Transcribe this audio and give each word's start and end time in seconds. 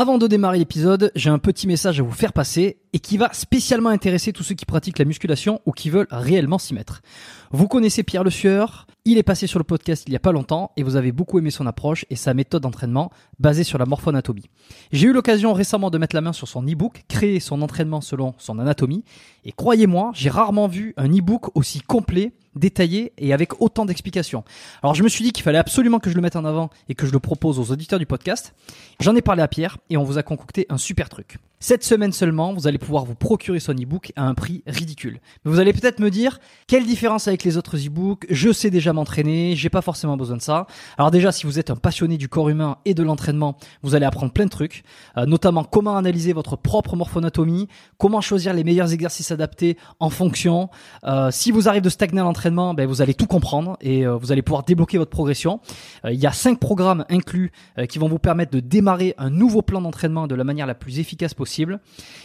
Avant 0.00 0.16
de 0.16 0.28
démarrer 0.28 0.60
l'épisode, 0.60 1.10
j'ai 1.16 1.28
un 1.28 1.40
petit 1.40 1.66
message 1.66 1.98
à 1.98 2.04
vous 2.04 2.12
faire 2.12 2.32
passer 2.32 2.76
et 2.92 3.00
qui 3.00 3.16
va 3.16 3.32
spécialement 3.32 3.88
intéresser 3.88 4.32
tous 4.32 4.44
ceux 4.44 4.54
qui 4.54 4.64
pratiquent 4.64 5.00
la 5.00 5.04
musculation 5.04 5.60
ou 5.66 5.72
qui 5.72 5.90
veulent 5.90 6.06
réellement 6.12 6.58
s'y 6.58 6.72
mettre. 6.72 7.02
Vous 7.50 7.66
connaissez 7.66 8.04
Pierre 8.04 8.22
Le 8.22 8.30
Sueur, 8.30 8.86
il 9.04 9.18
est 9.18 9.24
passé 9.24 9.48
sur 9.48 9.58
le 9.58 9.64
podcast 9.64 10.04
il 10.06 10.12
y 10.12 10.16
a 10.16 10.20
pas 10.20 10.30
longtemps 10.30 10.70
et 10.76 10.84
vous 10.84 10.94
avez 10.94 11.10
beaucoup 11.10 11.40
aimé 11.40 11.50
son 11.50 11.66
approche 11.66 12.04
et 12.10 12.14
sa 12.14 12.32
méthode 12.32 12.62
d'entraînement 12.62 13.10
basée 13.40 13.64
sur 13.64 13.76
la 13.76 13.86
morphoanatomie. 13.86 14.48
J'ai 14.92 15.08
eu 15.08 15.12
l'occasion 15.12 15.52
récemment 15.52 15.90
de 15.90 15.98
mettre 15.98 16.14
la 16.14 16.20
main 16.20 16.32
sur 16.32 16.46
son 16.46 16.62
e-book, 16.62 17.02
créer 17.08 17.40
son 17.40 17.60
entraînement 17.60 18.00
selon 18.00 18.36
son 18.38 18.60
anatomie 18.60 19.02
et 19.44 19.50
croyez-moi, 19.50 20.12
j'ai 20.14 20.30
rarement 20.30 20.68
vu 20.68 20.94
un 20.96 21.08
e-book 21.08 21.56
aussi 21.56 21.80
complet 21.80 22.34
détaillé 22.58 23.12
et 23.18 23.32
avec 23.32 23.60
autant 23.60 23.84
d'explications. 23.84 24.44
Alors 24.82 24.94
je 24.94 25.02
me 25.02 25.08
suis 25.08 25.24
dit 25.24 25.32
qu'il 25.32 25.42
fallait 25.42 25.58
absolument 25.58 26.00
que 26.00 26.10
je 26.10 26.14
le 26.14 26.20
mette 26.20 26.36
en 26.36 26.44
avant 26.44 26.70
et 26.88 26.94
que 26.94 27.06
je 27.06 27.12
le 27.12 27.20
propose 27.20 27.58
aux 27.58 27.70
auditeurs 27.72 27.98
du 27.98 28.06
podcast. 28.06 28.54
J'en 29.00 29.16
ai 29.16 29.22
parlé 29.22 29.42
à 29.42 29.48
Pierre 29.48 29.78
et 29.90 29.96
on 29.96 30.04
vous 30.04 30.18
a 30.18 30.22
concocté 30.22 30.66
un 30.68 30.78
super 30.78 31.08
truc. 31.08 31.38
Cette 31.60 31.82
semaine 31.82 32.12
seulement, 32.12 32.52
vous 32.52 32.68
allez 32.68 32.78
pouvoir 32.78 33.04
vous 33.04 33.16
procurer 33.16 33.58
son 33.58 33.72
e-book 33.72 34.12
à 34.14 34.22
un 34.22 34.34
prix 34.34 34.62
ridicule. 34.68 35.18
Mais 35.44 35.50
vous 35.50 35.58
allez 35.58 35.72
peut-être 35.72 35.98
me 35.98 36.08
dire, 36.08 36.38
quelle 36.68 36.86
différence 36.86 37.26
avec 37.26 37.42
les 37.42 37.56
autres 37.56 37.76
e-books? 37.84 38.26
Je 38.30 38.52
sais 38.52 38.70
déjà 38.70 38.92
m'entraîner, 38.92 39.56
j'ai 39.56 39.68
pas 39.68 39.82
forcément 39.82 40.16
besoin 40.16 40.36
de 40.36 40.42
ça. 40.42 40.68
Alors 40.98 41.10
déjà, 41.10 41.32
si 41.32 41.46
vous 41.46 41.58
êtes 41.58 41.70
un 41.70 41.74
passionné 41.74 42.16
du 42.16 42.28
corps 42.28 42.48
humain 42.48 42.78
et 42.84 42.94
de 42.94 43.02
l'entraînement, 43.02 43.56
vous 43.82 43.96
allez 43.96 44.06
apprendre 44.06 44.32
plein 44.32 44.44
de 44.44 44.50
trucs, 44.50 44.84
euh, 45.16 45.26
notamment 45.26 45.64
comment 45.64 45.96
analyser 45.96 46.32
votre 46.32 46.54
propre 46.54 46.94
morphonatomie, 46.94 47.66
comment 47.96 48.20
choisir 48.20 48.54
les 48.54 48.62
meilleurs 48.62 48.92
exercices 48.92 49.32
adaptés 49.32 49.76
en 49.98 50.10
fonction. 50.10 50.70
Euh, 51.02 51.32
si 51.32 51.50
vous 51.50 51.68
arrivez 51.68 51.80
de 51.80 51.88
stagner 51.88 52.20
à 52.20 52.22
l'entraînement, 52.22 52.72
ben, 52.72 52.86
vous 52.86 53.02
allez 53.02 53.14
tout 53.14 53.26
comprendre 53.26 53.76
et 53.80 54.06
euh, 54.06 54.14
vous 54.14 54.30
allez 54.30 54.42
pouvoir 54.42 54.62
débloquer 54.62 54.98
votre 54.98 55.10
progression. 55.10 55.58
Il 56.04 56.20
y 56.20 56.26
a 56.26 56.32
cinq 56.32 56.60
programmes 56.60 57.04
inclus 57.10 57.50
qui 57.88 57.98
vont 57.98 58.08
vous 58.08 58.20
permettre 58.20 58.52
de 58.52 58.60
démarrer 58.60 59.14
un 59.18 59.30
nouveau 59.30 59.62
plan 59.62 59.80
d'entraînement 59.80 60.28
de 60.28 60.36
la 60.36 60.44
manière 60.44 60.66
la 60.66 60.76
plus 60.76 61.00
efficace 61.00 61.34
possible. 61.34 61.47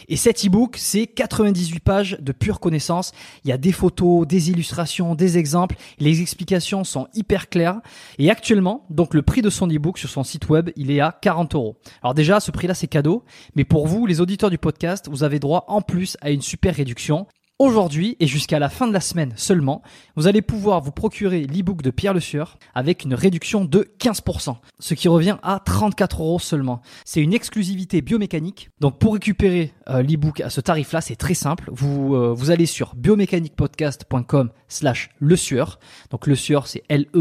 Et 0.08 0.16
cet 0.16 0.44
e-book, 0.44 0.76
c'est 0.78 1.06
98 1.06 1.80
pages 1.80 2.18
de 2.20 2.32
pure 2.32 2.60
connaissance. 2.60 3.12
Il 3.44 3.50
y 3.50 3.52
a 3.52 3.58
des 3.58 3.72
photos, 3.72 4.26
des 4.26 4.50
illustrations, 4.50 5.14
des 5.14 5.38
exemples. 5.38 5.76
Les 5.98 6.20
explications 6.20 6.84
sont 6.84 7.08
hyper 7.14 7.48
claires. 7.48 7.80
Et 8.18 8.30
actuellement, 8.30 8.86
donc 8.90 9.14
le 9.14 9.22
prix 9.22 9.42
de 9.42 9.50
son 9.50 9.66
e-book 9.66 9.98
sur 9.98 10.08
son 10.08 10.24
site 10.24 10.48
web, 10.48 10.70
il 10.76 10.90
est 10.90 11.00
à 11.00 11.16
40 11.20 11.54
euros. 11.54 11.76
Alors 12.02 12.14
déjà, 12.14 12.40
ce 12.40 12.50
prix-là, 12.50 12.74
c'est 12.74 12.86
cadeau. 12.86 13.24
Mais 13.56 13.64
pour 13.64 13.86
vous, 13.86 14.06
les 14.06 14.20
auditeurs 14.20 14.50
du 14.50 14.58
podcast, 14.58 15.08
vous 15.10 15.24
avez 15.24 15.38
droit 15.38 15.64
en 15.68 15.80
plus 15.80 16.16
à 16.20 16.30
une 16.30 16.42
super 16.42 16.74
réduction. 16.74 17.26
Aujourd'hui 17.60 18.16
et 18.18 18.26
jusqu'à 18.26 18.58
la 18.58 18.68
fin 18.68 18.88
de 18.88 18.92
la 18.92 19.00
semaine 19.00 19.32
seulement, 19.36 19.80
vous 20.16 20.26
allez 20.26 20.42
pouvoir 20.42 20.80
vous 20.80 20.90
procurer 20.90 21.44
l'e-book 21.44 21.82
de 21.82 21.90
Pierre 21.90 22.12
Le 22.12 22.18
Sueur 22.18 22.58
avec 22.74 23.04
une 23.04 23.14
réduction 23.14 23.64
de 23.64 23.94
15%, 24.00 24.56
ce 24.80 24.94
qui 24.94 25.06
revient 25.06 25.36
à 25.44 25.60
34 25.64 26.22
euros 26.22 26.40
seulement. 26.40 26.80
C'est 27.04 27.20
une 27.20 27.32
exclusivité 27.32 28.02
biomécanique. 28.02 28.70
Donc 28.80 28.98
pour 28.98 29.14
récupérer 29.14 29.72
euh, 29.88 30.02
l'e-book 30.02 30.40
à 30.40 30.50
ce 30.50 30.60
tarif-là, 30.60 31.00
c'est 31.00 31.14
très 31.14 31.34
simple. 31.34 31.70
Vous, 31.70 32.16
euh, 32.16 32.34
vous 32.36 32.50
allez 32.50 32.66
sur 32.66 32.96
biomécaniquepodcast.com 32.96 34.50
slash 34.74 35.10
le 35.18 35.36
sueur. 35.36 35.78
Donc 36.10 36.26
le 36.26 36.34
sueur, 36.34 36.66
c'est 36.66 36.82
L-E-S-U-E-U-R, 36.88 37.12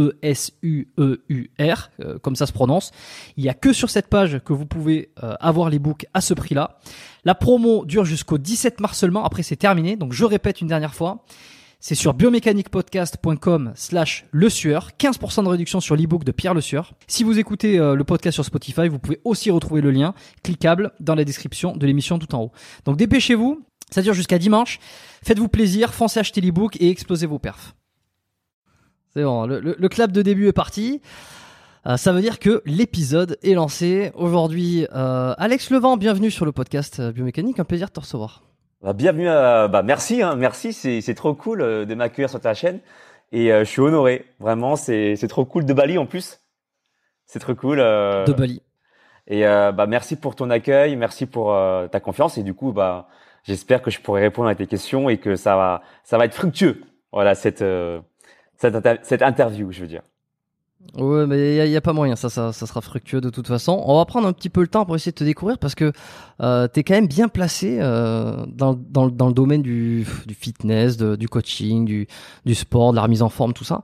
euh, 2.00 2.19
comme 2.19 2.36
ça 2.36 2.46
se 2.46 2.53
prononce. 2.53 2.91
Il 3.38 3.44
y 3.44 3.50
a 3.50 3.53
que 3.53 3.72
sur 3.74 3.90
cette 3.90 4.08
page 4.08 4.40
que 4.44 4.53
vous 4.53 4.66
pouvez 4.66 5.12
euh, 5.24 5.36
avoir 5.40 5.69
l'e-book 5.69 6.06
à 6.13 6.22
ce 6.22 6.34
prix-là. 6.34 6.80
La 7.25 7.36
promo 7.36 7.86
dure 7.86 8.06
jusqu'au 8.06 8.38
17 8.38 8.80
mars 8.80 8.97
seulement, 8.97 9.24
après 9.24 9.44
c'est 9.44 9.56
terminé. 9.56 9.96
Donc 9.96 10.13
je 10.13 10.25
répète 10.25 10.62
une 10.62 10.68
dernière 10.68 10.96
fois. 10.96 11.24
C'est 11.85 11.95
sur 11.95 12.13
biomécaniquepodcast.com 12.13 13.73
slash 13.75 14.25
le 14.31 14.47
sueur. 14.47 14.91
15% 14.97 15.44
de 15.44 15.49
réduction 15.49 15.81
sur 15.81 15.97
l'ebook 15.97 16.23
de 16.23 16.31
Pierre 16.31 16.53
Le 16.53 16.61
Sueur. 16.61 16.94
Si 17.07 17.25
vous 17.25 17.39
écoutez 17.39 17.77
euh, 17.77 17.95
le 17.95 18.05
podcast 18.05 18.35
sur 18.35 18.45
Spotify, 18.45 18.88
vous 18.88 18.99
pouvez 18.99 19.19
aussi 19.25 19.51
retrouver 19.51 19.81
le 19.81 19.91
lien 19.91 20.13
cliquable 20.44 20.94
dans 21.01 21.13
la 21.13 21.25
description 21.25 21.75
de 21.75 21.85
l'émission 21.85 22.19
tout 22.19 22.33
en 22.35 22.44
haut. 22.44 22.51
Donc 22.85 22.95
dépêchez-vous. 22.95 23.66
Ça 23.91 24.01
dure 24.01 24.13
jusqu'à 24.13 24.39
dimanche. 24.39 24.79
Faites-vous 25.25 25.49
plaisir, 25.49 25.94
foncez 25.94 26.21
acheter 26.21 26.39
l'ebook 26.39 26.77
et 26.79 26.89
explosez 26.89 27.27
vos 27.27 27.38
perfs. 27.38 27.75
C'est 29.13 29.23
bon, 29.23 29.45
le, 29.45 29.89
clap 29.89 30.13
de 30.13 30.21
début 30.21 30.47
est 30.47 30.53
parti. 30.53 31.01
Euh, 31.85 31.97
ça 31.97 32.13
veut 32.13 32.21
dire 32.21 32.39
que 32.39 32.61
l'épisode 32.65 33.38
est 33.44 33.55
lancé. 33.55 34.13
Aujourd'hui, 34.15 34.88
euh, 34.95 35.33
Alex 35.38 35.69
Levent, 35.69 35.97
bienvenue 35.97 36.31
sur 36.31 36.45
le 36.45 36.53
podcast 36.53 37.01
Biomécanique. 37.01 37.59
Un 37.59 37.65
plaisir 37.65 37.89
de 37.89 37.91
te 37.91 38.00
recevoir. 38.00 38.53
Bah, 38.83 38.91
bienvenue 38.91 39.29
à, 39.29 39.69
bah, 39.69 39.81
merci, 39.81 40.21
hein, 40.21 40.35
merci, 40.35 40.73
c'est, 40.73 40.99
c'est 40.99 41.16
trop 41.16 41.33
cool 41.33 41.61
euh, 41.61 41.85
de 41.85 41.95
m'accueillir 41.95 42.29
sur 42.29 42.41
ta 42.41 42.53
chaîne 42.53 42.81
et 43.31 43.53
euh, 43.53 43.59
je 43.63 43.69
suis 43.69 43.79
honoré, 43.79 44.25
vraiment, 44.41 44.75
c'est, 44.75 45.16
c'est 45.16 45.29
trop 45.29 45.45
cool 45.45 45.63
de 45.63 45.73
Bali 45.73 45.97
en 45.97 46.05
plus, 46.05 46.41
c'est 47.25 47.39
trop 47.39 47.55
cool. 47.55 47.79
euh, 47.79 48.25
De 48.25 48.33
Bali. 48.33 48.61
Et 49.27 49.47
euh, 49.47 49.71
bah, 49.71 49.85
merci 49.88 50.17
pour 50.17 50.35
ton 50.35 50.49
accueil, 50.49 50.97
merci 50.97 51.25
pour 51.25 51.53
euh, 51.53 51.88
ta 51.88 52.01
confiance 52.01 52.38
et 52.38 52.44
du 52.44 52.53
coup, 52.53 52.73
bah, 52.73 53.07
j'espère 53.44 53.81
que 53.81 53.89
je 53.89 54.01
pourrai 54.01 54.19
répondre 54.19 54.49
à 54.49 54.55
tes 54.55 54.67
questions 54.67 55.09
et 55.09 55.17
que 55.17 55.38
ça 55.38 55.55
va, 55.55 55.81
ça 56.03 56.17
va 56.17 56.25
être 56.25 56.35
fructueux. 56.35 56.81
Voilà 57.13 57.35
cette, 57.35 57.61
euh, 57.61 58.01
cette, 58.57 58.75
inter- 58.75 59.00
cette 59.03 59.21
interview, 59.21 59.71
je 59.71 59.79
veux 59.79 59.88
dire. 59.88 60.01
Ouais, 60.95 61.25
mais 61.25 61.66
il 61.66 61.69
n'y 61.71 61.75
a, 61.75 61.81
pas 61.81 61.91
moyen, 61.94 62.16
ça, 62.16 62.29
ça, 62.29 62.53
ça 62.53 62.67
sera 62.67 62.79
fructueux 62.79 63.19
de 63.19 63.31
toute 63.31 63.47
façon. 63.47 63.81
On 63.85 63.97
va 63.97 64.05
prendre 64.05 64.27
un 64.27 64.33
petit 64.33 64.49
peu 64.49 64.61
le 64.61 64.67
temps 64.67 64.85
pour 64.85 64.95
essayer 64.95 65.11
de 65.11 65.17
te 65.17 65.23
découvrir 65.23 65.57
parce 65.57 65.73
que 65.73 65.91
euh, 66.41 66.67
tu 66.71 66.79
es 66.79 66.83
quand 66.83 66.94
même 66.94 67.07
bien 67.07 67.29
placé 67.29 67.79
euh, 67.81 68.45
dans, 68.47 68.73
dans, 68.75 69.07
dans 69.07 69.27
le 69.27 69.33
domaine 69.33 69.63
du, 69.63 70.05
du 70.27 70.33
fitness, 70.35 70.97
du 70.97 71.27
coaching, 71.27 71.85
du, 71.85 72.07
du 72.45 72.53
sport, 72.53 72.91
de 72.91 72.97
la 72.97 73.01
remise 73.03 73.23
en 73.23 73.29
forme, 73.29 73.53
tout 73.53 73.63
ça. 73.63 73.81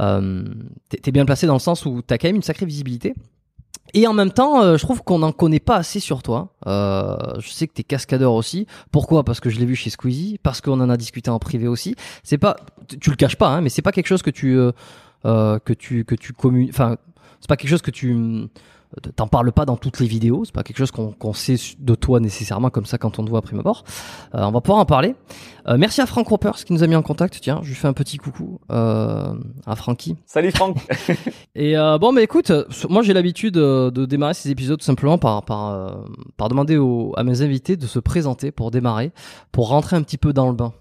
Euh, 0.00 0.44
tu 0.90 0.98
es 1.08 1.12
bien 1.12 1.24
placé 1.24 1.46
dans 1.46 1.54
le 1.54 1.60
sens 1.60 1.86
où 1.86 2.02
tu 2.06 2.12
as 2.12 2.18
quand 2.18 2.28
même 2.28 2.36
une 2.36 2.42
sacrée 2.42 2.66
visibilité. 2.66 3.14
Et 3.94 4.06
en 4.06 4.12
même 4.12 4.30
temps, 4.30 4.62
euh, 4.62 4.76
je 4.76 4.84
trouve 4.84 5.02
qu'on 5.02 5.18
n'en 5.18 5.32
connaît 5.32 5.60
pas 5.60 5.76
assez 5.76 5.98
sur 5.98 6.22
toi. 6.22 6.52
Euh, 6.66 7.16
je 7.38 7.48
sais 7.48 7.66
que 7.66 7.72
tu 7.72 7.80
es 7.80 7.84
cascadeur 7.84 8.34
aussi. 8.34 8.66
Pourquoi? 8.92 9.24
Parce 9.24 9.40
que 9.40 9.50
je 9.50 9.58
l'ai 9.58 9.66
vu 9.66 9.74
chez 9.74 9.90
Squeezie, 9.90 10.38
parce 10.42 10.60
qu'on 10.60 10.78
en 10.80 10.90
a 10.90 10.96
discuté 10.96 11.30
en 11.30 11.38
privé 11.38 11.66
aussi. 11.66 11.96
C'est 12.22 12.38
pas, 12.38 12.56
tu- 13.00 13.10
le 13.10 13.16
caches 13.16 13.36
pas, 13.36 13.48
hein, 13.48 13.60
mais 13.62 13.68
c'est 13.68 13.82
pas 13.82 13.92
quelque 13.92 14.06
chose 14.06 14.22
que 14.22 14.30
tu 14.30 14.56
euh, 14.56 14.70
que 15.24 15.72
tu 15.72 16.04
que 16.04 16.14
tu 16.14 16.32
communiques. 16.32 16.70
Enfin, 16.70 16.96
c'est 17.40 17.48
pas 17.48 17.56
quelque 17.56 17.70
chose 17.70 17.82
que 17.82 17.90
tu 17.90 18.48
euh, 18.96 19.10
t'en 19.14 19.28
parles 19.28 19.52
pas 19.52 19.64
dans 19.64 19.76
toutes 19.76 20.00
les 20.00 20.06
vidéos. 20.06 20.44
C'est 20.44 20.54
pas 20.54 20.62
quelque 20.62 20.78
chose 20.78 20.90
qu'on 20.90 21.12
qu'on 21.12 21.32
sait 21.32 21.56
de 21.78 21.94
toi 21.94 22.20
nécessairement 22.20 22.70
comme 22.70 22.86
ça 22.86 22.98
quand 22.98 23.18
on 23.18 23.24
te 23.24 23.30
voit 23.30 23.38
à 23.38 23.42
prime 23.42 23.60
abord. 23.60 23.84
Euh, 24.34 24.42
on 24.42 24.50
va 24.50 24.60
pouvoir 24.60 24.80
en 24.80 24.84
parler. 24.84 25.14
Euh, 25.68 25.76
merci 25.78 26.00
à 26.00 26.06
Frank 26.06 26.26
Ropers 26.26 26.56
qui 26.64 26.72
nous 26.72 26.82
a 26.82 26.86
mis 26.86 26.96
en 26.96 27.02
contact. 27.02 27.38
Tiens, 27.40 27.60
je 27.62 27.68
lui 27.68 27.74
fais 27.74 27.88
un 27.88 27.92
petit 27.92 28.16
coucou 28.16 28.60
euh, 28.70 29.34
à 29.66 29.76
Francky. 29.76 30.16
Salut 30.26 30.50
Franck. 30.50 30.76
Et 31.54 31.76
euh, 31.76 31.98
bon, 31.98 32.12
mais 32.12 32.24
écoute, 32.24 32.50
euh, 32.50 32.64
moi 32.88 33.02
j'ai 33.02 33.12
l'habitude 33.12 33.56
euh, 33.56 33.90
de 33.90 34.06
démarrer 34.06 34.34
ces 34.34 34.50
épisodes 34.50 34.82
simplement 34.82 35.18
par 35.18 35.44
par 35.44 35.70
euh, 35.70 35.90
par 36.36 36.48
demander 36.48 36.76
aux, 36.76 37.12
à 37.16 37.22
mes 37.22 37.42
invités 37.42 37.76
de 37.76 37.86
se 37.86 37.98
présenter 37.98 38.50
pour 38.50 38.70
démarrer, 38.70 39.12
pour 39.52 39.68
rentrer 39.68 39.96
un 39.96 40.02
petit 40.02 40.18
peu 40.18 40.32
dans 40.32 40.48
le 40.48 40.54
bain. 40.54 40.72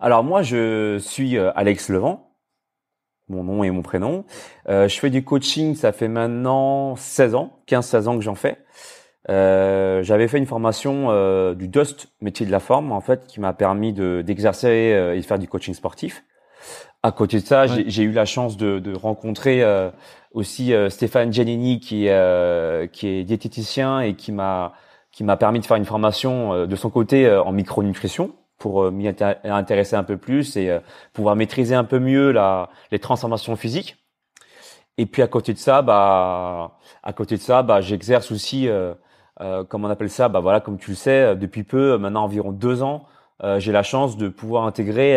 Alors 0.00 0.24
moi, 0.24 0.42
je 0.42 0.98
suis 0.98 1.38
euh, 1.38 1.52
Alex 1.54 1.88
Levent, 1.88 2.31
mon 3.32 3.42
nom 3.44 3.64
et 3.64 3.70
mon 3.70 3.82
prénom. 3.82 4.24
Euh, 4.68 4.86
je 4.88 4.98
fais 4.98 5.10
du 5.10 5.24
coaching, 5.24 5.74
ça 5.74 5.90
fait 5.92 6.08
maintenant 6.08 6.94
16 6.96 7.34
ans, 7.34 7.58
15-16 7.66 8.06
ans 8.08 8.16
que 8.16 8.22
j'en 8.22 8.34
fais. 8.36 8.58
Euh, 9.30 10.02
J'avais 10.02 10.28
fait 10.28 10.38
une 10.38 10.46
formation 10.46 11.06
euh, 11.10 11.54
du 11.54 11.68
DUST, 11.68 12.08
métier 12.20 12.44
de 12.46 12.50
la 12.50 12.60
forme, 12.60 12.92
en 12.92 13.00
fait, 13.00 13.26
qui 13.26 13.40
m'a 13.40 13.52
permis 13.52 13.92
de- 13.92 14.22
d'exercer 14.24 14.92
euh, 14.94 15.14
et 15.14 15.20
de 15.20 15.24
faire 15.24 15.38
du 15.38 15.48
coaching 15.48 15.74
sportif. 15.74 16.24
À 17.02 17.12
côté 17.12 17.38
de 17.40 17.44
ça, 17.46 17.66
j'ai- 17.66 17.84
j'ai 17.88 18.02
eu 18.04 18.12
la 18.12 18.24
chance 18.24 18.56
de, 18.56 18.78
de 18.78 18.94
rencontrer 18.94 19.62
euh, 19.62 19.90
aussi 20.32 20.72
euh, 20.74 20.88
Stéphane 20.90 21.32
Giannini, 21.32 21.80
qui, 21.80 22.06
est, 22.06 22.12
euh, 22.12 22.86
qui 22.86 23.08
est 23.08 23.24
diététicien 23.24 24.00
et 24.00 24.14
qui 24.14 24.32
m'a 24.32 24.72
qui 25.12 25.24
m'a 25.24 25.36
permis 25.36 25.60
de 25.60 25.66
faire 25.66 25.76
une 25.76 25.84
formation 25.84 26.54
euh, 26.54 26.66
de 26.66 26.74
son 26.74 26.88
côté 26.88 27.26
euh, 27.26 27.42
en 27.42 27.52
micronutrition 27.52 28.32
pour 28.62 28.84
euh, 28.84 28.90
m'y 28.92 29.08
intér- 29.08 29.38
intéresser 29.42 29.96
un 29.96 30.04
peu 30.04 30.16
plus 30.16 30.56
et 30.56 30.70
euh, 30.70 30.78
pouvoir 31.12 31.34
maîtriser 31.34 31.74
un 31.74 31.82
peu 31.82 31.98
mieux 31.98 32.30
la, 32.30 32.68
les 32.92 33.00
transformations 33.00 33.56
physiques. 33.56 33.96
Et 34.98 35.06
puis 35.06 35.20
à 35.20 35.26
côté 35.26 35.52
de 35.52 35.58
ça, 35.58 35.82
bah, 35.82 36.78
à 37.02 37.12
côté 37.12 37.36
de 37.36 37.40
ça, 37.40 37.64
bah, 37.64 37.80
j'exerce 37.80 38.30
aussi, 38.30 38.68
euh, 38.68 38.94
euh, 39.40 39.64
comme 39.64 39.84
on 39.84 39.90
appelle 39.90 40.10
ça, 40.10 40.28
bah 40.28 40.38
voilà, 40.38 40.60
comme 40.60 40.78
tu 40.78 40.90
le 40.90 40.96
sais, 40.96 41.22
euh, 41.22 41.34
depuis 41.34 41.64
peu, 41.64 41.98
maintenant 41.98 42.22
environ 42.22 42.52
deux 42.52 42.84
ans, 42.84 43.06
euh, 43.42 43.58
j'ai 43.58 43.72
la 43.72 43.82
chance 43.82 44.16
de 44.16 44.28
pouvoir 44.28 44.64
intégrer, 44.64 45.16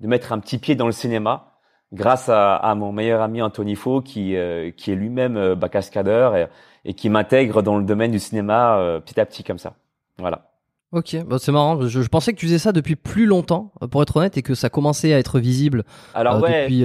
de 0.00 0.06
mettre 0.06 0.32
un 0.32 0.38
petit 0.38 0.58
pied 0.58 0.76
dans 0.76 0.86
le 0.86 0.92
cinéma 0.92 1.54
grâce 1.92 2.28
à, 2.28 2.54
à, 2.54 2.74
mon 2.76 2.92
meilleur 2.92 3.20
ami 3.20 3.42
Anthony 3.42 3.74
Faux, 3.74 4.00
qui, 4.00 4.36
qui 4.76 4.92
est 4.92 4.94
lui-même 4.94 5.54
bah, 5.54 5.68
cascadeur 5.68 6.36
et, 6.36 6.46
et 6.84 6.94
qui 6.94 7.08
m'intègre 7.08 7.62
dans 7.62 7.78
le 7.78 7.84
domaine 7.84 8.12
du 8.12 8.20
cinéma 8.20 9.00
petit 9.04 9.18
à 9.18 9.26
petit 9.26 9.42
comme 9.42 9.58
ça. 9.58 9.74
Voilà. 10.18 10.55
Ok, 10.92 11.16
bah 11.26 11.36
c'est 11.40 11.52
marrant. 11.52 11.80
Je, 11.82 12.00
je, 12.00 12.08
pensais 12.08 12.32
que 12.32 12.38
tu 12.38 12.46
faisais 12.46 12.58
ça 12.58 12.72
depuis 12.72 12.94
plus 12.94 13.26
longtemps, 13.26 13.72
pour 13.90 14.02
être 14.02 14.16
honnête, 14.16 14.36
et 14.36 14.42
que 14.42 14.54
ça 14.54 14.70
commençait 14.70 15.12
à 15.12 15.18
être 15.18 15.40
visible. 15.40 15.84
Alors 16.14 16.40
ouais, 16.40 16.62
depuis 16.62 16.84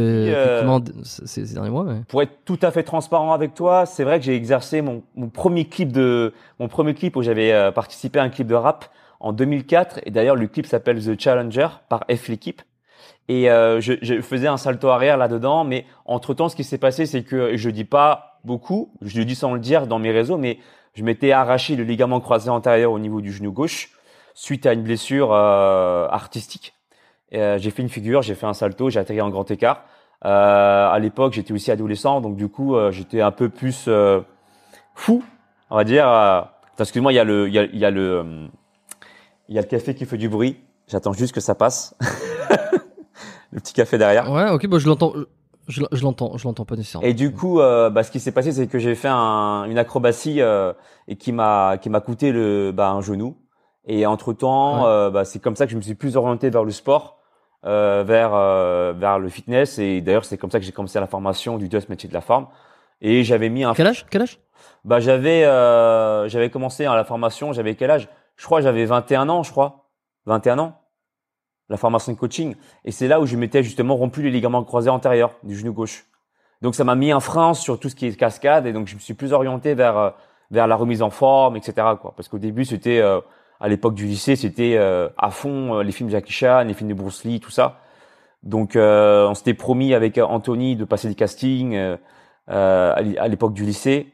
ces, 1.04 1.46
ces, 1.46 1.54
derniers 1.54 1.70
mois. 1.70 1.84
Mais... 1.84 2.02
Pour 2.08 2.22
être 2.22 2.40
tout 2.44 2.60
à 2.62 2.72
fait 2.72 2.84
transparent 2.84 3.32
avec 3.32 3.54
toi, 3.54 3.86
c'est 3.86 4.04
vrai 4.04 4.20
que 4.20 4.26
j'ai 4.26 4.36
exercé 4.36 4.82
mon, 4.82 5.04
mon, 5.16 5.30
premier 5.30 5.66
clip 5.66 5.92
de 5.92 6.34
mon 6.60 6.68
premier 6.68 6.96
clip 6.96 7.16
où 7.16 7.22
j'avais 7.22 7.72
participé 7.74 8.20
à 8.20 8.24
un 8.24 8.30
clip 8.30 8.48
de 8.48 8.56
rap 8.56 8.86
en 9.20 9.34
2004. 9.34 10.00
Et 10.06 10.12
d'ailleurs, 10.12 10.36
le 10.36 10.48
clip 10.48 10.66
s'appelle 10.66 11.04
The 11.04 11.20
Challenger 11.20 11.68
par 11.88 12.04
F 12.14 12.28
l'équipe. 12.28 12.62
Et 13.28 13.50
euh, 13.50 13.80
je, 13.80 13.94
je, 14.02 14.20
faisais 14.20 14.48
un 14.48 14.58
salto 14.58 14.90
arrière 14.90 15.18
là-dedans, 15.18 15.64
mais 15.64 15.86
entre-temps, 16.06 16.50
ce 16.50 16.56
qui 16.56 16.64
s'est 16.64 16.78
passé, 16.78 17.06
c'est 17.06 17.24
que 17.24 17.56
je 17.56 17.70
dis 17.70 17.86
pas 17.86 18.40
beaucoup, 18.44 18.92
je 19.02 19.18
le 19.20 19.26
dis 19.26 19.36
sans 19.36 19.54
le 19.54 19.60
dire 19.60 19.88
dans 19.88 20.00
mes 20.00 20.12
réseaux, 20.12 20.38
mais 20.38 20.58
je 20.94 21.04
m'étais 21.04 21.32
arraché 21.32 21.76
le 21.76 21.84
ligament 21.84 22.20
croisé 22.20 22.50
antérieur 22.50 22.92
au 22.92 23.00
niveau 23.00 23.22
du 23.22 23.32
genou 23.32 23.52
gauche 23.52 23.92
suite 24.34 24.66
à 24.66 24.74
une 24.74 24.84
blessure 24.84 25.32
euh, 25.34 26.08
artistique. 26.10 26.74
Euh, 27.34 27.58
j'ai 27.58 27.72
fait 27.72 27.82
une 27.82 27.90
figure, 27.90 28.22
j'ai 28.22 28.36
fait 28.36 28.46
un 28.46 28.54
salto, 28.54 28.90
j'ai 28.90 29.00
atterri 29.00 29.22
en 29.22 29.30
grand 29.30 29.50
écart. 29.50 29.86
Euh, 30.26 30.90
à 30.90 31.00
l'époque, 31.00 31.34
j'étais 31.34 31.54
aussi 31.54 31.72
adolescent, 31.72 32.22
donc 32.22 32.36
du 32.36 32.48
coup, 32.48 32.76
euh, 32.76 32.92
j'étais 32.92 33.22
un 33.22 33.32
peu 33.32 33.50
plus 33.50 33.86
euh, 33.88 34.22
fou, 34.94 35.24
on 35.70 35.76
va 35.76 35.84
dire. 35.84 36.50
Excuse-moi, 36.78 37.14
il 37.14 37.16
y 37.16 37.20
a 37.20 37.24
le, 37.24 37.48
il 37.48 37.54
y 37.54 37.86
a, 37.86 37.92
le, 37.92 38.50
il 39.48 39.56
y 39.56 39.58
a 39.58 39.62
le 39.62 39.68
café 39.68 39.96
qui 39.96 40.06
fait 40.06 40.18
du 40.18 40.30
bruit. 40.30 40.58
J'attends 40.88 41.14
juste 41.14 41.34
que 41.34 41.42
ça 41.42 41.56
passe. 41.56 41.96
le 43.52 43.60
petit 43.60 43.74
café 43.74 43.98
derrière. 43.98 44.32
Ouais, 44.32 44.50
ok, 44.50 44.68
bah 44.68 44.80
je 44.80 44.88
l'entends. 44.88 45.14
Je, 45.68 45.82
je 45.92 46.04
l'entends, 46.04 46.38
je 46.38 46.44
l'entends 46.48 46.66
pas 46.66 46.76
nécessairement. 46.76 47.08
Et 47.08 47.14
du 47.14 47.32
coup, 47.34 47.60
euh, 47.60 47.90
bah, 47.90 48.04
ce 48.04 48.12
qui 48.12 48.20
s'est 48.20 48.32
passé, 48.32 48.52
c'est 48.52 48.68
que 48.68 48.80
j'ai 48.80 48.96
fait 48.96 49.10
un, 49.10 49.66
une 49.66 49.78
acrobatie 49.78 50.42
euh, 50.42 50.74
et 51.08 51.16
qui 51.16 51.32
m'a 51.32 51.78
qui 51.78 51.90
m'a 51.90 52.02
coûté 52.02 52.32
le 52.32 52.72
bah, 52.72 52.90
un 52.92 53.02
genou. 53.02 53.38
Et 53.86 54.06
entre 54.06 54.34
temps, 54.34 54.84
ouais. 54.84 54.90
euh, 54.90 55.10
bah, 55.10 55.26
c'est 55.26 55.40
comme 55.40 55.56
ça 55.56 55.66
que 55.66 55.72
je 55.72 55.78
me 55.78 55.82
suis 55.82 55.96
plus 55.96 56.18
orienté 56.18 56.50
vers 56.50 56.64
le 56.64 56.72
sport, 56.72 57.20
euh, 57.66 58.04
vers 58.06 58.32
euh, 58.34 58.94
vers 58.96 59.20
le 59.20 59.30
fitness. 59.30 59.80
Et 59.80 60.02
d'ailleurs, 60.02 60.26
c'est 60.26 60.38
comme 60.38 60.52
ça 60.52 60.60
que 60.60 60.66
j'ai 60.66 60.72
commencé 60.72 61.00
la 61.00 61.08
formation 61.08 61.58
du 61.58 61.70
DOS 61.70 61.90
métier 61.90 62.10
de 62.10 62.14
la 62.14 62.22
forme. 62.22 62.48
Et 63.02 63.24
j'avais 63.24 63.50
mis 63.50 63.64
un. 63.64 63.74
Quel 63.74 63.88
âge? 63.88 64.06
Quel 64.10 64.22
âge? 64.24 64.40
Bah 64.84 65.00
j'avais 65.00 65.44
euh, 65.46 66.28
j'avais 66.28 66.50
commencé 66.50 66.86
à 66.86 66.96
la 66.96 67.04
formation. 67.04 67.54
J'avais 67.54 67.76
quel 67.76 67.92
âge? 67.92 68.10
Je 68.36 68.46
crois 68.46 68.62
j'avais 68.62 68.86
21 68.86 69.30
ans, 69.30 69.44
je 69.44 69.52
crois. 69.52 69.90
21 70.26 70.60
ans 70.60 70.81
la 71.72 71.78
formation 71.78 72.12
de 72.12 72.18
coaching. 72.18 72.56
Et 72.86 72.92
c'est 72.92 73.08
là 73.08 73.20
où 73.20 73.26
je 73.26 73.36
m'étais 73.38 73.64
justement 73.64 73.96
rompu 73.96 74.22
les 74.22 74.30
ligaments 74.30 74.64
croisés 74.64 74.90
antérieurs 74.90 75.32
du 75.44 75.56
genou 75.56 75.74
gauche. 75.74 76.06
Donc 76.62 76.76
ça 76.76 76.84
m'a 76.84 76.96
mis 76.96 77.12
un 77.12 77.20
frein 77.20 77.54
sur 77.56 77.80
tout 77.80 77.90
ce 77.90 77.96
qui 77.96 78.06
est 78.06 78.16
cascade 78.16 78.68
et 78.68 78.74
donc 78.74 78.88
je 78.88 78.94
me 78.94 79.00
suis 79.00 79.16
plus 79.16 79.34
orienté 79.34 79.74
vers 79.74 80.14
vers 80.52 80.68
la 80.68 80.76
remise 80.76 81.02
en 81.02 81.10
forme, 81.10 81.56
etc. 81.56 81.74
Quoi. 82.00 82.14
Parce 82.16 82.28
qu'au 82.28 82.38
début 82.38 82.66
c'était 82.66 83.00
euh, 83.00 83.20
à 83.60 83.70
l'époque 83.70 83.96
du 83.96 84.06
lycée 84.06 84.36
c'était 84.36 84.76
euh, 84.78 85.10
à 85.18 85.32
fond 85.32 85.76
euh, 85.76 85.84
les 85.84 85.92
films 85.92 86.10
Jackie 86.10 86.34
Chan, 86.34 86.66
les 86.68 86.74
films 86.74 86.90
de 86.90 86.94
Bruce 86.94 87.24
Lee, 87.24 87.40
tout 87.40 87.52
ça. 87.52 87.80
Donc 88.44 88.76
on 88.76 89.34
s'était 89.36 89.54
promis 89.54 89.94
avec 89.94 90.18
Anthony 90.18 90.76
de 90.76 90.84
passer 90.84 91.08
des 91.08 91.14
castings 91.14 91.78
à 92.48 93.28
l'époque 93.28 93.54
du 93.54 93.64
lycée. 93.66 94.14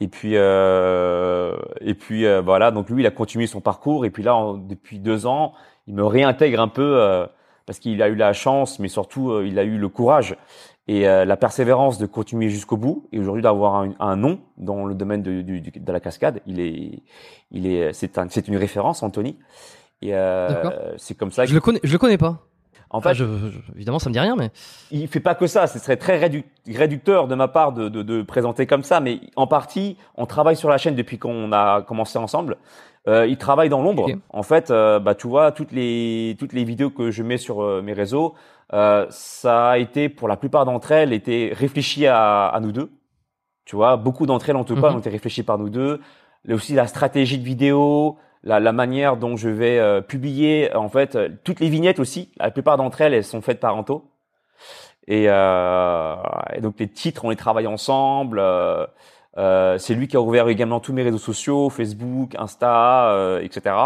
Et 0.00 0.08
puis 0.08 0.34
et 0.34 1.94
puis 1.94 2.24
voilà 2.40 2.70
donc 2.70 2.88
lui 2.88 3.02
il 3.02 3.06
a 3.06 3.10
continué 3.10 3.46
son 3.46 3.60
parcours 3.60 4.06
et 4.06 4.10
puis 4.10 4.22
là 4.22 4.54
depuis 4.56 4.98
deux 4.98 5.26
ans 5.26 5.52
il 5.86 5.94
me 5.94 6.04
réintègre 6.04 6.60
un 6.60 6.68
peu 6.68 7.00
euh, 7.00 7.26
parce 7.64 7.78
qu'il 7.78 8.02
a 8.02 8.08
eu 8.08 8.14
la 8.14 8.32
chance, 8.32 8.78
mais 8.78 8.88
surtout 8.88 9.30
euh, 9.30 9.46
il 9.46 9.58
a 9.58 9.64
eu 9.64 9.78
le 9.78 9.88
courage 9.88 10.36
et 10.88 11.08
euh, 11.08 11.24
la 11.24 11.36
persévérance 11.36 11.98
de 11.98 12.06
continuer 12.06 12.48
jusqu'au 12.48 12.76
bout. 12.76 13.08
Et 13.12 13.18
aujourd'hui 13.18 13.42
d'avoir 13.42 13.76
un, 13.76 13.94
un, 13.98 14.16
nom 14.16 14.40
dans 14.56 14.84
le 14.84 14.94
domaine 14.94 15.22
de, 15.22 15.42
de, 15.42 15.60
de, 15.78 15.92
la 15.92 16.00
cascade, 16.00 16.40
il 16.46 16.60
est, 16.60 17.02
il 17.50 17.66
est, 17.66 17.92
c'est 17.92 18.18
un, 18.18 18.28
c'est 18.28 18.46
une 18.48 18.56
référence, 18.56 19.02
Anthony. 19.02 19.38
Et 20.02 20.12
c'est 20.98 21.16
comme 21.16 21.32
ça. 21.32 21.44
Que... 21.44 21.48
Je 21.48 21.54
le 21.54 21.60
connais, 21.60 21.80
je 21.82 21.92
le 21.92 21.98
connais 21.98 22.18
pas. 22.18 22.42
En 22.90 23.00
fait, 23.00 23.14
je, 23.14 23.24
je, 23.24 23.58
évidemment, 23.74 23.98
ça 23.98 24.08
me 24.08 24.12
dit 24.12 24.20
rien, 24.20 24.36
mais 24.36 24.50
il 24.92 25.08
fait 25.08 25.20
pas 25.20 25.34
que 25.34 25.46
ça. 25.46 25.66
Ce 25.66 25.78
serait 25.78 25.96
très 25.96 26.18
réducteur 26.66 27.26
de 27.26 27.34
ma 27.34 27.48
part 27.48 27.72
de, 27.72 27.88
de, 27.88 28.02
de, 28.02 28.22
présenter 28.22 28.66
comme 28.66 28.84
ça, 28.84 29.00
mais 29.00 29.20
en 29.34 29.46
partie, 29.48 29.96
on 30.14 30.26
travaille 30.26 30.56
sur 30.56 30.68
la 30.68 30.78
chaîne 30.78 30.94
depuis 30.94 31.18
qu'on 31.18 31.50
a 31.52 31.82
commencé 31.82 32.18
ensemble. 32.18 32.56
Euh, 33.08 33.26
il 33.26 33.36
travaille 33.36 33.68
dans 33.68 33.82
l'ombre. 33.82 34.04
Okay. 34.04 34.16
En 34.30 34.42
fait, 34.42 34.70
euh, 34.70 34.98
bah 34.98 35.14
tu 35.14 35.28
vois 35.28 35.52
toutes 35.52 35.72
les 35.72 36.36
toutes 36.38 36.52
les 36.52 36.64
vidéos 36.64 36.90
que 36.90 37.10
je 37.10 37.22
mets 37.22 37.38
sur 37.38 37.62
euh, 37.62 37.80
mes 37.82 37.92
réseaux, 37.92 38.34
euh, 38.72 39.06
ça 39.10 39.70
a 39.70 39.78
été 39.78 40.08
pour 40.08 40.26
la 40.28 40.36
plupart 40.36 40.64
d'entre 40.64 40.90
elles 40.92 41.12
été 41.12 41.52
réfléchi 41.54 42.06
à, 42.06 42.46
à 42.48 42.58
nous 42.60 42.72
deux. 42.72 42.90
Tu 43.64 43.76
vois, 43.76 43.96
beaucoup 43.96 44.26
d'entre 44.26 44.50
elles 44.50 44.56
en 44.56 44.64
tout 44.64 44.74
cas 44.74 44.80
mm 44.80 44.92
-hmm. 44.92 44.96
ont 44.96 44.98
été 44.98 45.10
réfléchies 45.10 45.44
par 45.44 45.58
nous 45.58 45.70
deux. 45.70 46.00
Mais 46.44 46.54
aussi 46.54 46.74
la 46.74 46.86
stratégie 46.86 47.38
de 47.38 47.44
vidéo, 47.44 48.18
la, 48.42 48.60
la 48.60 48.72
manière 48.72 49.16
dont 49.16 49.36
je 49.36 49.48
vais 49.48 49.78
euh, 49.78 50.00
publier, 50.00 50.74
en 50.74 50.88
fait, 50.88 51.18
toutes 51.44 51.60
les 51.60 51.68
vignettes 51.68 52.00
aussi. 52.00 52.30
La 52.38 52.50
plupart 52.50 52.76
d'entre 52.76 53.00
elles, 53.02 53.14
elles 53.14 53.24
sont 53.24 53.42
faites 53.42 53.60
par 53.60 53.74
Anto. 53.76 53.96
Et, 55.08 55.24
et 56.56 56.60
donc 56.60 56.74
les 56.78 56.88
titres, 56.88 57.24
on 57.24 57.30
les 57.30 57.36
travaille 57.36 57.68
ensemble. 57.68 58.38
Euh, 58.40 58.86
c'est 59.36 59.94
lui 59.94 60.08
qui 60.08 60.16
a 60.16 60.20
ouvert 60.20 60.48
également 60.48 60.80
tous 60.80 60.92
mes 60.92 61.02
réseaux 61.02 61.18
sociaux, 61.18 61.70
Facebook, 61.70 62.34
Insta, 62.38 63.10
euh, 63.12 63.40
etc. 63.40 63.76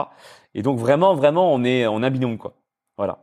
Et 0.55 0.62
donc 0.62 0.79
vraiment, 0.79 1.14
vraiment, 1.14 1.52
on 1.52 1.64
est, 1.64 1.81
est 1.81 1.85
un 1.85 2.11
binôme 2.11 2.38
quoi. 2.38 2.55
Voilà. 2.97 3.19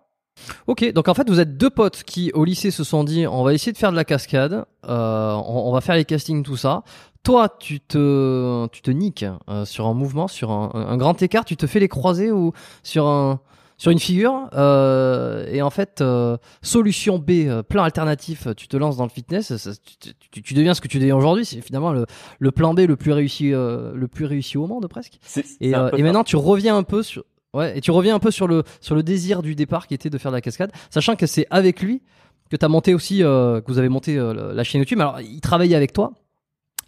Ok, 0.67 0.91
donc 0.93 1.07
en 1.07 1.13
fait 1.15 1.27
vous 1.29 1.39
êtes 1.39 1.57
deux 1.57 1.69
potes 1.71 2.03
qui 2.03 2.31
au 2.33 2.45
lycée 2.45 2.69
se 2.69 2.83
sont 2.83 3.03
dit 3.03 3.25
on 3.25 3.43
va 3.43 3.53
essayer 3.53 3.71
de 3.71 3.77
faire 3.77 3.91
de 3.91 3.95
la 3.95 4.05
cascade, 4.05 4.65
euh, 4.87 5.33
on, 5.33 5.71
va 5.71 5.81
faire 5.81 5.95
les 5.95 6.05
castings 6.05 6.43
tout 6.43 6.57
ça. 6.57 6.83
Toi 7.23 7.49
tu 7.59 7.79
te 7.79 8.67
tu 8.67 8.83
te 8.83 8.91
niques 8.91 9.25
euh, 9.49 9.65
sur 9.65 9.87
un 9.87 9.95
mouvement, 9.95 10.27
sur 10.27 10.51
un, 10.51 10.69
un, 10.75 10.97
grand 10.97 11.19
écart, 11.23 11.43
tu 11.43 11.57
te 11.57 11.65
fais 11.65 11.79
les 11.79 11.87
croisés 11.87 12.31
ou 12.31 12.53
sur 12.83 13.07
un 13.07 13.39
sur 13.77 13.91
une 13.91 13.99
figure 13.99 14.49
euh, 14.53 15.45
et 15.51 15.61
en 15.61 15.69
fait 15.69 16.01
euh, 16.01 16.37
solution 16.61 17.19
B 17.19 17.31
euh, 17.31 17.63
plan 17.63 17.83
alternatif 17.83 18.47
tu 18.55 18.67
te 18.67 18.75
lances 18.75 18.97
dans 18.97 19.03
le 19.03 19.09
fitness 19.09 19.55
ça, 19.55 19.71
tu, 19.99 20.13
tu, 20.31 20.41
tu, 20.41 20.53
deviens 20.53 20.73
ce 20.73 20.81
que 20.81 20.87
tu 20.87 20.99
deviens 20.99 21.15
aujourd'hui 21.15 21.45
c'est 21.45 21.61
finalement 21.61 21.91
le, 21.91 22.05
le, 22.39 22.51
plan 22.51 22.73
B 22.73 22.79
le 22.81 22.95
plus 22.95 23.11
réussi 23.11 23.53
euh, 23.53 23.93
le 23.93 24.07
plus 24.07 24.25
réussi 24.25 24.57
au 24.57 24.67
monde 24.67 24.87
presque. 24.87 25.19
Et, 25.61 25.75
euh, 25.75 25.91
et 25.95 26.03
maintenant 26.03 26.23
tu 26.23 26.35
reviens 26.35 26.75
un 26.75 26.83
peu 26.83 27.03
sur 27.03 27.23
ouais 27.53 27.77
et 27.77 27.81
tu 27.81 27.91
reviens 27.91 28.15
un 28.15 28.19
peu 28.19 28.31
sur 28.31 28.47
le 28.47 28.63
sur 28.81 28.95
le 28.95 29.03
désir 29.03 29.41
du 29.41 29.55
départ 29.55 29.87
qui 29.87 29.93
était 29.93 30.09
de 30.09 30.17
faire 30.17 30.31
de 30.31 30.37
la 30.37 30.41
cascade 30.41 30.71
sachant 30.89 31.15
que 31.15 31.27
c'est 31.27 31.45
avec 31.49 31.81
lui 31.81 32.01
que 32.49 32.55
tu 32.55 32.65
as 32.65 32.69
monté 32.69 32.93
aussi 32.93 33.19
que 33.19 33.63
vous 33.67 33.77
avez 33.77 33.89
monté 33.89 34.15
la 34.15 34.63
chaîne 34.63 34.79
YouTube. 34.79 35.01
Alors 35.01 35.19
il 35.19 35.41
travaillait 35.41 35.75
avec 35.75 35.91
toi 35.91 36.13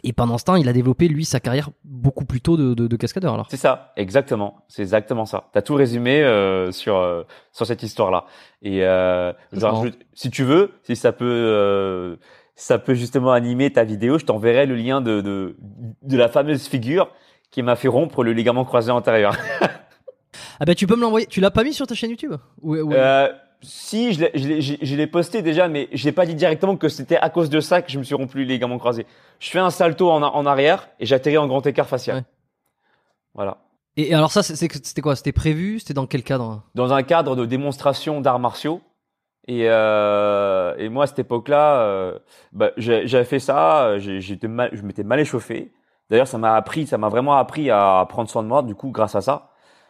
et 0.04 0.14
pendant 0.14 0.38
ce 0.38 0.46
temps, 0.46 0.56
il 0.56 0.68
a 0.70 0.74
développé 0.74 1.08
lui 1.08 1.26
sa 1.26 1.40
carrière 1.40 1.70
beaucoup 1.84 2.26
plus 2.26 2.42
tôt 2.42 2.58
de, 2.58 2.74
de, 2.74 2.88
de 2.88 2.96
cascadeur. 2.96 3.34
Alors 3.34 3.48
c'est 3.50 3.58
ça, 3.58 3.94
exactement, 3.98 4.64
c'est 4.68 4.82
exactement 4.82 5.26
ça. 5.26 5.50
T'as 5.54 5.62
tout 5.62 5.76
résumé 5.76 6.22
euh, 6.22 6.72
sur 6.72 6.98
euh, 6.98 7.24
sur 7.52 7.66
cette 7.66 7.84
histoire-là. 7.84 8.26
Et 8.62 8.84
euh, 8.84 9.34
genre, 9.52 9.86
je, 9.86 9.92
si 10.14 10.30
tu 10.30 10.44
veux, 10.44 10.72
si 10.84 10.96
ça 10.96 11.12
peut 11.12 11.26
euh, 11.26 12.16
ça 12.56 12.80
peut 12.80 12.94
justement 12.94 13.32
animer 13.32 13.72
ta 13.72 13.84
vidéo, 13.84 14.18
je 14.18 14.26
t'enverrai 14.26 14.66
le 14.66 14.76
lien 14.76 15.02
de, 15.02 15.22
de 15.22 15.58
de 16.02 16.18
la 16.18 16.28
fameuse 16.30 16.68
figure 16.68 17.12
qui 17.52 17.64
m'a 17.64 17.76
fait 17.76 17.88
rompre 17.88 18.24
le 18.24 18.34
ligament 18.34 18.66
croisé 18.66 18.92
antérieur. 18.92 19.36
ah 20.60 20.66
ben 20.66 20.76
tu 20.76 20.88
peux 20.88 20.96
me 20.96 21.02
l'envoyer. 21.02 21.26
Tu 21.28 21.42
l'as 21.42 21.52
pas 21.52 21.64
mis 21.64 21.74
sur 21.74 21.88
ta 21.88 21.96
chaîne 21.96 22.12
YouTube? 22.12 22.36
Ouais, 22.62 22.82
ouais. 22.82 23.32
Si, 23.62 24.14
je 24.14 24.96
l'ai 24.96 25.08
posté 25.08 25.42
déjà, 25.42 25.68
mais 25.68 25.90
je 25.92 26.06
l'ai 26.06 26.14
pas 26.14 26.26
dit 26.26 26.36
directement 26.36 26.78
que 26.78 26.88
c'était 26.88 27.18
à 27.18 27.30
cause 27.30 27.50
de 27.50 27.60
ça 27.60 27.82
que 27.82 27.92
je 27.92 28.00
me 28.00 28.04
suis 28.04 28.16
rompu 28.16 28.40
les 28.40 28.46
ligaments 28.46 28.78
croisés. 28.78 29.06
Je 29.40 29.50
fais 29.50 29.60
un 29.60 29.70
salto 29.70 30.10
en, 30.10 30.24
en 30.24 30.46
arrière 30.46 30.88
et 31.00 31.06
j'atterris 31.06 31.38
en 31.38 31.48
grand 31.48 31.66
écart 31.68 31.88
facial. 31.88 32.18
Ouais. 32.18 32.24
Voilà. 33.34 33.58
Et, 33.98 34.14
alors 34.14 34.32
ça, 34.32 34.44
c'était 34.44 35.02
quoi? 35.02 35.18
C'était 35.18 35.34
prévu? 35.34 35.80
C'était 35.80 35.94
dans 35.94 36.08
quel 36.08 36.24
cadre? 36.24 36.64
Dans 36.74 36.94
un 36.94 37.04
cadre 37.04 37.36
de 37.36 37.46
démonstration 37.46 38.22
d'arts 38.22 38.40
martiaux. 38.40 38.80
Et, 39.48 39.64
euh, 39.66 40.76
et 40.78 40.88
moi, 40.88 41.04
à 41.04 41.08
cette 41.08 41.20
époque-là, 41.20 41.82
euh, 41.82 42.20
bah, 42.54 42.72
j'avais 42.78 43.26
fait 43.26 43.40
ça. 43.40 43.98
J'étais 43.98 44.48
mal, 44.48 44.70
je 44.72 44.84
m'étais 44.84 45.04
mal 45.04 45.20
échauffé. 45.20 45.74
D'ailleurs, 46.10 46.28
ça 46.28 46.38
m'a 46.38 46.56
appris, 46.56 46.88
ça 46.88 46.98
m'a 46.98 47.10
vraiment 47.10 47.36
appris 47.36 47.70
à 47.70 48.06
prendre 48.08 48.30
soin 48.30 48.42
de 48.42 48.48
moi. 48.48 48.64
Du 48.64 48.74
coup, 48.74 48.90
grâce 48.90 49.16
à 49.16 49.22
ça 49.22 49.49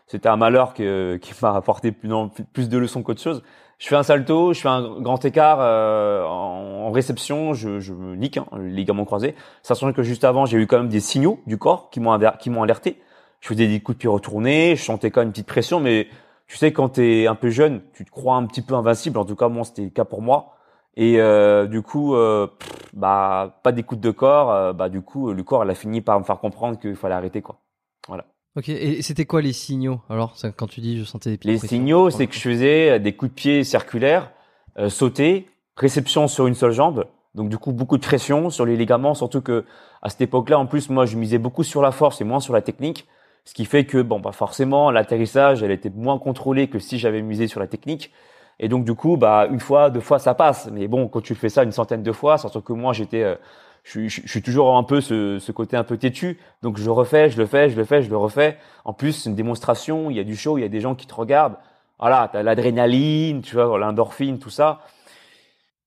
c'était 0.10 0.28
un 0.28 0.36
malheur 0.36 0.74
que, 0.74 1.16
qui 1.22 1.34
m'a 1.42 1.56
apporté 1.56 1.94
plus, 1.94 2.10
plus 2.52 2.68
de 2.68 2.78
leçons 2.78 3.02
qu'autre 3.02 3.22
chose. 3.22 3.42
Je 3.78 3.88
fais 3.88 3.96
un 3.96 4.04
salto, 4.04 4.52
je 4.52 4.60
fais 4.60 4.68
un 4.68 5.00
grand 5.00 5.24
écart 5.24 5.60
euh, 5.62 6.26
en, 6.26 6.92
réception, 6.92 7.54
je, 7.54 7.80
je 7.80 7.94
me 7.94 8.16
nique, 8.16 8.36
hein, 8.36 8.46
le 8.58 8.68
ligament 8.68 9.06
croisé. 9.06 9.36
Sachant 9.64 9.94
que 9.94 10.04
juste 10.04 10.26
avant, 10.26 10.46
j'ai 10.46 10.58
eu 10.58 10.68
quand 10.68 10.80
même 10.80 10.90
des 10.90 11.00
signaux 11.00 11.40
du 11.48 11.58
corps 11.58 11.90
qui 11.90 12.02
m'ont 12.02 12.20
qui 12.42 12.50
m'ont 12.50 12.64
alerté. 12.64 13.00
Je 13.40 13.48
faisais 13.48 13.68
des 13.68 13.80
coups 13.80 13.96
de 13.98 14.00
pied 14.00 14.10
retournés, 14.10 14.76
je 14.76 14.84
sentais 14.84 15.12
quand 15.12 15.22
même 15.22 15.30
une 15.30 15.32
petite 15.32 15.48
pression, 15.48 15.80
mais 15.80 16.10
tu 16.50 16.58
sais, 16.58 16.74
quand 16.74 16.90
tu 16.90 17.22
es 17.22 17.28
un 17.28 17.36
peu 17.36 17.52
jeune, 17.52 17.82
tu 17.94 18.04
te 18.04 18.12
crois 18.12 18.36
un 18.36 18.46
petit 18.48 18.64
peu 18.64 18.74
invincible. 18.74 19.20
En 19.20 19.24
tout 19.24 19.36
cas, 19.36 19.48
moi, 19.50 19.64
c'était 19.64 19.84
le 19.84 19.92
cas 19.92 20.04
pour 20.04 20.22
moi. 20.24 20.56
Et 20.96 21.22
euh, 21.22 21.68
du 21.68 21.84
coup, 21.84 22.16
euh, 22.16 22.48
bah, 22.94 23.60
pas 23.64 23.72
d'écoute 23.72 24.00
de 24.00 24.10
corps. 24.10 24.52
Euh, 24.52 24.74
bah, 24.74 24.90
du 24.90 25.02
coup, 25.02 25.32
le 25.32 25.44
corps, 25.44 25.62
a 25.62 25.76
fini 25.76 26.02
par 26.02 26.20
me 26.20 26.26
faire 26.26 26.40
comprendre 26.40 26.80
qu'il 26.80 26.96
fallait 26.96 27.14
arrêter, 27.14 27.44
quoi. 27.44 27.60
Voilà. 28.08 28.26
Ok, 28.56 28.70
et 28.70 29.02
c'était 29.04 29.26
quoi 29.26 29.42
les 29.42 29.54
signaux 29.54 30.02
alors 30.10 30.36
quand 30.58 30.68
tu 30.68 30.82
dis 30.82 30.98
je 30.98 31.04
sentais 31.04 31.30
des 31.30 31.38
pieds 31.38 31.52
Les 31.52 31.60
signaux, 31.60 32.10
c'est 32.10 32.26
que 32.26 32.34
je 32.34 32.40
faisais 32.40 33.00
des 33.00 33.14
coups 33.14 33.32
de 33.32 33.36
pied 33.36 33.64
circulaires, 33.64 34.32
euh, 34.80 34.90
sauter, 34.90 35.48
réception 35.78 36.28
sur 36.28 36.48
une 36.48 36.56
seule 36.56 36.72
jambe. 36.72 37.06
Donc 37.36 37.50
du 37.50 37.60
coup 37.60 37.72
beaucoup 37.72 37.98
de 37.98 38.02
pression 38.02 38.50
sur 38.50 38.66
les 38.66 38.76
ligaments, 38.76 39.14
surtout 39.14 39.42
que 39.42 39.66
à 40.02 40.10
cette 40.10 40.22
époque-là, 40.22 40.58
en 40.58 40.66
plus 40.66 40.90
moi 40.90 41.06
je 41.06 41.16
misais 41.16 41.38
beaucoup 41.38 41.64
sur 41.64 41.82
la 41.82 41.92
force 41.92 42.22
et 42.22 42.24
moins 42.24 42.40
sur 42.40 42.54
la 42.54 42.62
technique, 42.62 43.08
ce 43.46 43.54
qui 43.54 43.66
fait 43.66 43.86
que 43.86 44.02
bon 44.02 44.20
bah 44.20 44.32
forcément 44.32 44.90
l'atterrissage 44.90 45.62
elle 45.62 45.72
était 45.72 45.92
moins 45.92 46.18
contrôlée 46.18 46.68
que 46.70 46.80
si 46.80 46.98
j'avais 46.98 47.22
misé 47.22 47.48
sur 47.48 47.60
la 47.60 47.68
technique. 47.68 48.12
Et 48.60 48.68
donc 48.68 48.84
du 48.84 48.96
coup 48.96 49.16
bah 49.16 49.48
une 49.50 49.60
fois, 49.60 49.92
deux 49.92 50.02
fois 50.02 50.18
ça 50.18 50.34
passe, 50.34 50.70
mais 50.72 50.88
bon 50.88 51.08
quand 51.08 51.22
tu 51.22 51.36
fais 51.36 51.50
ça 51.50 51.64
une 51.64 51.72
centaine 51.72 52.02
de 52.02 52.12
fois, 52.12 52.40
surtout 52.40 52.62
que 52.62 52.74
moi 52.74 52.94
j'étais 52.94 53.24
euh, 53.24 53.36
je, 53.84 54.08
je, 54.08 54.28
suis 54.28 54.42
toujours 54.42 54.78
un 54.78 54.84
peu 54.84 55.02
ce, 55.02 55.40
ce, 55.40 55.52
côté 55.52 55.78
un 55.78 55.84
peu 55.84 55.98
têtu, 55.98 56.40
donc 56.62 56.78
je 56.78 56.90
refais, 56.90 57.30
je 57.30 57.38
le 57.38 57.46
fais, 57.46 57.70
je 57.70 57.76
le 57.76 57.86
fais, 57.86 58.02
je 58.02 58.10
le 58.10 58.18
refais. 58.18 58.58
En 58.86 58.94
plus, 58.94 59.14
c'est 59.14 59.30
une 59.30 59.36
démonstration, 59.36 60.10
il 60.10 60.18
y 60.18 60.20
a 60.20 60.24
du 60.24 60.36
show, 60.36 60.58
il 60.58 60.62
y 60.62 60.66
a 60.66 60.70
des 60.70 60.82
gens 60.82 60.96
qui 60.96 61.08
te 61.08 61.16
regardent. 61.16 61.58
Voilà, 62.00 62.30
t'as 62.32 62.44
l'adrénaline, 62.44 63.42
tu 63.42 63.56
vois, 63.56 63.78
l'endorphine, 63.78 64.40
tout 64.40 64.50
ça. 64.50 64.82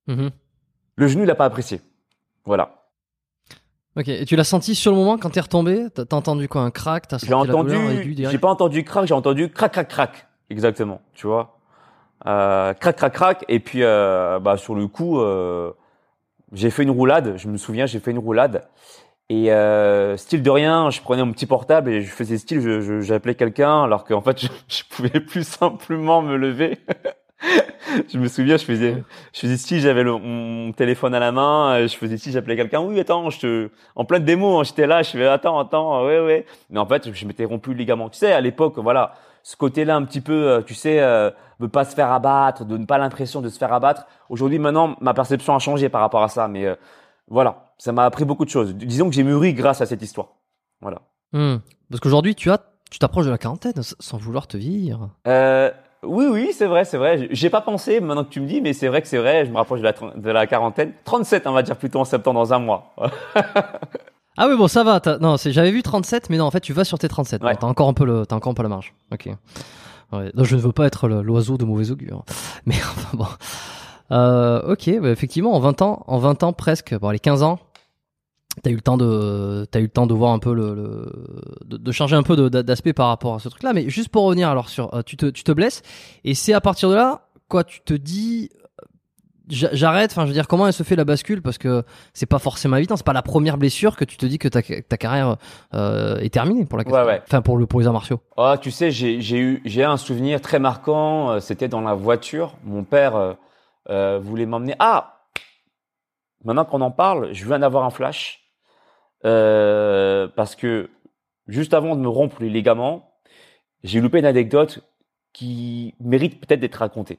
Mm-hmm. 0.08 0.30
Le 0.96 1.06
genou, 1.06 1.22
il 1.22 1.26
n'a 1.26 1.34
pas 1.34 1.46
apprécié. 1.46 1.80
Voilà. 2.44 2.82
Ok, 3.96 4.08
et 4.08 4.24
tu 4.24 4.36
l'as 4.36 4.44
senti 4.44 4.74
sur 4.74 4.90
le 4.90 4.96
moment 4.96 5.18
quand 5.18 5.30
t'es 5.30 5.40
retombé? 5.40 5.86
T'as 5.94 6.16
entendu 6.16 6.48
quoi 6.48 6.62
Un 6.62 6.70
crack? 6.70 7.06
J'ai 7.22 7.34
entendu. 7.34 8.14
J'ai 8.16 8.38
pas 8.38 8.48
entendu 8.48 8.84
crack, 8.84 9.06
j'ai 9.06 9.14
entendu 9.14 9.50
crac, 9.50 9.72
crac, 9.72 9.88
crack. 9.88 10.26
Exactement. 10.48 11.02
Tu 11.14 11.26
vois. 11.26 11.58
Euh, 12.26 12.72
crac, 12.74 12.96
crac, 12.96 13.12
crack. 13.12 13.44
Et 13.48 13.60
puis, 13.60 13.82
euh, 13.82 14.38
bah, 14.38 14.56
sur 14.56 14.74
le 14.74 14.86
coup, 14.86 15.20
euh, 15.20 15.72
j'ai 16.52 16.70
fait 16.70 16.82
une 16.82 16.90
roulade. 16.90 17.34
Je 17.36 17.48
me 17.48 17.56
souviens, 17.56 17.86
j'ai 17.86 17.98
fait 17.98 18.10
une 18.10 18.18
roulade. 18.18 18.68
Et 19.28 19.52
euh, 19.52 20.16
style 20.16 20.42
de 20.42 20.50
rien, 20.50 20.90
je 20.90 21.00
prenais 21.00 21.24
mon 21.24 21.32
petit 21.32 21.46
portable 21.46 21.90
et 21.90 22.02
je 22.02 22.10
faisais 22.10 22.36
style, 22.36 23.00
j'appelais 23.00 23.34
quelqu'un 23.34 23.84
alors 23.84 24.04
qu'en 24.04 24.20
fait, 24.20 24.40
je, 24.42 24.48
je 24.68 24.82
pouvais 24.90 25.20
plus 25.20 25.46
simplement 25.46 26.22
me 26.22 26.36
lever. 26.36 26.78
je 28.12 28.18
me 28.18 28.28
souviens, 28.28 28.56
je 28.56 28.64
faisais, 28.64 29.02
je 29.32 29.40
faisais 29.40 29.56
si 29.56 29.80
j'avais 29.80 30.04
mon 30.04 30.72
téléphone 30.72 31.14
à 31.14 31.18
la 31.18 31.32
main, 31.32 31.86
je 31.86 31.96
faisais 31.96 32.16
si 32.18 32.30
j'appelais 32.30 32.56
quelqu'un. 32.56 32.80
Oui, 32.80 32.98
attends, 33.00 33.30
je 33.30 33.40
te, 33.40 33.70
en 33.96 34.04
pleine 34.04 34.24
démo, 34.24 34.58
hein, 34.58 34.64
j'étais 34.64 34.86
là, 34.86 35.02
je 35.02 35.10
fais 35.10 35.26
attends, 35.26 35.58
attends, 35.58 36.04
ouais, 36.04 36.20
ouais. 36.20 36.46
Mais 36.70 36.78
en 36.78 36.86
fait, 36.86 37.12
je 37.12 37.26
m'étais 37.26 37.44
rompu 37.44 37.70
le 37.70 37.76
ligament. 37.76 38.08
Tu 38.10 38.18
sais, 38.18 38.32
à 38.32 38.40
l'époque, 38.40 38.78
voilà, 38.78 39.14
ce 39.42 39.56
côté-là 39.56 39.96
un 39.96 40.04
petit 40.04 40.20
peu, 40.20 40.48
euh, 40.48 40.62
tu 40.62 40.74
sais, 40.74 41.00
euh, 41.00 41.30
ne 41.60 41.66
pas 41.66 41.84
se 41.84 41.94
faire 41.94 42.10
abattre, 42.12 42.64
de 42.64 42.76
ne 42.76 42.84
pas 42.84 42.98
l'impression 42.98 43.40
de 43.40 43.48
se 43.48 43.58
faire 43.58 43.72
abattre. 43.72 44.06
Aujourd'hui, 44.28 44.58
maintenant, 44.58 44.96
ma 45.00 45.14
perception 45.14 45.54
a 45.54 45.58
changé 45.58 45.88
par 45.88 46.00
rapport 46.00 46.22
à 46.22 46.28
ça, 46.28 46.48
mais 46.48 46.66
euh, 46.66 46.74
voilà, 47.28 47.72
ça 47.78 47.92
m'a 47.92 48.04
appris 48.04 48.24
beaucoup 48.24 48.44
de 48.44 48.50
choses. 48.50 48.74
Disons 48.74 49.08
que 49.08 49.14
j'ai 49.14 49.24
mûri 49.24 49.54
grâce 49.54 49.80
à 49.80 49.86
cette 49.86 50.02
histoire. 50.02 50.28
Voilà. 50.80 51.02
Hmm. 51.32 51.56
Parce 51.90 52.00
qu'aujourd'hui, 52.00 52.34
tu 52.34 52.50
as, 52.50 52.58
tu 52.90 52.98
t'approches 52.98 53.26
de 53.26 53.30
la 53.30 53.38
quarantaine 53.38 53.74
sans 53.82 54.18
vouloir 54.18 54.46
te 54.46 54.56
vieillir. 54.56 55.08
Euh, 55.26 55.70
oui, 56.02 56.26
oui, 56.28 56.50
c'est 56.52 56.66
vrai, 56.66 56.84
c'est 56.84 56.98
vrai. 56.98 57.28
J'ai 57.30 57.50
pas 57.50 57.60
pensé 57.60 58.00
maintenant 58.00 58.24
que 58.24 58.30
tu 58.30 58.40
me 58.40 58.46
dis, 58.46 58.60
mais 58.60 58.72
c'est 58.72 58.88
vrai 58.88 59.02
que 59.02 59.08
c'est 59.08 59.18
vrai. 59.18 59.44
Je 59.46 59.50
me 59.50 59.56
rapproche 59.56 59.80
de 59.80 59.84
la, 59.84 59.92
de 59.92 60.30
la 60.30 60.46
quarantaine. 60.46 60.92
37, 61.04 61.46
on 61.46 61.52
va 61.52 61.62
dire 61.62 61.76
plutôt 61.76 62.00
en 62.00 62.04
septembre 62.04 62.40
dans 62.40 62.52
un 62.52 62.58
mois. 62.58 62.94
ah 64.36 64.48
oui, 64.48 64.56
bon, 64.56 64.68
ça 64.68 64.82
va. 64.84 65.00
Non, 65.20 65.36
j'avais 65.36 65.70
vu 65.70 65.82
37, 65.82 66.30
mais 66.30 66.38
non, 66.38 66.46
en 66.46 66.50
fait, 66.50 66.60
tu 66.60 66.72
vas 66.72 66.84
sur 66.84 66.98
tes 66.98 67.08
37. 67.08 67.42
Ouais. 67.42 67.54
T'as 67.56 67.66
encore 67.66 67.88
un 67.88 67.94
peu 67.94 68.04
le, 68.04 68.24
t'as 68.26 68.36
encore 68.36 68.52
un 68.52 68.54
peu 68.54 68.62
la 68.62 68.68
marge. 68.68 68.94
Ok. 69.12 69.28
Ouais. 70.12 70.30
je 70.36 70.56
ne 70.56 70.60
veux 70.60 70.72
pas 70.72 70.86
être 70.86 71.08
l'oiseau 71.08 71.56
de 71.56 71.64
mauvais 71.64 71.90
augure. 71.90 72.24
Mais 72.66 72.76
enfin 72.76 73.16
bon. 73.16 73.26
Euh, 74.10 74.72
ok, 74.72 75.00
bah, 75.00 75.10
effectivement, 75.10 75.54
en 75.54 75.60
20 75.60 75.82
ans, 75.82 76.04
en 76.06 76.18
20 76.18 76.42
ans 76.42 76.52
presque, 76.52 76.94
bon, 76.98 77.10
les 77.10 77.18
15 77.18 77.42
ans, 77.42 77.58
T'as 78.62 78.70
eu 78.70 78.74
le 78.74 78.82
temps 78.82 78.98
de, 78.98 79.66
t'as 79.70 79.78
eu 79.78 79.84
le 79.84 79.88
temps 79.88 80.06
de 80.06 80.12
voir 80.12 80.32
un 80.32 80.38
peu 80.38 80.52
le, 80.52 80.74
le 80.74 81.12
de, 81.64 81.78
de, 81.78 81.92
changer 81.92 82.16
un 82.16 82.22
peu 82.22 82.50
d'aspect 82.50 82.92
par 82.92 83.08
rapport 83.08 83.34
à 83.34 83.38
ce 83.38 83.48
truc-là. 83.48 83.72
Mais 83.72 83.88
juste 83.88 84.10
pour 84.10 84.24
revenir 84.24 84.50
alors 84.50 84.68
sur, 84.68 84.92
euh, 84.92 85.00
tu 85.00 85.16
te, 85.16 85.26
tu 85.26 85.42
te 85.42 85.52
blesses 85.52 85.80
et 86.24 86.34
c'est 86.34 86.52
à 86.52 86.60
partir 86.60 86.90
de 86.90 86.94
là, 86.94 87.28
quoi, 87.48 87.64
tu 87.64 87.80
te 87.80 87.94
dis, 87.94 88.50
j'arrête. 89.52 90.10
Enfin, 90.12 90.22
je 90.22 90.28
veux 90.28 90.32
dire, 90.32 90.48
comment 90.48 90.66
elle 90.66 90.72
se 90.72 90.82
fait 90.82 90.96
la 90.96 91.04
bascule? 91.04 91.42
Parce 91.42 91.58
que 91.58 91.84
c'est 92.12 92.26
pas 92.26 92.38
forcément 92.38 92.76
évident. 92.76 92.96
C'est 92.96 93.06
pas 93.06 93.12
la 93.12 93.22
première 93.22 93.58
blessure 93.58 93.96
que 93.96 94.04
tu 94.04 94.16
te 94.16 94.26
dis 94.26 94.38
que 94.38 94.48
ta, 94.48 94.62
ta 94.62 94.96
carrière 94.96 95.36
euh, 95.74 96.18
est 96.18 96.32
terminée 96.32 96.64
pour 96.64 96.78
la. 96.78 96.84
Ouais, 96.84 97.04
ouais. 97.04 97.22
Enfin, 97.24 97.42
pour 97.42 97.56
le 97.56 97.66
pour 97.66 97.80
les 97.80 97.86
arts 97.86 97.92
martiaux. 97.92 98.20
Oh, 98.36 98.54
tu 98.60 98.70
sais, 98.70 98.90
j'ai, 98.90 99.18
eu, 99.38 99.62
j'ai 99.64 99.84
un 99.84 99.96
souvenir 99.96 100.40
très 100.40 100.58
marquant. 100.58 101.30
Euh, 101.30 101.40
c'était 101.40 101.68
dans 101.68 101.80
la 101.80 101.94
voiture. 101.94 102.54
Mon 102.64 102.84
père 102.84 103.16
euh, 103.16 103.34
euh, 103.90 104.18
voulait 104.22 104.46
m'emmener. 104.46 104.74
Ah. 104.78 105.20
Maintenant 106.44 106.64
qu'on 106.64 106.80
en 106.80 106.90
parle, 106.90 107.32
je 107.32 107.44
viens 107.44 107.60
d'avoir 107.60 107.84
un 107.84 107.90
flash. 107.90 108.40
Euh, 109.24 110.26
parce 110.34 110.56
que 110.56 110.90
juste 111.46 111.74
avant 111.74 111.94
de 111.94 112.00
me 112.00 112.08
rompre 112.08 112.38
les 112.40 112.50
ligaments, 112.50 113.12
j'ai 113.84 114.00
loupé 114.00 114.18
une 114.18 114.26
anecdote 114.26 114.80
qui 115.32 115.94
mérite 116.00 116.40
peut-être 116.40 116.60
d'être 116.60 116.76
racontée. 116.76 117.18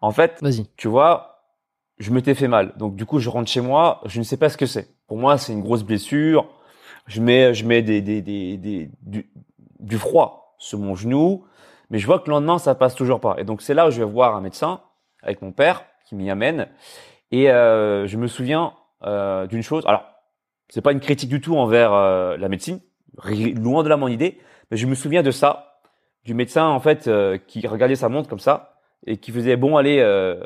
En 0.00 0.12
fait, 0.12 0.42
tu 0.76 0.88
vois, 0.88 1.42
je 1.98 2.10
m'étais 2.10 2.34
fait 2.34 2.48
mal. 2.48 2.72
Donc 2.76 2.96
du 2.96 3.06
coup, 3.06 3.18
je 3.18 3.28
rentre 3.28 3.50
chez 3.50 3.60
moi, 3.60 4.00
je 4.06 4.18
ne 4.18 4.24
sais 4.24 4.36
pas 4.36 4.48
ce 4.48 4.56
que 4.56 4.66
c'est. 4.66 4.88
Pour 5.06 5.16
moi, 5.16 5.38
c'est 5.38 5.52
une 5.52 5.62
grosse 5.62 5.82
blessure. 5.82 6.48
Je 7.06 7.20
mets, 7.20 7.54
je 7.54 7.64
mets 7.64 7.82
des, 7.82 8.00
des, 8.00 8.20
des, 8.20 8.56
des 8.56 8.90
du, 9.02 9.30
du, 9.80 9.98
froid 9.98 10.54
sur 10.58 10.78
mon 10.78 10.94
genou, 10.94 11.44
mais 11.88 11.98
je 11.98 12.06
vois 12.06 12.18
que 12.18 12.26
le 12.26 12.32
lendemain, 12.32 12.58
ça 12.58 12.74
passe 12.74 12.94
toujours 12.94 13.20
pas. 13.20 13.36
Et 13.38 13.44
donc 13.44 13.62
c'est 13.62 13.74
là 13.74 13.88
où 13.88 13.90
je 13.90 13.98
vais 13.98 14.10
voir 14.10 14.36
un 14.36 14.42
médecin 14.42 14.82
avec 15.22 15.40
mon 15.40 15.52
père 15.52 15.84
qui 16.06 16.14
m'y 16.14 16.30
amène. 16.30 16.68
Et 17.30 17.50
euh, 17.50 18.06
je 18.06 18.18
me 18.18 18.26
souviens 18.26 18.74
euh, 19.04 19.46
d'une 19.46 19.62
chose. 19.62 19.84
Alors 19.86 20.04
c'est 20.68 20.82
pas 20.82 20.92
une 20.92 21.00
critique 21.00 21.30
du 21.30 21.40
tout 21.40 21.56
envers 21.56 21.92
euh, 21.92 22.36
la 22.36 22.48
médecine, 22.48 22.80
loin 23.56 23.82
de 23.82 23.88
là 23.88 23.96
mon 23.96 24.08
idée, 24.08 24.38
mais 24.70 24.76
je 24.76 24.86
me 24.86 24.94
souviens 24.94 25.22
de 25.22 25.30
ça, 25.30 25.80
du 26.24 26.34
médecin 26.34 26.66
en 26.66 26.80
fait 26.80 27.08
euh, 27.08 27.38
qui 27.38 27.66
regardait 27.66 27.96
sa 27.96 28.08
montre 28.08 28.28
comme 28.28 28.38
ça 28.38 28.77
et 29.06 29.16
qui 29.18 29.32
faisait 29.32 29.56
bon 29.56 29.76
allez, 29.76 30.00
euh, 30.00 30.40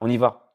on 0.00 0.08
y 0.08 0.16
va. 0.16 0.54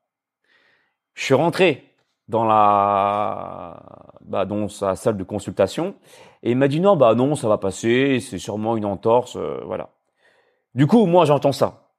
Je 1.13 1.23
suis 1.23 1.33
rentré 1.33 1.83
dans 2.27 2.45
la 2.45 3.81
bah, 4.21 4.45
dans 4.45 4.67
sa 4.67 4.95
salle 4.95 5.17
de 5.17 5.23
consultation 5.23 5.95
et 6.41 6.51
il 6.51 6.57
m'a 6.57 6.67
dit 6.67 6.79
non 6.79 6.95
bah 6.95 7.15
non 7.15 7.35
ça 7.35 7.47
va 7.47 7.57
passer, 7.57 8.19
c'est 8.19 8.39
sûrement 8.39 8.77
une 8.77 8.85
entorse, 8.85 9.37
voilà. 9.37 9.89
Du 10.75 10.87
coup 10.87 11.05
moi 11.05 11.25
j'entends 11.25 11.51
ça. 11.51 11.89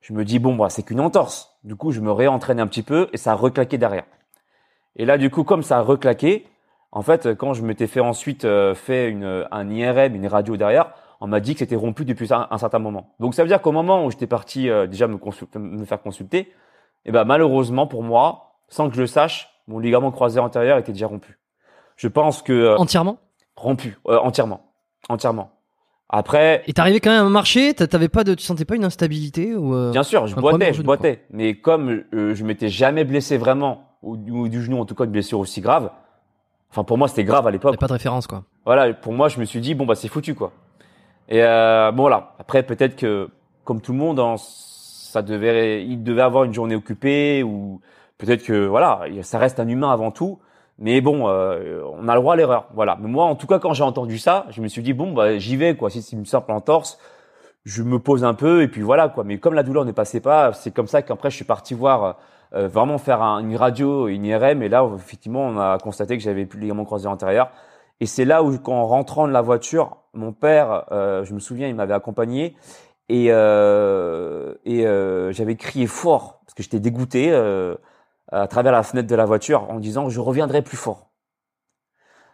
Je 0.00 0.12
me 0.12 0.24
dis 0.24 0.38
bon 0.38 0.54
bah 0.56 0.70
c'est 0.70 0.82
qu'une 0.82 1.00
entorse. 1.00 1.56
Du 1.64 1.76
coup 1.76 1.92
je 1.92 2.00
me 2.00 2.12
réentraîne 2.12 2.60
un 2.60 2.66
petit 2.66 2.82
peu 2.82 3.08
et 3.12 3.16
ça 3.16 3.32
a 3.32 3.34
reclaqué 3.34 3.78
derrière. 3.78 4.04
Et 4.96 5.04
là, 5.04 5.18
du 5.18 5.30
coup, 5.30 5.44
comme 5.44 5.62
ça 5.62 5.78
a 5.78 5.80
reclaqué, 5.80 6.46
en 6.92 7.02
fait, 7.02 7.34
quand 7.34 7.54
je 7.54 7.62
m'étais 7.62 7.86
fait 7.86 8.00
ensuite 8.00 8.44
euh, 8.44 8.74
fait 8.74 9.08
une, 9.08 9.46
un 9.50 9.70
IRM, 9.70 10.14
une 10.14 10.26
radio 10.28 10.56
derrière, 10.56 10.92
on 11.20 11.26
m'a 11.26 11.40
dit 11.40 11.54
que 11.54 11.60
c'était 11.60 11.76
rompu 11.76 12.04
depuis 12.04 12.28
un, 12.32 12.58
certain 12.58 12.78
moment. 12.78 13.14
Donc 13.20 13.34
ça 13.34 13.42
veut 13.42 13.48
dire 13.48 13.62
qu'au 13.62 13.72
moment 13.72 14.04
où 14.04 14.10
j'étais 14.10 14.26
parti 14.26 14.68
euh, 14.68 14.86
déjà 14.86 15.06
me, 15.06 15.18
me, 15.58 15.84
faire 15.84 16.02
consulter, 16.02 16.52
eh 17.04 17.12
ben 17.12 17.24
malheureusement 17.24 17.86
pour 17.86 18.02
moi, 18.02 18.58
sans 18.68 18.88
que 18.88 18.96
je 18.96 19.00
le 19.00 19.06
sache, 19.06 19.50
mon 19.66 19.78
ligament 19.78 20.10
croisé 20.10 20.40
antérieur 20.40 20.78
était 20.78 20.92
déjà 20.92 21.06
rompu. 21.06 21.38
Je 21.96 22.08
pense 22.08 22.42
que 22.42 22.52
euh, 22.52 22.76
entièrement? 22.76 23.18
rompu, 23.56 23.98
entièrement, 24.04 24.72
entièrement. 25.08 25.50
Après. 26.08 26.62
Et 26.66 26.72
t'arrivais 26.72 27.00
quand 27.00 27.10
même 27.10 27.26
à 27.26 27.30
marcher, 27.30 27.74
t'avais 27.74 28.08
pas 28.08 28.24
de, 28.24 28.34
tu 28.34 28.44
sentais 28.44 28.64
pas 28.64 28.76
une 28.76 28.84
instabilité 28.84 29.54
ou 29.54 29.90
Bien 29.90 30.02
sûr, 30.02 30.26
je 30.26 30.34
boitais, 30.34 30.72
je 30.74 30.82
boitais, 30.82 31.24
mais 31.30 31.54
comme 31.54 32.04
je 32.12 32.44
m'étais 32.44 32.68
jamais 32.68 33.04
blessé 33.04 33.38
vraiment 33.38 33.94
ou, 34.04 34.48
du 34.48 34.62
genou, 34.62 34.78
en 34.78 34.84
tout 34.84 34.94
cas 34.94 35.04
une 35.04 35.10
blessure 35.10 35.38
aussi 35.38 35.60
grave. 35.60 35.90
Enfin, 36.70 36.84
pour 36.84 36.98
moi, 36.98 37.08
c'était 37.08 37.24
grave 37.24 37.46
à 37.46 37.50
l'époque. 37.50 37.78
Pas 37.78 37.86
de 37.86 37.92
référence, 37.92 38.26
quoi. 38.26 38.44
Voilà, 38.66 38.92
pour 38.92 39.12
moi, 39.12 39.28
je 39.28 39.38
me 39.38 39.44
suis 39.44 39.60
dit 39.60 39.74
bon 39.74 39.86
bah 39.86 39.94
c'est 39.94 40.08
foutu, 40.08 40.34
quoi. 40.34 40.52
Et 41.28 41.42
euh, 41.42 41.90
bon 41.92 42.08
là, 42.08 42.34
après 42.38 42.62
peut-être 42.62 42.96
que 42.96 43.28
comme 43.64 43.80
tout 43.80 43.92
le 43.92 43.98
monde, 43.98 44.20
hein, 44.20 44.36
ça 44.38 45.22
devait, 45.22 45.84
il 45.84 46.02
devait 46.02 46.22
avoir 46.22 46.44
une 46.44 46.52
journée 46.52 46.74
occupée 46.74 47.42
ou 47.42 47.80
peut-être 48.18 48.44
que 48.44 48.66
voilà, 48.66 49.02
ça 49.22 49.38
reste 49.38 49.60
un 49.60 49.68
humain 49.68 49.90
avant 49.90 50.10
tout. 50.10 50.38
Mais 50.78 51.00
bon, 51.00 51.28
euh, 51.28 51.82
on 51.92 52.08
a 52.08 52.14
le 52.14 52.20
droit 52.20 52.34
à 52.34 52.36
l'erreur, 52.36 52.66
voilà. 52.74 52.98
Mais 53.00 53.08
moi, 53.08 53.24
en 53.26 53.36
tout 53.36 53.46
cas, 53.46 53.60
quand 53.60 53.74
j'ai 53.74 53.84
entendu 53.84 54.18
ça, 54.18 54.46
je 54.50 54.60
me 54.60 54.68
suis 54.68 54.82
dit 54.82 54.92
bon 54.92 55.12
bah 55.12 55.38
j'y 55.38 55.56
vais, 55.56 55.76
quoi. 55.76 55.88
Si 55.88 56.02
c'est 56.02 56.16
une 56.16 56.26
simple 56.26 56.50
entorse, 56.52 56.98
je 57.64 57.82
me 57.82 57.98
pose 57.98 58.24
un 58.24 58.34
peu 58.34 58.62
et 58.62 58.68
puis 58.68 58.82
voilà, 58.82 59.08
quoi. 59.08 59.24
Mais 59.24 59.38
comme 59.38 59.54
la 59.54 59.62
douleur 59.62 59.84
ne 59.84 59.92
passait 59.92 60.20
pas, 60.20 60.52
c'est 60.52 60.72
comme 60.72 60.88
ça 60.88 61.02
qu'après 61.02 61.30
je 61.30 61.36
suis 61.36 61.44
parti 61.44 61.74
voir 61.74 62.16
euh, 62.54 62.68
vraiment 62.68 62.98
faire 62.98 63.22
une 63.22 63.56
radio, 63.56 64.08
une 64.08 64.24
IRM. 64.24 64.62
Et 64.62 64.68
là, 64.68 64.88
effectivement, 64.96 65.46
on 65.46 65.58
a 65.58 65.78
constaté 65.78 66.16
que 66.16 66.22
j'avais 66.22 66.44
plus 66.46 66.58
de 66.58 66.62
ligament 66.62 66.84
croisé 66.84 67.06
antérieur. 67.08 67.50
Et 68.00 68.06
c'est 68.06 68.24
là 68.24 68.42
où, 68.42 68.58
en 68.66 68.86
rentrant 68.86 69.26
de 69.26 69.32
la 69.32 69.42
voiture, 69.42 69.96
mon 70.12 70.32
père, 70.32 70.84
euh, 70.92 71.24
je 71.24 71.34
me 71.34 71.38
souviens, 71.38 71.68
il 71.68 71.74
m'avait 71.74 71.94
accompagné 71.94 72.56
et, 73.08 73.26
euh, 73.30 74.54
et 74.64 74.86
euh, 74.86 75.32
j'avais 75.32 75.56
crié 75.56 75.86
fort 75.86 76.40
parce 76.44 76.54
que 76.54 76.62
j'étais 76.62 76.80
dégoûté 76.80 77.30
euh, 77.30 77.74
à 78.32 78.46
travers 78.48 78.72
la 78.72 78.82
fenêtre 78.82 79.08
de 79.08 79.14
la 79.14 79.26
voiture 79.26 79.70
en 79.70 79.78
disant 79.78 80.08
je 80.08 80.20
reviendrai 80.20 80.62
plus 80.62 80.76
fort. 80.76 81.10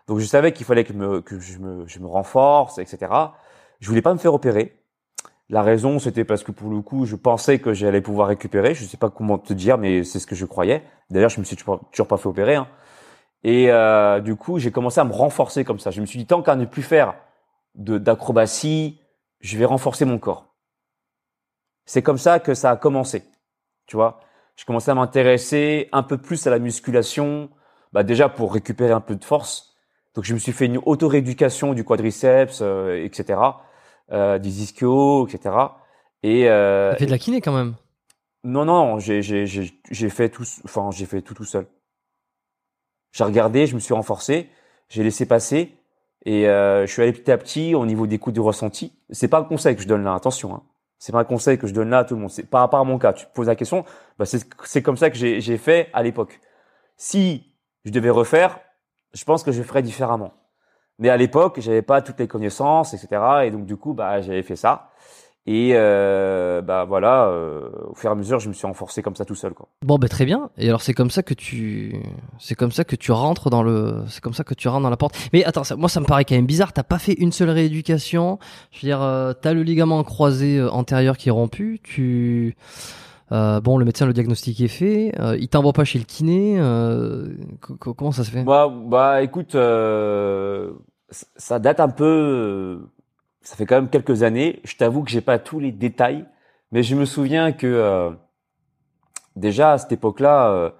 Donc 0.06 0.18
je 0.18 0.26
savais 0.26 0.52
qu'il 0.52 0.66
fallait 0.66 0.84
que, 0.84 0.92
me, 0.92 1.20
que 1.20 1.38
je, 1.38 1.58
me, 1.58 1.86
je 1.86 1.98
me 2.00 2.06
renforce, 2.06 2.78
etc. 2.78 3.12
Je 3.80 3.88
voulais 3.88 4.02
pas 4.02 4.12
me 4.12 4.18
faire 4.18 4.34
opérer 4.34 4.80
la 5.50 5.62
raison, 5.62 5.98
c'était 5.98 6.24
parce 6.24 6.44
que 6.44 6.52
pour 6.52 6.70
le 6.70 6.80
coup, 6.80 7.06
je 7.06 7.16
pensais 7.16 7.58
que 7.58 7.74
j'allais 7.74 8.00
pouvoir 8.00 8.28
récupérer. 8.28 8.74
Je 8.74 8.84
sais 8.84 8.96
pas 8.96 9.10
comment 9.10 9.36
te 9.36 9.52
dire, 9.52 9.78
mais 9.78 10.04
c'est 10.04 10.20
ce 10.20 10.26
que 10.26 10.36
je 10.36 10.46
croyais. 10.46 10.84
D'ailleurs, 11.10 11.30
je 11.30 11.40
me 11.40 11.44
suis 11.44 11.56
toujours, 11.56 12.06
pas 12.06 12.16
fait 12.16 12.28
opérer. 12.28 12.54
Hein. 12.54 12.68
Et 13.42 13.70
euh, 13.70 14.20
du 14.20 14.36
coup, 14.36 14.58
j'ai 14.58 14.70
commencé 14.70 15.00
à 15.00 15.04
me 15.04 15.12
renforcer 15.12 15.64
comme 15.64 15.78
ça. 15.78 15.90
Je 15.90 16.00
me 16.00 16.06
suis 16.06 16.18
dit, 16.18 16.26
tant 16.26 16.42
qu'à 16.42 16.56
ne 16.56 16.64
plus 16.64 16.82
faire 16.82 17.14
d'acrobatie, 17.74 19.00
je 19.40 19.56
vais 19.56 19.64
renforcer 19.64 20.04
mon 20.04 20.18
corps. 20.18 20.54
C'est 21.86 22.02
comme 22.02 22.18
ça 22.18 22.38
que 22.38 22.54
ça 22.54 22.70
a 22.70 22.76
commencé. 22.76 23.24
Tu 23.86 23.96
vois, 23.96 24.20
je 24.56 24.64
commençais 24.64 24.90
à 24.90 24.94
m'intéresser 24.94 25.88
un 25.92 26.02
peu 26.02 26.18
plus 26.18 26.46
à 26.46 26.50
la 26.50 26.58
musculation, 26.58 27.50
bah 27.92 28.02
déjà 28.02 28.28
pour 28.28 28.52
récupérer 28.52 28.92
un 28.92 29.00
peu 29.00 29.16
de 29.16 29.24
force. 29.24 29.74
Donc 30.14 30.24
je 30.24 30.34
me 30.34 30.38
suis 30.38 30.52
fait 30.52 30.66
une 30.66 30.78
auto-rééducation 30.78 31.72
du 31.72 31.84
quadriceps, 31.84 32.60
euh, 32.62 33.02
etc., 33.04 33.40
euh, 34.12 34.38
des 34.38 34.62
ischios, 34.62 35.26
etc. 35.26 35.56
Et 36.22 36.48
euh, 36.48 36.92
T'as 36.92 36.98
fait 36.98 37.06
de 37.06 37.10
la 37.10 37.18
kiné 37.18 37.40
quand 37.40 37.54
même? 37.54 37.74
non, 38.42 38.64
non, 38.64 38.98
j'ai 38.98 39.22
fait 40.10 40.28
tout, 40.28 40.44
enfin 40.64 40.90
j'ai 40.92 41.06
fait 41.06 41.22
tout 41.22 41.34
tout 41.34 41.44
seul. 41.44 41.66
J'ai 43.12 43.24
regardé, 43.24 43.66
je 43.66 43.74
me 43.74 43.80
suis 43.80 43.94
renforcé, 43.94 44.48
j'ai 44.88 45.02
laissé 45.02 45.26
passer 45.26 45.76
et 46.24 46.48
euh, 46.48 46.86
je 46.86 46.92
suis 46.92 47.02
allé 47.02 47.12
petit 47.12 47.30
à 47.30 47.38
petit 47.38 47.74
au 47.74 47.86
niveau 47.86 48.06
des 48.06 48.18
coups 48.18 48.34
de 48.34 48.40
ressenti. 48.40 48.92
C'est 49.10 49.28
pas 49.28 49.40
un 49.40 49.44
conseil 49.44 49.76
que 49.76 49.82
je 49.82 49.88
donne 49.88 50.04
là, 50.04 50.14
attention. 50.14 50.54
Hein. 50.54 50.62
C'est 50.98 51.12
pas 51.12 51.20
un 51.20 51.24
conseil 51.24 51.58
que 51.58 51.66
je 51.66 51.72
donne 51.72 51.88
là 51.90 52.00
à 52.00 52.04
tout 52.04 52.14
le 52.14 52.20
monde. 52.20 52.30
C'est 52.30 52.48
par 52.48 52.60
rapport 52.60 52.80
à 52.80 52.84
mon 52.84 52.98
cas. 52.98 53.14
Tu 53.14 53.24
te 53.24 53.32
poses 53.32 53.46
la 53.46 53.56
question, 53.56 53.84
bah 54.18 54.26
c'est 54.26 54.82
comme 54.82 54.98
ça 54.98 55.10
que 55.10 55.16
j'ai 55.16 55.58
fait 55.58 55.88
à 55.94 56.02
l'époque. 56.02 56.40
Si 56.96 57.54
je 57.86 57.90
devais 57.90 58.10
refaire, 58.10 58.60
je 59.14 59.24
pense 59.24 59.42
que 59.42 59.50
je 59.50 59.62
ferais 59.62 59.82
différemment. 59.82 60.34
Mais 60.98 61.08
à 61.08 61.16
l'époque, 61.16 61.58
j'avais 61.60 61.80
pas 61.80 62.02
toutes 62.02 62.20
les 62.20 62.28
connaissances, 62.28 62.92
etc. 62.92 63.22
Et 63.44 63.50
donc 63.50 63.64
du 63.64 63.76
coup, 63.78 63.94
bah 63.94 64.20
j'avais 64.20 64.42
fait 64.42 64.56
ça. 64.56 64.90
Et 65.52 65.72
euh, 65.74 66.62
bah 66.62 66.84
voilà, 66.84 67.24
euh, 67.26 67.70
au 67.88 67.94
fur 67.96 68.08
et 68.08 68.12
à 68.12 68.14
mesure, 68.14 68.38
je 68.38 68.48
me 68.48 68.54
suis 68.54 68.68
renforcé 68.68 69.02
comme 69.02 69.16
ça 69.16 69.24
tout 69.24 69.34
seul, 69.34 69.52
quoi. 69.52 69.66
Bon, 69.84 69.98
bah 69.98 70.06
très 70.06 70.24
bien. 70.24 70.48
Et 70.56 70.68
alors 70.68 70.80
c'est 70.80 70.92
comme 70.94 71.10
ça 71.10 71.24
que 71.24 71.34
tu, 71.34 71.96
c'est 72.38 72.54
comme 72.54 72.70
ça 72.70 72.84
que 72.84 72.94
tu 72.94 73.10
rentres 73.10 73.50
dans 73.50 73.64
le, 73.64 74.04
c'est 74.06 74.20
comme 74.22 74.32
ça 74.32 74.44
que 74.44 74.54
tu 74.54 74.68
rentres 74.68 74.84
dans 74.84 74.90
la 74.90 74.96
porte. 74.96 75.16
Mais 75.32 75.44
attends, 75.44 75.64
ça, 75.64 75.74
moi 75.74 75.88
ça 75.88 75.98
me 75.98 76.06
paraît 76.06 76.24
quand 76.24 76.36
même 76.36 76.46
bizarre. 76.46 76.72
T'as 76.72 76.84
pas 76.84 77.00
fait 77.00 77.14
une 77.14 77.32
seule 77.32 77.50
rééducation. 77.50 78.38
Je 78.70 78.78
veux 78.78 78.88
dire, 78.90 79.02
euh, 79.02 79.32
t'as 79.32 79.52
le 79.52 79.64
ligament 79.64 80.04
croisé 80.04 80.58
euh, 80.58 80.70
antérieur 80.70 81.16
qui 81.16 81.30
est 81.30 81.32
rompu. 81.32 81.80
Tu, 81.82 82.54
euh, 83.32 83.60
bon, 83.60 83.76
le 83.76 83.84
médecin 83.84 84.06
le 84.06 84.12
diagnostic 84.12 84.60
est 84.60 84.68
fait. 84.68 85.12
Euh, 85.18 85.36
il 85.36 85.48
t'envoie 85.48 85.72
pas 85.72 85.84
chez 85.84 85.98
le 85.98 86.04
kiné. 86.04 86.60
euh, 86.60 87.26
co- 87.60 87.74
co- 87.74 87.94
comment 87.94 88.12
ça 88.12 88.22
se 88.22 88.30
fait? 88.30 88.44
Bah, 88.44 88.68
bah 88.72 89.22
écoute, 89.22 89.56
euh, 89.56 90.70
ça 91.10 91.58
date 91.58 91.80
un 91.80 91.88
peu, 91.88 92.04
euh, 92.04 92.78
ça 93.50 93.56
fait 93.56 93.66
quand 93.66 93.74
même 93.74 93.88
quelques 93.88 94.22
années. 94.22 94.60
Je 94.62 94.76
t'avoue 94.76 95.02
que 95.02 95.10
j'ai 95.10 95.20
pas 95.20 95.40
tous 95.40 95.58
les 95.58 95.72
détails, 95.72 96.24
mais 96.70 96.84
je 96.84 96.94
me 96.94 97.04
souviens 97.04 97.50
que 97.50 97.66
euh, 97.66 98.12
déjà 99.34 99.72
à 99.72 99.78
cette 99.78 99.90
époque-là, 99.90 100.50
euh, 100.50 100.70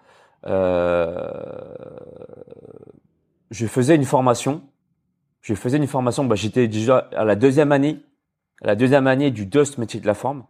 euh, 0.46 1.74
je 3.50 3.66
faisais 3.66 3.96
une 3.96 4.04
formation. 4.04 4.62
Je 5.40 5.54
faisais 5.56 5.78
une 5.78 5.88
formation. 5.88 6.24
Bah, 6.24 6.36
j'étais 6.36 6.68
déjà 6.68 7.08
à 7.12 7.24
la 7.24 7.34
deuxième 7.34 7.72
année, 7.72 7.98
à 8.62 8.68
la 8.68 8.76
deuxième 8.76 9.08
année 9.08 9.32
du 9.32 9.46
DOST 9.46 9.78
métier 9.78 9.98
de 9.98 10.06
la 10.06 10.14
forme, 10.14 10.44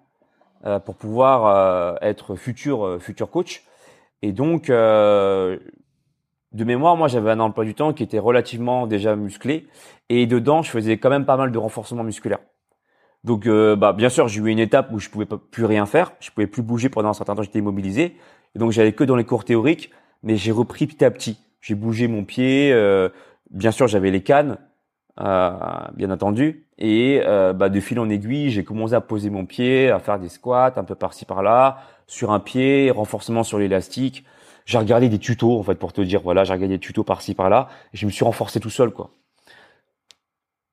euh, 0.67 0.79
pour 0.79 0.97
pouvoir 0.97 1.47
euh, 1.47 1.95
être 2.03 2.37
futur 2.37 3.01
futur 3.01 3.31
coach. 3.31 3.65
Et 4.21 4.33
donc, 4.33 4.69
euh, 4.69 5.59
de 6.53 6.65
mémoire, 6.65 6.97
moi, 6.97 7.07
j'avais 7.09 7.31
un 7.31 7.41
emploi 7.41 7.65
du 7.65 7.75
temps 7.75 7.93
qui 7.93 8.03
était 8.03 8.19
relativement 8.19 8.87
déjà 8.87 9.15
musclé. 9.15 9.69
Et 10.09 10.27
dedans, 10.27 10.63
je 10.63 10.71
faisais 10.71 10.99
quand 10.99 11.11
même 11.11 11.25
pas 11.25 11.37
mal 11.37 11.53
de 11.53 11.59
renforcement 11.59 12.03
musculaire. 12.03 12.41
Donc, 13.23 13.47
euh, 13.47 13.77
bah, 13.77 13.93
bien 13.93 14.09
sûr, 14.09 14.27
j'ai 14.29 14.41
eu 14.41 14.49
une 14.49 14.59
étape 14.59 14.91
où 14.93 14.99
je 14.99 15.09
pouvais 15.11 15.27
plus 15.27 15.65
rien 15.65 15.87
faire. 15.87 16.13
Je 16.21 16.31
pouvais 16.31 16.49
plus 16.49 16.63
bouger 16.63 16.89
pendant 16.89 17.11
un 17.11 17.15
certain 17.15 17.37
temps. 17.37 17.43
J'étais 17.43 17.61
immobilisé. 17.61 18.17
Et 18.55 18.59
donc, 18.59 18.73
j'allais 18.73 18.93
que 18.93 19.05
dans 19.05 19.17
les 19.17 19.25
cours 19.25 19.45
théoriques. 19.45 19.91
Mais 20.23 20.37
j'ai 20.37 20.51
repris 20.51 20.87
petit 20.87 21.05
à 21.05 21.11
petit. 21.11 21.39
J'ai 21.61 21.75
bougé 21.75 22.09
mon 22.09 22.25
pied. 22.25 22.73
euh, 22.73 23.11
bien 23.51 23.71
sûr, 23.71 23.87
j'avais 23.87 24.11
les 24.11 24.23
cannes, 24.23 24.59
euh, 25.21 25.51
bien 25.95 26.11
entendu. 26.11 26.67
Et 26.79 27.23
euh, 27.27 27.53
bah, 27.53 27.69
de 27.69 27.79
fil 27.79 28.01
en 28.01 28.09
aiguille, 28.09 28.51
j'ai 28.51 28.65
commencé 28.65 28.95
à 28.95 29.01
poser 29.01 29.31
mon 29.31 29.47
pied, 29.47 29.91
à 29.91 29.99
faire 29.99 30.19
des 30.19 30.29
squats 30.29 30.73
un 30.77 30.85
peu 30.85 30.95
par-ci 30.95 31.27
par-là, 31.27 31.79
sur 32.07 32.33
un 32.33 32.41
pied, 32.41 32.91
renforcement 32.91 33.45
sur 33.45 33.59
l'élastique 33.59 34.25
j'ai 34.71 34.79
regardé 34.79 35.09
des 35.09 35.19
tutos 35.19 35.59
en 35.59 35.63
fait 35.65 35.75
pour 35.75 35.93
te 35.93 36.01
dire 36.01 36.21
voilà 36.21 36.45
j'ai 36.45 36.53
regardé 36.53 36.77
des 36.77 36.79
tutos 36.81 37.03
par-ci 37.03 37.35
par-là 37.35 37.69
et 37.93 37.97
je 37.97 38.07
me 38.07 38.11
suis 38.13 38.25
renforcé 38.25 38.61
tout 38.61 38.71
seul 38.71 38.91
quoi. 38.93 39.11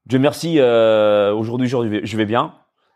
Dieu 0.05 0.19
merci 0.19 0.59
euh, 0.59 1.33
aujourd'hui 1.33 1.67
je 1.67 1.77
vais, 1.77 2.05
je 2.05 2.15
vais 2.17 2.25
bien 2.25 2.53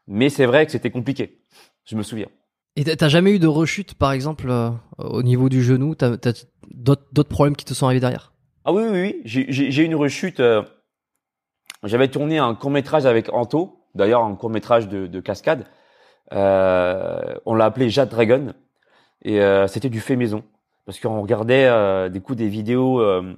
mais 0.08 0.30
c'est 0.30 0.45
vrai 0.45 0.65
que 0.65 0.71
c'était 0.71 0.91
compliqué 0.91 1.41
je 1.86 1.95
me 1.95 2.04
souviens. 2.04 2.28
Et 2.76 2.84
t'as- 2.84 3.10
jamais 3.10 3.32
eu 3.34 3.39
de 3.39 3.47
rechute, 3.47 3.95
par 3.95 4.12
exemple, 4.13 4.49
euh, 4.49 4.69
au 4.99 5.23
niveau 5.23 5.49
du 5.49 5.62
genou? 5.63 5.93
T'as 5.95 6.15
t'as 6.15 6.32
d'autres 6.71 7.23
problèmes 7.23 7.56
qui 7.56 7.65
te 7.65 7.73
sont 7.73 7.86
arrivés 7.88 7.99
derrière? 7.99 8.32
Ah 8.63 8.71
oui 8.71 8.84
oui 8.89 8.99
oui 9.02 9.21
j'ai- 9.26 9.82
eu 9.82 9.86
une 9.86 9.95
rechute 9.95 10.39
euh, 10.39 10.62
j'avais 11.84 12.08
tourné 12.10 12.38
un 12.38 12.54
court 12.56 12.69
métrage 12.71 13.06
avec 13.08 13.34
Anto 13.34 13.80
d'ailleurs 13.95 14.23
un 14.23 14.36
court 14.36 14.52
métrage 14.52 14.88
de, 14.88 15.08
de 15.08 15.19
cascade 15.19 15.65
Euh, 16.34 17.34
on 17.45 17.56
l'a 17.56 17.65
appelé 17.65 17.89
Jade 17.89 18.10
Dragon 18.10 18.54
et 19.23 19.38
c'était 19.67 19.89
du 19.89 19.99
fait 19.99 20.15
maison 20.15 20.43
parce 20.91 20.99
qu'on 20.99 21.21
regardait 21.21 21.67
euh, 21.69 22.10
des 22.10 22.19
coups 22.19 22.38
des 22.38 22.49
vidéos 22.49 22.99
euh, 22.99 23.34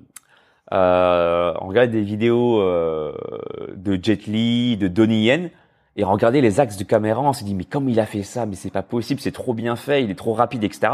euh, 0.71 1.53
on 1.61 1.67
regardait 1.67 1.91
des 1.91 2.01
vidéos 2.01 2.59
de 2.63 3.99
Jet 4.01 4.25
Li 4.25 4.75
de 4.75 4.87
Donnie 4.87 5.25
Yen 5.25 5.51
et 5.95 6.03
on 6.03 6.11
regardait 6.11 6.41
les 6.41 6.59
axes 6.59 6.77
de 6.77 6.83
caméra 6.83 7.21
on 7.21 7.31
s'est 7.31 7.45
dit 7.45 7.53
mais 7.53 7.65
comment 7.65 7.89
il 7.89 7.99
a 7.99 8.07
fait 8.07 8.23
ça 8.23 8.47
mais 8.47 8.55
c'est 8.55 8.71
pas 8.71 8.81
possible 8.81 9.19
c'est 9.21 9.31
trop 9.31 9.53
bien 9.53 9.75
fait 9.75 10.03
il 10.03 10.09
est 10.09 10.15
trop 10.15 10.33
rapide 10.33 10.63
etc 10.63 10.93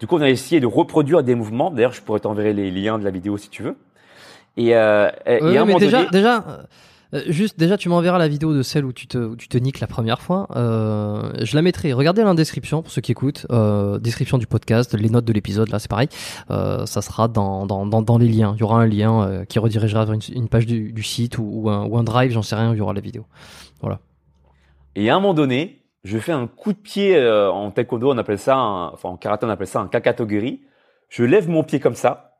du 0.00 0.06
coup 0.06 0.16
on 0.16 0.22
a 0.22 0.30
essayé 0.30 0.62
de 0.62 0.66
reproduire 0.66 1.22
des 1.22 1.34
mouvements. 1.34 1.70
D'ailleurs 1.70 1.92
je 1.92 2.00
pourrais 2.00 2.20
t'enverrer 2.20 2.54
les 2.54 2.70
liens 2.70 2.98
de 2.98 3.04
la 3.04 3.10
vidéo 3.10 3.36
si 3.36 3.50
tu 3.50 3.62
veux. 3.62 3.76
Et, 4.56 4.74
euh, 4.74 5.10
et 5.26 5.42
Oui, 5.42 5.58
à 5.58 5.62
un 5.62 5.64
mais 5.66 5.72
moment 5.72 5.78
déjà, 5.78 5.98
donné- 5.98 6.10
déjà, 6.10 6.44
euh, 7.14 7.22
juste, 7.28 7.58
déjà, 7.58 7.76
tu 7.76 7.88
m'enverras 7.88 8.18
la 8.18 8.28
vidéo 8.28 8.54
de 8.54 8.62
celle 8.62 8.84
où 8.84 8.92
tu 8.92 9.06
te, 9.06 9.34
tu 9.36 9.48
te 9.48 9.56
niques 9.56 9.80
la 9.80 9.86
première 9.86 10.20
fois. 10.20 10.46
Euh, 10.56 11.32
je 11.42 11.54
la 11.54 11.62
mettrai. 11.62 11.92
Regardez 11.92 12.22
la 12.22 12.34
description 12.34 12.82
pour 12.82 12.92
ceux 12.92 13.00
qui 13.00 13.12
écoutent. 13.12 13.46
Euh, 13.50 13.98
description 13.98 14.38
du 14.38 14.46
podcast, 14.46 14.94
les 14.94 15.08
notes 15.08 15.24
de 15.24 15.32
l'épisode. 15.32 15.70
Là, 15.70 15.78
c'est 15.78 15.90
pareil. 15.90 16.08
Ça 16.48 17.02
sera 17.02 17.28
dans, 17.28 17.66
dans, 17.66 17.86
dans, 17.86 18.02
dans 18.02 18.18
les 18.18 18.28
liens. 18.28 18.52
Il 18.56 18.60
y 18.60 18.62
aura 18.62 18.80
un 18.80 18.86
lien 18.86 19.44
qui 19.48 19.58
redirigera 19.58 20.04
vers 20.04 20.14
une, 20.34 20.48
page 20.48 20.66
du, 20.66 21.02
site 21.02 21.38
ou, 21.38 21.70
un, 21.70 21.84
ou 21.84 21.96
un 21.96 22.04
drive, 22.04 22.32
j'en 22.32 22.42
sais 22.42 22.56
rien. 22.56 22.72
Il 22.72 22.78
y 22.78 22.80
aura 22.80 22.92
la 22.92 23.00
vidéo. 23.00 23.26
Et 24.96 25.10
à 25.10 25.16
un 25.16 25.20
moment 25.20 25.34
donné, 25.34 25.84
je 26.02 26.18
fais 26.18 26.32
un 26.32 26.46
coup 26.48 26.72
de 26.72 26.78
pied 26.78 27.18
en 27.30 27.70
taekwondo, 27.70 28.12
on 28.12 28.18
appelle 28.18 28.38
ça, 28.38 28.56
enfin 28.58 29.10
en 29.10 29.16
karaté 29.16 29.46
on 29.46 29.50
appelle 29.50 29.68
ça 29.68 29.80
un 29.80 29.86
kakatogiri. 29.86 30.62
Je 31.08 31.22
lève 31.22 31.48
mon 31.48 31.62
pied 31.62 31.78
comme 31.78 31.94
ça, 31.94 32.38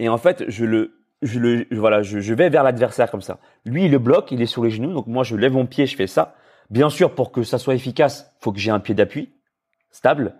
et 0.00 0.08
en 0.08 0.18
fait 0.18 0.44
je 0.48 0.64
le, 0.64 0.99
je 1.22 1.38
le, 1.38 1.66
voilà, 1.72 2.02
je, 2.02 2.20
je 2.20 2.34
vais 2.34 2.48
vers 2.48 2.62
l'adversaire 2.62 3.10
comme 3.10 3.22
ça. 3.22 3.38
Lui 3.64 3.84
il 3.84 3.90
le 3.90 3.98
bloque, 3.98 4.32
il 4.32 4.40
est 4.42 4.46
sur 4.46 4.64
les 4.64 4.70
genoux, 4.70 4.92
donc 4.92 5.06
moi 5.06 5.22
je 5.22 5.36
lève 5.36 5.52
mon 5.52 5.66
pied, 5.66 5.86
je 5.86 5.96
fais 5.96 6.06
ça. 6.06 6.34
Bien 6.70 6.88
sûr, 6.88 7.14
pour 7.14 7.32
que 7.32 7.42
ça 7.42 7.58
soit 7.58 7.74
efficace, 7.74 8.32
faut 8.38 8.52
que 8.52 8.58
j'ai 8.58 8.70
un 8.70 8.80
pied 8.80 8.94
d'appui 8.94 9.30
stable. 9.90 10.34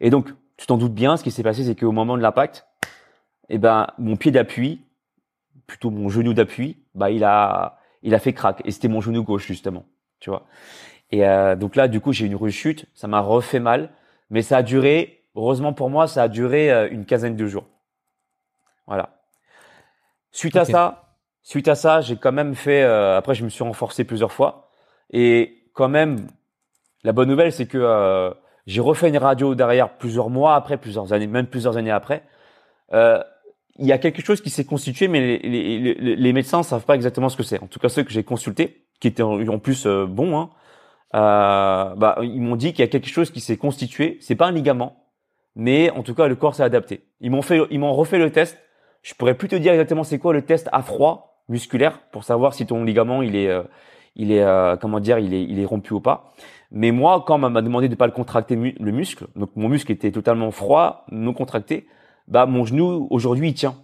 Et 0.00 0.10
donc, 0.10 0.30
tu 0.56 0.66
t'en 0.66 0.76
doutes 0.76 0.94
bien, 0.94 1.16
ce 1.16 1.22
qui 1.22 1.30
s'est 1.30 1.42
passé, 1.42 1.64
c'est 1.64 1.74
qu'au 1.74 1.92
moment 1.92 2.16
de 2.16 2.22
l'impact, 2.22 2.66
eh 3.48 3.58
ben 3.58 3.88
mon 3.98 4.16
pied 4.16 4.30
d'appui, 4.30 4.80
plutôt 5.66 5.90
mon 5.90 6.08
genou 6.08 6.34
d'appui, 6.34 6.78
bah 6.94 7.10
il 7.10 7.24
a, 7.24 7.78
il 8.02 8.14
a 8.14 8.18
fait 8.18 8.32
crack. 8.32 8.62
Et 8.64 8.70
c'était 8.70 8.88
mon 8.88 9.00
genou 9.00 9.22
gauche 9.22 9.46
justement, 9.46 9.84
tu 10.20 10.30
vois. 10.30 10.46
Et 11.10 11.26
euh, 11.26 11.54
donc 11.56 11.76
là, 11.76 11.88
du 11.88 12.00
coup, 12.00 12.12
j'ai 12.12 12.26
une 12.26 12.34
rechute, 12.34 12.86
ça 12.94 13.06
m'a 13.08 13.20
refait 13.20 13.60
mal, 13.60 13.90
mais 14.30 14.42
ça 14.42 14.58
a 14.58 14.62
duré, 14.62 15.22
heureusement 15.36 15.72
pour 15.72 15.90
moi, 15.90 16.06
ça 16.06 16.22
a 16.22 16.28
duré 16.28 16.72
euh, 16.72 16.88
une 16.90 17.04
quinzaine 17.04 17.36
de 17.36 17.46
jours. 17.46 17.66
Voilà. 18.86 19.13
Suite 20.34 20.56
à 20.56 20.64
ça, 20.64 21.16
suite 21.42 21.68
à 21.68 21.76
ça, 21.76 22.00
j'ai 22.00 22.16
quand 22.16 22.32
même 22.32 22.54
fait. 22.56 22.82
euh, 22.82 23.16
après, 23.16 23.34
je 23.34 23.44
me 23.44 23.48
suis 23.48 23.62
renforcé 23.62 24.04
plusieurs 24.04 24.32
fois, 24.32 24.68
et 25.12 25.70
quand 25.74 25.88
même, 25.88 26.26
la 27.04 27.12
bonne 27.12 27.28
nouvelle, 27.28 27.52
c'est 27.52 27.66
que 27.66 27.78
euh, 27.78 28.30
j'ai 28.66 28.80
refait 28.80 29.08
une 29.08 29.18
radio 29.18 29.54
derrière 29.54 29.96
plusieurs 29.96 30.30
mois 30.30 30.56
après, 30.56 30.76
plusieurs 30.76 31.12
années, 31.12 31.28
même 31.28 31.46
plusieurs 31.46 31.76
années 31.76 31.92
après. 31.92 32.24
Euh, 32.92 33.22
il 33.78 33.86
y 33.86 33.92
a 33.92 33.98
quelque 33.98 34.22
chose 34.22 34.40
qui 34.40 34.50
s'est 34.50 34.64
constitué, 34.64 35.06
mais 35.06 35.20
les, 35.20 35.38
les, 35.38 35.94
les, 35.94 36.16
les 36.16 36.32
médecins 36.32 36.62
savent 36.64 36.84
pas 36.84 36.94
exactement 36.96 37.28
ce 37.28 37.36
que 37.36 37.42
c'est. 37.44 37.60
En 37.62 37.66
tout 37.68 37.78
cas, 37.78 37.88
ceux 37.88 38.02
que 38.02 38.10
j'ai 38.10 38.24
consultés, 38.24 38.86
qui 39.00 39.08
étaient 39.08 39.22
en, 39.22 39.40
en 39.48 39.58
plus 39.58 39.86
euh, 39.86 40.06
bons, 40.06 40.36
hein, 40.36 40.50
euh, 41.14 41.94
bah, 41.94 42.16
ils 42.22 42.40
m'ont 42.40 42.56
dit 42.56 42.72
qu'il 42.72 42.80
y 42.80 42.88
a 42.88 42.90
quelque 42.90 43.08
chose 43.08 43.30
qui 43.30 43.40
s'est 43.40 43.56
constitué. 43.56 44.18
C'est 44.20 44.34
pas 44.36 44.46
un 44.46 44.52
ligament, 44.52 45.06
mais 45.54 45.90
en 45.90 46.02
tout 46.02 46.14
cas, 46.14 46.26
le 46.26 46.34
corps 46.34 46.54
s'est 46.56 46.64
adapté. 46.64 47.04
Ils 47.20 47.30
m'ont 47.30 47.42
fait, 47.42 47.60
ils 47.70 47.78
m'ont 47.78 47.94
refait 47.94 48.18
le 48.18 48.32
test. 48.32 48.58
Je 49.04 49.14
pourrais 49.14 49.34
plus 49.34 49.46
te 49.48 49.54
dire 49.54 49.72
exactement 49.72 50.02
c'est 50.02 50.18
quoi 50.18 50.32
le 50.32 50.42
test 50.42 50.68
à 50.72 50.82
froid 50.82 51.44
musculaire 51.48 52.00
pour 52.10 52.24
savoir 52.24 52.54
si 52.54 52.64
ton 52.66 52.82
ligament 52.84 53.20
il 53.22 53.36
est, 53.36 53.48
euh, 53.48 53.62
il 54.16 54.32
est, 54.32 54.42
euh, 54.42 54.76
comment 54.76 54.98
dire, 54.98 55.18
il 55.18 55.32
est, 55.34 55.44
il 55.44 55.60
est 55.60 55.64
rompu 55.66 55.92
ou 55.92 56.00
pas. 56.00 56.32
Mais 56.72 56.90
moi, 56.90 57.22
quand 57.26 57.36
on 57.36 57.50
m'a 57.50 57.62
demandé 57.62 57.88
de 57.88 57.94
pas 57.94 58.06
le 58.06 58.12
contracter 58.12 58.56
le 58.56 58.90
muscle, 58.92 59.26
donc 59.36 59.50
mon 59.54 59.68
muscle 59.68 59.92
était 59.92 60.10
totalement 60.10 60.50
froid, 60.50 61.04
non 61.12 61.32
contracté, 61.34 61.86
bah 62.26 62.46
mon 62.46 62.64
genou 62.64 63.06
aujourd'hui 63.10 63.50
il 63.50 63.54
tient. 63.54 63.76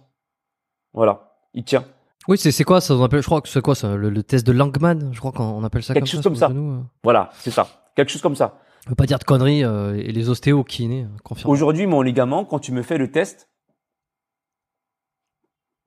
Voilà, 0.93 1.31
il 1.53 1.63
tient. 1.63 1.85
Oui, 2.27 2.37
c'est 2.37 2.51
c'est 2.51 2.63
quoi 2.63 2.81
ça 2.81 2.95
on 2.95 3.03
appelle, 3.03 3.21
Je 3.21 3.25
crois 3.27 3.41
que 3.41 3.47
c'est 3.47 3.61
quoi 3.61 3.75
ça 3.75 3.95
le, 3.95 4.09
le 4.09 4.23
test 4.23 4.45
de 4.45 4.51
Langman 4.51 5.09
Je 5.13 5.19
crois 5.19 5.31
qu'on 5.31 5.63
appelle 5.63 5.83
ça 5.83 5.93
Quelque 5.93 6.03
comme 6.05 6.11
chose 6.11 6.23
ça. 6.23 6.29
comme 6.29 6.35
ça. 6.35 6.47
genou, 6.49 6.71
euh. 6.73 6.79
Voilà, 7.03 7.29
c'est 7.33 7.51
ça. 7.51 7.67
Quelque 7.95 8.09
chose 8.09 8.21
comme 8.21 8.35
ça. 8.35 8.55
Je 8.85 8.89
veux 8.89 8.95
pas 8.95 9.05
dire 9.05 9.19
de 9.19 9.23
conneries. 9.23 9.63
euh, 9.63 9.95
et 9.95 10.11
les 10.11 10.29
ostéos, 10.29 10.63
kinés, 10.63 11.05
confirment. 11.23 11.51
Aujourd'hui, 11.51 11.85
mon 11.85 12.01
ligament, 12.01 12.43
quand 12.45 12.59
tu 12.59 12.71
me 12.71 12.81
fais 12.81 12.97
le 12.97 13.11
test, 13.11 13.47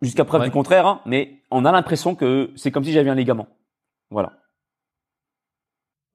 jusqu'à 0.04 0.24
preuve 0.24 0.42
Ouais. 0.42 0.46
du 0.48 0.52
contraire, 0.52 0.86
hein, 0.86 1.00
mais 1.06 1.42
on 1.50 1.64
a 1.64 1.72
l'impression 1.72 2.14
que 2.14 2.50
c'est 2.56 2.70
comme 2.70 2.84
si 2.84 2.92
j'avais 2.92 3.10
un 3.10 3.14
ligament. 3.14 3.48
Voilà. 4.10 4.32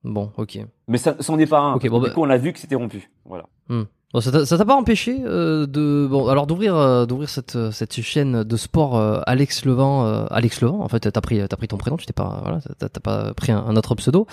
Bon, 0.04 0.32
ok. 0.38 0.60
Mais 0.88 0.98
ça, 0.98 1.16
c'en 1.20 1.38
est 1.40 1.46
pas 1.46 1.60
un. 1.60 1.74
Ok, 1.76 1.88
bon, 1.90 2.00
du 2.00 2.08
bah- 2.08 2.14
coup, 2.14 2.22
on 2.22 2.30
a 2.30 2.38
vu 2.38 2.54
que 2.54 2.60
c'était 2.60 2.76
rompu. 2.76 3.10
Voilà. 3.26 3.46
Bon, 3.68 4.22
ça 4.22 4.32
t'a 4.32 4.46
ça 4.46 4.66
pas 4.66 4.76
empêché 4.76 5.20
euh, 5.24 5.68
de 5.68 6.08
bon 6.10 6.28
alors 6.30 6.48
d'ouvrir 6.48 6.76
euh, 6.76 7.06
d'ouvrir 7.06 7.30
cette 7.30 7.56
euh, 7.56 7.70
cette 7.70 8.02
chaîne 8.02 8.44
de 8.44 8.58
sport 8.58 8.98
euh, 8.98 9.20
Alex 9.28 9.66
Levent 9.66 10.26
Alex 10.32 10.62
Levent 10.62 10.82
en 10.82 10.88
fait 10.88 11.02
t'as 11.12 11.22
pris 11.22 11.40
t'as 11.48 11.56
pris 11.58 11.68
ton 11.68 11.78
prénom 11.78 11.96
tu 11.96 12.08
t'es 12.08 12.14
pas 12.14 12.40
voilà 12.42 12.60
t'as 12.80 12.90
pas 12.90 13.36
pris 13.36 13.52
un, 13.52 13.60
un 13.60 13.76
autre 13.76 13.94
pseudo 13.94 14.26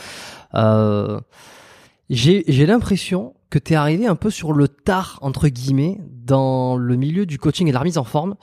j'ai 2.09 2.45
j'ai 2.49 2.65
l'impression 2.67 3.35
que 3.51 3.59
t'es 3.59 3.75
arrivé 3.75 4.07
un 4.07 4.15
peu 4.17 4.31
sur 4.31 4.55
le 4.55 4.67
tard 4.69 5.19
entre 5.21 5.49
guillemets 5.49 6.01
dans 6.09 6.77
le 6.77 6.97
milieu 6.97 7.27
du 7.27 7.39
coaching 7.39 7.67
et 7.67 7.71
de 7.71 7.75
la 7.75 7.81
remise 7.81 7.99
en 7.99 8.05
forme 8.05 8.37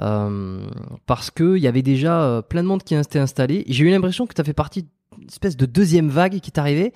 euh, 0.00 0.66
parce 1.06 1.30
que 1.30 1.56
il 1.56 1.62
y 1.62 1.66
avait 1.66 1.82
déjà 1.82 2.22
euh, 2.22 2.42
plein 2.42 2.62
de 2.62 2.68
monde 2.68 2.82
qui 2.82 2.94
s'était 2.96 3.18
installé 3.18 3.64
j'ai 3.68 3.84
eu 3.84 3.90
l'impression 3.90 4.26
que 4.26 4.34
t'as 4.34 4.44
fait 4.44 4.52
partie 4.52 4.86
d'une 5.16 5.28
espèce 5.28 5.56
de 5.56 5.66
deuxième 5.66 6.08
vague 6.08 6.40
qui 6.40 6.50
est 6.50 6.58
arrivée 6.58 6.92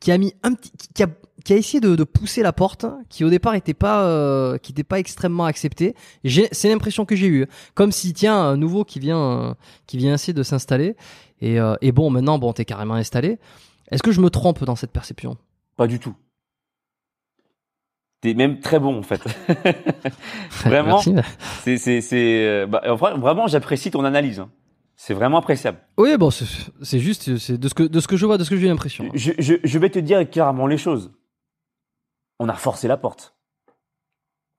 qui 0.00 0.10
a 0.12 0.18
mis 0.18 0.34
un 0.42 0.54
petit 0.54 0.72
qui- 0.94 1.02
a 1.02 1.08
qui 1.44 1.52
a 1.52 1.56
essayé 1.56 1.80
de, 1.80 2.04
pousser 2.04 2.42
la 2.42 2.52
porte, 2.52 2.86
qui 3.08 3.24
au 3.24 3.30
départ 3.30 3.54
était 3.54 3.74
pas, 3.74 4.04
euh, 4.04 4.58
qui 4.58 4.72
était 4.72 4.84
pas 4.84 4.98
extrêmement 4.98 5.44
accepté. 5.44 5.94
J'ai, 6.24 6.48
c'est 6.52 6.68
l'impression 6.68 7.04
que 7.04 7.16
j'ai 7.16 7.28
eue, 7.28 7.46
comme 7.74 7.92
si 7.92 8.12
tiens 8.12 8.36
un 8.38 8.56
nouveau 8.56 8.84
qui 8.84 8.98
vient, 8.98 9.18
euh, 9.20 9.54
qui 9.86 9.96
vient 9.96 10.14
essayer 10.14 10.32
de 10.34 10.42
s'installer. 10.42 10.96
Et, 11.40 11.58
euh, 11.58 11.74
et 11.80 11.92
bon, 11.92 12.10
maintenant, 12.10 12.38
bon, 12.38 12.52
t'es 12.52 12.64
carrément 12.64 12.94
installé. 12.94 13.38
Est-ce 13.90 14.02
que 14.02 14.12
je 14.12 14.20
me 14.20 14.30
trompe 14.30 14.64
dans 14.64 14.76
cette 14.76 14.92
perception? 14.92 15.36
Pas 15.76 15.86
du 15.86 15.98
tout. 15.98 16.14
T'es 18.20 18.34
même 18.34 18.60
très 18.60 18.78
bon 18.78 18.98
en 18.98 19.02
fait. 19.02 19.22
Vraiment, 20.64 20.98
c'est 21.62 21.78
c'est 21.78 22.00
c'est 22.00 22.46
euh, 22.46 22.66
bah, 22.66 22.82
en 22.86 22.94
vrai, 22.94 23.14
vraiment 23.16 23.46
j'apprécie 23.46 23.90
ton 23.90 24.04
analyse. 24.04 24.40
hein. 24.40 24.50
C'est 24.96 25.14
vraiment 25.14 25.38
appréciable. 25.38 25.78
Oui, 25.96 26.14
bon, 26.18 26.30
c'est, 26.30 26.98
juste, 26.98 27.38
c'est 27.38 27.56
de 27.56 27.68
ce 27.68 27.72
que, 27.72 27.84
de 27.84 28.00
ce 28.00 28.06
que 28.06 28.18
je 28.18 28.26
vois, 28.26 28.36
de 28.36 28.44
ce 28.44 28.50
que 28.50 28.56
j'ai 28.58 28.68
l'impression. 28.68 29.08
Je, 29.14 29.32
je, 29.38 29.54
je 29.64 29.78
vais 29.78 29.88
te 29.88 29.98
dire 29.98 30.28
clairement 30.28 30.66
les 30.66 30.76
choses. 30.76 31.10
On 32.38 32.50
a 32.50 32.54
forcé 32.54 32.86
la 32.86 32.98
porte. 32.98 33.34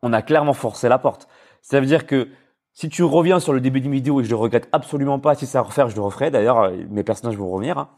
On 0.02 0.14
a 0.14 0.24
clairement 0.24 0.54
forcé 0.54 0.90
la 0.90 0.98
porte. 0.98 1.28
Ça 1.62 1.80
veut 1.80 1.86
dire 1.86 2.08
que 2.08 2.30
si 2.74 2.90
tu 2.90 3.04
reviens 3.04 3.40
sur 3.40 3.54
le 3.54 3.62
début 3.62 3.82
d'une 3.82 3.92
vidéo 3.92 4.20
et 4.20 4.24
je 4.24 4.30
le 4.32 4.36
regrette 4.36 4.68
absolument 4.72 5.20
pas, 5.20 5.36
si 5.36 5.46
c'est 5.46 5.60
à 5.60 5.62
refaire, 5.62 5.90
je 5.90 5.96
le 5.96 6.02
referai. 6.02 6.32
D'ailleurs, 6.32 6.62
euh, 6.62 6.76
mes 6.90 7.04
personnages 7.04 7.38
vont 7.38 7.52
revenir. 7.52 7.78
hein. 7.78 7.90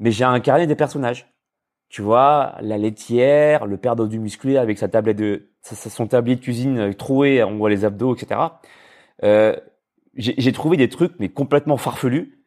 Mais 0.00 0.10
j'ai 0.10 0.24
incarné 0.24 0.66
des 0.66 0.74
personnages. 0.74 1.31
Tu 1.92 2.00
vois, 2.00 2.54
la 2.62 2.78
laitière, 2.78 3.66
le 3.66 3.76
père 3.76 3.96
dodu 3.96 4.18
musclé 4.18 4.56
avec 4.56 4.78
sa 4.78 4.88
tablette 4.88 5.18
de, 5.18 5.50
son 5.60 6.06
tablier 6.06 6.36
de 6.36 6.40
cuisine 6.40 6.78
euh, 6.78 6.92
troué, 6.94 7.44
on 7.44 7.58
voit 7.58 7.68
les 7.68 7.84
abdos, 7.84 8.14
etc. 8.14 8.62
Euh, 9.24 9.54
j'ai 10.14 10.52
trouvé 10.52 10.78
des 10.78 10.88
trucs 10.88 11.12
mais 11.18 11.28
complètement 11.28 11.76
farfelus, 11.76 12.38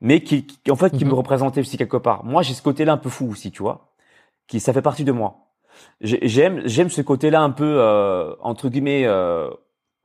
mais 0.00 0.22
qui, 0.22 0.46
qui- 0.46 0.70
en 0.70 0.76
fait 0.76 0.90
qui 0.96 1.04
Mhm. 1.04 1.10
me 1.10 1.14
représentaient 1.16 1.60
aussi 1.60 1.76
quelque 1.76 1.98
part. 1.98 2.24
Moi, 2.24 2.40
j'ai 2.40 2.54
ce 2.54 2.62
côté-là 2.62 2.94
un 2.94 2.96
peu 2.96 3.10
fou 3.10 3.28
aussi, 3.30 3.50
tu 3.50 3.60
vois, 3.62 3.92
qui 4.46 4.58
ça 4.58 4.72
fait 4.72 4.80
partie 4.80 5.04
de 5.04 5.12
moi. 5.12 5.48
J'ai- 6.00 6.26
J'aime 6.26 6.62
j'aime 6.64 6.88
ce 6.88 7.02
côté-là 7.02 7.42
un 7.42 7.50
peu 7.50 7.76
euh, 7.78 8.34
entre 8.40 8.70
guillemets 8.70 9.02
euh, 9.04 9.50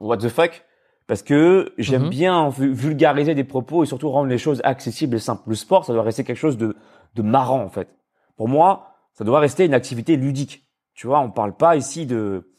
what 0.01 0.17
the 0.17 0.27
fuck 0.27 0.65
parce 1.07 1.23
que 1.23 1.73
j'aime 1.77 2.03
Mhm. 2.03 2.09
bien 2.09 2.49
vu- 2.49 2.73
vulgariser 2.73 3.33
des 3.33 3.45
propos 3.45 3.83
et 3.83 3.85
surtout 3.85 4.09
rendre 4.09 4.27
les 4.27 4.37
choses 4.37 4.59
accessibles 4.65 5.15
et 5.15 5.19
simples. 5.19 5.43
Le 5.47 5.55
sport, 5.55 5.85
ça 5.85 5.93
doit 5.93 6.03
rester 6.03 6.25
quelque 6.25 6.35
chose 6.37 6.57
de 6.57 6.75
de 7.15 7.21
marrant 7.21 7.61
en 7.63 7.69
fait. 7.69 7.87
Pour 8.35 8.49
moi, 8.49 8.88
ça 9.19 9.25
doit 9.25 9.41
rester 9.41 9.65
une 9.65 9.73
activité 9.73 10.15
ludique. 10.15 10.63
Tu 10.93 11.05
vois, 11.05 11.19
on 11.19 11.29
parle 11.29 11.53
pas 11.53 11.75
ici 11.75 12.05
de 12.05 12.49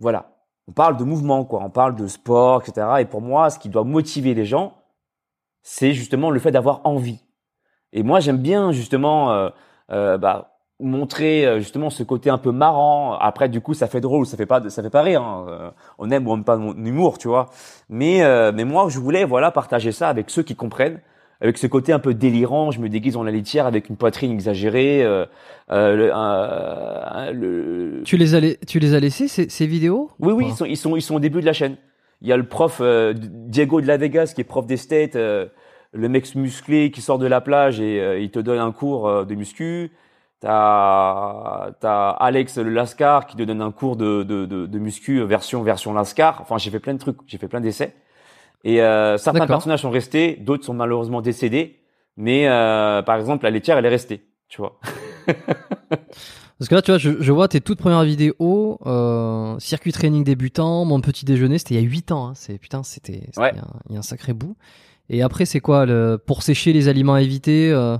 voilà, 0.00 0.30
on 0.66 0.72
parle 0.72 0.96
de 0.96 1.04
mouvement 1.04 1.44
quoi, 1.44 1.60
on 1.62 1.68
parle 1.68 1.94
de 1.94 2.06
sport, 2.06 2.62
etc. 2.62 2.86
Et 3.00 3.04
pour 3.04 3.20
moi, 3.20 3.50
ce 3.50 3.58
qui 3.58 3.68
doit 3.68 3.84
motiver 3.84 4.32
les 4.32 4.46
gens, 4.46 4.78
c'est 5.62 5.92
justement 5.92 6.30
le 6.30 6.40
fait 6.40 6.52
d'avoir 6.52 6.80
envie. 6.84 7.20
Et 7.92 8.02
moi, 8.02 8.20
j'aime 8.20 8.38
bien 8.38 8.72
justement 8.72 9.30
euh, 9.32 9.50
euh, 9.90 10.16
bah, 10.16 10.56
montrer 10.80 11.44
euh, 11.44 11.58
justement 11.58 11.90
ce 11.90 12.02
côté 12.02 12.30
un 12.30 12.38
peu 12.38 12.50
marrant. 12.50 13.18
Après, 13.18 13.50
du 13.50 13.60
coup, 13.60 13.74
ça 13.74 13.88
fait 13.88 14.00
drôle, 14.00 14.24
ça 14.24 14.38
fait 14.38 14.46
pas, 14.46 14.66
ça 14.70 14.82
fait 14.82 14.88
pas 14.88 15.02
rire. 15.02 15.20
hein. 15.22 15.74
On 15.98 16.10
aime 16.10 16.26
ou 16.26 16.32
on 16.32 16.36
aime 16.36 16.44
pas 16.44 16.56
mon 16.56 16.72
humour, 16.72 17.18
tu 17.18 17.28
vois. 17.28 17.50
Mais 17.90 18.22
mais 18.52 18.64
moi, 18.64 18.88
je 18.88 18.98
voulais 18.98 19.26
voilà 19.26 19.50
partager 19.50 19.92
ça 19.92 20.08
avec 20.08 20.30
ceux 20.30 20.42
qui 20.42 20.56
comprennent, 20.56 21.02
avec 21.40 21.58
ce 21.58 21.66
côté 21.66 21.92
un 21.92 21.98
peu 21.98 22.14
délirant. 22.14 22.70
Je 22.70 22.80
me 22.80 22.88
déguise 22.88 23.16
en 23.16 23.22
la 23.22 23.30
litière 23.30 23.66
avec 23.66 23.88
une 23.88 23.96
poitrine 23.96 24.32
exagérée. 24.32 25.04
Euh, 25.04 25.24
euh, 25.70 25.96
le, 25.96 26.10
euh, 26.14 27.32
le- 27.32 28.02
Tu 28.04 28.16
les 28.16 28.34
as, 28.34 28.40
tu 28.66 28.78
les 28.78 28.94
as 28.94 29.00
laissés 29.00 29.28
ces, 29.28 29.48
ces 29.48 29.66
vidéos? 29.66 30.10
Oui, 30.20 30.32
oui, 30.32 30.44
Ou 30.44 30.48
ils 30.48 30.54
sont, 30.54 30.64
ils 30.64 30.76
sont, 30.76 30.96
ils 30.96 31.02
sont 31.02 31.14
au 31.16 31.20
début 31.20 31.40
de 31.40 31.46
la 31.46 31.52
chaîne. 31.52 31.76
Il 32.22 32.28
y 32.28 32.32
a 32.32 32.36
le 32.36 32.46
prof 32.48 32.78
euh, 32.80 33.14
Diego 33.16 33.80
de 33.80 33.86
la 33.86 33.96
Vegas 33.96 34.32
qui 34.34 34.40
est 34.40 34.44
prof 34.44 34.66
d'esthète, 34.66 35.14
euh, 35.16 35.46
le 35.92 36.08
mec 36.08 36.34
musclé 36.34 36.90
qui 36.90 37.00
sort 37.00 37.18
de 37.18 37.26
la 37.26 37.40
plage 37.40 37.80
et 37.80 38.00
euh, 38.00 38.18
il 38.18 38.30
te 38.30 38.38
donne 38.40 38.58
un 38.58 38.72
cours 38.72 39.24
de 39.24 39.34
muscu. 39.34 39.92
T'as 40.40 41.70
t'as 41.80 42.10
Alex 42.10 42.58
le 42.58 42.70
Lascar 42.70 43.26
qui 43.26 43.36
te 43.36 43.42
donne 43.42 43.60
un 43.62 43.72
cours 43.72 43.96
de, 43.96 44.22
de, 44.22 44.46
de, 44.46 44.66
de 44.66 44.78
muscu 44.78 45.20
version 45.24 45.62
version 45.62 45.92
Lascar. 45.92 46.40
Enfin, 46.40 46.58
j'ai 46.58 46.70
fait 46.70 46.78
plein 46.80 46.94
de 46.94 46.98
trucs, 46.98 47.16
j'ai 47.26 47.38
fait 47.38 47.48
plein 47.48 47.60
d'essais. 47.60 47.94
Et 48.64 48.82
euh, 48.82 49.16
certains 49.16 49.46
personnages 49.46 49.82
sont 49.82 49.90
restés, 49.90 50.36
d'autres 50.36 50.64
sont 50.64 50.74
malheureusement 50.74 51.20
décédés. 51.20 51.76
Mais 52.16 52.48
euh, 52.48 53.02
par 53.02 53.16
exemple, 53.16 53.44
la 53.44 53.50
laitière, 53.50 53.78
elle 53.78 53.86
est 53.86 53.90
restée, 53.90 54.26
tu 54.48 54.60
vois. 54.60 54.78
Parce 56.58 56.68
que 56.68 56.74
là, 56.74 56.82
tu 56.82 56.90
vois, 56.90 56.98
je, 56.98 57.10
je 57.20 57.32
vois 57.32 57.46
tes 57.46 57.60
toutes 57.60 57.78
premières 57.78 58.02
vidéos, 58.02 58.80
euh, 58.84 59.56
circuit 59.60 59.92
training 59.92 60.24
débutant, 60.24 60.84
mon 60.84 61.00
petit 61.00 61.24
déjeuner, 61.24 61.58
c'était 61.58 61.76
il 61.76 61.80
y 61.80 61.86
a 61.86 61.88
8 61.88 62.10
ans. 62.10 62.28
Hein, 62.28 62.32
c'est 62.34 62.58
putain, 62.58 62.82
c'était 62.82 63.22
c'était 63.26 63.40
Ouais. 63.40 63.50
il 63.54 63.58
y 63.58 63.60
a 63.60 63.62
un- 63.62 63.80
il 63.88 63.92
y, 63.92 63.96
a 63.96 63.98
un 64.00 64.02
sacré 64.02 64.32
bout. 64.32 64.56
Et 65.08 65.22
après, 65.22 65.44
c'est 65.44 65.60
quoi 65.60 65.86
le 65.86 66.18
pour 66.24 66.42
sécher 66.42 66.72
les 66.72 66.88
aliments 66.88 67.14
à 67.14 67.22
éviter 67.22 67.70
euh, 67.70 67.96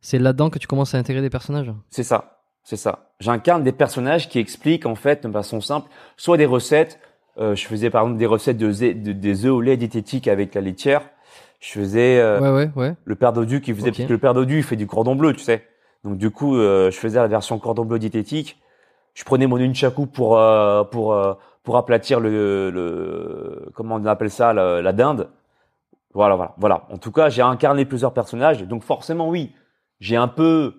C'est 0.00 0.18
là-dedans 0.18 0.48
que 0.48 0.58
tu 0.58 0.66
commences 0.66 0.94
à 0.94 0.98
intégrer 0.98 1.20
des 1.20 1.28
personnages? 1.28 1.70
C'est 1.90 2.02
ça, 2.02 2.40
c'est 2.64 2.78
ça. 2.78 3.10
J'incarne 3.20 3.62
des 3.64 3.72
personnages 3.72 4.30
qui 4.30 4.38
expliquent 4.38 4.86
en 4.86 4.94
fait 4.94 5.26
de 5.26 5.30
façon 5.30 5.60
simple, 5.60 5.90
soit 6.16 6.38
des 6.38 6.46
recettes. 6.46 6.98
Euh, 7.40 7.54
je 7.54 7.66
faisais 7.66 7.90
par 7.90 8.02
exemple 8.02 8.18
des 8.18 8.26
recettes 8.26 8.58
de, 8.58 8.70
zé- 8.72 8.94
de- 8.94 9.12
des 9.12 9.44
œufs 9.46 9.52
au 9.52 9.60
lait 9.60 9.76
diététique 9.76 10.28
avec 10.28 10.54
la 10.54 10.60
laitière. 10.60 11.02
Je 11.60 11.72
faisais 11.72 12.18
euh, 12.18 12.40
Ouais, 12.40 12.50
ouais, 12.50 12.70
ouais. 12.76 12.94
le 13.04 13.14
père 13.16 13.32
Dodu 13.32 13.60
qui 13.60 13.72
faisait 13.74 13.88
Ok. 13.90 13.96
parce 13.96 14.06
que 14.08 14.12
le 14.12 14.18
père 14.18 14.34
Dodu 14.34 14.58
il 14.58 14.62
fait 14.62 14.76
du 14.76 14.86
cordon 14.86 15.14
bleu, 15.14 15.32
tu 15.32 15.40
sais. 15.40 15.64
Donc 16.04 16.16
du 16.16 16.30
coup, 16.30 16.56
euh, 16.56 16.90
je 16.90 16.98
faisais 16.98 17.18
la 17.18 17.28
version 17.28 17.58
cordon 17.58 17.84
bleu 17.84 17.98
diététique. 17.98 18.60
Je 19.14 19.24
prenais 19.24 19.46
mon 19.46 19.58
nunchaku 19.58 20.06
pour 20.06 20.38
euh, 20.38 20.84
pour 20.84 21.12
euh, 21.12 21.34
pour 21.62 21.76
aplatir 21.76 22.20
le, 22.20 22.70
le 22.70 23.68
comment 23.74 23.96
on 23.96 24.04
appelle 24.06 24.30
ça 24.30 24.52
la, 24.54 24.80
la 24.80 24.92
dinde. 24.92 25.28
Voilà, 26.14 26.34
voilà, 26.34 26.54
voilà. 26.58 26.86
En 26.90 26.98
tout 26.98 27.12
cas, 27.12 27.28
j'ai 27.28 27.42
incarné 27.42 27.84
plusieurs 27.84 28.12
personnages, 28.14 28.62
donc 28.64 28.82
forcément 28.82 29.28
oui, 29.28 29.52
j'ai 30.00 30.16
un 30.16 30.28
peu 30.28 30.74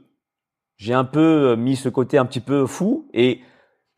j'ai 0.77 0.93
un 0.95 1.03
peu 1.05 1.55
mis 1.55 1.75
ce 1.75 1.89
côté 1.89 2.17
un 2.17 2.25
petit 2.25 2.39
peu 2.39 2.65
fou 2.65 3.07
et 3.13 3.41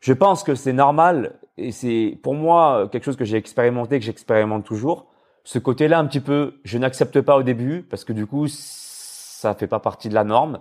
je 0.00 0.12
pense 0.12 0.42
que 0.44 0.54
c'est 0.54 0.74
normal 0.74 1.32
et 1.56 1.72
c'est 1.72 2.18
pour 2.22 2.34
moi 2.34 2.88
quelque 2.90 3.04
chose 3.04 3.16
que 3.16 3.24
j'ai 3.24 3.36
expérimenté, 3.36 3.98
que 3.98 4.04
j'expérimente 4.04 4.64
toujours. 4.64 5.06
Ce 5.44 5.58
côté-là 5.58 5.98
un 5.98 6.06
petit 6.06 6.20
peu, 6.20 6.60
je 6.64 6.78
n'accepte 6.78 7.20
pas 7.20 7.36
au 7.36 7.42
début 7.42 7.82
parce 7.82 8.04
que 8.04 8.12
du 8.12 8.26
coup 8.26 8.46
ça 8.48 9.54
fait 9.54 9.66
pas 9.66 9.80
partie 9.80 10.08
de 10.08 10.14
la 10.14 10.24
norme. 10.24 10.60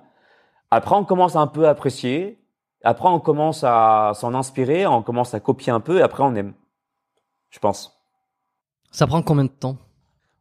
Après 0.72 0.96
on 0.96 1.06
commence 1.06 1.36
à 1.36 1.40
un 1.40 1.48
peu 1.48 1.68
apprécier, 1.68 2.40
après 2.84 3.10
on 3.10 3.20
commence 3.20 3.64
à 3.64 4.12
s'en 4.16 4.34
inspirer, 4.34 4.86
on 4.86 5.02
commence 5.02 5.34
à 5.34 5.40
copier 5.40 5.72
un 5.72 5.80
peu 5.80 6.00
et 6.00 6.02
après 6.02 6.24
on 6.24 6.36
aime. 6.36 6.54
Je 7.50 7.60
pense. 7.60 7.98
Ça 8.92 9.08
prend 9.08 9.22
combien 9.22 9.46
de 9.46 9.50
temps? 9.50 9.78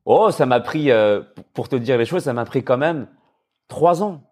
Oh, 0.05 0.31
ça 0.31 0.47
m'a 0.47 0.61
pris, 0.61 0.91
euh, 0.91 1.23
pour 1.55 1.69
te 1.69 1.77
dire 1.77 1.97
les 1.97 2.05
choses, 2.05 2.25
ça 2.25 2.33
m'a 2.33 2.45
pris 2.45 2.65
quand 2.65 2.77
même 2.77 3.07
trois 3.69 4.03
ans. 4.03 4.23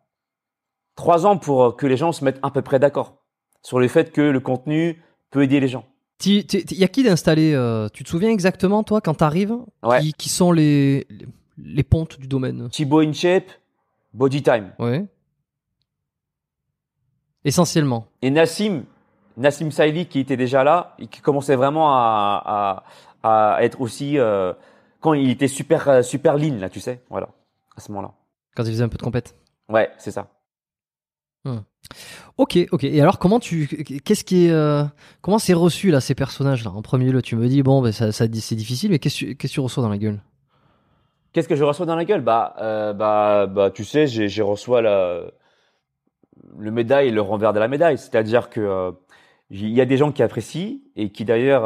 Trois 0.97 1.27
ans 1.27 1.39
pour 1.39 1.63
euh, 1.63 1.73
que 1.73 1.87
les 1.87 1.97
gens 1.97 2.13
se 2.13 2.25
mettent 2.25 2.41
à 2.43 2.51
peu 2.51 2.63
près 2.63 2.79
d'accord 2.79 3.17
sur 3.63 3.79
le 3.79 3.89
fait 3.89 4.13
que 4.13 4.21
le 4.21 4.41
contenu 4.41 5.03
peut 5.31 5.43
aider 5.43 5.61
les 5.61 5.69
gens. 5.69 5.85
Il 6.25 6.79
y 6.79 6.85
a 6.85 6.89
qui 6.89 7.03
d'installé 7.03 7.53
euh, 7.55 7.89
Tu 7.93 8.05
te 8.05 8.09
souviens 8.09 8.31
exactement, 8.31 8.83
toi, 8.83 9.01
quand 9.01 9.15
t'arrives 9.15 9.57
Ouais. 9.83 10.01
qui, 10.01 10.13
qui 10.13 10.29
sont 10.29 10.53
les, 10.53 11.07
les, 11.11 11.27
les 11.59 11.83
pontes 11.83 12.19
du 12.21 12.27
domaine? 12.29 12.69
Thibaut 12.71 13.01
InShape, 13.01 13.51
Body 14.13 14.43
Time. 14.43 14.73
Ouais. 14.79 15.07
Essentiellement. 17.45 18.07
Et 18.23 18.31
Nassim, 18.31 18.85
Nassim 19.37 19.71
Saïli 19.71 20.07
qui 20.07 20.19
était 20.21 20.37
déjà 20.37 20.63
là 20.63 20.95
et 20.99 21.07
qui 21.07 21.21
commençait 21.21 21.57
vraiment 21.57 21.91
à, 21.95 22.85
à, 23.23 23.55
à 23.57 23.63
être 23.65 23.81
aussi, 23.81 24.19
euh, 24.19 24.53
quand 25.01 25.15
il 25.15 25.31
était 25.31 25.49
super, 25.49 25.89
euh, 25.89 26.03
super 26.03 26.37
lean, 26.37 26.59
là, 26.59 26.69
tu 26.69 26.81
sais. 26.81 27.01
Voilà. 27.09 27.29
À 27.77 27.81
ce 27.81 27.91
moment-là. 27.93 28.13
Quand 28.55 28.65
ils 28.65 28.73
faisaient 28.73 28.85
un 28.85 28.89
peu 28.89 28.99
de 28.99 29.03
compète. 29.03 29.35
Ouais, 29.71 29.91
c'est 29.97 30.11
ça. 30.11 30.29
Ok, 32.39 32.59
ok. 32.73 32.85
Et 32.85 33.01
alors, 33.01 33.19
comment 33.19 33.41
tu, 33.41 33.67
qu'est-ce 34.05 34.25
qui 34.25 34.47
est, 34.47 34.51
euh, 34.51 34.85
comment 35.21 35.39
c'est 35.39 35.53
reçu 35.53 35.91
là 35.91 36.01
ces 36.01 36.15
personnages-là 36.15 36.71
En 36.71 36.83
premier 36.83 37.11
lieu, 37.11 37.21
tu 37.23 37.37
me 37.37 37.47
dis 37.49 37.63
bon, 37.63 37.83
ben 37.83 37.93
ça, 37.93 38.13
c'est 38.13 38.29
difficile, 38.29 38.91
mais 38.91 38.99
qu'est-ce 38.99 39.35
que 39.35 39.47
tu- 39.47 39.61
reçois 39.61 39.83
dans 39.83 39.89
la 39.91 39.99
gueule? 39.99 40.21
Qu'est-ce 41.33 41.49
que 41.49 41.57
je 41.57 41.65
reçois 41.65 41.87
dans 41.87 41.97
la 41.97 42.05
gueule? 42.05 42.23
Bah, 42.23 42.55
euh, 42.61 42.93
bah, 42.93 43.47
bah, 43.47 43.71
tu 43.71 43.85
sais, 43.85 44.07
j'ai, 44.07 44.29
j'ai 44.29 44.43
reçois 44.43 44.83
la, 44.83 45.21
le 46.59 46.71
médaille 46.71 47.09
et 47.09 47.13
le 47.13 47.21
renvers 47.21 47.53
de 47.53 47.59
la 47.59 47.69
médaille. 47.69 47.99
C'est-à-dire 47.99 48.51
que 48.51 48.61
euh, 48.61 48.93
il 49.51 49.69
y 49.71 49.81
a 49.81 49.85
des 49.85 49.97
gens 49.97 50.13
qui 50.13 50.23
apprécient 50.23 50.79
et 50.97 51.11
qui 51.11 51.25
d'ailleurs 51.25 51.63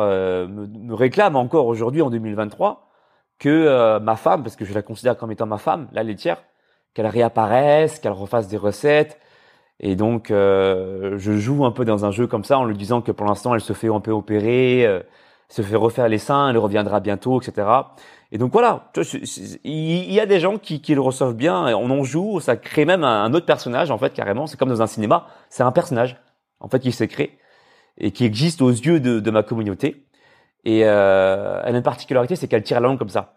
me, 0.48 0.66
me 0.66 0.94
réclament 0.94 1.36
encore 1.36 1.66
aujourd'hui 1.66 2.02
en 2.02 2.10
2023 2.10 2.90
que 3.38 3.98
ma 3.98 4.16
femme, 4.16 4.42
parce 4.42 4.56
que 4.56 4.64
je 4.64 4.72
la 4.72 4.82
considère 4.82 5.16
comme 5.16 5.30
étant 5.30 5.46
ma 5.46 5.58
femme, 5.58 5.88
la 5.92 6.02
laitière, 6.02 6.42
qu'elle 6.94 7.06
réapparaisse, 7.06 7.98
qu'elle 7.98 8.12
refasse 8.12 8.48
des 8.48 8.56
recettes. 8.56 9.18
Et 9.80 9.96
donc, 9.96 10.30
euh, 10.30 11.18
je 11.18 11.32
joue 11.32 11.64
un 11.64 11.72
peu 11.72 11.84
dans 11.84 12.04
un 12.04 12.10
jeu 12.10 12.26
comme 12.26 12.44
ça 12.44 12.58
en 12.58 12.64
lui 12.64 12.76
disant 12.76 13.00
que 13.02 13.12
pour 13.12 13.26
l'instant, 13.26 13.54
elle 13.54 13.60
se 13.60 13.72
fait 13.72 13.88
un 13.88 14.00
peu 14.00 14.12
opérer, 14.12 14.86
euh, 14.86 15.00
se 15.48 15.62
fait 15.62 15.76
refaire 15.76 16.08
les 16.08 16.18
seins, 16.18 16.50
elle 16.50 16.58
reviendra 16.58 17.00
bientôt, 17.00 17.40
etc. 17.40 17.68
Et 18.32 18.38
donc 18.38 18.52
voilà, 18.52 18.90
il 19.64 20.12
y 20.12 20.20
a 20.20 20.26
des 20.26 20.40
gens 20.40 20.58
qui, 20.58 20.80
qui 20.80 20.94
le 20.94 21.00
reçoivent 21.00 21.36
bien, 21.36 21.76
on 21.76 21.90
en 21.90 22.02
joue, 22.02 22.40
ça 22.40 22.56
crée 22.56 22.84
même 22.84 23.04
un 23.04 23.32
autre 23.34 23.46
personnage 23.46 23.90
en 23.90 23.98
fait 23.98 24.12
carrément. 24.12 24.46
C'est 24.46 24.56
comme 24.56 24.70
dans 24.70 24.82
un 24.82 24.86
cinéma, 24.86 25.28
c'est 25.50 25.62
un 25.62 25.72
personnage 25.72 26.16
en 26.60 26.68
fait 26.68 26.80
qui 26.80 26.92
s'est 26.92 27.08
créé 27.08 27.38
et 27.98 28.10
qui 28.10 28.24
existe 28.24 28.62
aux 28.62 28.70
yeux 28.70 29.00
de, 29.00 29.20
de 29.20 29.30
ma 29.30 29.42
communauté. 29.42 30.06
Et 30.64 30.84
euh, 30.84 31.60
elle 31.64 31.74
a 31.74 31.78
une 31.78 31.84
particularité, 31.84 32.36
c'est 32.36 32.48
qu'elle 32.48 32.62
tire 32.62 32.80
la 32.80 32.88
langue 32.88 32.98
comme 32.98 33.08
ça. 33.08 33.34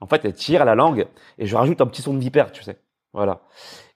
En 0.00 0.06
fait, 0.06 0.24
elle 0.24 0.34
tire 0.34 0.64
la 0.64 0.74
langue 0.74 1.06
et 1.38 1.46
je 1.46 1.56
rajoute 1.56 1.80
un 1.80 1.86
petit 1.86 2.02
son 2.02 2.14
de 2.14 2.18
vipère, 2.20 2.52
tu 2.52 2.62
sais. 2.62 2.78
Voilà. 3.12 3.42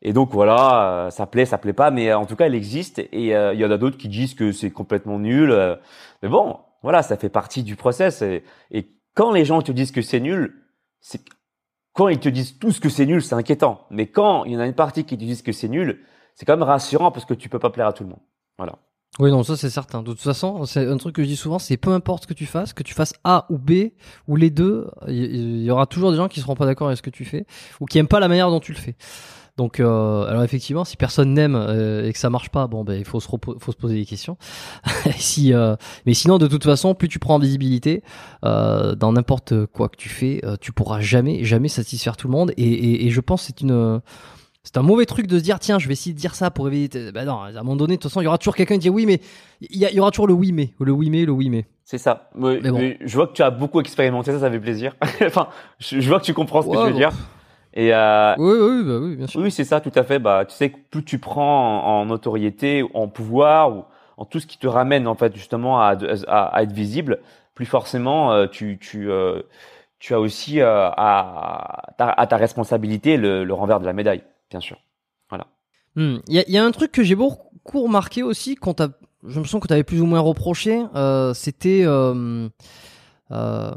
Et 0.03 0.13
donc 0.13 0.31
voilà, 0.31 1.07
euh, 1.07 1.11
ça 1.11 1.27
plaît, 1.27 1.47
ça 1.47 1.59
plaît 1.59 1.73
pas, 1.73 1.91
mais 1.91 2.13
en 2.13 2.27
tout 2.27 2.37
cas, 2.37 2.47
elle 2.47 2.55
existe. 2.55 2.99
Et 3.13 3.35
euh, 3.35 3.55
il 3.55 3.61
y 3.61 3.65
en 3.65 3.71
a 3.71 3.79
d'autres 3.79 3.97
qui 3.97 4.09
disent 4.09 4.35
que 4.35 4.53
c'est 4.53 4.71
complètement 4.71 5.19
nul. 5.19 5.51
Euh. 5.51 5.77
mais 6.23 6.29
bon, 6.29 6.59
voilà, 6.83 7.03
ça 7.03 7.17
fait 7.17 7.29
partie 7.31 7.63
du 7.63 7.77
process. 7.77 8.23
Et, 8.23 8.45
et 8.71 8.91
quand 9.15 9.33
les 9.33 9.45
gens 9.45 9.63
te 9.63 9.73
disent 9.73 9.93
que 9.93 10.03
c'est 10.03 10.21
nul, 10.21 10.63
c'est 11.01 11.23
quand 11.95 12.09
ils 12.09 12.21
te 12.21 12.29
disent 12.29 12.59
tous 12.59 12.79
que 12.79 12.91
c'est 12.91 13.07
nul, 13.07 13.23
c'est 13.23 13.35
inquiétant. 13.35 13.87
Mais 13.91 14.07
quand 14.07 14.45
il 14.45 14.53
y 14.53 14.57
en 14.57 14.61
a 14.61 14.67
une 14.67 14.75
partie 14.75 15.05
qui 15.05 15.17
te 15.17 15.25
disent 15.25 15.43
que 15.43 15.53
c'est 15.53 15.69
nul, 15.69 16.05
c'est 16.35 16.45
quand 16.45 16.57
même 16.57 16.63
rassurant 16.63 17.11
parce 17.11 17.25
que 17.25 17.33
tu 17.33 17.49
peux 17.49 17.59
pas 17.59 17.71
plaire 17.71 17.87
à 17.87 17.93
tout 17.95 18.05
le 18.05 18.11
monde. 18.11 18.21
Voilà. 18.59 18.79
Oui, 19.19 19.31
non, 19.31 19.43
ça 19.43 19.57
c'est 19.57 19.71
certain. 19.71 20.03
De 20.03 20.11
toute 20.11 20.21
façon, 20.21 20.67
c'est 20.67 20.87
un 20.87 20.97
truc 20.99 21.17
que 21.17 21.23
je 21.23 21.29
dis 21.29 21.37
souvent, 21.37 21.59
c'est 21.59 21.79
peu 21.79 21.91
importe 21.91 22.25
ce 22.25 22.27
que 22.29 22.35
tu 22.35 22.45
fasses, 22.45 22.75
que 22.75 22.83
tu 22.83 22.93
fasses 22.93 23.15
A 23.25 23.47
ou 23.49 23.57
B 23.57 23.93
ou 24.29 24.37
les 24.37 24.51
deux, 24.51 24.89
il 25.09 25.63
y, 25.63 25.71
aura 25.71 25.87
toujours 25.87 26.11
des 26.11 26.19
gens 26.19 26.29
qui 26.29 26.41
seront 26.41 26.55
pas 26.55 26.67
d'accord 26.67 26.89
avec 26.89 26.99
ce 26.99 27.03
que 27.03 27.11
tu 27.11 27.25
fais 27.25 27.47
ou 27.81 27.87
qui 27.87 27.99
aiment 27.99 28.09
pas 28.09 28.21
la 28.21 28.29
manière 28.29 28.51
dont 28.51 28.61
tu 28.61 28.73
le 28.73 28.79
fais. 28.79 28.95
Donc, 29.57 29.81
euh, 29.81 30.27
alors 30.27 30.43
effectivement, 30.45 30.85
si 30.85 30.99
personne 30.99 31.33
n'aime 31.33 31.57
euh, 31.57 32.07
et 32.07 32.13
que 32.13 32.19
ça 32.19 32.29
marche 32.29 32.51
pas, 32.51 32.67
bon, 32.67 32.85
ben 32.85 32.95
il 32.95 33.07
faut 33.07 33.21
se 33.21 33.27
faut 33.27 33.73
se 33.73 33.77
poser 33.77 33.95
des 33.95 34.05
questions. 34.05 34.37
si, 35.17 35.55
euh, 35.55 35.77
mais 36.05 36.13
sinon, 36.13 36.37
de 36.37 36.47
toute 36.47 36.65
façon, 36.65 36.95
plus 36.95 37.09
tu 37.09 37.19
prends 37.19 37.37
en 37.37 37.39
visibilité 37.39 38.03
euh, 38.45 38.95
dans 38.95 39.13
n'importe 39.13 39.65
quoi 39.67 39.89
que 39.89 39.97
tu 39.97 40.11
fais, 40.11 40.43
tu 40.61 40.73
pourras 40.73 41.01
jamais, 41.01 41.43
jamais 41.45 41.69
satisfaire 41.69 42.19
tout 42.19 42.29
le 42.29 42.33
monde. 42.33 42.53
Et, 42.59 42.65
et, 42.65 43.07
et 43.07 43.11
je 43.11 43.21
pense 43.23 43.45
c'est 43.45 43.63
une 43.63 44.03
c'est 44.67 44.79
un 44.79 44.83
mauvais 44.83 45.07
truc 45.07 45.29
de 45.29 45.39
se 45.39 45.45
dire 45.45 45.61
tiens 45.61 45.79
je 45.79 45.87
vais 45.87 45.93
essayer 45.93 46.13
de 46.13 46.19
dire 46.19 46.35
ça 46.35 46.51
pour 46.51 46.67
éviter 46.67 47.13
ben 47.13 47.25
non 47.25 47.41
à 47.41 47.51
un 47.51 47.53
moment 47.53 47.77
donné 47.77 47.97
de 47.97 48.01
toute 48.01 48.11
façon 48.11 48.21
il 48.21 48.25
y 48.25 48.27
aura 48.27 48.37
toujours 48.37 48.57
quelqu'un 48.57 48.75
qui 48.75 48.81
dit 48.81 48.91
oui 48.91 49.07
mais 49.07 49.21
il 49.61 49.79
y, 49.79 50.01
aura 50.01 50.11
toujours 50.11 50.27
le 50.27 50.35
oui 50.35 50.51
mais 50.51 50.71
le 50.81 50.91
oui 50.91 51.09
mais 51.09 51.25
le 51.25 51.33
oui 51.33 51.49
mais. 51.51 51.67
C'est 51.85 51.99
ça. 51.99 52.31
Je 52.35 53.15
vois 53.15 53.29
que 53.29 53.33
tu 53.33 53.43
as 53.43 53.51
beaucoup 53.51 53.81
expérimenté 53.81 54.33
ça 54.33 54.41
ça 54.41 54.51
fait 54.51 54.59
plaisir. 54.59 54.97
Enfin 55.25 55.49
je, 55.79 56.09
vois 56.09 56.19
que 56.19 56.25
tu 56.25 56.35
comprends 56.35 56.63
ce 56.63 56.69
que 56.69 56.75
je 56.75 56.81
veux 56.81 56.93
dire. 56.93 57.13
et 57.75 57.95
euh, 57.95 58.35
oui 58.39 58.59
oui 58.61 58.85
bah 58.85 58.99
oui 59.01 59.17
bien 59.17 59.27
sûr. 59.29 59.41
Oui 59.41 59.53
c'est 59.53 59.65
ça 59.65 59.81
tout 59.81 59.93
à 59.95 60.03
fait. 60.03 60.19
Bah 60.19 60.45
tu 60.45 60.55
sais 60.55 60.71
que 60.71 60.79
plus 60.91 61.05
tu 61.05 61.21
prends 61.21 62.01
en, 62.01 62.05
notoriété 62.07 62.85
en 62.93 63.07
pouvoir 63.07 63.71
ou 63.71 63.85
en 64.17 64.25
tout 64.25 64.41
ce 64.41 64.49
qui 64.49 64.59
te 64.59 64.67
ramène 64.67 65.07
en 65.07 65.15
fait 65.15 65.33
justement 65.37 65.81
à, 65.81 65.97
à, 66.27 66.63
être 66.65 66.73
visible 66.73 67.21
plus 67.55 67.67
forcément 67.67 68.33
euh, 68.33 68.49
tu 68.49 68.79
tu 68.81 69.11
euh, 69.13 69.43
tu 70.01 70.13
as 70.13 70.21
aussi 70.21 70.61
à, 70.61 70.93
à, 71.99 72.27
ta, 72.27 72.37
responsabilité 72.37 73.17
le, 73.17 73.45
le 73.45 73.55
renvers 73.55 73.81
de 73.81 73.87
la 73.87 73.93
médaille 73.93 74.23
bien 74.51 74.61
sûr. 74.61 74.79
Voilà. 75.29 75.47
Hmm. 75.97 76.19
Il 76.29 76.45
y, 76.47 76.59
a, 76.59 76.65
un 76.65 76.71
truc 76.71 76.93
que 76.93 77.03
j'ai 77.03 77.15
beaucoup 77.15 77.83
remarqué 77.83 78.23
aussi, 78.23 78.55
quand 78.55 78.83
je 79.27 79.41
me 79.41 79.45
sens 79.45 79.61
que 79.61 79.67
tu 79.67 79.73
avais 79.73 79.85
plus 79.85 80.01
ou 80.01 80.07
moins 80.07 80.21
reproché, 80.21 80.85
euh, 80.95 81.35
c'était 81.35 81.83
euh, 81.85 82.49
euh, 83.31 83.75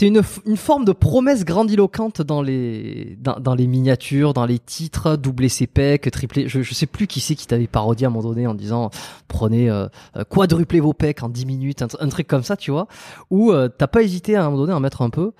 une, 0.00 0.56
forme 0.56 0.84
de 0.84 0.92
promesse 0.92 1.44
grandiloquente 1.44 2.22
dans 2.22 2.42
les 2.42 3.18
dans, 3.20 3.54
les 3.54 3.66
miniatures, 3.66 4.32
dans 4.32 4.46
les 4.46 4.58
titres, 4.58 5.16
doubler 5.16 5.48
ses 5.48 5.66
pecs, 5.66 6.10
tripler. 6.10 6.48
Je, 6.48 6.62
je 6.62 6.74
sais 6.74 6.86
plus 6.86 7.06
qui 7.06 7.20
c'est 7.20 7.34
qui 7.34 7.46
t'avait 7.46 7.66
parodié 7.66 8.06
à 8.06 8.08
un 8.08 8.12
moment 8.12 8.28
donné 8.28 8.46
en 8.46 8.54
disant 8.54 8.90
prenez 9.28 9.68
euh, 9.68 9.88
quadruplez 10.28 10.80
vos 10.80 10.92
pecs 10.92 11.22
en 11.22 11.28
10 11.28 11.46
minutes, 11.46 11.82
un, 11.82 11.88
un, 11.98 12.08
truc 12.08 12.28
comme 12.28 12.44
ça, 12.44 12.56
tu 12.56 12.70
vois. 12.70 12.86
Ou 13.30 13.52
t'as 13.76 13.88
pas 13.88 14.02
hésité 14.02 14.36
à 14.36 14.42
un 14.42 14.44
moment 14.44 14.58
donné 14.58 14.72
à 14.72 14.76
en 14.76 14.80
mettre 14.80 15.02
un 15.02 15.10
peu. 15.10 15.32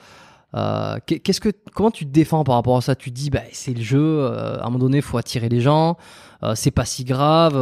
Euh, 0.55 0.99
qu'est-ce 1.07 1.41
que, 1.41 1.49
comment 1.75 1.91
tu 1.91 2.05
te 2.05 2.11
défends 2.11 2.45
par 2.45 2.57
rapport 2.57 2.77
à 2.77 2.81
ça? 2.81 2.95
Tu 2.95 3.11
dis, 3.11 3.31
bah, 3.31 3.41
c'est 3.53 3.75
le 3.75 3.83
jeu. 3.83 4.21
Euh, 4.21 4.59
à 4.59 4.63
un 4.63 4.67
moment 4.67 4.79
donné, 4.79 5.01
faut 5.01 5.19
attirer 5.19 5.49
les 5.49 5.61
gens. 5.61 5.97
Euh, 6.43 6.55
c'est 6.55 6.71
pas 6.71 6.85
si 6.85 7.05
grave. 7.05 7.55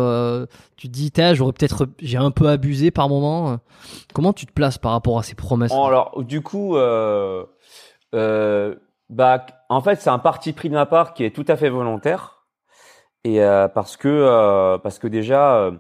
tu 0.76 0.88
te 0.88 0.92
dis, 0.92 1.12
j'aurais 1.34 1.52
peut-être, 1.52 1.88
j'ai 2.00 2.18
un 2.18 2.30
peu 2.30 2.48
abusé 2.48 2.90
par 2.90 3.08
moment. 3.08 3.58
Comment 4.14 4.32
tu 4.32 4.46
te 4.46 4.52
places 4.52 4.78
par 4.78 4.92
rapport 4.92 5.18
à 5.18 5.22
ces 5.22 5.34
promesses? 5.34 5.72
Alors, 5.72 6.22
du 6.22 6.40
coup, 6.42 6.74
bah, 8.12 9.46
en 9.68 9.80
fait, 9.80 10.00
c'est 10.00 10.10
un 10.10 10.18
parti 10.18 10.52
pris 10.52 10.68
de 10.68 10.74
ma 10.74 10.86
part 10.86 11.14
qui 11.14 11.24
est 11.24 11.34
tout 11.34 11.44
à 11.48 11.56
fait 11.56 11.70
volontaire. 11.70 12.44
Et 13.24 13.40
parce 13.74 13.96
que, 13.96 14.78
parce 14.78 14.98
que 14.98 15.06
déjà, 15.06 15.70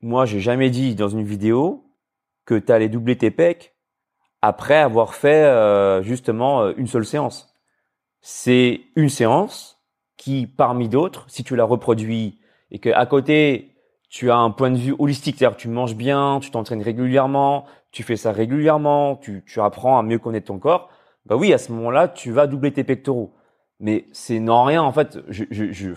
moi, 0.00 0.24
j'ai 0.26 0.40
jamais 0.40 0.70
dit 0.70 0.94
dans 0.94 1.08
une 1.08 1.24
vidéo 1.24 1.84
que 2.46 2.54
tu 2.58 2.72
allais 2.72 2.88
doubler 2.88 3.16
tes 3.18 3.30
pecs 3.30 3.74
après 4.42 4.76
avoir 4.76 5.14
fait 5.14 5.44
euh, 5.44 6.02
justement 6.02 6.62
euh, 6.62 6.72
une 6.76 6.86
seule 6.86 7.06
séance. 7.06 7.54
C'est 8.20 8.80
une 8.96 9.08
séance 9.08 9.80
qui, 10.16 10.46
parmi 10.46 10.88
d'autres, 10.88 11.24
si 11.28 11.44
tu 11.44 11.56
la 11.56 11.64
reproduis 11.64 12.40
et 12.70 12.78
que 12.78 12.90
à 12.90 13.06
côté 13.06 13.74
tu 14.10 14.30
as 14.30 14.36
un 14.36 14.50
point 14.50 14.70
de 14.70 14.76
vue 14.76 14.94
holistique, 14.98 15.36
c'est-à-dire 15.38 15.56
tu 15.56 15.68
manges 15.68 15.94
bien, 15.94 16.38
tu 16.40 16.50
t'entraînes 16.50 16.82
régulièrement, 16.82 17.66
tu 17.90 18.02
fais 18.02 18.16
ça 18.16 18.32
régulièrement, 18.32 19.16
tu, 19.16 19.44
tu 19.46 19.60
apprends 19.60 19.98
à 19.98 20.02
mieux 20.02 20.18
connaître 20.18 20.46
ton 20.46 20.58
corps, 20.58 20.88
bah 21.26 21.36
oui, 21.36 21.52
à 21.52 21.58
ce 21.58 21.72
moment-là, 21.72 22.08
tu 22.08 22.32
vas 22.32 22.46
doubler 22.46 22.72
tes 22.72 22.84
pectoraux. 22.84 23.34
Mais 23.80 24.06
c'est 24.12 24.40
non 24.40 24.64
rien 24.64 24.82
en 24.82 24.92
fait. 24.92 25.18
Je, 25.28 25.44
je, 25.50 25.72
je 25.72 25.92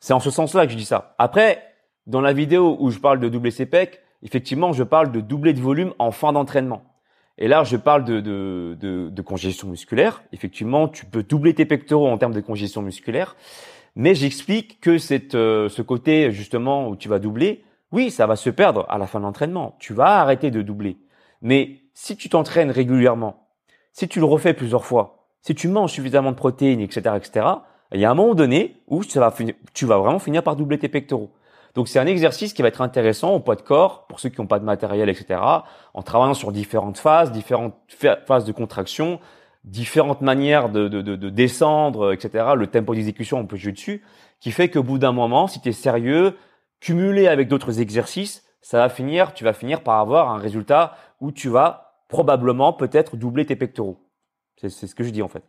c'est 0.00 0.12
en 0.12 0.20
ce 0.20 0.30
sens-là 0.30 0.66
que 0.66 0.72
je 0.72 0.76
dis 0.76 0.84
ça. 0.84 1.14
Après, 1.18 1.62
dans 2.06 2.20
la 2.20 2.32
vidéo 2.32 2.76
où 2.80 2.90
je 2.90 2.98
parle 2.98 3.20
de 3.20 3.28
doubler 3.28 3.50
ses 3.50 3.66
pecs, 3.66 4.00
effectivement, 4.22 4.72
je 4.72 4.84
parle 4.84 5.12
de 5.12 5.20
doubler 5.20 5.52
de 5.52 5.60
volume 5.60 5.92
en 5.98 6.12
fin 6.12 6.32
d'entraînement. 6.32 6.82
Et 7.38 7.46
là, 7.46 7.62
je 7.62 7.76
parle 7.76 8.04
de, 8.04 8.20
de, 8.20 8.76
de, 8.80 9.10
de, 9.10 9.22
congestion 9.22 9.68
musculaire. 9.68 10.22
Effectivement, 10.32 10.88
tu 10.88 11.06
peux 11.06 11.22
doubler 11.22 11.54
tes 11.54 11.64
pectoraux 11.64 12.08
en 12.08 12.18
termes 12.18 12.34
de 12.34 12.40
congestion 12.40 12.82
musculaire. 12.82 13.36
Mais 13.94 14.14
j'explique 14.14 14.80
que 14.80 14.98
c'est 14.98 15.34
euh, 15.34 15.68
ce 15.68 15.80
côté 15.82 16.32
justement 16.32 16.88
où 16.88 16.96
tu 16.96 17.08
vas 17.08 17.20
doubler, 17.20 17.64
oui, 17.92 18.10
ça 18.10 18.26
va 18.26 18.36
se 18.36 18.50
perdre 18.50 18.86
à 18.88 18.98
la 18.98 19.06
fin 19.06 19.20
de 19.20 19.24
l'entraînement. 19.24 19.76
Tu 19.78 19.94
vas 19.94 20.20
arrêter 20.20 20.50
de 20.50 20.62
doubler. 20.62 20.98
Mais 21.40 21.80
si 21.94 22.16
tu 22.16 22.28
t'entraînes 22.28 22.70
régulièrement, 22.70 23.48
si 23.92 24.08
tu 24.08 24.18
le 24.18 24.24
refais 24.26 24.52
plusieurs 24.52 24.84
fois, 24.84 25.28
si 25.42 25.54
tu 25.54 25.68
manges 25.68 25.92
suffisamment 25.92 26.32
de 26.32 26.36
protéines, 26.36 26.80
etc., 26.80 27.16
etc., 27.16 27.46
il 27.92 28.00
y 28.00 28.04
a 28.04 28.10
un 28.10 28.14
moment 28.14 28.34
donné 28.34 28.82
où 28.86 29.02
ça 29.02 29.20
va 29.20 29.34
tu 29.72 29.86
vas 29.86 29.96
vraiment 29.96 30.18
finir 30.18 30.42
par 30.42 30.56
doubler 30.56 30.78
tes 30.78 30.88
pectoraux. 30.88 31.30
Donc 31.74 31.88
c'est 31.88 31.98
un 31.98 32.06
exercice 32.06 32.52
qui 32.52 32.62
va 32.62 32.68
être 32.68 32.80
intéressant 32.80 33.32
au 33.34 33.40
poids 33.40 33.56
de 33.56 33.62
corps 33.62 34.06
pour 34.06 34.20
ceux 34.20 34.28
qui 34.28 34.40
n'ont 34.40 34.46
pas 34.46 34.58
de 34.58 34.64
matériel, 34.64 35.08
etc. 35.08 35.40
En 35.94 36.02
travaillant 36.02 36.34
sur 36.34 36.52
différentes 36.52 36.98
phases, 36.98 37.32
différentes 37.32 37.76
phases 38.26 38.44
de 38.44 38.52
contraction, 38.52 39.20
différentes 39.64 40.20
manières 40.20 40.70
de, 40.70 40.88
de, 40.88 41.02
de, 41.02 41.30
descendre, 41.30 42.12
etc. 42.12 42.52
Le 42.56 42.66
tempo 42.66 42.94
d'exécution, 42.94 43.38
on 43.38 43.46
peut 43.46 43.56
jouer 43.56 43.72
dessus, 43.72 44.02
qui 44.40 44.50
fait 44.50 44.70
qu'au 44.70 44.82
bout 44.82 44.98
d'un 44.98 45.12
moment, 45.12 45.46
si 45.46 45.60
tu 45.60 45.68
es 45.68 45.72
sérieux, 45.72 46.36
cumulé 46.80 47.28
avec 47.28 47.48
d'autres 47.48 47.80
exercices, 47.80 48.44
ça 48.60 48.78
va 48.78 48.88
finir, 48.88 49.34
tu 49.34 49.44
vas 49.44 49.52
finir 49.52 49.82
par 49.82 49.98
avoir 49.98 50.30
un 50.30 50.38
résultat 50.38 50.96
où 51.20 51.32
tu 51.32 51.48
vas 51.48 51.94
probablement 52.08 52.72
peut-être 52.72 53.16
doubler 53.16 53.46
tes 53.46 53.56
pectoraux. 53.56 53.98
C'est 54.56 54.70
ce 54.70 54.94
que 54.94 55.04
je 55.04 55.10
dis 55.10 55.22
en 55.22 55.28
fait. 55.28 55.44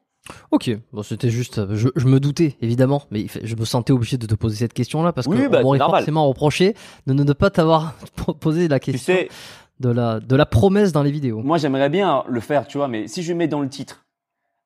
Ok, 0.52 0.70
bon 0.94 1.02
c'était 1.04 1.30
juste, 1.30 1.74
je, 1.74 1.90
je, 1.96 2.06
me 2.06 2.20
doutais 2.20 2.56
évidemment, 2.62 3.04
mais 3.12 3.28
je 3.44 3.56
me 3.56 3.66
sentais 3.66 3.94
obligé 3.94 4.18
de 4.18 4.28
te 4.28 4.36
poser 4.36 4.58
cette 4.58 4.74
question-là 4.74 5.12
parce 5.12 5.28
que 5.28 5.48
bah, 5.48 5.60
on 5.60 5.64
m'aurait 5.64 5.80
forcément 5.80 6.28
reproché 6.28 6.76
de 7.08 7.14
ne 7.14 7.34
pas 7.34 7.50
t'avoir 7.50 7.96
posé 8.40 8.68
la 8.68 8.80
question 8.80 9.16
de 9.80 9.90
la 9.90 10.20
de 10.20 10.36
la 10.36 10.46
promesse 10.46 10.92
dans 10.92 11.04
les 11.04 11.12
vidéos. 11.12 11.42
Moi 11.42 11.58
j'aimerais 11.58 11.90
bien 11.90 12.24
le 12.28 12.40
faire, 12.42 12.68
tu 12.68 12.78
vois, 12.78 12.88
mais 12.88 13.08
si 13.08 13.24
je 13.24 13.34
mets 13.34 13.48
dans 13.48 13.62
le 13.62 13.70
titre, 13.70 14.06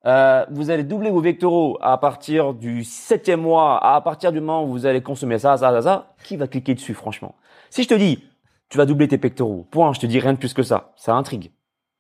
euh, 0.06 0.46
vous 0.52 0.70
allez 0.70 0.84
doubler 0.84 1.10
vos 1.12 1.22
vectoraux 1.22 1.78
à 1.82 1.98
partir 1.98 2.54
du 2.54 2.84
septième 2.84 3.42
mois, 3.42 3.84
à 3.86 4.02
partir 4.02 4.32
du 4.34 4.42
moment 4.42 4.66
où 4.66 4.72
vous 4.72 4.86
allez 4.86 5.02
consommer 5.02 5.40
ça, 5.40 5.56
ça, 5.58 5.72
ça, 5.72 5.82
ça, 5.82 6.16
qui 6.24 6.36
va 6.36 6.48
cliquer 6.48 6.74
dessus 6.74 6.94
franchement? 6.94 7.36
Si 7.70 7.84
je 7.84 7.88
te 7.88 7.94
dis, 7.94 8.24
tu 8.70 8.78
vas 8.78 8.86
doubler 8.86 9.08
tes 9.08 9.18
pectoraux, 9.18 9.66
point, 9.72 9.94
je 9.94 10.00
te 10.00 10.06
dis 10.06 10.20
rien 10.20 10.34
de 10.34 10.38
plus 10.38 10.54
que 10.54 10.64
ça, 10.64 10.92
ça 10.98 11.14
intrigue. 11.14 11.52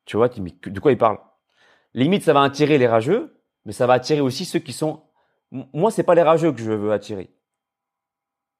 Tu 0.05 0.17
vois, 0.17 0.27
de 0.27 0.79
quoi 0.79 0.91
il 0.91 0.97
parle? 0.97 1.17
Limite, 1.93 2.23
ça 2.23 2.33
va 2.33 2.41
attirer 2.41 2.77
les 2.77 2.87
rageux, 2.87 3.42
mais 3.65 3.73
ça 3.73 3.87
va 3.87 3.93
attirer 3.93 4.21
aussi 4.21 4.45
ceux 4.45 4.59
qui 4.59 4.73
sont. 4.73 5.01
Moi, 5.51 5.91
c'est 5.91 6.03
pas 6.03 6.15
les 6.15 6.23
rageux 6.23 6.51
que 6.51 6.59
je 6.59 6.71
veux 6.71 6.91
attirer. 6.91 7.29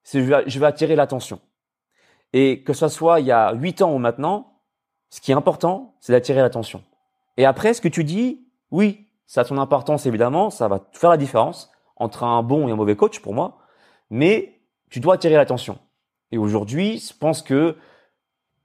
C'est 0.04 0.24
je 0.24 0.60
veux 0.60 0.66
attirer 0.66 0.96
l'attention. 0.96 1.40
Et 2.34 2.64
que 2.64 2.74
ce 2.74 2.88
soit 2.88 3.20
il 3.20 3.28
y 3.28 3.32
a 3.32 3.54
huit 3.54 3.82
ans 3.82 3.94
ou 3.94 3.98
maintenant, 3.98 4.60
ce 5.10 5.22
qui 5.22 5.32
est 5.32 5.36
important, 5.36 5.96
c'est 6.00 6.14
d'attirer 6.14 6.42
l'attention. 6.42 6.84
Et 7.38 7.46
après, 7.46 7.74
ce 7.74 7.82
que 7.82 7.88
tu 7.88 8.04
dis, 8.04 8.48
oui, 8.72 9.08
ça 9.26 9.42
a 9.42 9.44
son 9.44 9.58
importance 9.58 10.06
évidemment, 10.06 10.50
ça 10.50 10.68
va 10.68 10.82
faire 10.92 11.10
la 11.10 11.18
différence 11.18 11.72
entre 11.96 12.24
un 12.24 12.44
bon 12.44 12.68
et 12.68 12.72
un 12.72 12.76
mauvais 12.76 12.96
coach 12.96 13.20
pour 13.20 13.34
moi, 13.34 13.60
mais 14.10 14.60
tu 14.90 15.00
dois 15.00 15.16
attirer 15.16 15.36
l'attention. 15.36 15.80
Et 16.32 16.38
aujourd'hui, 16.38 17.00
je 17.00 17.14
pense 17.18 17.42
que 17.42 17.78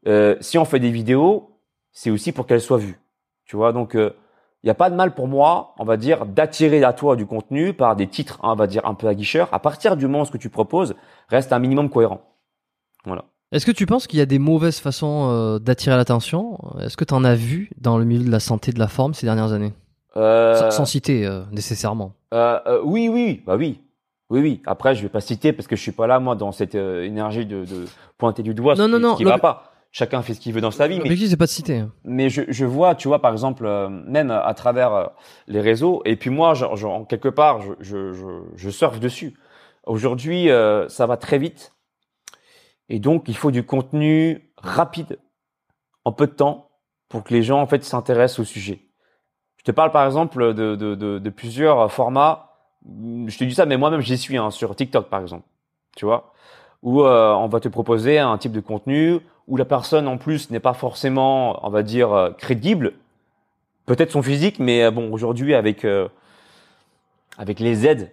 euh, 0.07 0.37
si 0.40 0.59
on 0.59 0.64
fait 0.64 0.81
des 0.81 0.90
vidéos, 0.90 1.59
c'est 1.92 2.11
aussi 2.11 2.33
pour 2.33 2.46
qu'elles 2.46 2.61
soient 2.61 2.79
vues. 2.79 2.98
Tu 3.44 3.57
vois, 3.57 3.72
donc 3.72 3.94
euh, 3.94 4.14
il 4.62 4.66
n'y 4.66 4.71
a 4.71 4.75
pas 4.75 4.90
de 4.90 4.94
mal 4.97 5.14
pour 5.14 5.29
moi, 5.29 5.75
on 5.79 5.85
va 5.85 5.97
dire, 5.97 6.27
d'attirer 6.27 6.83
à 6.85 6.92
toi 6.92 7.14
du 7.16 7.27
contenu 7.27 7.73
par 7.75 7.94
des 7.97 8.07
titres, 8.09 8.38
hein, 8.42 8.51
on 8.53 8.57
va 8.57 8.66
dire, 8.66 8.85
un 8.87 8.94
peu 8.94 9.07
aguicheurs. 9.07 9.49
À 9.53 9.59
partir 9.61 9.97
du 9.97 10.07
moment 10.07 10.23
où 10.23 10.27
ce 10.27 10.31
que 10.33 10.38
tu 10.38 10.51
proposes 10.51 10.94
reste 11.29 11.53
un 11.53 11.59
minimum 11.59 11.88
cohérent. 11.90 12.21
Voilà. 13.05 13.25
Est-ce 13.53 13.64
que 13.64 13.71
tu 13.73 13.87
penses 13.87 14.07
qu'il 14.07 14.18
y 14.18 14.23
a 14.23 14.27
des 14.27 14.38
mauvaises 14.38 14.79
façons 14.81 15.29
euh, 15.31 15.59
d'attirer 15.59 15.97
l'attention? 15.97 16.59
Est-ce 16.81 16.97
que 16.97 17.05
tu 17.05 17.14
en 17.14 17.25
as 17.25 17.35
vu 17.35 17.71
dans 17.81 17.97
le 17.99 18.05
milieu 18.05 18.25
de 18.25 18.31
la 18.31 18.40
santé 18.40 18.73
de 18.73 18.79
la 18.79 18.88
forme 18.88 19.14
ces 19.14 19.27
dernières 19.27 19.53
années? 19.53 19.73
Euh, 20.16 20.55
sans, 20.55 20.71
sans 20.71 20.85
citer 20.85 21.25
euh, 21.27 21.42
nécessairement. 21.53 22.12
euh, 22.35 22.59
euh, 22.66 22.81
oui, 22.85 23.09
oui, 23.09 23.42
bah 23.47 23.57
oui. 23.57 23.81
Oui, 24.31 24.40
oui. 24.40 24.62
Après, 24.66 24.94
je 24.94 25.03
vais 25.03 25.09
pas 25.09 25.21
citer 25.23 25.55
parce 25.55 25.66
que 25.66 25.77
je 25.77 25.81
suis 25.81 25.92
pas 25.92 26.07
là, 26.07 26.18
moi, 26.21 26.35
dans 26.35 26.53
cette 26.53 26.75
énergie 26.75 27.47
de, 27.47 27.64
de 27.64 27.87
pointer 28.18 28.42
du 28.42 28.53
doigt 28.53 28.75
Non, 28.75 28.85
ce 28.85 28.90
non, 28.90 28.97
qui, 28.99 29.03
non, 29.03 29.14
qui 29.16 29.25
le- 29.25 29.31
va 29.31 29.38
pas. 29.38 29.67
Chacun 29.90 30.20
fait 30.22 30.35
ce 30.35 30.40
qu'il 30.40 30.53
veut 30.53 30.61
dans 30.61 30.70
sa 30.70 30.87
vie. 30.87 31.01
Mais 31.03 31.16
c'est 31.16 31.37
pas 31.37 31.46
de 31.46 31.51
citer. 31.51 31.85
mais 32.05 32.29
je, 32.29 32.42
je 32.48 32.64
vois, 32.66 32.94
tu 32.94 33.09
vois, 33.09 33.20
par 33.20 33.33
exemple, 33.33 33.64
euh, 33.64 33.88
même 33.88 34.31
à 34.31 34.53
travers 34.55 34.92
euh, 34.92 35.07
les 35.46 35.61
réseaux, 35.61 36.03
et 36.05 36.16
puis 36.16 36.31
moi, 36.31 36.55
genre, 36.55 36.77
genre, 36.77 37.07
quelque 37.09 37.29
part, 37.29 37.62
je, 37.62 37.72
je, 37.81 38.12
je, 38.12 38.42
je 38.55 38.70
surfe 38.70 39.01
dessus. 39.01 39.35
Aujourd'hui, 39.87 40.51
euh, 40.51 40.88
ça 40.88 41.07
va 41.07 41.16
très 41.16 41.38
vite, 41.38 41.72
et 42.90 42.98
donc 42.98 43.24
il 43.29 43.37
faut 43.37 43.51
du 43.51 43.64
contenu 43.64 44.53
rapide, 44.59 45.18
en 46.05 46.12
peu 46.12 46.27
de 46.27 46.33
temps, 46.33 46.70
pour 47.09 47.24
que 47.24 47.33
les 47.33 47.42
gens 47.42 47.61
en 47.61 47.66
fait 47.66 47.83
s'intéressent 47.83 48.40
au 48.40 48.44
sujet. 48.44 48.81
Je 49.57 49.64
te 49.64 49.70
parle 49.70 49.90
par 49.90 50.05
exemple 50.05 50.53
de, 50.55 50.77
de, 50.77 50.94
de, 50.94 51.18
de 51.18 51.31
plusieurs 51.31 51.90
formats. 51.90 52.53
Je 52.87 53.37
te 53.38 53.44
dis 53.44 53.55
ça, 53.55 53.64
mais 53.64 53.79
moi-même 53.79 54.01
j'y 54.03 54.18
suis 54.18 54.37
hein, 54.37 54.51
sur 54.51 54.77
TikTok 54.77 55.09
par 55.09 55.22
exemple, 55.22 55.46
tu 55.96 56.05
vois, 56.05 56.33
où 56.83 57.03
euh, 57.03 57.33
on 57.33 57.49
va 57.49 57.61
te 57.61 57.69
proposer 57.69 58.19
un 58.19 58.38
type 58.38 58.53
de 58.53 58.61
contenu 58.61 59.21
où 59.49 59.57
la 59.57 59.64
personne 59.64 60.07
en 60.07 60.19
plus 60.19 60.51
n'est 60.51 60.61
pas 60.61 60.75
forcément, 60.75 61.67
on 61.67 61.71
va 61.71 61.83
dire, 61.83 62.12
euh, 62.12 62.31
crédible. 62.31 62.93
Peut-être 63.87 64.12
son 64.12 64.23
physique, 64.23 64.59
mais 64.59 64.85
euh, 64.85 64.91
bon, 64.91 65.11
aujourd'hui 65.11 65.55
avec 65.55 65.85
euh, 65.85 66.09
avec 67.38 67.59
les 67.59 67.87
aides 67.87 68.12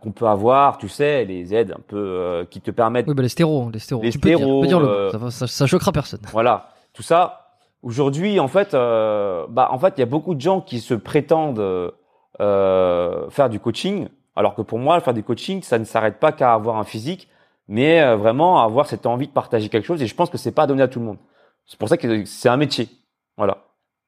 qu'on 0.00 0.10
peut 0.10 0.26
avoir, 0.26 0.76
tu 0.76 0.88
sais, 0.88 1.24
les 1.24 1.54
aides 1.54 1.70
un 1.70 1.80
peu 1.86 2.44
qui 2.50 2.60
te 2.60 2.72
permettent, 2.72 3.06
Oui, 3.06 3.14
bah 3.14 3.22
les 3.22 3.28
stéros, 3.28 3.70
les 3.72 3.78
stéros. 3.78 4.02
Les 4.02 4.10
tu 4.10 4.18
peux 4.18 4.30
dire, 4.30 4.38
tu 4.38 4.44
peux 4.44 4.48
stéros, 4.48 4.66
dire 4.66 4.80
le 4.80 4.86
mot. 5.20 5.30
Ça, 5.30 5.30
ça, 5.30 5.46
ça 5.46 5.66
choquera 5.66 5.92
personne. 5.92 6.18
voilà, 6.32 6.70
tout 6.92 7.04
ça. 7.04 7.54
Aujourd'hui, 7.84 8.40
en 8.40 8.48
fait, 8.48 8.72
bah, 8.72 9.68
en 9.70 9.78
fait, 9.78 9.94
il 9.96 10.00
y 10.00 10.02
a 10.02 10.06
beaucoup 10.06 10.34
de 10.34 10.40
gens 10.40 10.60
qui 10.60 10.80
se 10.80 10.94
prétendent 10.94 11.92
faire 12.40 13.48
du 13.50 13.60
coaching, 13.60 14.08
alors 14.34 14.56
que 14.56 14.62
pour 14.62 14.80
moi, 14.80 14.98
faire 14.98 15.14
du 15.14 15.22
coaching, 15.22 15.62
ça 15.62 15.78
ne 15.78 15.84
s'arrête 15.84 16.18
pas 16.18 16.32
qu'à 16.32 16.54
avoir 16.54 16.76
un 16.76 16.84
physique, 16.84 17.28
mais 17.68 18.00
euh, 18.00 18.16
vraiment 18.16 18.62
avoir 18.62 18.86
cette 18.86 19.06
envie 19.06 19.26
de 19.26 19.32
partager 19.32 19.68
quelque 19.68 19.86
chose. 19.86 20.02
Et 20.02 20.06
je 20.06 20.14
pense 20.14 20.30
que 20.30 20.38
c'est 20.38 20.52
pas 20.52 20.66
donné 20.66 20.82
à 20.82 20.88
tout 20.88 20.98
le 20.98 21.06
monde. 21.06 21.18
C'est 21.66 21.78
pour 21.78 21.88
ça 21.88 21.96
que 21.96 22.24
c'est 22.24 22.48
un 22.48 22.56
métier. 22.56 22.88
Voilà. 23.36 23.64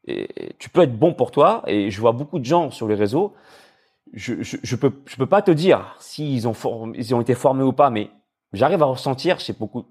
Et, 0.06 0.28
tu 0.58 0.68
peux 0.68 0.82
être 0.82 0.98
bon 0.98 1.14
pour 1.14 1.30
toi. 1.30 1.62
Et 1.66 1.90
je 1.90 2.00
vois 2.00 2.12
beaucoup 2.12 2.38
de 2.38 2.44
gens 2.44 2.70
sur 2.70 2.88
les 2.88 2.94
réseaux. 2.94 3.34
Je, 4.12 4.42
je, 4.42 4.56
je 4.62 4.76
peux, 4.76 4.92
je 5.06 5.16
peux 5.16 5.26
pas 5.26 5.42
te 5.42 5.50
dire 5.50 5.96
s'ils 5.98 6.46
ont, 6.46 6.52
form- 6.52 6.94
ils 6.96 7.14
ont 7.14 7.20
été 7.20 7.34
formés 7.34 7.64
ou 7.64 7.72
pas, 7.72 7.90
mais 7.90 8.10
j'arrive 8.52 8.82
à 8.82 8.86
ressentir 8.86 9.40
chez 9.40 9.52
beaucoup, 9.52 9.86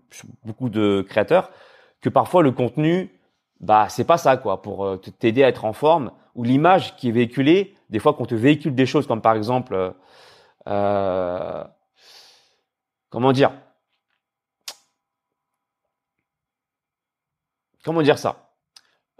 beaucoup 0.45 0.69
de 0.69 1.05
créateurs 1.07 1.51
que 1.99 2.09
parfois 2.09 2.43
le 2.43 2.51
contenu, 2.51 3.09
bah 3.59 3.87
c'est 3.89 4.03
pas 4.03 4.17
ça 4.17 4.37
quoi, 4.37 4.61
pour 4.61 4.85
euh, 4.85 4.97
t'aider 4.97 5.43
à 5.43 5.47
être 5.47 5.65
en 5.65 5.73
forme 5.73 6.11
ou 6.35 6.43
l'image 6.43 6.95
qui 6.95 7.09
est 7.09 7.11
véhiculée. 7.11 7.75
Des 7.89 7.99
fois 7.99 8.13
qu'on 8.13 8.25
te 8.25 8.35
véhicule 8.35 8.75
des 8.75 8.85
choses 8.85 9.07
comme 9.07 9.21
par 9.21 9.35
exemple, 9.35 9.73
euh, 9.73 9.91
euh, 10.67 11.63
comment 13.13 13.31
dire, 13.31 13.51
comment 17.83 18.01
dire 18.01 18.17
ça? 18.17 18.49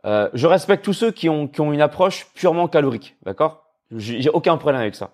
Euh, 0.05 0.31
Je 0.33 0.47
respecte 0.47 0.83
tous 0.83 0.93
ceux 0.93 1.11
qui 1.11 1.29
ont 1.29 1.47
une 1.71 1.79
approche 1.79 2.25
purement 2.33 2.67
calorique, 2.67 3.15
d'accord? 3.21 3.67
J'ai 3.91 4.31
aucun 4.31 4.57
problème 4.57 4.81
avec 4.81 4.95
ça. 4.95 5.11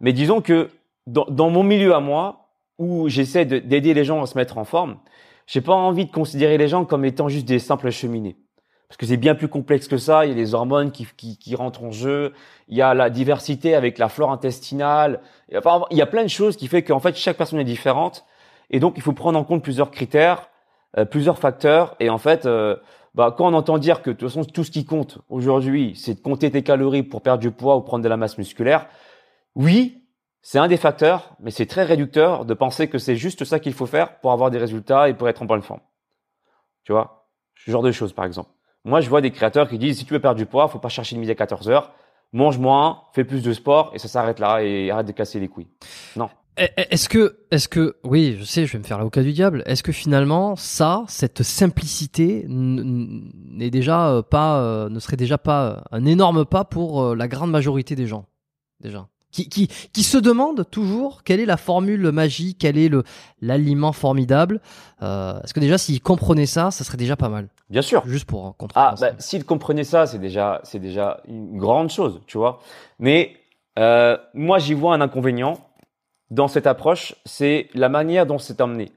Mais 0.00 0.12
disons 0.12 0.40
que 0.40 0.70
dans, 1.06 1.50
mon 1.50 1.62
milieu 1.62 1.94
à 1.94 2.00
moi, 2.00 2.48
où 2.78 3.08
j'essaie 3.08 3.44
de- 3.44 3.60
d'aider 3.60 3.94
les 3.94 4.04
gens 4.04 4.20
à 4.20 4.26
se 4.26 4.36
mettre 4.36 4.58
en 4.58 4.64
forme, 4.64 4.98
j'ai 5.46 5.60
pas 5.60 5.74
envie 5.74 6.06
de 6.06 6.10
considérer 6.10 6.58
les 6.58 6.66
gens 6.66 6.84
comme 6.84 7.04
étant 7.04 7.28
juste 7.28 7.46
des 7.46 7.60
simples 7.60 7.90
cheminées. 7.90 8.36
Parce 8.88 8.96
que 8.98 9.06
c'est 9.06 9.16
bien 9.16 9.34
plus 9.34 9.48
complexe 9.48 9.88
que 9.88 9.98
ça. 9.98 10.26
Il 10.26 10.30
y 10.30 10.32
a 10.32 10.36
les 10.36 10.54
hormones 10.54 10.92
qui, 10.92 11.06
qui, 11.16 11.36
qui 11.38 11.54
rentrent 11.56 11.82
en 11.82 11.90
jeu. 11.90 12.32
Il 12.68 12.76
y 12.76 12.82
a 12.82 12.94
la 12.94 13.10
diversité 13.10 13.74
avec 13.74 13.98
la 13.98 14.08
flore 14.08 14.30
intestinale. 14.30 15.20
Il 15.50 15.54
y 15.90 16.02
a, 16.02 16.06
plein 16.06 16.22
de 16.22 16.28
choses 16.28 16.56
qui 16.56 16.68
fait 16.68 16.82
qu'en 16.82 17.00
fait, 17.00 17.16
chaque 17.16 17.36
personne 17.36 17.58
est 17.58 17.64
différente. 17.64 18.24
Et 18.70 18.78
donc, 18.78 18.94
il 18.96 19.02
faut 19.02 19.12
prendre 19.12 19.38
en 19.38 19.44
compte 19.44 19.62
plusieurs 19.62 19.90
critères, 19.90 20.50
euh, 20.98 21.04
plusieurs 21.04 21.38
facteurs. 21.38 21.96
Et 21.98 22.10
en 22.10 22.18
fait, 22.18 22.46
euh, 22.46 22.76
bah, 23.14 23.34
quand 23.36 23.46
on 23.46 23.54
entend 23.54 23.78
dire 23.78 24.02
que 24.02 24.10
de 24.10 24.16
toute 24.16 24.28
façon, 24.28 24.44
tout 24.44 24.62
ce 24.62 24.70
qui 24.70 24.84
compte 24.84 25.18
aujourd'hui, 25.28 25.94
c'est 25.96 26.14
de 26.14 26.20
compter 26.20 26.50
tes 26.50 26.62
calories 26.62 27.02
pour 27.02 27.22
perdre 27.22 27.40
du 27.40 27.50
poids 27.50 27.76
ou 27.76 27.80
prendre 27.80 28.04
de 28.04 28.08
la 28.08 28.16
masse 28.16 28.38
musculaire, 28.38 28.86
oui, 29.54 30.04
c'est 30.42 30.58
un 30.58 30.68
des 30.68 30.76
facteurs, 30.76 31.34
mais 31.40 31.50
c'est 31.50 31.66
très 31.66 31.82
réducteur 31.82 32.44
de 32.44 32.54
penser 32.54 32.88
que 32.88 32.98
c'est 32.98 33.16
juste 33.16 33.44
ça 33.44 33.58
qu'il 33.58 33.72
faut 33.72 33.86
faire 33.86 34.20
pour 34.20 34.30
avoir 34.30 34.50
des 34.50 34.58
résultats 34.58 35.08
et 35.08 35.14
pour 35.14 35.28
être 35.28 35.42
en 35.42 35.46
bonne 35.46 35.62
forme. 35.62 35.80
Tu 36.84 36.92
vois? 36.92 37.26
Ce 37.56 37.70
genre 37.70 37.82
de 37.82 37.90
choses, 37.90 38.12
par 38.12 38.26
exemple. 38.26 38.50
Moi, 38.86 39.00
je 39.00 39.08
vois 39.08 39.20
des 39.20 39.32
créateurs 39.32 39.68
qui 39.68 39.78
disent, 39.78 39.98
si 39.98 40.04
tu 40.04 40.14
veux 40.14 40.20
perdre 40.20 40.38
du 40.38 40.46
poids, 40.46 40.68
faut 40.68 40.78
pas 40.78 40.88
chercher 40.88 41.16
le 41.16 41.20
midi 41.20 41.32
à 41.32 41.34
14 41.34 41.68
heures, 41.68 41.90
mange 42.32 42.56
moins, 42.58 43.02
fais 43.14 43.24
plus 43.24 43.42
de 43.42 43.52
sport, 43.52 43.90
et 43.94 43.98
ça 43.98 44.06
s'arrête 44.06 44.38
là, 44.38 44.62
et 44.62 44.92
arrête 44.92 45.08
de 45.08 45.12
casser 45.12 45.40
les 45.40 45.48
couilles. 45.48 45.66
Eh, 46.16 46.68
eh, 46.76 46.86
Est-ce 46.90 47.08
que, 47.08 47.36
est-ce 47.50 47.68
que, 47.68 47.96
oui, 48.04 48.36
je 48.38 48.44
sais, 48.44 48.64
je 48.64 48.74
vais 48.74 48.78
me 48.78 48.84
faire 48.84 48.98
l'avocat 48.98 49.24
du 49.24 49.32
diable. 49.32 49.64
Est-ce 49.66 49.82
que 49.82 49.90
finalement, 49.90 50.54
ça, 50.54 51.04
cette 51.08 51.42
simplicité, 51.42 52.46
n'est 52.48 53.70
déjà 53.70 54.08
euh, 54.08 54.22
pas, 54.22 54.60
euh, 54.60 54.88
ne 54.88 55.00
serait 55.00 55.16
déjà 55.16 55.36
pas 55.36 55.66
euh, 55.66 55.80
un 55.90 56.04
énorme 56.04 56.44
pas 56.44 56.64
pour 56.64 57.16
la 57.16 57.26
grande 57.26 57.50
majorité 57.50 57.96
des 57.96 58.06
gens, 58.06 58.26
déjà, 58.78 59.08
qui, 59.44 59.48
qui, 59.48 59.68
qui 59.92 60.02
se 60.02 60.16
demandent 60.18 60.64
toujours 60.70 61.22
quelle 61.22 61.40
est 61.40 61.46
la 61.46 61.56
formule 61.58 62.10
magique, 62.10 62.56
quel 62.58 62.78
est 62.78 62.88
le 62.88 63.02
l'aliment 63.42 63.92
formidable. 63.92 64.60
Euh, 65.02 65.38
Est-ce 65.42 65.52
que 65.52 65.60
déjà, 65.60 65.76
s'ils 65.78 66.00
comprenaient 66.00 66.46
ça, 66.46 66.70
ça 66.70 66.84
serait 66.84 66.96
déjà 66.96 67.16
pas 67.16 67.28
mal, 67.28 67.48
Bien 67.68 67.82
sûr. 67.82 68.02
juste 68.06 68.24
pour 68.24 68.46
Ah, 68.46 68.54
contrebalancer. 68.56 69.00
bah, 69.02 69.12
s'ils 69.18 69.44
comprenaient 69.44 69.84
ça, 69.84 70.06
c'est 70.06 70.18
déjà, 70.18 70.60
c'est 70.64 70.78
déjà 70.78 71.20
une 71.28 71.58
grande 71.58 71.90
chose, 71.90 72.20
tu 72.26 72.38
vois. 72.38 72.60
Mais 72.98 73.36
euh, 73.78 74.16
moi, 74.32 74.58
j'y 74.58 74.72
vois 74.74 74.94
un 74.94 75.00
inconvénient 75.02 75.58
dans 76.30 76.48
cette 76.48 76.66
approche, 76.66 77.14
c'est 77.24 77.68
la 77.74 77.88
manière 77.88 78.24
dont 78.26 78.38
c'est 78.38 78.60
amené. 78.60 78.90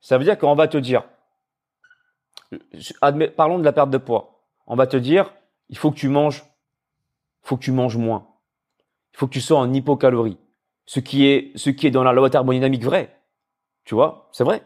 Ça 0.00 0.18
veut 0.18 0.24
dire 0.24 0.38
qu'on 0.38 0.54
va 0.54 0.68
te 0.68 0.76
dire, 0.76 1.02
admet- 3.02 3.30
parlons 3.30 3.58
de 3.58 3.64
la 3.64 3.72
perte 3.72 3.90
de 3.90 3.98
poids. 3.98 4.42
On 4.66 4.76
va 4.76 4.86
te 4.86 4.96
dire, 4.96 5.32
il 5.68 5.78
faut 5.78 5.90
que 5.90 5.96
tu 5.96 6.08
manges, 6.08 6.44
faut 7.42 7.56
que 7.56 7.62
tu 7.62 7.72
manges 7.72 7.96
moins. 7.96 8.26
Il 9.16 9.18
faut 9.18 9.26
que 9.28 9.32
tu 9.32 9.40
sois 9.40 9.58
en 9.58 9.72
hypocalorie. 9.72 10.36
Ce 10.84 11.00
qui 11.00 11.26
est, 11.26 11.50
ce 11.56 11.70
qui 11.70 11.86
est 11.86 11.90
dans 11.90 12.04
la 12.04 12.12
loi 12.12 12.28
thermodynamique 12.28 12.84
vrai. 12.84 13.16
Tu 13.84 13.94
vois, 13.94 14.28
c'est 14.30 14.44
vrai. 14.44 14.60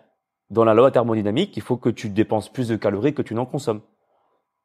Dans 0.50 0.64
la 0.64 0.74
loi 0.74 0.90
thermodynamique, 0.90 1.56
il 1.56 1.62
faut 1.62 1.76
que 1.76 1.88
tu 1.88 2.08
dépenses 2.08 2.48
plus 2.52 2.66
de 2.66 2.74
calories 2.74 3.14
que 3.14 3.22
tu 3.22 3.32
n'en 3.34 3.46
consommes 3.46 3.80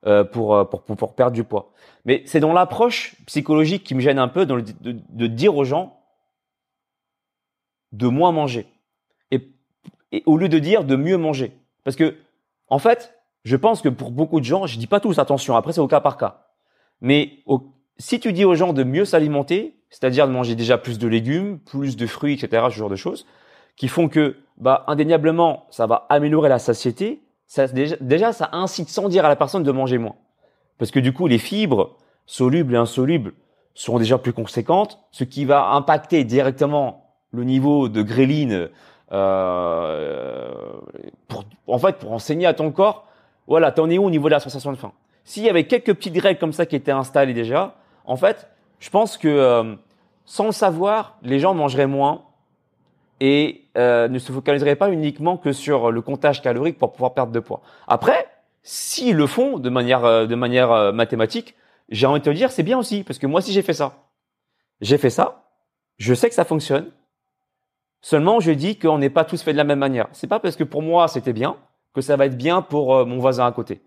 euh, 0.08 0.24
pour, 0.24 0.56
euh, 0.56 0.64
pour, 0.64 0.82
pour, 0.82 1.14
perdre 1.14 1.34
du 1.34 1.44
poids. 1.44 1.72
Mais 2.04 2.24
c'est 2.26 2.40
dans 2.40 2.52
l'approche 2.52 3.16
psychologique 3.28 3.84
qui 3.84 3.94
me 3.94 4.00
gêne 4.00 4.18
un 4.18 4.28
peu, 4.28 4.48
de 4.48 5.28
dire 5.28 5.56
aux 5.56 5.66
gens 5.66 6.00
de 7.92 8.08
moins 8.08 8.32
manger. 8.32 8.66
Et, 9.30 9.52
et 10.12 10.24
au 10.26 10.38
lieu 10.38 10.50
de 10.50 10.58
dire 10.58 10.84
de 10.84 10.96
mieux 10.96 11.18
manger. 11.18 11.52
Parce 11.84 11.96
que, 11.96 12.16
en 12.70 12.80
fait, 12.80 13.14
je 13.44 13.56
pense 13.56 13.84
que 13.84 13.90
pour 13.90 14.10
beaucoup 14.10 14.40
de 14.40 14.46
gens, 14.46 14.66
je 14.66 14.80
dis 14.80 14.88
pas 14.88 15.00
tous, 15.00 15.20
attention, 15.20 15.56
après 15.56 15.74
c'est 15.74 15.80
au 15.82 15.88
cas 15.88 16.02
par 16.02 16.18
cas. 16.18 16.48
Mais 17.02 17.44
au- 17.46 17.75
si 17.98 18.20
tu 18.20 18.34
dis 18.34 18.46
aux 18.46 18.56
gens 18.56 18.74
de 18.74 18.84
mieux 18.84 19.06
s'alimenter, 19.06 19.76
c'est-à-dire 19.90 20.28
de 20.28 20.34
manger 20.34 20.56
déjà 20.56 20.78
plus 20.78 21.00
de 21.00 21.08
légumes, 21.08 21.60
plus 21.60 21.96
de 21.96 22.08
fruits, 22.08 22.34
etc., 22.34 22.66
ce 22.70 22.76
genre 22.76 22.90
de 22.90 22.96
choses, 22.96 23.26
qui 23.78 23.88
font 23.88 24.10
que, 24.10 24.38
bah, 24.58 24.84
indéniablement, 24.88 25.66
ça 25.70 25.88
va 25.88 26.06
améliorer 26.10 26.50
la 26.50 26.60
satiété, 26.60 27.22
déjà, 28.02 28.34
ça 28.34 28.50
incite 28.52 28.90
sans 28.90 29.10
dire 29.10 29.26
à 29.26 29.30
la 29.30 29.36
personne 29.36 29.64
de 29.64 29.72
manger 29.72 29.98
moins. 29.98 30.16
Parce 30.78 30.92
que 30.92 31.00
du 31.00 31.14
coup, 31.14 31.28
les 31.28 31.38
fibres, 31.38 31.96
solubles 32.26 32.74
et 32.74 32.78
insolubles, 32.78 33.34
seront 33.74 34.00
déjà 34.00 34.18
plus 34.18 34.34
conséquentes, 34.34 35.00
ce 35.12 35.24
qui 35.24 35.46
va 35.46 35.72
impacter 35.72 36.24
directement 36.24 37.12
le 37.32 37.44
niveau 37.44 37.90
de 37.90 38.02
gréline, 38.02 38.70
euh, 39.12 40.54
pour, 41.28 41.46
en 41.68 41.78
fait, 41.78 41.98
pour 41.98 42.14
enseigner 42.14 42.46
à 42.46 42.54
ton 42.54 42.72
corps, 42.72 43.08
voilà, 43.48 43.72
t'en 43.72 43.90
es 43.90 43.98
où 43.98 44.06
au 44.06 44.10
niveau 44.10 44.28
de 44.28 44.34
la 44.34 44.40
sensation 44.40 44.72
de 44.72 44.78
faim. 44.78 44.94
S'il 45.24 45.44
y 45.44 45.50
avait 45.50 45.66
quelques 45.66 45.94
petites 45.94 46.18
règles 46.22 46.40
comme 46.40 46.54
ça 46.54 46.66
qui 46.66 46.76
étaient 46.76 46.92
installées 46.92 47.34
déjà, 47.34 47.76
en 48.06 48.18
fait, 48.18 48.48
je 48.80 48.90
pense 48.90 49.18
que 49.18 49.28
euh, 49.28 49.76
sans 50.26 50.46
le 50.46 50.52
savoir, 50.52 51.18
les 51.22 51.40
gens 51.40 51.54
mangeraient 51.54 51.88
moins 51.88 52.24
et 53.20 53.64
euh, 53.78 54.08
ne 54.08 54.20
se 54.20 54.32
focaliseraient 54.32 54.76
pas 54.76 54.92
uniquement 54.92 55.38
que 55.38 55.54
sur 55.54 55.92
le 55.92 56.02
comptage 56.02 56.42
calorique 56.42 56.78
pour 56.78 56.92
pouvoir 56.92 57.14
perdre 57.14 57.32
de 57.32 57.40
poids. 57.40 57.62
Après, 57.88 58.28
s'ils 58.64 59.16
le 59.16 59.28
font 59.28 59.60
de 59.60 59.70
manière, 59.70 60.06
euh, 60.06 60.26
de 60.26 60.36
manière 60.36 60.94
mathématique, 60.94 61.56
j'ai 61.90 62.08
envie 62.08 62.20
de 62.20 62.26
te 62.26 62.30
dire, 62.30 62.52
c'est 62.52 62.64
bien 62.64 62.78
aussi, 62.78 63.04
parce 63.04 63.20
que 63.20 63.28
moi 63.28 63.40
aussi 63.40 63.54
j'ai 63.54 63.62
fait 63.62 63.74
ça. 63.74 63.94
J'ai 64.82 64.98
fait 64.98 65.10
ça, 65.10 65.46
je 65.98 66.14
sais 66.14 66.28
que 66.30 66.36
ça 66.36 66.46
fonctionne. 66.46 66.92
Seulement, 68.02 68.40
je 68.40 68.52
dis 68.52 68.78
qu'on 68.78 68.98
n'est 68.98 69.10
pas 69.10 69.24
tous 69.24 69.42
fait 69.42 69.54
de 69.54 69.58
la 69.58 69.64
même 69.64 69.80
manière. 69.80 70.08
C'est 70.12 70.28
pas 70.28 70.40
parce 70.40 70.56
que 70.56 70.64
pour 70.64 70.82
moi 70.82 71.08
c'était 71.08 71.34
bien 71.34 71.56
que 71.94 72.02
ça 72.02 72.18
va 72.18 72.26
être 72.26 72.38
bien 72.38 72.62
pour 72.62 73.06
mon 73.06 73.18
voisin 73.20 73.48
à 73.48 73.52
côté. 73.52 73.82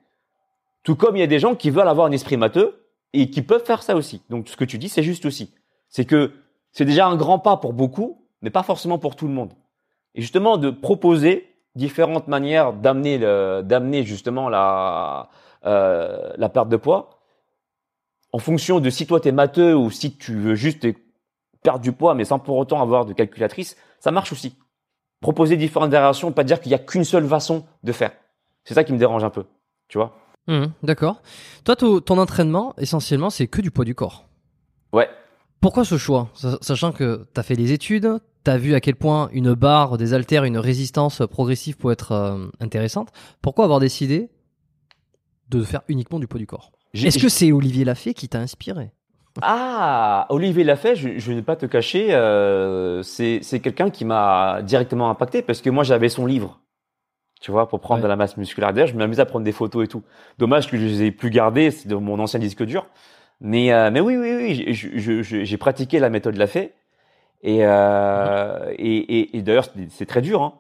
Tout 0.83 0.97
comme 0.97 1.17
il 1.17 1.21
y 1.21 1.23
a 1.23 1.29
des 1.29 1.39
gens 1.39 1.55
qui 1.55 1.71
veulent 1.71 1.89
avoir 1.89 2.07
un 2.07 2.13
esprit 2.13 2.37
matheux 2.39 2.88
et 3.13 3.31
qui 3.31 3.43
peuvent 3.43 3.65
faire 3.65 3.83
ça 3.83 3.97
aussi. 3.97 4.23
Donc 4.31 4.49
ce 4.49 4.57
que 4.57 4.65
tu 4.65 4.79
dis, 4.79 4.89
c'est 4.89 5.03
juste 5.03 5.27
aussi. 5.27 5.55
C'est 5.89 6.05
que 6.05 6.33
c'est 6.73 6.85
déjà 6.85 7.07
un 7.07 7.17
grand 7.17 7.39
pas 7.39 7.57
pour 7.57 7.73
beaucoup, 7.73 8.27
mais 8.43 8.51
pas 8.51 8.63
forcément 8.63 8.99
pour 8.99 9.17
tout 9.17 9.27
le 9.27 9.33
monde. 9.33 9.53
Et 10.15 10.21
justement, 10.21 10.57
de 10.57 10.71
proposer 10.71 11.49
différentes 11.75 12.29
manières 12.29 12.73
d'amener 12.73 13.19
d'amener 13.19 14.05
justement 14.05 14.49
la 14.49 15.31
euh, 15.65 16.33
la 16.37 16.49
perte 16.49 16.69
de 16.69 16.77
poids 16.77 17.19
en 18.33 18.39
fonction 18.39 18.81
de 18.81 18.91
si 18.91 19.07
toi 19.07 19.21
t'es 19.21 19.33
matheux 19.33 19.77
ou 19.77 19.91
si 19.91 20.17
tu 20.17 20.35
veux 20.35 20.55
juste 20.55 20.87
perdre 21.63 21.81
du 21.81 21.93
poids 21.93 22.15
mais 22.15 22.25
sans 22.25 22.39
pour 22.39 22.57
autant 22.57 22.81
avoir 22.83 23.07
de 23.07 23.13
calculatrice, 23.13 23.77
ça 24.01 24.11
marche 24.11 24.33
aussi. 24.33 24.57
Proposer 25.21 25.57
différentes 25.57 25.91
variations, 25.91 26.31
pas 26.33 26.45
dire 26.45 26.61
qu'il 26.61 26.71
y 26.71 26.75
a 26.75 26.79
qu'une 26.79 27.05
seule 27.05 27.27
façon 27.27 27.65
de 27.83 27.93
faire. 27.93 28.13
C'est 28.65 28.75
ça 28.75 28.85
qui 28.85 28.93
me 28.93 28.99
dérange 28.99 29.25
un 29.25 29.31
peu, 29.31 29.45
tu 29.89 29.99
vois. 29.99 30.17
Mmh, 30.49 30.67
d'accord. 30.83 31.23
Toi, 31.65 31.77
ton 31.77 32.19
entraînement, 32.19 32.75
essentiellement, 32.79 33.31
c'est 33.31 33.47
que 33.47 33.61
du 33.61 33.71
poids 33.71 33.85
du 33.85 33.95
corps. 33.95 34.25
Ouais. 34.93 35.09
Pourquoi 35.61 35.85
ce 35.85 35.99
choix? 35.99 36.31
Sachant 36.61 36.93
que 36.93 37.27
tu 37.35 37.41
as 37.41 37.43
fait 37.43 37.57
des 37.57 37.73
études, 37.73 38.19
tu 38.45 38.51
as 38.51 38.57
vu 38.57 38.75
à 38.75 38.81
quel 38.81 38.97
point 38.97 39.29
une 39.33 39.55
barre, 39.55 39.99
des 39.99 40.15
haltères, 40.15 40.45
une 40.45 40.59
résistance 40.59 41.23
progressive 41.31 41.77
peut 41.77 41.91
être 41.91 42.13
euh, 42.13 42.47
intéressante. 42.61 43.11
Pourquoi 43.43 43.65
avoir 43.65 43.81
décidé 43.81 44.31
de 45.51 45.63
faire 45.63 45.83
uniquement 45.89 46.19
du 46.19 46.27
poids 46.27 46.39
du 46.39 46.47
corps? 46.47 46.73
Est-ce 46.95 47.19
que 47.19 47.29
c'est 47.29 47.53
Olivier 47.53 47.85
Lafay 47.85 48.15
qui 48.15 48.29
t'a 48.29 48.39
inspiré? 48.41 48.93
Ah, 49.43 50.27
Olivier 50.31 50.65
Lafay, 50.65 50.97
je, 50.97 51.19
je 51.19 51.31
ne 51.31 51.37
vais 51.37 51.43
pas 51.43 51.57
te 51.57 51.67
cacher, 51.67 52.15
euh, 52.15 53.03
c'est 53.03 53.61
quelqu'un 53.61 53.91
qui 53.91 54.05
m'a 54.05 54.63
directement 54.63 55.11
impacté 55.11 55.43
parce 55.43 55.61
que 55.61 55.71
moi 55.71 55.85
j'avais 55.85 56.09
son 56.09 56.25
livre 56.25 56.61
tu 57.41 57.51
vois, 57.51 57.69
pour 57.69 57.81
prendre 57.81 58.03
de 58.03 58.09
la 58.09 58.17
masse 58.17 58.37
musculaire. 58.37 58.73
D'ailleurs, 58.73 58.89
je 58.89 58.97
m'amuse 58.97 59.21
à 59.21 59.27
prendre 59.27 59.45
des 59.45 59.53
photos 59.53 59.85
et 59.85 59.89
tout. 59.89 60.03
Dommage 60.39 60.69
que 60.71 60.77
je 60.77 60.85
les 60.85 61.03
ai 61.05 61.11
plus 61.11 61.31
gardées, 61.31 61.71
c'est 61.71 61.89
de 61.89 61.95
mon 61.95 62.19
ancien 62.19 62.41
disque 62.41 62.65
dur. 62.65 62.87
Mais, 63.41 63.73
euh, 63.73 63.91
mais 63.91 64.01
oui, 64.01 64.17
oui, 64.17 64.65
oui, 64.67 65.45
j'ai 65.45 65.57
pratiqué 65.57 65.99
la 66.01 66.11
méthode 66.11 66.37
Lafay. 66.37 66.75
Et, 67.43 67.61
euh, 67.63 68.75
et, 68.77 68.97
et, 68.97 69.37
et 69.37 69.43
d'ailleurs, 69.43 69.69
c'est 69.91 70.07
très 70.07 70.23
dur. 70.23 70.43
Hein. 70.43 70.55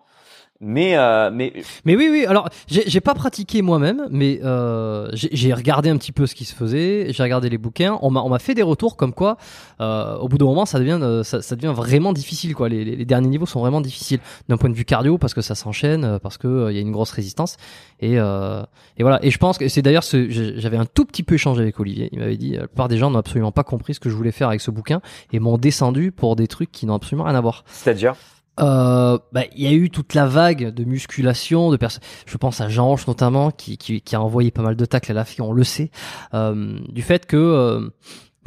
Mais, 0.61 0.96
euh, 0.96 1.30
mais 1.32 1.52
mais 1.84 1.94
oui 1.94 2.09
oui 2.11 2.26
alors 2.26 2.48
j'ai 2.66 3.00
pas 3.00 3.14
pratiqué 3.14 3.62
moi-même 3.62 4.09
mais 4.11 4.40
euh, 4.42 5.09
j'ai 5.12 5.54
regardé 5.54 5.88
un 5.88 5.96
petit 5.96 6.11
peu 6.11 6.26
ce 6.26 6.34
qui 6.34 6.44
se 6.44 6.52
faisait 6.52 7.12
j'ai 7.12 7.22
regardé 7.22 7.48
les 7.48 7.59
bouquins 7.59 7.96
on 8.02 8.11
m'a 8.11 8.22
on 8.22 8.28
m'a 8.28 8.40
fait 8.40 8.54
des 8.54 8.62
retours 8.62 8.96
comme 8.96 9.12
quoi 9.12 9.36
euh, 9.80 10.16
au 10.16 10.26
bout 10.26 10.36
d'un 10.36 10.46
moment 10.46 10.66
ça 10.66 10.80
devient 10.80 10.98
euh, 11.00 11.22
ça, 11.22 11.42
ça, 11.42 11.56
devient 11.56 11.72
vraiment 11.74 12.12
difficile 12.12 12.54
quoi. 12.54 12.68
Les, 12.68 12.84
les, 12.84 13.04
derniers 13.04 13.28
niveaux 13.28 13.46
sont 13.46 13.61
vraiment 13.61 13.80
difficiles 13.80 14.20
d'un 14.48 14.56
point 14.56 14.70
de 14.70 14.74
vue 14.74 14.84
cardio 14.84 15.18
parce 15.18 15.34
que 15.34 15.40
ça 15.40 15.54
s'enchaîne 15.54 16.04
euh, 16.04 16.18
parce 16.18 16.38
que 16.38 16.48
euh, 16.48 16.72
il 16.72 16.76
y 16.76 16.78
a 16.78 16.82
une 16.82 16.92
grosse 16.92 17.11
résistance. 17.11 17.56
Et 18.00 18.14
et 18.14 19.02
voilà. 19.02 19.18
Et 19.22 19.30
je 19.30 19.38
pense 19.38 19.59
que 19.59 19.68
c'est 19.68 19.82
d'ailleurs 19.82 20.04
ce 20.04 20.28
j'avais 20.30 20.76
un 20.76 20.86
tout 20.86 21.04
petit 21.04 21.24
peu 21.24 21.34
échangé 21.34 21.62
avec 21.62 21.80
Olivier. 21.80 22.09
Il 22.12 22.20
m'avait 22.20 22.36
dit 22.36 22.52
la 22.52 22.68
plupart 22.68 22.86
des 22.86 22.96
gens 22.96 23.11
n'ont 23.11 23.18
absolument 23.18 23.50
pas 23.50 23.64
compris 23.64 23.94
ce 23.94 24.00
que 24.00 24.09
je 24.09 24.14
voulais 24.14 24.30
faire 24.30 24.48
avec 24.48 24.61
ce 24.61 24.70
bouquin 24.70 25.00
et 25.32 25.40
m'ont 25.40 25.59
descendu 25.59 26.12
pour 26.12 26.36
des 26.36 26.46
trucs 26.46 26.70
qui 26.70 26.86
n'ont 26.86 26.94
absolument 26.94 27.24
rien 27.24 27.34
à 27.34 27.40
voir. 27.40 27.64
C'est-à-dire? 27.66 28.14
Euh, 28.61 29.18
bah, 29.32 29.42
il 29.54 29.62
y 29.62 29.66
a 29.66 29.72
eu 29.72 29.90
toute 29.90 30.14
la 30.14 30.26
vague 30.26 30.72
de 30.74 30.84
musculation 30.84 31.70
de 31.70 31.76
personnes. 31.76 32.02
Je 32.26 32.36
pense 32.36 32.61
à 32.61 32.68
Jean 32.68 32.96
notamment 33.06 33.50
qui, 33.50 33.78
qui, 33.78 34.00
qui, 34.00 34.16
a 34.16 34.20
envoyé 34.22 34.50
pas 34.50 34.62
mal 34.62 34.76
de 34.76 34.84
tacles 34.84 35.12
à 35.12 35.14
la 35.14 35.24
fille, 35.24 35.42
on 35.42 35.52
le 35.52 35.64
sait, 35.64 35.90
euh, 36.34 36.78
du 36.88 37.02
fait 37.02 37.26
que 37.26 37.36
euh, 37.36 37.88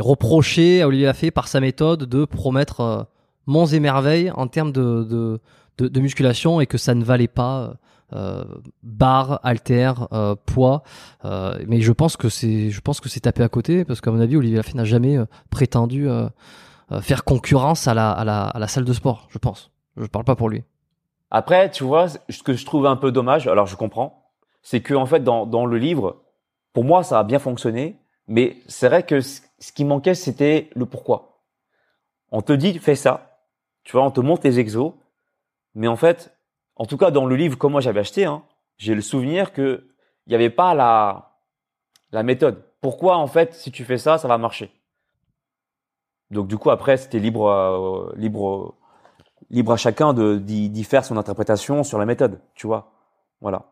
reprocher 0.01 0.81
à 0.81 0.87
Olivier 0.87 1.05
Lafay 1.05 1.31
par 1.31 1.47
sa 1.47 1.59
méthode 1.59 2.03
de 2.03 2.25
promettre 2.25 2.81
euh, 2.81 3.03
monts 3.45 3.67
et 3.67 3.79
merveilles 3.79 4.31
en 4.31 4.47
termes 4.47 4.71
de, 4.71 5.39
de, 5.77 5.87
de, 5.87 5.99
musculation 5.99 6.59
et 6.59 6.67
que 6.67 6.77
ça 6.77 6.93
ne 6.95 7.03
valait 7.03 7.27
pas 7.27 7.75
euh, 8.13 8.43
barre, 8.83 9.39
halter, 9.43 9.93
euh, 10.11 10.35
poids. 10.45 10.83
mais 11.23 11.81
je 11.81 11.91
pense 11.91 12.17
que 12.17 12.29
c'est, 12.29 12.69
je 12.69 12.81
pense 12.81 12.99
que 12.99 13.09
c'est 13.09 13.21
tapé 13.21 13.43
à 13.43 13.49
côté 13.49 13.85
parce 13.85 14.01
qu'à 14.01 14.11
mon 14.11 14.19
avis, 14.19 14.35
Olivier 14.35 14.57
Lafay 14.57 14.73
n'a 14.73 14.85
jamais 14.85 15.17
prétendu 15.49 16.07
faire 17.01 17.23
concurrence 17.23 17.87
à 17.87 17.93
la, 17.93 18.11
à 18.11 18.25
la, 18.25 18.43
à 18.43 18.59
la 18.59 18.67
salle 18.67 18.85
de 18.85 18.93
sport. 18.93 19.27
Je 19.29 19.37
pense. 19.37 19.71
Je 19.97 20.05
parle 20.05 20.25
pas 20.25 20.35
pour 20.35 20.49
lui. 20.49 20.63
Après, 21.29 21.71
tu 21.71 21.83
vois, 21.83 22.07
ce 22.09 22.43
que 22.43 22.53
je 22.53 22.65
trouve 22.65 22.85
un 22.85 22.95
peu 22.97 23.11
dommage, 23.11 23.47
alors 23.47 23.67
je 23.67 23.75
comprends, 23.75 24.31
c'est 24.61 24.81
que 24.81 24.93
en 24.93 25.05
fait 25.05 25.23
dans, 25.23 25.45
dans 25.45 25.65
le 25.65 25.77
livre, 25.77 26.21
pour 26.73 26.83
moi 26.83 27.03
ça 27.03 27.19
a 27.19 27.23
bien 27.23 27.39
fonctionné, 27.39 27.97
mais 28.27 28.57
c'est 28.67 28.87
vrai 28.87 29.03
que 29.03 29.21
ce 29.21 29.41
qui 29.73 29.85
manquait 29.85 30.15
c'était 30.15 30.69
le 30.75 30.85
pourquoi. 30.85 31.43
On 32.31 32.41
te 32.41 32.53
dit 32.53 32.77
fais 32.79 32.95
ça, 32.95 33.39
tu 33.83 33.93
vois, 33.93 34.03
on 34.03 34.11
te 34.11 34.21
montre 34.21 34.41
les 34.45 34.59
exos, 34.59 34.93
mais 35.73 35.87
en 35.87 35.95
fait, 35.95 36.35
en 36.75 36.85
tout 36.85 36.97
cas 36.97 37.11
dans 37.11 37.25
le 37.25 37.35
livre 37.35 37.57
comme 37.57 37.73
moi 37.73 37.81
j'avais 37.81 38.01
acheté, 38.01 38.25
hein, 38.25 38.43
j'ai 38.77 38.95
le 38.95 39.01
souvenir 39.01 39.53
que 39.53 39.87
il 40.27 40.29
n'y 40.29 40.35
avait 40.35 40.49
pas 40.49 40.73
la 40.73 41.37
la 42.11 42.23
méthode. 42.23 42.63
Pourquoi 42.81 43.17
en 43.17 43.27
fait 43.27 43.53
si 43.53 43.71
tu 43.71 43.85
fais 43.85 43.97
ça 43.97 44.17
ça 44.17 44.27
va 44.27 44.37
marcher? 44.37 44.71
Donc 46.29 46.47
du 46.47 46.57
coup 46.57 46.71
après 46.71 46.97
c'était 46.97 47.19
libre 47.19 47.47
euh, 47.47 48.13
libre 48.15 48.75
libre 49.49 49.73
à 49.73 49.77
chacun 49.77 50.13
de 50.13 50.37
d'y 50.37 50.83
faire 50.83 51.05
son 51.05 51.17
interprétation 51.17 51.83
sur 51.83 51.97
la 51.97 52.05
méthode, 52.05 52.39
tu 52.55 52.67
vois. 52.67 52.91
Voilà. 53.41 53.71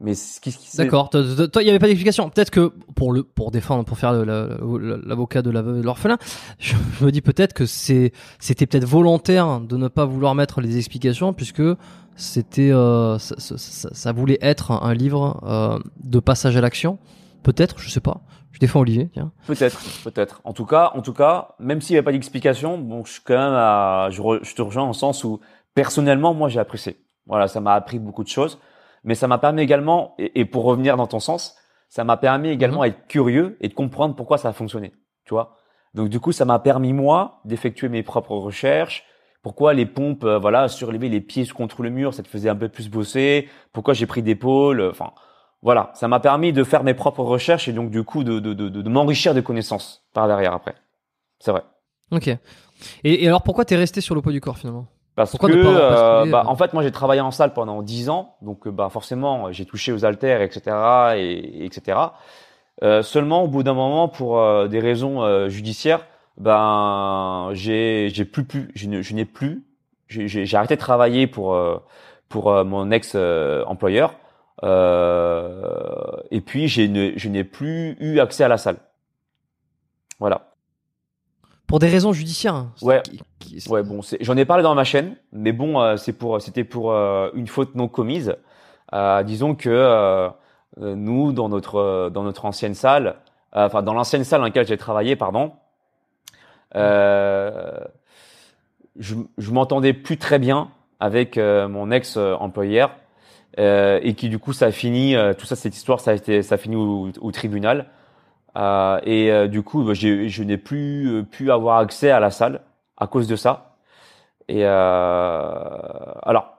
Mais 0.00 0.14
ce 0.14 0.40
qui, 0.40 0.54
D'accord. 0.76 1.08
Toi, 1.08 1.22
il 1.22 1.64
n'y 1.64 1.70
avait 1.70 1.78
pas 1.78 1.86
d'explication. 1.86 2.28
Peut-être 2.28 2.50
que 2.50 2.72
pour 2.96 3.12
le 3.12 3.22
pour 3.22 3.52
défendre, 3.52 3.84
pour 3.84 3.96
faire 3.96 4.12
l'avocat 4.12 5.40
de 5.40 5.50
l'orphelin, 5.50 6.18
je, 6.58 6.74
me 7.00 7.10
dis 7.10 7.20
peut-être 7.20 7.52
que 7.52 7.64
c'est 7.64 8.12
c'était 8.40 8.66
peut-être 8.66 8.86
volontaire 8.86 9.60
de 9.60 9.76
ne 9.76 9.88
pas 9.88 10.04
vouloir 10.04 10.34
mettre 10.34 10.60
les 10.60 10.76
explications 10.76 11.32
puisque 11.32 11.62
c'était 12.16 12.72
euh, 12.72 13.18
ça, 13.18 13.36
ça, 13.38 13.88
ça, 13.92 14.12
voulait 14.12 14.38
être 14.40 14.72
un, 14.72 14.94
livre 14.94 15.40
euh, 15.44 15.78
de 16.02 16.18
passage 16.18 16.56
à 16.56 16.60
l'action. 16.60 16.98
Peut-être, 17.44 17.78
je 17.78 17.88
sais 17.88 18.00
pas. 18.00 18.20
Je 18.54 18.60
défends 18.60 18.80
Olivier, 18.80 19.10
tiens. 19.12 19.32
Peut-être, 19.48 19.82
peut-être. 20.04 20.40
En 20.44 20.52
tout 20.52 20.64
cas, 20.64 20.92
en 20.94 21.02
tout 21.02 21.12
cas, 21.12 21.56
même 21.58 21.80
s'il 21.80 21.94
n'y 21.94 21.98
avait 21.98 22.04
pas 22.04 22.12
d'explication, 22.12 22.78
bon, 22.78 23.04
je 23.04 23.14
suis 23.14 23.22
quand 23.22 23.34
même 23.34 23.52
à, 23.52 24.08
je, 24.10 24.22
je 24.42 24.54
te 24.54 24.62
rejoins 24.62 24.84
en 24.84 24.92
sens 24.92 25.24
où, 25.24 25.40
personnellement, 25.74 26.34
moi, 26.34 26.48
j'ai 26.48 26.60
apprécié. 26.60 26.96
Voilà, 27.26 27.48
ça 27.48 27.60
m'a 27.60 27.74
appris 27.74 27.98
beaucoup 27.98 28.22
de 28.22 28.28
choses, 28.28 28.60
mais 29.02 29.16
ça 29.16 29.26
m'a 29.26 29.38
permis 29.38 29.62
également, 29.62 30.14
et, 30.18 30.44
pour 30.44 30.62
revenir 30.62 30.96
dans 30.96 31.08
ton 31.08 31.18
sens, 31.18 31.56
ça 31.88 32.04
m'a 32.04 32.16
permis 32.16 32.48
également 32.50 32.84
d'être 32.84 33.00
mhm. 33.00 33.06
curieux 33.08 33.56
et 33.60 33.66
de 33.66 33.74
comprendre 33.74 34.14
pourquoi 34.14 34.38
ça 34.38 34.50
a 34.50 34.52
fonctionné. 34.52 34.92
Tu 35.24 35.34
vois. 35.34 35.56
Donc, 35.94 36.08
du 36.08 36.20
coup, 36.20 36.30
ça 36.30 36.44
m'a 36.44 36.60
permis, 36.60 36.92
moi, 36.92 37.40
d'effectuer 37.44 37.88
mes 37.88 38.04
propres 38.04 38.36
recherches, 38.36 39.04
pourquoi 39.42 39.74
les 39.74 39.84
pompes, 39.84 40.22
euh, 40.22 40.38
voilà, 40.38 40.68
surlever 40.68 41.08
les 41.08 41.20
pieds 41.20 41.46
contre 41.48 41.82
le 41.82 41.90
mur, 41.90 42.14
ça 42.14 42.22
te 42.22 42.28
faisait 42.28 42.48
un 42.48 42.56
peu 42.56 42.68
plus 42.68 42.88
bosser? 42.88 43.48
Pourquoi 43.72 43.94
j'ai 43.94 44.06
pris 44.06 44.22
des 44.22 44.36
pôles? 44.36 44.80
Enfin, 44.80 45.10
voilà, 45.64 45.90
ça 45.94 46.06
m'a 46.06 46.20
permis 46.20 46.52
de 46.52 46.62
faire 46.62 46.84
mes 46.84 46.94
propres 46.94 47.24
recherches 47.24 47.68
et 47.68 47.72
donc 47.72 47.90
du 47.90 48.04
coup 48.04 48.22
de, 48.22 48.38
de, 48.38 48.52
de, 48.52 48.68
de 48.68 48.88
m'enrichir 48.88 49.34
de 49.34 49.40
connaissances 49.40 50.04
par 50.12 50.28
derrière 50.28 50.52
après. 50.52 50.74
C'est 51.40 51.50
vrai. 51.50 51.62
Ok. 52.12 52.28
Et, 52.28 52.38
et 53.02 53.26
alors 53.26 53.42
pourquoi 53.42 53.64
t'es 53.64 53.74
resté 53.74 54.02
sur 54.02 54.14
le 54.14 54.20
poids 54.20 54.32
du 54.32 54.42
corps 54.42 54.58
finalement? 54.58 54.86
Parce 55.16 55.38
que, 55.38 55.46
euh, 55.46 56.26
bah, 56.26 56.42
euh 56.44 56.48
en 56.48 56.56
fait, 56.56 56.72
moi, 56.72 56.82
j'ai 56.82 56.90
travaillé 56.90 57.20
en 57.20 57.30
salle 57.30 57.52
pendant 57.52 57.82
10 57.82 58.10
ans, 58.10 58.34
donc 58.42 58.66
euh, 58.66 58.72
bah 58.72 58.88
forcément, 58.90 59.52
j'ai 59.52 59.64
touché 59.64 59.92
aux 59.92 60.04
haltères, 60.04 60.42
etc., 60.42 60.76
et, 61.16 61.64
etc. 61.64 61.98
Euh, 62.82 63.02
seulement, 63.02 63.44
au 63.44 63.48
bout 63.48 63.62
d'un 63.62 63.74
moment, 63.74 64.08
pour 64.08 64.68
des 64.68 64.80
raisons 64.80 65.48
judiciaires, 65.48 66.04
ben, 66.36 67.50
j'ai, 67.52 68.10
j'ai 68.12 68.24
plus, 68.24 68.44
plus, 68.44 68.70
je, 68.74 69.14
n'ai 69.14 69.24
plus, 69.24 69.64
j'ai, 70.08 70.56
arrêté 70.56 70.74
de 70.74 70.80
travailler 70.80 71.26
pour 71.28 71.56
pour 72.28 72.64
mon 72.64 72.90
ex 72.90 73.14
employeur 73.14 74.16
euh, 74.62 76.16
et 76.30 76.40
puis, 76.40 76.68
je 76.68 77.28
n'ai 77.28 77.44
plus 77.44 77.96
eu 78.00 78.20
accès 78.20 78.44
à 78.44 78.48
la 78.48 78.58
salle. 78.58 78.76
Voilà. 80.20 80.52
Pour 81.66 81.78
des 81.78 81.88
raisons 81.88 82.12
judiciaires. 82.12 82.54
Hein, 82.54 82.72
ouais. 82.82 83.02
ouais. 83.68 83.82
Bon, 83.82 84.00
j'en 84.20 84.36
ai 84.36 84.44
parlé 84.44 84.62
dans 84.62 84.74
ma 84.74 84.84
chaîne, 84.84 85.16
mais 85.32 85.52
bon, 85.52 85.80
euh, 85.80 85.96
c'est 85.96 86.12
pour, 86.12 86.40
c'était 86.40 86.64
pour 86.64 86.92
euh, 86.92 87.30
une 87.34 87.48
faute 87.48 87.74
non 87.74 87.88
commise. 87.88 88.36
disons 89.24 89.54
que 89.54 90.30
nous, 90.76 91.32
dans 91.32 91.48
notre, 91.48 92.10
dans 92.12 92.22
notre 92.22 92.44
ancienne 92.44 92.74
salle, 92.74 93.16
enfin 93.52 93.82
dans 93.82 93.94
l'ancienne 93.94 94.24
salle 94.24 94.40
dans 94.40 94.46
laquelle 94.46 94.66
j'ai 94.66 94.76
travaillé, 94.76 95.16
pardon, 95.16 95.52
je, 96.74 97.80
je 98.96 99.50
m'entendais 99.50 99.92
plus 99.92 100.18
très 100.18 100.38
bien 100.38 100.70
avec 101.00 101.38
mon 101.38 101.90
ex 101.90 102.16
employeur 102.16 102.94
euh, 103.58 104.00
et 104.02 104.14
qui 104.14 104.28
du 104.28 104.38
coup 104.38 104.52
ça 104.52 104.66
a 104.66 104.70
fini 104.72 105.14
euh, 105.14 105.32
tout 105.32 105.46
ça 105.46 105.54
cette 105.54 105.76
histoire 105.76 106.00
ça 106.00 106.10
a 106.10 106.14
été 106.14 106.42
ça 106.42 106.56
a 106.56 106.58
fini 106.58 106.76
au, 106.76 107.32
tribunal. 107.32 107.86
Euh, 108.56 109.00
et 109.04 109.32
euh, 109.32 109.48
du 109.48 109.62
coup 109.62 109.84
bah, 109.84 109.94
je 109.94 110.42
n'ai 110.42 110.58
plus 110.58 111.24
pu 111.30 111.50
avoir 111.50 111.78
accès 111.78 112.10
à 112.10 112.20
la 112.20 112.30
salle 112.30 112.60
à 112.96 113.06
cause 113.06 113.28
de 113.28 113.36
ça. 113.36 113.76
Et 114.48 114.64
alors 114.64 116.50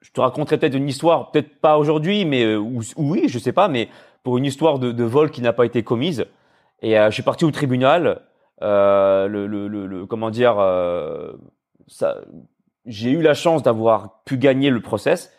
je 0.00 0.10
te 0.12 0.20
raconterai 0.20 0.58
peut-être 0.58 0.74
une 0.74 0.88
histoire 0.88 1.30
peut-être 1.30 1.60
pas 1.60 1.78
aujourd'hui 1.78 2.24
mais 2.24 2.56
ou, 2.56 2.80
oui 2.96 3.24
je 3.28 3.38
sais 3.38 3.52
pas 3.52 3.68
mais 3.68 3.88
pour 4.22 4.38
une 4.38 4.44
histoire 4.44 4.78
de, 4.78 5.04
vol 5.04 5.30
qui 5.30 5.42
n'a 5.42 5.52
pas 5.52 5.66
été 5.66 5.82
commise. 5.82 6.26
Et 6.82 6.94
je 6.94 7.10
suis 7.10 7.22
parti 7.22 7.44
au 7.44 7.50
tribunal 7.50 8.22
le, 8.60 10.04
comment 10.06 10.30
dire 10.30 10.56
ça 11.88 12.16
j'ai 12.86 13.10
eu 13.10 13.22
la 13.22 13.34
chance 13.34 13.62
d'avoir 13.62 14.22
pu 14.24 14.38
gagner 14.38 14.70
le 14.70 14.80
process, 14.80 15.32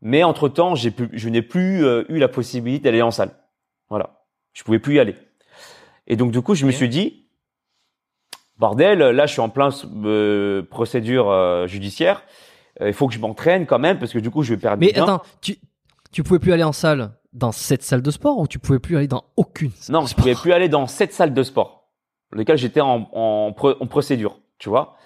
mais 0.00 0.22
entre 0.24 0.48
temps, 0.48 0.74
j'ai 0.74 0.92
je 1.12 1.28
n'ai 1.28 1.42
plus 1.42 1.84
euh, 1.84 2.04
eu 2.08 2.18
la 2.18 2.28
possibilité 2.28 2.84
d'aller 2.84 3.02
en 3.02 3.10
salle. 3.10 3.30
Voilà, 3.90 4.20
je 4.52 4.62
pouvais 4.64 4.78
plus 4.78 4.96
y 4.96 5.00
aller. 5.00 5.14
Et 6.06 6.16
donc 6.16 6.30
du 6.32 6.42
coup, 6.42 6.54
je 6.54 6.66
me 6.66 6.70
suis 6.72 6.88
dit, 6.88 7.26
bordel, 8.58 8.98
là, 8.98 9.26
je 9.26 9.32
suis 9.32 9.40
en 9.40 9.48
plein 9.48 9.70
euh, 10.04 10.62
procédure 10.62 11.30
euh, 11.30 11.66
judiciaire. 11.66 12.22
Il 12.80 12.92
faut 12.92 13.06
que 13.06 13.14
je 13.14 13.20
m'entraîne 13.20 13.66
quand 13.66 13.78
même 13.78 13.98
parce 13.98 14.12
que 14.12 14.18
du 14.18 14.30
coup, 14.30 14.42
je 14.42 14.54
vais 14.54 14.60
perdre. 14.60 14.80
Mais 14.80 14.92
du 14.92 15.00
attends, 15.00 15.22
tu, 15.40 15.56
tu 16.10 16.22
pouvais 16.24 16.40
plus 16.40 16.52
aller 16.52 16.64
en 16.64 16.72
salle 16.72 17.12
dans 17.32 17.52
cette 17.52 17.82
salle 17.82 18.02
de 18.02 18.10
sport 18.10 18.38
ou 18.38 18.48
tu 18.48 18.58
pouvais 18.58 18.80
plus 18.80 18.96
aller 18.96 19.06
dans 19.06 19.24
aucune 19.36 19.70
salle 19.70 19.94
Non, 19.94 20.02
de 20.02 20.06
je 20.06 20.10
sport 20.10 20.22
pouvais 20.24 20.34
plus 20.34 20.52
aller 20.52 20.68
dans 20.68 20.86
cette 20.86 21.12
salle 21.12 21.32
de 21.32 21.42
sport, 21.42 21.88
lequel 22.32 22.58
j'étais 22.58 22.80
en, 22.80 23.08
en, 23.12 23.52
pro- 23.52 23.76
en 23.80 23.86
procédure, 23.86 24.40
tu 24.58 24.68
vois. 24.68 24.96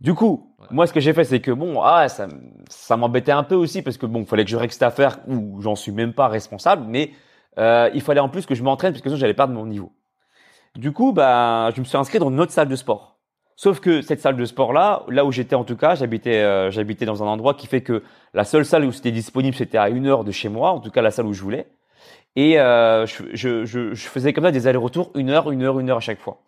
Du 0.00 0.14
coup, 0.14 0.47
moi, 0.70 0.86
ce 0.86 0.92
que 0.92 1.00
j'ai 1.00 1.12
fait, 1.12 1.24
c'est 1.24 1.40
que 1.40 1.50
bon, 1.50 1.80
ah, 1.82 2.08
ça, 2.08 2.28
ça 2.68 2.96
m'embêtait 2.96 3.32
un 3.32 3.42
peu 3.42 3.54
aussi 3.54 3.82
parce 3.82 3.96
que 3.96 4.06
bon, 4.06 4.24
fallait 4.24 4.44
que 4.44 4.50
je 4.50 4.56
règle 4.56 4.72
cette 4.72 4.82
affaire 4.82 5.18
où 5.26 5.60
j'en 5.60 5.76
suis 5.76 5.92
même 5.92 6.12
pas 6.12 6.28
responsable, 6.28 6.84
mais 6.86 7.12
euh, 7.58 7.90
il 7.94 8.02
fallait 8.02 8.20
en 8.20 8.28
plus 8.28 8.46
que 8.46 8.54
je 8.54 8.62
m'entraîne 8.62 8.92
parce 8.92 9.02
que 9.02 9.08
sinon 9.08 9.18
j'allais 9.18 9.34
perdre 9.34 9.54
mon 9.54 9.66
niveau. 9.66 9.92
Du 10.76 10.92
coup, 10.92 11.12
bah, 11.12 11.70
je 11.74 11.80
me 11.80 11.84
suis 11.84 11.96
inscrit 11.96 12.18
dans 12.18 12.30
une 12.30 12.40
autre 12.40 12.52
salle 12.52 12.68
de 12.68 12.76
sport. 12.76 13.18
Sauf 13.56 13.80
que 13.80 14.02
cette 14.02 14.20
salle 14.20 14.36
de 14.36 14.44
sport 14.44 14.72
là, 14.72 15.04
là 15.08 15.24
où 15.24 15.32
j'étais 15.32 15.56
en 15.56 15.64
tout 15.64 15.76
cas, 15.76 15.96
j'habitais, 15.96 16.42
euh, 16.42 16.70
j'habitais 16.70 17.06
dans 17.06 17.24
un 17.24 17.26
endroit 17.26 17.54
qui 17.54 17.66
fait 17.66 17.82
que 17.82 18.04
la 18.32 18.44
seule 18.44 18.64
salle 18.64 18.84
où 18.84 18.92
c'était 18.92 19.10
disponible, 19.10 19.56
c'était 19.56 19.78
à 19.78 19.88
une 19.88 20.06
heure 20.06 20.22
de 20.22 20.30
chez 20.30 20.48
moi, 20.48 20.70
en 20.70 20.78
tout 20.78 20.90
cas 20.90 21.02
la 21.02 21.10
salle 21.10 21.26
où 21.26 21.32
je 21.32 21.42
voulais. 21.42 21.66
Et 22.36 22.60
euh, 22.60 23.04
je, 23.06 23.24
je, 23.32 23.64
je, 23.64 23.94
je 23.94 24.06
faisais 24.06 24.32
comme 24.32 24.44
ça 24.44 24.52
des 24.52 24.68
allers-retours, 24.68 25.10
une 25.16 25.30
heure, 25.30 25.50
une 25.50 25.62
heure, 25.62 25.80
une 25.80 25.90
heure 25.90 25.96
à 25.96 26.00
chaque 26.00 26.20
fois. 26.20 26.42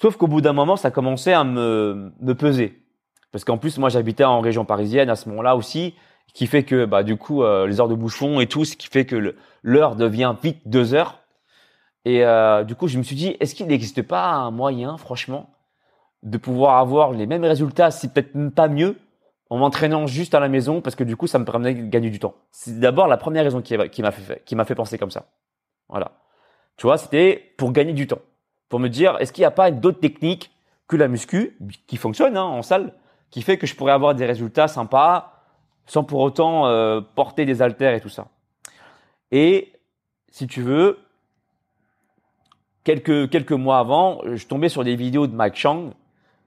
Sauf 0.00 0.16
qu'au 0.16 0.28
bout 0.28 0.40
d'un 0.40 0.52
moment, 0.52 0.76
ça 0.76 0.92
commençait 0.92 1.32
à 1.32 1.42
me, 1.42 2.12
me 2.20 2.34
peser. 2.34 2.83
Parce 3.34 3.44
qu'en 3.44 3.58
plus, 3.58 3.78
moi, 3.78 3.88
j'habitais 3.88 4.22
en 4.22 4.38
région 4.38 4.64
parisienne 4.64 5.10
à 5.10 5.16
ce 5.16 5.28
moment-là 5.28 5.56
aussi, 5.56 5.96
qui 6.34 6.46
fait 6.46 6.62
que, 6.62 6.84
bah, 6.84 7.02
du 7.02 7.16
coup, 7.16 7.42
euh, 7.42 7.66
les 7.66 7.80
heures 7.80 7.88
de 7.88 7.96
bouchon 7.96 8.38
et 8.38 8.46
tout, 8.46 8.64
ce 8.64 8.76
qui 8.76 8.86
fait 8.86 9.06
que 9.06 9.34
l'heure 9.64 9.96
devient 9.96 10.36
vite 10.40 10.60
deux 10.66 10.94
heures. 10.94 11.18
Et 12.04 12.24
euh, 12.24 12.62
du 12.62 12.76
coup, 12.76 12.86
je 12.86 12.96
me 12.96 13.02
suis 13.02 13.16
dit, 13.16 13.36
est-ce 13.40 13.56
qu'il 13.56 13.66
n'existe 13.66 14.02
pas 14.02 14.30
un 14.30 14.52
moyen, 14.52 14.96
franchement, 14.98 15.50
de 16.22 16.38
pouvoir 16.38 16.78
avoir 16.78 17.10
les 17.10 17.26
mêmes 17.26 17.42
résultats, 17.42 17.90
si 17.90 18.06
peut-être 18.06 18.50
pas 18.50 18.68
mieux, 18.68 19.00
en 19.50 19.58
m'entraînant 19.58 20.06
juste 20.06 20.36
à 20.36 20.38
la 20.38 20.48
maison, 20.48 20.80
parce 20.80 20.94
que 20.94 21.02
du 21.02 21.16
coup, 21.16 21.26
ça 21.26 21.40
me 21.40 21.44
permet 21.44 21.74
de 21.74 21.88
gagner 21.88 22.10
du 22.10 22.20
temps. 22.20 22.36
C'est 22.52 22.78
d'abord 22.78 23.08
la 23.08 23.16
première 23.16 23.42
raison 23.42 23.62
qui, 23.62 23.76
qui 23.88 24.02
m'a 24.02 24.12
fait, 24.12 24.44
qui 24.44 24.54
m'a 24.54 24.64
fait 24.64 24.76
penser 24.76 24.96
comme 24.96 25.10
ça. 25.10 25.26
Voilà. 25.88 26.12
Tu 26.76 26.86
vois, 26.86 26.98
c'était 26.98 27.52
pour 27.56 27.72
gagner 27.72 27.94
du 27.94 28.06
temps. 28.06 28.22
Pour 28.68 28.78
me 28.78 28.88
dire, 28.88 29.16
est-ce 29.18 29.32
qu'il 29.32 29.42
n'y 29.42 29.46
a 29.46 29.50
pas 29.50 29.72
d'autres 29.72 29.98
techniques 29.98 30.52
que 30.86 30.94
la 30.94 31.08
muscu, 31.08 31.58
qui 31.88 31.96
fonctionne 31.96 32.36
hein, 32.36 32.44
en 32.44 32.62
salle, 32.62 32.92
qui 33.34 33.42
fait 33.42 33.58
que 33.58 33.66
je 33.66 33.74
pourrais 33.74 33.90
avoir 33.90 34.14
des 34.14 34.26
résultats 34.26 34.68
sympas, 34.68 35.42
sans 35.86 36.04
pour 36.04 36.20
autant 36.20 36.68
euh, 36.68 37.00
porter 37.16 37.44
des 37.44 37.62
haltères 37.62 37.92
et 37.92 38.00
tout 38.00 38.08
ça. 38.08 38.28
Et 39.32 39.72
si 40.30 40.46
tu 40.46 40.62
veux, 40.62 41.00
quelques, 42.84 43.28
quelques 43.30 43.50
mois 43.50 43.80
avant, 43.80 44.20
je 44.24 44.46
tombais 44.46 44.68
sur 44.68 44.84
des 44.84 44.94
vidéos 44.94 45.26
de 45.26 45.34
Mike 45.34 45.56
Chang, 45.56 45.94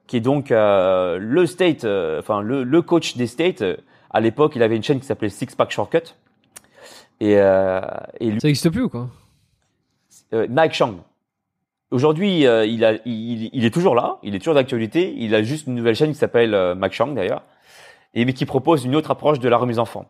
qui 0.07 0.15
est 0.15 0.21
donc 0.21 0.49
euh, 0.49 1.17
le 1.19 1.45
state, 1.45 1.83
euh, 1.83 2.21
enfin 2.21 2.39
le, 2.41 2.63
le 2.63 2.81
coach 2.81 3.17
des 3.17 3.27
states. 3.27 3.65
À 4.09 4.21
l'époque, 4.21 4.55
il 4.55 4.63
avait 4.63 4.77
une 4.77 4.83
chaîne 4.83 5.01
qui 5.01 5.07
s'appelait 5.07 5.27
Six 5.27 5.55
Pack 5.57 5.71
Shortcut. 5.71 6.15
Et, 7.19 7.37
euh, 7.37 7.81
et 8.21 8.31
lui, 8.31 8.39
Ça 8.39 8.47
n'existe 8.47 8.69
plus 8.69 8.83
ou 8.83 8.89
quoi? 8.89 9.09
Mike 10.31 10.73
Chang. 10.73 11.03
Aujourd'hui, 11.91 12.45
euh, 12.45 12.65
il, 12.65 12.83
a, 12.83 12.93
il, 13.05 13.49
il 13.53 13.65
est 13.65 13.73
toujours 13.73 13.95
là, 13.95 14.17
il 14.23 14.35
est 14.35 14.39
toujours 14.39 14.55
d'actualité. 14.55 15.13
Il 15.17 15.33
a 15.33 15.41
juste 15.41 15.67
une 15.67 15.75
nouvelle 15.75 15.95
chaîne 15.95 16.11
qui 16.11 16.17
s'appelle 16.17 16.53
euh, 16.53 16.75
Mike 16.75 16.93
Chang 16.93 17.13
d'ailleurs, 17.13 17.43
et 18.13 18.25
mais 18.25 18.33
qui 18.33 18.45
propose 18.45 18.83
une 18.85 18.95
autre 18.95 19.11
approche 19.11 19.39
de 19.39 19.47
la 19.47 19.57
remise 19.57 19.79
en 19.79 19.85
forme. 19.85 20.07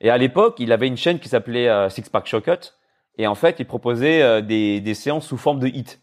Et 0.00 0.10
à 0.10 0.18
l'époque, 0.18 0.56
il 0.58 0.70
avait 0.72 0.86
une 0.86 0.96
chaîne 0.96 1.18
qui 1.18 1.28
s'appelait 1.28 1.68
euh, 1.68 1.88
Six 1.88 2.08
Pack 2.10 2.26
Shortcut, 2.26 2.74
et 3.16 3.26
en 3.26 3.34
fait, 3.34 3.56
il 3.58 3.66
proposait 3.66 4.22
euh, 4.22 4.40
des, 4.40 4.80
des 4.80 4.94
séances 4.94 5.26
sous 5.26 5.36
forme 5.36 5.58
de 5.58 5.66
hit. 5.66 6.00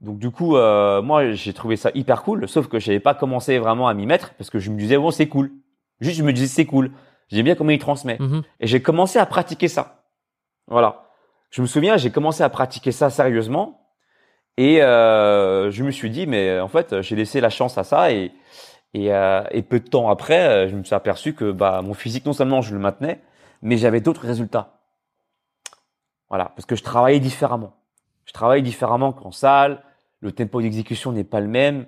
Donc 0.00 0.18
du 0.18 0.30
coup, 0.30 0.56
euh, 0.56 1.02
moi, 1.02 1.32
j'ai 1.32 1.52
trouvé 1.52 1.76
ça 1.76 1.90
hyper 1.94 2.22
cool, 2.22 2.48
sauf 2.48 2.68
que 2.68 2.78
j'avais 2.78 3.00
pas 3.00 3.14
commencé 3.14 3.58
vraiment 3.58 3.86
à 3.86 3.94
m'y 3.94 4.06
mettre 4.06 4.34
parce 4.34 4.48
que 4.48 4.58
je 4.58 4.70
me 4.70 4.78
disais 4.78 4.96
bon, 4.96 5.10
c'est 5.10 5.28
cool. 5.28 5.52
Juste, 6.00 6.16
je 6.18 6.22
me 6.22 6.32
disais 6.32 6.46
c'est 6.46 6.64
cool. 6.64 6.92
J'aime 7.28 7.44
bien 7.44 7.54
comment 7.54 7.70
il 7.70 7.78
transmet. 7.78 8.16
Mhm. 8.18 8.42
Et 8.60 8.66
j'ai 8.66 8.80
commencé 8.80 9.18
à 9.18 9.26
pratiquer 9.26 9.68
ça. 9.68 10.02
Voilà. 10.66 11.04
Je 11.50 11.60
me 11.60 11.66
souviens, 11.66 11.96
j'ai 11.96 12.10
commencé 12.10 12.42
à 12.42 12.48
pratiquer 12.48 12.92
ça 12.92 13.10
sérieusement. 13.10 13.89
Et 14.56 14.82
euh, 14.82 15.70
je 15.70 15.84
me 15.84 15.90
suis 15.90 16.10
dit, 16.10 16.26
mais 16.26 16.60
en 16.60 16.68
fait, 16.68 17.00
j'ai 17.00 17.16
laissé 17.16 17.40
la 17.40 17.50
chance 17.50 17.78
à 17.78 17.84
ça. 17.84 18.12
Et, 18.12 18.32
et, 18.94 19.12
euh, 19.12 19.42
et 19.50 19.62
peu 19.62 19.80
de 19.80 19.88
temps 19.88 20.10
après, 20.10 20.48
euh, 20.48 20.68
je 20.68 20.76
me 20.76 20.84
suis 20.84 20.94
aperçu 20.94 21.34
que 21.34 21.52
bah, 21.52 21.80
mon 21.82 21.94
physique, 21.94 22.26
non 22.26 22.32
seulement 22.32 22.60
je 22.60 22.74
le 22.74 22.80
maintenais, 22.80 23.20
mais 23.62 23.76
j'avais 23.76 24.00
d'autres 24.00 24.26
résultats. 24.26 24.80
Voilà. 26.28 26.52
Parce 26.56 26.66
que 26.66 26.76
je 26.76 26.82
travaillais 26.82 27.20
différemment. 27.20 27.74
Je 28.24 28.32
travaille 28.32 28.62
différemment 28.62 29.12
qu'en 29.12 29.32
salle. 29.32 29.82
Le 30.20 30.32
tempo 30.32 30.60
d'exécution 30.60 31.12
n'est 31.12 31.24
pas 31.24 31.40
le 31.40 31.48
même. 31.48 31.86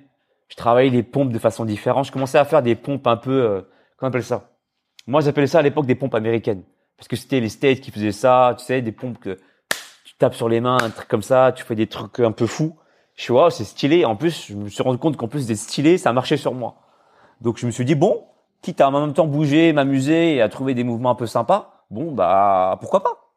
Je 0.49 0.57
travaillais 0.57 0.91
les 0.91 1.03
pompes 1.03 1.33
de 1.33 1.39
façon 1.39 1.65
différente. 1.65 2.07
Je 2.07 2.13
commençais 2.13 2.39
à 2.39 2.45
faire 2.45 2.63
des 2.63 2.75
pompes 2.75 3.07
un 3.07 3.17
peu, 3.17 3.43
euh, 3.43 3.61
comment 3.97 4.09
on 4.09 4.13
appelle 4.13 4.25
ça? 4.25 4.51
Moi, 5.07 5.21
j'appelais 5.21 5.47
ça 5.47 5.59
à 5.59 5.63
l'époque 5.63 5.87
des 5.87 5.95
pompes 5.95 6.15
américaines. 6.15 6.63
Parce 6.97 7.09
que 7.09 7.17
c'était 7.17 7.41
les 7.41 7.49
States 7.49 7.81
qui 7.81 7.91
faisaient 7.91 8.13
ça, 8.13 8.55
tu 8.59 8.65
sais, 8.65 8.81
des 8.81 8.93
pompes 8.93 9.19
que 9.19 9.39
tapes 10.23 10.35
sur 10.37 10.49
les 10.49 10.61
mains, 10.61 10.79
un 10.81 10.91
truc 10.91 11.09
comme 11.09 11.23
ça, 11.23 11.53
tu 11.53 11.65
fais 11.65 11.75
des 11.75 11.89
trucs 11.89 12.21
un 12.21 12.31
peu 12.31 12.47
fous. 12.47 12.77
Je 13.17 13.23
suis, 13.23 13.35
c'est 13.51 13.65
stylé. 13.65 14.05
En 14.05 14.15
plus, 14.15 14.47
je 14.49 14.55
me 14.55 14.69
suis 14.69 14.83
rendu 14.83 14.99
compte 14.99 15.17
qu'en 15.17 15.27
plus 15.27 15.47
d'être 15.49 15.59
stylé, 15.59 15.99
ça 15.99 16.13
marchait 16.13 16.37
sur 16.37 16.55
moi. 16.55 16.77
Donc, 17.41 17.59
je 17.59 17.67
me 17.67 17.73
suis 17.73 17.85
dit, 17.85 17.97
bon, 17.97 18.23
quitte 18.63 18.81
à 18.81 18.89
en 18.89 19.01
même 19.01 19.15
temps 19.15 19.27
bouger, 19.27 19.73
m'amuser 19.73 20.37
et 20.37 20.41
à 20.41 20.49
trouver 20.49 20.75
des 20.75 20.85
mouvements 20.85 21.11
un 21.11 21.17
peu 21.17 21.27
sympas, 21.27 21.85
bon, 21.91 22.13
bah, 22.13 22.79
pourquoi 22.81 23.03
pas? 23.03 23.33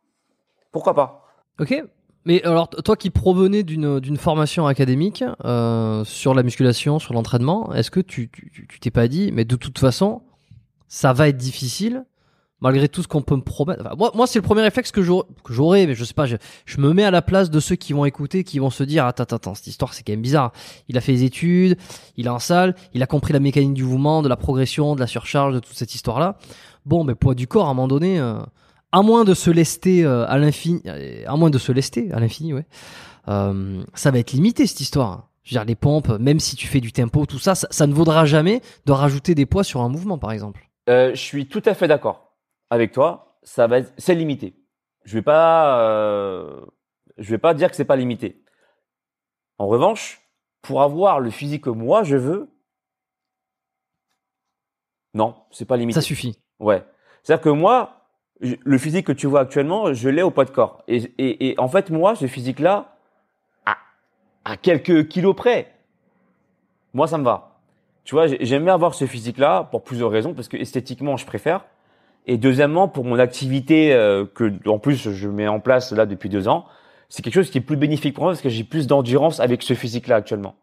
Pourquoi 0.71 0.93
pas? 0.93 1.25
Ok. 1.59 1.83
Mais 2.25 2.43
alors, 2.43 2.69
toi 2.69 2.95
qui 2.95 3.09
provenais 3.09 3.63
d'une 3.63 4.17
formation 4.17 4.67
académique 4.67 5.23
euh, 5.43 6.03
sur 6.03 6.35
la 6.35 6.43
musculation, 6.43 6.99
sur 6.99 7.15
l'entraînement, 7.15 7.73
est-ce 7.73 7.89
que 7.89 7.99
tu 7.99 8.29
t'es 8.79 8.91
pas 8.91 9.07
dit, 9.07 9.31
mais 9.33 9.43
de 9.43 9.55
toute 9.55 9.79
façon, 9.79 10.21
ça 10.87 11.13
va 11.13 11.29
être 11.29 11.37
difficile 11.37 12.05
malgré 12.65 12.89
tout 12.89 13.03
ce 13.03 13.07
qu'on 13.07 13.21
peut 13.21 13.35
me 13.35 13.43
promettre. 13.43 13.83
Moi, 13.95 14.11
moi 14.15 14.25
c'est 14.25 14.39
le 14.39 14.43
premier 14.43 14.63
réflexe 14.63 14.91
que 14.91 15.03
j'aurais, 15.03 15.85
mais 15.85 15.93
je 15.93 16.03
sais 16.03 16.15
pas. 16.15 16.25
Je, 16.25 16.37
me 16.79 16.93
mets 16.93 17.03
à 17.03 17.11
la 17.11 17.21
place 17.21 17.51
de 17.51 17.59
ceux 17.59 17.75
qui 17.75 17.93
vont 17.93 18.05
écouter, 18.05 18.43
qui 18.43 18.57
vont 18.57 18.71
se 18.71 18.83
dire, 18.83 19.05
attends, 19.05 19.21
attends, 19.21 19.35
attends, 19.35 19.53
cette 19.53 19.67
histoire, 19.67 19.93
c'est 19.93 20.01
quand 20.01 20.13
même 20.13 20.23
bizarre. 20.23 20.51
Il 20.89 20.97
a 20.97 21.01
fait 21.01 21.11
des 21.11 21.23
études, 21.25 21.77
il 22.17 22.25
est 22.25 22.29
en 22.29 22.39
salle, 22.39 22.73
il 22.95 23.03
a 23.03 23.05
compris 23.05 23.33
la 23.33 23.39
mécanique 23.39 23.75
du 23.75 23.83
mouvement, 23.83 24.23
de 24.23 24.27
la 24.27 24.35
progression, 24.35 24.95
de 24.95 24.99
la 24.99 25.05
surcharge, 25.05 25.53
de 25.53 25.59
toute 25.59 25.75
cette 25.75 25.93
histoire-là. 25.93 26.39
Bon, 26.87 27.03
mais 27.03 27.13
poids 27.13 27.35
du 27.35 27.45
corps, 27.45 27.67
à 27.67 27.69
un 27.69 27.75
moment 27.75 27.87
donné. 27.87 28.19
euh, 28.19 28.39
à 28.91 29.03
moins 29.03 29.25
de 29.25 29.35
se 29.35 29.51
lester 29.51 30.03
euh, 30.03 30.25
à 30.27 30.39
l'infini, 30.39 30.81
euh, 30.87 31.23
à 31.27 31.35
moins 31.35 31.51
de 31.51 31.59
se 31.59 31.71
lester 31.71 32.11
à 32.13 32.19
l'infini, 32.19 32.53
ouais, 32.53 32.65
ça 33.27 34.11
va 34.11 34.17
être 34.17 34.31
limité 34.31 34.65
cette 34.65 34.81
histoire. 34.81 35.29
Je 35.43 35.53
veux 35.53 35.59
dire, 35.59 35.65
les 35.65 35.75
pompes, 35.75 36.09
même 36.19 36.39
si 36.39 36.55
tu 36.55 36.65
fais 36.65 36.79
du 36.79 36.91
tempo, 36.91 37.27
tout 37.27 37.37
ça, 37.37 37.53
ça, 37.53 37.85
ne 37.85 37.93
vaudra 37.93 38.25
jamais 38.25 38.61
de 38.87 38.91
rajouter 38.91 39.35
des 39.35 39.45
poids 39.45 39.63
sur 39.63 39.81
un 39.81 39.89
mouvement, 39.89 40.17
par 40.17 40.31
exemple. 40.31 40.67
Je 40.87 41.11
suis 41.13 41.45
tout 41.45 41.61
à 41.65 41.75
fait 41.75 41.87
d'accord 41.87 42.24
avec 42.69 42.91
toi. 42.91 43.37
Ça 43.43 43.67
va, 43.67 43.79
être- 43.79 43.93
c'est 43.97 44.15
limité. 44.15 44.55
Je 45.03 45.13
vais 45.15 45.21
pas, 45.21 45.79
euh, 45.81 46.65
je 47.17 47.29
vais 47.29 47.37
pas 47.37 47.53
dire 47.53 47.69
que 47.69 47.75
c'est 47.75 47.85
pas 47.85 47.95
limité. 47.95 48.41
En 49.57 49.67
revanche, 49.67 50.21
pour 50.61 50.81
avoir 50.81 51.19
le 51.19 51.29
physique 51.29 51.63
que 51.65 51.69
moi 51.69 52.03
je 52.03 52.15
veux, 52.17 52.49
non, 55.13 55.35
c'est 55.51 55.65
pas 55.65 55.77
limité. 55.77 55.99
Ça 55.99 56.05
suffit. 56.05 56.39
Ouais. 56.59 56.83
C'est-à-dire 57.23 57.43
que 57.43 57.49
moi, 57.49 58.01
je- 58.41 58.55
le 58.63 58.77
physique 58.77 59.07
que 59.07 59.11
tu 59.13 59.27
vois 59.27 59.41
actuellement, 59.41 59.93
je 59.93 60.09
l'ai 60.09 60.21
au 60.23 60.31
poids 60.31 60.45
de 60.45 60.49
corps. 60.51 60.83
Et, 60.87 60.97
et, 61.17 61.49
et 61.49 61.59
en 61.59 61.69
fait, 61.69 61.89
moi, 61.89 62.15
ce 62.15 62.27
physique-là, 62.27 62.97
à, 63.65 63.77
à 64.43 64.57
quelques 64.57 65.07
kilos 65.07 65.35
près, 65.35 65.73
moi, 66.93 67.07
ça 67.07 67.17
me 67.17 67.23
va. 67.23 67.59
Tu 68.03 68.13
vois, 68.15 68.27
j'ai- 68.27 68.43
j'aime 68.45 68.63
bien 68.65 68.73
avoir 68.73 68.93
ce 68.93 69.05
physique-là 69.07 69.63
pour 69.71 69.83
plusieurs 69.83 70.11
raisons, 70.11 70.33
parce 70.33 70.47
que 70.47 70.57
esthétiquement, 70.57 71.15
je 71.17 71.25
préfère. 71.25 71.65
Et 72.25 72.37
deuxièmement, 72.37 72.87
pour 72.87 73.05
mon 73.05 73.19
activité 73.19 73.93
euh, 73.93 74.25
que, 74.25 74.51
en 74.67 74.79
plus, 74.79 75.11
je 75.11 75.29
mets 75.29 75.47
en 75.47 75.59
place 75.59 75.91
là 75.91 76.05
depuis 76.05 76.29
deux 76.29 76.47
ans, 76.47 76.65
c'est 77.09 77.21
quelque 77.21 77.35
chose 77.35 77.51
qui 77.51 77.59
est 77.59 77.61
plus 77.61 77.77
bénéfique 77.77 78.15
pour 78.15 78.23
moi 78.23 78.33
parce 78.33 78.41
que 78.41 78.49
j'ai 78.49 78.63
plus 78.63 78.87
d'endurance 78.87 79.39
avec 79.39 79.61
ce 79.61 79.73
physique-là 79.75 80.15
actuellement. 80.17 80.55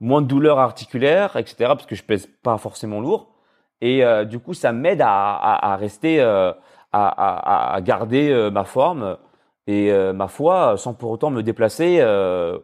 Moins 0.00 0.22
de 0.22 0.26
douleurs 0.26 0.58
articulaires, 0.58 1.36
etc. 1.36 1.56
Parce 1.60 1.86
que 1.86 1.94
je 1.94 2.02
pèse 2.02 2.26
pas 2.42 2.56
forcément 2.58 3.00
lourd. 3.00 3.34
Et 3.80 4.04
euh, 4.04 4.24
du 4.24 4.38
coup, 4.38 4.54
ça 4.54 4.72
m'aide 4.72 5.02
à, 5.02 5.34
à, 5.34 5.72
à 5.72 5.76
rester, 5.76 6.20
euh, 6.20 6.52
à, 6.92 7.74
à, 7.74 7.80
garder 7.82 8.30
euh, 8.30 8.50
ma 8.50 8.64
forme 8.64 9.18
et 9.66 9.90
euh, 9.92 10.12
ma 10.12 10.28
foi 10.28 10.76
sans 10.78 10.94
pour 10.94 11.10
autant 11.10 11.30
me 11.30 11.42
déplacer. 11.42 11.98
euh, 12.00 12.58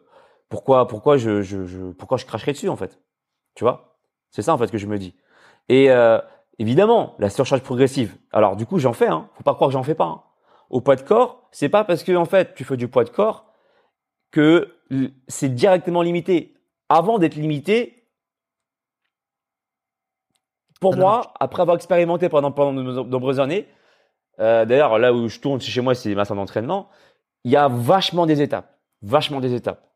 pourquoi, 0.48 0.88
pourquoi 0.88 1.16
je, 1.16 1.42
je, 1.42 1.64
je, 1.66 1.80
pourquoi 1.92 2.16
je 2.16 2.26
cracherais 2.26 2.52
dessus 2.52 2.68
en 2.68 2.76
fait 2.76 2.98
Tu 3.54 3.64
vois? 3.64 3.98
C'est 4.30 4.42
ça 4.42 4.54
en 4.54 4.58
fait 4.58 4.70
que 4.70 4.78
je 4.78 4.86
me 4.86 4.98
dis. 4.98 5.14
Et 5.68 5.88
évidemment, 6.60 7.14
la 7.18 7.30
surcharge 7.30 7.62
progressive. 7.62 8.16
Alors 8.30 8.54
du 8.54 8.66
coup, 8.66 8.78
j'en 8.78 8.92
fais. 8.92 9.08
Hein. 9.08 9.28
Faut 9.34 9.42
pas 9.42 9.54
croire 9.54 9.68
que 9.68 9.72
j'en 9.72 9.82
fais 9.82 9.94
pas. 9.96 10.04
Hein. 10.04 10.22
Au 10.68 10.80
poids 10.80 10.94
de 10.94 11.00
corps, 11.02 11.48
c'est 11.50 11.70
pas 11.70 11.82
parce 11.82 12.04
que 12.04 12.14
en 12.14 12.26
fait 12.26 12.54
tu 12.54 12.62
fais 12.64 12.76
du 12.76 12.86
poids 12.86 13.02
de 13.02 13.10
corps 13.10 13.46
que 14.30 14.72
c'est 15.26 15.52
directement 15.52 16.02
limité. 16.02 16.54
Avant 16.88 17.18
d'être 17.18 17.34
limité, 17.34 18.04
pour 20.80 20.96
moi, 20.96 21.32
après 21.40 21.62
avoir 21.62 21.76
expérimenté 21.76 22.28
pendant, 22.28 22.52
pendant 22.52 22.72
de 22.72 22.82
no- 22.82 23.04
nombreuses 23.04 23.40
années, 23.40 23.66
euh, 24.38 24.64
d'ailleurs 24.64 24.98
là 24.98 25.12
où 25.12 25.28
je 25.28 25.40
tourne 25.40 25.60
chez 25.60 25.80
moi, 25.80 25.94
c'est 25.94 26.14
ma 26.14 26.24
salle 26.24 26.36
d'entraînement, 26.36 26.88
il 27.44 27.50
y 27.52 27.56
a 27.56 27.68
vachement 27.68 28.26
des 28.26 28.42
étapes, 28.42 28.78
vachement 29.02 29.40
des 29.40 29.54
étapes. 29.54 29.88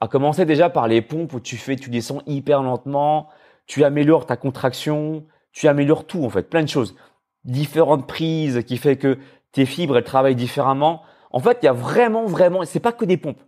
À 0.00 0.08
commencer 0.08 0.44
déjà 0.46 0.70
par 0.70 0.88
les 0.88 1.02
pompes 1.02 1.32
où 1.34 1.40
tu 1.40 1.56
fais, 1.56 1.76
tu 1.76 1.90
descends 1.90 2.22
hyper 2.26 2.62
lentement, 2.62 3.28
tu 3.66 3.84
améliores 3.84 4.26
ta 4.26 4.36
contraction, 4.36 5.26
tu 5.52 5.68
améliores 5.68 6.06
tout 6.06 6.24
en 6.24 6.30
fait, 6.30 6.48
plein 6.48 6.62
de 6.62 6.68
choses. 6.68 6.94
Différentes 7.44 8.06
prises 8.06 8.62
qui 8.64 8.76
fait 8.76 8.96
que 8.96 9.18
tes 9.52 9.66
fibres 9.66 9.96
elles 9.96 10.04
travaillent 10.04 10.36
différemment. 10.36 11.02
En 11.30 11.40
fait, 11.40 11.58
il 11.62 11.66
y 11.66 11.68
a 11.68 11.72
vraiment, 11.72 12.26
vraiment, 12.26 12.64
c'est 12.64 12.80
pas 12.80 12.92
que 12.92 13.04
des 13.04 13.16
pompes. 13.16 13.40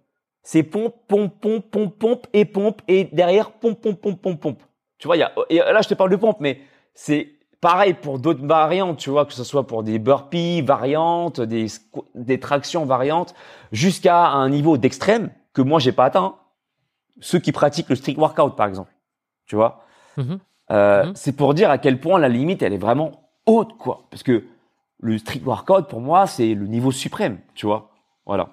C'est 0.43 0.63
pompe, 0.63 0.95
pompe, 1.07 1.41
pompe, 1.41 1.71
pompe, 1.71 1.99
pompe 1.99 2.27
et 2.33 2.45
pompe 2.45 2.83
et 2.89 3.05
derrière 3.13 3.53
pompe, 3.53 3.81
pompe, 3.81 4.01
pompe, 4.01 4.21
pompe, 4.21 4.41
pompe. 4.41 4.63
Tu 4.99 5.07
vois, 5.07 5.17
il 5.17 5.21
y 5.21 5.23
a, 5.23 5.33
et 5.51 5.59
là 5.59 5.83
je 5.83 5.89
te 5.89 5.95
parle 5.95 6.11
de 6.11 6.17
pompe, 6.17 6.39
mais 6.41 6.61
c'est 6.95 7.29
pareil 7.63 7.95
pour 7.95 8.19
d'autres 8.19 8.45
variantes, 8.45 8.99
tu 8.99 9.09
vois, 9.09 9.25
que 9.25 9.33
ce 9.33 9.45
soit 9.45 9.67
pour 9.67 9.83
des 9.83 9.99
burpees 9.99 10.63
variantes, 10.63 11.41
des, 11.41 12.41
tractions 12.41 12.85
variantes, 12.85 13.35
jusqu'à 13.71 14.27
un 14.27 14.51
niveau 14.51 14.77
d'extrême 14.77 15.31
que 15.55 15.63
moi 15.63 15.79
j'ai 15.79 15.93
pas 15.93 16.07
atteint. 16.07 16.37
Ceux 17.21 17.39
qui 17.39 17.53
pratiquent 17.53 17.89
le 17.89 17.95
street 17.95 18.17
workout, 18.17 18.57
par 18.57 18.67
exemple, 18.67 18.93
tu 19.47 19.55
vois? 19.55 19.85
Mhm. 20.17 20.41
Euh, 20.73 21.05
Mhm. 21.07 21.13
C'est 21.15 21.37
pour 21.37 21.55
dire 21.55 21.71
à 21.71 21.79
quel 21.79 22.01
point 22.01 22.19
la 22.19 22.29
limite 22.29 22.63
elle 22.63 22.73
est 22.73 22.79
vraiment 22.79 23.29
haute, 23.47 23.77
quoi. 23.79 24.07
Parce 24.11 24.23
que 24.23 24.45
le 25.01 25.19
street 25.19 25.43
workout 25.45 25.87
pour 25.89 26.01
moi 26.01 26.27
c'est 26.27 26.55
le 26.55 26.67
niveau 26.67 26.91
suprême, 26.91 27.39
tu 27.55 27.67
vois. 27.67 27.91
Voilà. 28.27 28.49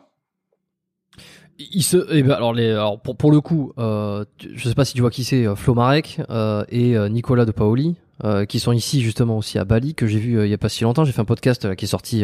Il 1.74 1.84
se, 1.84 1.98
eh 2.12 2.24
ben, 2.24 2.32
alors 2.36 2.54
les, 2.54 2.72
alors 2.72 3.00
pour, 3.02 3.18
pour 3.18 3.32
le 3.32 3.42
coup, 3.42 3.74
euh, 3.78 4.24
je 4.54 4.68
sais 4.68 4.76
pas 4.76 4.86
si 4.86 4.94
tu 4.94 5.02
vois 5.02 5.12
qui 5.12 5.26
c'est, 5.26 5.46
euh, 5.46 5.56
Flo 5.56 5.74
Marek 5.74 6.22
euh, 6.30 6.64
et 6.70 6.96
Nicolas 7.10 7.44
de 7.46 7.52
Paoli, 7.52 7.98
euh, 8.24 8.46
qui 8.46 8.60
sont 8.60 8.72
ici 8.72 9.02
justement 9.02 9.38
aussi 9.38 9.60
à 9.60 9.66
Bali, 9.66 9.94
que 9.94 10.08
j'ai 10.08 10.20
vu 10.20 10.42
il 10.44 10.50
y 10.50 10.54
a 10.54 10.58
pas 10.58 10.70
si 10.70 10.84
longtemps. 10.86 11.04
J'ai 11.04 11.12
fait 11.12 11.22
un 11.22 11.26
podcast 11.26 11.76
qui 11.76 11.84
est 11.86 11.88
sorti 11.88 12.24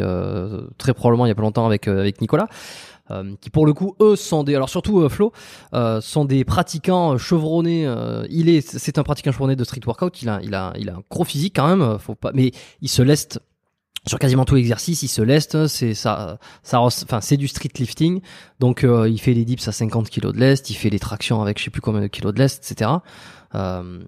très 0.77 0.93
probablement 0.93 1.25
il 1.25 1.29
y 1.29 1.31
a 1.31 1.35
pas 1.35 1.41
longtemps 1.41 1.65
avec 1.65 1.87
avec 1.89 2.21
Nicolas, 2.21 2.47
qui 3.41 3.49
pour 3.49 3.65
le 3.65 3.73
coup 3.73 3.95
eux 4.01 4.15
sont 4.15 4.43
des, 4.43 4.55
alors 4.55 4.69
surtout 4.69 4.99
euh, 5.01 5.09
Flo, 5.09 5.31
euh, 5.73 6.01
sont 6.01 6.25
des 6.25 6.43
pratiquants 6.43 7.13
euh, 7.13 7.17
chevronnés. 7.17 7.85
euh, 7.85 8.25
il 8.29 8.49
est, 8.49 8.61
c'est 8.61 8.97
un 8.97 9.03
pratiquant 9.03 9.31
chevronné 9.31 9.55
de 9.55 9.63
street 9.63 9.81
workout. 9.85 10.21
Il 10.21 10.29
a, 10.29 10.39
il 10.43 10.55
a, 10.55 10.73
il 10.77 10.89
a 10.89 10.95
un 10.95 11.03
gros 11.09 11.23
physique 11.23 11.55
quand 11.55 11.67
même. 11.67 11.81
euh, 11.81 11.97
Faut 11.99 12.15
pas, 12.15 12.31
mais 12.33 12.51
il 12.81 12.89
se 12.89 13.01
laisse 13.01 13.29
sur 14.07 14.19
quasiment 14.19 14.45
tout 14.45 14.53
l'exercice, 14.53 15.01
il 15.01 15.07
se 15.07 15.23
leste, 15.23 15.65
c'est 15.65 15.95
ça, 15.95 16.37
ça, 16.61 16.79
enfin 16.79 17.21
c'est 17.21 17.37
du 17.37 17.47
street 17.47 17.71
lifting, 17.79 18.21
donc 18.59 18.83
euh, 18.83 19.09
il 19.09 19.19
fait 19.19 19.33
les 19.33 19.45
dips 19.45 19.67
à 19.67 19.71
50 19.71 20.11
kg 20.11 20.31
de 20.31 20.39
lest, 20.39 20.69
il 20.69 20.75
fait 20.75 20.91
les 20.91 20.99
tractions 20.99 21.41
avec 21.41 21.57
je 21.57 21.63
sais 21.63 21.71
plus 21.71 21.81
combien 21.81 22.01
de 22.01 22.07
kilos 22.07 22.31
de 22.31 22.37
lest, 22.37 22.71
etc. 22.71 22.91
Euh, 23.55 24.03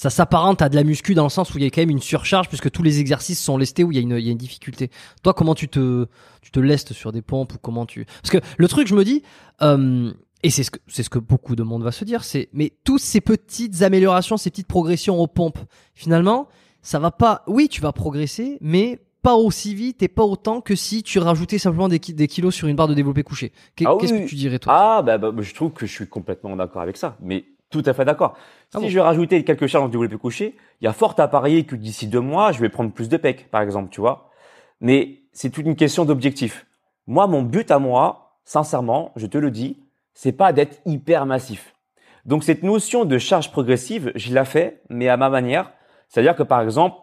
ça 0.00 0.08
s'apparente 0.08 0.62
à 0.62 0.70
de 0.70 0.76
la 0.76 0.82
muscu 0.82 1.12
dans 1.14 1.24
le 1.24 1.28
sens 1.28 1.52
où 1.52 1.58
il 1.58 1.64
y 1.64 1.66
a 1.66 1.70
quand 1.70 1.82
même 1.82 1.90
une 1.90 2.00
surcharge 2.00 2.48
puisque 2.48 2.70
tous 2.70 2.82
les 2.82 3.00
exercices 3.00 3.38
sont 3.38 3.58
lestés 3.58 3.84
où 3.84 3.92
il 3.92 3.96
y 3.96 3.98
a 3.98 4.00
une, 4.00 4.16
il 4.16 4.24
y 4.24 4.28
a 4.30 4.32
une 4.32 4.38
difficulté. 4.38 4.90
Toi, 5.22 5.34
comment 5.34 5.54
tu 5.54 5.68
te, 5.68 6.06
tu 6.40 6.50
te 6.50 6.58
lestes 6.58 6.94
sur 6.94 7.12
des 7.12 7.20
pompes 7.20 7.52
ou 7.52 7.58
comment 7.60 7.84
tu, 7.84 8.06
parce 8.22 8.30
que 8.30 8.38
le 8.56 8.66
truc, 8.66 8.88
je 8.88 8.94
me 8.94 9.04
dis, 9.04 9.22
euh, 9.60 10.10
et 10.42 10.48
c'est 10.48 10.62
ce 10.62 10.70
que 10.70 10.78
c'est 10.86 11.02
ce 11.02 11.10
que 11.10 11.18
beaucoup 11.18 11.54
de 11.54 11.62
monde 11.62 11.82
va 11.82 11.92
se 11.92 12.06
dire, 12.06 12.24
c'est 12.24 12.48
mais 12.54 12.72
toutes 12.82 13.02
ces 13.02 13.20
petites 13.20 13.82
améliorations, 13.82 14.38
ces 14.38 14.48
petites 14.48 14.68
progressions 14.68 15.20
aux 15.20 15.26
pompes, 15.26 15.58
finalement, 15.94 16.48
ça 16.80 16.98
va 16.98 17.10
pas. 17.10 17.42
Oui, 17.46 17.68
tu 17.68 17.82
vas 17.82 17.92
progresser, 17.92 18.56
mais 18.62 19.00
pas 19.20 19.34
aussi 19.34 19.74
vite 19.74 20.02
et 20.02 20.08
pas 20.08 20.24
autant 20.24 20.62
que 20.62 20.74
si 20.74 21.02
tu 21.02 21.18
rajoutais 21.18 21.58
simplement 21.58 21.88
des, 21.88 21.98
ki- 21.98 22.14
des 22.14 22.26
kilos 22.26 22.54
sur 22.54 22.68
une 22.68 22.76
barre 22.76 22.88
de 22.88 22.94
développé 22.94 23.22
couché. 23.22 23.52
Ah 23.84 23.96
Qu'est-ce 24.00 24.14
oui. 24.14 24.24
que 24.24 24.28
tu 24.30 24.34
dirais 24.36 24.58
toi? 24.58 24.72
Ah 24.74 25.02
bah, 25.02 25.18
bah, 25.18 25.30
je 25.40 25.52
trouve 25.52 25.72
que 25.72 25.84
je 25.84 25.92
suis 25.92 26.08
complètement 26.08 26.56
d'accord 26.56 26.80
avec 26.80 26.96
ça, 26.96 27.18
mais 27.20 27.44
tout 27.70 27.82
à 27.86 27.94
fait 27.94 28.04
d'accord. 28.04 28.36
Si 28.36 28.68
Ah 28.74 28.80
bon 28.80 28.88
je 28.88 28.94
vais 28.94 29.00
rajouter 29.00 29.42
quelques 29.44 29.66
charges 29.66 29.84
en 29.84 29.88
développé 29.88 30.16
couché, 30.16 30.56
il 30.80 30.84
y 30.84 30.88
a 30.88 30.92
fort 30.92 31.14
à 31.18 31.28
parier 31.28 31.64
que 31.64 31.76
d'ici 31.76 32.08
deux 32.08 32.20
mois, 32.20 32.52
je 32.52 32.60
vais 32.60 32.68
prendre 32.68 32.92
plus 32.92 33.08
de 33.08 33.16
pecs, 33.16 33.50
par 33.50 33.62
exemple, 33.62 33.90
tu 33.90 34.00
vois. 34.00 34.30
Mais 34.80 35.20
c'est 35.32 35.50
toute 35.50 35.64
une 35.64 35.76
question 35.76 36.04
d'objectif. 36.04 36.66
Moi, 37.06 37.26
mon 37.26 37.42
but 37.42 37.70
à 37.70 37.78
moi, 37.78 38.38
sincèrement, 38.44 39.12
je 39.16 39.26
te 39.26 39.38
le 39.38 39.50
dis, 39.50 39.78
c'est 40.14 40.32
pas 40.32 40.52
d'être 40.52 40.80
hyper 40.84 41.26
massif. 41.26 41.74
Donc 42.26 42.44
cette 42.44 42.62
notion 42.62 43.04
de 43.04 43.18
charge 43.18 43.50
progressive, 43.50 44.12
je 44.14 44.34
la 44.34 44.44
fais, 44.44 44.82
mais 44.90 45.08
à 45.08 45.16
ma 45.16 45.30
manière. 45.30 45.72
C'est-à-dire 46.08 46.36
que 46.36 46.42
par 46.42 46.60
exemple, 46.60 46.96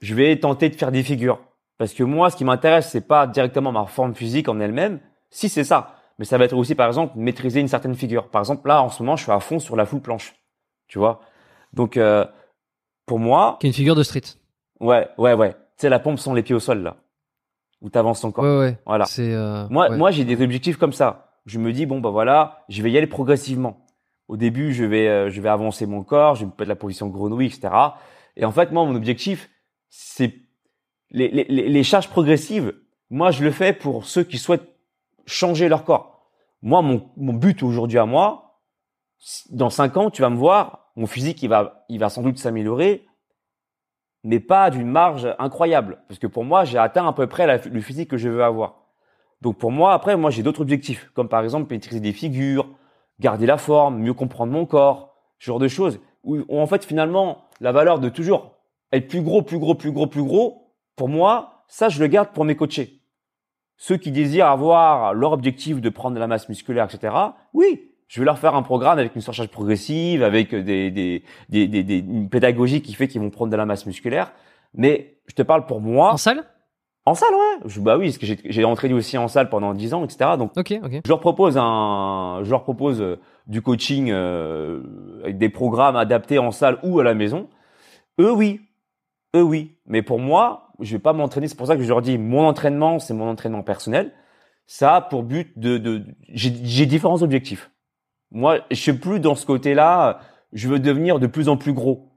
je 0.00 0.14
vais 0.14 0.36
tenter 0.38 0.68
de 0.68 0.74
faire 0.74 0.92
des 0.92 1.02
figures. 1.02 1.40
Parce 1.78 1.94
que 1.94 2.02
moi, 2.02 2.30
ce 2.30 2.36
qui 2.36 2.44
m'intéresse, 2.44 2.90
c'est 2.90 3.06
pas 3.06 3.26
directement 3.26 3.72
ma 3.72 3.86
forme 3.86 4.14
physique 4.14 4.48
en 4.48 4.60
elle-même. 4.60 5.00
Si 5.30 5.48
c'est 5.48 5.64
ça, 5.64 5.95
mais 6.18 6.24
ça 6.24 6.38
va 6.38 6.44
être 6.44 6.56
aussi, 6.56 6.74
par 6.74 6.86
exemple, 6.86 7.14
maîtriser 7.16 7.60
une 7.60 7.68
certaine 7.68 7.94
figure. 7.94 8.28
Par 8.28 8.40
exemple, 8.42 8.66
là, 8.68 8.82
en 8.82 8.88
ce 8.90 9.02
moment, 9.02 9.16
je 9.16 9.22
suis 9.24 9.32
à 9.32 9.40
fond 9.40 9.58
sur 9.58 9.76
la 9.76 9.84
full 9.86 10.00
planche. 10.00 10.34
Tu 10.88 10.98
vois? 10.98 11.20
Donc, 11.72 11.96
euh, 11.96 12.24
pour 13.06 13.18
moi, 13.18 13.56
Qui 13.60 13.66
est 13.66 13.70
une 13.70 13.74
figure 13.74 13.94
de 13.96 14.02
street. 14.02 14.22
ouais, 14.80 15.08
ouais, 15.18 15.34
ouais. 15.34 15.52
Tu 15.52 15.82
sais, 15.82 15.88
la 15.88 15.98
pompe 15.98 16.18
sans 16.18 16.32
les 16.34 16.42
pieds 16.42 16.54
au 16.54 16.60
sol, 16.60 16.82
là. 16.82 16.96
Où 17.82 17.90
t'avances 17.90 18.22
ton 18.22 18.32
corps. 18.32 18.44
Ouais, 18.44 18.58
ouais. 18.58 18.78
Voilà. 18.86 19.04
C'est 19.04 19.32
euh, 19.34 19.66
Moi, 19.68 19.90
ouais. 19.90 19.96
moi, 19.96 20.10
j'ai 20.10 20.24
des 20.24 20.42
objectifs 20.42 20.78
comme 20.78 20.92
ça. 20.94 21.34
Je 21.44 21.58
me 21.60 21.72
dis 21.72 21.86
bon 21.86 22.00
bah 22.00 22.10
voilà, 22.10 22.64
je 22.68 22.82
vais 22.82 22.90
y 22.90 22.96
aller 22.98 23.06
progressivement. 23.06 23.86
Au 24.26 24.36
début, 24.36 24.72
je 24.72 24.84
vais 24.84 25.06
euh, 25.06 25.30
je 25.30 25.40
vais 25.40 25.48
avancer 25.50 25.86
mon 25.86 26.02
corps, 26.02 26.34
je 26.34 26.40
vais 26.40 26.46
me 26.46 26.50
mettre 26.58 26.68
la 26.68 26.74
position 26.74 27.06
grenouille, 27.06 27.46
etc. 27.46 27.68
Et 28.34 28.44
en 28.44 28.50
fait, 28.50 28.72
moi, 28.72 28.84
mon 28.84 28.96
objectif, 28.96 29.48
c'est 29.88 30.34
les, 31.10 31.28
les, 31.28 31.44
les 31.44 31.68
les 31.68 31.82
charges 31.84 32.08
progressives. 32.08 32.74
Moi, 33.10 33.30
je 33.30 33.44
le 33.44 33.52
fais 33.52 33.72
pour 33.72 34.06
ceux 34.06 34.24
qui 34.24 34.38
souhaitent 34.38 34.66
changer 35.26 35.68
leur 35.68 35.84
corps. 35.84 36.30
Moi, 36.62 36.82
mon, 36.82 37.34
but 37.34 37.62
aujourd'hui 37.62 37.98
à 37.98 38.06
moi, 38.06 38.60
dans 39.50 39.70
cinq 39.70 39.96
ans, 39.96 40.10
tu 40.10 40.22
vas 40.22 40.30
me 40.30 40.36
voir, 40.36 40.90
mon 40.96 41.06
physique, 41.06 41.42
il 41.42 41.48
va 41.48 41.84
il 41.88 41.98
va 41.98 42.08
sans 42.08 42.22
doute 42.22 42.38
s'améliorer, 42.38 43.06
mais 44.24 44.40
pas 44.40 44.70
d'une 44.70 44.88
marge 44.88 45.28
incroyable, 45.38 46.02
parce 46.08 46.18
que 46.18 46.26
pour 46.26 46.44
moi, 46.44 46.64
j'ai 46.64 46.78
atteint 46.78 47.06
à 47.06 47.12
peu 47.12 47.26
près 47.26 47.60
le 47.68 47.80
physique 47.80 48.10
que 48.10 48.16
je 48.16 48.28
veux 48.28 48.42
avoir. 48.42 48.86
Donc 49.42 49.58
pour 49.58 49.70
moi, 49.70 49.92
après, 49.92 50.16
moi 50.16 50.30
j'ai 50.30 50.42
d'autres 50.42 50.62
objectifs, 50.62 51.10
comme 51.14 51.28
par 51.28 51.44
exemple 51.44 51.72
maîtriser 51.72 52.00
des 52.00 52.12
figures, 52.12 52.68
garder 53.20 53.46
la 53.46 53.58
forme, 53.58 53.98
mieux 53.98 54.14
comprendre 54.14 54.52
mon 54.52 54.66
corps, 54.66 55.14
ce 55.38 55.46
genre 55.46 55.58
de 55.58 55.68
choses. 55.68 56.00
Où, 56.24 56.38
où, 56.48 56.60
en 56.60 56.66
fait 56.66 56.84
finalement 56.84 57.44
la 57.60 57.72
valeur 57.72 58.00
de 58.00 58.08
toujours 58.08 58.56
être 58.92 59.08
plus 59.08 59.22
gros, 59.22 59.42
plus 59.42 59.58
gros, 59.58 59.74
plus 59.74 59.92
gros, 59.92 60.06
plus 60.06 60.24
gros, 60.24 60.72
pour 60.96 61.08
moi, 61.08 61.64
ça 61.68 61.88
je 61.88 62.00
le 62.00 62.06
garde 62.06 62.30
pour 62.32 62.44
mes 62.44 62.56
coachés. 62.56 63.00
Ceux 63.76 63.96
qui 63.96 64.10
désirent 64.10 64.46
avoir 64.46 65.12
leur 65.14 65.32
objectif 65.32 65.80
de 65.80 65.88
prendre 65.90 66.14
de 66.14 66.20
la 66.20 66.26
masse 66.26 66.48
musculaire, 66.48 66.86
etc. 66.92 67.14
Oui, 67.52 67.90
je 68.08 68.20
vais 68.20 68.24
leur 68.24 68.38
faire 68.38 68.54
un 68.54 68.62
programme 68.62 68.98
avec 68.98 69.14
une 69.14 69.20
surcharge 69.20 69.48
progressive, 69.50 70.22
avec 70.22 70.54
des, 70.54 70.90
des, 70.90 71.22
des, 71.48 71.66
des, 71.68 71.82
des- 71.82 71.98
une 71.98 72.28
pédagogie 72.28 72.80
qui 72.82 72.94
fait 72.94 73.08
qu'ils 73.08 73.20
vont 73.20 73.30
prendre 73.30 73.50
de 73.50 73.56
la 73.56 73.66
masse 73.66 73.84
musculaire. 73.86 74.32
Mais 74.74 75.18
je 75.26 75.34
te 75.34 75.42
parle 75.42 75.66
pour 75.66 75.80
moi. 75.80 76.12
En 76.12 76.16
salle? 76.16 76.44
En 77.04 77.14
salle, 77.14 77.32
ouais. 77.34 77.62
Je, 77.66 77.80
bah 77.80 77.96
oui, 77.98 78.06
parce 78.06 78.18
que 78.18 78.26
j'ai- 78.26 78.64
entraîné 78.64 78.94
aussi 78.94 79.16
en 79.18 79.28
salle 79.28 79.48
pendant 79.48 79.74
10 79.74 79.94
ans, 79.94 80.04
etc. 80.04 80.30
Donc, 80.38 80.52
Ok, 80.56 80.74
ok. 80.82 81.00
je 81.04 81.08
leur 81.08 81.20
propose 81.20 81.56
un, 81.56 82.40
je 82.42 82.50
leur 82.50 82.62
propose 82.64 83.00
euh, 83.00 83.16
du 83.46 83.62
coaching 83.62 84.10
euh, 84.10 84.82
avec 85.22 85.38
des 85.38 85.48
programmes 85.48 85.96
adaptés 85.96 86.38
en 86.38 86.50
salle 86.50 86.78
ou 86.82 86.98
à 86.98 87.04
la 87.04 87.14
maison. 87.14 87.48
Eux, 88.20 88.32
oui. 88.32 88.60
Eux, 89.36 89.42
oui. 89.42 89.76
Mais 89.86 90.02
pour 90.02 90.18
moi, 90.18 90.65
je 90.80 90.92
vais 90.92 91.02
pas 91.02 91.12
m'entraîner. 91.12 91.48
C'est 91.48 91.56
pour 91.56 91.66
ça 91.66 91.76
que 91.76 91.82
je 91.82 91.88
leur 91.88 92.02
dis, 92.02 92.18
mon 92.18 92.46
entraînement, 92.46 92.98
c'est 92.98 93.14
mon 93.14 93.28
entraînement 93.28 93.62
personnel. 93.62 94.12
Ça 94.66 94.96
a 94.96 95.00
pour 95.00 95.22
but 95.22 95.58
de, 95.58 95.78
de, 95.78 96.04
j'ai 96.28 96.86
différents 96.86 97.22
objectifs. 97.22 97.70
Moi, 98.32 98.58
je 98.70 98.76
suis 98.76 98.92
plus 98.92 99.20
dans 99.20 99.34
ce 99.34 99.46
côté-là. 99.46 100.20
Je 100.52 100.68
veux 100.68 100.78
devenir 100.78 101.18
de 101.18 101.26
plus 101.26 101.48
en 101.48 101.56
plus 101.56 101.72
gros. 101.72 102.12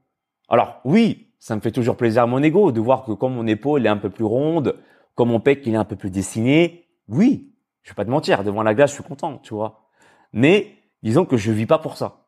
Alors 0.48 0.82
oui, 0.84 1.30
ça 1.40 1.56
me 1.56 1.62
fait 1.62 1.72
toujours 1.72 1.96
plaisir 1.96 2.24
à 2.24 2.26
mon 2.26 2.42
ego 2.42 2.72
de 2.72 2.80
voir 2.80 3.04
que 3.04 3.12
quand 3.12 3.30
mon 3.30 3.46
épaule 3.48 3.86
est 3.86 3.90
un 3.90 3.98
peu 3.98 4.10
plus 4.10 4.26
ronde, 4.26 4.76
quand 5.16 5.26
mon 5.26 5.40
pec 5.40 5.62
il 5.66 5.74
est 5.74 5.78
un 5.78 5.86
peu 5.86 5.96
plus 5.96 6.10
dessiné, 6.10 6.88
oui, 7.08 7.54
je 7.84 7.92
vais 7.92 7.96
pas 7.96 8.06
te 8.06 8.10
mentir, 8.10 8.44
devant 8.44 8.64
la 8.64 8.74
glace, 8.74 8.92
je 8.92 8.96
suis 8.96 9.04
content, 9.04 9.38
tu 9.38 9.54
vois. 9.54 9.90
Mais 10.34 10.76
disons 11.04 11.26
que 11.26 11.38
je 11.38 11.52
vis 11.52 11.66
pas 11.66 11.78
pour 11.78 11.98
ça. 11.98 12.26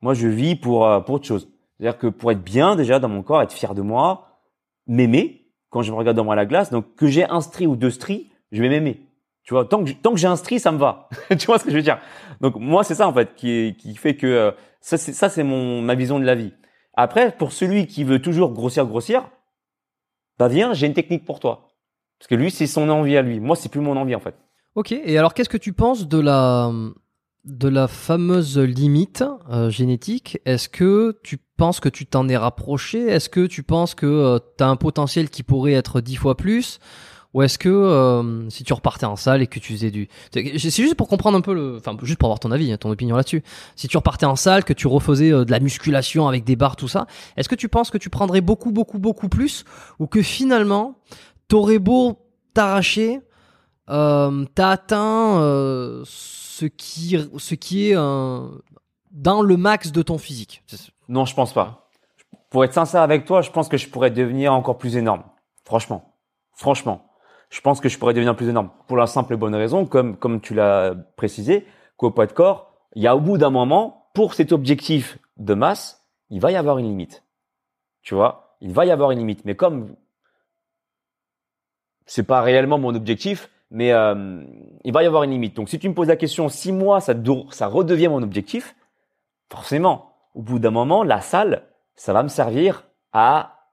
Moi, 0.00 0.14
je 0.14 0.28
vis 0.28 0.56
pour 0.56 0.86
euh, 0.86 1.00
pour 1.00 1.16
autre 1.16 1.26
chose. 1.26 1.50
C'est-à-dire 1.76 1.98
que 1.98 2.06
pour 2.06 2.30
être 2.30 2.42
bien 2.42 2.76
déjà 2.76 2.98
dans 2.98 3.08
mon 3.08 3.22
corps, 3.22 3.42
être 3.42 3.52
fier 3.52 3.74
de 3.74 3.82
moi, 3.82 4.40
m'aimer 4.86 5.39
quand 5.70 5.82
je 5.82 5.90
me 5.92 5.96
regarde 5.96 6.16
devant 6.16 6.34
la 6.34 6.46
glace, 6.46 6.70
donc 6.70 6.94
que 6.96 7.06
j'ai 7.06 7.24
un 7.24 7.40
stri 7.40 7.66
ou 7.66 7.76
deux 7.76 7.90
stries, 7.90 8.30
je 8.52 8.60
vais 8.60 8.68
m'aimer. 8.68 9.06
Tu 9.42 9.54
vois, 9.54 9.64
tant 9.64 9.82
que 9.82 9.90
tant 9.90 10.14
j'ai 10.16 10.26
un 10.26 10.36
stri, 10.36 10.60
ça 10.60 10.72
me 10.72 10.78
va. 10.78 11.08
tu 11.38 11.46
vois 11.46 11.58
ce 11.58 11.64
que 11.64 11.70
je 11.70 11.76
veux 11.76 11.82
dire? 11.82 11.98
Donc 12.40 12.56
moi, 12.56 12.84
c'est 12.84 12.94
ça 12.94 13.08
en 13.08 13.14
fait 13.14 13.34
qui 13.34 13.74
fait 13.96 14.16
que 14.16 14.26
euh, 14.26 14.50
ça 14.80 14.98
c'est 14.98 15.12
ça 15.12 15.44
ma 15.44 15.94
vision 15.94 16.18
de 16.18 16.24
la 16.24 16.34
vie. 16.34 16.52
Après, 16.94 17.32
pour 17.32 17.52
celui 17.52 17.86
qui 17.86 18.04
veut 18.04 18.20
toujours 18.20 18.52
grossir 18.52 18.86
grossir, 18.86 19.28
bah 20.38 20.48
viens, 20.48 20.74
j'ai 20.74 20.86
une 20.86 20.94
technique 20.94 21.24
pour 21.24 21.40
toi. 21.40 21.68
Parce 22.18 22.28
que 22.28 22.34
lui, 22.34 22.50
c'est 22.50 22.66
son 22.66 22.88
envie 22.90 23.16
à 23.16 23.22
lui. 23.22 23.40
Moi, 23.40 23.56
c'est 23.56 23.70
plus 23.70 23.80
mon 23.80 23.96
envie 23.96 24.14
en 24.14 24.20
fait. 24.20 24.34
Ok, 24.74 24.92
et 24.92 25.18
alors 25.18 25.34
qu'est-ce 25.34 25.48
que 25.48 25.56
tu 25.56 25.72
penses 25.72 26.06
de 26.06 26.18
la 26.20 26.70
de 27.44 27.68
la 27.68 27.88
fameuse 27.88 28.58
limite 28.58 29.24
euh, 29.50 29.70
génétique 29.70 30.38
Est-ce 30.44 30.68
que 30.68 31.18
tu 31.22 31.38
penses 31.56 31.80
que 31.80 31.88
tu 31.88 32.06
t'en 32.06 32.28
es 32.28 32.36
rapproché? 32.36 33.06
Est-ce 33.06 33.28
que 33.28 33.46
tu 33.46 33.62
penses 33.62 33.94
que 33.94 34.40
tu 34.58 34.64
as 34.64 34.68
un 34.68 34.76
potentiel 34.76 35.30
qui 35.30 35.42
pourrait 35.42 35.72
être 35.72 36.00
dix 36.00 36.16
fois 36.16 36.36
plus? 36.36 36.80
Ou 37.32 37.42
est-ce 37.42 37.58
que 37.58 37.68
euh, 37.68 38.50
si 38.50 38.64
tu 38.64 38.72
repartais 38.72 39.06
en 39.06 39.14
salle 39.14 39.40
et 39.40 39.46
que 39.46 39.60
tu 39.60 39.72
faisais 39.74 39.92
du... 39.92 40.08
C'est 40.34 40.58
c'est 40.58 40.82
juste 40.82 40.96
pour 40.96 41.06
comprendre 41.06 41.38
un 41.38 41.40
peu 41.40 41.54
le... 41.54 41.76
Enfin, 41.76 41.96
juste 42.02 42.18
pour 42.18 42.26
avoir 42.26 42.40
ton 42.40 42.50
avis, 42.50 42.72
hein, 42.72 42.76
ton 42.76 42.90
opinion 42.90 43.16
là-dessus. 43.16 43.44
Si 43.76 43.86
tu 43.86 43.96
repartais 43.96 44.26
en 44.26 44.34
salle, 44.34 44.64
que 44.64 44.72
tu 44.72 44.88
refaisais 44.88 45.32
euh, 45.32 45.44
de 45.44 45.50
la 45.52 45.60
musculation 45.60 46.26
avec 46.26 46.44
des 46.44 46.56
barres, 46.56 46.76
tout 46.76 46.88
ça, 46.88 47.06
est-ce 47.36 47.48
que 47.48 47.54
tu 47.54 47.68
penses 47.68 47.90
que 47.90 47.98
tu 47.98 48.10
prendrais 48.10 48.40
beaucoup, 48.40 48.72
beaucoup, 48.72 48.98
beaucoup 48.98 49.28
plus? 49.28 49.64
Ou 50.00 50.08
que 50.08 50.22
finalement, 50.22 50.98
t'aurais 51.46 51.78
beau 51.78 52.18
t'arracher 52.52 53.20
euh, 53.90 54.44
t'as 54.54 54.70
atteint 54.70 55.40
euh, 55.40 56.04
ce 56.60 56.66
qui, 56.66 57.16
ce 57.38 57.54
qui 57.54 57.90
est 57.90 57.94
dans 57.94 59.42
le 59.42 59.56
max 59.56 59.92
de 59.92 60.02
ton 60.02 60.18
physique. 60.18 60.62
Non, 61.08 61.24
je 61.24 61.34
pense 61.34 61.54
pas. 61.54 61.88
Pour 62.50 62.64
être 62.64 62.74
sincère 62.74 63.02
avec 63.02 63.24
toi, 63.24 63.40
je 63.40 63.50
pense 63.50 63.68
que 63.68 63.76
je 63.76 63.88
pourrais 63.88 64.10
devenir 64.10 64.52
encore 64.52 64.76
plus 64.76 64.96
énorme. 64.96 65.22
Franchement. 65.64 66.16
Franchement. 66.52 67.06
Je 67.48 67.60
pense 67.62 67.80
que 67.80 67.88
je 67.88 67.98
pourrais 67.98 68.14
devenir 68.14 68.36
plus 68.36 68.48
énorme. 68.48 68.70
Pour 68.88 68.96
la 68.96 69.06
simple 69.06 69.34
et 69.34 69.36
bonne 69.36 69.54
raison, 69.54 69.86
comme, 69.86 70.16
comme 70.16 70.40
tu 70.40 70.54
l'as 70.54 70.94
précisé, 71.16 71.66
qu'au 71.96 72.10
poids 72.10 72.26
de 72.26 72.32
corps, 72.32 72.72
il 72.94 73.02
y 73.02 73.06
a 73.06 73.16
au 73.16 73.20
bout 73.20 73.38
d'un 73.38 73.50
moment, 73.50 74.10
pour 74.14 74.34
cet 74.34 74.52
objectif 74.52 75.18
de 75.38 75.54
masse, 75.54 76.06
il 76.28 76.40
va 76.40 76.52
y 76.52 76.56
avoir 76.56 76.78
une 76.78 76.86
limite. 76.86 77.24
Tu 78.02 78.14
vois? 78.14 78.56
Il 78.60 78.72
va 78.72 78.84
y 78.84 78.90
avoir 78.90 79.10
une 79.12 79.18
limite. 79.18 79.44
Mais 79.44 79.56
comme 79.56 79.96
c'est 82.04 82.24
pas 82.24 82.42
réellement 82.42 82.78
mon 82.78 82.94
objectif, 82.94 83.48
mais 83.70 83.92
euh, 83.92 84.42
il 84.84 84.92
va 84.92 85.02
y 85.02 85.06
avoir 85.06 85.22
une 85.22 85.30
limite. 85.30 85.56
Donc 85.56 85.68
si 85.68 85.78
tu 85.78 85.88
me 85.88 85.94
poses 85.94 86.08
la 86.08 86.16
question, 86.16 86.48
si 86.48 86.72
moi 86.72 87.00
ça, 87.00 87.14
ça 87.50 87.66
redevient 87.66 88.08
mon 88.08 88.22
objectif, 88.22 88.74
forcément, 89.50 90.16
au 90.34 90.42
bout 90.42 90.58
d'un 90.58 90.70
moment, 90.70 91.02
la 91.02 91.20
salle, 91.20 91.64
ça 91.94 92.12
va 92.12 92.22
me 92.22 92.28
servir 92.28 92.84
à 93.12 93.68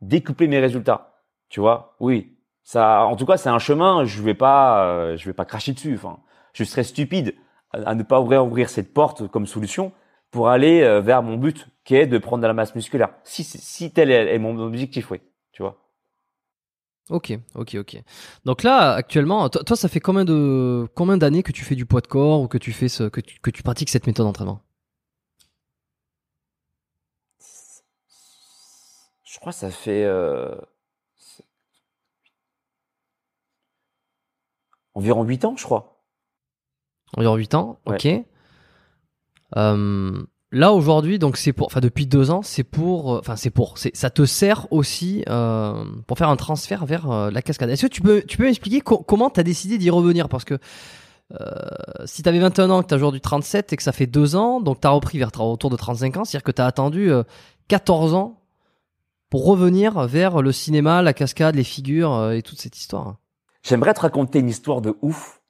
découper 0.00 0.48
mes 0.48 0.58
résultats. 0.58 1.22
Tu 1.48 1.60
vois? 1.60 1.96
Oui. 2.00 2.36
Ça, 2.62 3.04
en 3.04 3.16
tout 3.16 3.24
cas, 3.24 3.36
c'est 3.36 3.48
un 3.48 3.58
chemin. 3.58 4.04
Je 4.04 4.22
vais 4.22 4.34
pas, 4.34 4.84
euh, 4.84 5.16
je 5.16 5.24
vais 5.24 5.32
pas 5.32 5.44
cracher 5.44 5.72
dessus. 5.72 5.94
Enfin, 5.94 6.18
je 6.52 6.64
serais 6.64 6.84
stupide 6.84 7.34
à, 7.72 7.94
ne 7.94 8.02
pas 8.02 8.20
ouvrir, 8.20 8.44
ouvrir 8.44 8.68
cette 8.68 8.92
porte 8.92 9.28
comme 9.28 9.46
solution 9.46 9.92
pour 10.30 10.48
aller 10.48 10.82
euh, 10.82 11.00
vers 11.00 11.22
mon 11.22 11.36
but, 11.36 11.68
qui 11.84 11.94
est 11.94 12.06
de 12.06 12.18
prendre 12.18 12.42
de 12.42 12.46
la 12.46 12.52
masse 12.52 12.74
musculaire. 12.74 13.10
Si, 13.24 13.44
si 13.44 13.92
tel 13.92 14.10
est 14.10 14.38
mon 14.38 14.58
objectif, 14.58 15.10
oui. 15.10 15.20
Ok, 17.10 17.32
ok, 17.54 17.76
ok. 17.80 18.02
Donc 18.44 18.62
là, 18.62 18.92
actuellement, 18.92 19.48
toi, 19.48 19.76
ça 19.76 19.88
fait 19.88 20.00
combien 20.00 20.24
de 20.26 20.86
combien 20.94 21.16
d'années 21.16 21.42
que 21.42 21.52
tu 21.52 21.64
fais 21.64 21.74
du 21.74 21.86
poids 21.86 22.02
de 22.02 22.06
corps 22.06 22.42
ou 22.42 22.48
que 22.48 22.58
tu 22.58 22.72
fais 22.72 22.88
ce 22.88 23.04
que 23.04 23.20
tu, 23.20 23.40
que 23.40 23.50
tu 23.50 23.62
pratiques 23.62 23.88
cette 23.88 24.06
méthode 24.06 24.26
d'entraînement? 24.26 24.60
Je 29.24 29.38
crois 29.38 29.52
que 29.52 29.58
ça 29.58 29.70
fait 29.70 30.04
euh, 30.04 30.54
environ 34.94 35.22
8 35.24 35.44
ans, 35.44 35.56
je 35.56 35.64
crois. 35.64 36.02
Environ 37.16 37.36
8 37.36 37.54
ans, 37.54 37.78
ok. 37.86 38.06
Euh, 39.56 40.26
Là 40.50 40.72
aujourd'hui, 40.72 41.18
donc 41.18 41.36
c'est 41.36 41.52
pour, 41.52 41.66
enfin 41.66 41.80
depuis 41.80 42.06
deux 42.06 42.30
ans, 42.30 42.40
c'est 42.42 42.64
pour, 42.64 43.12
euh, 43.12 43.18
enfin 43.18 43.36
c'est 43.36 43.50
pour, 43.50 43.76
ça 43.76 44.10
te 44.10 44.24
sert 44.24 44.66
aussi 44.70 45.22
euh, 45.28 45.84
pour 46.06 46.16
faire 46.16 46.30
un 46.30 46.36
transfert 46.36 46.86
vers 46.86 47.10
euh, 47.10 47.30
la 47.30 47.42
cascade. 47.42 47.68
Est-ce 47.68 47.82
que 47.86 47.92
tu 47.92 48.00
peux, 48.00 48.22
tu 48.22 48.38
peux 48.38 48.44
m'expliquer 48.44 48.80
comment 48.80 49.28
tu 49.28 49.40
as 49.40 49.42
décidé 49.42 49.76
d'y 49.76 49.90
revenir? 49.90 50.30
Parce 50.30 50.46
que 50.46 50.58
euh, 51.38 51.44
si 52.06 52.22
tu 52.22 52.28
avais 52.30 52.38
21 52.38 52.70
ans, 52.70 52.82
que 52.82 52.88
tu 52.88 52.94
as 52.94 52.96
aujourd'hui 52.96 53.20
37 53.20 53.74
et 53.74 53.76
que 53.76 53.82
ça 53.82 53.92
fait 53.92 54.06
deux 54.06 54.36
ans, 54.36 54.62
donc 54.62 54.80
tu 54.80 54.86
as 54.86 54.90
repris 54.90 55.18
vers 55.18 55.38
autour 55.38 55.68
de 55.68 55.76
35 55.76 56.16
ans, 56.16 56.24
c'est-à-dire 56.24 56.44
que 56.44 56.52
tu 56.52 56.62
as 56.62 56.66
attendu 56.66 57.10
14 57.68 58.14
ans 58.14 58.40
pour 59.28 59.44
revenir 59.44 60.06
vers 60.06 60.40
le 60.40 60.52
cinéma, 60.52 61.02
la 61.02 61.12
cascade, 61.12 61.56
les 61.56 61.64
figures 61.64 62.32
et 62.32 62.40
toute 62.40 62.58
cette 62.58 62.78
histoire. 62.78 63.16
J'aimerais 63.62 63.92
te 63.92 64.00
raconter 64.00 64.38
une 64.38 64.48
histoire 64.48 64.80
de 64.80 64.96
ouf, 65.02 65.42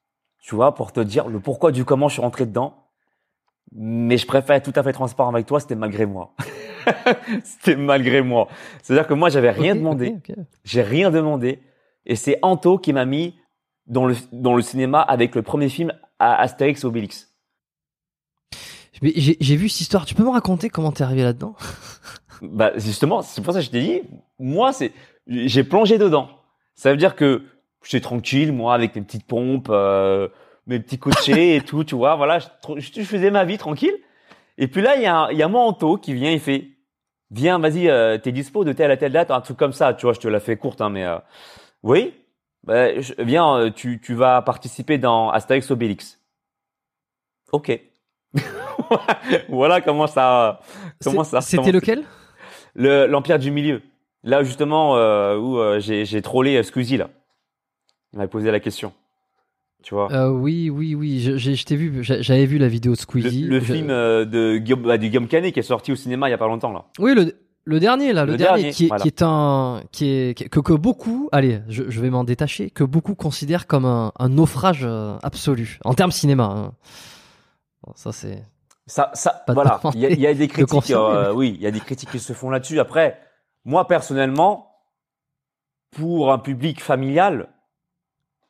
tu 0.42 0.56
vois, 0.56 0.74
pour 0.74 0.90
te 0.90 0.98
dire 0.98 1.28
le 1.28 1.38
pourquoi 1.38 1.70
du 1.70 1.84
comment 1.84 2.08
je 2.08 2.14
suis 2.14 2.22
rentré 2.22 2.46
dedans 2.46 2.77
mais 3.72 4.16
je 4.16 4.26
préfère 4.26 4.56
être 4.56 4.70
tout 4.70 4.78
à 4.78 4.82
fait 4.82 4.92
transparent 4.92 5.32
avec 5.32 5.46
toi, 5.46 5.60
c'était 5.60 5.74
malgré 5.74 6.06
moi. 6.06 6.34
c'était 7.44 7.76
malgré 7.76 8.22
moi. 8.22 8.48
C'est-à-dire 8.82 9.06
que 9.06 9.14
moi, 9.14 9.28
j'avais 9.28 9.50
rien 9.50 9.74
demandé. 9.74 10.16
J'ai 10.64 10.82
rien 10.82 11.10
demandé. 11.10 11.60
Et 12.06 12.16
c'est 12.16 12.38
Anto 12.42 12.78
qui 12.78 12.92
m'a 12.92 13.04
mis 13.04 13.34
dans 13.86 14.06
le, 14.06 14.16
dans 14.32 14.54
le 14.54 14.62
cinéma 14.62 15.00
avec 15.00 15.34
le 15.34 15.42
premier 15.42 15.68
film 15.68 15.92
à 16.18 16.40
Astérix 16.40 16.84
Obélix. 16.84 17.34
J'ai 19.02 19.56
vu 19.56 19.68
cette 19.68 19.82
histoire. 19.82 20.06
Tu 20.06 20.14
peux 20.14 20.24
me 20.24 20.30
raconter 20.30 20.70
comment 20.70 20.92
t'es 20.92 21.04
arrivé 21.04 21.22
là-dedans? 21.22 21.54
Bah 22.40 22.70
justement, 22.76 23.20
c'est 23.22 23.42
pour 23.42 23.52
ça 23.52 23.58
que 23.58 23.64
je 23.64 23.70
t'ai 23.70 23.80
dit. 23.80 24.02
Moi, 24.38 24.72
c'est 24.72 24.92
j'ai 25.26 25.64
plongé 25.64 25.98
dedans. 25.98 26.28
Ça 26.76 26.92
veut 26.92 26.96
dire 26.96 27.16
que 27.16 27.42
j'étais 27.82 28.00
tranquille, 28.00 28.52
moi, 28.52 28.74
avec 28.74 28.94
mes 28.94 29.02
petites 29.02 29.26
pompes. 29.26 29.66
Euh, 29.70 30.28
mes 30.68 30.78
petits 30.78 30.98
coachés 30.98 31.56
et 31.56 31.60
tout, 31.62 31.82
tu 31.82 31.96
vois. 31.96 32.14
Voilà, 32.14 32.38
je, 32.38 33.02
faisais 33.02 33.30
ma 33.30 33.44
vie 33.44 33.58
tranquille. 33.58 33.96
Et 34.58 34.68
puis 34.68 34.82
là, 34.82 34.96
il 34.96 35.02
y 35.02 35.06
a, 35.06 35.32
y 35.32 35.42
a 35.42 35.48
mon 35.48 35.60
Anto 35.60 35.96
qui 35.96 36.14
vient, 36.14 36.30
il 36.30 36.40
fait, 36.40 36.68
viens, 37.30 37.58
vas-y, 37.58 37.88
euh, 37.88 38.18
t'es 38.18 38.32
dispo 38.32 38.64
de 38.64 38.72
telle 38.72 38.90
à 38.90 38.96
telle 38.96 39.12
date, 39.12 39.30
un 39.30 39.40
truc 39.40 39.56
comme 39.56 39.72
ça, 39.72 39.94
tu 39.94 40.06
vois. 40.06 40.12
Je 40.12 40.20
te 40.20 40.28
la 40.28 40.40
fais 40.40 40.56
courte, 40.56 40.80
hein, 40.80 40.90
mais 40.90 41.04
euh, 41.04 41.18
oui. 41.82 42.14
Bah, 42.64 42.88
viens, 43.18 43.56
euh, 43.56 43.70
tu, 43.70 44.00
tu 44.00 44.14
vas 44.14 44.42
participer 44.42 44.98
dans 44.98 45.30
Astérix 45.30 45.70
Obélix. 45.70 46.20
Ok. 47.50 47.80
voilà 49.48 49.80
comment 49.80 50.06
ça, 50.06 50.60
comment 51.02 51.24
ça. 51.24 51.40
C'était 51.40 51.72
lequel? 51.72 52.04
Le 52.74 53.06
l'Empire 53.06 53.38
du 53.38 53.50
Milieu. 53.50 53.82
Là 54.22 54.42
justement 54.42 54.94
où 55.36 55.58
j'ai 55.78 56.22
trollé 56.22 56.62
Squeezie 56.62 56.98
là. 56.98 57.08
Il 58.12 58.18
m'a 58.18 58.28
posé 58.28 58.50
la 58.50 58.60
question. 58.60 58.92
Tu 59.82 59.94
vois 59.94 60.12
euh, 60.12 60.28
Oui, 60.28 60.70
oui, 60.70 60.94
oui. 60.94 61.20
Je, 61.20 61.36
je 61.36 61.64
t'ai 61.64 61.76
vu. 61.76 62.02
J'avais 62.02 62.46
vu 62.46 62.58
la 62.58 62.68
vidéo 62.68 62.92
de 62.92 62.98
Squeezie. 62.98 63.42
Le, 63.42 63.60
film 63.60 63.90
euh, 63.90 64.24
de 64.24 64.58
Guillaume, 64.58 64.82
bah, 64.82 64.98
Guillaume 64.98 65.28
Canet 65.28 65.52
qui 65.52 65.60
est 65.60 65.62
sorti 65.62 65.92
au 65.92 65.96
cinéma 65.96 66.28
il 66.28 66.32
y 66.32 66.34
a 66.34 66.38
pas 66.38 66.48
longtemps 66.48 66.72
là. 66.72 66.84
Oui, 66.98 67.14
le, 67.14 67.32
le 67.64 67.80
dernier 67.80 68.12
là, 68.12 68.24
le, 68.24 68.36
dernier, 68.36 68.70
qui, 68.70 68.86
est, 68.86 68.96
qui, 68.96 69.08
est, 69.08 69.22
un, 69.22 69.82
qui 69.92 70.08
est 70.08 70.48
que, 70.48 70.60
que 70.60 70.72
beaucoup, 70.72 71.28
allez, 71.32 71.60
je, 71.68 71.84
je 71.88 72.00
vais 72.00 72.10
m'en 72.10 72.24
détacher, 72.24 72.70
que 72.70 72.82
beaucoup 72.82 73.14
considèrent 73.14 73.66
comme 73.66 73.84
un, 73.84 74.12
un 74.18 74.28
naufrage 74.28 74.84
euh, 74.84 75.16
absolu 75.22 75.78
en 75.84 75.94
termes 75.94 76.10
cinéma. 76.10 76.44
Hein. 76.44 76.72
Bon, 77.84 77.92
ça 77.94 78.12
c'est. 78.12 78.42
Ça, 78.86 79.10
ça, 79.12 79.44
voilà. 79.48 79.80
Il 79.94 80.00
y, 80.00 80.06
a, 80.06 80.10
y 80.10 80.26
a 80.26 80.32
des 80.32 80.48
critiques. 80.48 80.90
Euh, 80.92 81.32
oui, 81.34 81.54
il 81.56 81.62
y 81.62 81.66
a 81.66 81.70
des 81.70 81.80
critiques 81.80 82.10
qui 82.10 82.18
se 82.18 82.32
font 82.32 82.48
là-dessus. 82.48 82.80
Après, 82.80 83.20
moi 83.66 83.86
personnellement, 83.86 84.72
pour 85.90 86.32
un 86.32 86.38
public 86.38 86.82
familial, 86.82 87.50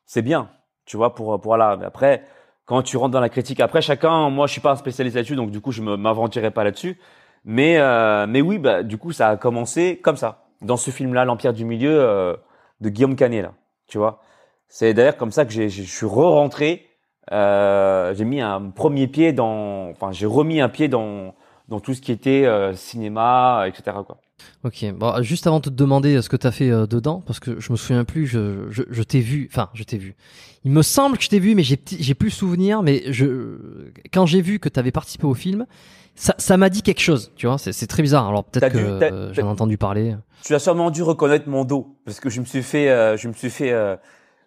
c'est 0.06 0.22
bien 0.22 0.48
tu 0.88 0.96
vois, 0.96 1.14
pour, 1.14 1.38
pour 1.40 1.50
voilà. 1.50 1.78
Après, 1.84 2.24
quand 2.64 2.82
tu 2.82 2.96
rentres 2.96 3.12
dans 3.12 3.20
la 3.20 3.28
critique, 3.28 3.60
après 3.60 3.82
chacun, 3.82 4.30
moi 4.30 4.46
je 4.46 4.52
suis 4.52 4.60
pas 4.60 4.72
un 4.72 4.76
spécialiste 4.76 5.16
là-dessus, 5.16 5.36
donc 5.36 5.50
du 5.50 5.60
coup 5.60 5.70
je 5.70 5.82
m'aventurerai 5.82 6.50
pas 6.50 6.64
là-dessus. 6.64 6.98
Mais 7.44 7.78
euh, 7.78 8.26
mais 8.26 8.40
oui, 8.40 8.58
bah 8.58 8.82
du 8.82 8.98
coup 8.98 9.12
ça 9.12 9.28
a 9.28 9.36
commencé 9.36 9.98
comme 10.02 10.16
ça, 10.16 10.46
dans 10.62 10.76
ce 10.76 10.90
film-là, 10.90 11.24
l'Empire 11.24 11.52
du 11.52 11.64
Milieu 11.64 12.00
euh, 12.00 12.34
de 12.80 12.88
Guillaume 12.88 13.16
Canet 13.16 13.42
là, 13.42 13.52
tu 13.86 13.98
vois. 13.98 14.22
C'est 14.68 14.94
d'ailleurs 14.94 15.16
comme 15.16 15.30
ça 15.30 15.44
que 15.44 15.52
j'ai, 15.52 15.68
je 15.68 15.82
suis 15.82 16.06
re-rentré. 16.06 16.86
Euh, 17.32 18.14
j'ai 18.14 18.24
mis 18.24 18.40
un 18.40 18.70
premier 18.70 19.06
pied 19.08 19.32
dans, 19.32 19.90
enfin 19.90 20.10
j'ai 20.12 20.26
remis 20.26 20.60
un 20.60 20.70
pied 20.70 20.88
dans 20.88 21.34
dans 21.68 21.80
tout 21.80 21.92
ce 21.94 22.00
qui 22.00 22.12
était 22.12 22.46
euh, 22.46 22.72
cinéma, 22.74 23.64
etc. 23.66 23.98
Quoi. 24.06 24.18
Ok, 24.64 24.84
bon, 24.94 25.22
juste 25.22 25.46
avant 25.46 25.58
de 25.58 25.64
te 25.64 25.70
demander 25.70 26.20
ce 26.20 26.28
que 26.28 26.36
tu 26.36 26.46
as 26.46 26.50
fait 26.50 26.70
euh, 26.70 26.86
dedans, 26.86 27.22
parce 27.26 27.40
que 27.40 27.60
je 27.60 27.72
me 27.72 27.76
souviens 27.76 28.04
plus, 28.04 28.26
je, 28.26 28.66
je, 28.70 28.82
je 28.90 29.02
t'ai 29.02 29.20
vu, 29.20 29.48
enfin, 29.52 29.70
je 29.74 29.84
t'ai 29.84 29.98
vu. 29.98 30.16
Il 30.64 30.72
me 30.72 30.82
semble 30.82 31.16
que 31.16 31.22
je 31.22 31.28
t'ai 31.28 31.38
vu, 31.38 31.54
mais 31.54 31.62
j'ai, 31.62 31.78
j'ai 31.98 32.14
plus 32.14 32.30
souvenir, 32.30 32.82
mais 32.82 33.12
je, 33.12 33.90
quand 34.12 34.26
j'ai 34.26 34.40
vu 34.40 34.58
que 34.58 34.68
tu 34.68 34.78
avais 34.80 34.90
participé 34.90 35.26
au 35.26 35.34
film, 35.34 35.66
ça, 36.14 36.34
ça 36.38 36.56
m'a 36.56 36.70
dit 36.70 36.82
quelque 36.82 37.00
chose, 37.00 37.32
tu 37.36 37.46
vois, 37.46 37.58
c'est, 37.58 37.72
c'est 37.72 37.86
très 37.86 38.02
bizarre. 38.02 38.28
Alors 38.28 38.44
peut-être 38.44 38.72
que 38.72 38.78
euh, 38.78 39.32
j'en 39.32 39.42
ai 39.42 39.50
entendu 39.50 39.78
parler. 39.78 40.16
Tu 40.44 40.54
as 40.54 40.58
sûrement 40.58 40.90
dû 40.90 41.02
reconnaître 41.02 41.48
mon 41.48 41.64
dos, 41.64 41.96
parce 42.04 42.18
que 42.18 42.28
je 42.28 42.40
me 42.40 42.44
suis 42.44 42.62
fait, 42.62 42.90
euh, 42.90 43.16
je 43.16 43.28
me 43.28 43.32
suis 43.32 43.50
fait, 43.50 43.72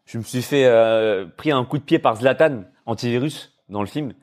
je 0.06 0.18
me 0.18 0.24
suis 0.24 0.42
fait 0.42 0.70
pris 1.38 1.52
un 1.52 1.64
coup 1.64 1.78
de 1.78 1.84
pied 1.84 2.00
par 2.00 2.18
Zlatan, 2.18 2.64
antivirus, 2.86 3.54
dans 3.70 3.82
le 3.82 3.88
film. 3.88 4.14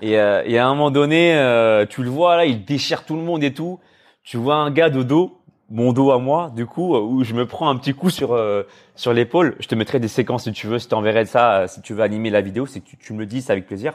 Et, 0.00 0.12
et 0.12 0.58
à 0.58 0.66
un 0.66 0.74
moment 0.74 0.90
donné, 0.92 1.86
tu 1.90 2.02
le 2.02 2.10
vois 2.10 2.36
là, 2.36 2.44
il 2.46 2.64
déchire 2.64 3.04
tout 3.04 3.16
le 3.16 3.22
monde 3.22 3.42
et 3.42 3.52
tout 3.52 3.80
tu 4.24 4.38
vois 4.38 4.56
un 4.56 4.70
gars 4.70 4.90
de 4.90 5.02
dos, 5.02 5.38
mon 5.70 5.92
dos 5.92 6.10
à 6.10 6.18
moi, 6.18 6.50
du 6.54 6.66
coup, 6.66 6.96
où 6.96 7.22
je 7.24 7.34
me 7.34 7.46
prends 7.46 7.68
un 7.68 7.76
petit 7.76 7.94
coup 7.94 8.10
sur 8.10 8.32
euh, 8.32 8.62
sur 8.96 9.12
l'épaule. 9.12 9.54
Je 9.60 9.68
te 9.68 9.74
mettrai 9.74 10.00
des 10.00 10.08
séquences 10.08 10.44
si 10.44 10.52
tu 10.52 10.66
veux, 10.66 10.78
je 10.78 10.88
t'enverrai 10.88 11.26
ça 11.26 11.60
euh, 11.60 11.66
si 11.68 11.82
tu 11.82 11.94
veux 11.94 12.02
animer 12.02 12.30
la 12.30 12.40
vidéo, 12.40 12.66
c'est 12.66 12.80
que 12.80 12.96
tu, 12.98 13.12
me 13.12 13.18
le 13.18 13.26
dis, 13.26 13.42
c'est 13.42 13.52
avec 13.52 13.66
plaisir. 13.66 13.94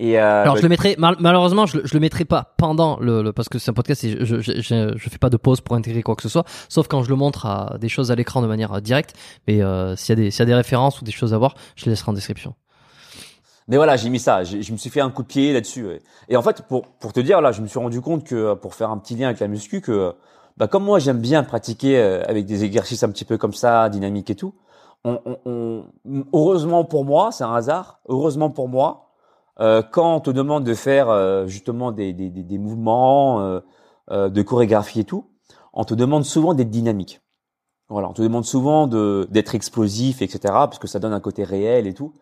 Et 0.00 0.20
euh, 0.20 0.42
alors 0.42 0.56
je 0.56 0.62
le 0.62 0.68
mettrai 0.68 0.94
malheureusement 0.96 1.66
je, 1.66 1.78
je 1.82 1.92
le 1.92 1.98
mettrai 1.98 2.24
pas 2.24 2.54
pendant 2.56 3.00
le, 3.00 3.32
parce 3.32 3.48
que 3.48 3.58
c'est 3.58 3.70
un 3.72 3.74
podcast 3.74 4.04
et 4.04 4.24
je, 4.24 4.40
je, 4.40 4.60
je, 4.60 4.92
je 4.96 5.10
fais 5.10 5.18
pas 5.18 5.28
de 5.28 5.36
pause 5.36 5.60
pour 5.60 5.74
intégrer 5.74 6.04
quoi 6.04 6.14
que 6.14 6.22
ce 6.22 6.28
soit 6.28 6.44
sauf 6.68 6.86
quand 6.86 7.02
je 7.02 7.08
le 7.08 7.16
montre 7.16 7.46
à 7.46 7.78
des 7.80 7.88
choses 7.88 8.12
à 8.12 8.14
l'écran 8.14 8.40
de 8.40 8.46
manière 8.46 8.80
directe 8.80 9.14
mais 9.48 9.60
euh, 9.60 9.96
s'il 9.96 10.10
y 10.10 10.12
a 10.12 10.22
des 10.22 10.30
s'il 10.30 10.38
y 10.38 10.42
a 10.42 10.46
des 10.46 10.54
références 10.54 11.00
ou 11.00 11.04
des 11.04 11.10
choses 11.10 11.34
à 11.34 11.38
voir 11.38 11.56
je 11.74 11.86
les 11.86 11.90
laisserai 11.90 12.10
en 12.10 12.12
description. 12.12 12.54
Mais 13.68 13.76
voilà, 13.76 13.96
j'ai 13.96 14.08
mis 14.08 14.18
ça. 14.18 14.44
Je 14.44 14.72
me 14.72 14.76
suis 14.76 14.90
fait 14.90 15.00
un 15.00 15.10
coup 15.10 15.22
de 15.22 15.28
pied 15.28 15.52
là-dessus. 15.52 15.86
Et 16.28 16.36
en 16.36 16.42
fait, 16.42 16.62
pour 16.62 16.86
pour 16.98 17.12
te 17.12 17.20
dire 17.20 17.40
là, 17.40 17.52
je 17.52 17.62
me 17.62 17.66
suis 17.66 17.78
rendu 17.78 18.00
compte 18.00 18.24
que 18.24 18.54
pour 18.54 18.74
faire 18.74 18.90
un 18.90 18.98
petit 18.98 19.14
lien 19.14 19.28
avec 19.28 19.40
la 19.40 19.48
muscu, 19.48 19.80
que 19.80 20.14
bah 20.56 20.66
comme 20.66 20.84
moi 20.84 20.98
j'aime 20.98 21.20
bien 21.20 21.42
pratiquer 21.44 21.98
euh, 21.98 22.22
avec 22.26 22.46
des 22.46 22.64
exercices 22.64 23.02
un 23.02 23.10
petit 23.10 23.24
peu 23.24 23.36
comme 23.38 23.52
ça, 23.52 23.88
dynamiques 23.88 24.30
et 24.30 24.34
tout. 24.34 24.54
On, 25.04 25.20
on, 25.44 25.84
heureusement 26.32 26.84
pour 26.84 27.04
moi, 27.04 27.30
c'est 27.30 27.44
un 27.44 27.54
hasard. 27.54 28.00
Heureusement 28.08 28.50
pour 28.50 28.68
moi, 28.68 29.08
euh, 29.60 29.82
quand 29.82 30.16
on 30.16 30.20
te 30.20 30.30
demande 30.30 30.64
de 30.64 30.74
faire 30.74 31.08
euh, 31.10 31.46
justement 31.46 31.92
des, 31.92 32.12
des, 32.12 32.30
des, 32.30 32.42
des 32.42 32.58
mouvements 32.58 33.40
euh, 33.40 33.60
euh, 34.10 34.28
de 34.28 34.42
chorégraphie 34.42 35.00
et 35.00 35.04
tout, 35.04 35.26
on 35.72 35.84
te 35.84 35.94
demande 35.94 36.24
souvent 36.24 36.54
d'être 36.54 36.70
dynamique. 36.70 37.20
Voilà, 37.88 38.08
on 38.08 38.12
te 38.12 38.22
demande 38.22 38.44
souvent 38.44 38.86
de 38.86 39.26
d'être 39.30 39.54
explosif, 39.54 40.22
etc. 40.22 40.38
Parce 40.44 40.78
que 40.78 40.86
ça 40.86 40.98
donne 40.98 41.12
un 41.12 41.20
côté 41.20 41.42
réel 41.44 41.86
et 41.86 41.94
tout. 41.94 42.12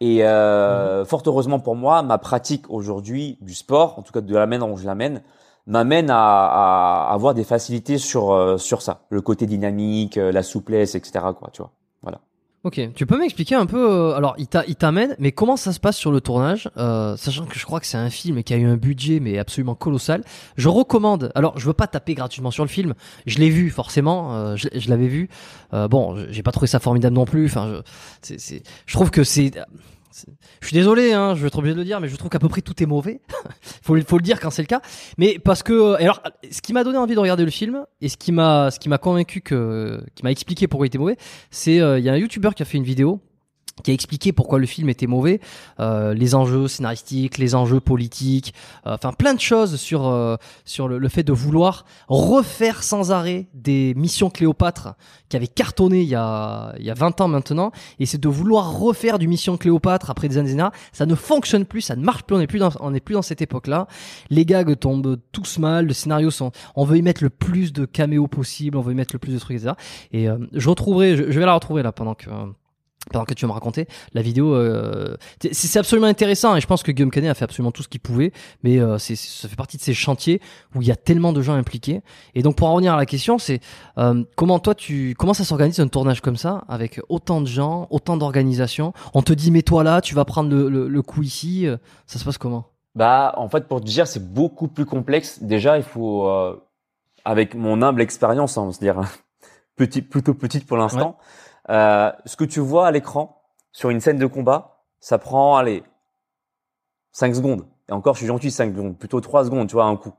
Et 0.00 0.24
euh, 0.24 1.04
fort 1.04 1.22
heureusement 1.26 1.60
pour 1.60 1.76
moi, 1.76 2.02
ma 2.02 2.16
pratique 2.16 2.64
aujourd'hui 2.70 3.36
du 3.42 3.54
sport, 3.54 3.98
en 3.98 4.02
tout 4.02 4.12
cas 4.12 4.22
de 4.22 4.34
la 4.34 4.46
manière 4.46 4.66
dont 4.66 4.76
je 4.76 4.86
l'amène, 4.86 5.22
m'amène 5.66 6.08
à, 6.10 6.16
à, 6.16 7.12
avoir 7.12 7.34
des 7.34 7.44
facilités 7.44 7.98
sur 7.98 8.32
euh, 8.32 8.56
sur 8.56 8.80
ça, 8.80 9.02
le 9.10 9.20
côté 9.20 9.46
dynamique, 9.46 10.16
euh, 10.16 10.32
la 10.32 10.42
souplesse, 10.42 10.94
etc. 10.94 11.26
Quoi, 11.38 11.50
tu 11.52 11.60
vois. 11.60 11.72
Voilà. 12.02 12.20
Ok, 12.62 12.78
tu 12.94 13.06
peux 13.06 13.18
m'expliquer 13.18 13.54
un 13.54 13.64
peu, 13.64 13.90
euh, 13.90 14.14
alors 14.14 14.34
il 14.36 14.46
t'a- 14.46 14.64
il 14.68 14.76
t'amène, 14.76 15.16
mais 15.18 15.32
comment 15.32 15.56
ça 15.56 15.72
se 15.72 15.80
passe 15.80 15.96
sur 15.96 16.12
le 16.12 16.20
tournage, 16.20 16.68
euh, 16.76 17.16
sachant 17.16 17.46
que 17.46 17.58
je 17.58 17.64
crois 17.64 17.80
que 17.80 17.86
c'est 17.86 17.96
un 17.96 18.10
film 18.10 18.42
qui 18.42 18.52
a 18.52 18.58
eu 18.58 18.66
un 18.66 18.76
budget 18.76 19.18
mais 19.18 19.38
absolument 19.38 19.74
colossal. 19.74 20.22
Je 20.58 20.68
recommande, 20.68 21.32
alors 21.34 21.58
je 21.58 21.64
veux 21.64 21.72
pas 21.72 21.86
taper 21.86 22.12
gratuitement 22.14 22.50
sur 22.50 22.62
le 22.62 22.68
film, 22.68 22.92
je 23.24 23.38
l'ai 23.38 23.48
vu 23.48 23.70
forcément, 23.70 24.34
euh, 24.36 24.56
je, 24.56 24.68
je 24.74 24.90
l'avais 24.90 25.08
vu. 25.08 25.30
Euh, 25.72 25.88
bon, 25.88 26.22
j'ai 26.28 26.42
pas 26.42 26.52
trouvé 26.52 26.66
ça 26.66 26.80
formidable 26.80 27.14
non 27.16 27.24
plus. 27.24 27.46
Enfin, 27.46 27.80
je, 28.28 28.34
je 28.84 28.92
trouve 28.92 29.10
que 29.10 29.24
c'est- 29.24 29.52
je 30.60 30.66
suis 30.66 30.74
désolé, 30.74 31.12
hein, 31.12 31.34
je 31.34 31.40
vais 31.40 31.48
être 31.48 31.58
obligé 31.58 31.74
de 31.74 31.78
le 31.78 31.84
dire, 31.84 32.00
mais 32.00 32.08
je 32.08 32.16
trouve 32.16 32.30
qu'à 32.30 32.38
peu 32.38 32.48
près 32.48 32.62
tout 32.62 32.82
est 32.82 32.86
mauvais. 32.86 33.20
faut, 33.82 33.96
faut 34.02 34.18
le 34.18 34.22
dire 34.22 34.40
quand 34.40 34.50
c'est 34.50 34.62
le 34.62 34.66
cas. 34.66 34.80
Mais 35.18 35.38
parce 35.38 35.62
que, 35.62 36.00
et 36.00 36.04
alors, 36.04 36.20
ce 36.50 36.60
qui 36.60 36.72
m'a 36.72 36.84
donné 36.84 36.98
envie 36.98 37.14
de 37.14 37.20
regarder 37.20 37.44
le 37.44 37.50
film 37.50 37.84
et 38.00 38.08
ce 38.08 38.16
qui 38.16 38.32
m'a, 38.32 38.70
ce 38.70 38.78
qui 38.78 38.88
m'a 38.88 38.98
convaincu 38.98 39.40
que, 39.40 40.02
qui 40.14 40.22
m'a 40.22 40.30
expliqué 40.30 40.66
pourquoi 40.68 40.86
il 40.86 40.88
était 40.88 40.98
mauvais, 40.98 41.16
c'est 41.50 41.80
euh, 41.80 41.98
il 41.98 42.04
y 42.04 42.08
a 42.08 42.12
un 42.12 42.16
youtubeur 42.16 42.54
qui 42.54 42.62
a 42.62 42.66
fait 42.66 42.78
une 42.78 42.84
vidéo 42.84 43.20
qui 43.82 43.90
a 43.90 43.94
expliqué 43.94 44.32
pourquoi 44.32 44.58
le 44.58 44.66
film 44.66 44.88
était 44.88 45.06
mauvais, 45.06 45.40
euh, 45.78 46.12
les 46.12 46.34
enjeux 46.34 46.68
scénaristiques, 46.68 47.38
les 47.38 47.54
enjeux 47.54 47.80
politiques, 47.80 48.54
euh, 48.86 48.94
enfin 48.94 49.12
plein 49.12 49.34
de 49.34 49.40
choses 49.40 49.76
sur 49.76 50.06
euh, 50.06 50.36
sur 50.64 50.86
le, 50.86 50.98
le 50.98 51.08
fait 51.08 51.22
de 51.22 51.32
vouloir 51.32 51.86
refaire 52.08 52.82
sans 52.82 53.10
arrêt 53.10 53.48
des 53.54 53.94
missions 53.94 54.28
Cléopâtre 54.28 54.94
qui 55.28 55.36
avaient 55.36 55.48
cartonné 55.48 56.02
il 56.02 56.08
y 56.08 56.14
a 56.14 56.74
il 56.78 56.84
y 56.84 56.90
a 56.90 56.94
20 56.94 57.22
ans 57.22 57.28
maintenant 57.28 57.72
et 57.98 58.06
c'est 58.06 58.20
de 58.20 58.28
vouloir 58.28 58.78
refaire 58.78 59.18
du 59.18 59.28
mission 59.28 59.56
Cléopâtre 59.56 60.10
après 60.10 60.28
des 60.28 60.36
années 60.36 60.50
ça 60.92 61.06
ne 61.06 61.14
fonctionne 61.14 61.64
plus, 61.64 61.80
ça 61.80 61.96
ne 61.96 62.02
marche 62.02 62.24
plus, 62.24 62.36
on 62.36 62.38
n'est 62.38 62.46
plus 62.46 62.58
dans 62.58 62.70
on 62.80 62.90
n'est 62.90 63.00
plus 63.00 63.14
dans 63.14 63.22
cette 63.22 63.42
époque-là. 63.42 63.86
Les 64.30 64.44
gags 64.44 64.78
tombent 64.78 65.18
tous 65.32 65.58
mal, 65.58 65.86
le 65.86 65.92
scénario 65.92 66.30
sont 66.30 66.52
on 66.74 66.84
veut 66.84 66.96
y 66.96 67.02
mettre 67.02 67.22
le 67.22 67.30
plus 67.30 67.72
de 67.72 67.84
caméos 67.84 68.26
possible, 68.26 68.76
on 68.76 68.80
veut 68.80 68.92
y 68.92 68.96
mettre 68.96 69.14
le 69.14 69.18
plus 69.18 69.32
de 69.32 69.38
trucs 69.38 69.56
etc. 69.56 69.74
Et 70.12 70.28
euh, 70.28 70.38
je 70.52 70.68
retrouverai 70.68 71.16
je, 71.16 71.30
je 71.30 71.38
vais 71.38 71.46
la 71.46 71.54
retrouver 71.54 71.82
là 71.82 71.92
pendant 71.92 72.14
que 72.14 72.28
pendant 73.10 73.24
que 73.24 73.34
tu 73.34 73.46
me 73.46 73.52
raconter 73.52 73.86
la 74.14 74.22
vidéo 74.22 74.54
euh, 74.54 75.16
c'est 75.52 75.78
absolument 75.78 76.06
intéressant 76.06 76.56
et 76.56 76.60
je 76.60 76.66
pense 76.66 76.82
que 76.82 76.92
Guillaume 76.92 77.10
Canet 77.10 77.30
a 77.30 77.34
fait 77.34 77.44
absolument 77.44 77.72
tout 77.72 77.82
ce 77.82 77.88
qu'il 77.88 78.00
pouvait 78.00 78.32
mais 78.62 78.78
euh, 78.78 78.98
c'est 78.98 79.16
ça 79.16 79.48
fait 79.48 79.56
partie 79.56 79.76
de 79.76 79.82
ces 79.82 79.94
chantiers 79.94 80.40
où 80.74 80.82
il 80.82 80.88
y 80.88 80.92
a 80.92 80.96
tellement 80.96 81.32
de 81.32 81.42
gens 81.42 81.54
impliqués. 81.54 82.02
Et 82.34 82.42
donc 82.42 82.56
pour 82.56 82.68
en 82.68 82.74
revenir 82.74 82.94
à 82.94 82.96
la 82.96 83.06
question 83.06 83.38
c'est 83.38 83.60
euh, 83.98 84.24
comment 84.36 84.58
toi 84.58 84.74
tu 84.74 85.14
comment 85.18 85.34
ça 85.34 85.44
s'organise 85.44 85.80
un 85.80 85.88
tournage 85.88 86.20
comme 86.20 86.36
ça 86.36 86.64
avec 86.68 87.00
autant 87.08 87.40
de 87.40 87.46
gens 87.46 87.86
autant 87.90 88.16
d'organisations? 88.16 88.92
On 89.14 89.22
te 89.22 89.32
dit 89.32 89.50
mets-toi 89.50 89.84
là 89.84 90.00
tu 90.00 90.14
vas 90.14 90.24
prendre 90.24 90.50
le, 90.50 90.68
le, 90.68 90.88
le 90.88 91.02
coup 91.02 91.22
ici 91.22 91.66
euh, 91.66 91.76
ça 92.06 92.18
se 92.18 92.24
passe 92.24 92.38
comment? 92.38 92.66
Bah, 92.94 93.34
en 93.36 93.48
fait, 93.48 93.68
pour 93.68 93.80
te 93.80 93.86
dire, 93.86 94.06
c'est 94.06 94.32
beaucoup 94.32 94.68
plus 94.68 94.84
complexe. 94.84 95.42
Déjà, 95.42 95.76
il 95.76 95.84
faut, 95.84 96.28
euh, 96.28 96.60
avec 97.24 97.54
mon 97.54 97.82
humble 97.82 98.02
expérience, 98.02 98.58
hein, 98.58 98.62
on 98.62 98.66
va 98.66 98.72
se 98.72 98.80
dire 98.80 99.00
petit, 99.76 100.02
plutôt 100.02 100.34
petite 100.34 100.66
pour 100.66 100.76
l'instant, 100.76 101.16
euh, 101.70 102.10
ce 102.26 102.36
que 102.36 102.44
tu 102.44 102.60
vois 102.60 102.86
à 102.88 102.90
l'écran 102.90 103.42
sur 103.72 103.90
une 103.90 104.00
scène 104.00 104.18
de 104.18 104.26
combat, 104.26 104.82
ça 105.00 105.18
prend, 105.18 105.56
allez, 105.56 105.82
5 107.12 107.34
secondes. 107.34 107.66
Et 107.88 107.92
encore, 107.92 108.14
je 108.14 108.18
suis 108.20 108.26
gentil, 108.26 108.50
5 108.50 108.74
secondes, 108.74 108.98
plutôt 108.98 109.20
3 109.20 109.44
secondes, 109.44 109.68
tu 109.68 109.74
vois, 109.74 109.84
un 109.84 109.96
coup. 109.96 110.12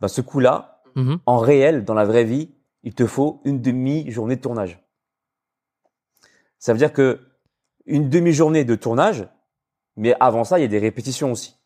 Bah, 0.00 0.08
ce 0.08 0.20
coup-là, 0.20 0.80
Mhm. 0.94 1.20
en 1.24 1.38
réel, 1.38 1.84
dans 1.84 1.94
la 1.94 2.04
vraie 2.04 2.24
vie, 2.24 2.54
il 2.82 2.94
te 2.94 3.06
faut 3.06 3.40
une 3.44 3.62
demi-journée 3.62 4.36
de 4.36 4.42
tournage. 4.42 4.78
Ça 6.58 6.72
veut 6.72 6.78
dire 6.78 6.92
que 6.92 7.20
une 7.86 8.08
demi-journée 8.10 8.64
de 8.64 8.74
tournage, 8.74 9.26
mais 9.96 10.14
avant 10.20 10.44
ça, 10.44 10.58
il 10.58 10.62
y 10.62 10.64
a 10.64 10.68
des 10.68 10.78
répétitions 10.78 11.32
aussi. 11.32 11.56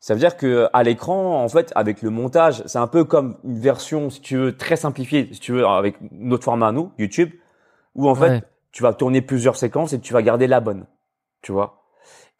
Ça 0.00 0.14
veut 0.14 0.20
dire 0.20 0.36
que 0.36 0.68
à 0.72 0.82
l'écran, 0.82 1.42
en 1.42 1.48
fait, 1.48 1.72
avec 1.74 2.02
le 2.02 2.10
montage, 2.10 2.62
c'est 2.66 2.78
un 2.78 2.86
peu 2.86 3.04
comme 3.04 3.38
une 3.44 3.58
version, 3.58 4.10
si 4.10 4.20
tu 4.20 4.36
veux, 4.36 4.56
très 4.56 4.76
simplifiée, 4.76 5.28
si 5.32 5.40
tu 5.40 5.52
veux, 5.52 5.66
avec 5.66 5.96
notre 6.12 6.44
format 6.44 6.68
à 6.68 6.72
nous, 6.72 6.92
YouTube, 6.98 7.32
où 7.98 8.08
en 8.08 8.14
fait, 8.14 8.30
Ouais. 8.30 8.42
tu 8.72 8.82
vas 8.82 8.94
tourner 8.94 9.20
plusieurs 9.20 9.56
séquences 9.56 9.92
et 9.92 10.00
tu 10.00 10.14
vas 10.14 10.22
garder 10.22 10.46
la 10.46 10.60
bonne, 10.60 10.86
tu 11.42 11.52
vois. 11.52 11.82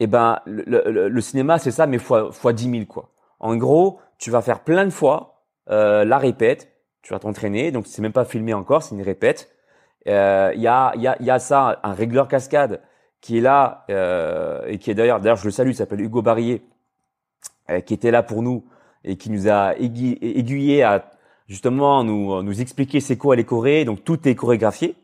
Et 0.00 0.06
ben, 0.06 0.38
le, 0.46 0.62
le- 0.66 1.08
le 1.08 1.20
cinéma, 1.20 1.58
c'est 1.58 1.70
ça, 1.72 1.86
mais 1.86 1.98
fois, 1.98 2.32
fois 2.32 2.52
10 2.54 2.70
000, 2.70 2.84
quoi. 2.86 3.10
En 3.40 3.56
gros, 3.56 3.98
tu 4.18 4.30
vas 4.30 4.40
faire 4.40 4.60
plein 4.60 4.84
de 4.86 4.90
fois 4.90 5.42
euh, 5.70 6.04
la 6.04 6.18
répète, 6.18 6.72
tu 7.02 7.12
vas 7.12 7.18
t'entraîner, 7.18 7.72
donc 7.72 7.86
c'est 7.86 8.00
même 8.02 8.12
pas 8.12 8.24
filmé 8.24 8.54
encore, 8.54 8.82
c'est 8.82 8.94
une 8.94 9.02
répète. 9.02 9.50
Euh, 10.06 10.52
Il 10.54 10.60
y, 10.62 10.66
a, 10.68 10.92
il 10.94 11.02
y, 11.02 11.08
a, 11.08 11.16
il 11.20 11.26
y 11.26 11.30
a 11.30 11.38
ça, 11.38 11.80
un 11.82 11.92
régleur 11.92 12.28
cascade 12.28 12.80
qui 13.20 13.38
est 13.38 13.40
là 13.40 13.84
euh, 13.90 14.62
et 14.68 14.78
qui 14.78 14.90
est 14.90 14.94
d'ailleurs, 14.94 15.20
d'ailleurs 15.20 15.36
je 15.36 15.44
le 15.44 15.50
salue, 15.50 15.70
il 15.70 15.74
s'appelle 15.74 16.00
Hugo 16.00 16.22
Barrier, 16.22 16.62
euh, 17.70 17.80
qui 17.80 17.94
était 17.94 18.10
là 18.12 18.22
pour 18.22 18.42
nous 18.42 18.64
et 19.04 19.16
qui 19.16 19.30
nous 19.30 19.48
a 19.48 19.74
aiguillé, 19.76 20.38
aiguillé 20.38 20.82
à 20.84 21.10
justement 21.48 22.04
nous, 22.04 22.42
nous 22.42 22.60
expliquer 22.60 23.00
c'est 23.00 23.16
quoi 23.16 23.34
les 23.36 23.44
chorés. 23.44 23.84
Donc 23.84 24.04
tout 24.04 24.28
est 24.28 24.34
chorégraphié, 24.34 24.94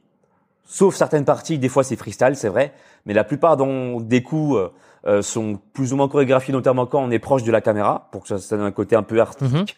sauf 0.65 0.95
certaines 0.95 1.25
parties, 1.25 1.59
des 1.59 1.69
fois 1.69 1.85
c'est 1.85 1.97
freestyle, 1.97 2.37
c'est 2.37 2.49
vrai, 2.49 2.73
mais 3.07 3.15
la 3.15 3.25
plupart 3.25 3.57
dont, 3.57 4.01
des 4.01 4.23
coups 4.23 4.57
euh, 4.57 4.69
euh, 5.07 5.23
sont 5.23 5.61
plus 5.73 5.93
ou 5.93 5.97
moins 5.97 6.09
chorégraphiés, 6.09 6.53
notamment 6.53 6.87
quand 6.87 7.03
on 7.03 7.11
est 7.11 7.19
proche 7.19 7.43
de 7.43 7.53
la 7.53 7.61
caméra, 7.61 8.09
pour 8.13 8.23
que 8.23 8.29
ça, 8.29 8.39
ça 8.39 8.57
donne 8.57 8.67
un 8.67 8.73
côté 8.73 8.97
un 8.97 9.03
peu 9.03 9.21
artistique. 9.21 9.77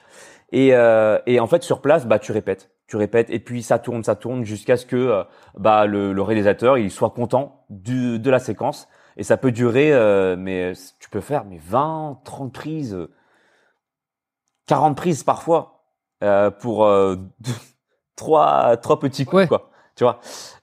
Et, 0.52 0.74
euh, 0.74 1.18
et 1.26 1.40
en 1.40 1.46
fait 1.48 1.62
sur 1.64 1.80
place, 1.80 2.06
bah 2.06 2.20
tu 2.20 2.30
répètes, 2.30 2.70
tu 2.86 2.96
répètes, 2.96 3.30
et 3.30 3.40
puis 3.40 3.62
ça 3.64 3.80
tourne, 3.80 4.04
ça 4.04 4.14
tourne 4.14 4.44
jusqu'à 4.44 4.76
ce 4.76 4.86
que 4.86 4.94
euh, 4.96 5.24
bah 5.58 5.86
le, 5.86 6.12
le 6.12 6.22
réalisateur 6.22 6.78
il 6.78 6.90
soit 6.92 7.10
content 7.10 7.64
du, 7.68 8.18
de 8.20 8.30
la 8.30 8.38
séquence. 8.38 8.86
Et 9.18 9.24
ça 9.24 9.36
peut 9.38 9.50
durer, 9.50 9.92
euh, 9.92 10.36
mais 10.38 10.74
tu 11.00 11.08
peux 11.10 11.22
faire 11.22 11.44
mais 11.46 11.58
20, 11.66 12.20
30 12.24 12.52
prises, 12.52 12.94
euh, 12.94 13.10
40 14.66 14.96
prises 14.96 15.22
parfois 15.24 15.84
euh, 16.22 16.50
pour 16.50 16.84
euh, 16.84 17.16
trois, 18.16 18.76
trois 18.76 18.98
petits 19.00 19.24
coups, 19.24 19.42
Ouais. 19.42 19.48
quoi. 19.48 19.70
Tu 19.96 20.04
vois? 20.04 20.20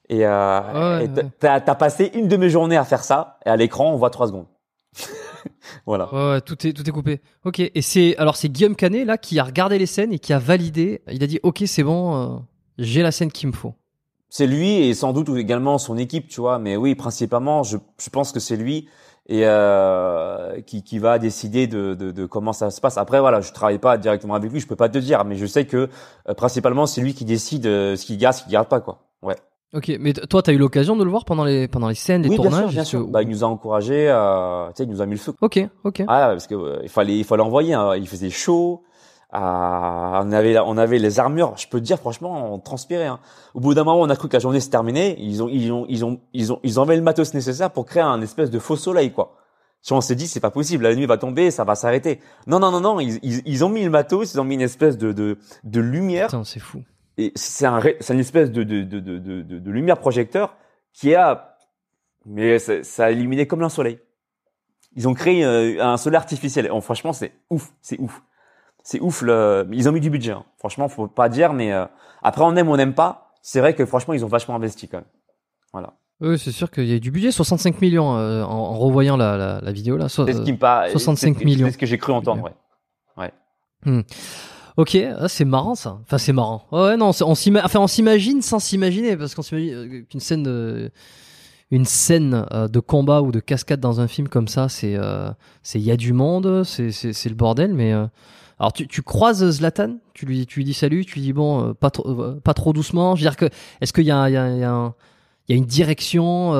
Et 0.08 0.26
euh, 0.26 0.98
Ouais, 1.00 1.08
t'as- 1.40 1.54
ouais. 1.56 1.76
passé 1.76 2.10
une 2.14 2.28
demi-journée 2.28 2.76
à 2.76 2.84
faire 2.84 3.02
ça, 3.04 3.38
et 3.46 3.48
à 3.48 3.56
l'écran 3.56 3.90
on 3.92 3.96
voit 3.96 4.10
trois 4.10 4.26
secondes. 4.26 4.46
voilà. 5.86 6.12
Ouais, 6.12 6.30
ouais, 6.32 6.40
tout 6.40 6.66
est 6.66 6.72
tout 6.72 6.88
est 6.88 6.92
coupé. 6.92 7.20
Ok. 7.44 7.60
Et 7.60 7.82
c'est 7.82 8.16
alors 8.18 8.36
c'est 8.36 8.48
Guillaume 8.48 8.76
Canet 8.76 9.06
là 9.06 9.18
qui 9.18 9.38
a 9.38 9.44
regardé 9.44 9.78
les 9.78 9.86
scènes 9.86 10.12
et 10.12 10.18
qui 10.18 10.32
a 10.32 10.38
validé. 10.38 11.02
Il 11.10 11.22
a 11.22 11.26
dit 11.26 11.40
ok 11.42 11.62
c'est 11.66 11.82
bon, 11.82 12.16
euh, 12.16 12.36
j'ai 12.78 13.02
la 13.02 13.12
scène 13.12 13.30
qu'il 13.32 13.48
me 13.48 13.52
faut. 13.54 13.74
C'est 14.28 14.46
lui 14.46 14.70
et 14.88 14.94
sans 14.94 15.12
doute 15.12 15.28
également 15.36 15.78
son 15.78 15.96
équipe, 15.96 16.28
tu 16.28 16.40
vois. 16.40 16.58
Mais 16.58 16.76
oui, 16.76 16.94
principalement, 16.96 17.62
je, 17.62 17.76
je 18.00 18.10
pense 18.10 18.32
que 18.32 18.40
c'est 18.40 18.56
lui 18.56 18.88
et 19.26 19.42
euh, 19.46 20.60
qui, 20.62 20.82
qui 20.82 20.98
va 20.98 21.18
décider 21.18 21.66
de, 21.66 21.94
de, 21.94 22.10
de 22.10 22.26
comment 22.26 22.52
ça 22.52 22.70
se 22.70 22.80
passe. 22.80 22.98
Après, 22.98 23.20
voilà, 23.20 23.40
je 23.40 23.52
travaille 23.52 23.78
pas 23.78 23.96
directement 23.96 24.34
avec 24.34 24.50
lui, 24.52 24.60
je 24.60 24.66
peux 24.66 24.76
pas 24.76 24.88
te 24.88 24.98
dire, 24.98 25.24
mais 25.24 25.36
je 25.36 25.46
sais 25.46 25.66
que 25.66 25.88
euh, 26.28 26.34
principalement 26.34 26.86
c'est 26.86 27.00
lui 27.00 27.14
qui 27.14 27.24
décide 27.24 27.66
euh, 27.66 27.96
ce 27.96 28.04
qu'il 28.04 28.18
garde, 28.18 28.34
ce 28.36 28.42
qu'il 28.42 28.52
garde 28.52 28.68
pas, 28.68 28.80
quoi. 28.80 29.04
Ouais. 29.22 29.36
Ok. 29.74 29.92
Mais 30.00 30.12
toi 30.12 30.42
t'as 30.42 30.52
eu 30.52 30.58
l'occasion 30.58 30.96
de 30.96 31.04
le 31.04 31.10
voir 31.10 31.24
pendant 31.24 31.44
les 31.44 31.68
pendant 31.68 31.88
les 31.88 31.94
scènes, 31.94 32.22
les 32.22 32.28
oui, 32.28 32.36
bien 32.36 32.44
tournages. 32.50 32.64
sûr, 32.66 32.72
bien 32.72 32.84
sûr. 32.84 33.06
Bah, 33.08 33.22
il 33.22 33.28
nous 33.28 33.42
a 33.44 33.46
encouragé, 33.48 34.08
euh, 34.08 34.68
tu 34.68 34.72
sais, 34.76 34.84
il 34.84 34.90
nous 34.90 35.00
a 35.02 35.06
mis 35.06 35.12
le 35.12 35.18
feu. 35.18 35.32
Ok. 35.40 35.60
Ok. 35.84 36.02
Ah, 36.08 36.28
parce 36.32 36.46
que 36.46 36.54
euh, 36.54 36.78
il 36.82 36.88
fallait, 36.88 37.16
il 37.18 37.24
fallait 37.24 37.42
envoyer. 37.42 37.74
hein. 37.74 37.94
Il 37.96 38.06
faisait 38.08 38.30
chaud. 38.30 38.82
Ah, 39.36 40.20
on 40.24 40.30
avait, 40.30 40.56
on 40.60 40.76
avait 40.78 40.98
les 40.98 41.18
armures. 41.18 41.54
Je 41.56 41.66
peux 41.66 41.80
te 41.80 41.84
dire, 41.84 41.98
franchement, 41.98 42.54
on 42.54 42.60
transpirait. 42.60 43.06
hein. 43.06 43.18
Au 43.54 43.60
bout 43.60 43.74
d'un 43.74 43.82
moment, 43.82 44.00
on 44.00 44.08
a 44.08 44.14
cru 44.14 44.28
que 44.28 44.36
la 44.36 44.38
journée 44.40 44.60
se 44.60 44.70
terminait. 44.70 45.16
Ils 45.18 45.42
ont, 45.42 45.48
ils 45.48 45.72
ont, 45.72 45.86
ils 45.88 46.04
ont, 46.04 46.20
ils 46.32 46.52
ont, 46.52 46.60
ils 46.62 46.78
ont 46.78 46.82
enlevé 46.84 46.94
le 46.96 47.02
matos 47.02 47.34
nécessaire 47.34 47.70
pour 47.72 47.84
créer 47.84 48.02
un 48.04 48.20
espèce 48.22 48.50
de 48.50 48.60
faux 48.60 48.76
soleil, 48.76 49.12
quoi. 49.12 49.34
Si 49.82 49.92
on 49.92 50.00
s'est 50.00 50.14
dit, 50.14 50.28
c'est 50.28 50.40
pas 50.40 50.50
possible, 50.52 50.84
la 50.84 50.94
nuit 50.94 51.04
va 51.04 51.18
tomber, 51.18 51.50
ça 51.50 51.64
va 51.64 51.74
s'arrêter. 51.74 52.20
Non, 52.46 52.58
non, 52.60 52.70
non, 52.70 52.80
non. 52.80 53.00
Ils, 53.00 53.18
ils, 53.22 53.42
ils 53.44 53.64
ont 53.64 53.68
mis 53.68 53.82
le 53.84 53.90
matos, 53.90 54.32
ils 54.32 54.40
ont 54.40 54.44
mis 54.44 54.54
une 54.54 54.60
espèce 54.62 54.96
de, 54.96 55.12
de, 55.12 55.36
de 55.64 55.80
lumière. 55.80 56.28
Putain 56.28 56.44
c'est 56.44 56.60
fou. 56.60 56.82
Et 57.16 57.32
c'est 57.36 57.66
un, 57.66 57.80
une 57.80 58.18
espèce 58.20 58.50
de, 58.50 58.62
de, 58.64 58.82
de, 58.82 58.98
de, 59.00 59.18
de, 59.18 59.42
de- 59.42 59.58
de 59.58 59.70
lumière 59.70 59.98
projecteur 59.98 60.56
qui 60.92 61.14
a, 61.14 61.56
mais 62.26 62.58
ça, 62.58 62.82
ça 62.82 63.04
a 63.06 63.10
illuminé 63.10 63.46
comme 63.46 63.62
un 63.62 63.68
soleil. 63.68 63.98
Ils 64.96 65.08
ont 65.08 65.14
créé 65.14 65.44
euh, 65.44 65.84
un 65.84 65.96
soleil 65.96 66.16
artificiel. 66.16 66.68
Franchement, 66.80 67.12
c'est 67.12 67.32
ouf, 67.50 67.72
c'est 67.80 67.98
ouf. 68.00 68.22
C'est 68.82 69.00
ouf. 69.00 69.22
Le... 69.22 69.66
Ils 69.72 69.88
ont 69.88 69.92
mis 69.92 70.00
du 70.00 70.10
budget. 70.10 70.32
hein. 70.32 70.44
Franchement, 70.58 70.88
faut 70.88 71.06
pas 71.08 71.28
dire, 71.28 71.52
mais 71.52 71.72
euh, 71.72 71.84
après, 72.22 72.42
on 72.44 72.54
aime, 72.56 72.68
on 72.68 72.76
n'aime 72.76 72.94
pas. 72.94 73.32
C'est 73.42 73.60
vrai 73.60 73.74
que 73.74 73.84
franchement, 73.86 74.14
ils 74.14 74.24
ont 74.24 74.28
vachement 74.28 74.54
investi 74.54 74.88
quand 74.88 74.98
même. 74.98 75.06
Voilà. 75.72 75.94
Oui 76.20 76.38
c'est 76.38 76.52
sûr 76.52 76.70
qu'il 76.70 76.84
y 76.86 76.94
a 76.94 76.98
du 77.00 77.10
budget, 77.10 77.32
65 77.32 77.80
millions 77.80 78.16
euh, 78.16 78.44
en, 78.44 78.48
en 78.52 78.78
revoyant 78.78 79.16
la, 79.16 79.36
la, 79.36 79.60
la 79.60 79.72
vidéo 79.72 79.96
là. 79.96 80.08
So- 80.08 80.24
C'est 80.26 80.34
ce 80.34 80.42
qui 80.42 80.52
me 80.52 80.58
paraît. 80.58 80.90
65 80.90 81.26
c'est 81.28 81.34
ce 81.34 81.38
que- 81.40 81.44
millions. 81.44 81.66
C'est 81.66 81.72
ce 81.72 81.78
que 81.78 81.86
j'ai 81.86 81.98
cru 81.98 82.12
entendre. 82.12 82.50
Ouais. 83.16 83.32
Ok, 84.76 84.96
ah, 84.96 85.28
c'est 85.28 85.44
marrant 85.44 85.74
ça. 85.76 85.98
Enfin, 86.02 86.18
c'est 86.18 86.32
marrant. 86.32 86.66
Ouais, 86.72 86.96
non, 86.96 87.10
on 87.22 87.34
s'ima- 87.34 87.62
enfin, 87.64 87.78
on 87.80 87.86
s'imagine 87.86 88.42
sans 88.42 88.58
s'imaginer 88.58 89.16
parce 89.16 89.34
qu'on 89.34 89.42
s'imagine 89.42 89.74
euh, 89.74 90.02
qu'une 90.08 90.20
scène 90.20 90.42
de 90.42 90.90
une 91.70 91.84
scène 91.84 92.46
euh, 92.52 92.68
de 92.68 92.80
combat 92.80 93.22
ou 93.22 93.32
de 93.32 93.40
cascade 93.40 93.80
dans 93.80 94.00
un 94.00 94.08
film 94.08 94.28
comme 94.28 94.48
ça, 94.48 94.68
c'est 94.68 94.96
euh, 94.96 95.30
c'est 95.62 95.80
y 95.80 95.90
a 95.92 95.96
du 95.96 96.12
monde, 96.12 96.64
c'est 96.64 96.90
c'est 96.90 97.12
c'est 97.12 97.28
le 97.28 97.34
bordel. 97.36 97.72
Mais 97.72 97.92
euh, 97.92 98.06
alors 98.58 98.72
tu 98.72 98.88
tu 98.88 99.02
croises 99.02 99.48
Zlatan, 99.48 99.98
tu 100.12 100.26
lui 100.26 100.44
tu 100.46 100.58
lui 100.60 100.64
dis 100.64 100.74
salut, 100.74 101.04
tu 101.04 101.14
lui 101.14 101.22
dis 101.22 101.32
bon, 101.32 101.68
euh, 101.70 101.74
pas 101.74 101.90
trop 101.90 102.34
pas 102.42 102.54
trop 102.54 102.72
doucement. 102.72 103.14
Je 103.14 103.22
veux 103.22 103.30
dire 103.30 103.36
que 103.36 103.46
est-ce 103.80 103.92
qu'il 103.92 104.04
y 104.04 104.10
a 104.10 104.28
il 104.28 104.32
y 104.32 104.36
a 104.36 104.48
il 104.50 104.58
y 104.58 104.64
a, 104.64 105.56
une 105.56 105.66
direction 105.66 106.52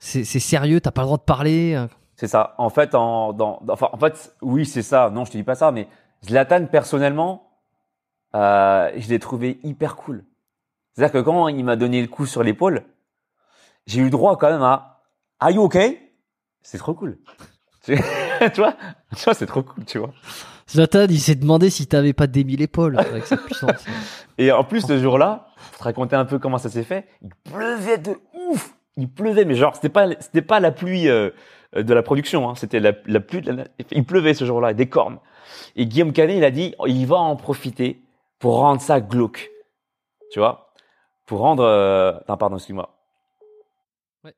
c'est 0.00 0.24
c'est 0.24 0.40
sérieux, 0.40 0.80
t'as 0.80 0.90
pas 0.90 1.02
le 1.02 1.06
droit 1.06 1.18
de 1.18 1.22
parler. 1.22 1.86
C'est 2.16 2.28
ça. 2.28 2.54
En 2.58 2.70
fait, 2.70 2.94
en, 2.94 3.32
dans- 3.32 3.60
enfin, 3.68 3.88
en 3.92 3.98
fait, 3.98 4.34
oui, 4.40 4.66
c'est 4.66 4.82
ça. 4.82 5.10
Non, 5.10 5.24
je 5.24 5.32
te 5.32 5.36
dis 5.36 5.42
pas 5.42 5.56
ça, 5.56 5.72
mais 5.72 5.88
Zlatan, 6.26 6.66
personnellement, 6.66 7.50
euh, 8.34 8.90
je 8.96 9.08
l'ai 9.08 9.18
trouvé 9.18 9.58
hyper 9.62 9.96
cool. 9.96 10.24
C'est-à-dire 10.92 11.12
que 11.12 11.24
quand 11.24 11.48
il 11.48 11.64
m'a 11.64 11.76
donné 11.76 12.00
le 12.00 12.08
coup 12.08 12.26
sur 12.26 12.42
l'épaule, 12.42 12.84
j'ai 13.86 14.00
eu 14.00 14.10
droit 14.10 14.36
quand 14.38 14.50
même 14.50 14.62
à 14.62 15.02
Are 15.40 15.50
you 15.50 15.62
okay? 15.62 16.00
C'est 16.62 16.78
trop 16.78 16.94
cool. 16.94 17.18
tu 17.84 17.94
vois, 18.56 18.74
tu 19.16 19.24
vois, 19.24 19.34
c'est 19.34 19.46
trop 19.46 19.62
cool, 19.62 19.84
tu 19.84 19.98
vois. 19.98 20.12
Zlatan, 20.70 21.06
il 21.10 21.20
s'est 21.20 21.34
demandé 21.34 21.68
si 21.68 21.86
t'avais 21.86 22.14
pas 22.14 22.26
démis 22.26 22.56
l'épaule 22.56 22.98
avec 22.98 23.26
sa 23.26 23.36
puissance. 23.36 23.84
Et 24.38 24.50
en 24.50 24.64
plus, 24.64 24.86
ce 24.86 24.98
jour-là, 24.98 25.48
pour 25.70 25.78
te 25.78 25.84
raconter 25.84 26.16
un 26.16 26.24
peu 26.24 26.38
comment 26.38 26.58
ça 26.58 26.70
s'est 26.70 26.84
fait, 26.84 27.06
il 27.20 27.30
pleuvait 27.52 27.98
de 27.98 28.16
ouf. 28.48 28.74
Il 28.96 29.10
pleuvait, 29.10 29.44
mais 29.44 29.56
genre, 29.56 29.74
c'était 29.74 29.90
pas, 29.90 30.08
c'était 30.20 30.42
pas 30.42 30.60
la 30.60 30.70
pluie 30.70 31.08
euh, 31.08 31.30
de 31.76 31.92
la 31.92 32.02
production, 32.02 32.48
hein. 32.48 32.54
c'était 32.54 32.80
la, 32.80 32.92
la 33.06 33.20
pluie 33.20 33.42
de 33.42 33.52
la, 33.52 33.64
il 33.90 34.04
pleuvait 34.04 34.34
ce 34.34 34.44
jour-là, 34.44 34.72
des 34.72 34.88
cornes. 34.88 35.18
Et 35.76 35.86
Guillaume 35.86 36.12
Canet, 36.12 36.36
il 36.36 36.44
a 36.44 36.50
dit, 36.50 36.74
il 36.86 37.06
va 37.06 37.16
en 37.16 37.36
profiter 37.36 38.00
pour 38.38 38.56
rendre 38.56 38.80
ça 38.80 39.00
glauque. 39.00 39.50
Tu 40.30 40.38
vois? 40.38 40.72
Pour 41.26 41.40
rendre, 41.40 41.64
euh... 41.64 42.12
non, 42.28 42.36
pardon, 42.36 42.56
excuse-moi. 42.56 42.94
Ouais. 44.24 44.34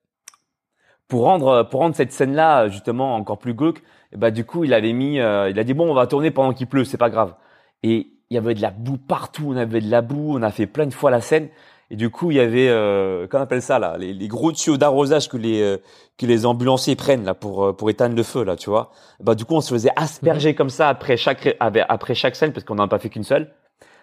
Pour 1.08 1.22
rendre, 1.22 1.64
pour 1.64 1.80
rendre 1.80 1.96
cette 1.96 2.12
scène-là, 2.12 2.68
justement, 2.68 3.14
encore 3.14 3.38
plus 3.38 3.54
glauque, 3.54 3.82
et 4.12 4.16
bah, 4.16 4.30
du 4.30 4.44
coup, 4.44 4.64
il 4.64 4.72
avait 4.72 4.92
mis, 4.92 5.18
euh, 5.18 5.50
il 5.50 5.58
a 5.58 5.64
dit, 5.64 5.74
bon, 5.74 5.90
on 5.90 5.94
va 5.94 6.06
tourner 6.06 6.30
pendant 6.30 6.52
qu'il 6.52 6.66
pleut, 6.66 6.84
c'est 6.84 6.98
pas 6.98 7.10
grave. 7.10 7.34
Et 7.82 8.08
il 8.30 8.34
y 8.34 8.38
avait 8.38 8.54
de 8.54 8.62
la 8.62 8.70
boue 8.70 8.98
partout, 8.98 9.46
on 9.48 9.56
avait 9.56 9.80
de 9.80 9.90
la 9.90 10.02
boue, 10.02 10.36
on 10.36 10.42
a 10.42 10.50
fait 10.50 10.66
plein 10.66 10.86
de 10.86 10.94
fois 10.94 11.10
la 11.10 11.20
scène. 11.20 11.48
Et 11.91 11.97
du 11.97 12.11
coup, 12.11 12.30
il 12.32 12.37
y 12.37 12.41
avait, 12.41 12.68
euh, 12.68 13.26
comment 13.28 13.43
on 13.43 13.45
appelle 13.45 13.62
ça 13.62 13.78
là, 13.78 13.97
les, 13.97 14.12
les 14.12 14.28
gros 14.28 14.53
tuyaux 14.53 14.76
d'arrosage 14.76 15.28
que 15.28 15.37
les 15.37 15.62
euh, 15.62 15.78
que 16.18 16.26
les 16.26 16.45
ambulanciers 16.45 16.97
prennent 16.97 17.24
là 17.24 17.34
pour 17.34 17.64
euh, 17.64 17.72
pour 17.72 17.91
éteindre 17.91 18.16
le 18.16 18.22
feu 18.22 18.43
là, 18.43 18.57
tu 18.57 18.70
vois. 18.70 18.91
Bah 19.20 19.34
du 19.34 19.45
coup, 19.45 19.55
on 19.55 19.61
se 19.61 19.72
faisait 19.72 19.93
asperger 19.95 20.55
comme 20.55 20.70
ça 20.70 20.89
après 20.89 21.16
chaque 21.16 21.57
après 21.61 22.14
chaque 22.14 22.34
scène 22.34 22.53
parce 22.53 22.64
qu'on 22.64 22.74
n'en 22.76 22.84
a 22.84 22.89
pas 22.89 22.99
fait 22.99 23.09
qu'une 23.09 23.22
seule. 23.22 23.53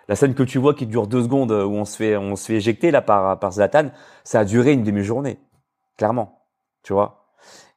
La 0.07 0.15
scène 0.15 0.33
que 0.33 0.43
tu 0.43 0.57
vois 0.57 0.73
qui 0.73 0.85
dure 0.85 1.07
deux 1.07 1.23
secondes 1.23 1.51
euh, 1.51 1.65
où 1.65 1.73
on 1.73 1.85
se 1.85 1.97
fait 1.97 2.15
on 2.17 2.35
se 2.35 2.45
fait 2.45 2.55
éjecter 2.55 2.91
là 2.91 3.01
par 3.01 3.39
par 3.39 3.51
Zlatan, 3.51 3.89
ça 4.23 4.39
a 4.41 4.45
duré 4.45 4.73
une 4.73 4.83
demi-journée, 4.83 5.39
clairement, 5.97 6.45
tu 6.83 6.93
vois. 6.93 7.23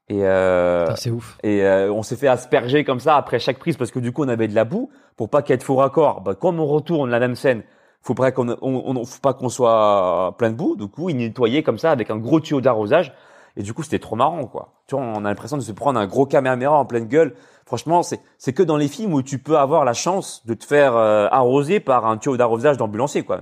Et 0.09 0.25
euh, 0.25 0.95
c'est 0.95 1.11
ouf. 1.11 1.37
et 1.43 1.65
euh, 1.65 1.93
on 1.93 2.05
s'est 2.05 2.15
fait 2.15 2.29
asperger 2.29 2.85
comme 2.85 3.01
ça 3.01 3.17
après 3.17 3.41
chaque 3.41 3.59
prise 3.59 3.77
parce 3.77 3.91
que 3.91 3.99
du 3.99 4.13
coup 4.13 4.23
on 4.23 4.29
avait 4.29 4.47
de 4.47 4.55
la 4.55 4.65
boue 4.65 4.89
pour 5.17 5.29
pas 5.29 5.43
qu'il 5.43 5.51
y 5.51 5.55
ait 5.55 5.59
de 5.59 5.65
faux 5.65 5.75
raccords. 5.75 6.21
Bah, 6.21 6.37
comme 6.37 6.61
on 6.61 6.67
retourne 6.67 7.11
la 7.11 7.19
même 7.19 7.35
scène, 7.35 7.65
faut 8.07 8.15
pas 8.15 8.31
qu'on 8.33 8.49
on, 8.51 8.57
on- 8.63 9.05
faut 9.05 9.21
pas 9.21 9.35
qu'on 9.35 9.49
soit 9.49 10.35
plein 10.39 10.51
de 10.51 10.57
boue. 10.57 10.77
Du 10.77 10.87
coup, 10.87 11.11
il 11.11 11.17
nettoyait 11.17 11.63
comme 11.63 11.79
ça 11.79 11.91
avec 11.91 12.11
un 12.11 12.17
gros 12.17 12.41
tuyau 12.41 12.61
d'arrosage. 12.61 13.13
Et 13.59 13.63
du 13.63 13.73
coup, 13.73 13.83
c'était 13.83 13.99
trop 13.99 14.17
marrant, 14.17 14.47
quoi. 14.47 14.75
Tu 14.87 14.95
vois, 14.95 15.03
on 15.05 15.25
a 15.25 15.29
l'impression 15.31 15.57
de 15.57 15.63
se 15.63 15.73
prendre 15.73 15.99
un 15.99 16.07
gros 16.07 16.27
caméra 16.27 16.79
en 16.79 16.85
pleine 16.85 17.07
gueule. 17.07 17.35
Franchement, 17.65 18.03
c'est 18.03 18.21
c'est 18.39 18.53
que 18.53 18.63
dans 18.63 18.77
les 18.77 18.87
films 18.89 19.15
où 19.15 19.23
tu 19.23 19.39
peux 19.39 19.59
avoir 19.59 19.85
la 19.85 19.95
chance 19.95 20.45
de 20.47 20.55
te 20.55 20.65
faire 20.65 20.95
euh, 20.97 21.27
arroser 21.31 21.81
par 21.81 22.07
un 22.07 22.19
tuyau 22.19 22.37
d'arrosage 22.37 22.77
d'ambulancier, 22.77 23.25
quoi. 23.25 23.41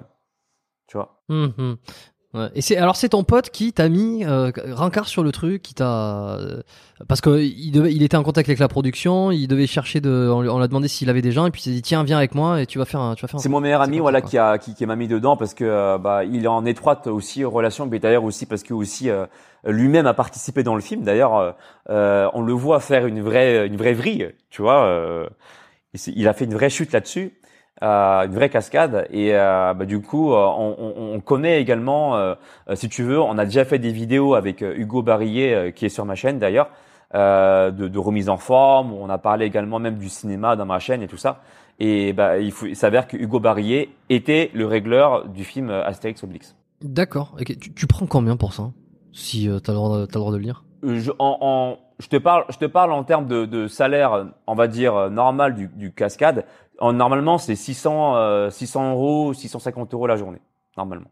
Tu 0.86 0.96
vois? 0.96 1.20
Mhm. 1.28 1.76
Ouais. 2.34 2.48
Et 2.56 2.62
c'est 2.62 2.76
alors 2.76 2.96
c'est 2.96 3.10
ton 3.10 3.22
pote 3.22 3.50
qui 3.50 3.72
t'a 3.72 3.88
mis 3.88 4.24
euh, 4.24 4.50
rancard 4.72 5.06
sur 5.06 5.22
le 5.22 5.30
truc, 5.30 5.62
qui 5.62 5.72
t'a 5.72 6.34
euh, 6.36 6.62
parce 7.08 7.20
que 7.20 7.40
il 7.40 7.70
devait, 7.70 7.94
il 7.94 8.02
était 8.02 8.16
en 8.16 8.24
contact 8.24 8.48
avec 8.48 8.58
la 8.58 8.66
production, 8.66 9.30
il 9.30 9.46
devait 9.46 9.68
chercher 9.68 10.00
de, 10.00 10.28
on, 10.30 10.38
on 10.48 10.58
l'a 10.58 10.66
demandé 10.66 10.88
s'il 10.88 11.08
avait 11.10 11.22
des 11.22 11.30
gens 11.30 11.46
et 11.46 11.52
puis 11.52 11.60
il 11.60 11.64
s'est 11.64 11.70
dit 11.70 11.82
tiens 11.82 12.02
viens 12.02 12.18
avec 12.18 12.34
moi 12.34 12.60
et 12.60 12.66
tu 12.66 12.78
vas 12.80 12.86
faire 12.86 13.00
un, 13.00 13.14
tu 13.14 13.22
vas 13.22 13.28
faire. 13.28 13.38
C'est 13.38 13.48
mon 13.48 13.60
meilleur 13.60 13.82
ami, 13.82 14.00
voilà, 14.00 14.20
ça, 14.20 14.26
qui 14.26 14.38
a 14.38 14.58
qui, 14.58 14.74
qui 14.74 14.84
m'a 14.84 14.96
mis 14.96 15.06
dedans 15.06 15.36
parce 15.36 15.54
que 15.54 15.64
euh, 15.64 15.96
bah 15.98 16.24
il 16.24 16.44
est 16.44 16.48
en 16.48 16.64
étroite 16.66 17.06
aussi 17.06 17.44
relation, 17.44 17.86
mais 17.86 18.00
d'ailleurs 18.00 18.24
aussi 18.24 18.46
parce 18.46 18.64
que 18.64 18.74
aussi 18.74 19.10
euh, 19.10 19.26
lui-même 19.64 20.06
a 20.08 20.14
participé 20.14 20.64
dans 20.64 20.74
le 20.74 20.80
film. 20.80 21.02
D'ailleurs, 21.04 21.36
euh, 21.36 21.52
euh, 21.90 22.28
on 22.34 22.42
le 22.42 22.52
voit 22.52 22.80
faire 22.80 23.06
une 23.06 23.20
vraie 23.22 23.66
une 23.66 23.76
vraie 23.76 23.94
vrille, 23.94 24.32
tu 24.50 24.60
vois. 24.60 24.84
euh, 24.84 25.28
il 26.06 26.26
a 26.26 26.32
fait 26.32 26.46
une 26.46 26.54
vraie 26.54 26.70
chute 26.70 26.90
là-dessus, 26.90 27.34
euh, 27.84 28.24
une 28.26 28.32
vraie 28.32 28.48
cascade. 28.48 29.06
Et 29.10 29.34
euh, 29.34 29.74
bah, 29.74 29.84
du 29.84 30.00
coup, 30.00 30.32
euh, 30.32 30.36
on, 30.36 30.74
on- 30.78 31.14
on 31.14 31.20
connaît 31.20 31.60
également, 31.60 32.16
euh, 32.16 32.34
euh, 32.70 32.74
si 32.74 32.88
tu 32.88 33.02
veux, 33.04 33.20
on 33.20 33.38
a 33.38 33.44
déjà 33.44 33.64
fait 33.64 33.78
des 33.78 33.92
vidéos 33.92 34.34
avec 34.34 34.62
euh, 34.62 34.74
Hugo 34.76 35.02
Barillet, 35.02 35.72
qui 35.76 35.86
est 35.86 35.90
sur 35.90 36.04
ma 36.04 36.14
chaîne 36.14 36.38
d'ailleurs, 36.38 36.70
euh, 37.14 37.70
de, 37.70 37.86
de 37.88 37.98
remise 37.98 38.28
en 38.28 38.38
forme. 38.38 38.92
On 38.92 39.08
a 39.10 39.18
parlé 39.18 39.44
également 39.46 39.78
même 39.78 39.98
du 39.98 40.08
cinéma 40.08 40.56
dans 40.56 40.66
ma 40.66 40.78
chaîne 40.80 41.02
et 41.02 41.06
tout 41.08 41.16
ça. 41.18 41.40
Et 41.78 42.12
bah, 42.12 42.38
il, 42.38 42.52
faut, 42.52 42.66
il 42.66 42.76
s'avère 42.76 43.06
que 43.06 43.16
Hugo 43.16 43.38
Barillet 43.40 43.90
était 44.08 44.50
le 44.54 44.66
régleur 44.66 45.28
du 45.28 45.44
film 45.44 45.70
Astérix 45.70 46.22
Obélix. 46.24 46.56
D'accord. 46.82 47.34
Ok, 47.40 47.56
Tu, 47.58 47.72
tu 47.74 47.86
prends 47.86 48.06
combien 48.06 48.36
pour 48.36 48.52
ça 48.54 48.70
Si 49.12 49.48
euh, 49.48 49.58
t'as 49.60 49.72
le 49.72 49.76
droit, 49.78 49.98
de- 50.00 50.06
t'as 50.06 50.14
le 50.14 50.20
droit 50.20 50.32
de 50.32 50.36
le 50.38 50.42
lire? 50.42 50.64
Je, 50.82 51.10
en, 51.18 51.38
en- 51.40 51.78
je 51.98 52.08
te 52.08 52.16
parle, 52.16 52.44
je 52.50 52.58
te 52.58 52.64
parle 52.66 52.92
en 52.92 53.04
termes 53.04 53.26
de, 53.26 53.44
de 53.46 53.68
salaire, 53.68 54.26
on 54.46 54.54
va 54.54 54.66
dire 54.68 55.10
normal 55.10 55.54
du, 55.54 55.68
du 55.68 55.92
cascade. 55.92 56.44
En, 56.80 56.92
normalement, 56.92 57.38
c'est 57.38 57.56
600, 57.56 58.16
euh, 58.16 58.50
600 58.50 58.92
euros, 58.92 59.32
650 59.34 59.94
euros 59.94 60.06
la 60.06 60.16
journée, 60.16 60.40
normalement. 60.76 61.10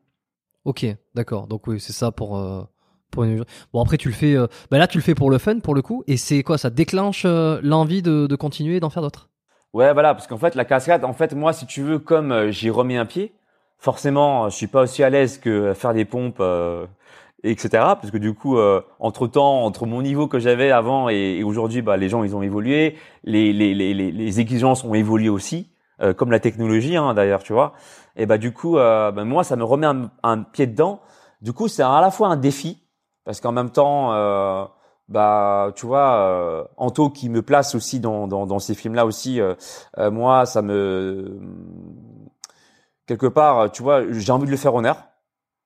Ok, 0.65 0.87
d'accord. 1.15 1.47
Donc 1.47 1.67
oui, 1.67 1.81
c'est 1.81 1.93
ça 1.93 2.13
pour 2.13 2.37
euh, 2.39 2.63
pour 3.11 3.25
une... 3.25 3.45
Bon 3.73 3.83
après 3.83 3.97
tu 3.99 4.09
le 4.09 4.15
fais. 4.15 4.35
euh, 4.37 4.47
Bah 4.71 4.79
là 4.79 4.87
tu 4.87 4.99
le 4.99 5.03
fais 5.03 5.15
pour 5.15 5.31
le 5.31 5.39
fun 5.39 5.59
pour 5.61 5.75
le 5.75 5.83
coup 5.83 6.05
et 6.07 6.17
c'est 6.17 6.43
quoi 6.43 6.57
Ça 6.59 6.71
déclenche 6.71 7.25
euh, 7.27 7.61
l'envie 7.63 8.01
de, 8.03 8.27
de 8.27 8.37
continuer 8.37 8.77
et 8.77 8.81
d'en 8.81 8.91
faire 8.91 9.03
d'autres? 9.03 9.29
Ouais, 9.73 9.93
voilà, 9.95 10.15
parce 10.15 10.27
qu'en 10.27 10.37
fait, 10.37 10.55
la 10.55 10.65
cascade, 10.67 11.05
en 11.05 11.15
fait, 11.15 11.33
moi, 11.35 11.53
si 11.55 11.67
tu 11.67 11.83
veux, 11.83 11.99
comme 11.99 12.51
j'y 12.51 12.69
remets 12.69 12.99
un 12.99 13.07
pied, 13.07 13.33
forcément, 13.79 14.51
je 14.51 14.57
suis 14.57 14.67
pas 14.67 14.83
aussi 14.83 15.03
à 15.03 15.09
l'aise 15.11 15.39
que 15.39 15.73
faire 15.73 15.95
des 15.95 16.05
pompes, 16.05 16.43
etc. 17.45 17.69
Parce 17.71 18.11
que 18.11 18.19
du 18.19 18.35
coup, 18.35 18.57
euh, 18.57 18.83
entre 19.01 19.27
temps, 19.27 19.65
entre 19.65 19.87
mon 19.87 20.03
niveau 20.03 20.27
que 20.29 20.39
j'avais 20.39 20.71
avant 20.71 21.09
et, 21.09 21.43
aujourd'hui, 21.43 21.83
bah, 21.83 21.97
les 21.97 22.09
gens, 22.09 22.23
ils 22.23 22.37
ont 22.37 22.43
évolué, 22.43 22.97
les, 23.25 23.53
les, 23.53 23.75
les, 23.75 23.95
les, 23.95 24.41
exigences 24.41 24.85
ont 24.85 24.95
évolué 24.95 25.29
aussi, 25.29 25.71
euh, 26.01 26.15
comme 26.15 26.31
la 26.31 26.41
technologie, 26.41 26.97
hein, 26.97 27.15
d'ailleurs, 27.15 27.43
tu 27.43 27.53
vois. 27.53 27.73
Et 28.17 28.27
bah, 28.27 28.39
du 28.39 28.53
coup, 28.53 28.79
euh, 28.79 29.11
bah, 29.13 29.25
moi, 29.25 29.45
ça 29.45 29.57
me 29.57 29.65
remet 29.65 29.87
un, 30.23 30.43
pied 30.43 30.67
dedans. 30.67 31.01
Du 31.41 31.53
coup, 31.53 31.69
c'est 31.69 31.83
à 31.83 32.01
la 32.01 32.11
fois 32.11 32.29
un 32.29 32.37
défi, 32.37 32.83
parce 33.25 33.41
qu'en 33.41 33.53
même 33.53 33.71
temps, 33.71 34.13
euh, 34.13 34.65
bah, 35.09 35.73
tu 35.77 35.87
vois, 35.87 36.17
euh, 36.17 36.65
Anto 36.77 37.11
qui 37.11 37.29
me 37.29 37.43
place 37.43 37.75
aussi 37.75 38.01
dans, 38.01 38.29
dans, 38.29 38.47
dans 38.47 38.59
ces 38.59 38.75
films-là 38.75 39.07
aussi, 39.07 39.41
euh, 39.41 39.55
moi, 40.11 40.47
ça 40.47 40.63
me 40.63 41.41
quelque 43.07 43.27
part, 43.27 43.71
tu 43.73 43.83
vois, 43.83 44.11
j'ai 44.11 44.33
envie 44.33 44.47
de 44.47 44.51
le 44.51 44.57
faire 44.57 44.75
honneur. 44.75 45.12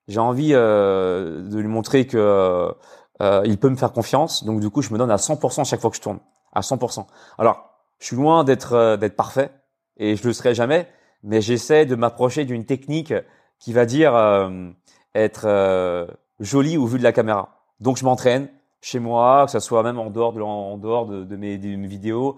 J'ai 0.08 0.20
envie 0.20 0.52
euh, 0.54 1.42
de 1.42 1.58
lui 1.58 1.68
montrer 1.68 2.06
que 2.06 2.72
euh, 3.22 3.42
il 3.44 3.58
peut 3.58 3.68
me 3.68 3.76
faire 3.76 3.92
confiance. 3.92 4.44
Donc 4.44 4.60
du 4.60 4.70
coup, 4.70 4.82
je 4.82 4.92
me 4.92 4.98
donne 4.98 5.10
à 5.10 5.16
100% 5.16 5.64
chaque 5.64 5.80
fois 5.80 5.90
que 5.90 5.96
je 5.96 6.02
tourne, 6.02 6.20
à 6.52 6.60
100%. 6.60 7.06
Alors, 7.38 7.70
je 7.98 8.06
suis 8.06 8.16
loin 8.16 8.44
d'être 8.44 8.74
euh, 8.74 8.96
d'être 8.96 9.16
parfait 9.16 9.50
et 9.96 10.16
je 10.16 10.26
le 10.26 10.32
serai 10.32 10.54
jamais, 10.54 10.88
mais 11.22 11.40
j'essaie 11.40 11.86
de 11.86 11.94
m'approcher 11.94 12.44
d'une 12.44 12.64
technique 12.66 13.14
qui 13.58 13.72
va 13.72 13.86
dire 13.86 14.14
euh, 14.14 14.70
être 15.14 15.46
euh, 15.46 16.06
jolie 16.40 16.76
au 16.76 16.86
vu 16.86 16.98
de 16.98 17.04
la 17.04 17.12
caméra. 17.12 17.62
Donc 17.80 17.96
je 17.96 18.04
m'entraîne 18.04 18.48
chez 18.80 18.98
moi, 18.98 19.46
que 19.46 19.50
ça 19.50 19.60
soit 19.60 19.82
même 19.82 19.98
en 19.98 20.10
dehors 20.10 20.32
de 20.32 20.40
en 20.40 20.76
dehors 20.78 21.06
de, 21.06 21.36
mes, 21.36 21.58
de 21.58 21.86
vidéos. 21.86 22.36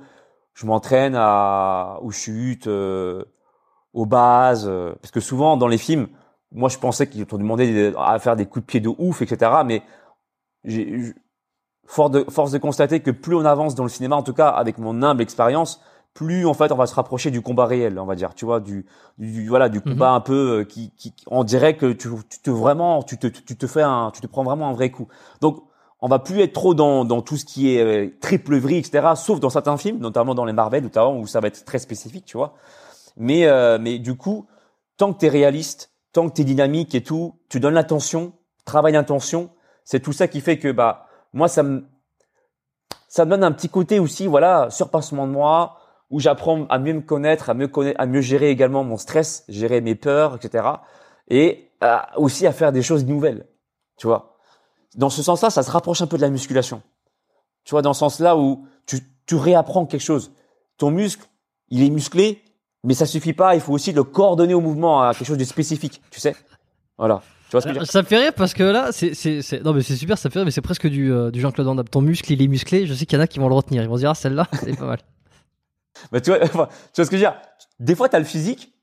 Je 0.55 0.67
m'entraîne 0.67 1.15
à 1.17 1.99
aux 2.03 2.11
chutes, 2.11 2.67
euh, 2.67 3.25
aux 3.93 4.07
bases, 4.07 4.67
euh, 4.69 4.95
parce 5.01 5.11
que 5.11 5.21
souvent 5.21 5.57
dans 5.57 5.69
les 5.69 5.79
films, 5.79 6.09
moi 6.53 6.69
je 6.69 6.79
pensais 6.79 7.09
qu'ils 7.09 7.27
t'ont 7.27 7.39
demandé 7.39 7.93
à 7.99 8.19
faire 8.19 8.37
des 8.37 8.47
coups 8.47 8.65
de 8.65 8.67
pied 8.67 8.81
de 8.81 8.89
ouf, 8.89 9.23
etc. 9.23 9.51
Mais 9.65 9.83
j'ai 10.65 11.15
force 11.87 12.11
de, 12.11 12.25
force 12.29 12.53
de 12.53 12.59
constater 12.59 13.01
que 13.01 13.11
plus 13.11 13.35
on 13.35 13.45
avance 13.45 13.75
dans 13.75 13.85
le 13.85 13.89
cinéma, 13.89 14.17
en 14.17 14.23
tout 14.23 14.35
cas 14.35 14.49
avec 14.49 14.79
mon 14.79 15.03
humble 15.03 15.23
expérience, 15.23 15.81
plus 16.15 16.47
en 16.47 16.55
fait 16.55 16.73
on 16.73 16.77
va 16.77 16.87
se 16.87 16.95
rapprocher 16.95 17.31
du 17.31 17.43
combat 17.43 17.67
réel, 17.67 17.99
on 17.99 18.07
va 18.07 18.15
dire, 18.15 18.35
tu 18.35 18.45
vois, 18.45 18.61
du, 18.61 18.87
voilà, 19.49 19.69
du 19.69 19.81
combat 19.81 20.11
un 20.11 20.21
peu 20.21 20.61
euh, 20.61 20.65
qui, 20.65 20.91
qui, 20.97 21.15
on 21.29 21.45
dirait 21.45 21.77
que 21.77 21.93
tu, 21.93 22.09
tu 22.29 22.41
te 22.41 22.51
vraiment, 22.51 23.03
tu 23.03 23.19
te, 23.19 23.27
tu 23.27 23.57
te 23.57 23.67
fais 23.67 23.83
un, 23.83 24.11
tu 24.13 24.21
te 24.21 24.27
prends 24.27 24.45
vraiment 24.45 24.69
un 24.69 24.73
vrai 24.73 24.91
coup. 24.91 25.09
Donc 25.41 25.63
on 26.01 26.09
va 26.09 26.19
plus 26.19 26.41
être 26.41 26.53
trop 26.53 26.75
dans, 26.75 27.05
dans 27.05 27.23
tout 27.23 27.37
ce 27.37 27.45
qui 27.45 27.75
est 27.75 27.83
euh, 27.83 28.11
triple 28.21 28.57
vrille, 28.59 28.79
etc. 28.79 29.09
Sauf 29.17 29.41
dans 29.41 29.51
certains 29.51 29.77
films, 29.77 29.99
notamment 29.99 30.35
dans 30.35 30.45
les 30.45 30.53
Marvel, 30.53 30.83
notamment 30.83 31.19
où 31.19 31.27
ça 31.27 31.41
va 31.41 31.49
être 31.49 31.65
très 31.65 31.79
spécifique, 31.79 32.25
tu 32.25 32.37
vois. 32.37 32.55
Mais, 33.17 33.47
euh, 33.47 33.79
mais 33.81 33.99
du 33.99 34.17
coup, 34.17 34.47
tant 34.97 35.13
que 35.13 35.19
t'es 35.19 35.29
réaliste, 35.29 35.91
que 36.27 36.35
t'es 36.35 36.45
dynamique 36.45 36.95
et 36.95 37.03
tout, 37.03 37.39
tu 37.49 37.61
donnes 37.61 37.75
l'attention, 37.75 38.33
travail 38.65 38.95
d'intention, 38.95 39.51
c'est 39.85 40.01
tout 40.01 40.13
ça 40.13 40.27
qui 40.27 40.41
fait 40.41 40.59
que 40.59 40.73
bah 40.73 41.07
moi 41.33 41.49
ça 41.49 41.63
me 41.63 41.87
ça 43.09 43.25
me 43.25 43.31
donne 43.31 43.45
un 43.45 43.53
petit 43.53 43.69
côté 43.69 44.01
aussi 44.01 44.27
voilà 44.27 44.69
surpassement 44.71 45.27
de 45.27 45.33
moi 45.33 45.79
où 46.11 46.21
j'apprends 46.21 46.67
à 46.67 46.79
mieux 46.79 46.95
me 46.95 47.01
connaître, 47.01 47.51
à 47.51 47.55
mieux 47.55 47.69
connaître, 47.69 48.01
à 48.01 48.07
mieux 48.07 48.21
gérer 48.21 48.51
également 48.51 48.83
mon 48.83 48.97
stress, 48.97 49.45
gérer 49.49 49.81
mes 49.81 49.95
peurs, 49.95 50.37
etc. 50.37 50.67
Et 51.29 51.71
euh, 51.85 51.99
aussi 52.17 52.47
à 52.47 52.53
faire 52.53 52.73
des 52.73 52.83
choses 52.83 53.05
nouvelles, 53.05 53.47
tu 53.99 54.07
vois. 54.07 54.39
Dans 54.95 55.11
ce 55.11 55.23
sens-là, 55.23 55.51
ça 55.51 55.63
se 55.63 55.71
rapproche 55.71 56.01
un 56.01 56.07
peu 56.07 56.17
de 56.17 56.23
la 56.23 56.31
musculation. 56.31 56.83
Tu 57.65 57.73
vois, 57.73 57.83
dans 57.83 57.93
ce 57.93 58.01
sens-là 58.01 58.39
où 58.39 58.67
tu, 58.87 59.01
tu 59.27 59.35
réapprends 59.35 59.85
quelque 59.85 60.01
chose. 60.01 60.33
Ton 60.79 60.91
muscle, 60.91 61.29
il 61.69 61.83
est 61.83 61.91
musclé, 61.91 62.43
mais 62.85 62.95
ça 62.95 63.07
suffit 63.07 63.33
pas. 63.33 63.55
Il 63.55 63.61
faut 63.61 63.73
aussi 63.73 63.93
le 63.93 64.05
coordonner 64.05 64.55
au 64.55 64.61
mouvement 64.61 65.03
à 65.03 65.15
quelque 65.15 65.27
chose 65.27 65.39
de 65.39 65.45
spécifique, 65.45 66.01
tu 66.11 66.21
sais. 66.21 66.35
Voilà. 66.97 67.23
Tu 67.49 67.53
vois 67.53 67.61
ce 67.61 67.67
que 67.67 67.73
je 67.73 67.79
veux 67.79 67.85
dire? 67.85 67.91
Ça 67.93 68.03
me 68.03 68.07
fait 68.07 68.19
rire 68.19 68.33
parce 68.37 68.53
que 68.55 68.63
là, 68.63 68.93
c'est, 68.93 69.15
c'est, 69.15 69.41
c'est- 69.43 69.61
non 69.61 69.73
mais 69.73 69.83
c'est 69.83 69.97
super, 69.97 70.19
ça 70.19 70.29
me 70.29 70.33
fait 70.33 70.39
rire, 70.41 70.45
mais 70.47 70.51
c'est 70.51 70.61
presque 70.61 70.87
du, 70.87 71.11
euh, 71.13 71.31
du 71.31 71.41
Jean-Claude 71.41 71.67
Van 71.67 71.75
Damme. 71.75 71.89
Ton 71.89 72.03
muscle, 72.03 72.31
il 72.33 72.43
est 72.43 72.49
musclé. 72.49 72.87
Je 72.87 72.93
sais 72.95 73.07
qu'il 73.07 73.17
y 73.17 73.21
en 73.21 73.25
a 73.25 73.27
qui 73.27 73.39
vont 73.39 73.49
le 73.49 73.55
retenir. 73.55 73.83
Ils 73.83 73.89
vont 73.89 73.97
se 73.97 74.01
dire, 74.01 74.11
ah, 74.11 74.15
celle-là, 74.15 74.47
c'est 74.63 74.77
pas 74.77 74.85
mal. 74.87 74.99
Bah, 76.13 76.21
tu 76.21 76.31
vois, 76.31 76.39
tu 76.49 76.49
vois 76.57 76.69
ce 76.95 77.03
que 77.03 77.05
je 77.05 77.11
veux 77.13 77.19
dire? 77.19 77.41
Des 77.81 77.95
fois, 77.95 78.09
t'as 78.09 78.19
le 78.19 78.25
physique, 78.25 78.75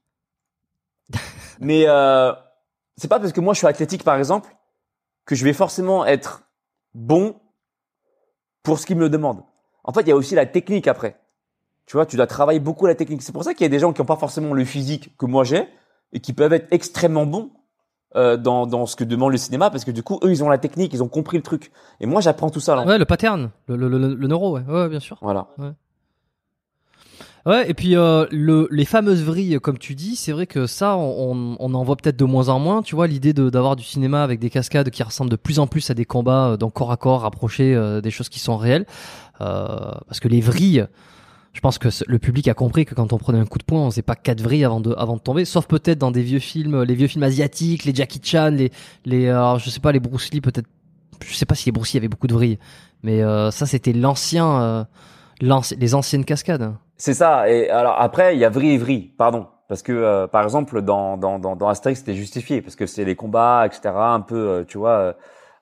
mais 1.60 1.84
euh, 1.88 2.34
c'est 2.98 3.08
pas 3.08 3.20
parce 3.20 3.32
que 3.34 3.42
moi 3.42 3.54
je 3.54 3.60
suis 3.60 3.68
athlétique, 3.68 4.04
par 4.04 4.16
exemple, 4.18 4.50
que 5.26 5.36
je 5.36 5.44
vais 5.44 5.54
forcément 5.54 6.06
être 6.06 6.44
bon 6.94 7.36
pour 8.64 8.80
ce 8.80 8.86
qu'il 8.86 8.96
me 8.96 9.02
le 9.02 9.10
demande. 9.10 9.44
En 9.84 9.94
fait, 9.94 10.02
il 10.02 10.08
y 10.08 10.12
a 10.12 10.16
aussi 10.16 10.34
la 10.36 10.46
technique 10.46 10.88
après. 10.88 11.20
Tu 11.86 11.98
vois, 11.98 12.06
tu 12.06 12.16
dois 12.16 12.28
travailler 12.28 12.60
beaucoup 12.60 12.86
la 12.88 12.96
technique. 12.96 13.22
C'est 13.22 13.32
pour 13.32 13.44
ça 13.44 13.54
qu'il 13.54 13.64
y 13.64 13.66
a 13.66 13.70
des 13.70 13.80
gens 13.80 13.94
qui 13.94 14.02
n'ont 14.02 14.06
pas 14.06 14.16
forcément 14.16 14.54
le 14.54 14.66
physique 14.66 15.16
que 15.18 15.26
moi 15.26 15.44
j'ai 15.44 15.68
et 16.14 16.20
qui 16.20 16.34
peuvent 16.34 16.54
être 16.54 16.68
extrêmement 16.72 17.26
bons 17.26 17.52
euh, 18.16 18.38
dans, 18.38 18.66
dans 18.66 18.86
ce 18.86 18.96
que 18.96 19.04
demande 19.04 19.32
le 19.32 19.38
cinéma 19.38 19.70
parce 19.70 19.86
que 19.86 19.92
du 19.92 20.02
coup, 20.02 20.20
eux, 20.24 20.32
ils 20.32 20.44
ont 20.44 20.50
la 20.50 20.58
technique, 20.58 20.94
ils 20.94 21.04
ont 21.04 21.08
compris 21.08 21.38
le 21.38 21.44
truc. 21.44 21.72
Et 22.00 22.06
moi, 22.06 22.22
j'apprends 22.22 22.50
tout 22.50 22.60
ça. 22.60 22.76
Là. 22.76 22.86
Ouais, 22.86 22.98
le 22.98 23.06
pattern, 23.06 23.52
le, 23.68 23.76
le, 23.76 23.88
le, 23.88 24.16
le 24.16 24.28
neuro, 24.28 24.56
ouais. 24.58 24.64
ouais, 24.68 24.90
bien 24.90 25.00
sûr. 25.00 25.18
Voilà. 25.22 25.48
Ouais, 27.46 27.70
et 27.70 27.76
puis 27.76 27.96
euh, 27.96 28.26
le, 28.32 28.68
les 28.72 28.86
fameuses 28.86 29.24
vrilles, 29.24 29.60
comme 29.62 29.78
tu 29.78 29.94
dis, 29.94 30.16
c'est 30.16 30.32
vrai 30.32 30.48
que 30.48 30.66
ça, 30.66 30.98
on, 30.98 31.56
on 31.60 31.74
en 31.76 31.84
voit 31.84 31.96
peut-être 31.96 32.18
de 32.18 32.26
moins 32.26 32.50
en 32.50 32.58
moins. 32.58 32.82
Tu 32.82 32.96
vois, 32.96 33.06
l'idée 33.06 33.34
d'avoir 33.34 33.76
du 33.76 33.84
cinéma 33.84 34.24
avec 34.24 34.40
des 34.40 34.50
cascades 34.50 34.90
qui 34.90 35.04
ressemblent 35.04 35.30
de 35.30 35.36
plus 35.36 35.60
en 35.60 35.68
plus 35.68 35.88
à 35.92 35.94
des 35.94 36.06
combats 36.06 36.48
euh, 36.48 36.58
dans 36.58 36.72
corps 36.72 36.92
à 36.92 36.98
corps, 36.98 37.22
rapprochés 37.22 37.76
euh, 37.76 38.02
des 38.02 38.10
choses 38.10 38.30
qui 38.30 38.40
sont 38.40 38.58
réelles. 38.58 38.88
Euh, 39.42 39.68
parce 40.08 40.20
que 40.20 40.28
les 40.28 40.42
vrilles, 40.42 40.88
je 41.56 41.62
pense 41.62 41.78
que 41.80 41.88
le 42.06 42.20
public 42.20 42.50
a 42.50 42.54
compris 42.54 42.84
que 42.86 42.94
quand 42.94 43.14
on 43.14 43.18
prenait 43.18 43.40
un 43.40 43.46
coup 43.46 43.58
de 43.58 43.64
poing, 43.64 43.80
on 43.80 43.90
faisait 43.90 44.02
pas 44.02 44.16
quatre 44.16 44.42
vrilles 44.42 44.66
avant 44.66 44.82
de, 44.82 44.94
avant 44.98 45.16
de 45.16 45.22
tomber, 45.22 45.46
sauf 45.46 45.66
peut-être 45.68 45.98
dans 45.98 46.12
des 46.12 46.22
vieux 46.22 46.40
films, 46.40 46.84
les 46.84 46.96
vieux 46.96 47.08
films 47.08 47.24
asiatiques, 47.24 47.86
les 47.86 47.96
Jackie 47.96 48.20
Chan, 48.22 48.50
les, 48.52 48.72
les, 49.06 49.28
euh, 49.28 49.38
alors, 49.38 49.60
je 49.60 49.70
sais 49.70 49.80
pas, 49.80 49.94
les 49.94 50.02
Bruce 50.02 50.32
Lee, 50.34 50.42
peut-être. 50.42 50.68
Je 51.26 51.34
sais 51.34 51.46
pas 51.46 51.56
si 51.56 51.66
les 51.68 51.72
Bruce 51.72 51.94
Lee 51.94 52.00
avaient 52.00 52.10
beaucoup 52.10 52.28
de 52.28 52.34
vrilles, 52.34 52.60
mais 53.02 53.24
euh, 53.24 53.50
ça, 53.50 53.66
c'était 53.66 53.94
l'ancien, 53.94 54.62
euh, 54.62 54.84
les 55.80 55.96
anciennes 55.96 56.26
cascades. 56.26 56.76
C'est 56.98 57.14
ça. 57.14 57.50
Et 57.50 57.70
alors 57.70 57.96
après, 58.00 58.36
il 58.36 58.40
y 58.40 58.46
a 58.46 58.50
vrille 58.50 58.72
et 58.74 58.78
vrille, 58.78 59.14
pardon. 59.18 59.48
Parce 59.68 59.82
que 59.82 59.92
euh, 59.94 60.28
par 60.28 60.44
exemple 60.44 60.82
dans 60.84 61.18
dans 61.18 61.40
dans, 61.40 61.56
dans 61.56 61.68
Astérix, 61.68 62.02
c'était 62.02 62.14
justifié 62.14 62.62
parce 62.62 62.76
que 62.76 62.86
c'est 62.86 63.04
les 63.04 63.16
combats, 63.16 63.66
etc. 63.66 63.96
Un 63.96 64.22
peu, 64.22 64.36
euh, 64.36 64.64
tu 64.64 64.78
vois, 64.78 64.92
euh, 64.92 65.14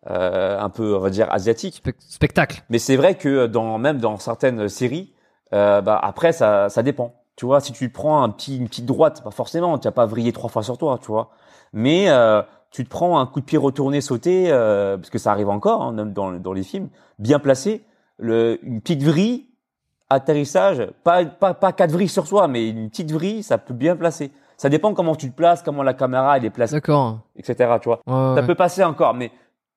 euh, 0.10 0.60
un 0.60 0.70
peu, 0.70 0.96
on 0.96 1.00
va 1.00 1.10
dire 1.10 1.32
asiatique. 1.32 1.76
Spec- 1.76 1.96
spectacle. 2.00 2.64
Mais 2.70 2.80
c'est 2.80 2.98
vrai 2.98 3.16
que 3.16 3.48
dans 3.48 3.78
même 3.78 4.00
dans 4.00 4.18
certaines 4.18 4.68
séries, 4.68 5.12
euh, 5.54 5.82
bah 5.82 6.00
après 6.02 6.32
ça 6.32 6.70
ça 6.70 6.84
dépend. 6.84 7.14
Tu 7.36 7.46
vois, 7.46 7.60
si 7.62 7.72
tu 7.74 7.89
prends 7.89 8.22
un 8.22 8.30
petit 8.30 8.58
une 8.58 8.68
petite 8.68 8.86
droite, 8.86 9.24
pas 9.24 9.32
forcément, 9.32 9.78
tu 9.80 9.88
vas 9.88 9.91
pas 9.91 10.06
vriller 10.06 10.32
trois 10.32 10.50
fois 10.50 10.62
sur 10.62 10.78
toi, 10.78 11.00
tu 11.02 11.08
vois. 11.08 11.32
Mais 11.74 12.10
euh, 12.10 12.44
tu 12.70 12.84
te 12.84 12.89
prends 12.89 13.20
un 13.20 13.26
coup 13.26 13.39
de 13.39 13.46
pied 13.46 13.58
retourné 13.58 14.02
sauté, 14.02 14.52
euh, 14.52 14.98
parce 14.98 15.10
que 15.10 15.18
ça 15.18 15.32
arrive 15.32 15.50
encore, 15.50 15.82
hein, 15.82 15.91
même 15.94 16.14
dans 16.14 16.32
dans 16.34 16.54
les 16.54 16.62
films, 16.64 16.89
bien 17.18 17.39
placé, 17.39 17.84
le 18.20 18.60
une 18.64 18.82
petite 18.82 19.02
vrille, 19.02 19.48
atterrissage, 20.12 20.88
pas 21.04 21.26
pas 21.26 21.54
pas 21.56 21.72
quatre 21.74 21.91
vrilles 21.91 22.08
sur 22.08 22.28
soi, 22.28 22.48
mais 22.48 22.70
une 22.70 22.89
petite 22.89 23.12
vrille, 23.12 23.41
ça 23.44 23.58
peut 23.58 23.74
bien 23.74 23.96
placer. 23.96 24.32
Ça 24.58 24.70
dépend 24.70 24.94
comment 24.94 25.16
tu 25.16 25.30
te 25.32 25.36
places, 25.36 25.64
comment 25.64 25.82
la 25.84 25.96
caméra 25.96 26.38
elle 26.38 26.46
est 26.46 26.50
placée, 26.52 26.76
D'accord. 26.76 27.20
etc. 27.36 27.78
Tu 27.82 27.89
vois. 27.89 28.00
Ouais, 28.06 28.36
Ça 28.36 28.41
ouais. 28.41 28.46
peut 28.48 28.56
passer 28.56 28.84
encore, 28.84 29.16
mais 29.16 29.32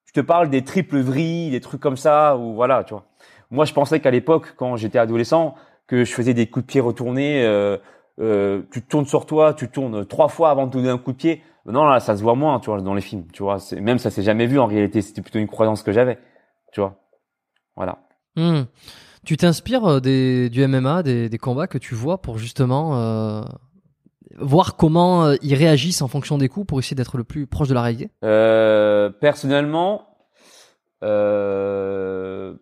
je 0.05 0.13
te 0.13 0.21
parle 0.21 0.51
des 0.51 0.63
triples 0.63 1.01
vrilles, 1.01 1.51
des 1.51 1.61
trucs 1.61 1.81
comme 1.81 1.97
ça, 1.97 2.37
ou 2.37 2.53
voilà, 2.55 2.85
tu 2.85 2.93
vois. 2.93 3.05
Moi, 3.51 3.65
je 3.65 3.73
pensais 3.73 4.01
qu'à 4.01 4.11
l'époque, 4.11 4.55
quand 4.57 4.77
j'étais 4.77 4.99
adolescent, 4.99 5.55
que 5.87 6.05
je 6.05 6.13
faisais 6.13 6.35
des 6.35 6.49
coups 6.49 6.67
de 6.67 6.71
pied 6.71 6.81
retournés, 6.81 7.45
euh, 7.45 7.77
euh, 8.21 8.63
tu 8.73 8.83
te 8.83 8.89
tournes 8.89 9.07
sur 9.07 9.27
toi, 9.27 9.55
tu 9.55 9.69
tournes 9.69 10.05
trois 10.05 10.29
fois 10.29 10.51
avant 10.51 10.67
de 10.67 10.73
donner 10.73 10.89
un 10.89 10.99
coup 10.99 11.13
de 11.13 11.17
pied. 11.17 11.43
Non, 11.67 11.85
là, 11.85 12.01
ça 12.01 12.17
se 12.17 12.23
voit 12.23 12.35
moins, 12.35 12.61
tu 12.61 12.71
vois, 12.71 12.81
dans 12.81 12.95
les 12.95 13.01
films, 13.01 13.25
tu 13.33 13.43
vois. 13.43 13.59
Même 13.81 13.99
ça 13.99 14.11
s'est 14.11 14.23
jamais 14.23 14.47
vu 14.47 14.59
en 14.59 14.67
réalité. 14.67 15.03
C'était 15.03 15.23
plutôt 15.23 15.39
une 15.39 15.49
croyance 15.49 15.83
que 15.83 15.93
j'avais, 15.93 16.19
tu 16.73 16.81
vois. 16.81 16.97
Voilà. 17.77 17.99
Hmm. 18.37 18.63
Tu 19.25 19.37
t'inspires 19.37 19.85
euh, 19.85 20.01
des, 20.01 20.49
du 20.51 20.67
MMA, 20.67 21.03
des, 21.03 21.29
des 21.29 21.39
combats 21.39 21.67
que 21.67 21.79
tu 21.79 21.95
vois 21.95 22.23
pour 22.23 22.39
justement 22.39 22.97
euh, 22.97 23.43
voir 24.39 24.77
comment 24.77 25.25
euh, 25.25 25.35
ils 25.43 25.55
réagissent 25.55 26.03
en 26.03 26.09
fonction 26.09 26.39
des 26.39 26.49
coups 26.49 26.67
pour 26.67 26.79
essayer 26.79 26.95
d'être 26.95 27.17
le 27.17 27.25
plus 27.25 27.47
proche 27.47 27.69
de 27.69 27.75
la 27.75 27.83
réalité? 27.83 28.11
Euh, 28.25 29.11
personnellement, 29.11 30.07
euh, 31.03 32.55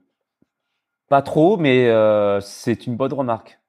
pas 1.08 1.22
trop, 1.22 1.56
mais 1.56 1.88
euh, 1.88 2.40
c'est 2.40 2.86
une 2.86 2.96
bonne 2.96 3.12
remarque. 3.12 3.60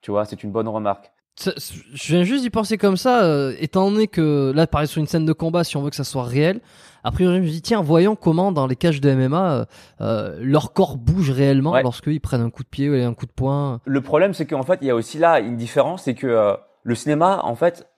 Tu 0.00 0.10
vois, 0.10 0.24
c'est 0.24 0.42
une 0.42 0.50
bonne 0.52 0.68
remarque. 0.68 1.10
Ça- 1.36 1.52
Je 1.56 2.14
viens 2.14 2.24
juste 2.24 2.42
d'y 2.42 2.50
penser 2.50 2.78
comme 2.78 2.96
ça, 2.96 3.24
euh, 3.24 3.54
étant 3.60 3.90
donné 3.90 4.08
que 4.08 4.52
là, 4.54 4.66
pareil 4.66 4.88
sur 4.88 5.00
une 5.00 5.06
scène 5.06 5.24
de 5.24 5.32
combat, 5.32 5.62
si 5.64 5.76
on 5.76 5.82
veut 5.82 5.90
que 5.90 5.96
ça 5.96 6.02
soit 6.04 6.24
réel, 6.24 6.60
a 7.04 7.12
priori, 7.12 7.36
je 7.36 7.42
me 7.42 7.46
dis, 7.46 7.62
tiens, 7.62 7.80
voyons 7.80 8.16
comment 8.16 8.50
dans 8.50 8.66
les 8.66 8.74
cages 8.74 9.00
de 9.00 9.10
MMA, 9.10 9.66
euh, 10.00 10.36
leur 10.40 10.72
corps 10.72 10.96
bouge 10.96 11.30
réellement 11.30 11.72
Ouais. 11.72 11.82
lorsqu'ils 11.84 12.20
prennent 12.20 12.40
un 12.40 12.50
coup 12.50 12.64
de 12.64 12.68
pied 12.68 12.90
ou 12.90 12.94
un 12.94 13.14
coup 13.14 13.26
de 13.26 13.32
poing. 13.32 13.80
Le 13.84 14.00
problème, 14.00 14.34
c'est 14.34 14.46
qu'en 14.46 14.64
fait, 14.64 14.78
il 14.82 14.88
y 14.88 14.90
a 14.90 14.96
aussi 14.96 15.18
là 15.18 15.38
une 15.38 15.56
différence, 15.56 16.04
c'est 16.04 16.14
que 16.14 16.26
euh, 16.26 16.54
le 16.82 16.94
cinéma, 16.96 17.40
en 17.44 17.54
fait, 17.54 17.88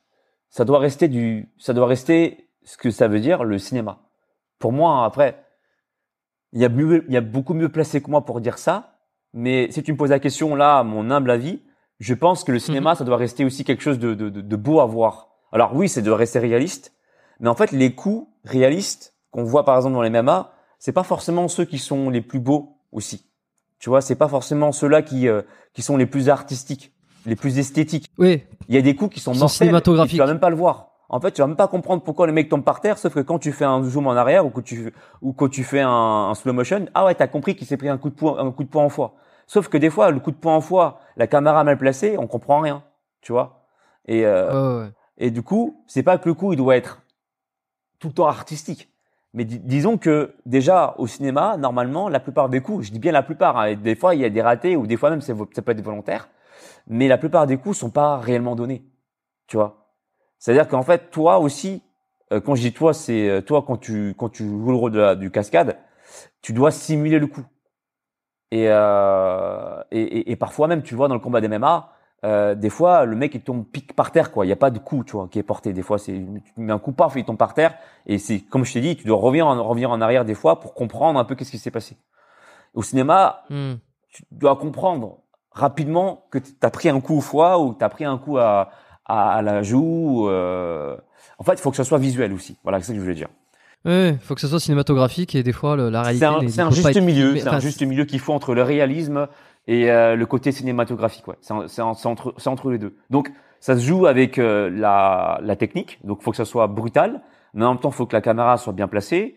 ça 0.51 0.65
doit 0.67 0.79
rester 0.79 1.09
du, 1.09 1.49
ça 1.59 1.73
doit 1.73 1.87
rester 1.87 2.49
ce 2.65 2.77
que 2.77 2.91
ça 2.91 3.09
veut 3.09 3.21
dire 3.21 3.43
le 3.45 3.57
cinéma. 3.59 4.01
Pour 4.59 4.73
moi, 4.73 4.91
hein, 4.93 5.05
après, 5.05 5.43
il 6.53 6.61
y 6.61 6.65
a 6.65 6.69
mieux, 6.69 7.05
il 7.09 7.15
y 7.15 7.17
a 7.17 7.21
beaucoup 7.21 7.55
mieux 7.55 7.69
placé 7.69 8.01
que 8.03 8.11
moi 8.11 8.25
pour 8.25 8.41
dire 8.41 8.59
ça. 8.59 8.97
Mais 9.33 9.71
si 9.71 9.83
tu 9.83 9.93
me 9.93 9.97
poses 9.97 10.11
la 10.11 10.19
question 10.19 10.55
là, 10.55 10.79
à 10.79 10.83
mon 10.83 11.11
humble 11.11 11.31
avis, 11.31 11.61
je 12.01 12.15
pense 12.15 12.45
que 12.45 12.53
le 12.53 12.59
cinéma, 12.59 12.95
ça 12.95 13.05
doit 13.05 13.17
rester 13.17 13.45
aussi 13.45 13.63
quelque 13.63 13.83
chose 13.83 13.99
de, 13.99 14.15
de, 14.15 14.29
de, 14.29 14.57
beau 14.57 14.81
à 14.81 14.87
voir. 14.87 15.29
Alors 15.53 15.75
oui, 15.77 15.89
c'est 15.89 16.03
de 16.03 16.11
rester 16.11 16.39
réaliste, 16.39 16.95
mais 17.39 17.49
en 17.49 17.55
fait, 17.55 17.73
les 17.73 17.95
coups 17.95 18.27
réalistes 18.45 19.15
qu'on 19.31 19.45
voit 19.45 19.65
par 19.65 19.77
exemple 19.77 19.95
dans 19.95 20.03
les 20.03 20.11
MMA, 20.11 20.53
c'est 20.79 20.93
pas 20.93 21.03
forcément 21.03 21.47
ceux 21.49 21.65
qui 21.65 21.79
sont 21.79 22.11
les 22.11 22.23
plus 22.23 22.41
beaux 22.41 22.79
aussi. 22.91 23.27
Tu 23.79 23.89
vois, 23.91 24.01
c'est 24.01 24.17
pas 24.17 24.29
forcément 24.29 24.73
ceux-là 24.73 25.03
qui 25.03 25.29
euh, 25.29 25.43
qui 25.73 25.83
sont 25.83 25.97
les 25.97 26.07
plus 26.07 26.29
artistiques, 26.29 26.93
les 27.27 27.37
plus 27.37 27.59
esthétiques. 27.59 28.11
Oui, 28.19 28.43
Il 28.69 28.75
y 28.75 28.79
a 28.79 28.83
des 28.83 28.97
coups 28.97 29.15
qui 29.15 29.21
sont 29.21 29.33
mortels, 29.33 29.49
cinématographiques. 29.49 30.15
Tu 30.15 30.19
vas 30.19 30.27
même 30.27 30.41
pas 30.41 30.51
le 30.51 30.57
voir. 30.57 30.90
En 31.13 31.21
fait, 31.21 31.33
tu 31.33 31.41
vas 31.41 31.49
même 31.49 31.57
pas 31.57 31.67
comprendre 31.69 32.03
pourquoi 32.03 32.27
le 32.27 32.33
mec 32.33 32.49
tombe 32.49 32.63
par 32.63 32.81
terre, 32.81 32.97
sauf 32.97 33.13
que 33.15 33.21
quand 33.21 33.41
tu 33.41 33.51
fais 33.53 33.65
un 33.65 33.83
zoom 33.83 34.07
en 34.07 34.13
arrière 34.13 34.47
ou 34.47 34.51
que 34.51 34.61
tu 34.61 34.93
ou 35.23 35.33
quand 35.33 35.49
tu 35.49 35.65
fais 35.65 35.81
un, 35.81 35.91
un 36.31 36.35
slow 36.35 36.53
motion, 36.53 36.87
ah 36.95 37.05
ouais, 37.05 37.15
t'as 37.17 37.27
compris 37.27 37.57
qu'il 37.57 37.67
s'est 37.67 37.77
pris 37.77 37.89
un 37.89 37.99
coup 37.99 38.11
de 38.11 38.15
poing, 38.15 38.39
un 38.39 38.53
coup 38.53 38.63
de 38.63 38.69
poing 38.69 38.85
en 38.85 38.89
foie. 38.89 39.15
Sauf 39.49 39.69
que 39.69 39.77
des 39.77 39.91
fois, 39.91 40.13
le 40.13 40.21
coup 40.21 40.31
de 40.31 40.37
poing 40.37 40.55
en 40.55 40.61
foie, 40.61 41.01
la 41.17 41.27
caméra 41.27 41.65
mal 41.65 41.77
placée, 41.79 42.17
on 42.17 42.29
comprend 42.29 42.61
rien, 42.61 42.85
tu 43.23 43.33
vois. 43.33 43.65
Et 44.07 44.25
euh, 44.25 44.85
ouais. 44.85 44.93
et 45.19 45.31
du 45.33 45.43
coup, 45.43 45.83
c'est 45.89 46.05
pas 46.05 46.17
que 46.19 46.29
le 46.29 46.35
coup 46.35 46.53
il 46.53 46.57
doit 46.57 46.77
être 46.77 47.03
tout 47.99 48.09
le 48.09 48.15
temps 48.15 48.27
artistique. 48.27 48.89
Mais 49.35 49.45
di- 49.45 49.61
disons 49.61 49.99
que 49.99 50.35
déjà 50.47 50.95
au 50.99 51.07
cinéma, 51.07 51.57
normalement, 51.57 52.09
la 52.09 52.21
plupart 52.21 52.49
des 52.49 52.61
coups, 52.61 52.87
je 52.87 52.93
dis 52.93 52.99
bien 52.99 53.13
la 53.13 53.23
plupart, 53.23 53.59
hein, 53.59 53.75
des 53.75 53.95
fois 53.95 54.15
il 54.15 54.21
y 54.21 54.25
a 54.25 54.31
des 54.31 54.43
ratés 54.43 54.77
ou 54.77 54.87
des 54.87 54.97
fois 54.97 55.11
même 55.11 55.21
ça 55.21 55.35
peut 55.35 55.73
être 55.73 55.81
volontaire, 55.83 56.29
mais 56.89 57.09
la 57.09 57.19
plupart 57.19 57.47
des 57.47 57.57
coups 57.59 57.79
sont 57.79 57.91
pas 57.91 58.19
réellement 58.19 58.57
donnés. 58.57 58.85
Tu 59.47 59.57
vois 59.57 59.80
C'est-à-dire 60.41 60.67
qu'en 60.67 60.83
fait, 60.83 61.11
toi 61.13 61.39
aussi, 61.39 61.83
euh, 62.33 62.41
quand 62.41 62.57
je 62.57 62.63
dis 62.63 62.73
toi, 62.73 62.93
c'est 62.95 63.29
euh, 63.29 63.41
toi 63.43 63.63
quand 63.65 63.77
tu 63.77 64.15
quand 64.19 64.29
tu 64.31 64.43
joues 64.49 64.71
le 64.71 64.77
rôle 64.77 64.93
de 64.93 64.99
la- 65.01 65.15
du 65.15 65.31
cascade, 65.31 65.79
tu 66.43 66.53
dois 66.53 66.73
simuler 66.73 67.21
le 67.21 67.29
coup. 67.29 67.45
Et, 68.53 68.67
euh, 68.69 69.81
et, 69.93 70.01
et, 70.03 70.33
et 70.33 70.37
parfois 70.37 70.67
même, 70.67 70.83
tu 70.83 70.95
vois, 70.97 71.07
dans 71.09 71.15
le 71.15 71.21
combat 71.21 71.41
des 71.41 71.47
MMA, 71.49 71.93
euh, 72.25 72.55
des 72.55 72.69
fois, 72.71 73.05
le 73.05 73.15
mec 73.17 73.35
il 73.35 73.43
tombe 73.43 73.65
pique 73.65 73.95
par 73.95 74.11
terre, 74.11 74.33
quoi. 74.33 74.45
Il 74.45 74.49
y 74.49 74.53
a 74.53 74.57
pas 74.57 74.71
de 74.71 74.79
coup, 74.81 75.05
tu 75.05 75.13
vois, 75.13 75.29
qui 75.29 75.39
est 75.39 75.43
porté. 75.45 75.73
Des 75.73 75.83
fois, 75.83 75.99
c'est 75.99 76.13
tu 76.13 76.53
mets 76.57 76.73
un 76.73 76.79
coup 76.79 76.93
paf, 76.93 77.15
il 77.17 77.25
tombe 77.25 77.37
par 77.39 77.55
terre. 77.55 77.75
Et 78.07 78.19
c'est 78.19 78.41
comme 78.41 78.65
je 78.65 78.73
t'ai 78.73 78.81
dit, 78.81 78.97
tu 78.97 79.07
dois 79.07 79.19
revenir 79.19 79.47
en, 79.47 79.63
revenir 79.63 79.91
en 79.91 80.01
arrière 80.01 80.25
des 80.25 80.35
fois 80.35 80.59
pour 80.61 80.75
comprendre 80.75 81.19
un 81.19 81.25
peu 81.25 81.35
qu'est-ce 81.37 81.51
qui 81.53 81.59
s'est 81.59 81.71
passé. 81.71 81.97
Au 82.75 82.83
cinéma, 82.83 83.45
Hmm. 83.51 83.75
tu 84.09 84.25
dois 84.33 84.57
comprendre 84.57 85.19
rapidement 85.53 86.25
que 86.31 86.39
tu 86.39 86.51
as 86.63 86.71
pris 86.71 86.89
un 86.89 87.01
coup 87.01 87.17
au 87.17 87.21
foie 87.21 87.59
ou 87.61 87.75
tu 87.75 87.85
as 87.85 87.89
pris 87.89 88.05
un 88.05 88.19
coup 88.19 88.39
à, 88.39 88.71
à, 89.11 89.33
à 89.39 89.43
la 89.43 89.63
joue. 89.63 90.29
euh. 90.29 90.97
En 91.39 91.45
fait, 91.45 91.53
il 91.55 91.61
faut 91.61 91.71
que 91.71 91.77
ça 91.77 91.85
soit 91.85 91.99
visuel 91.99 92.33
aussi. 92.33 92.57
Voilà, 92.63 92.79
c'est 92.81 92.87
ça 92.89 92.93
que 92.93 92.99
je 92.99 93.03
voulais 93.03 93.15
dire. 93.15 93.29
Ouais, 93.87 94.17
faut 94.21 94.35
que 94.35 94.41
ça 94.43 94.49
soit 94.49 94.61
cinématographique 94.61 95.35
et 95.35 95.43
des 95.43 95.53
fois 95.53 95.75
le- 95.77 95.89
la 95.89 96.03
réalité. 96.03 96.49
C'est 96.51 96.61
un, 96.61 96.71
juste 96.71 96.87
être 96.87 97.01
milieu. 97.03 97.37
C'est 97.37 97.49
un 97.49 97.61
juste 97.61 97.83
milieu 97.83 98.05
qu'il 98.05 98.21
faut 98.21 98.33
entre 98.35 98.55
le 98.55 98.63
réalisme 98.63 99.27
et 99.67 99.91
euh, 99.91 100.17
le 100.17 100.27
côté 100.27 100.53
cinématographique. 100.53 101.27
Ouais. 101.29 101.37
C'est 101.41 101.81
entre, 101.83 102.35
entre 102.47 102.71
les 102.71 102.79
deux. 102.79 102.95
Donc, 103.09 103.31
ça 103.59 103.77
se 103.77 103.83
joue 103.83 104.07
avec 104.07 104.39
euh, 104.39 104.69
la, 104.71 105.39
la 105.43 105.57
technique. 105.57 105.99
Donc, 106.05 106.19
il 106.21 106.25
faut 106.25 106.31
que 106.31 106.37
ça 106.37 106.45
soit 106.45 106.67
brutal, 106.67 107.23
mais 107.55 107.65
en 107.65 107.71
même 107.73 107.81
temps, 107.81 107.91
il 107.91 107.95
faut 107.95 108.07
que 108.07 108.15
la 108.17 108.21
caméra 108.23 108.57
soit 108.59 108.73
bien 108.75 108.89
placée. 108.89 109.37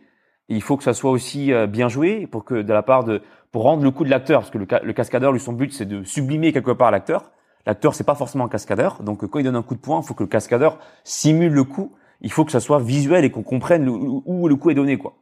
Et 0.49 0.55
il 0.55 0.61
faut 0.61 0.75
que 0.75 0.83
ça 0.83 0.93
soit 0.93 1.11
aussi 1.11 1.53
euh, 1.53 1.67
bien 1.67 1.87
joué 1.87 2.27
pour 2.27 2.43
que 2.43 2.55
de 2.55 2.73
la 2.73 2.83
part 2.83 3.05
de 3.05 3.21
pour 3.53 3.63
rendre 3.63 3.83
le 3.83 3.91
coup 3.91 4.03
de 4.03 4.09
l'acteur, 4.09 4.41
parce 4.41 4.49
que 4.51 4.57
le, 4.57 4.67
le 4.83 4.93
cascadeur, 4.93 5.31
lui, 5.31 5.39
son 5.39 5.53
but, 5.53 5.71
c'est 5.71 5.85
de 5.85 6.03
sublimer 6.03 6.51
quelque 6.51 6.71
part 6.71 6.91
l'acteur. 6.91 7.31
L'acteur, 7.65 7.95
c'est 7.95 8.03
pas 8.03 8.15
forcément 8.15 8.45
un 8.45 8.49
cascadeur. 8.49 9.01
Donc, 9.03 9.23
euh, 9.23 9.27
quand 9.27 9.39
il 9.39 9.43
donne 9.43 9.55
un 9.55 9.63
coup 9.63 9.75
de 9.75 9.79
poing, 9.79 9.99
il 10.01 10.05
faut 10.05 10.13
que 10.13 10.23
le 10.23 10.27
cascadeur 10.29 10.79
simule 11.03 11.53
le 11.53 11.63
coup. 11.63 11.93
Il 12.21 12.31
faut 12.31 12.45
que 12.45 12.51
ça 12.51 12.59
soit 12.59 12.79
visuel 12.79 13.23
et 13.25 13.31
qu'on 13.31 13.43
comprenne 13.43 13.85
le- 13.85 13.91
où 13.91 14.47
le 14.47 14.55
coup 14.55 14.69
est 14.69 14.75
donné, 14.75 14.97
quoi. 14.97 15.13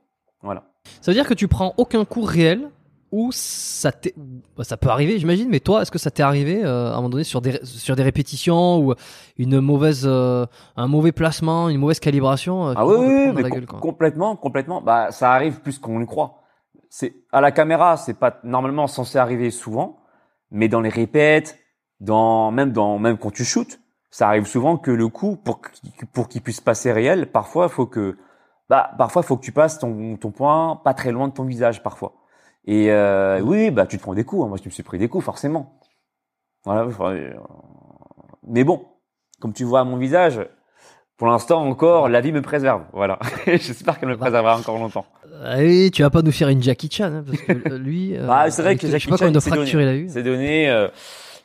Voilà. 0.41 0.63
Ça 1.01 1.11
veut 1.11 1.15
dire 1.15 1.27
que 1.27 1.34
tu 1.35 1.47
prends 1.47 1.73
aucun 1.77 2.05
coup 2.05 2.22
réel 2.22 2.69
où 3.11 3.30
ça 3.34 3.91
t'est, 3.91 4.13
bah, 4.57 4.63
ça 4.63 4.77
peut 4.77 4.88
arriver, 4.89 5.19
j'imagine, 5.19 5.49
mais 5.49 5.59
toi, 5.59 5.81
est-ce 5.81 5.91
que 5.91 5.99
ça 5.99 6.09
t'est 6.11 6.23
arrivé 6.23 6.63
euh, 6.63 6.88
à 6.91 6.93
un 6.93 6.95
moment 6.95 7.09
donné 7.09 7.23
sur 7.26 7.41
des 7.41 7.59
sur 7.63 7.95
des 7.97 8.03
répétitions 8.03 8.80
ou 8.80 8.93
une 9.38 9.59
mauvaise, 9.59 10.03
euh, 10.07 10.45
un 10.77 10.88
mauvais 10.88 11.11
placement, 11.11 11.68
une 11.69 11.77
mauvaise 11.80 11.99
calibration 11.99 12.69
euh, 12.69 12.73
Ah 12.77 12.85
oui, 12.88 12.95
oui, 12.97 13.31
mais 13.35 13.41
com- 13.43 13.51
gueule, 13.51 13.65
complètement, 13.65 14.35
complètement. 14.38 14.81
Bah, 14.81 15.11
ça 15.11 15.34
arrive 15.34 15.59
plus 15.59 15.77
qu'on 15.77 15.99
le 15.99 16.05
croit. 16.05 16.41
C'est 16.89 17.13
à 17.31 17.41
la 17.41 17.51
caméra, 17.51 17.97
c'est 17.97 18.13
pas 18.18 18.39
normalement 18.43 18.88
censé 18.88 19.18
arriver 19.18 19.51
souvent, 19.51 19.97
mais 20.49 20.69
dans 20.69 20.81
les 20.81 20.89
répètes, 20.89 21.57
dans 22.02 22.52
même 22.52 22.72
dans 22.73 22.99
même 22.99 23.18
quand 23.18 23.32
tu 23.32 23.45
shootes, 23.45 23.80
ça 24.10 24.28
arrive 24.28 24.45
souvent 24.45 24.76
que 24.76 24.91
le 24.91 25.07
coup 25.07 25.38
pour 25.38 25.61
qu'il- 25.61 25.91
pour 26.11 26.28
qu'il 26.28 26.41
puisse 26.41 26.60
passer 26.60 26.91
réel, 26.91 27.32
parfois 27.32 27.69
faut 27.69 27.86
que 27.86 28.18
bah 28.69 28.91
parfois 28.98 29.23
faut 29.23 29.38
que 29.38 29.44
tu 29.44 29.53
passes 29.53 29.80
ton 29.80 30.18
ton 30.18 30.32
point 30.32 30.76
pas 30.84 30.94
très 30.94 31.11
loin 31.14 31.30
de 31.30 31.34
ton 31.34 31.45
visage 31.45 31.82
parfois. 31.82 32.14
Et 32.65 32.91
euh, 32.91 33.40
oui, 33.41 33.72
bah 33.72 33.86
tu 33.86 33.98
te 33.98 34.02
prends 34.03 34.14
des 34.14 34.23
coups. 34.26 34.44
hein. 34.44 34.48
Moi, 34.49 34.57
je 34.61 34.65
me 34.65 34.69
suis 34.72 34.84
pris 34.84 34.98
des 34.99 35.07
coups 35.07 35.23
forcément. 35.23 35.80
Voilà. 36.65 36.88
euh, 37.02 37.34
Mais 38.48 38.64
bon, 38.64 38.86
comme 39.40 39.53
tu 39.53 39.64
vois 39.64 39.80
à 39.80 39.84
mon 39.84 39.98
visage, 39.98 40.40
pour 41.18 41.28
l'instant 41.28 41.64
encore, 41.68 42.10
la 42.10 42.22
vie 42.22 42.32
me 42.32 42.41
préserve. 42.41 42.84
Voilà. 42.94 43.18
J'espère 43.48 43.99
qu'elle 43.99 44.10
me 44.10 44.18
préservera 44.18 44.57
encore 44.57 44.78
longtemps. 44.78 45.06
Ah 45.44 45.57
oui, 45.57 45.90
tu 45.91 46.02
vas 46.03 46.10
pas 46.10 46.22
nous 46.22 46.32
faire 46.32 46.49
une 46.49 46.61
Jackie 46.61 46.90
Chan, 46.91 47.06
hein, 47.06 47.23
parce 47.26 47.41
que 47.41 47.69
euh, 47.73 47.78
lui. 47.80 48.15
euh, 48.18 48.28
Bah, 48.28 48.49
c'est 48.52 48.61
vrai 48.61 48.76
que 48.76 48.86
je 48.86 48.91
Jackie 48.91 49.10
Chan, 49.10 49.18
c'est 49.40 49.49
eu. 49.95 50.07
C'est 50.10 50.23
donné. 50.23 50.69
euh, 50.69 50.88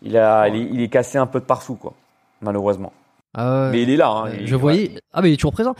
il 0.06 0.16
a, 0.16 0.48
il 0.48 0.56
est, 0.56 0.68
il 0.72 0.80
est 0.82 0.88
cassé 0.88 1.18
un 1.18 1.26
peu 1.26 1.40
de 1.40 1.44
partout, 1.44 1.74
quoi. 1.74 1.92
Malheureusement. 2.40 2.92
Ah 3.34 3.64
ouais. 3.66 3.70
Mais 3.72 3.82
il 3.82 3.90
est 3.90 3.96
là. 3.96 4.08
Hein, 4.08 4.30
il- 4.40 4.46
je 4.46 4.56
voyais. 4.56 4.92
Ah, 5.12 5.20
mais 5.22 5.30
il 5.30 5.34
est 5.34 5.36
toujours 5.36 5.52
présent. 5.52 5.74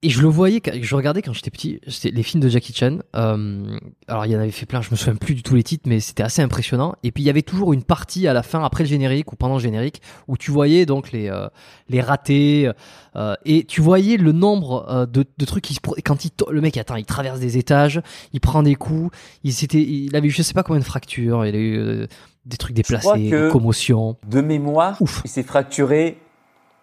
Et 0.00 0.10
je 0.10 0.22
le 0.22 0.28
voyais, 0.28 0.62
je 0.80 0.94
regardais 0.94 1.22
quand 1.22 1.32
j'étais 1.32 1.50
petit, 1.50 1.80
c'était 1.88 2.14
les 2.14 2.22
films 2.22 2.40
de 2.40 2.48
Jackie 2.48 2.72
Chan. 2.72 2.98
Euh, 3.16 3.78
alors 4.06 4.26
il 4.26 4.30
y 4.30 4.36
en 4.36 4.38
avait 4.38 4.52
fait 4.52 4.64
plein, 4.64 4.80
je 4.80 4.92
me 4.92 4.96
souviens 4.96 5.16
plus 5.16 5.34
du 5.34 5.42
tout 5.42 5.56
les 5.56 5.64
titres, 5.64 5.88
mais 5.88 5.98
c'était 5.98 6.22
assez 6.22 6.40
impressionnant. 6.40 6.94
Et 7.02 7.10
puis 7.10 7.24
il 7.24 7.26
y 7.26 7.30
avait 7.30 7.42
toujours 7.42 7.72
une 7.72 7.82
partie 7.82 8.28
à 8.28 8.32
la 8.32 8.44
fin, 8.44 8.62
après 8.62 8.84
le 8.84 8.88
générique 8.88 9.32
ou 9.32 9.36
pendant 9.36 9.54
le 9.54 9.60
générique, 9.60 10.00
où 10.28 10.36
tu 10.36 10.52
voyais 10.52 10.86
donc 10.86 11.10
les 11.10 11.28
euh, 11.28 11.48
les 11.88 12.00
ratés 12.00 12.70
euh, 13.16 13.34
et 13.44 13.64
tu 13.64 13.80
voyais 13.80 14.18
le 14.18 14.30
nombre 14.30 14.86
euh, 14.88 15.04
de, 15.04 15.24
de 15.36 15.44
trucs 15.44 15.64
qui 15.64 15.74
se 15.74 15.80
quand 16.04 16.24
il 16.24 16.30
le 16.48 16.60
mec 16.60 16.76
attends, 16.76 16.94
il 16.94 17.04
traverse 17.04 17.40
des 17.40 17.58
étages, 17.58 18.00
il 18.32 18.40
prend 18.40 18.62
des 18.62 18.76
coups, 18.76 19.10
il 19.42 19.52
s'était, 19.52 19.82
il 19.82 20.14
avait 20.14 20.28
eu 20.28 20.30
je 20.30 20.42
sais 20.42 20.54
pas 20.54 20.62
combien 20.62 20.78
de 20.78 20.84
fractures, 20.84 21.44
il 21.44 21.56
a 21.56 21.58
eu 21.58 21.76
euh, 21.76 22.06
des 22.46 22.56
trucs 22.56 22.76
déplacés, 22.76 23.30
des 23.30 23.48
commotions. 23.50 24.16
De 24.28 24.42
mémoire, 24.42 25.02
Ouf. 25.02 25.22
il 25.24 25.28
s'est 25.28 25.42
fracturé 25.42 26.18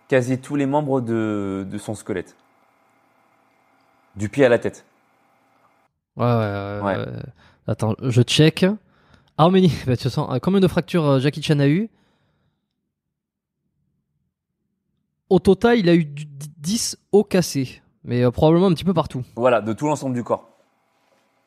quasi 0.09 0.37
tous 0.37 0.57
les 0.57 0.65
membres 0.65 0.99
de, 0.99 1.65
de 1.71 1.77
son 1.77 1.95
squelette. 1.95 2.35
Du 4.15 4.29
pied 4.29 4.45
à 4.45 4.49
la 4.49 4.59
tête. 4.59 4.85
Ouais, 6.15 6.25
ouais, 6.25 6.31
ouais. 6.31 6.79
Ouais. 6.81 6.97
ouais. 6.97 7.05
Attends, 7.67 7.95
je 8.01 8.21
check. 8.21 8.65
Many 9.37 9.67
bah, 9.85 9.93
toute 9.93 10.03
façon, 10.03 10.29
euh, 10.31 10.39
combien 10.39 10.59
de 10.61 10.67
fractures 10.67 11.05
euh, 11.05 11.19
Jackie 11.19 11.41
Chan 11.43 11.59
a 11.59 11.67
eu? 11.67 11.89
Au 15.29 15.39
total, 15.39 15.79
il 15.79 15.89
a 15.89 15.95
eu 15.95 16.05
du- 16.05 16.25
10 16.57 16.97
os 17.11 17.25
cassés. 17.29 17.81
Mais 18.03 18.23
euh, 18.23 18.31
probablement 18.31 18.67
un 18.67 18.73
petit 18.73 18.83
peu 18.83 18.93
partout. 18.93 19.23
Voilà, 19.35 19.61
de 19.61 19.73
tout 19.73 19.87
l'ensemble 19.87 20.13
du 20.15 20.23
corps. 20.23 20.47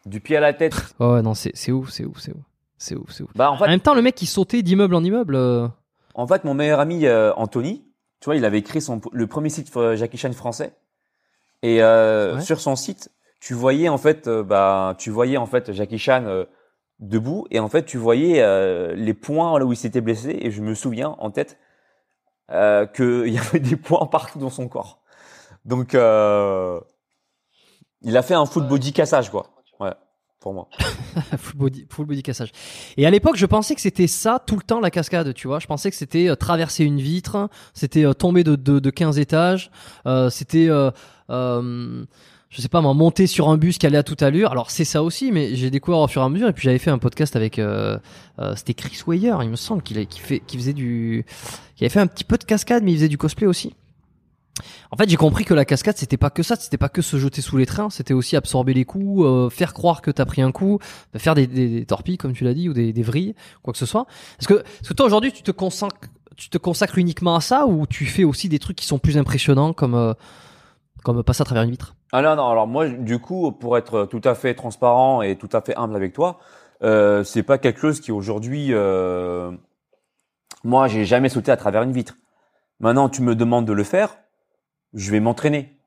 Du 0.06 0.20
pied 0.20 0.36
à 0.36 0.40
la 0.40 0.52
tête. 0.52 0.74
Ouais, 1.00 1.06
ouais, 1.12 1.22
non, 1.22 1.34
c'est 1.34 1.52
ouf, 1.72 1.90
c'est 1.90 2.04
ouf, 2.04 2.18
c'est 2.18 2.32
ouf. 2.32 2.42
C'est 2.76 2.94
ouf, 2.96 3.10
c'est 3.10 3.22
ouf. 3.22 3.30
Bah, 3.34 3.50
en 3.50 3.54
En 3.54 3.58
fait, 3.58 3.66
même 3.68 3.80
temps, 3.80 3.94
le 3.94 4.02
mec, 4.02 4.20
il 4.22 4.26
sautait 4.26 4.62
d'immeuble 4.62 4.94
en 4.94 5.02
immeuble. 5.04 5.34
euh, 5.36 5.68
En 6.14 6.26
fait, 6.26 6.44
mon 6.44 6.54
meilleur 6.54 6.80
ami 6.80 7.06
euh, 7.06 7.32
Anthony, 7.36 7.84
tu 8.20 8.26
vois, 8.26 8.36
il 8.36 8.44
avait 8.44 8.58
écrit 8.58 8.80
son, 8.80 9.00
le 9.12 9.26
premier 9.26 9.48
site 9.50 9.74
euh, 9.76 9.96
Jackie 9.96 10.16
Chan 10.18 10.32
français. 10.32 10.74
Et 11.62 11.82
euh, 11.82 12.36
Ouais. 12.36 12.40
sur 12.40 12.60
son 12.60 12.76
site, 12.76 13.10
tu 13.40 13.54
voyais 13.54 13.88
en 13.88 13.98
fait, 13.98 14.26
euh, 14.28 14.42
bah, 14.42 14.94
tu 14.98 15.10
voyais 15.10 15.36
en 15.36 15.46
fait 15.46 15.72
Jackie 15.72 15.98
Chan 15.98 16.24
euh, 16.26 16.44
debout 17.00 17.46
et 17.50 17.60
en 17.60 17.68
fait, 17.68 17.84
tu 17.84 17.98
voyais 17.98 18.40
euh, 18.42 18.94
les 18.94 19.14
points 19.14 19.58
là 19.58 19.64
où 19.64 19.72
il 19.72 19.76
s'était 19.76 20.00
blessé. 20.00 20.36
Et 20.40 20.50
je 20.50 20.60
me 20.62 20.74
souviens 20.74 21.16
en 21.18 21.30
tête 21.30 21.58
euh, 22.50 22.86
qu'il 22.86 23.28
y 23.32 23.38
avait 23.38 23.60
des 23.60 23.76
points 23.76 24.06
partout 24.06 24.38
dans 24.38 24.50
son 24.50 24.68
corps. 24.68 25.00
Donc, 25.64 25.94
euh, 25.94 26.80
il 28.02 28.16
a 28.16 28.22
fait 28.22 28.34
un 28.34 28.46
full 28.46 28.66
body 28.66 28.92
cassage, 28.92 29.30
quoi. 29.30 29.48
Ouais, 29.80 29.92
pour 30.40 30.54
moi. 30.54 30.68
full 31.38 31.56
body, 31.56 31.86
full 31.88 32.06
body 32.06 32.22
cassage. 32.22 32.52
Et 32.96 33.06
à 33.06 33.10
l'époque, 33.10 33.36
je 33.36 33.46
pensais 33.46 33.74
que 33.74 33.80
c'était 33.80 34.06
ça 34.06 34.42
tout 34.44 34.56
le 34.56 34.62
temps 34.62 34.80
la 34.80 34.90
cascade, 34.90 35.34
tu 35.34 35.48
vois. 35.48 35.58
Je 35.58 35.66
pensais 35.66 35.90
que 35.90 35.96
c'était 35.96 36.28
euh, 36.28 36.36
traverser 36.36 36.84
une 36.84 37.00
vitre, 37.00 37.48
c'était 37.74 38.04
euh, 38.04 38.12
tomber 38.12 38.44
de, 38.44 38.56
de, 38.56 38.78
de 38.78 38.90
15 38.90 39.18
étages, 39.18 39.70
euh, 40.06 40.30
c'était, 40.30 40.68
euh, 40.68 40.90
je 41.28 42.62
sais 42.62 42.68
pas 42.68 42.80
moi, 42.80 42.94
monter 42.94 43.26
sur 43.26 43.48
un 43.48 43.56
bus 43.56 43.78
qui 43.78 43.86
allait 43.86 43.98
à 43.98 44.02
toute 44.02 44.22
allure. 44.22 44.52
Alors 44.52 44.70
c'est 44.70 44.84
ça 44.84 45.02
aussi, 45.02 45.32
mais 45.32 45.56
j'ai 45.56 45.70
découvert 45.70 46.00
au 46.00 46.08
fur 46.08 46.22
et 46.22 46.24
à 46.24 46.28
mesure. 46.28 46.48
Et 46.48 46.52
puis 46.52 46.64
j'avais 46.64 46.78
fait 46.78 46.90
un 46.90 46.98
podcast 46.98 47.34
avec, 47.36 47.60
c'était 48.56 48.74
Chris 48.74 49.00
Weyer, 49.06 49.34
il 49.42 49.50
me 49.50 49.56
semble 49.56 49.82
qu'il 49.82 50.06
qu'il 50.06 50.22
fait, 50.22 50.42
faisait 50.50 50.72
du, 50.72 51.26
qu'il 51.76 51.84
avait 51.84 51.92
fait 51.92 52.00
un 52.00 52.06
petit 52.06 52.24
peu 52.24 52.38
de 52.38 52.44
cascade, 52.44 52.82
mais 52.84 52.92
il 52.92 52.96
faisait 52.96 53.08
du 53.08 53.18
cosplay 53.18 53.46
aussi. 53.46 53.74
En 54.90 54.96
fait, 54.96 55.08
j'ai 55.08 55.16
compris 55.16 55.44
que 55.44 55.54
la 55.54 55.64
cascade, 55.64 55.96
c'était 55.96 56.16
pas 56.16 56.30
que 56.30 56.42
ça, 56.42 56.56
c'était 56.56 56.78
pas 56.78 56.88
que 56.88 57.02
se 57.02 57.16
jeter 57.16 57.42
sous 57.42 57.56
les 57.56 57.66
trains, 57.66 57.90
c'était 57.90 58.14
aussi 58.14 58.36
absorber 58.36 58.74
les 58.74 58.84
coups, 58.84 59.24
euh, 59.24 59.50
faire 59.50 59.74
croire 59.74 60.02
que 60.02 60.10
t'as 60.10 60.24
pris 60.24 60.42
un 60.42 60.52
coup, 60.52 60.78
faire 61.16 61.34
des, 61.34 61.46
des, 61.46 61.68
des 61.68 61.86
torpilles, 61.86 62.18
comme 62.18 62.32
tu 62.32 62.44
l'as 62.44 62.54
dit, 62.54 62.68
ou 62.68 62.72
des, 62.72 62.92
des 62.92 63.02
vrilles, 63.02 63.34
quoi 63.62 63.72
que 63.72 63.78
ce 63.78 63.86
soit. 63.86 64.06
Est-ce 64.40 64.48
que, 64.48 64.54
est-ce 64.54 64.88
que 64.88 64.94
toi 64.94 65.06
aujourd'hui, 65.06 65.32
tu 65.32 65.42
te 65.42 65.50
consacres, 65.50 66.08
tu 66.36 66.48
te 66.50 66.58
consacres 66.58 66.98
uniquement 66.98 67.36
à 67.36 67.40
ça, 67.40 67.66
ou 67.66 67.86
tu 67.86 68.06
fais 68.06 68.24
aussi 68.24 68.48
des 68.48 68.58
trucs 68.58 68.76
qui 68.76 68.86
sont 68.86 68.98
plus 68.98 69.18
impressionnants, 69.18 69.72
comme, 69.72 69.94
euh, 69.94 70.14
comme 71.04 71.22
passer 71.22 71.42
à 71.42 71.44
travers 71.44 71.64
une 71.64 71.70
vitre? 71.70 71.94
Ah 72.12 72.22
non, 72.22 72.36
non, 72.36 72.48
alors 72.48 72.66
moi, 72.66 72.88
du 72.88 73.18
coup, 73.18 73.52
pour 73.52 73.76
être 73.76 74.06
tout 74.06 74.22
à 74.24 74.34
fait 74.34 74.54
transparent 74.54 75.20
et 75.20 75.36
tout 75.36 75.50
à 75.52 75.60
fait 75.60 75.76
humble 75.76 75.94
avec 75.94 76.14
toi, 76.14 76.38
euh, 76.82 77.24
c'est 77.24 77.42
pas 77.42 77.58
quelque 77.58 77.80
chose 77.80 78.00
qui 78.00 78.12
aujourd'hui, 78.12 78.68
euh, 78.70 79.50
moi, 80.64 80.88
j'ai 80.88 81.04
jamais 81.04 81.28
sauté 81.28 81.50
à 81.50 81.56
travers 81.56 81.82
une 81.82 81.92
vitre. 81.92 82.16
Maintenant, 82.80 83.08
tu 83.08 83.22
me 83.22 83.34
demandes 83.34 83.66
de 83.66 83.72
le 83.72 83.84
faire, 83.84 84.16
je 84.94 85.10
vais 85.10 85.20
m'entraîner, 85.20 85.78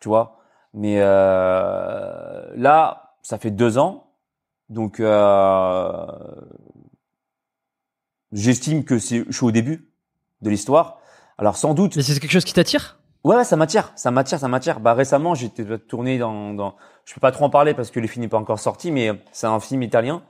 tu 0.00 0.08
vois. 0.08 0.38
Mais 0.72 0.96
euh, 1.00 2.52
là, 2.56 3.14
ça 3.22 3.38
fait 3.38 3.50
deux 3.50 3.78
ans, 3.78 4.12
donc 4.68 5.00
euh, 5.00 6.06
j'estime 8.32 8.84
que 8.84 8.98
c'est, 8.98 9.24
je 9.26 9.32
suis 9.32 9.46
au 9.46 9.50
début 9.50 9.90
de 10.42 10.50
l'histoire. 10.50 10.98
Alors 11.38 11.56
sans 11.56 11.74
doute, 11.74 11.96
Mais 11.96 12.02
c'est 12.02 12.18
quelque 12.20 12.30
chose 12.30 12.44
qui 12.44 12.52
t'attire? 12.52 12.98
Ouais, 13.24 13.42
ça 13.42 13.56
m'attire, 13.56 13.92
ça 13.96 14.10
m'attire, 14.10 14.38
ça 14.38 14.48
m'attire. 14.48 14.80
Bah 14.80 14.94
récemment, 14.94 15.34
j'étais 15.34 15.64
tourné 15.78 16.18
dans, 16.18 16.54
dans, 16.54 16.76
je 17.04 17.14
peux 17.14 17.20
pas 17.20 17.32
trop 17.32 17.44
en 17.44 17.50
parler 17.50 17.74
parce 17.74 17.90
que 17.90 17.98
le 17.98 18.06
film 18.06 18.22
n'est 18.22 18.28
pas 18.28 18.38
encore 18.38 18.60
sorti, 18.60 18.92
mais 18.92 19.10
c'est 19.32 19.46
un 19.46 19.58
film 19.60 19.82
italien. 19.82 20.22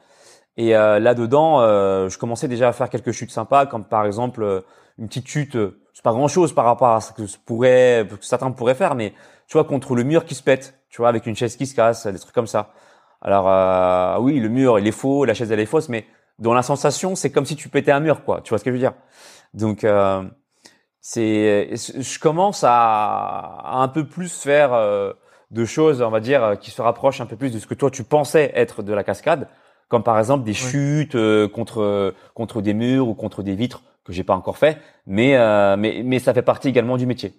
Et 0.56 0.74
euh, 0.74 0.98
là 0.98 1.14
dedans, 1.14 1.60
euh, 1.60 2.08
je 2.08 2.18
commençais 2.18 2.48
déjà 2.48 2.68
à 2.68 2.72
faire 2.72 2.88
quelques 2.88 3.12
chutes 3.12 3.30
sympas, 3.30 3.66
comme 3.66 3.84
par 3.84 4.06
exemple 4.06 4.42
euh, 4.42 4.60
une 4.98 5.08
petite 5.08 5.28
chute. 5.28 5.58
C'est 5.96 6.02
pas 6.02 6.12
grand 6.12 6.28
chose 6.28 6.52
par 6.52 6.66
rapport 6.66 6.90
à 6.90 7.00
ce 7.00 7.10
que 7.14 7.22
pourrait, 7.46 8.06
que 8.06 8.16
certains 8.20 8.50
pourraient 8.50 8.74
faire, 8.74 8.94
mais 8.94 9.14
tu 9.46 9.54
vois 9.54 9.64
contre 9.64 9.94
le 9.94 10.04
mur 10.04 10.26
qui 10.26 10.34
se 10.34 10.42
pète, 10.42 10.78
tu 10.90 10.98
vois 10.98 11.08
avec 11.08 11.24
une 11.24 11.34
chaise 11.34 11.56
qui 11.56 11.64
se 11.64 11.74
casse, 11.74 12.06
des 12.06 12.18
trucs 12.18 12.34
comme 12.34 12.46
ça. 12.46 12.74
Alors 13.22 13.48
euh, 13.48 14.18
oui, 14.20 14.38
le 14.38 14.50
mur 14.50 14.78
il 14.78 14.86
est 14.86 14.92
faux, 14.92 15.24
la 15.24 15.32
chaise 15.32 15.50
elle 15.50 15.58
est 15.58 15.64
fausse, 15.64 15.88
mais 15.88 16.04
dans 16.38 16.52
la 16.52 16.62
sensation, 16.62 17.16
c'est 17.16 17.30
comme 17.30 17.46
si 17.46 17.56
tu 17.56 17.70
pétais 17.70 17.92
un 17.92 18.00
mur, 18.00 18.24
quoi. 18.24 18.42
Tu 18.42 18.50
vois 18.50 18.58
ce 18.58 18.64
que 18.64 18.68
je 18.68 18.74
veux 18.74 18.78
dire? 18.78 18.92
Donc 19.54 19.84
euh, 19.84 20.22
c'est 21.00 21.70
je 21.74 22.18
commence 22.18 22.62
à, 22.62 22.74
à 23.64 23.76
un 23.78 23.88
peu 23.88 24.06
plus 24.06 24.30
faire 24.30 24.74
euh, 24.74 25.14
de 25.50 25.64
choses 25.64 26.02
on 26.02 26.10
va 26.10 26.20
dire 26.20 26.44
euh, 26.44 26.54
qui 26.56 26.70
se 26.70 26.82
rapprochent 26.82 27.22
un 27.22 27.26
peu 27.26 27.36
plus 27.36 27.52
de 27.52 27.58
ce 27.58 27.66
que 27.66 27.72
toi 27.74 27.90
tu 27.90 28.04
pensais 28.04 28.52
être 28.54 28.82
de 28.82 28.92
la 28.92 29.02
cascade 29.02 29.48
comme 29.88 30.02
par 30.02 30.18
exemple 30.18 30.44
des 30.44 30.52
chutes 30.52 31.14
euh, 31.14 31.48
contre 31.48 32.12
contre 32.34 32.60
des 32.60 32.74
murs 32.74 33.08
ou 33.08 33.14
contre 33.14 33.42
des 33.42 33.54
vitres 33.54 33.82
que 34.06 34.12
j'ai 34.12 34.24
pas 34.24 34.34
encore 34.34 34.56
fait 34.56 34.78
mais 35.06 35.36
euh, 35.36 35.76
mais 35.76 36.02
mais 36.04 36.18
ça 36.18 36.32
fait 36.32 36.42
partie 36.42 36.68
également 36.68 36.96
du 36.96 37.04
métier 37.06 37.34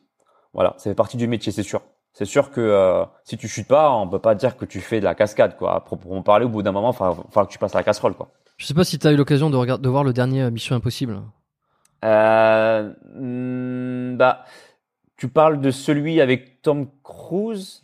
voilà 0.53 0.73
ça 0.77 0.89
fait 0.89 0.95
partie 0.95 1.17
du 1.17 1.27
métier 1.27 1.51
c'est 1.51 1.63
sûr 1.63 1.81
c'est 2.13 2.25
sûr 2.25 2.51
que 2.51 2.61
euh, 2.61 3.05
si 3.23 3.37
tu 3.37 3.47
chutes 3.47 3.67
pas 3.67 3.91
on 3.91 4.07
peut 4.07 4.19
pas 4.19 4.35
dire 4.35 4.57
que 4.57 4.65
tu 4.65 4.79
fais 4.81 4.99
de 4.99 5.05
la 5.05 5.15
cascade 5.15 5.55
quoi 5.57 5.75
à 5.75 5.79
proprement 5.79 6.21
parler 6.23 6.45
au 6.45 6.49
bout 6.49 6.61
d'un 6.63 6.71
moment 6.73 6.91
il 6.91 6.95
falloir 6.97 7.47
que 7.47 7.51
tu 7.51 7.57
passes 7.59 7.73
à 7.75 7.79
la 7.79 7.83
casserole 7.83 8.13
quoi 8.15 8.29
Je 8.57 8.65
sais 8.65 8.73
pas 8.73 8.83
si 8.83 8.99
t'as 8.99 9.11
eu 9.11 9.15
l'occasion 9.15 9.49
de, 9.49 9.55
regarder, 9.55 9.81
de 9.83 9.89
voir 9.89 10.03
le 10.03 10.13
dernier 10.13 10.41
euh, 10.43 10.51
Mission 10.51 10.75
Impossible. 10.75 11.21
Euh, 12.05 12.93
hmm, 13.15 14.17
bah, 14.17 14.45
tu 15.17 15.27
parles 15.29 15.61
de 15.61 15.71
celui 15.71 16.21
avec 16.21 16.61
Tom 16.61 16.87
Cruise? 17.03 17.83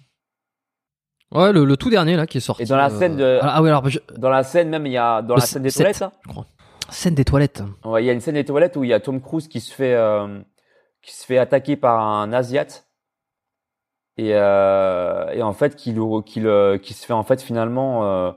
Ouais, 1.31 1.51
le, 1.51 1.65
le 1.65 1.77
tout 1.77 1.89
dernier 1.89 2.15
là 2.15 2.27
qui 2.27 2.37
est 2.37 2.41
sorti. 2.41 2.61
Et 2.63 2.65
dans 2.65 2.77
la 2.77 2.89
scène 2.91 3.15
de- 3.17 3.39
Ah, 3.41 3.53
ah 3.55 3.61
oui, 3.63 3.69
alors 3.69 3.87
je- 3.89 3.99
dans 4.17 4.29
la 4.29 4.43
scène 4.43 4.69
même 4.69 4.85
il 4.85 4.93
y 4.93 4.97
a 4.97 5.21
dans 5.23 5.35
Le 5.35 5.39
la 5.41 5.45
scène 5.47 5.63
des 5.63 5.71
toilettes 5.71 5.99
là? 5.99 6.11
je 6.23 6.27
crois. 6.29 6.45
Scène 6.89 7.15
des 7.15 7.25
toilettes. 7.25 7.63
Ouais, 7.85 8.03
il 8.03 8.05
y 8.05 8.09
a 8.09 8.13
une 8.13 8.21
scène 8.21 8.35
des 8.35 8.45
toilettes 8.45 8.75
où 8.75 8.83
il 8.83 8.89
y 8.89 8.93
a 8.93 8.99
Tom 8.99 9.21
Cruise 9.21 9.47
qui 9.47 9.59
se 9.59 9.73
fait 9.73 9.93
euh, 9.93 10.41
qui 11.01 11.13
se 11.15 11.25
fait 11.25 11.37
attaquer 11.37 11.75
par 11.75 11.99
un 11.99 12.31
asiate. 12.33 12.87
Et 14.17 14.31
euh, 14.33 15.29
et 15.31 15.41
en 15.41 15.53
fait 15.53 15.75
qui 15.75 15.95
qui 16.25 16.45
qui 16.81 16.93
se 16.93 17.05
fait 17.05 17.13
en 17.13 17.23
fait 17.23 17.41
finalement 17.41 18.05
euh, 18.05 18.31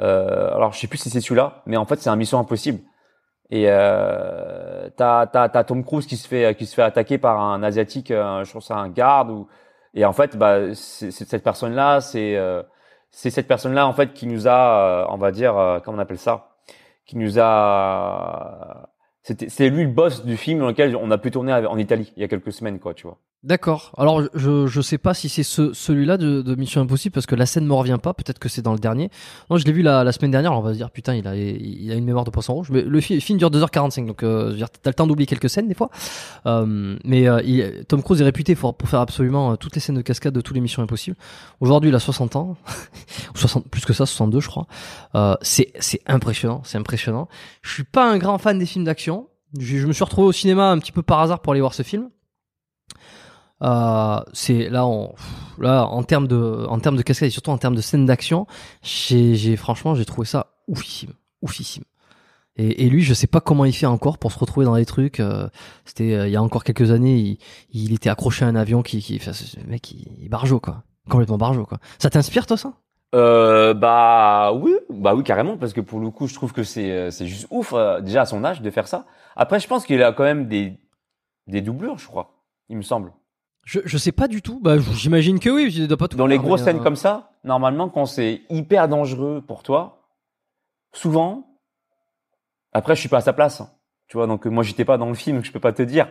euh, 0.00 0.54
alors 0.54 0.72
je 0.72 0.80
sais 0.80 0.88
plus 0.88 0.98
si 0.98 1.10
c'est 1.10 1.20
celui-là 1.20 1.62
mais 1.66 1.76
en 1.76 1.84
fait 1.84 2.00
c'est 2.00 2.10
un 2.10 2.16
mission 2.16 2.38
impossible. 2.38 2.80
Et 3.50 3.66
euh, 3.68 4.88
t'as 4.96 5.26
t'as 5.26 5.64
Tom 5.64 5.84
Cruise 5.84 6.06
qui 6.06 6.16
se 6.16 6.26
fait 6.26 6.56
qui 6.56 6.66
se 6.66 6.74
fait 6.74 6.82
attaquer 6.82 7.18
par 7.18 7.40
un 7.40 7.62
asiatique 7.62 8.10
euh, 8.10 8.44
je 8.44 8.52
pense 8.52 8.66
c'est 8.68 8.74
un 8.74 8.88
garde 8.88 9.30
ou 9.30 9.48
et 9.94 10.04
en 10.04 10.12
fait 10.12 10.36
bah 10.36 10.74
c'est 10.74 11.10
cette 11.12 11.44
personne 11.44 11.74
là 11.74 12.00
c'est 12.00 12.36
euh, 12.36 12.62
c'est 13.12 13.30
cette 13.30 13.46
personne-là 13.46 13.86
en 13.86 13.92
fait 13.92 14.12
qui 14.14 14.26
nous 14.26 14.48
a, 14.48 15.04
euh, 15.04 15.06
on 15.10 15.18
va 15.18 15.30
dire, 15.30 15.56
euh, 15.56 15.78
comment 15.80 15.98
on 15.98 16.00
appelle 16.00 16.18
ça, 16.18 16.51
qui 17.06 17.16
nous 17.16 17.38
a, 17.38 18.90
c'était, 19.22 19.48
c'est 19.48 19.68
lui 19.70 19.84
le 19.84 19.90
boss 19.90 20.24
du 20.24 20.36
film 20.36 20.60
dans 20.60 20.68
lequel 20.68 20.96
on 20.96 21.10
a 21.10 21.18
pu 21.18 21.30
tourner 21.30 21.52
en 21.52 21.78
Italie 21.78 22.12
il 22.16 22.22
y 22.22 22.24
a 22.24 22.28
quelques 22.28 22.52
semaines, 22.52 22.78
quoi, 22.80 22.94
tu 22.94 23.06
vois. 23.06 23.18
D'accord. 23.44 23.92
Alors 23.98 24.22
je 24.34 24.68
je 24.68 24.80
sais 24.80 24.98
pas 24.98 25.14
si 25.14 25.28
c'est 25.28 25.42
ce, 25.42 25.72
celui-là 25.72 26.16
de, 26.16 26.42
de 26.42 26.54
Mission 26.54 26.80
Impossible 26.80 27.12
parce 27.12 27.26
que 27.26 27.34
la 27.34 27.44
scène 27.44 27.66
me 27.66 27.72
revient 27.74 27.98
pas. 28.00 28.14
Peut-être 28.14 28.38
que 28.38 28.48
c'est 28.48 28.62
dans 28.62 28.72
le 28.72 28.78
dernier. 28.78 29.10
Non, 29.50 29.56
je 29.56 29.64
l'ai 29.64 29.72
vu 29.72 29.82
la, 29.82 30.04
la 30.04 30.12
semaine 30.12 30.30
dernière. 30.30 30.52
on 30.52 30.60
va 30.60 30.72
se 30.72 30.76
dire 30.76 30.92
putain, 30.92 31.16
il 31.16 31.26
a 31.26 31.34
il 31.34 31.90
a 31.90 31.94
une 31.96 32.04
mémoire 32.04 32.24
de 32.24 32.30
poisson 32.30 32.54
rouge. 32.54 32.70
Mais 32.70 32.82
le 32.82 33.00
film 33.00 33.38
dure 33.40 33.50
2h45, 33.50 34.06
donc 34.06 34.22
euh, 34.22 34.56
t'as 34.80 34.90
le 34.90 34.94
temps 34.94 35.08
d'oublier 35.08 35.26
quelques 35.26 35.50
scènes 35.50 35.66
des 35.66 35.74
fois. 35.74 35.90
Euh, 36.46 36.96
mais 37.04 37.26
euh, 37.26 37.42
il, 37.42 37.84
Tom 37.88 38.00
Cruise 38.04 38.20
est 38.20 38.24
réputé 38.24 38.54
pour, 38.54 38.76
pour 38.76 38.88
faire 38.88 39.00
absolument 39.00 39.50
euh, 39.52 39.56
toutes 39.56 39.74
les 39.74 39.80
scènes 39.80 39.96
de 39.96 40.02
cascade 40.02 40.32
de 40.32 40.40
tous 40.40 40.54
les 40.54 40.60
Missions 40.60 40.82
Impossibles. 40.82 41.16
Aujourd'hui, 41.58 41.90
il 41.90 41.96
a 41.96 42.00
60 42.00 42.36
ans, 42.36 42.56
ou 43.34 43.38
60 43.38 43.68
plus 43.68 43.84
que 43.84 43.92
ça, 43.92 44.06
62 44.06 44.38
je 44.38 44.46
crois. 44.46 44.68
Euh, 45.16 45.34
c'est 45.42 45.72
c'est 45.80 46.00
impressionnant, 46.06 46.62
c'est 46.64 46.78
impressionnant. 46.78 47.28
Je 47.62 47.72
suis 47.72 47.84
pas 47.84 48.08
un 48.08 48.18
grand 48.18 48.38
fan 48.38 48.56
des 48.56 48.66
films 48.66 48.84
d'action. 48.84 49.26
Je, 49.58 49.78
je 49.78 49.86
me 49.88 49.92
suis 49.92 50.04
retrouvé 50.04 50.28
au 50.28 50.32
cinéma 50.32 50.70
un 50.70 50.78
petit 50.78 50.92
peu 50.92 51.02
par 51.02 51.18
hasard 51.18 51.40
pour 51.40 51.54
aller 51.54 51.60
voir 51.60 51.74
ce 51.74 51.82
film. 51.82 52.08
Euh, 53.62 54.20
c'est 54.32 54.68
là, 54.68 54.86
on, 54.86 55.14
là 55.58 55.86
en 55.86 56.02
termes 56.02 56.26
de, 56.26 56.66
en 56.68 56.78
termes 56.80 56.96
de 56.96 57.02
cascade 57.02 57.28
et 57.28 57.30
surtout 57.30 57.50
en 57.50 57.58
termes 57.58 57.76
de 57.76 57.80
scène 57.80 58.06
d'action, 58.06 58.46
j'ai, 58.82 59.56
franchement, 59.56 59.94
j'ai 59.94 60.04
trouvé 60.04 60.26
ça 60.26 60.54
oufissime, 60.66 61.12
oufissime. 61.42 61.84
Et, 62.56 62.84
et, 62.84 62.90
lui, 62.90 63.02
je 63.02 63.14
sais 63.14 63.26
pas 63.26 63.40
comment 63.40 63.64
il 63.64 63.72
fait 63.72 63.86
encore 63.86 64.18
pour 64.18 64.30
se 64.30 64.38
retrouver 64.38 64.66
dans 64.66 64.74
les 64.74 64.84
trucs. 64.84 65.20
Euh, 65.20 65.48
c'était 65.86 66.12
euh, 66.12 66.28
il 66.28 66.32
y 66.32 66.36
a 66.36 66.42
encore 66.42 66.64
quelques 66.64 66.90
années, 66.90 67.16
il, 67.16 67.38
il, 67.70 67.94
était 67.94 68.10
accroché 68.10 68.44
à 68.44 68.48
un 68.48 68.56
avion 68.56 68.82
qui, 68.82 69.00
qui, 69.00 69.16
enfin, 69.16 69.32
ce 69.32 69.58
mec, 69.66 69.90
il, 69.92 70.06
il 70.20 70.28
barjo 70.28 70.60
quoi, 70.60 70.82
complètement 71.08 71.38
barjo 71.38 71.64
quoi. 71.64 71.78
Ça 71.98 72.10
t'inspire 72.10 72.46
toi 72.46 72.56
ça? 72.58 72.74
Euh, 73.14 73.74
bah 73.74 74.52
oui, 74.54 74.74
bah 74.90 75.14
oui 75.14 75.22
carrément 75.22 75.56
parce 75.56 75.72
que 75.72 75.80
pour 75.80 76.00
le 76.00 76.10
coup, 76.10 76.26
je 76.26 76.34
trouve 76.34 76.52
que 76.52 76.62
c'est 76.62 76.90
euh, 76.90 77.10
c'est 77.10 77.26
juste 77.26 77.46
ouf 77.50 77.74
déjà 78.02 78.22
à 78.22 78.26
son 78.26 78.44
âge 78.44 78.60
de 78.60 78.70
faire 78.70 78.88
ça. 78.88 79.06
Après, 79.36 79.60
je 79.60 79.68
pense 79.68 79.86
qu'il 79.86 80.02
a 80.02 80.12
quand 80.12 80.24
même 80.24 80.48
des 80.48 80.78
des 81.46 81.62
doublures, 81.62 81.98
je 81.98 82.06
crois, 82.06 82.42
il 82.68 82.76
me 82.76 82.82
semble. 82.82 83.12
Je, 83.64 83.80
je 83.84 83.98
sais 83.98 84.12
pas 84.12 84.28
du 84.28 84.42
tout. 84.42 84.60
Bah, 84.60 84.76
j'imagine 84.78 85.38
que 85.38 85.50
oui. 85.50 85.70
Je 85.70 85.84
dois 85.84 85.96
pas 85.96 86.08
tout 86.08 86.16
Dans 86.16 86.26
les 86.26 86.38
grosses 86.38 86.64
scènes 86.64 86.80
euh, 86.80 86.82
comme 86.82 86.96
ça, 86.96 87.30
normalement, 87.44 87.88
quand 87.88 88.06
c'est 88.06 88.42
hyper 88.50 88.88
dangereux 88.88 89.42
pour 89.46 89.62
toi, 89.62 90.08
souvent, 90.92 91.58
après, 92.72 92.94
je 92.94 93.00
suis 93.00 93.08
pas 93.08 93.18
à 93.18 93.22
sa 93.22 93.32
place. 93.32 93.60
Hein. 93.60 93.70
Tu 94.08 94.16
vois, 94.16 94.26
donc 94.26 94.46
moi, 94.46 94.62
j'étais 94.62 94.84
pas 94.84 94.98
dans 94.98 95.08
le 95.08 95.14
film, 95.14 95.44
je 95.44 95.52
peux 95.52 95.60
pas 95.60 95.72
te 95.72 95.82
dire. 95.82 96.08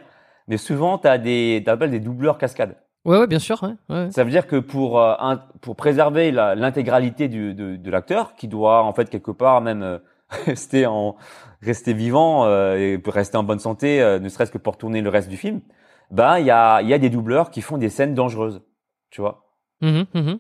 Mais 0.48 0.58
souvent, 0.58 0.98
t'as 0.98 1.18
des, 1.18 1.62
t'appelles 1.66 1.92
des 1.92 2.00
doubleurs 2.00 2.38
cascades. 2.38 2.78
Ouais, 3.06 3.18
ouais, 3.18 3.28
bien 3.28 3.40
sûr. 3.40 3.62
Ouais, 3.64 3.74
ouais. 3.90 4.12
Ça 4.12 4.24
veut 4.24 4.30
dire 4.30 4.48
que 4.48 4.58
pour 4.58 5.00
euh, 5.00 5.16
un, 5.20 5.38
pour 5.62 5.76
préserver 5.76 6.32
l'intégralité 6.32 7.28
de, 7.30 7.52
de 7.52 7.92
l'acteur, 7.92 8.36
qui 8.36 8.48
doit 8.48 8.84
en 8.84 8.94
fait 8.94 9.10
quelque 9.10 9.32
part 9.32 9.62
même 9.62 9.82
euh, 9.82 9.98
rester 10.46 10.86
en 10.86 11.16
rester 11.62 11.94
vivant 11.94 12.46
euh, 12.46 12.76
et 12.76 13.02
rester 13.08 13.38
en 13.38 13.44
bonne 13.44 13.60
santé, 13.60 14.00
ne 14.22 14.30
serait-ce 14.30 14.52
que 14.52 14.58
pour 14.58 14.78
tourner 14.78 15.02
le 15.02 15.10
reste 15.10 15.30
du 15.30 15.38
film, 15.38 15.62
ben 16.12 16.40
il 16.40 16.46
y 16.46 16.52
a, 16.52 16.82
y 16.82 16.94
a 16.94 16.98
des 16.98 17.10
doubleurs 17.10 17.52
qui 17.52 17.62
font 17.62 17.78
des 17.78 17.90
scènes 17.90 18.14
dangereuses, 18.14 18.62
tu 19.10 19.22
vois. 19.22 19.46
Mmh, 19.82 20.02
mmh. 20.14 20.38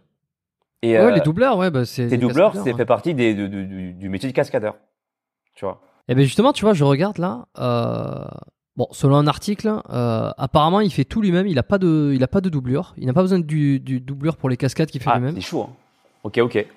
Et 0.84 0.94
ouais, 0.94 0.98
euh, 0.98 1.12
les 1.12 1.22
doubleurs, 1.22 1.58
ouais, 1.58 1.72
bah 1.72 1.86
c'est. 1.86 2.08
Les 2.08 2.18
doubleurs, 2.18 2.56
c'est 2.56 2.74
fait 2.74 2.86
partie 2.86 3.14
des, 3.14 3.34
du, 3.34 3.94
du, 3.94 4.10
métier 4.10 4.30
de 4.30 4.34
cascadeur, 4.34 4.76
tu 5.56 5.66
vois. 5.66 5.80
Et 6.08 6.14
eh 6.14 6.16
ben 6.16 6.24
justement, 6.24 6.54
tu 6.54 6.66
vois, 6.66 6.74
je 6.74 6.84
regarde 6.84 7.20
là. 7.20 7.48
Euh, 7.60 8.26
bon, 8.76 8.88
selon 8.92 9.16
un 9.16 9.28
article, 9.28 9.72
euh, 9.92 10.32
apparemment, 10.38 10.82
il 10.82 10.92
fait 10.92 11.06
tout 11.06 11.22
lui-même. 11.22 11.48
Il 11.48 11.60
a 11.60 11.64
pas 11.64 11.78
de, 11.78 12.12
il 12.16 12.24
a 12.24 12.28
pas 12.28 12.42
de 12.42 12.50
doublure. 12.50 12.94
Il 12.98 13.06
n'a 13.06 13.14
pas 13.14 13.22
besoin 13.22 13.40
du, 13.40 13.80
du 13.80 14.02
doublure 14.02 14.38
pour 14.38 14.50
les 14.50 14.58
cascades 14.58 14.90
qu'il 14.90 15.02
fait 15.02 15.12
ah, 15.12 15.20
lui-même. 15.20 15.36
C'est 15.36 15.42
chaud. 15.42 15.68
Hein. 15.70 15.76
Ok, 16.24 16.40
ok. 16.40 16.68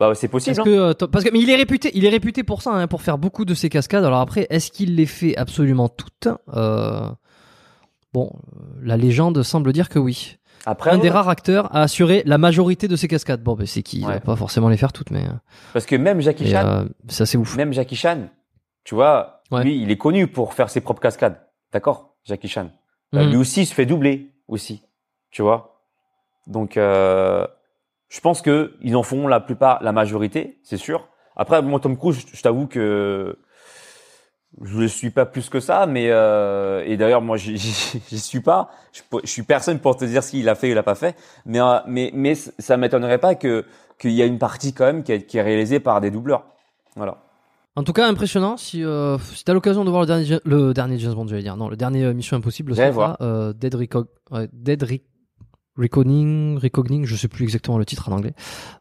Bah, 0.00 0.14
c'est 0.14 0.28
possible. 0.28 0.56
Parce, 0.56 0.68
hein. 0.68 0.94
que, 0.98 1.04
parce 1.04 1.24
que, 1.24 1.30
mais 1.32 1.40
il 1.40 1.50
est 1.50 1.56
réputé, 1.56 1.90
il 1.94 2.04
est 2.04 2.10
réputé 2.10 2.42
pour 2.42 2.62
ça, 2.62 2.72
hein, 2.72 2.86
pour 2.88 3.02
faire 3.02 3.18
beaucoup 3.18 3.44
de 3.44 3.54
ces 3.54 3.68
cascades. 3.68 4.04
Alors 4.04 4.20
après, 4.20 4.46
est-ce 4.50 4.70
qu'il 4.70 4.96
les 4.96 5.06
fait 5.06 5.36
absolument 5.36 5.88
toutes 5.88 6.28
euh, 6.54 7.10
Bon, 8.14 8.30
euh, 8.32 8.60
la 8.80 8.96
légende 8.96 9.42
semble 9.42 9.72
dire 9.72 9.88
que 9.88 9.98
oui. 9.98 10.38
Après, 10.66 10.92
un 10.92 10.98
des 10.98 11.10
rares 11.10 11.28
acteurs 11.28 11.66
a 11.74 11.82
assuré 11.82 12.22
la 12.24 12.38
majorité 12.38 12.86
de 12.88 12.94
ces 12.96 13.08
cascades. 13.08 13.42
Bon, 13.42 13.54
ben 13.54 13.66
c'est 13.66 13.82
qui 13.82 13.98
Il 13.98 14.06
va 14.06 14.20
pas 14.20 14.36
forcément 14.36 14.68
les 14.68 14.76
faire 14.76 14.92
toutes, 14.92 15.10
mais. 15.10 15.24
Euh, 15.24 15.32
Parce 15.72 15.84
que 15.84 15.96
même 15.96 16.20
Jackie 16.20 16.48
Chan, 16.48 16.64
euh, 16.64 16.84
ça 17.08 17.26
c'est 17.26 17.36
ouf. 17.36 17.56
Même 17.56 17.72
Jackie 17.72 17.96
Chan, 17.96 18.28
tu 18.84 18.94
vois, 18.94 19.42
lui, 19.52 19.82
il 19.82 19.90
est 19.90 19.98
connu 19.98 20.28
pour 20.28 20.54
faire 20.54 20.70
ses 20.70 20.80
propres 20.80 21.02
cascades. 21.02 21.38
D'accord, 21.72 22.14
Jackie 22.24 22.48
Chan. 22.48 22.70
Mhm. 23.12 23.30
lui 23.30 23.36
aussi, 23.36 23.62
il 23.62 23.66
se 23.66 23.74
fait 23.74 23.84
doubler 23.84 24.30
aussi, 24.48 24.82
tu 25.30 25.42
vois. 25.42 25.82
Donc, 26.46 26.76
euh, 26.76 27.46
je 28.08 28.20
pense 28.20 28.42
que 28.42 28.76
ils 28.80 28.96
en 28.96 29.02
font 29.02 29.26
la 29.26 29.40
plupart, 29.40 29.82
la 29.82 29.92
majorité, 29.92 30.60
c'est 30.62 30.76
sûr. 30.76 31.08
Après, 31.36 31.62
moi, 31.62 31.80
Tom 31.80 31.96
Cruise, 31.96 32.24
je 32.32 32.42
t'avoue 32.42 32.68
que 32.68 33.38
je 34.62 34.78
ne 34.78 34.86
suis 34.86 35.10
pas 35.10 35.26
plus 35.26 35.48
que 35.48 35.60
ça, 35.60 35.86
mais 35.86 36.10
euh, 36.10 36.84
et 36.86 36.96
d'ailleurs 36.96 37.22
moi 37.22 37.36
j'y 37.36 37.58
suis 38.18 38.40
pas. 38.40 38.70
Je, 38.92 39.02
je, 39.24 39.28
suis 39.28 39.42
personne 39.42 39.78
pour 39.80 39.96
te 39.96 40.04
dire 40.04 40.22
s'il 40.22 40.48
a 40.48 40.54
fait 40.54 40.68
ou 40.68 40.70
il 40.70 40.78
a 40.78 40.82
pas 40.82 40.94
fait, 40.94 41.16
mais 41.46 41.60
euh, 41.60 41.78
mais 41.86 42.10
mais 42.14 42.34
ça 42.34 42.76
m'étonnerait 42.76 43.18
pas 43.18 43.34
que 43.34 43.64
qu'il 43.98 44.12
y 44.12 44.22
a 44.22 44.26
une 44.26 44.38
partie 44.38 44.72
quand 44.72 44.84
même 44.84 45.02
qui 45.02 45.12
est, 45.12 45.22
qui 45.22 45.38
est 45.38 45.42
réalisée 45.42 45.80
par 45.80 46.00
des 46.00 46.10
doubleurs. 46.10 46.44
Voilà. 46.96 47.18
En 47.76 47.82
tout 47.82 47.92
cas, 47.92 48.06
impressionnant. 48.06 48.56
Si, 48.56 48.84
euh, 48.84 49.18
si 49.18 49.44
t'as 49.44 49.52
l'occasion 49.52 49.84
de 49.84 49.90
voir 49.90 50.02
le 50.02 50.06
dernier, 50.06 50.38
le 50.44 50.72
dernier 50.72 50.98
James 50.98 51.14
Bond, 51.14 51.26
j'allais 51.26 51.42
dire, 51.42 51.56
non, 51.56 51.68
le 51.68 51.76
dernier 51.76 52.04
euh, 52.04 52.14
Mission 52.14 52.36
Impossible, 52.36 52.72
euh, 52.78 53.52
Dead, 53.52 53.74
Recog 53.74 54.06
ouais, 54.30 54.48
Dead 54.52 54.82
Reckoning, 55.76 56.56
Reckoning, 56.58 57.04
je 57.04 57.16
sais 57.16 57.26
plus 57.26 57.42
exactement 57.42 57.78
le 57.78 57.84
titre 57.84 58.08
en 58.08 58.12
anglais. 58.12 58.32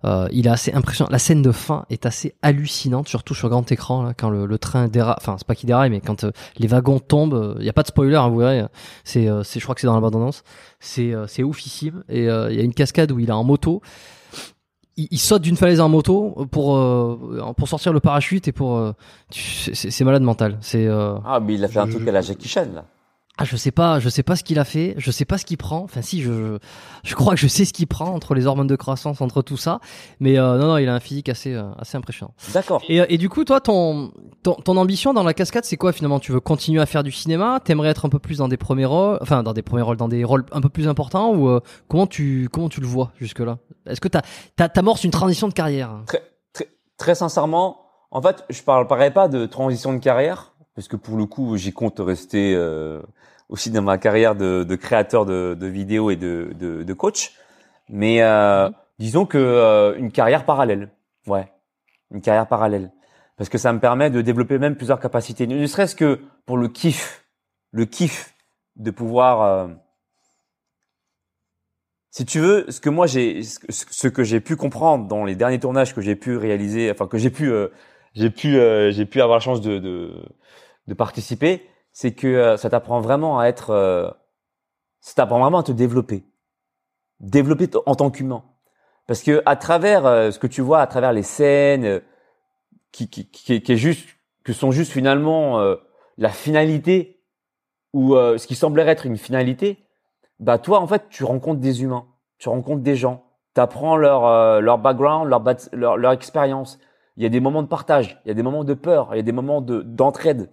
Euh, 0.06 0.28
il 0.32 0.46
est 0.46 0.52
assez 0.52 0.72
impressionnant. 0.74 1.10
La 1.12 1.18
scène 1.18 1.42
de 1.42 1.52
fin 1.52 1.86
est 1.90 2.06
assez 2.06 2.36
hallucinante, 2.44 3.08
surtout 3.08 3.34
sur 3.34 3.50
grand 3.50 3.70
écran, 3.72 4.04
là, 4.04 4.14
quand 4.14 4.30
le, 4.30 4.46
le 4.46 4.58
train 4.60 4.88
déraille. 4.88 5.16
Enfin, 5.18 5.36
c'est 5.38 5.48
pas 5.48 5.56
qu'il 5.56 5.68
déraille, 5.68 5.90
mais 5.90 6.02
quand 6.02 6.24
euh, 6.24 6.32
les 6.58 6.68
wagons 6.68 7.00
tombent. 7.00 7.56
Il 7.58 7.64
euh, 7.64 7.66
y 7.66 7.70
a 7.70 7.74
pas 7.74 7.82
de 7.82 7.88
spoiler, 7.88 8.16
hein, 8.16 8.30
vous 8.30 8.38
verrez. 8.38 8.64
C'est, 9.04 9.28
euh, 9.28 9.42
c'est, 9.44 9.60
je 9.60 9.66
crois 9.66 9.74
que 9.74 9.82
c'est 9.82 9.88
dans 9.88 9.96
la 9.96 10.02
bande-annonce. 10.02 10.44
C'est, 10.80 11.14
c'est 11.28 11.42
oufissime. 11.42 12.04
Et 12.10 12.26
il 12.26 12.56
y 12.56 12.60
a 12.60 12.64
une 12.64 12.74
cascade 12.74 13.12
où 13.12 13.20
il 13.20 13.30
est 13.30 13.34
en 13.34 13.44
moto. 13.44 13.82
Il, 14.96 15.08
il 15.10 15.20
saute 15.20 15.42
d'une 15.42 15.58
falaise 15.58 15.80
en 15.80 15.90
moto 15.90 16.46
pour 16.52 16.78
pour 17.56 17.68
sortir 17.68 17.94
le 17.94 18.00
parachute 18.00 18.48
et 18.48 18.52
pour. 18.52 18.94
c'est, 19.32 19.74
c'est 19.74 20.04
malade 20.04 20.22
mental. 20.22 20.58
C'est. 20.62 20.88
ah, 20.88 21.40
mais 21.42 21.56
il 21.56 21.64
a 21.64 21.68
fait 21.70 21.80
un 21.80 21.88
truc 21.88 22.08
à 22.08 22.12
la 22.12 22.22
Jackie 22.22 22.48
Chan 22.48 22.68
là. 22.74 22.86
Ah, 23.40 23.46
je 23.46 23.56
sais 23.56 23.72
pas, 23.72 24.00
je 24.00 24.10
sais 24.10 24.22
pas 24.22 24.36
ce 24.36 24.44
qu'il 24.44 24.60
a 24.60 24.64
fait, 24.64 24.94
je 24.98 25.10
sais 25.10 25.26
pas 25.26 25.40
ce 25.40 25.46
qu'il 25.46 25.58
prend. 25.58 25.80
Enfin, 25.80 26.04
si, 26.04 26.22
je, 26.22 26.60
je 27.04 27.16
crois 27.16 27.34
que 27.34 27.40
je 27.40 27.48
sais 27.48 27.66
ce 27.66 27.74
qu'il 27.74 27.88
prend 27.88 28.14
entre 28.14 28.36
les 28.36 28.46
hormones 28.46 28.68
de 28.68 28.76
croissance, 28.76 29.22
entre 29.22 29.42
tout 29.42 29.58
ça. 29.58 29.80
Mais 30.20 30.38
euh, 30.38 30.60
non, 30.60 30.68
non, 30.68 30.78
il 30.78 30.88
a 30.88 30.94
un 30.94 31.00
physique 31.00 31.30
assez, 31.30 31.52
euh, 31.52 31.64
assez 31.80 31.98
impressionnant. 31.98 32.36
D'accord. 32.54 32.84
Et, 32.88 33.02
et, 33.10 33.18
du 33.18 33.30
coup, 33.30 33.44
toi, 33.44 33.60
ton, 33.60 34.12
ton, 34.44 34.54
ton, 34.54 34.78
ambition 34.78 35.16
dans 35.16 35.24
la 35.24 35.34
cascade, 35.34 35.66
c'est 35.66 35.78
quoi 35.78 35.94
finalement? 35.94 36.20
Tu 36.20 36.32
veux 36.32 36.40
continuer 36.40 36.80
à 36.80 36.86
faire 36.86 37.02
du 37.02 37.12
cinéma? 37.12 37.60
T'aimerais 37.64 37.90
être 37.90 38.06
un 38.06 38.10
peu 38.10 38.20
plus 38.20 38.38
dans 38.38 38.48
des 38.48 38.58
premiers 38.58 38.86
rôles, 38.86 39.18
enfin, 39.20 39.42
dans 39.42 39.54
des 39.54 39.64
premiers 39.64 39.82
rôles, 39.82 39.98
dans 39.98 40.10
des 40.10 40.24
rôles 40.24 40.46
un 40.52 40.62
peu 40.62 40.70
plus 40.70 40.88
importants 40.88 41.34
ou 41.34 41.50
euh, 41.50 41.60
comment 41.88 42.06
tu, 42.06 42.50
comment 42.54 42.70
tu 42.70 42.82
le 42.82 42.88
vois 42.88 43.14
jusque 43.20 43.40
là 43.40 43.58
Est-ce 43.88 44.00
que 44.00 44.10
t'as, 44.10 44.22
t'as, 44.56 44.70
t'amorces 44.70 45.06
une 45.06 45.12
transition 45.12 45.48
de 45.48 45.54
carrière? 45.54 46.04
Très, 46.06 46.22
très, 46.54 46.68
très 46.98 47.16
sincèrement, 47.16 47.80
en 48.12 48.22
fait, 48.22 48.46
je 48.52 48.62
parlerai 48.62 49.10
pas 49.10 49.28
de 49.28 49.48
transition 49.48 49.92
de 49.92 49.98
carrière 49.98 50.54
parce 50.76 50.88
que 50.88 50.96
pour 50.96 51.18
le 51.18 51.26
coup, 51.26 51.56
j'y 51.58 51.72
compte 51.72 52.00
rester 52.00 52.54
euh, 52.56 53.02
aussi 53.50 53.72
dans 53.72 53.82
ma 53.82 53.98
carrière 53.98 54.36
de, 54.36 54.64
de 54.64 54.76
créateur 54.76 55.26
de, 55.26 55.56
de, 55.60 55.68
vidéos 55.68 56.10
et 56.10 56.16
de, 56.16 56.54
de, 56.60 56.84
de 56.84 56.94
coach. 56.94 57.34
Mais 57.90 58.22
euh, 58.22 58.70
disons 59.00 59.26
que 59.26 59.38
euh, 59.38 59.96
une 59.98 60.12
carrière 60.12 60.46
parallèle, 60.46 60.90
ouais, 61.28 61.52
une 62.12 62.22
carrière 62.22 62.48
parallèle, 62.48 62.92
parce 63.38 63.50
que 63.50 63.58
ça 63.58 63.74
me 63.74 63.80
permet 63.80 64.10
de 64.10 64.22
développer 64.22 64.58
même 64.58 64.76
plusieurs 64.76 65.00
capacités, 65.00 65.48
ne 65.48 65.66
serait-ce 65.66 65.96
que 65.96 66.22
pour 66.46 66.58
le 66.58 66.68
kiff, 66.68 67.26
le 67.72 67.86
kiff 67.86 68.34
de 68.76 68.92
pouvoir. 68.92 69.42
Euh, 69.42 69.68
si 72.10 72.26
tu 72.26 72.40
veux, 72.40 72.70
ce 72.70 72.80
que 72.80 72.90
moi 72.90 73.08
j'ai, 73.08 73.42
ce 73.42 74.08
que 74.08 74.24
j'ai 74.24 74.40
pu 74.40 74.56
comprendre 74.56 75.08
dans 75.08 75.26
les 75.26 75.36
derniers 75.36 75.60
tournages 75.60 75.96
que 75.96 76.02
j'ai 76.02 76.16
pu 76.16 76.38
réaliser, 76.38 76.92
enfin 76.92 77.08
que 77.08 77.18
j'ai 77.18 77.32
pu, 77.32 77.52
euh, 77.52 77.70
j'ai 78.14 78.30
pu, 78.30 78.52
j'ai 78.92 79.06
pu 79.06 79.20
avoir 79.20 79.38
la 79.38 79.44
chance 79.44 79.62
de, 79.62 79.80
de 79.80 80.14
de 80.88 80.94
participer, 80.94 81.68
c'est 81.94 82.14
que 82.14 82.28
euh, 82.28 82.58
ça 82.58 82.70
t'apprend 82.70 83.00
vraiment 83.00 83.40
à 83.40 83.46
être, 83.46 83.70
euh, 83.70 84.10
ça 85.00 85.14
t'apprend 85.16 85.40
vraiment 85.40 85.60
à 85.60 85.64
te 85.64 85.72
développer, 85.72 86.26
développer 87.20 87.70
en 87.86 87.96
tant 87.96 88.10
qu'humain. 88.10 88.44
Parce 89.08 89.22
que 89.22 89.42
à 89.46 89.56
travers 89.56 90.06
euh, 90.06 90.32
ce 90.32 90.40
que 90.40 90.48
tu 90.48 90.62
vois, 90.62 90.82
à 90.82 90.88
travers 90.88 91.14
les 91.14 91.24
scènes, 91.24 92.02
qui, 92.92 93.10
qui, 93.10 93.30
qui, 93.30 93.62
qui 93.62 93.72
est 93.72 93.78
juste, 93.78 94.10
que 94.44 94.54
sont 94.54 94.72
juste 94.72 94.92
finalement 94.92 95.64
la 96.18 96.30
finalité 96.30 97.24
ou 97.94 98.14
ce 98.14 98.46
qui 98.46 98.54
semblerait 98.54 98.92
être 98.92 99.08
une 99.08 99.18
finalité, 99.18 99.88
bah 100.40 100.60
toi 100.60 100.80
en 100.80 100.86
fait 100.86 101.08
tu 101.10 101.24
rencontres 101.24 101.62
des 101.62 101.82
humains, 101.82 102.06
tu 102.38 102.50
rencontres 102.50 102.84
des 102.84 102.96
gens, 102.96 103.24
tu 103.56 103.62
apprends 103.62 103.96
leur 103.98 104.62
leur 104.62 104.78
background, 104.78 105.28
leur, 105.28 105.42
leur 105.72 105.98
leur 105.98 106.12
expérience. 106.12 106.78
Il 107.18 107.24
y 107.24 107.26
a 107.26 107.30
des 107.30 107.40
moments 107.40 107.64
de 107.64 107.68
partage, 107.68 108.22
il 108.26 108.28
y 108.28 108.32
a 108.32 108.36
des 108.36 108.44
moments 108.44 108.64
de 108.64 108.74
peur, 108.76 109.10
il 109.14 109.18
y 109.18 109.20
a 109.20 109.24
des 109.24 109.32
moments 109.32 109.62
de 109.62 109.82
d'entraide 109.82 110.52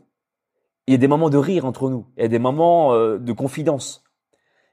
il 0.91 0.93
y 0.93 0.95
a 0.95 0.99
des 0.99 1.07
moments 1.09 1.31
de 1.31 1.39
rire 1.39 1.65
entre 1.67 1.89
nous, 1.89 2.07
il 2.17 2.23
y 2.23 2.25
a 2.25 2.29
des 2.29 2.41
moments 2.41 2.93
euh, 2.95 3.17
de 3.19 3.33
confidence. 3.33 4.03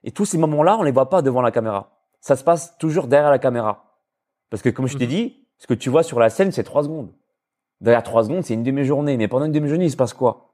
Et 0.04 0.10
tous 0.12 0.26
ces 0.26 0.38
moments-là, 0.40 0.76
on 0.80 0.84
les 0.84 0.92
voit 0.92 1.10
pas 1.10 1.22
devant 1.22 1.42
la 1.42 1.52
caméra. 1.52 2.00
Ça 2.22 2.36
se 2.36 2.44
passe 2.44 2.76
toujours 2.80 3.06
derrière 3.08 3.30
la 3.30 3.38
caméra. 3.38 4.00
Parce 4.50 4.64
que 4.64 4.70
comme 4.70 4.88
je 4.88 4.98
t'ai 4.98 5.06
Mhm. 5.06 5.10
dit, 5.12 5.48
ce 5.60 5.68
que 5.68 5.76
tu 5.76 5.90
vois 5.92 6.02
sur 6.02 6.20
la 6.20 6.30
scène, 6.32 6.52
c'est 6.52 6.64
trois 6.64 6.82
secondes. 6.84 7.12
Derrière 7.82 8.02
trois 8.02 8.24
secondes, 8.24 8.44
c'est 8.44 8.56
une 8.56 8.64
demi-journée. 8.64 9.16
Mais 9.18 9.28
pendant 9.28 9.46
une 9.46 9.52
demi-journée, 9.52 9.86
il 9.86 9.92
se 9.92 9.98
passe 9.98 10.14
quoi? 10.14 10.50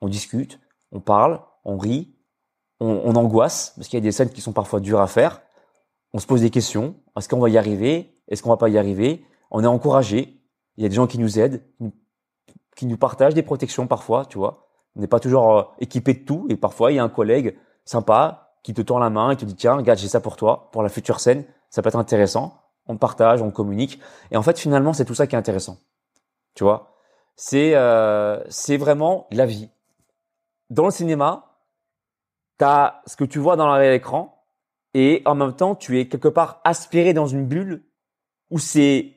On 0.00 0.08
discute, 0.08 0.60
on 0.92 1.00
parle, 1.00 1.40
on 1.64 1.78
rit, 1.78 2.14
on, 2.78 3.00
on 3.04 3.16
angoisse, 3.16 3.72
parce 3.76 3.88
qu'il 3.88 3.96
y 3.98 4.02
a 4.02 4.04
des 4.04 4.12
scènes 4.12 4.30
qui 4.30 4.40
sont 4.40 4.52
parfois 4.52 4.78
dures 4.78 5.00
à 5.00 5.08
faire. 5.08 5.42
On 6.12 6.18
se 6.18 6.26
pose 6.28 6.42
des 6.42 6.50
questions. 6.50 6.94
Est-ce 7.16 7.28
qu'on 7.28 7.40
va 7.40 7.48
y 7.48 7.58
arriver? 7.58 8.14
Est-ce 8.28 8.42
qu'on 8.44 8.50
va 8.50 8.56
pas 8.56 8.68
y 8.68 8.78
arriver? 8.78 9.24
On 9.50 9.64
est 9.64 9.66
encouragé. 9.66 10.40
Il 10.76 10.84
y 10.84 10.86
a 10.86 10.88
des 10.88 10.94
gens 10.94 11.08
qui 11.08 11.18
nous 11.18 11.40
aident, 11.40 11.60
qui 11.76 11.82
nous- 11.84 11.92
qui 12.76 12.86
nous 12.86 12.96
partagent 12.96 13.34
des 13.34 13.42
protections 13.42 13.88
parfois, 13.88 14.24
tu 14.26 14.38
vois. 14.38 14.67
N'est 14.96 15.06
pas 15.06 15.20
toujours 15.20 15.56
euh, 15.56 15.62
équipé 15.80 16.14
de 16.14 16.24
tout. 16.24 16.46
Et 16.48 16.56
parfois, 16.56 16.92
il 16.92 16.96
y 16.96 16.98
a 16.98 17.04
un 17.04 17.08
collègue 17.08 17.56
sympa 17.84 18.54
qui 18.62 18.74
te 18.74 18.82
tend 18.82 18.98
la 18.98 19.10
main 19.10 19.30
et 19.30 19.36
te 19.36 19.44
dit, 19.44 19.54
tiens, 19.54 19.76
regarde, 19.76 19.98
j'ai 19.98 20.08
ça 20.08 20.20
pour 20.20 20.36
toi, 20.36 20.68
pour 20.72 20.82
la 20.82 20.88
future 20.88 21.20
scène. 21.20 21.44
Ça 21.70 21.82
peut 21.82 21.88
être 21.88 21.96
intéressant. 21.96 22.60
On 22.86 22.96
partage, 22.96 23.42
on 23.42 23.50
communique. 23.50 24.00
Et 24.30 24.36
en 24.36 24.42
fait, 24.42 24.58
finalement, 24.58 24.92
c'est 24.92 25.04
tout 25.04 25.14
ça 25.14 25.26
qui 25.26 25.34
est 25.34 25.38
intéressant. 25.38 25.78
Tu 26.54 26.64
vois, 26.64 26.96
c'est 27.36 27.72
euh, 27.74 28.42
vraiment 28.78 29.28
la 29.30 29.46
vie. 29.46 29.70
Dans 30.70 30.86
le 30.86 30.90
cinéma, 30.90 31.48
tu 32.58 32.64
as 32.64 33.00
ce 33.06 33.16
que 33.16 33.24
tu 33.24 33.38
vois 33.38 33.56
dans 33.56 33.76
l'écran 33.76 34.44
et 34.94 35.22
en 35.24 35.34
même 35.34 35.54
temps, 35.54 35.74
tu 35.74 36.00
es 36.00 36.08
quelque 36.08 36.28
part 36.28 36.60
aspiré 36.64 37.12
dans 37.12 37.26
une 37.26 37.46
bulle 37.46 37.84
où 38.50 38.58
c'est 38.58 39.14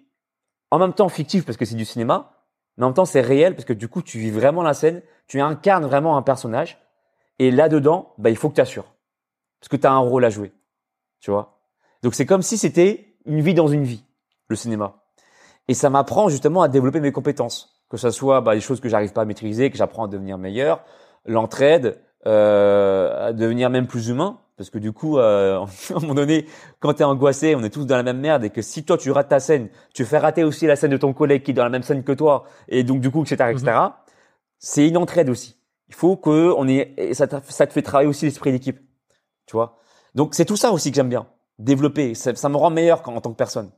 en 0.69 0.77
même 0.77 0.93
temps 0.93 1.09
fictif 1.09 1.45
parce 1.45 1.57
que 1.57 1.65
c'est 1.65 1.75
du 1.75 1.85
cinéma, 1.85 2.45
mais 2.77 2.83
en 2.83 2.89
même 2.89 2.93
temps 2.93 3.05
c'est 3.05 3.21
réel 3.21 3.55
parce 3.55 3.65
que 3.65 3.73
du 3.73 3.87
coup, 3.87 4.01
tu 4.01 4.19
vis 4.19 4.31
vraiment 4.31 4.61
la 4.61 4.73
scène, 4.73 5.01
tu 5.31 5.39
incarnes 5.39 5.85
vraiment 5.85 6.17
un 6.17 6.21
personnage 6.21 6.77
et 7.39 7.51
là-dedans, 7.51 8.13
bah, 8.17 8.29
il 8.29 8.35
faut 8.35 8.49
que 8.49 8.55
tu 8.55 8.59
assures 8.59 8.93
parce 9.61 9.69
que 9.69 9.77
tu 9.77 9.87
as 9.87 9.91
un 9.93 9.97
rôle 9.97 10.25
à 10.25 10.29
jouer. 10.29 10.51
Tu 11.21 11.31
vois? 11.31 11.61
Donc 12.03 12.15
c'est 12.15 12.25
comme 12.25 12.41
si 12.41 12.57
c'était 12.57 13.15
une 13.25 13.39
vie 13.39 13.53
dans 13.53 13.69
une 13.69 13.85
vie, 13.85 14.03
le 14.49 14.57
cinéma. 14.57 15.05
Et 15.69 15.73
ça 15.73 15.89
m'apprend 15.89 16.27
justement 16.27 16.63
à 16.63 16.67
développer 16.67 16.99
mes 16.99 17.13
compétences, 17.13 17.81
que 17.89 17.95
ce 17.95 18.09
soit 18.09 18.41
bah, 18.41 18.55
des 18.55 18.59
choses 18.59 18.81
que 18.81 18.89
j'arrive 18.89 19.13
pas 19.13 19.21
à 19.21 19.25
maîtriser, 19.25 19.71
que 19.71 19.77
j'apprends 19.77 20.03
à 20.03 20.07
devenir 20.09 20.37
meilleur, 20.37 20.83
l'entraide, 21.25 22.01
euh, 22.27 23.29
à 23.29 23.31
devenir 23.31 23.69
même 23.69 23.87
plus 23.87 24.09
humain, 24.09 24.37
parce 24.57 24.69
que 24.69 24.79
du 24.79 24.91
coup, 24.91 25.17
euh, 25.17 25.59
à 25.91 25.93
un 25.95 25.99
moment 26.01 26.15
donné, 26.15 26.45
quand 26.81 26.95
tu 26.95 27.03
es 27.03 27.05
angoissé, 27.05 27.55
on 27.55 27.63
est 27.63 27.69
tous 27.69 27.85
dans 27.85 27.95
la 27.95 28.03
même 28.03 28.19
merde, 28.19 28.43
et 28.43 28.49
que 28.49 28.61
si 28.61 28.83
toi 28.83 28.97
tu 28.97 29.11
rates 29.11 29.29
ta 29.29 29.39
scène, 29.39 29.69
tu 29.93 30.03
fais 30.03 30.17
rater 30.17 30.43
aussi 30.43 30.67
la 30.67 30.75
scène 30.75 30.91
de 30.91 30.97
ton 30.97 31.13
collègue 31.13 31.43
qui 31.43 31.51
est 31.51 31.53
dans 31.53 31.63
la 31.63 31.69
même 31.69 31.83
scène 31.83 32.03
que 32.03 32.11
toi, 32.11 32.43
et 32.67 32.83
donc 32.83 32.99
du 32.99 33.09
coup, 33.09 33.23
etc., 33.23 33.51
etc., 33.51 33.71
c'est 34.61 34.87
une 34.87 34.95
entraide 34.95 35.29
aussi. 35.29 35.57
Il 35.89 35.95
faut 35.95 36.15
que 36.15 36.53
on 36.55 36.69
ait, 36.69 36.93
et 36.95 37.13
ça, 37.13 37.27
te- 37.27 37.41
fait 37.41 37.81
travailler 37.81 38.07
aussi 38.07 38.23
l'esprit 38.23 38.53
d'équipe, 38.53 38.79
tu 39.45 39.57
vois? 39.57 39.77
Donc 40.15 40.35
c'est 40.35 40.45
tout 40.45 40.55
ça 40.55 40.71
aussi 40.71 40.91
que 40.91 40.95
j'aime 40.95 41.09
bien, 41.09 41.27
développer. 41.59 42.15
Ça, 42.15 42.47
me 42.47 42.55
rend 42.55 42.69
meilleur 42.69 43.05
en 43.09 43.19
tant 43.19 43.31
que 43.31 43.37
personne 43.37 43.71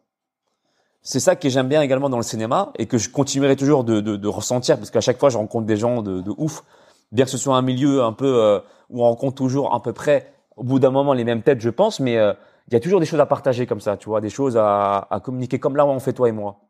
c'est 1.03 1.19
ça 1.19 1.35
que 1.35 1.49
j'aime 1.49 1.67
bien 1.67 1.81
également 1.81 2.09
dans 2.09 2.17
le 2.17 2.23
cinéma 2.23 2.71
et 2.79 2.85
que 2.85 2.97
je 2.97 3.09
continuerai 3.09 3.57
toujours 3.57 3.83
de, 3.83 4.27
ressentir 4.27 4.77
parce 4.77 4.89
qu'à 4.89 5.01
chaque 5.01 5.19
fois 5.19 5.29
je 5.29 5.37
rencontre 5.37 5.67
des 5.67 5.75
gens 5.75 6.01
de, 6.01 6.23
ouf. 6.37 6.63
Bien 7.11 7.25
que 7.25 7.31
ce 7.31 7.37
soit 7.37 7.55
un 7.55 7.61
milieu 7.61 8.01
un 8.01 8.13
peu 8.13 8.41
euh, 8.41 8.59
où 8.89 9.03
on 9.03 9.03
rencontre 9.03 9.35
toujours 9.35 9.75
à 9.75 9.83
peu 9.83 9.93
près 9.93 10.33
au 10.55 10.63
bout 10.63 10.79
d'un 10.79 10.89
moment 10.89 11.13
les 11.13 11.23
mêmes 11.23 11.43
têtes, 11.43 11.61
je 11.61 11.69
pense, 11.69 11.99
mais 11.99 12.17
euh, 12.17 12.33
il 12.67 12.73
y 12.73 12.77
a 12.77 12.79
toujours 12.79 12.99
des 12.99 13.05
choses 13.05 13.19
à 13.19 13.27
partager 13.27 13.67
comme 13.67 13.81
ça, 13.81 13.97
tu 13.97 14.09
vois, 14.09 14.19
des 14.19 14.31
choses 14.31 14.57
à, 14.57 15.07
communiquer 15.23 15.59
comme 15.59 15.75
là 15.75 15.85
où 15.85 15.89
on 15.89 15.99
fait 15.99 16.13
toi 16.13 16.29
et 16.29 16.31
moi. 16.31 16.61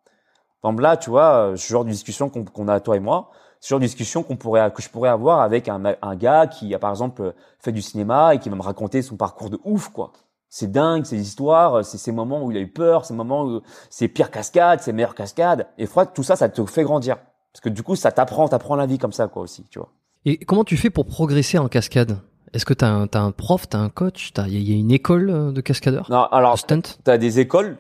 Par 0.62 0.74
là, 0.74 0.98
tu 0.98 1.10
vois, 1.10 1.52
euh, 1.52 1.56
ce 1.56 1.72
genre 1.72 1.86
de 1.86 1.90
discussion 1.92 2.30
qu'on 2.30 2.44
qu'on 2.44 2.68
a 2.68 2.80
toi 2.82 2.98
et 2.98 3.00
moi, 3.00 3.30
ce 3.64 3.70
genre 3.70 3.80
de 3.80 3.86
discussion 3.86 4.24
qu'on 4.24 4.36
pourrait 4.36 4.70
que 4.76 4.82
je 4.82 4.90
pourrais 4.90 5.08
avoir 5.10 5.40
avec 5.40 5.70
un, 5.70 5.82
un 6.02 6.16
gars 6.18 6.48
qui 6.48 6.76
a 6.76 6.80
par 6.80 6.90
exemple 6.90 7.34
fait 7.60 7.72
du 7.72 7.82
cinéma 7.82 8.36
et 8.36 8.40
qui 8.40 8.50
va 8.50 8.58
me 8.58 8.62
raconter 8.62 9.02
son 9.02 9.16
parcours 9.16 9.50
de 9.50 9.58
ouf, 9.64 9.88
quoi. 9.88 10.12
C'est 10.50 10.70
dingue, 10.70 11.06
ces 11.06 11.22
histoires, 11.22 11.86
c'est 11.86 11.98
ces 11.98 12.12
moments 12.12 12.44
où 12.44 12.52
il 12.52 12.58
a 12.58 12.60
eu 12.60 12.68
peur, 12.68 13.06
ces 13.06 13.14
moments 13.14 13.46
où 13.46 13.62
ses 13.90 14.10
pires 14.10 14.32
cascades, 14.32 14.82
ses 14.82 14.92
meilleures 14.92 15.16
cascades. 15.16 15.66
Et 15.78 15.86
froid, 15.86 16.06
tout 16.06 16.24
ça, 16.24 16.36
ça 16.36 16.50
te 16.50 16.66
fait 16.66 16.84
grandir. 16.84 17.16
Parce 17.54 17.62
que 17.62 17.70
du 17.70 17.84
coup, 17.84 17.96
ça 17.96 18.12
t'apprend, 18.12 18.50
t'apprends 18.50 18.76
la 18.76 18.86
vie 18.86 18.98
comme 18.98 19.14
ça, 19.14 19.30
quoi, 19.30 19.44
aussi, 19.44 19.64
tu 19.70 19.80
vois. 19.80 19.90
Et 20.26 20.40
comment 20.40 20.66
tu 20.66 20.76
fais 20.76 20.90
pour 20.90 21.06
progresser 21.06 21.58
en 21.58 21.70
cascade? 21.70 22.20
Est-ce 22.52 22.66
que 22.66 22.74
t'as 22.74 22.90
un, 22.90 23.08
t'as 23.08 23.22
un 23.22 23.32
prof, 23.32 23.70
t'as 23.70 23.80
un 23.80 23.90
coach, 23.90 24.34
t'as 24.34 24.48
il 24.48 24.56
y, 24.56 24.58
a- 24.58 24.74
y 24.74 24.78
a 24.78 24.80
une 24.80 24.92
école 24.92 25.30
euh, 25.30 25.52
de 25.54 25.62
cascadeurs? 25.62 26.08
Non, 26.12 26.24
alors, 26.32 26.60
stunt? 26.60 26.82
t'as 27.06 27.18
des 27.18 27.40
écoles 27.40 27.78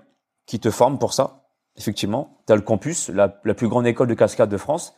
qui 0.48 0.60
te 0.62 0.72
forment 0.72 0.98
pour 0.98 1.14
ça, 1.14 1.44
effectivement. 1.76 2.38
T'as 2.48 2.56
le 2.56 2.62
campus, 2.62 3.10
la, 3.10 3.40
la 3.44 3.54
plus 3.54 3.68
grande 3.68 3.86
école 3.86 4.08
de 4.08 4.14
cascade 4.14 4.50
de 4.50 4.58
France. 4.58 4.96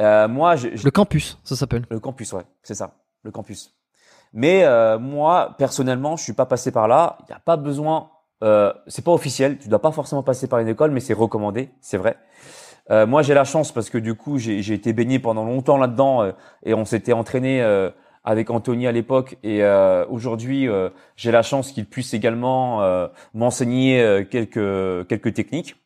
Euh, 0.00 0.26
moi, 0.28 0.56
je, 0.56 0.68
je- 0.74 0.84
Le 0.84 0.90
campus, 0.90 1.38
ça 1.44 1.54
s'appelle. 1.56 1.84
Le 1.90 2.00
campus, 2.00 2.32
ouais, 2.32 2.42
c'est 2.62 2.74
ça, 2.74 2.94
le 3.22 3.30
campus. 3.30 3.74
Mais 4.32 4.64
euh, 4.64 4.98
moi, 4.98 5.54
personnellement, 5.58 6.16
je 6.16 6.22
suis 6.24 6.32
pas 6.32 6.46
passé 6.46 6.72
par 6.72 6.88
là. 6.88 7.18
Il 7.20 7.24
n'y 7.28 7.34
a 7.36 7.40
pas 7.40 7.56
besoin. 7.56 8.10
Euh, 8.42 8.72
c'est 8.86 9.04
pas 9.04 9.12
officiel. 9.12 9.58
Tu 9.58 9.68
dois 9.68 9.80
pas 9.82 9.92
forcément 9.92 10.22
passer 10.22 10.48
par 10.48 10.58
une 10.58 10.68
école, 10.68 10.90
mais 10.90 11.00
c'est 11.00 11.12
recommandé, 11.12 11.70
c'est 11.80 11.98
vrai. 11.98 12.16
Euh, 12.90 13.06
moi, 13.06 13.22
j'ai 13.22 13.34
la 13.34 13.44
chance 13.44 13.70
parce 13.72 13.90
que 13.90 13.98
du 13.98 14.14
coup, 14.14 14.38
j'ai 14.38 14.58
été 14.72 14.92
baigné 14.92 15.18
pendant 15.18 15.44
longtemps 15.44 15.76
là-dedans 15.76 16.22
euh, 16.22 16.32
et 16.64 16.74
on 16.74 16.84
s'était 16.84 17.12
entraîné 17.12 17.62
euh, 17.62 17.90
avec 18.24 18.50
Anthony 18.50 18.86
à 18.88 18.92
l'époque. 18.92 19.36
Et 19.44 19.62
euh, 19.62 20.04
aujourd'hui, 20.08 20.66
euh, 20.68 20.88
j'ai 21.14 21.30
la 21.30 21.42
chance 21.42 21.70
qu'il 21.70 21.86
puisse 21.86 22.12
également 22.14 22.82
euh, 22.82 23.06
m'enseigner 23.34 24.00
euh, 24.02 24.24
quelques 24.24 25.06
quelques 25.08 25.34
techniques 25.34 25.76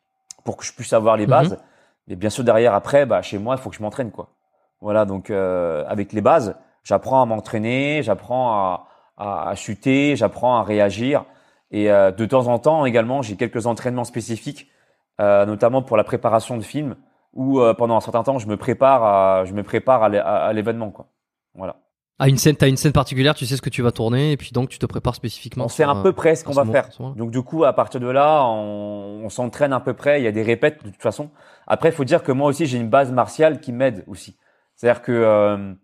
pour 0.44 0.56
que 0.56 0.64
je 0.64 0.72
puisse 0.72 0.92
avoir 0.94 1.16
les 1.18 1.24
Mhm. 1.24 1.30
bases. 1.30 1.58
Et 2.08 2.16
bien 2.16 2.30
sûr, 2.30 2.44
derrière, 2.44 2.74
après, 2.74 3.06
bah, 3.06 3.22
chez 3.22 3.38
moi, 3.38 3.56
il 3.56 3.60
faut 3.60 3.70
que 3.70 3.76
je 3.76 3.82
m'entraîne, 3.82 4.10
quoi. 4.10 4.28
Voilà, 4.80 5.04
donc 5.04 5.30
euh, 5.30 5.84
avec 5.88 6.12
les 6.12 6.20
bases, 6.20 6.56
j'apprends 6.84 7.22
à 7.22 7.26
m'entraîner, 7.26 8.02
j'apprends 8.02 8.52
à, 8.52 8.88
à, 9.16 9.48
à 9.48 9.54
chuter, 9.54 10.16
j'apprends 10.16 10.56
à 10.56 10.62
réagir. 10.62 11.24
Et 11.70 11.90
euh, 11.90 12.12
de 12.12 12.26
temps 12.26 12.46
en 12.46 12.58
temps 12.58 12.84
également, 12.84 13.22
j'ai 13.22 13.36
quelques 13.36 13.66
entraînements 13.66 14.04
spécifiques, 14.04 14.68
euh, 15.20 15.46
notamment 15.46 15.82
pour 15.82 15.96
la 15.96 16.04
préparation 16.04 16.56
de 16.56 16.62
films, 16.62 16.96
où 17.32 17.60
euh, 17.60 17.74
pendant 17.74 17.96
un 17.96 18.00
certain 18.00 18.22
temps, 18.22 18.38
je 18.38 18.46
me 18.46 18.56
prépare 18.56 19.02
à, 19.02 19.44
je 19.44 19.52
me 19.52 19.62
prépare 19.62 20.04
à 20.04 20.52
l'événement, 20.52 20.90
quoi. 20.90 21.06
Voilà. 21.54 21.76
Ah, 22.18 22.28
une 22.28 22.38
scène, 22.38 22.56
t'as 22.56 22.68
une 22.68 22.78
scène 22.78 22.92
particulière, 22.92 23.34
tu 23.34 23.44
sais 23.44 23.56
ce 23.56 23.62
que 23.62 23.68
tu 23.68 23.82
vas 23.82 23.92
tourner, 23.92 24.32
et 24.32 24.36
puis 24.38 24.50
donc 24.52 24.70
tu 24.70 24.78
te 24.78 24.86
prépares 24.86 25.14
spécifiquement. 25.14 25.66
On 25.66 25.68
sait 25.68 25.82
à 25.82 25.94
peu 25.94 26.14
près 26.14 26.34
ce 26.34 26.44
à 26.44 26.46
qu'on 26.46 26.52
va 26.52 26.64
faire. 26.64 26.88
à. 26.98 27.14
Donc 27.14 27.30
du 27.30 27.42
coup, 27.42 27.64
à 27.64 27.74
partir 27.74 28.00
de 28.00 28.08
là, 28.08 28.42
on, 28.46 29.20
on 29.24 29.28
s'entraîne 29.28 29.74
à 29.74 29.80
peu 29.80 29.92
près. 29.92 30.20
Il 30.20 30.24
y 30.24 30.26
a 30.26 30.32
des 30.32 30.42
répètes 30.42 30.82
de 30.82 30.90
toute 30.90 31.02
façon. 31.02 31.30
Après, 31.66 31.90
il 31.90 31.94
faut 31.94 32.04
dire 32.04 32.22
que 32.22 32.32
moi 32.32 32.48
aussi, 32.48 32.64
j'ai 32.64 32.78
une 32.78 32.88
base 32.88 33.12
martiale 33.12 33.60
qui 33.60 33.72
m'aide 33.72 34.02
aussi. 34.06 34.38
C'est-à-dire 34.76 35.02
que 35.02 35.12
euh, 35.12 35.74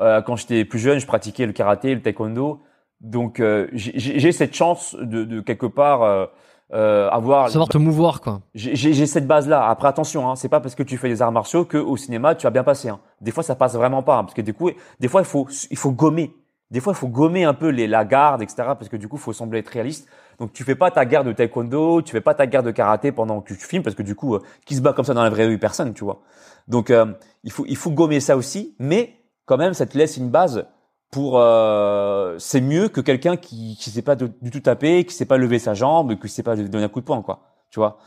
euh, 0.00 0.20
quand 0.20 0.36
j'étais 0.36 0.66
plus 0.66 0.78
jeune, 0.78 0.98
je 0.98 1.06
pratiquais 1.06 1.46
le 1.46 1.52
karaté, 1.52 1.94
le 1.94 2.02
taekwondo. 2.02 2.62
Donc 3.00 3.40
euh, 3.40 3.68
j'ai 3.72 3.92
j'ai 3.96 4.32
cette 4.32 4.54
chance 4.54 4.94
de, 5.00 5.24
de 5.24 5.40
quelque 5.40 5.64
part 5.64 6.28
euh, 6.72 7.08
avoir. 7.10 7.48
Savoir 7.48 7.68
te 7.68 7.78
mouvoir, 7.78 8.20
quoi. 8.20 8.40
J'ai 8.54 9.06
cette 9.06 9.26
base-là. 9.26 9.68
Après, 9.68 9.88
attention, 9.88 10.28
hein, 10.30 10.36
c'est 10.36 10.48
pas 10.48 10.60
parce 10.60 10.74
que 10.74 10.82
tu 10.82 10.96
fais 10.96 11.08
des 11.08 11.22
arts 11.22 11.32
martiaux 11.32 11.64
que 11.64 11.78
au 11.78 11.96
cinéma 11.96 12.34
tu 12.34 12.44
vas 12.44 12.50
bien 12.50 12.64
passer. 12.64 12.88
Hein. 12.88 13.00
Des 13.20 13.32
fois, 13.32 13.42
ça 13.42 13.54
passe 13.54 13.74
vraiment 13.74 14.02
pas, 14.02 14.18
hein, 14.18 14.24
parce 14.24 14.34
que 14.34 14.42
du 14.42 14.54
coup, 14.54 14.70
des 15.00 15.08
fois, 15.08 15.20
il 15.20 15.26
faut 15.26 15.48
il 15.70 15.76
faut 15.76 15.90
gommer. 15.90 16.34
Des 16.70 16.78
fois, 16.78 16.92
il 16.92 16.96
faut 16.96 17.08
gommer 17.08 17.42
un 17.42 17.54
peu 17.54 17.68
les 17.68 17.88
la 17.88 18.04
garde, 18.04 18.42
etc. 18.42 18.62
Parce 18.78 18.88
que 18.88 18.96
du 18.96 19.08
coup, 19.08 19.16
il 19.16 19.22
faut 19.22 19.32
sembler 19.32 19.58
être 19.58 19.68
réaliste. 19.68 20.08
Donc, 20.38 20.52
tu 20.52 20.62
fais 20.62 20.76
pas 20.76 20.90
ta 20.90 21.04
guerre 21.04 21.24
de 21.24 21.32
taekwondo, 21.32 22.02
tu 22.02 22.12
fais 22.12 22.20
pas 22.20 22.34
ta 22.34 22.46
guerre 22.46 22.62
de 22.62 22.70
karaté 22.70 23.10
pendant 23.10 23.40
que 23.40 23.52
tu 23.52 23.54
filmes, 23.60 23.82
parce 23.82 23.96
que 23.96 24.02
du 24.02 24.14
coup, 24.14 24.36
euh, 24.36 24.42
qui 24.64 24.76
se 24.76 24.80
bat 24.80 24.92
comme 24.92 25.04
ça 25.04 25.12
dans 25.12 25.24
la 25.24 25.30
vraie 25.30 25.46
rue, 25.46 25.58
personne, 25.58 25.92
tu 25.92 26.04
vois. 26.04 26.20
Donc, 26.68 26.90
euh, 26.90 27.06
il 27.42 27.50
faut 27.50 27.64
il 27.66 27.76
faut 27.76 27.90
gommer 27.90 28.20
ça 28.20 28.36
aussi, 28.36 28.76
mais 28.78 29.16
quand 29.44 29.56
même, 29.56 29.74
ça 29.74 29.86
te 29.86 29.98
laisse 29.98 30.16
une 30.16 30.30
base 30.30 30.64
pour 31.10 31.38
euh, 31.38 32.36
c'est 32.38 32.60
mieux 32.60 32.88
que 32.88 33.00
quelqu'un 33.00 33.36
qui 33.36 33.76
qui 33.80 33.90
sait 33.90 34.02
pas 34.02 34.16
de- 34.16 34.30
du 34.42 34.50
tout 34.50 34.60
taper, 34.60 35.04
qui 35.04 35.14
sait 35.14 35.24
pas 35.26 35.36
lever 35.38 35.58
sa 35.58 35.74
jambe, 35.74 36.18
qui 36.18 36.28
sait 36.28 36.42
pas 36.42 36.56
donner 36.56 36.84
un 36.84 36.88
coup 36.88 37.00
de 37.00 37.04
poing, 37.06 37.22
quoi. 37.22 37.40
Tu 37.70 37.78
vois? 37.80 37.98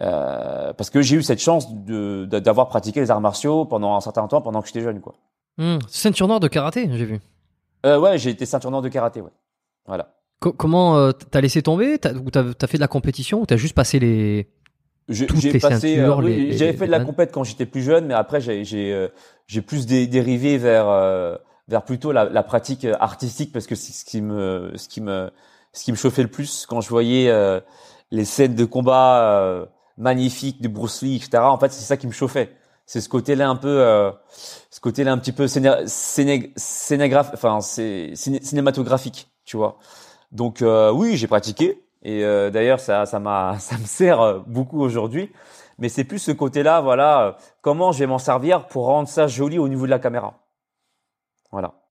Euh, 0.00 0.72
parce 0.74 0.90
que 0.90 1.02
j'ai 1.02 1.16
eu 1.16 1.22
cette 1.22 1.40
chance 1.40 1.72
de 1.74 2.24
d'avoir 2.26 2.68
pratiqué 2.68 3.00
les 3.00 3.10
arts 3.10 3.20
martiaux 3.20 3.64
pendant 3.64 3.96
un 3.96 4.00
certain 4.00 4.26
temps, 4.28 4.40
pendant 4.40 4.60
que 4.62 4.68
j'étais 4.68 4.80
jeune, 4.80 5.00
quoi. 5.00 5.14
Hmm, 5.58 5.78
Ceinture 5.88 6.28
noire 6.28 6.40
de 6.40 6.48
karaté, 6.48 6.88
j'ai 6.92 7.04
vu. 7.04 7.20
Euh, 7.84 7.98
ouais, 7.98 8.16
j'ai 8.18 8.30
été 8.30 8.46
ceinture 8.46 8.70
noire 8.70 8.82
de 8.82 8.88
karaté, 8.88 9.20
ouais. 9.20 9.30
Voilà. 9.86 10.14
Co- 10.40 10.52
comment 10.52 10.96
euh, 10.98 11.10
t'as 11.12 11.40
laissé 11.40 11.62
tomber? 11.62 11.98
T'as- 11.98 12.12
Ou 12.14 12.30
t'as 12.30 12.44
t'as 12.54 12.66
fait 12.68 12.76
de 12.78 12.82
la 12.82 12.88
compétition? 12.88 13.40
Ou 13.40 13.46
t'as 13.46 13.56
juste 13.56 13.74
passé 13.74 13.98
les. 13.98 14.48
J'ai 15.08 15.26
passé, 15.58 15.98
euh, 15.98 16.14
oui, 16.16 16.52
j'avais 16.56 16.74
fait 16.74 16.86
de 16.86 16.90
la 16.92 17.00
compète 17.00 17.32
quand 17.32 17.42
j'étais 17.42 17.64
plus 17.66 17.82
jeune, 17.82 18.06
mais 18.06 18.14
après 18.14 18.40
j'ai 18.42 18.62
j'ai 18.64 18.92
euh, 18.92 19.08
j'ai 19.46 19.62
plus 19.62 19.86
dé- 19.86 20.06
dérivé 20.06 20.58
vers 20.58 20.86
euh, 20.86 21.36
vers 21.68 21.84
plutôt 21.84 22.12
la, 22.12 22.24
la 22.24 22.42
pratique 22.42 22.84
euh, 22.84 22.94
artistique 23.00 23.52
parce 23.52 23.66
que 23.66 23.74
c'est 23.74 23.92
ce 23.92 24.04
qui 24.04 24.20
me 24.22 24.72
ce 24.76 24.88
qui 24.88 25.00
me 25.00 25.30
ce 25.72 25.84
qui 25.84 25.92
me 25.92 25.96
chauffait 25.96 26.22
le 26.22 26.30
plus 26.30 26.66
quand 26.66 26.80
je 26.80 26.88
voyais 26.88 27.28
euh, 27.30 27.60
les 28.10 28.24
scènes 28.24 28.54
de 28.54 28.64
combat 28.64 29.20
euh, 29.42 29.66
magnifiques 29.98 30.62
de 30.62 30.68
Bruce 30.68 31.02
Lee, 31.02 31.16
etc. 31.16 31.38
En 31.44 31.58
fait, 31.58 31.72
c'est 31.72 31.84
ça 31.84 31.96
qui 31.96 32.06
me 32.06 32.12
chauffait. 32.12 32.54
C'est 32.86 33.00
ce 33.02 33.08
côté-là 33.10 33.48
un 33.48 33.56
peu, 33.56 33.68
euh, 33.68 34.10
ce 34.70 34.80
côté-là 34.80 35.12
un 35.12 35.18
petit 35.18 35.32
peu 35.32 35.44
enfin 37.34 37.60
c'est 37.60 38.12
ciné- 38.14 38.42
cinématographique, 38.42 39.28
tu 39.44 39.56
vois. 39.56 39.78
Donc 40.32 40.62
euh, 40.62 40.90
oui, 40.92 41.16
j'ai 41.16 41.26
pratiqué 41.26 41.82
et 42.02 42.24
euh, 42.24 42.50
d'ailleurs 42.50 42.80
ça 42.80 43.06
ça 43.06 43.18
m'a 43.20 43.56
ça 43.60 43.76
me 43.78 43.84
sert 43.84 44.40
beaucoup 44.46 44.80
aujourd'hui. 44.80 45.30
Mais 45.78 45.88
c'est 45.88 46.04
plus 46.04 46.18
ce 46.18 46.32
côté-là, 46.32 46.80
voilà, 46.80 47.20
euh, 47.28 47.32
comment 47.62 47.92
je 47.92 48.00
vais 48.00 48.06
m'en 48.06 48.18
servir 48.18 48.66
pour 48.66 48.86
rendre 48.86 49.08
ça 49.08 49.26
joli 49.28 49.58
au 49.58 49.68
niveau 49.68 49.86
de 49.86 49.90
la 49.90 49.98
caméra. 50.00 50.34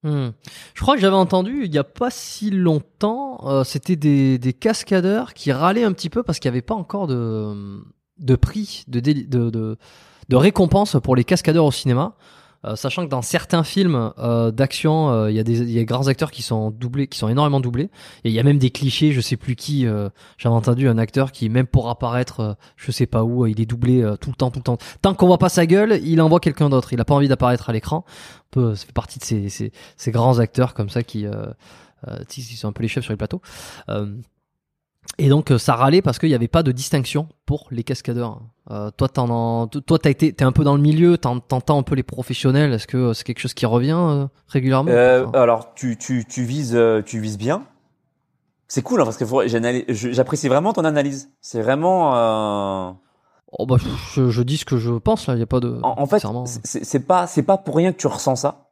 Hmm. 0.04 0.30
Je 0.76 0.82
crois 0.82 0.96
que 0.96 1.02
j'avais 1.02 1.16
entendu 1.16 1.66
il 1.66 1.74
y 1.74 1.78
a 1.78 1.84
pas 1.84 2.12
si 2.12 2.52
longtemps, 2.52 3.40
euh, 3.48 3.64
c'était 3.64 3.96
des, 3.96 4.54
cascadeurs 4.54 5.34
qui 5.34 5.52
râlaient 5.52 5.84
un 5.84 5.94
petit 5.94 6.10
peu 6.10 6.24
parce 6.24 6.40
qu'il 6.40 6.50
n'y 6.50 6.56
avait 6.56 6.62
pas 6.62 6.76
encore 6.76 7.08
de, 7.08 8.36
prix, 8.40 8.84
de, 8.88 9.00
de, 9.00 9.78
de 10.30 10.36
récompense 10.36 10.98
pour 11.02 11.16
les 11.16 11.24
cascadeurs 11.24 11.66
au 11.66 11.72
cinéma. 11.72 12.16
Euh, 12.66 12.76
sachant 12.76 13.06
que 13.06 13.10
dans 13.10 13.22
certains 13.22 13.64
films 13.64 14.12
euh, 14.18 14.52
d'action, 14.52 15.12
euh, 15.12 15.30
il 15.32 15.36
y 15.38 15.40
a 15.40 15.44
des 15.44 15.86
grands 15.86 16.08
acteurs 16.08 16.32
qui 16.32 16.42
sont 16.42 16.72
doublés, 16.72 17.08
qui 17.08 17.18
sont 17.18 17.30
énormément 17.30 17.60
doublés, 17.60 17.90
et 18.24 18.30
il 18.30 18.32
y 18.32 18.40
a 18.40 18.44
même 18.44 18.58
des 18.58 18.72
clichés. 18.72 19.12
Je 19.12 19.22
sais 19.22 19.38
plus 19.38 19.56
qui. 19.56 19.86
euh, 19.86 20.10
J'avais 20.38 20.56
entendu 20.56 20.88
un 20.88 20.98
acteur 20.98 21.32
qui, 21.32 21.50
même 21.50 21.68
pour 21.68 21.90
apparaître, 21.90 22.40
euh, 22.40 22.54
je 22.76 22.92
sais 22.92 23.06
pas 23.06 23.24
où, 23.24 23.46
il 23.46 23.62
est 23.62 23.66
doublé 23.66 24.02
tout 24.22 24.30
le 24.32 24.36
temps, 24.36 24.50
tout 24.52 24.60
le 24.60 24.64
temps. 24.64 24.78
Tant 25.02 25.14
qu'on 25.14 25.28
voit 25.28 25.38
pas 25.38 25.50
sa 25.50 25.66
gueule, 25.66 26.00
il 26.04 26.22
envoie 26.22 26.40
quelqu'un 26.40 26.70
d'autre. 26.70 26.94
Il 26.94 27.00
a 27.00 27.06
pas 27.06 27.16
envie 27.16 27.28
d'apparaître 27.28 27.70
à 27.70 27.74
l'écran. 27.74 28.06
Peu, 28.52 28.76
ça 28.76 28.86
fait 28.86 28.94
partie 28.94 29.20
de 29.20 29.24
ces, 29.24 29.50
ces, 29.50 29.72
ces 29.96 30.12
grands 30.12 30.40
acteurs 30.40 30.74
comme 30.74 30.90
ça 30.90 31.04
qui, 31.04 31.26
qui 32.28 32.42
sont 32.42 32.68
un 32.70 32.72
peu 32.72 32.82
les 32.82 32.88
chefs 32.90 33.04
sur 33.04 33.14
les 33.14 33.18
plateaux. 33.18 33.42
Et 35.20 35.30
donc 35.30 35.52
euh, 35.52 35.58
ça 35.58 35.76
râlait 35.76 36.02
parce 36.02 36.20
qu'il 36.20 36.30
n'y 36.30 36.36
avait 36.36 36.48
pas 36.48 36.62
de 36.64 36.72
distinction 36.72 37.28
pour 37.46 37.68
les 37.72 37.84
cascadeurs. 37.84 38.42
Euh, 38.70 38.92
toi, 38.92 39.08
t'en 39.10 39.30
en- 39.30 39.68
toi, 39.68 39.98
t'as 39.98 40.10
été, 40.10 40.32
t'es 40.34 40.44
un 40.44 40.52
peu 40.52 40.64
dans 40.64 40.76
le 40.76 40.82
milieu, 40.82 41.18
t'en- 41.18 41.40
t'entends 41.40 41.80
un 41.80 41.84
peu 41.84 41.96
les 41.96 42.04
professionnels. 42.04 42.74
Est-ce 42.74 42.86
que 42.88 43.14
c'est 43.14 43.24
quelque 43.24 43.40
chose 43.40 43.54
qui 43.54 43.66
revient 43.66 43.98
euh, 43.98 44.28
régulièrement? 44.48 44.92
Euh, 44.92 45.26
alors, 45.34 45.74
tu, 45.74 45.98
tu, 45.98 46.26
tu 46.30 46.44
vises, 46.44 46.78
tu 47.06 47.20
vises 47.20 47.38
bien. 47.38 47.64
C'est 48.68 48.82
cool 48.82 49.02
hein, 49.02 49.06
parce 49.06 49.18
que 49.18 49.26
j'apprécie 49.88 50.50
vraiment 50.50 50.74
ton 50.74 50.84
analyse. 50.84 51.32
C'est 51.42 51.62
vraiment. 51.62 52.92
oh, 53.58 53.66
bah, 53.66 53.78
je, 54.14 54.30
je 54.30 54.42
dis 54.44 54.58
ce 54.58 54.66
que 54.66 54.78
je 54.78 54.92
pense 54.92 55.28
là. 55.28 55.36
Il 55.36 55.40
y 55.40 55.44
a 55.44 55.48
pas 55.48 55.62
de. 55.62 55.80
En, 55.84 55.96
en 56.02 56.06
fait, 56.06 56.20
c'est- 56.64 57.00
pas, 57.00 57.28
c'est 57.28 57.44
pas 57.44 57.58
pour 57.58 57.78
rien 57.78 57.92
que 57.94 57.98
tu 57.98 58.08
ressens 58.08 58.36
ça. 58.36 58.68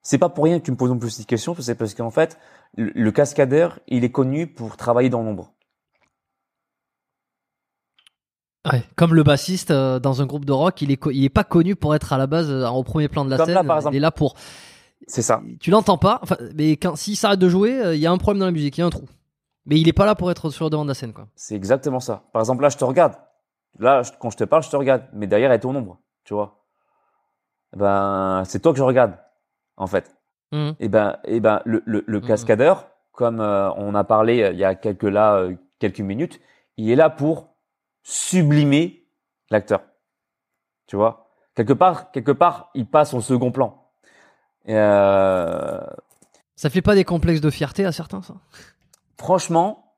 C'est 0.00 0.18
pas 0.18 0.28
pour 0.28 0.44
rien 0.44 0.58
que 0.58 0.64
tu 0.64 0.70
me 0.70 0.76
poses 0.76 0.90
non 0.90 0.98
plus 0.98 1.10
cette 1.10 1.26
question. 1.26 1.54
C'est 1.58 1.74
parce 1.74 1.94
qu'en 1.94 2.10
fait, 2.10 2.38
le, 2.76 2.92
le 2.94 3.12
cascadeur, 3.12 3.78
il 3.88 4.04
est 4.04 4.10
connu 4.10 4.46
pour 4.46 4.76
travailler 4.76 5.10
dans 5.10 5.22
l'ombre. 5.22 5.52
Ouais, 8.70 8.84
comme 8.96 9.14
le 9.14 9.22
bassiste 9.24 9.72
euh, 9.72 9.98
dans 9.98 10.22
un 10.22 10.26
groupe 10.26 10.44
de 10.44 10.52
rock, 10.52 10.82
il 10.82 10.92
est, 10.92 11.00
il 11.12 11.24
est 11.24 11.28
pas 11.30 11.42
connu 11.42 11.74
pour 11.74 11.94
être 11.96 12.12
à 12.12 12.18
la 12.18 12.26
base 12.28 12.48
euh, 12.50 12.68
au 12.68 12.84
premier 12.84 13.08
plan 13.08 13.24
de 13.24 13.30
la 13.30 13.36
Comme 13.36 13.46
scène. 13.46 13.54
là, 13.56 13.64
par 13.64 13.76
exemple. 13.76 13.94
Il 13.94 13.98
est 13.98 14.00
là 14.00 14.12
pour. 14.12 14.34
C'est 15.08 15.22
ça. 15.22 15.42
Tu 15.58 15.70
l'entends 15.70 15.98
pas, 15.98 16.20
enfin, 16.22 16.36
mais 16.54 16.76
quand 16.76 16.94
s'il 16.94 17.16
s'arrête 17.16 17.40
de 17.40 17.48
jouer, 17.48 17.82
euh, 17.82 17.94
il 17.96 18.00
y 18.00 18.06
a 18.06 18.12
un 18.12 18.18
problème 18.18 18.38
dans 18.38 18.46
la 18.46 18.52
musique, 18.52 18.78
il 18.78 18.82
y 18.82 18.84
a 18.84 18.86
un 18.86 18.90
trou. 18.90 19.08
Mais 19.66 19.80
il 19.80 19.88
est 19.88 19.92
pas 19.92 20.06
là 20.06 20.14
pour 20.14 20.30
être 20.30 20.50
sur 20.50 20.64
le 20.66 20.70
devant 20.70 20.84
de 20.84 20.88
la 20.88 20.94
scène, 20.94 21.12
quoi. 21.12 21.26
C'est 21.34 21.56
exactement 21.56 21.98
ça. 22.00 22.22
Par 22.32 22.40
exemple, 22.40 22.62
là, 22.62 22.68
je 22.68 22.76
te 22.76 22.84
regarde. 22.84 23.14
Là, 23.80 24.02
je- 24.02 24.12
quand 24.20 24.30
je 24.30 24.36
te 24.36 24.44
parle, 24.44 24.62
je 24.62 24.70
te 24.70 24.76
regarde. 24.76 25.02
Mais 25.12 25.26
derrière, 25.26 25.50
elle 25.50 25.56
est 25.56 25.60
ton 25.60 25.74
ombre. 25.74 25.98
Tu 26.24 26.34
vois. 26.34 26.64
Ben, 27.76 28.42
c'est 28.46 28.60
toi 28.60 28.72
que 28.72 28.78
je 28.78 28.82
regarde, 28.84 29.14
en 29.76 29.86
fait. 29.86 30.14
Mhm. 30.52 30.74
Et 30.80 30.88
ben, 30.88 31.16
et 31.24 31.40
ben, 31.40 31.62
le, 31.64 31.82
le, 31.86 32.04
le 32.06 32.20
Mhm. 32.20 32.26
cascadeur, 32.26 32.88
comme 33.12 33.40
on 33.40 33.94
a 33.94 34.04
parlé 34.04 34.50
il 34.52 34.58
y 34.58 34.64
a 34.64 34.74
quelques 34.74 35.02
là, 35.04 35.46
quelques 35.78 36.00
minutes, 36.00 36.40
il 36.76 36.90
est 36.90 36.96
là 36.96 37.08
pour 37.10 37.51
sublimer 38.02 39.04
l'acteur. 39.50 39.82
Tu 40.86 40.96
vois? 40.96 41.30
Quelque 41.54 41.72
part, 41.72 42.10
quelque 42.10 42.32
part, 42.32 42.70
il 42.74 42.86
passe 42.86 43.14
au 43.14 43.20
second 43.20 43.52
plan. 43.52 43.90
Et, 44.64 44.74
euh, 44.76 45.80
Ça 46.56 46.70
fait 46.70 46.82
pas 46.82 46.94
des 46.94 47.04
complexes 47.04 47.40
de 47.40 47.50
fierté 47.50 47.84
à 47.84 47.92
certains, 47.92 48.22
ça? 48.22 48.34
Franchement, 49.18 49.96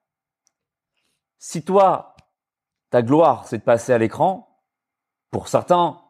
si 1.38 1.62
toi, 1.64 2.16
ta 2.90 3.02
gloire, 3.02 3.46
c'est 3.46 3.58
de 3.58 3.62
passer 3.62 3.92
à 3.92 3.98
l'écran, 3.98 4.60
pour 5.30 5.48
certains, 5.48 6.00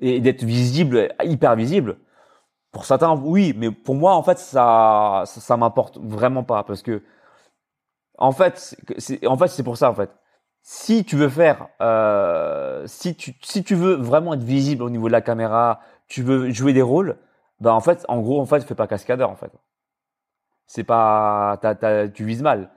et 0.00 0.20
d'être 0.20 0.44
visible, 0.44 1.14
hyper 1.24 1.56
visible, 1.56 1.98
pour 2.72 2.84
certains, 2.84 3.14
oui, 3.16 3.54
mais 3.56 3.70
pour 3.70 3.94
moi, 3.94 4.14
en 4.14 4.22
fait, 4.22 4.38
ça, 4.38 5.22
ça, 5.26 5.40
ça 5.40 5.56
m'importe 5.56 5.98
vraiment 5.98 6.44
pas, 6.44 6.64
parce 6.64 6.82
que, 6.82 7.02
en 8.18 8.32
fait, 8.32 8.58
c'est- 8.58 9.00
c'est, 9.00 9.26
en 9.26 9.36
fait, 9.36 9.48
c'est 9.48 9.62
pour 9.62 9.76
ça, 9.76 9.90
en 9.90 9.94
fait. 9.94 10.10
Si 10.64 11.04
tu 11.04 11.16
veux 11.16 11.28
faire, 11.28 11.68
euh, 11.82 12.84
si 12.86 13.14
tu, 13.14 13.34
si 13.42 13.62
tu 13.62 13.74
veux 13.76 13.94
vraiment 13.94 14.34
être 14.34 14.42
visible 14.42 14.82
au 14.82 14.90
niveau 14.90 15.06
de 15.08 15.12
la 15.12 15.20
caméra, 15.20 15.80
tu 16.08 16.22
veux 16.22 16.50
jouer 16.50 16.72
des 16.72 16.82
rôles, 16.82 17.18
ben 17.60 17.72
en 17.72 17.80
fait, 17.80 18.04
en 18.08 18.20
gros, 18.20 18.40
en 18.40 18.46
fait, 18.46 18.62
fais 18.64 18.74
pas 18.74 18.86
cascadeur, 18.88 19.30
en 19.30 19.36
fait. 19.36 19.52
C'est 20.66 20.84
pas, 20.84 21.58
t'as- 21.62 21.74
t'as- 21.74 22.08
tu 22.08 22.24
vises 22.24 22.42
mal. 22.42 22.70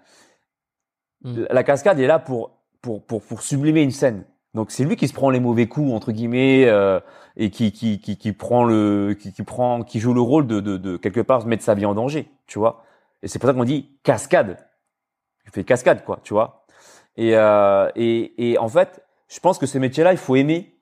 Mm. 1.24 1.46
La 1.50 1.64
cascade 1.64 2.00
est 2.00 2.08
là 2.08 2.20
pour, 2.20 2.52
pour, 2.82 3.04
pour, 3.06 3.22
pour 3.24 3.42
sublimer 3.42 3.82
une 3.82 3.92
scène. 3.92 4.24
Donc 4.54 4.72
c'est 4.72 4.84
lui 4.86 4.96
qui 4.96 5.08
se 5.08 5.14
prend 5.14 5.30
les 5.30 5.40
mauvais 5.40 5.68
coups 5.68 5.92
entre 5.94 6.12
guillemets 6.12 6.66
euh, 6.68 7.00
et 7.36 7.52
qui, 7.52 7.72
qui, 7.72 8.00
qui, 8.00 8.18
qui 8.18 8.32
prend 8.34 8.64
le 8.64 9.16
qui, 9.20 9.32
qui 9.32 9.44
prend 9.44 9.84
qui 9.84 10.00
joue 10.00 10.14
le 10.14 10.22
rôle 10.22 10.48
de, 10.48 10.60
de, 10.62 10.78
de 10.78 10.98
quelque 10.98 11.20
part 11.20 11.46
mettre 11.46 11.64
sa 11.64 11.76
vie 11.76 11.86
en 11.86 11.94
danger, 11.94 12.32
tu 12.48 12.58
vois. 12.58 12.84
Et 13.22 13.28
c'est 13.28 13.40
pour 13.40 13.48
ça 13.50 13.54
qu'on 13.54 13.66
dit 13.66 13.92
cascade. 14.04 14.58
Tu 15.46 15.52
fais 15.52 15.64
cascade 15.64 16.04
quoi, 16.06 16.20
tu 16.24 16.34
vois. 16.34 16.66
Et, 17.18 17.36
euh, 17.36 17.90
et, 17.96 18.52
et 18.52 18.58
en 18.58 18.68
fait, 18.68 19.04
je 19.28 19.40
pense 19.40 19.58
que 19.58 19.66
ce 19.66 19.78
métier-là, 19.78 20.12
il 20.14 20.18
faut 20.18 20.36
aimer. 20.36 20.74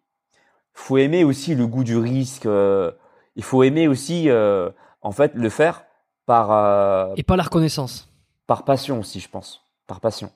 Il 0.76 0.82
faut 0.82 0.98
aimer 0.98 1.24
aussi 1.24 1.56
le 1.56 1.66
goût 1.68 1.84
du 1.84 1.98
risque. 1.98 2.46
euh, 2.46 2.92
il 3.38 3.44
faut 3.44 3.64
aimer 3.64 3.88
aussi, 3.88 4.30
euh, 4.30 4.70
en 5.02 5.12
fait, 5.12 5.32
le 5.36 5.50
faire 5.50 5.86
par 6.26 6.52
euh, 6.52 7.14
Et 7.18 7.24
pas 7.24 7.36
la 7.38 7.44
reconnaissance. 7.44 8.12
par 8.48 8.64
passion 8.66 9.00
aussi, 9.00 9.20
je 9.20 9.30
pense. 9.30 9.64
Par 9.88 10.00
passion. 10.02 10.32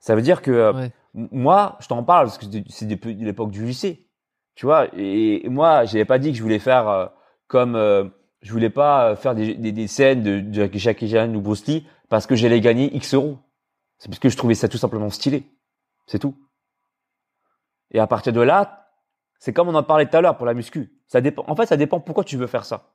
Ça 0.00 0.14
veut 0.14 0.22
dire 0.22 0.42
que 0.42 0.50
euh, 0.50 0.72
Ouais. 0.72 0.90
moi, 1.14 1.76
je 1.80 1.88
t'en 1.88 2.02
parle 2.04 2.26
parce 2.26 2.38
que 2.38 2.46
c'est 2.68 2.86
depuis 2.86 3.14
l'époque 3.14 3.50
du 3.50 3.64
lycée. 3.64 4.06
Tu 4.54 4.66
vois, 4.66 4.86
et, 4.96 5.44
et 5.44 5.48
moi, 5.48 5.84
j'avais 5.84 6.04
pas 6.04 6.18
dit 6.18 6.30
que 6.32 6.38
je 6.38 6.42
voulais 6.42 6.58
faire 6.58 6.88
euh, 6.88 7.06
comme 7.48 7.74
euh, 7.76 8.04
je 8.42 8.52
voulais 8.52 8.70
pas 8.70 9.14
faire 9.16 9.34
des, 9.34 9.54
des, 9.54 9.72
des 9.72 9.86
scènes 9.86 10.22
de, 10.22 10.40
de 10.40 10.68
Jackie 10.78 11.10
Chan 11.10 11.32
ou 11.34 11.40
Bruce 11.40 11.66
Lee 11.66 11.86
parce 12.08 12.26
que 12.26 12.34
j'allais 12.36 12.60
gagner 12.60 12.94
X 12.94 13.14
euros. 13.14 13.38
C'est 13.98 14.08
parce 14.08 14.18
que 14.18 14.28
je 14.28 14.36
trouvais 14.36 14.54
ça 14.54 14.68
tout 14.68 14.78
simplement 14.78 15.10
stylé. 15.10 15.50
C'est 16.06 16.18
tout. 16.18 16.36
Et 17.90 17.98
à 17.98 18.06
partir 18.06 18.32
de 18.32 18.40
là, 18.40 18.92
c'est 19.38 19.52
comme 19.52 19.68
on 19.68 19.74
en 19.74 19.82
parlait 19.82 20.08
tout 20.08 20.16
à 20.16 20.20
l'heure 20.20 20.36
pour 20.36 20.46
la 20.46 20.54
muscu. 20.54 20.92
Ça 21.06 21.20
dépend. 21.20 21.44
En 21.46 21.56
fait, 21.56 21.66
ça 21.66 21.76
dépend 21.76 22.00
pourquoi 22.00 22.24
tu 22.24 22.36
veux 22.36 22.46
faire 22.46 22.64
ça. 22.64 22.92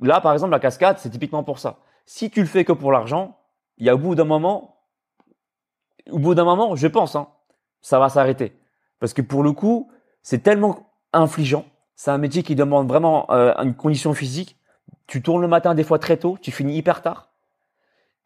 Là, 0.00 0.20
par 0.20 0.32
exemple, 0.32 0.52
la 0.52 0.60
cascade, 0.60 0.98
c'est 0.98 1.10
typiquement 1.10 1.44
pour 1.44 1.58
ça. 1.58 1.78
Si 2.06 2.30
tu 2.30 2.40
le 2.40 2.46
fais 2.46 2.64
que 2.64 2.72
pour 2.72 2.90
l'argent, 2.90 3.38
il 3.76 3.86
y 3.86 3.90
a 3.90 3.94
au 3.94 3.98
bout 3.98 4.14
d'un 4.14 4.24
moment, 4.24 4.82
au 6.10 6.18
bout 6.18 6.34
d'un 6.34 6.44
moment, 6.44 6.74
je 6.74 6.86
pense, 6.86 7.16
hein, 7.16 7.28
ça 7.80 7.98
va 7.98 8.08
s'arrêter. 8.08 8.58
Parce 8.98 9.14
que 9.14 9.22
pour 9.22 9.42
le 9.42 9.52
coup, 9.52 9.90
c'est 10.22 10.42
tellement 10.42 10.90
infligeant. 11.12 11.64
C'est 11.94 12.10
un 12.10 12.18
métier 12.18 12.42
qui 12.42 12.54
demande 12.54 12.88
vraiment 12.88 13.30
euh, 13.30 13.54
une 13.58 13.74
condition 13.74 14.14
physique. 14.14 14.58
Tu 15.06 15.22
tournes 15.22 15.42
le 15.42 15.48
matin 15.48 15.74
des 15.74 15.84
fois 15.84 15.98
très 15.98 16.16
tôt, 16.16 16.38
tu 16.40 16.50
finis 16.50 16.76
hyper 16.76 17.02
tard. 17.02 17.30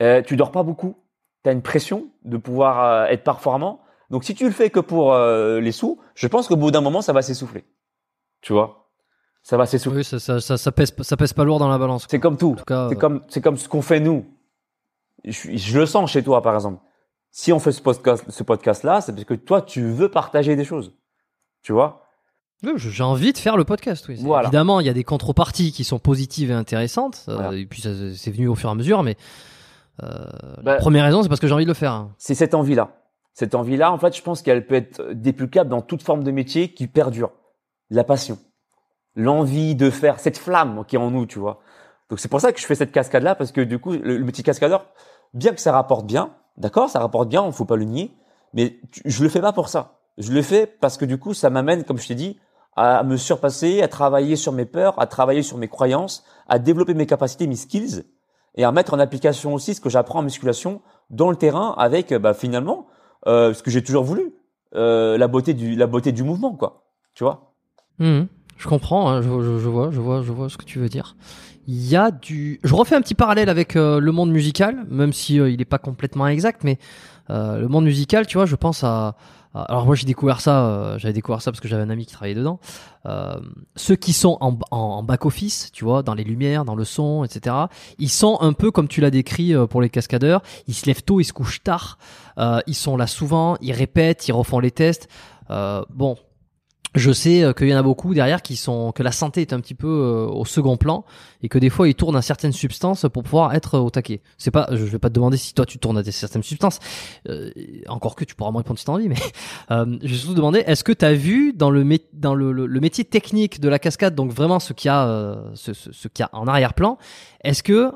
Euh, 0.02 0.22
tu 0.22 0.36
dors 0.36 0.52
pas 0.52 0.62
beaucoup. 0.62 0.96
Tu 1.44 1.50
as 1.50 1.52
une 1.52 1.62
pression 1.62 2.08
de 2.24 2.36
pouvoir 2.36 2.84
euh, 2.84 3.04
être 3.06 3.22
performant. 3.22 3.80
Donc 4.10 4.24
si 4.24 4.34
tu 4.34 4.44
le 4.44 4.50
fais 4.50 4.70
que 4.70 4.80
pour 4.80 5.12
euh, 5.14 5.60
les 5.60 5.72
sous, 5.72 5.98
je 6.14 6.26
pense 6.26 6.48
qu'au 6.48 6.56
bout 6.56 6.70
d'un 6.70 6.80
moment, 6.80 7.02
ça 7.02 7.12
va 7.12 7.22
s'essouffler. 7.22 7.64
Tu 8.40 8.52
vois? 8.52 8.88
Ça 9.42 9.56
va 9.56 9.66
s'essouffler. 9.66 9.98
Oui, 9.98 10.04
ça, 10.04 10.18
ça, 10.18 10.40
ça, 10.40 10.56
ça 10.56 10.72
pèse, 10.72 10.94
ça 11.02 11.16
pèse 11.16 11.32
pas 11.34 11.44
lourd 11.44 11.58
dans 11.58 11.68
la 11.68 11.78
balance. 11.78 12.06
C'est 12.08 12.18
comme 12.20 12.36
tout. 12.38 12.56
C'est 12.66 12.72
euh, 12.72 12.94
comme, 12.94 13.22
comme 13.42 13.56
ce 13.56 13.68
qu'on 13.68 13.82
fait 13.82 14.00
nous. 14.00 14.24
Je, 15.24 15.56
je 15.56 15.78
le 15.78 15.86
sens 15.86 16.10
chez 16.10 16.22
toi, 16.22 16.42
par 16.42 16.54
exemple. 16.54 16.82
Si 17.30 17.52
on 17.52 17.58
fait 17.58 17.72
ce 17.72 17.82
podcast, 17.82 18.24
ce 18.28 18.42
podcast-là, 18.42 19.00
c'est 19.00 19.12
parce 19.12 19.24
que 19.24 19.34
toi, 19.34 19.60
tu 19.62 19.82
veux 19.90 20.08
partager 20.10 20.54
des 20.56 20.64
choses. 20.64 20.92
Tu 21.62 21.72
vois? 21.72 22.02
J'ai 22.76 23.02
envie 23.02 23.32
de 23.32 23.38
faire 23.38 23.56
le 23.56 23.64
podcast. 23.64 24.06
Oui. 24.08 24.16
Voilà. 24.20 24.48
Évidemment, 24.48 24.80
il 24.80 24.86
y 24.86 24.90
a 24.90 24.94
des 24.94 25.04
contreparties 25.04 25.72
qui 25.72 25.84
sont 25.84 25.98
positives 25.98 26.50
et 26.50 26.54
intéressantes. 26.54 27.24
euh, 27.28 27.34
Voilà. 27.34 27.54
et 27.58 27.66
puis 27.66 27.82
c'est 27.82 28.30
venu 28.30 28.48
au 28.48 28.54
fur 28.54 28.68
et 28.70 28.72
à 28.72 28.74
mesure. 28.74 29.02
Mais 29.02 29.16
Bah, 30.00 30.74
la 30.74 30.76
première 30.76 31.04
raison, 31.04 31.22
c'est 31.22 31.28
parce 31.28 31.40
que 31.40 31.46
j'ai 31.46 31.54
envie 31.54 31.64
de 31.64 31.70
le 31.70 31.74
faire. 31.74 31.92
hein. 31.92 32.12
C'est 32.18 32.34
cette 32.34 32.54
envie-là. 32.54 32.90
Cette 33.32 33.54
envie-là, 33.54 33.90
en 33.92 33.98
fait, 33.98 34.16
je 34.16 34.22
pense 34.22 34.42
qu'elle 34.42 34.66
peut 34.66 34.74
être 34.76 35.12
déplucable 35.12 35.70
dans 35.70 35.80
toute 35.82 36.02
forme 36.02 36.22
de 36.24 36.30
métier 36.30 36.72
qui 36.72 36.86
perdure. 36.86 37.30
La 37.90 38.04
passion. 38.04 38.38
L'envie 39.16 39.74
de 39.74 39.90
faire, 39.90 40.18
cette 40.18 40.38
flamme 40.38 40.84
qui 40.86 40.96
est 40.96 40.98
en 40.98 41.10
nous, 41.10 41.26
tu 41.26 41.38
vois. 41.38 41.60
Donc 42.10 42.18
c'est 42.18 42.28
pour 42.28 42.40
ça 42.40 42.52
que 42.52 42.60
je 42.60 42.66
fais 42.66 42.74
cette 42.74 42.92
cascade-là, 42.92 43.34
parce 43.34 43.52
que 43.52 43.60
du 43.60 43.78
coup, 43.78 43.92
le, 43.92 44.18
le 44.18 44.26
petit 44.26 44.42
cascadeur, 44.42 44.86
bien 45.32 45.52
que 45.52 45.60
ça 45.60 45.72
rapporte 45.72 46.06
bien, 46.06 46.34
d'accord, 46.56 46.90
ça 46.90 46.98
rapporte 47.00 47.28
bien, 47.28 47.42
on 47.42 47.52
faut 47.52 47.64
pas 47.64 47.76
le 47.76 47.84
nier, 47.84 48.12
mais 48.52 48.78
tu- 48.90 49.02
je 49.04 49.22
le 49.22 49.28
fais 49.28 49.40
pas 49.40 49.52
pour 49.52 49.68
ça. 49.68 49.98
Je 50.18 50.32
le 50.32 50.42
fais 50.42 50.66
parce 50.66 50.96
que 50.96 51.04
du 51.04 51.18
coup, 51.18 51.34
ça 51.34 51.50
m'amène, 51.50 51.84
comme 51.84 51.98
je 51.98 52.08
t'ai 52.08 52.14
dit, 52.14 52.38
à 52.76 53.04
me 53.04 53.16
surpasser, 53.16 53.82
à 53.82 53.88
travailler 53.88 54.36
sur 54.36 54.52
mes 54.52 54.64
peurs, 54.64 55.00
à 55.00 55.06
travailler 55.06 55.42
sur 55.42 55.58
mes 55.58 55.68
croyances, 55.68 56.24
à 56.48 56.58
développer 56.58 56.94
mes 56.94 57.06
capacités, 57.06 57.46
mes 57.46 57.56
skills, 57.56 58.04
et 58.56 58.64
à 58.64 58.72
mettre 58.72 58.94
en 58.94 58.98
application 58.98 59.54
aussi 59.54 59.74
ce 59.74 59.80
que 59.80 59.90
j'apprends 59.90 60.20
en 60.20 60.22
musculation 60.22 60.80
dans 61.10 61.30
le 61.30 61.36
terrain 61.36 61.74
avec, 61.76 62.12
euh, 62.12 62.18
bah, 62.18 62.34
finalement, 62.34 62.86
euh, 63.26 63.54
ce 63.54 63.62
que 63.62 63.70
j'ai 63.70 63.82
toujours 63.82 64.04
voulu, 64.04 64.34
euh, 64.74 65.16
la 65.16 65.28
beauté 65.28 65.54
du, 65.54 65.76
la 65.76 65.86
beauté 65.86 66.12
du 66.12 66.22
mouvement, 66.22 66.54
quoi. 66.54 66.84
Tu 67.14 67.24
vois? 67.24 67.54
Mhm. 67.98 68.26
Je 68.56 68.68
comprends, 68.68 69.10
hein, 69.10 69.22
je, 69.22 69.28
vois, 69.28 69.90
je 69.90 70.00
vois, 70.00 70.22
je 70.22 70.32
vois 70.32 70.48
ce 70.48 70.56
que 70.56 70.64
tu 70.64 70.78
veux 70.78 70.88
dire. 70.88 71.16
Il 71.66 71.88
y 71.88 71.96
a 71.96 72.10
du, 72.10 72.60
je 72.62 72.74
refais 72.74 72.94
un 72.94 73.00
petit 73.00 73.14
parallèle 73.14 73.48
avec 73.48 73.74
euh, 73.74 73.98
le 73.98 74.12
monde 74.12 74.30
musical, 74.30 74.84
même 74.88 75.12
si 75.12 75.40
euh, 75.40 75.50
il 75.50 75.58
n'est 75.58 75.64
pas 75.64 75.78
complètement 75.78 76.26
exact, 76.26 76.62
mais 76.64 76.78
le 77.30 77.66
monde 77.68 77.84
musical, 77.84 78.26
tu 78.26 78.36
vois, 78.36 78.44
je 78.44 78.54
pense 78.54 78.84
à, 78.84 79.16
alors 79.54 79.86
moi 79.86 79.94
j'ai 79.94 80.06
découvert 80.06 80.40
ça, 80.40 80.66
euh, 80.66 80.98
j'avais 80.98 81.12
découvert 81.14 81.40
ça 81.40 81.52
parce 81.52 81.60
que 81.60 81.68
j'avais 81.68 81.82
un 81.82 81.90
ami 81.90 82.06
qui 82.06 82.12
travaillait 82.12 82.34
dedans. 82.34 82.58
Euh, 83.06 83.38
ceux 83.76 83.94
qui 83.94 84.12
sont 84.12 84.36
en, 84.40 84.58
en, 84.70 85.02
back 85.02 85.26
office, 85.26 85.70
tu 85.72 85.84
vois, 85.84 86.02
dans 86.02 86.14
les 86.14 86.24
lumières, 86.24 86.64
dans 86.64 86.74
le 86.74 86.84
son, 86.84 87.22
etc. 87.22 87.54
Ils 87.98 88.08
sont 88.08 88.38
un 88.40 88.52
peu 88.52 88.70
comme 88.70 88.88
tu 88.88 89.00
l'as 89.00 89.10
décrit 89.10 89.54
euh, 89.54 89.66
pour 89.66 89.80
les 89.80 89.90
cascadeurs. 89.90 90.42
Ils 90.66 90.74
se 90.74 90.86
lèvent 90.86 91.02
tôt, 91.02 91.20
ils 91.20 91.24
se 91.24 91.32
couchent 91.32 91.62
tard. 91.62 91.98
ils 92.66 92.74
sont 92.74 92.96
là 92.96 93.06
souvent, 93.06 93.56
ils 93.60 93.72
répètent, 93.72 94.26
ils 94.26 94.32
refont 94.32 94.58
les 94.58 94.70
tests. 94.70 95.08
bon, 95.48 96.16
je 96.94 97.10
sais 97.10 97.42
euh, 97.42 97.52
qu'il 97.52 97.68
y 97.68 97.74
en 97.74 97.78
a 97.78 97.82
beaucoup 97.82 98.14
derrière 98.14 98.40
qui 98.40 98.56
sont 98.56 98.92
que 98.92 99.02
la 99.02 99.12
santé 99.12 99.40
est 99.40 99.52
un 99.52 99.60
petit 99.60 99.74
peu 99.74 99.88
euh, 99.88 100.26
au 100.26 100.44
second 100.44 100.76
plan 100.76 101.04
et 101.42 101.48
que 101.48 101.58
des 101.58 101.70
fois 101.70 101.88
ils 101.88 101.94
tournent 101.94 102.16
à 102.16 102.22
certaines 102.22 102.52
substances 102.52 103.06
pour 103.12 103.22
pouvoir 103.24 103.54
être 103.54 103.78
au 103.78 103.90
taquet. 103.90 104.20
C'est 104.38 104.50
pas, 104.50 104.68
je 104.70 104.84
vais 104.84 104.98
pas 104.98 105.08
te 105.08 105.14
demander 105.14 105.36
si 105.36 105.54
toi 105.54 105.66
tu 105.66 105.78
tournes 105.78 105.98
à 105.98 106.02
des 106.02 106.12
certaines 106.12 106.42
substances, 106.42 106.78
euh, 107.28 107.50
encore 107.88 108.14
que 108.14 108.24
tu 108.24 108.34
pourras 108.34 108.52
me 108.52 108.58
répondre 108.58 108.78
si 108.78 108.84
t'as 108.84 108.92
envie, 108.92 109.08
mais 109.08 109.16
euh, 109.70 109.98
je 110.02 110.08
vais 110.08 110.14
surtout 110.14 110.34
demander 110.34 110.60
est-ce 110.66 110.84
que 110.84 110.92
tu 110.92 111.04
as 111.04 111.14
vu 111.14 111.52
dans 111.52 111.70
le 111.70 111.84
dans 112.12 112.34
le, 112.34 112.52
le, 112.52 112.80
métier 112.80 113.04
technique 113.04 113.60
de 113.60 113.68
la 113.68 113.78
cascade, 113.78 114.14
donc 114.14 114.32
vraiment 114.32 114.60
ce 114.60 114.72
qu'il 114.72 114.88
y 114.88 114.92
a 114.92 115.36
ce, 115.54 115.72
ce, 115.72 115.92
ce 115.92 116.08
qu'il 116.08 116.22
y 116.22 116.26
a 116.26 116.30
en 116.32 116.46
arrière-plan, 116.46 116.98
est-ce 117.42 117.62
que 117.62 117.92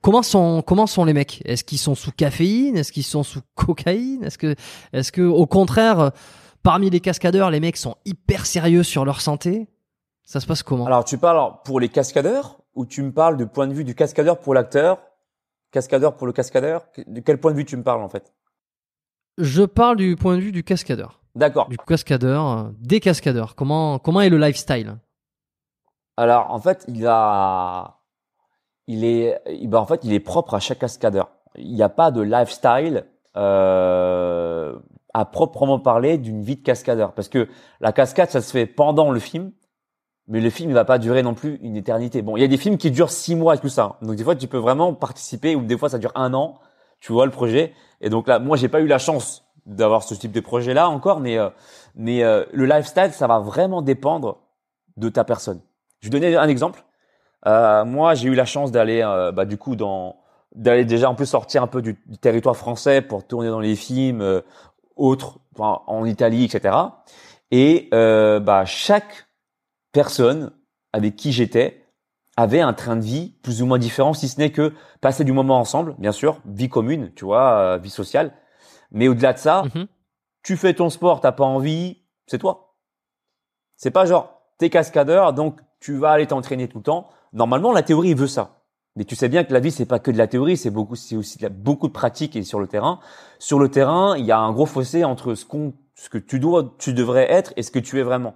comment 0.00 0.22
sont 0.22 0.62
comment 0.62 0.86
sont 0.86 1.04
les 1.04 1.12
mecs? 1.12 1.42
Est-ce 1.44 1.64
qu'ils 1.64 1.78
sont 1.78 1.94
sous 1.94 2.12
caféine? 2.12 2.76
Est-ce 2.76 2.92
qu'ils 2.92 3.04
sont 3.04 3.22
sous 3.22 3.40
cocaïne? 3.54 4.22
Est-ce 4.22 4.38
que 4.38 4.54
est-ce 4.92 5.12
que 5.12 5.22
au 5.22 5.46
contraire 5.46 6.12
Parmi 6.64 6.88
les 6.88 7.00
cascadeurs, 7.00 7.50
les 7.50 7.60
mecs 7.60 7.76
sont 7.76 7.94
hyper 8.06 8.46
sérieux 8.46 8.82
sur 8.82 9.04
leur 9.04 9.20
santé. 9.20 9.68
Ça 10.24 10.40
se 10.40 10.46
passe 10.46 10.62
comment? 10.62 10.86
Alors, 10.86 11.04
tu 11.04 11.18
parles 11.18 11.52
pour 11.62 11.78
les 11.78 11.90
cascadeurs 11.90 12.58
ou 12.74 12.86
tu 12.86 13.02
me 13.02 13.12
parles 13.12 13.36
du 13.36 13.46
point 13.46 13.66
de 13.66 13.74
vue 13.74 13.84
du 13.84 13.94
cascadeur 13.94 14.40
pour 14.40 14.54
l'acteur? 14.54 14.98
Cascadeur 15.72 16.16
pour 16.16 16.26
le 16.26 16.32
cascadeur? 16.32 16.86
De 17.06 17.20
quel 17.20 17.38
point 17.38 17.52
de 17.52 17.58
vue 17.58 17.66
tu 17.66 17.76
me 17.76 17.82
parles 17.82 18.02
en 18.02 18.08
fait? 18.08 18.32
Je 19.36 19.62
parle 19.62 19.96
du 19.96 20.16
point 20.16 20.36
de 20.36 20.40
vue 20.40 20.52
du 20.52 20.64
cascadeur. 20.64 21.20
D'accord. 21.34 21.68
Du 21.68 21.76
cascadeur, 21.76 22.46
euh, 22.48 22.70
des 22.78 23.00
cascadeurs. 23.00 23.56
Comment 23.56 23.98
comment 23.98 24.22
est 24.22 24.30
le 24.30 24.38
lifestyle? 24.38 24.96
Alors, 26.16 26.50
en 26.50 26.60
fait, 26.60 26.86
il 26.88 27.06
a 27.06 27.98
il 28.86 29.04
est 29.04 29.38
ben, 29.66 29.80
en 29.80 29.86
fait, 29.86 30.00
il 30.02 30.14
est 30.14 30.20
propre 30.20 30.54
à 30.54 30.60
chaque 30.60 30.78
cascadeur. 30.78 31.28
Il 31.56 31.74
n'y 31.74 31.82
a 31.82 31.90
pas 31.90 32.10
de 32.10 32.22
lifestyle 32.22 33.04
euh, 33.36 34.78
à 35.14 35.24
proprement 35.24 35.78
parler 35.78 36.18
d'une 36.18 36.42
vie 36.42 36.56
de 36.56 36.62
cascadeur. 36.62 37.12
Parce 37.12 37.28
que 37.28 37.48
la 37.80 37.92
cascade, 37.92 38.30
ça 38.30 38.42
se 38.42 38.50
fait 38.50 38.66
pendant 38.66 39.12
le 39.12 39.20
film, 39.20 39.52
mais 40.26 40.40
le 40.40 40.50
film 40.50 40.70
ne 40.70 40.74
va 40.74 40.84
pas 40.84 40.98
durer 40.98 41.22
non 41.22 41.34
plus 41.34 41.58
une 41.62 41.76
éternité. 41.76 42.20
Bon, 42.20 42.36
il 42.36 42.40
y 42.40 42.44
a 42.44 42.48
des 42.48 42.56
films 42.56 42.78
qui 42.78 42.90
durent 42.90 43.10
six 43.10 43.36
mois 43.36 43.54
et 43.54 43.58
tout 43.58 43.68
ça. 43.68 43.96
Donc 44.02 44.16
des 44.16 44.24
fois, 44.24 44.34
tu 44.34 44.48
peux 44.48 44.58
vraiment 44.58 44.92
participer, 44.92 45.54
ou 45.54 45.62
des 45.62 45.78
fois, 45.78 45.88
ça 45.88 45.98
dure 45.98 46.12
un 46.14 46.34
an, 46.34 46.58
tu 47.00 47.12
vois 47.12 47.26
le 47.26 47.32
projet. 47.32 47.72
Et 48.00 48.10
donc 48.10 48.26
là, 48.26 48.38
moi, 48.38 48.56
j'ai 48.56 48.68
pas 48.68 48.80
eu 48.80 48.86
la 48.86 48.98
chance 48.98 49.44
d'avoir 49.66 50.02
ce 50.02 50.14
type 50.14 50.32
de 50.32 50.40
projet-là 50.40 50.88
encore, 50.88 51.20
mais, 51.20 51.38
euh, 51.38 51.48
mais 51.94 52.22
euh, 52.22 52.44
le 52.52 52.66
lifestyle, 52.66 53.12
ça 53.12 53.26
va 53.26 53.38
vraiment 53.38 53.82
dépendre 53.82 54.38
de 54.96 55.08
ta 55.08 55.24
personne. 55.24 55.60
Je 56.00 56.08
vais 56.08 56.18
donner 56.18 56.36
un 56.36 56.48
exemple. 56.48 56.84
Euh, 57.46 57.84
moi, 57.84 58.14
j'ai 58.14 58.28
eu 58.28 58.34
la 58.34 58.44
chance 58.46 58.72
d'aller, 58.72 59.02
bah, 59.34 59.44
du 59.44 59.56
coup, 59.56 59.76
dans 59.76 60.16
d'aller 60.54 60.84
déjà 60.84 61.10
en 61.10 61.16
plus 61.16 61.26
sortir 61.26 61.64
un 61.64 61.66
peu 61.66 61.82
du, 61.82 62.00
du, 62.06 62.16
territoire 62.16 62.56
français 62.56 63.02
pour 63.02 63.26
tourner 63.26 63.48
dans 63.48 63.58
les 63.58 63.74
films 63.74 64.40
autres, 64.96 65.40
en 65.58 66.04
Italie, 66.04 66.44
etc. 66.44 66.76
Et 67.50 67.88
euh, 67.94 68.40
bah, 68.40 68.64
chaque 68.64 69.28
personne 69.92 70.52
avec 70.92 71.16
qui 71.16 71.32
j'étais 71.32 71.84
avait 72.36 72.60
un 72.60 72.72
train 72.72 72.96
de 72.96 73.02
vie 73.02 73.34
plus 73.42 73.62
ou 73.62 73.66
moins 73.66 73.78
différent, 73.78 74.12
si 74.12 74.28
ce 74.28 74.38
n'est 74.38 74.50
que 74.50 74.72
passer 75.00 75.24
du 75.24 75.32
moment 75.32 75.58
ensemble, 75.58 75.94
bien 75.98 76.12
sûr, 76.12 76.40
vie 76.46 76.68
commune, 76.68 77.12
tu 77.14 77.24
vois, 77.24 77.58
euh, 77.58 77.78
vie 77.78 77.90
sociale. 77.90 78.32
Mais 78.90 79.08
au-delà 79.08 79.32
de 79.32 79.38
ça, 79.38 79.62
mhm. 79.74 79.86
tu 80.42 80.56
fais 80.56 80.74
ton 80.74 80.90
sport, 80.90 81.20
t'as 81.20 81.32
pas 81.32 81.44
envie, 81.44 82.02
c'est 82.26 82.38
toi. 82.38 82.74
C'est 83.76 83.90
pas 83.90 84.04
genre 84.06 84.34
t'es 84.58 84.70
cascadeur, 84.70 85.32
donc 85.32 85.60
tu 85.80 85.96
vas 85.96 86.10
aller 86.10 86.26
t'entraîner 86.26 86.68
tout 86.68 86.78
le 86.78 86.84
temps. 86.84 87.08
Normalement, 87.32 87.72
la 87.72 87.82
théorie 87.82 88.14
veut 88.14 88.26
ça. 88.26 88.63
Mais 88.96 89.04
tu 89.04 89.16
sais 89.16 89.28
bien 89.28 89.44
que 89.44 89.52
la 89.52 89.60
vie 89.60 89.70
c'est 89.70 89.86
pas 89.86 89.98
que 89.98 90.10
de 90.10 90.18
la 90.18 90.26
théorie, 90.28 90.56
c'est 90.56 90.70
beaucoup, 90.70 90.94
c'est 90.94 91.16
aussi 91.16 91.38
beaucoup 91.50 91.88
de 91.88 91.92
pratique 91.92 92.36
et 92.36 92.42
sur 92.42 92.60
le 92.60 92.66
terrain. 92.66 93.00
Sur 93.38 93.58
le 93.58 93.68
terrain, 93.68 94.16
il 94.16 94.24
y 94.24 94.32
a 94.32 94.38
un 94.38 94.52
gros 94.52 94.66
fossé 94.66 95.04
entre 95.04 95.34
ce 95.34 95.44
qu'on, 95.44 95.74
ce 95.94 96.08
que 96.08 96.18
tu 96.18 96.38
dois, 96.38 96.74
tu 96.78 96.94
devrais 96.94 97.30
être 97.30 97.52
et 97.56 97.62
ce 97.62 97.70
que 97.70 97.80
tu 97.80 97.98
es 97.98 98.02
vraiment. 98.02 98.34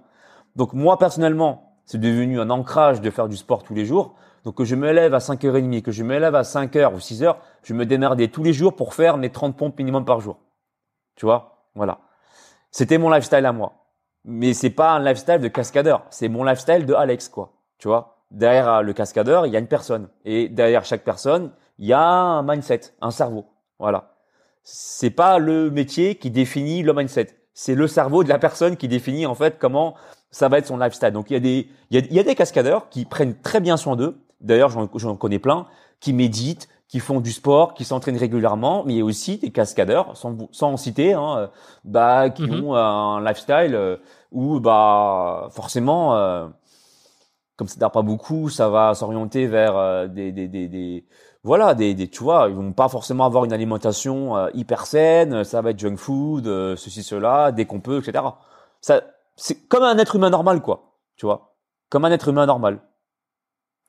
Donc 0.55 0.73
moi 0.73 0.97
personnellement, 0.97 1.77
c'est 1.85 1.99
devenu 1.99 2.39
un 2.39 2.49
ancrage 2.49 3.01
de 3.01 3.09
faire 3.09 3.27
du 3.29 3.37
sport 3.37 3.63
tous 3.63 3.73
les 3.73 3.85
jours. 3.85 4.15
Donc 4.43 4.55
que 4.55 4.65
je 4.65 4.75
me 4.75 4.91
lève 4.91 5.13
à 5.13 5.19
5h30, 5.19 5.81
que 5.81 5.91
je 5.91 6.03
me 6.03 6.17
lève 6.17 6.35
à 6.35 6.43
5h 6.43 6.93
ou 6.93 6.97
6h, 6.97 7.35
je 7.63 7.73
me 7.73 7.85
démerdais 7.85 8.27
tous 8.27 8.43
les 8.43 8.53
jours 8.53 8.75
pour 8.75 8.93
faire 8.93 9.17
mes 9.17 9.31
30 9.31 9.57
pompes 9.57 9.77
minimum 9.77 10.05
par 10.05 10.21
jour. 10.21 10.37
Tu 11.15 11.25
vois? 11.25 11.65
Voilà. 11.75 11.99
C'était 12.71 12.97
mon 12.97 13.09
lifestyle 13.09 13.45
à 13.45 13.51
moi. 13.51 13.73
Mais 14.25 14.53
c'est 14.53 14.69
pas 14.69 14.91
un 14.91 14.99
lifestyle 14.99 15.39
de 15.39 15.47
cascadeur, 15.47 16.05
c'est 16.09 16.27
mon 16.27 16.43
lifestyle 16.43 16.85
de 16.85 16.93
Alex 16.93 17.29
quoi. 17.29 17.53
Tu 17.77 17.87
vois? 17.87 18.18
Derrière 18.31 18.69
euh, 18.69 18.81
le 18.81 18.93
cascadeur, 18.93 19.45
il 19.45 19.53
y 19.53 19.55
a 19.55 19.59
une 19.59 19.67
personne. 19.67 20.09
Et 20.25 20.49
derrière 20.49 20.85
chaque 20.85 21.03
personne, 21.03 21.51
il 21.77 21.87
y 21.87 21.93
a 21.93 22.01
un 22.01 22.43
mindset, 22.43 22.81
un 23.01 23.11
cerveau. 23.11 23.45
Voilà. 23.79 24.15
C'est 24.63 25.09
pas 25.09 25.39
le 25.39 25.71
métier 25.71 26.15
qui 26.15 26.29
définit 26.31 26.83
le 26.83 26.93
mindset. 26.93 27.29
C'est 27.53 27.75
le 27.75 27.87
cerveau 27.87 28.23
de 28.23 28.29
la 28.29 28.39
personne 28.39 28.77
qui 28.77 28.87
définit 28.87 29.25
en 29.25 29.35
fait 29.35 29.57
comment 29.59 29.95
ça 30.31 30.47
va 30.47 30.59
être 30.59 30.67
son 30.67 30.77
lifestyle. 30.77 31.11
Donc 31.11 31.29
il 31.29 31.33
y 31.33 31.37
a 31.37 31.39
des, 31.39 31.69
il 31.89 32.13
y 32.13 32.19
a, 32.19 32.23
des 32.23 32.35
cascadeurs 32.35 32.89
qui 32.89 33.05
prennent 33.05 33.35
très 33.35 33.59
bien 33.59 33.77
soin 33.77 33.95
d'eux. 33.95 34.21
D'ailleurs, 34.41 34.69
j'en 34.69 35.15
connais 35.15 35.39
plein 35.39 35.65
qui 35.99 36.13
méditent, 36.13 36.69
qui 36.87 36.99
font 36.99 37.19
du 37.19 37.31
sport, 37.31 37.73
qui 37.73 37.83
s'entraînent 37.83 38.17
régulièrement, 38.17 38.83
mais 38.85 38.93
il 38.93 38.97
y 38.97 39.01
a 39.01 39.05
aussi 39.05 39.37
des 39.37 39.51
cascadeurs, 39.51 40.15
sans, 40.15 40.37
sans 40.51 40.71
en 40.71 40.77
citer, 40.77 41.13
hein, 41.13 41.37
euh, 41.37 41.47
bah, 41.83 42.29
qui 42.29 42.43
mhm. 42.43 42.63
ont 42.63 42.75
un 42.75 43.21
lifestyle 43.21 43.75
euh, 43.75 43.97
où 44.31 44.59
bah 44.59 45.49
forcément 45.51 46.15
comme 47.59 47.67
ça 47.67 47.77
dort 47.77 47.91
pas 47.91 48.03
beaucoup, 48.03 48.47
ça 48.47 48.69
va 48.69 48.95
s'orienter 48.95 49.45
vers 49.45 49.75
euh, 49.75 50.07
des, 50.07 50.31
des, 50.31 50.47
des, 50.47 50.69
des, 50.69 51.05
voilà, 51.43 51.73
des, 51.73 51.93
des, 51.93 52.07
tu 52.07 52.23
vois, 52.23 52.47
ils 52.47 52.55
vont 52.55 52.71
pas 52.71 52.87
forcément 52.87 53.25
avoir 53.25 53.43
une 53.43 53.51
alimentation 53.51 54.37
euh, 54.37 54.49
hyper 54.53 54.85
saine, 54.85 55.43
ça 55.43 55.61
va 55.61 55.71
être 55.71 55.79
junk 55.79 55.97
food, 55.97 56.47
euh, 56.47 56.77
ceci, 56.77 57.03
cela, 57.03 57.51
dès 57.51 57.65
qu'on 57.65 57.81
peut, 57.81 57.97
etc. 57.99 58.23
Ça, 58.79 59.01
c'est 59.35 59.67
comme 59.67 59.83
un 59.83 59.97
être 59.97 60.15
humain 60.15 60.29
normal, 60.29 60.61
quoi, 60.61 60.93
tu 61.17 61.25
vois, 61.25 61.57
comme 61.89 62.05
un 62.05 62.11
être 62.11 62.29
humain 62.29 62.45
normal. 62.45 62.79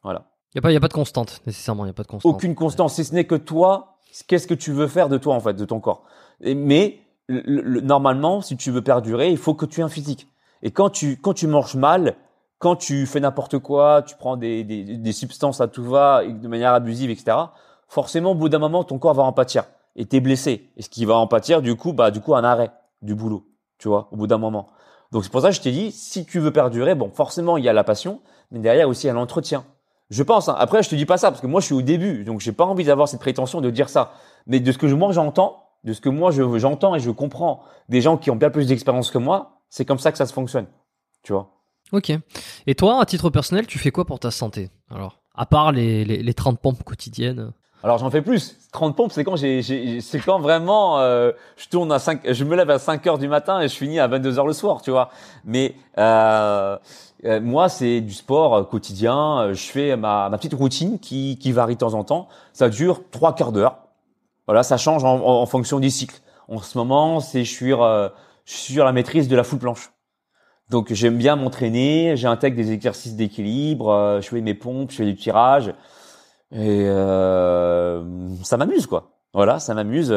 Voilà. 0.03 0.25
Il 0.53 0.57
y 0.57 0.59
a 0.59 0.63
pas, 0.63 0.73
y 0.73 0.77
a 0.77 0.81
pas 0.81 0.89
de 0.89 0.93
constante 0.93 1.41
nécessairement, 1.47 1.85
il 1.85 1.89
y 1.89 1.91
a 1.91 1.95
pas 1.95 2.03
de 2.03 2.09
constante. 2.09 2.35
Aucune 2.35 2.57
constante, 2.57 2.91
si 2.91 3.05
ce 3.05 3.15
n'est 3.15 3.25
que 3.25 3.37
toi, 3.37 3.99
qu'est-ce 4.27 4.49
que 4.49 4.55
tu 4.55 4.73
veux 4.73 4.89
faire 4.89 5.09
de 5.09 5.17
toi 5.17 5.37
en 5.37 5.41
fait, 5.41 5.55
de 5.55 5.65
ton 5.65 5.79
corps. 5.79 6.03
Et, 6.41 6.57
mais 6.57 6.99
normalement, 7.29 8.41
si 8.41 8.57
tu 8.57 8.73
veux 8.73 8.83
perdurer, 8.83 9.31
il 9.31 9.39
faut 9.39 9.55
que 9.55 9.65
tu 9.65 9.79
aies 9.79 9.85
un 9.85 9.89
physique. 9.89 10.27
Et 10.63 10.73
quand 10.73 10.91
tu 10.91 11.19
quand 11.19 11.35
tu 11.35 11.47
manges 11.47 11.77
mal, 11.77 12.17
quand 12.61 12.77
tu 12.77 13.07
fais 13.07 13.21
n'importe 13.21 13.59
quoi, 13.59 14.03
tu 14.07 14.15
prends 14.17 14.37
des, 14.37 14.63
des, 14.65 14.85
des, 14.85 15.13
substances 15.13 15.61
à 15.63 15.67
tout 15.67 15.83
va 15.83 16.23
de 16.25 16.47
manière 16.47 16.75
abusive, 16.75 17.11
etc. 17.11 17.37
Forcément, 17.89 18.33
au 18.33 18.35
bout 18.35 18.51
d'un 18.51 18.59
moment, 18.59 18.85
ton 18.85 18.99
corps 18.99 19.15
va 19.15 19.23
en 19.23 19.33
pâtir 19.33 19.65
et 19.97 20.05
t'es 20.05 20.21
blessé. 20.21 20.71
Et 20.77 20.83
ce 20.83 20.91
qui 20.91 21.07
va 21.07 21.17
en 21.17 21.27
pâtir, 21.27 21.63
du 21.63 21.75
coup, 21.75 21.95
bah, 21.95 22.11
du 22.11 22.21
coup, 22.21 22.35
un 22.35 22.45
arrêt 22.45 22.71
du 23.01 23.15
boulot, 23.15 23.47
tu 23.79 23.89
vois, 23.89 24.09
au 24.13 24.17
bout 24.17 24.27
d'un 24.27 24.37
moment. 24.37 24.69
Donc 25.11 25.25
c'est 25.25 25.33
pour 25.33 25.41
ça 25.41 25.49
que 25.49 25.55
je 25.55 25.63
t'ai 25.63 25.73
dit, 25.73 25.91
si 25.91 26.27
tu 26.27 26.39
veux 26.39 26.53
perdurer, 26.53 26.95
bon, 26.95 27.11
forcément, 27.11 27.57
il 27.57 27.65
y 27.65 27.69
a 27.69 27.73
la 27.73 27.83
passion, 27.83 28.21
mais 28.51 28.59
derrière 28.59 28.89
aussi, 28.89 29.05
il 29.05 29.09
y 29.09 29.11
a 29.11 29.15
l'entretien. 29.15 29.65
Je 30.11 30.23
pense. 30.23 30.51
Hein. 30.51 30.57
Après, 30.59 30.83
je 30.83 30.91
te 30.91 30.95
dis 30.95 31.07
pas 31.07 31.17
ça 31.17 31.31
parce 31.31 31.41
que 31.41 31.47
moi, 31.47 31.61
je 31.61 31.67
suis 31.67 31.75
au 31.75 31.83
début, 31.83 32.25
donc 32.25 32.41
j'ai 32.41 32.53
pas 32.53 32.65
envie 32.67 32.85
d'avoir 32.85 33.09
cette 33.09 33.21
prétention 33.21 33.63
de 33.63 33.71
dire 33.71 33.89
ça. 33.89 34.13
Mais 34.47 34.61
de 34.61 34.71
ce 34.71 34.77
que 34.77 34.87
moi 34.87 35.13
j'entends, 35.13 35.65
de 35.85 35.95
ce 35.95 36.01
que 36.03 36.11
moi 36.11 36.31
je 36.31 36.59
j'entends 36.59 36.95
et 36.95 37.01
je 37.01 37.11
comprends 37.11 37.63
des 37.89 38.03
gens 38.03 38.19
qui 38.19 38.31
ont 38.31 38.37
bien 38.37 38.51
plus 38.51 38.67
d'expérience 38.67 39.11
que 39.11 39.19
moi, 39.19 39.63
c'est 39.71 39.87
comme 39.87 39.99
ça 39.99 40.13
que 40.13 40.19
ça 40.19 40.27
se 40.27 40.33
fonctionne. 40.33 40.67
Tu 41.23 41.33
vois. 41.33 41.60
Ok. 41.93 42.13
Et 42.67 42.75
toi, 42.75 43.01
à 43.01 43.07
titre 43.07 43.31
personnel, 43.31 43.67
tu 43.67 43.79
fais 43.79 43.91
quoi 43.91 44.05
pour 44.05 44.21
ta 44.21 44.31
santé? 44.31 44.71
Alors, 44.91 45.21
à 45.35 45.47
part 45.47 45.73
les, 45.73 46.05
les, 46.05 46.23
les 46.23 46.35
30 46.35 46.61
pompes 46.61 46.83
quotidiennes 46.85 47.53
alors 47.83 47.99
j'en 47.99 48.11
fais 48.11 48.21
plus. 48.21 48.57
30 48.73 48.95
pompes, 48.95 49.13
c'est 49.13 49.25
quand 49.25 49.37
j'ai, 49.37 49.63
c'est 50.01 50.21
quand 50.21 50.39
vraiment 50.39 50.99
euh, 50.99 51.33
je 51.57 51.67
tourne 51.69 51.91
à 51.93 51.99
5, 51.99 52.31
je 52.31 52.45
me 52.45 52.55
lève 52.55 52.69
à 52.71 52.79
5 52.79 53.07
heures 53.07 53.19
du 53.19 53.27
matin 53.27 53.61
et 53.61 53.69
je 53.69 53.75
finis 53.75 53.99
à 53.99 54.07
22 54.07 54.39
heures 54.39 54.47
le 54.47 54.53
soir, 54.53 54.83
tu 54.83 54.91
vois. 54.91 55.11
Mais 55.45 55.75
euh, 55.99 56.77
euh 57.25 57.41
moi, 57.41 57.69
c'est 57.69 58.01
du 58.03 58.13
sport 58.13 58.55
euh, 58.55 58.65
quotidien. 58.65 59.53
Je 59.53 59.63
fais 59.63 59.97
ma, 59.97 60.29
ma 60.29 60.37
petite 60.37 60.55
routine 60.55 60.99
qui, 60.99 61.39
qui 61.39 61.53
varie 61.53 61.75
de 61.75 61.81
temps 61.81 61.95
en 61.95 62.05
temps. 62.05 62.29
Ça 62.53 62.69
dure 62.69 63.03
trois 63.11 63.35
quarts 63.35 63.53
d'heure. 63.53 63.79
Voilà, 64.47 64.63
ça 64.63 64.77
change 64.77 65.05
en, 65.05 65.25
en, 65.25 65.47
fonction 65.47 65.81
des 65.81 65.91
cycles. 65.91 66.21
En 66.49 66.59
ce 66.59 66.77
moment, 66.77 67.21
c'est 67.21 67.45
je 67.45 67.51
suis, 67.51 67.71
je 67.71 68.11
suis 68.45 68.75
sur 68.75 68.85
la 68.85 68.93
maîtrise 68.93 69.29
de 69.29 69.37
la 69.37 69.45
foule 69.45 69.61
planche. 69.61 69.91
Donc 70.71 70.93
j'aime 70.93 71.19
bien 71.19 71.35
m'entraîner, 71.35 72.17
j'intègre 72.17 72.57
des 72.57 72.71
exercices 72.71 73.17
d'équilibre, 73.17 73.91
euh, 73.91 74.21
je 74.21 74.29
fais 74.29 74.41
mes 74.41 74.55
pompes, 74.55 74.93
je 74.93 74.99
fais 74.99 75.05
du 75.05 75.17
tirage 75.17 75.75
et 76.53 76.85
euh, 76.87 78.05
ça 78.45 78.57
m'amuse 78.57 78.87
quoi. 78.87 79.11
Voilà, 79.35 79.59
ça 79.59 79.75
m'amuse. 79.75 80.11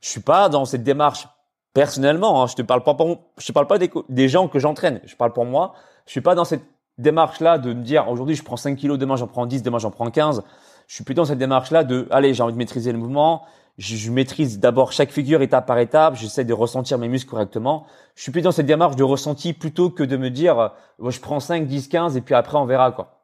Je 0.00 0.08
suis 0.08 0.20
pas 0.20 0.50
dans 0.50 0.66
cette 0.66 0.82
démarche 0.82 1.26
personnellement. 1.72 2.42
Hein, 2.42 2.46
je 2.46 2.54
te 2.54 2.62
parle 2.62 2.82
pas 2.82 2.94
pour, 2.94 3.18
je 3.38 3.46
te 3.46 3.52
parle 3.52 3.66
pas 3.66 3.78
des, 3.78 3.90
des 4.10 4.28
gens 4.28 4.48
que 4.48 4.58
j'entraîne. 4.58 5.00
Je 5.04 5.16
parle 5.16 5.32
pour 5.32 5.46
moi. 5.46 5.72
Je 6.04 6.12
suis 6.12 6.20
pas 6.20 6.34
dans 6.34 6.44
cette 6.44 6.64
démarche 6.98 7.40
là 7.40 7.58
de 7.58 7.72
me 7.72 7.82
dire 7.82 8.08
aujourd'hui 8.08 8.34
je 8.34 8.42
prends 8.42 8.56
5 8.56 8.76
kilos, 8.76 8.98
demain 8.98 9.16
j'en 9.16 9.26
prends 9.26 9.46
10, 9.46 9.62
demain 9.62 9.78
j'en 9.78 9.90
prends 9.90 10.10
15. 10.10 10.42
Je 10.88 10.94
suis 10.94 11.04
plutôt 11.04 11.22
dans 11.22 11.26
cette 11.26 11.38
démarche 11.38 11.70
là 11.70 11.84
de 11.84 12.06
allez 12.10 12.34
j'ai 12.34 12.42
envie 12.42 12.52
de 12.52 12.58
maîtriser 12.58 12.92
le 12.92 12.98
mouvement, 12.98 13.46
je, 13.78 14.10
maîtrise 14.10 14.58
d'abord 14.58 14.92
chaque 14.92 15.10
figure 15.10 15.42
étape 15.42 15.66
par 15.66 15.78
étape. 15.78 16.16
J'essaie 16.16 16.44
de 16.44 16.52
ressentir 16.52 16.98
mes 16.98 17.08
muscles 17.08 17.30
correctement. 17.30 17.86
Je 18.14 18.22
suis 18.22 18.32
plus 18.32 18.42
dans 18.42 18.52
cette 18.52 18.66
démarche 18.66 18.96
de 18.96 19.02
ressenti 19.02 19.52
plutôt 19.52 19.90
que 19.90 20.02
de 20.02 20.16
me 20.16 20.30
dire, 20.30 20.58
euh, 20.58 21.10
je 21.10 21.20
prends 21.20 21.40
5, 21.40 21.66
10, 21.66 21.88
15 21.88 22.16
et 22.16 22.20
puis 22.20 22.34
après, 22.34 22.56
on 22.56 22.66
verra, 22.66 22.92
quoi. 22.92 23.22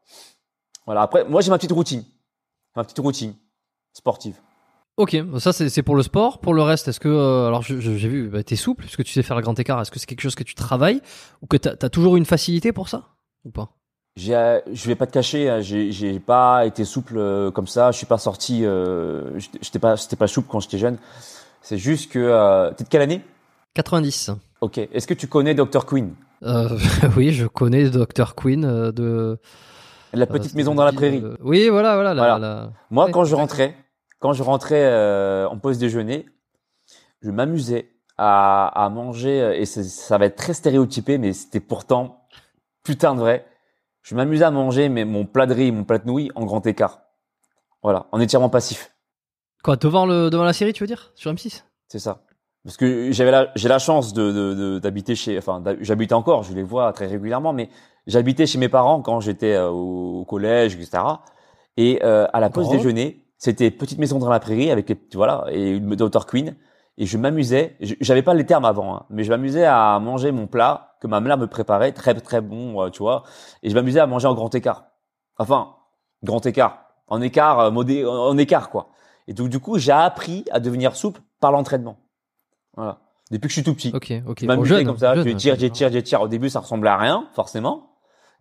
Voilà. 0.86 1.02
Après, 1.02 1.24
moi, 1.24 1.40
j'ai 1.40 1.50
ma 1.50 1.58
petite 1.58 1.72
routine. 1.72 2.04
Ma 2.76 2.84
petite 2.84 2.98
routine 2.98 3.34
sportive. 3.92 4.36
Ok, 4.98 5.16
ça 5.38 5.52
c'est 5.52 5.82
pour 5.82 5.96
le 5.96 6.02
sport. 6.02 6.38
Pour 6.38 6.52
le 6.52 6.62
reste, 6.62 6.88
est-ce 6.88 7.00
que 7.00 7.08
euh, 7.08 7.46
alors 7.46 7.62
j'ai 7.62 7.78
vu, 7.78 8.28
bah, 8.28 8.42
t'es 8.42 8.56
souple, 8.56 8.82
puisque 8.82 9.04
tu 9.04 9.12
sais 9.12 9.22
faire 9.22 9.36
le 9.36 9.42
grand 9.42 9.58
écart. 9.58 9.80
Est-ce 9.80 9.90
que 9.90 9.98
c'est 9.98 10.06
quelque 10.06 10.20
chose 10.20 10.34
que 10.34 10.44
tu 10.44 10.54
travailles 10.54 11.00
ou 11.40 11.46
que 11.46 11.56
t'as 11.56 11.74
as 11.80 11.88
toujours 11.88 12.16
une 12.16 12.26
facilité 12.26 12.72
pour 12.72 12.90
ça 12.90 13.08
ou 13.44 13.50
pas? 13.50 13.70
Je 14.16 14.86
vais 14.86 14.94
pas 14.94 15.06
te 15.06 15.12
cacher, 15.12 15.48
hein, 15.48 15.60
j'ai, 15.60 15.90
j'ai 15.92 16.20
pas 16.20 16.66
été 16.66 16.84
souple 16.84 17.14
euh, 17.16 17.50
comme 17.50 17.66
ça. 17.66 17.90
Je 17.90 17.96
suis 17.98 18.06
pas 18.06 18.18
sorti. 18.18 18.64
Euh, 18.64 19.38
j'étais- 19.38 19.58
j'étais 19.62 19.78
pas, 19.78 19.96
c'était 19.96 20.16
pas 20.16 20.26
souple 20.26 20.48
quand 20.50 20.60
j'étais 20.60 20.78
jeune. 20.78 20.98
C'est 21.62 21.78
juste 21.78 22.10
que. 22.12 22.18
Euh, 22.18 22.70
t'es 22.72 22.84
de 22.84 22.88
quelle 22.88 23.02
année? 23.02 23.22
90. 23.74 24.30
Ok. 24.60 24.78
Est-ce 24.78 25.06
que 25.06 25.14
tu 25.14 25.26
connais 25.28 25.54
Dr 25.54 25.86
Queen? 25.86 26.14
Euh, 26.42 26.68
oui, 27.16 27.32
je 27.32 27.46
connais 27.46 27.88
Dr 27.88 28.34
Queen 28.34 28.64
euh, 28.64 28.92
de 28.92 29.38
La 30.12 30.24
euh, 30.24 30.26
petite 30.26 30.54
maison 30.54 30.74
dans 30.74 30.84
la 30.84 30.92
prairie. 30.92 31.22
euh, 31.24 31.36
Oui, 31.40 31.68
voilà, 31.68 31.94
voilà. 31.94 32.14
la- 32.14 32.22
Voilà. 32.22 32.38
la- 32.38 32.72
Moi, 32.90 33.08
quand 33.10 33.24
je 33.24 33.34
rentrais, 33.34 33.74
quand 34.18 34.32
je 34.34 34.42
rentrais 34.42 34.82
euh, 34.84 35.48
en 35.48 35.56
pause 35.58 35.78
déjeuner, 35.78 36.26
je 37.22 37.30
m'amusais 37.30 37.88
à, 38.18 38.66
à 38.84 38.88
manger 38.90 39.40
euh, 39.40 39.54
et 39.56 39.64
ça 39.64 40.18
va 40.18 40.26
être 40.26 40.36
très 40.36 40.52
stéréotypé, 40.52 41.16
mais 41.16 41.32
c'était 41.32 41.60
pourtant 41.60 42.26
putain 42.84 43.14
de 43.14 43.20
vrai. 43.20 43.46
Je 44.02 44.14
m'amusais 44.14 44.44
à 44.44 44.50
manger 44.50 44.88
mais 44.88 45.04
mon 45.04 45.24
plat 45.26 45.46
de 45.46 45.54
riz, 45.54 45.72
mon 45.72 45.84
plat 45.84 45.98
de 45.98 46.06
nouilles 46.06 46.30
en 46.34 46.44
grand 46.44 46.66
écart. 46.66 47.00
Voilà, 47.82 48.06
en 48.12 48.20
étirement 48.20 48.48
passif. 48.48 48.92
Quoi, 49.62 49.76
devant 49.76 50.06
le 50.06 50.28
devant 50.30 50.44
la 50.44 50.52
série, 50.52 50.72
tu 50.72 50.82
veux 50.82 50.86
dire, 50.88 51.12
sur 51.14 51.32
M6 51.32 51.62
C'est 51.88 51.98
ça. 51.98 52.22
Parce 52.64 52.76
que 52.76 53.10
j'avais 53.10 53.30
la, 53.32 53.50
j'ai 53.56 53.68
la 53.68 53.78
chance 53.80 54.12
de, 54.12 54.30
de, 54.30 54.54
de- 54.54 54.78
d'habiter 54.78 55.16
chez, 55.16 55.36
enfin, 55.36 55.62
j'habite 55.80 56.12
encore, 56.12 56.44
je 56.44 56.52
les 56.54 56.62
vois 56.62 56.92
très 56.92 57.06
régulièrement, 57.06 57.52
mais 57.52 57.68
j'habitais 58.06 58.46
chez 58.46 58.58
mes 58.58 58.68
parents 58.68 59.02
quand 59.02 59.18
j'étais 59.20 59.54
euh, 59.54 59.68
au, 59.68 60.20
au 60.20 60.24
collège, 60.24 60.74
etc. 60.76 61.02
Et 61.76 62.00
euh, 62.04 62.26
à 62.32 62.38
la 62.38 62.50
pause 62.50 62.66
déjeuner, 62.76 63.24
c'était 63.36 63.72
petite 63.72 63.98
maison 63.98 64.20
dans 64.20 64.28
la 64.30 64.38
prairie 64.38 64.70
avec, 64.70 64.92
voilà, 65.14 65.44
et 65.50 65.70
une 65.70 65.96
Dr 65.96 66.24
Queen. 66.26 66.54
Et 66.98 67.06
je 67.06 67.16
m'amusais, 67.18 67.76
je- 67.80 67.94
j'avais 68.00 68.22
pas 68.22 68.34
les 68.34 68.44
termes 68.46 68.64
avant, 68.64 68.94
hein, 68.94 69.06
mais 69.10 69.24
je 69.24 69.30
m'amusais 69.30 69.64
à 69.64 69.98
manger 69.98 70.30
mon 70.32 70.46
plat 70.46 70.94
que 71.00 71.06
ma 71.06 71.20
mère 71.20 71.38
me 71.38 71.46
préparait, 71.46 71.92
très 71.92 72.14
très 72.14 72.40
bon, 72.40 72.82
euh, 72.82 72.90
tu 72.90 72.98
vois. 73.02 73.22
Et 73.62 73.70
je 73.70 73.74
m'amusais 73.74 74.00
à 74.00 74.06
manger 74.06 74.28
en 74.28 74.34
grand 74.34 74.54
écart. 74.54 74.84
Enfin, 75.38 75.74
grand 76.22 76.44
écart, 76.46 76.84
en 77.08 77.20
écart, 77.22 77.58
euh, 77.60 77.70
modé, 77.70 78.04
en 78.04 78.36
écart 78.38 78.68
quoi. 78.70 78.90
Et 79.26 79.32
donc 79.34 79.48
du 79.48 79.58
coup, 79.58 79.78
j'ai 79.78 79.92
appris 79.92 80.44
à 80.50 80.60
devenir 80.60 80.94
souple 80.94 81.20
par 81.40 81.50
l'entraînement. 81.52 81.96
Voilà. 82.76 82.98
Depuis 83.30 83.48
que 83.48 83.54
je 83.54 83.60
suis 83.60 83.62
tout 83.64 83.74
petit. 83.74 83.90
Ok, 83.94 84.12
ok. 84.28 84.40
Je 84.40 84.46
m'amusais 84.46 84.74
comme 84.84 84.98
ça, 84.98 85.14
jeune, 85.14 85.24
j'étire, 85.30 85.54
j'étire, 85.58 85.90
j'étire. 85.92 86.20
Au 86.22 86.28
début, 86.28 86.50
ça 86.50 86.60
ressemblait 86.60 86.90
à 86.90 86.98
rien, 86.98 87.26
forcément. 87.32 87.88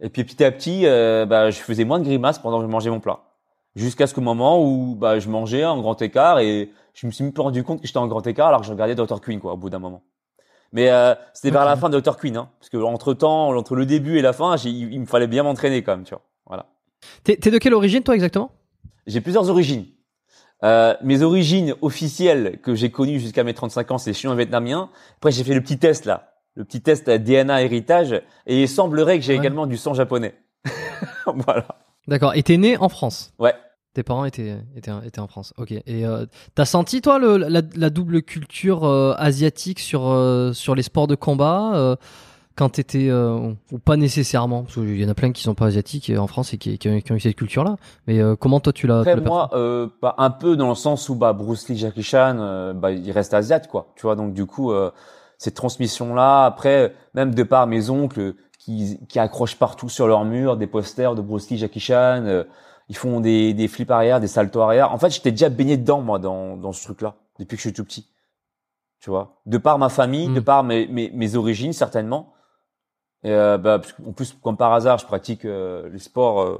Et 0.01 0.09
puis 0.09 0.23
petit 0.25 0.43
à 0.43 0.51
petit, 0.51 0.85
euh, 0.85 1.25
bah, 1.25 1.49
je 1.51 1.59
faisais 1.59 1.85
moins 1.85 1.99
de 1.99 2.03
grimaces 2.03 2.39
pendant 2.39 2.57
que 2.59 2.65
je 2.65 2.69
mangeais 2.69 2.89
mon 2.89 2.99
plat. 2.99 3.19
Jusqu'à 3.75 4.05
ce 4.07 4.19
moment 4.19 4.61
où 4.63 4.95
bah, 4.95 5.19
je 5.19 5.29
mangeais 5.29 5.63
en 5.63 5.79
grand 5.81 6.01
écart 6.01 6.39
et 6.39 6.71
je 6.93 7.07
me 7.07 7.11
suis 7.11 7.23
même 7.23 7.33
pas 7.33 7.43
rendu 7.43 7.63
compte 7.63 7.79
que 7.81 7.87
j'étais 7.87 7.99
en 7.99 8.07
grand 8.07 8.25
écart 8.27 8.49
alors 8.49 8.61
que 8.61 8.67
je 8.67 8.71
regardais 8.71 8.95
Dr. 8.95 9.21
Queen, 9.21 9.39
quoi, 9.39 9.53
au 9.53 9.57
bout 9.57 9.69
d'un 9.69 9.79
moment. 9.79 10.03
Mais 10.73 10.89
euh, 10.89 11.15
c'était 11.33 11.51
vers 11.51 11.65
la 11.65 11.75
fin 11.75 11.89
de 11.89 11.99
Dr. 11.99 12.17
Queen, 12.17 12.37
hein, 12.37 12.49
parce 12.59 12.69
que 12.69 12.77
entre 12.77 13.13
temps, 13.13 13.49
entre 13.49 13.75
le 13.75 13.85
début 13.85 14.17
et 14.17 14.21
la 14.21 14.33
fin, 14.33 14.55
il, 14.57 14.99
me 14.99 15.05
fallait 15.05 15.27
bien 15.27 15.43
m'entraîner 15.43 15.83
quand 15.83 15.93
même, 15.95 16.05
tu 16.05 16.13
vois. 16.13 16.23
Voilà. 16.45 16.65
T'es 17.23 17.37
de 17.37 17.57
quelle 17.57 17.73
origine, 17.73 18.03
toi, 18.03 18.15
exactement? 18.15 18.51
J'ai 19.07 19.21
plusieurs 19.21 19.49
origines. 19.49 19.85
Euh, 20.63 20.95
mes 21.01 21.23
origines 21.23 21.73
officielles 21.81 22.59
que 22.61 22.75
j'ai 22.75 22.91
connues 22.91 23.19
jusqu'à 23.19 23.43
mes 23.43 23.53
35 23.53 23.91
ans, 23.91 23.97
c'est 23.97 24.13
chinois 24.13 24.35
vietnamien. 24.35 24.89
Après, 25.17 25.31
j'ai 25.31 25.43
fait 25.43 25.55
le 25.55 25.61
petit 25.61 25.79
test 25.79 26.05
là, 26.05 26.35
le 26.55 26.63
petit 26.63 26.81
test 26.81 27.09
à 27.09 27.17
DNA 27.17 27.63
héritage, 27.63 28.21
et 28.45 28.61
il 28.61 28.69
semblerait 28.69 29.17
que 29.17 29.25
j'ai 29.25 29.33
Ouais. 29.33 29.39
également 29.39 29.65
du 29.65 29.77
sang 29.77 29.93
japonais. 29.93 30.35
voilà. 31.25 31.65
D'accord. 32.07 32.33
Et 32.35 32.43
t'es 32.43 32.57
né 32.57 32.77
en 32.77 32.89
France? 32.89 33.33
Ouais. 33.39 33.53
Tes 33.93 34.03
parents 34.03 34.23
étaient, 34.23 34.55
étaient, 34.75 34.91
étaient 35.05 35.19
en 35.19 35.27
France. 35.27 35.53
Ok. 35.57 35.71
Et 35.71 35.83
euh, 36.05 36.25
t'as 36.55 36.63
senti, 36.63 37.01
toi, 37.01 37.19
le, 37.19 37.35
la, 37.35 37.61
la 37.75 37.89
double 37.89 38.21
culture 38.21 38.85
euh, 38.85 39.13
asiatique 39.17 39.79
sur, 39.81 40.07
euh, 40.07 40.53
sur 40.53 40.75
les 40.75 40.81
sports 40.83 41.07
de 41.07 41.15
combat 41.15 41.73
euh, 41.75 41.97
quand 42.55 42.69
t'étais. 42.69 43.09
Euh, 43.09 43.51
ou 43.71 43.79
pas 43.79 43.97
nécessairement? 43.97 44.63
Parce 44.63 44.75
qu'il 44.75 44.97
y 44.97 45.05
en 45.05 45.09
a 45.09 45.13
plein 45.13 45.33
qui 45.33 45.43
sont 45.43 45.55
pas 45.55 45.65
asiatiques 45.65 46.09
euh, 46.09 46.17
en 46.19 46.27
France 46.27 46.53
et 46.53 46.57
qui, 46.57 46.77
qui, 46.77 46.87
ont, 46.87 47.01
qui 47.01 47.11
ont 47.11 47.15
eu 47.15 47.19
cette 47.19 47.35
culture-là. 47.35 47.75
Mais 48.07 48.19
euh, 48.19 48.37
comment 48.37 48.61
toi 48.61 48.71
tu 48.71 48.87
l'as. 48.87 49.01
Après 49.01 49.15
tu 49.15 49.21
moi, 49.23 49.49
euh, 49.51 49.87
bah, 50.01 50.15
un 50.17 50.31
peu 50.31 50.55
dans 50.55 50.69
le 50.69 50.75
sens 50.75 51.09
où 51.09 51.15
bah 51.15 51.33
Bruce 51.33 51.67
Lee, 51.67 51.77
Jackie 51.77 52.03
Chan, 52.03 52.73
bah 52.73 52.91
il 52.91 53.11
reste 53.11 53.33
asiate 53.33 53.67
quoi. 53.67 53.91
Tu 53.97 54.03
vois 54.03 54.15
donc 54.15 54.33
du 54.33 54.45
coup 54.45 54.71
euh, 54.71 54.89
cette 55.37 55.55
transmission 55.55 56.15
là. 56.15 56.45
Après 56.45 56.95
même 57.13 57.35
de 57.35 57.43
par 57.43 57.67
mes 57.67 57.89
oncles 57.89 58.35
qui 58.63 58.99
qui 59.09 59.19
accrochent 59.19 59.57
partout 59.57 59.89
sur 59.89 60.07
leur 60.07 60.23
mur 60.23 60.55
des 60.57 60.67
posters 60.67 61.15
de 61.15 61.21
Bruce 61.21 61.49
Lee, 61.49 61.57
Jackie 61.57 61.79
Chan. 61.79 62.23
euh, 62.25 62.43
ils 62.89 62.95
font 62.97 63.19
des 63.19 63.53
des 63.53 63.67
flips 63.67 63.89
arrière, 63.91 64.19
des 64.19 64.27
saltos 64.27 64.61
arrière. 64.61 64.91
En 64.93 64.97
fait, 64.99 65.09
j'étais 65.09 65.31
déjà 65.31 65.49
baigné 65.49 65.77
dedans 65.77 66.01
moi 66.01 66.19
dans 66.19 66.57
dans 66.57 66.71
ce 66.73 66.83
truc 66.83 67.01
là 67.01 67.15
depuis 67.39 67.57
que 67.57 67.63
je 67.63 67.69
suis 67.69 67.73
tout 67.73 67.85
petit. 67.85 68.07
Tu 68.99 69.09
vois, 69.09 69.41
de 69.47 69.57
par 69.57 69.79
ma 69.79 69.89
famille, 69.89 70.27
de 70.33 70.39
par 70.39 70.63
mes 70.63 70.87
mes, 70.87 71.09
mes 71.11 71.35
origines 71.35 71.73
certainement. 71.73 72.33
Et 73.23 73.31
euh, 73.31 73.57
bah, 73.57 73.81
en 74.07 74.11
plus, 74.13 74.33
comme 74.43 74.57
par 74.57 74.73
hasard, 74.73 74.97
je 74.99 75.05
pratique 75.05 75.45
euh, 75.45 75.89
les 75.89 75.99
sports. 75.99 76.41
euh, 76.41 76.57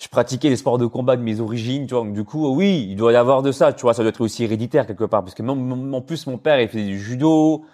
je 0.00 0.08
pratiquais 0.08 0.48
les 0.48 0.56
sports 0.56 0.78
de 0.78 0.86
combat 0.86 1.16
de 1.16 1.22
mes 1.22 1.40
origines, 1.40 1.86
tu 1.86 1.94
vois. 1.94 2.04
Donc, 2.04 2.14
du 2.14 2.24
coup, 2.24 2.48
oui, 2.54 2.86
il 2.90 2.96
doit 2.96 3.12
y 3.12 3.16
avoir 3.16 3.42
de 3.42 3.52
ça, 3.52 3.72
tu 3.72 3.82
vois. 3.82 3.92
Ça 3.94 4.02
doit 4.02 4.10
être 4.10 4.20
aussi 4.20 4.44
héréditaire 4.44 4.86
quelque 4.86 5.04
part, 5.04 5.22
parce 5.22 5.34
que 5.34 5.42
même- 5.42 5.94
en 5.94 6.00
plus, 6.00 6.26
mon 6.26 6.38
père, 6.38 6.60
il 6.60 6.68
faisait 6.68 6.84
du 6.84 6.98
judo. 6.98 7.64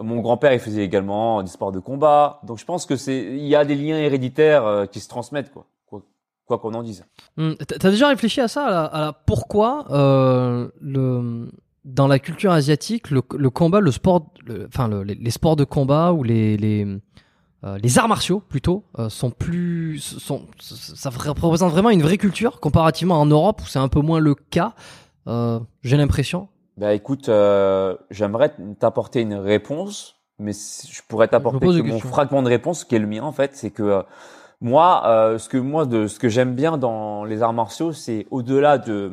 Mon 0.00 0.20
grand-père, 0.20 0.52
il 0.54 0.58
faisait 0.60 0.84
également 0.84 1.42
des 1.42 1.50
sports 1.50 1.72
de 1.72 1.78
combat. 1.78 2.40
Donc, 2.44 2.58
je 2.58 2.64
pense 2.64 2.86
que 2.86 2.96
c'est, 2.96 3.18
il 3.36 3.46
y 3.46 3.54
a 3.54 3.64
des 3.64 3.74
liens 3.74 3.98
héréditaires 3.98 4.64
euh, 4.64 4.86
qui 4.86 5.00
se 5.00 5.08
transmettent, 5.08 5.52
quoi. 5.52 5.66
Quoi 6.44 6.58
qu'on 6.58 6.74
en 6.74 6.82
dise. 6.82 7.04
Hmm, 7.36 7.52
T'as 7.54 7.90
déjà 7.90 8.08
réfléchi 8.08 8.40
à 8.40 8.48
ça, 8.48 8.66
à 8.66 8.70
la, 8.70 8.84
à 8.84 9.00
la- 9.00 9.12
pourquoi 9.12 9.86
euh, 9.90 10.68
le 10.80 11.48
dans 11.84 12.08
la 12.08 12.18
culture 12.18 12.50
asiatique, 12.50 13.10
le, 13.10 13.22
combat, 13.22 13.78
le 13.78 13.92
sport, 13.92 14.26
enfin 14.66 14.88
le- 14.88 15.04
les, 15.04 15.14
les 15.14 15.30
sports 15.30 15.54
de 15.54 15.62
combat 15.62 16.12
ou 16.12 16.24
les 16.24 16.56
les, 16.56 16.84
euh, 17.62 17.78
les 17.78 17.96
arts 17.98 18.08
martiaux 18.08 18.40
plutôt 18.40 18.82
euh, 18.98 19.08
sont 19.08 19.30
plus 19.30 20.00
sont 20.00 20.46
ça 20.58 21.10
représente 21.10 21.70
vraiment 21.70 21.90
une 21.90 22.02
vraie 22.02 22.18
culture 22.18 22.58
comparativement 22.58 23.20
en 23.20 23.26
Europe 23.26 23.62
où 23.62 23.66
c'est 23.66 23.78
un 23.78 23.88
peu 23.88 24.00
moins 24.00 24.18
le 24.18 24.34
cas. 24.34 24.74
Euh, 25.28 25.60
J'ai 25.84 25.96
l'impression. 25.96 26.48
Bah, 26.76 26.94
écoute, 26.94 27.28
euh, 27.28 27.96
j'aimerais 28.10 28.54
t'apporter 28.78 29.20
une 29.20 29.34
réponse, 29.34 30.16
mais 30.38 30.52
je 30.52 31.02
pourrais 31.06 31.28
t'apporter 31.28 31.66
que 31.66 31.82
mon 31.82 31.98
fragment 31.98 32.42
de 32.42 32.48
réponse, 32.48 32.84
qui 32.84 32.94
est 32.94 32.98
le 32.98 33.06
mien 33.06 33.22
en 33.22 33.32
fait, 33.32 33.54
c'est 33.54 33.70
que 33.70 33.82
euh, 33.82 34.02
moi, 34.60 35.02
euh, 35.06 35.38
ce 35.38 35.48
que 35.48 35.58
moi, 35.58 35.84
de 35.86 36.06
ce 36.06 36.18
que 36.18 36.28
j'aime 36.28 36.54
bien 36.54 36.78
dans 36.78 37.24
les 37.24 37.42
arts 37.42 37.52
martiaux, 37.52 37.92
c'est 37.92 38.26
au-delà 38.30 38.78
de 38.78 39.12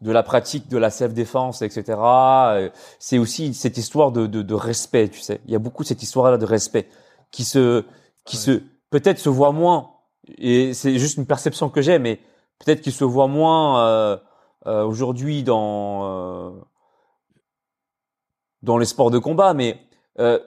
de 0.00 0.12
la 0.12 0.22
pratique 0.22 0.68
de 0.68 0.78
la 0.78 0.90
self-défense, 0.90 1.60
etc. 1.62 1.82
euh, 1.98 2.70
C'est 3.00 3.18
aussi 3.18 3.52
cette 3.52 3.78
histoire 3.78 4.12
de, 4.12 4.28
de, 4.28 4.42
de 4.42 4.54
respect, 4.54 5.08
tu 5.08 5.18
sais. 5.18 5.40
Il 5.46 5.52
y 5.52 5.56
a 5.56 5.58
beaucoup 5.58 5.82
cette 5.82 6.04
histoire-là 6.04 6.38
de 6.38 6.44
respect 6.44 6.88
qui 7.32 7.42
se, 7.42 7.84
qui 8.24 8.36
se, 8.36 8.62
peut-être 8.90 9.18
se 9.18 9.28
voit 9.28 9.50
moins. 9.50 9.90
Et 10.38 10.72
c'est 10.72 11.00
juste 11.00 11.16
une 11.16 11.26
perception 11.26 11.68
que 11.68 11.82
j'ai, 11.82 11.98
mais 11.98 12.20
peut-être 12.60 12.80
qu'il 12.80 12.92
se 12.92 13.02
voit 13.02 13.26
moins 13.26 14.20
euh, 14.68 14.84
aujourd'hui 14.84 15.42
dans 15.42 16.00
euh, 16.04 16.50
dans 18.62 18.76
les 18.76 18.84
sports 18.84 19.10
de 19.10 19.18
combat. 19.18 19.54
Mais 19.54 19.80
euh, 20.18 20.38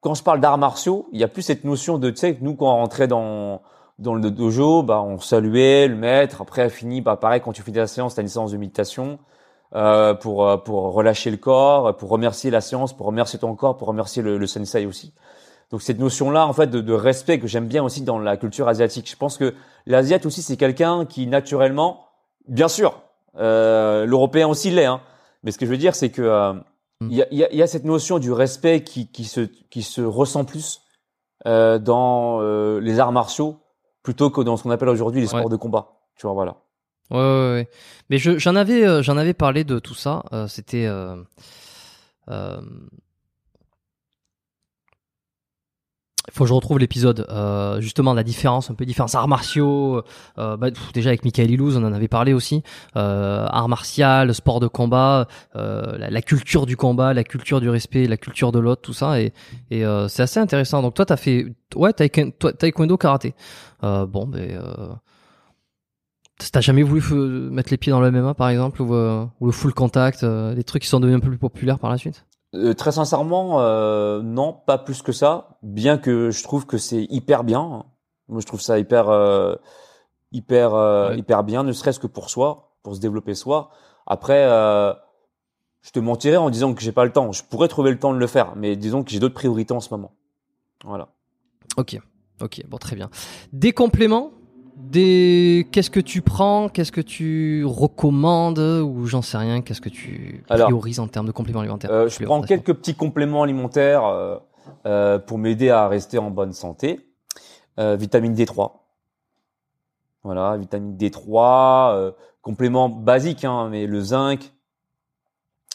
quand 0.00 0.14
je 0.14 0.22
parle 0.22 0.40
d'arts 0.40 0.58
martiaux, 0.58 1.08
il 1.12 1.18
y 1.18 1.24
a 1.24 1.28
plus 1.28 1.42
cette 1.42 1.64
notion 1.64 1.98
de, 1.98 2.10
tu 2.10 2.18
sais, 2.18 2.38
nous 2.40 2.54
quand 2.54 2.72
on 2.72 2.76
rentrait 2.76 3.08
dans 3.08 3.62
dans 3.98 4.14
le 4.14 4.30
dojo, 4.30 4.84
bah, 4.84 5.02
on 5.02 5.18
saluait 5.18 5.88
le 5.88 5.96
maître. 5.96 6.40
Après, 6.40 6.70
fini, 6.70 7.00
bah, 7.00 7.16
pareil, 7.16 7.40
quand 7.40 7.52
tu 7.52 7.68
de 7.68 7.76
la 7.76 7.88
séance, 7.88 8.14
tu 8.14 8.20
as 8.20 8.22
une 8.22 8.28
séance 8.28 8.52
de 8.52 8.56
méditation 8.58 9.18
pour, 9.72 10.62
pour 10.62 10.92
relâcher 10.94 11.30
le 11.32 11.36
corps, 11.36 11.96
pour 11.96 12.08
remercier 12.10 12.50
la 12.50 12.60
séance, 12.60 12.96
pour 12.96 13.06
remercier 13.06 13.40
ton 13.40 13.56
corps, 13.56 13.76
pour 13.76 13.88
remercier 13.88 14.22
le, 14.22 14.46
sensei 14.46 14.86
aussi. 14.86 15.14
Donc 15.72 15.82
cette 15.82 15.98
notion-là, 15.98 16.46
en 16.46 16.52
fait, 16.52 16.68
de, 16.68 16.80
de 16.80 16.92
respect 16.92 17.40
que 17.40 17.48
j'aime 17.48 17.66
bien 17.66 17.82
aussi 17.82 18.02
dans 18.02 18.20
la 18.20 18.36
culture 18.36 18.68
asiatique. 18.68 19.10
Je 19.10 19.16
pense 19.16 19.36
que 19.36 19.52
l'asiate 19.84 20.24
aussi, 20.26 20.42
c'est 20.42 20.56
quelqu'un 20.56 21.04
qui 21.04 21.26
naturellement, 21.26 22.06
bien 22.46 22.68
sûr, 22.68 23.02
l'européen 23.38 24.48
aussi 24.48 24.70
l'est. 24.70 24.86
Hein, 24.86 25.00
mais 25.42 25.50
ce 25.52 25.58
que 25.58 25.66
je 25.66 25.70
veux 25.70 25.76
dire, 25.78 25.94
c'est 25.94 26.10
que 26.10 26.22
euh, 26.22 26.52
il 27.02 27.14
y, 27.14 27.22
a, 27.22 27.26
il 27.30 27.38
y, 27.38 27.44
a, 27.44 27.52
il 27.52 27.56
y 27.58 27.62
a 27.62 27.66
cette 27.68 27.84
notion 27.84 28.18
du 28.18 28.32
respect 28.32 28.82
qui, 28.82 29.06
qui 29.10 29.24
se 29.24 29.42
qui 29.42 29.82
se 29.82 30.00
ressent 30.00 30.44
plus 30.44 30.80
euh, 31.46 31.78
dans 31.78 32.40
euh, 32.42 32.80
les 32.80 32.98
arts 32.98 33.12
martiaux 33.12 33.60
plutôt 34.02 34.30
que 34.30 34.40
dans 34.40 34.56
ce 34.56 34.64
qu'on 34.64 34.70
appelle 34.70 34.88
aujourd'hui 34.88 35.20
les 35.20 35.28
sports 35.28 35.44
Ouais. 35.44 35.50
de 35.50 35.56
combat. 35.56 35.92
Tu 36.16 36.26
vois, 36.26 36.34
voilà. 36.34 36.56
Ouais, 37.10 37.18
ouais, 37.18 37.52
ouais. 37.52 37.68
Mais 38.10 38.18
je- 38.18 38.36
j'en 38.38 38.56
avais, 38.56 38.84
euh, 38.86 39.02
j'en 39.02 39.16
avais 39.16 39.32
parlé 39.34 39.62
de 39.64 39.78
tout 39.78 39.94
ça. 39.94 40.24
euh, 40.32 40.46
C'était. 40.48 40.86
euh, 40.86 41.16
euh, 42.28 42.60
Il 46.17 46.17
faut 46.32 46.44
que 46.44 46.48
je 46.48 46.54
retrouve 46.54 46.78
l'épisode, 46.78 47.26
euh, 47.30 47.80
justement 47.80 48.14
la 48.14 48.22
différence, 48.22 48.70
un 48.70 48.74
peu 48.74 48.84
différence 48.84 49.14
arts 49.14 49.28
martiaux. 49.28 50.02
Euh, 50.38 50.56
bah, 50.56 50.68
déjà 50.92 51.10
avec 51.10 51.24
Michael 51.24 51.50
Ilouz, 51.50 51.76
on 51.76 51.84
en 51.84 51.92
avait 51.92 52.08
parlé 52.08 52.32
aussi. 52.32 52.62
Euh, 52.96 53.46
arts 53.48 53.68
martial, 53.68 54.34
sport 54.34 54.60
de 54.60 54.66
combat, 54.66 55.28
euh, 55.56 55.96
la, 55.98 56.10
la 56.10 56.22
culture 56.22 56.66
du 56.66 56.76
combat, 56.76 57.14
la 57.14 57.24
culture 57.24 57.60
du 57.60 57.68
respect, 57.70 58.06
la 58.06 58.16
culture 58.16 58.52
de 58.52 58.58
l'autre, 58.58 58.82
tout 58.82 58.92
ça. 58.92 59.20
Et, 59.20 59.32
et 59.70 59.84
euh, 59.84 60.08
c'est 60.08 60.22
assez 60.22 60.40
intéressant. 60.40 60.82
Donc 60.82 60.94
toi, 60.94 61.06
t'as 61.06 61.16
fait, 61.16 61.46
ouais, 61.74 61.92
taekwondo, 61.92 62.52
taekwondo 62.52 62.96
karaté. 62.96 63.34
Euh, 63.84 64.06
bon, 64.06 64.26
ben, 64.26 64.50
euh, 64.50 64.88
t'as 66.52 66.60
jamais 66.60 66.82
voulu 66.82 67.02
mettre 67.50 67.70
les 67.70 67.76
pieds 67.76 67.90
dans 67.90 68.00
le 68.00 68.10
MMA 68.10 68.34
par 68.34 68.48
exemple 68.48 68.82
ou, 68.82 68.94
ou 68.94 69.46
le 69.46 69.52
full 69.52 69.74
contact, 69.74 70.24
des 70.24 70.64
trucs 70.64 70.82
qui 70.82 70.88
sont 70.88 71.00
devenus 71.00 71.18
un 71.18 71.20
peu 71.20 71.30
plus 71.30 71.38
populaires 71.38 71.78
par 71.78 71.90
la 71.90 71.98
suite? 71.98 72.27
Euh, 72.54 72.72
très 72.74 72.92
sincèrement, 72.92 73.60
euh, 73.60 74.22
non, 74.22 74.52
pas 74.52 74.78
plus 74.78 75.02
que 75.02 75.12
ça. 75.12 75.58
Bien 75.62 75.98
que 75.98 76.30
je 76.30 76.42
trouve 76.42 76.66
que 76.66 76.78
c'est 76.78 77.06
hyper 77.10 77.44
bien. 77.44 77.84
Moi, 78.28 78.40
je 78.40 78.46
trouve 78.46 78.60
ça 78.60 78.78
hyper, 78.78 79.08
euh, 79.10 79.54
hyper, 80.32 80.74
euh, 80.74 81.10
Ouais. 81.10 81.18
hyper 81.18 81.44
bien, 81.44 81.62
ne 81.62 81.72
serait-ce 81.72 82.00
que 82.00 82.06
pour 82.06 82.30
soi, 82.30 82.76
pour 82.82 82.94
se 82.94 83.00
développer 83.00 83.34
soi. 83.34 83.70
Après, 84.06 84.44
euh, 84.44 84.92
je 85.82 85.90
te 85.90 86.00
mentirais 86.00 86.36
en 86.38 86.50
disant 86.50 86.72
que 86.74 86.80
j'ai 86.80 86.92
pas 86.92 87.04
le 87.04 87.12
temps. 87.12 87.32
Je 87.32 87.44
pourrais 87.44 87.68
trouver 87.68 87.90
le 87.90 87.98
temps 87.98 88.12
de 88.14 88.18
le 88.18 88.26
faire, 88.26 88.54
mais 88.56 88.76
disons 88.76 89.04
que 89.04 89.10
j'ai 89.10 89.20
d'autres 89.20 89.34
priorités 89.34 89.74
en 89.74 89.80
ce 89.80 89.90
moment. 89.92 90.12
Voilà. 90.84 91.08
Ok, 91.76 91.98
ok, 92.40 92.62
bon 92.66 92.78
très 92.78 92.96
bien. 92.96 93.10
Des 93.52 93.72
compléments? 93.72 94.32
Des 94.78 95.66
qu'est-ce 95.72 95.90
que 95.90 96.00
tu 96.00 96.22
prends, 96.22 96.68
qu'est-ce 96.68 96.92
que 96.92 97.00
tu 97.00 97.64
recommandes 97.64 98.58
ou 98.58 99.06
j'en 99.06 99.22
sais 99.22 99.36
rien, 99.36 99.60
qu'est-ce 99.60 99.80
que 99.80 99.88
tu 99.88 100.44
Alors, 100.48 100.68
priorises 100.68 101.00
en 101.00 101.08
termes 101.08 101.26
de 101.26 101.32
compléments 101.32 101.60
alimentaires 101.60 101.90
Euh, 101.90 102.08
je 102.08 102.24
prends 102.24 102.40
quelques 102.42 102.74
petits 102.74 102.94
compléments 102.94 103.42
alimentaires 103.42 104.04
euh, 104.04 104.36
euh, 104.86 105.18
pour 105.18 105.38
m'aider 105.38 105.70
à 105.70 105.88
rester 105.88 106.18
en 106.18 106.30
bonne 106.30 106.52
santé. 106.52 107.00
Vitamine 107.76 108.34
D3. 108.34 108.72
Voilà, 110.24 110.56
vitamine 110.56 110.96
D3, 110.96 111.94
euh, 111.94 112.10
complément 112.42 112.88
basique, 112.88 113.44
hein, 113.44 113.68
mais 113.70 113.86
le 113.86 114.00
zinc, 114.00 114.52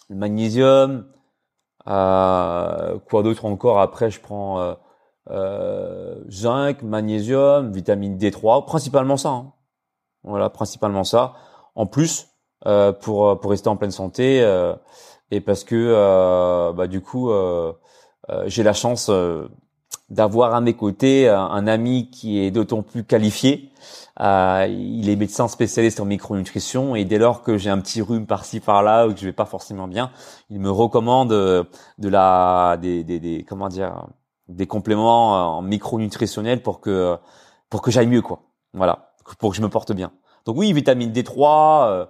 le 0.09 0.17
magnésium, 0.17 1.05
quoi 1.85 3.23
d'autre 3.23 3.45
encore? 3.45 3.79
Après, 3.79 4.11
je 4.11 4.19
prends 4.19 4.75
zinc, 6.29 6.81
magnésium, 6.83 7.71
vitamine 7.71 8.17
D3, 8.17 8.65
principalement 8.65 9.17
ça. 9.17 9.29
hein. 9.29 9.53
Voilà, 10.23 10.49
principalement 10.49 11.03
ça. 11.03 11.33
En 11.75 11.85
plus, 11.85 12.27
euh, 12.67 12.91
pour 12.93 13.39
pour 13.39 13.51
rester 13.51 13.69
en 13.69 13.77
pleine 13.77 13.91
santé. 13.91 14.41
euh, 14.41 14.75
et 15.31 15.41
parce 15.41 15.63
que 15.63 15.75
euh, 15.75 16.73
bah, 16.73 16.87
du 16.87 17.01
coup 17.01 17.31
euh, 17.31 17.73
euh, 18.29 18.43
j'ai 18.47 18.63
la 18.63 18.73
chance 18.73 19.09
euh, 19.09 19.47
d'avoir 20.09 20.53
à 20.55 20.61
mes 20.61 20.73
côtés 20.75 21.27
un, 21.29 21.67
ami 21.67 22.09
qui 22.11 22.39
est 22.39 22.51
d'autant 22.51 22.83
plus 22.83 23.03
qualifié. 23.03 23.71
Euh, 24.21 24.67
il 24.69 25.09
est 25.09 25.15
médecin 25.15 25.47
spécialiste 25.47 25.99
en 25.99 26.05
micronutrition 26.05 26.95
et 26.95 27.05
dès 27.05 27.17
lors 27.17 27.41
que 27.43 27.57
j'ai 27.57 27.69
un 27.71 27.79
petit 27.79 28.01
rhume 28.01 28.27
par-ci 28.27 28.59
par-là 28.59 29.07
ou 29.07 29.13
que 29.13 29.19
je 29.19 29.25
vais 29.25 29.33
pas 29.33 29.45
forcément 29.45 29.87
bien, 29.87 30.11
il 30.49 30.59
me 30.59 30.69
recommande 30.71 31.31
euh, 31.33 31.63
de 31.99 32.09
la 32.09 32.77
des, 32.81 33.03
des, 33.03 33.19
des 33.19 33.43
comment 33.47 33.69
dire 33.69 34.07
des 34.47 34.67
compléments 34.67 35.35
euh, 35.35 35.41
en 35.57 35.61
micronutritionnel 35.61 36.61
pour 36.61 36.81
que 36.81 37.17
pour 37.69 37.81
que 37.81 37.91
j'aille 37.91 38.07
mieux 38.07 38.21
quoi. 38.21 38.41
Voilà, 38.73 39.13
pour 39.39 39.51
que 39.51 39.55
je 39.57 39.61
me 39.61 39.69
porte 39.69 39.91
bien. 39.93 40.11
Donc 40.45 40.57
oui, 40.57 40.73
vitamine 40.73 41.11
D3, 41.11 41.87
euh, 41.87 42.05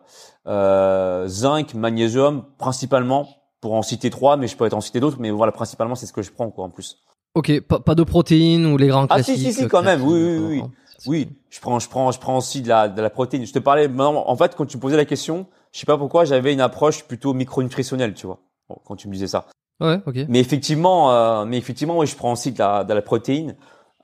euh, 0.48 1.28
zinc, 1.28 1.74
magnésium, 1.76 2.46
principalement, 2.58 3.28
pour 3.62 3.74
en 3.74 3.82
citer 3.82 4.10
trois, 4.10 4.38
mais 4.38 4.48
je 4.48 4.58
peux 4.58 4.66
être 4.66 4.74
en 4.74 4.82
citer 4.82 5.00
d'autres, 5.00 5.18
mais 5.20 5.30
voilà, 5.30 5.52
principalement, 5.52 5.96
c'est 5.96 6.06
ce 6.08 6.14
que 6.14 6.22
je 6.24 6.32
prends, 6.32 6.50
quoi, 6.50 6.66
en 6.66 6.70
plus. 6.70 6.98
Ok, 7.36 7.60
pas, 7.62 7.80
pas 7.80 7.96
de 7.96 8.04
protéines 8.04 8.66
ou 8.66 8.78
les 8.78 8.88
grands 8.88 9.06
Ah, 9.10 9.22
si, 9.22 9.34
classiques. 9.36 9.54
si, 9.54 9.54
si, 9.54 9.68
quand 9.68 9.84
même, 9.84 10.02
oui, 10.02 10.14
oui, 10.14 10.46
oui. 10.48 10.62
euh, 10.62 10.68
Oui, 11.06 11.30
je 11.50 11.60
prends, 11.62 11.78
je 11.80 11.88
prends, 11.88 12.12
je 12.12 12.20
prends 12.20 12.38
aussi 12.38 12.62
de 12.62 12.70
la, 12.70 12.90
de 12.90 13.02
la 13.02 13.10
protéine. 13.10 13.46
Je 13.46 13.54
te 13.54 13.60
parlais, 13.60 13.88
non, 13.88 14.28
en 14.28 14.36
fait, 14.36 14.56
quand 14.56 14.66
tu 14.66 14.78
me 14.78 14.82
posais 14.82 14.98
la 14.98 15.06
question, 15.06 15.46
je 15.72 15.80
sais 15.80 15.86
pas 15.86 15.98
pourquoi, 15.98 16.26
j'avais 16.26 16.54
une 16.54 16.62
approche 16.62 17.04
plutôt 17.04 17.34
micronutritionnelle, 17.34 18.14
tu 18.16 18.26
vois, 18.26 18.40
bon, 18.68 18.78
quand 18.86 18.96
tu 18.96 19.08
me 19.08 19.14
disais 19.14 19.28
ça. 19.28 19.46
Ouais, 19.84 20.00
ok. 20.08 20.16
Mais 20.30 20.40
effectivement, 20.40 21.12
euh, 21.12 21.46
mais 21.46 21.58
effectivement, 21.58 21.98
oui, 22.00 22.08
je 22.08 22.16
prends 22.16 22.32
aussi 22.34 22.52
de 22.52 22.58
la, 22.60 22.84
de 22.84 22.94
la 22.94 23.02
protéine, 23.02 23.56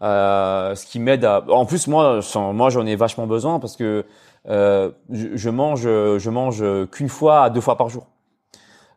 euh, 0.02 0.76
ce 0.76 0.86
qui 0.86 1.00
m'aide 1.00 1.26
à. 1.26 1.44
En 1.50 1.66
plus, 1.66 1.88
moi, 1.88 2.20
j'en- 2.22 2.54
moi, 2.54 2.70
j'en 2.70 2.86
ai 2.86 2.96
vachement 2.96 3.26
besoin 3.26 3.60
parce 3.60 3.76
que 3.78 4.06
euh, 4.48 4.92
je, 5.10 5.30
je 5.36 5.50
mange, 5.50 5.82
je 5.84 6.30
mange 6.30 6.64
qu'une 6.92 7.10
fois 7.10 7.44
à 7.46 7.50
deux 7.50 7.62
fois 7.62 7.78
par 7.78 7.90
jour. 7.90 8.08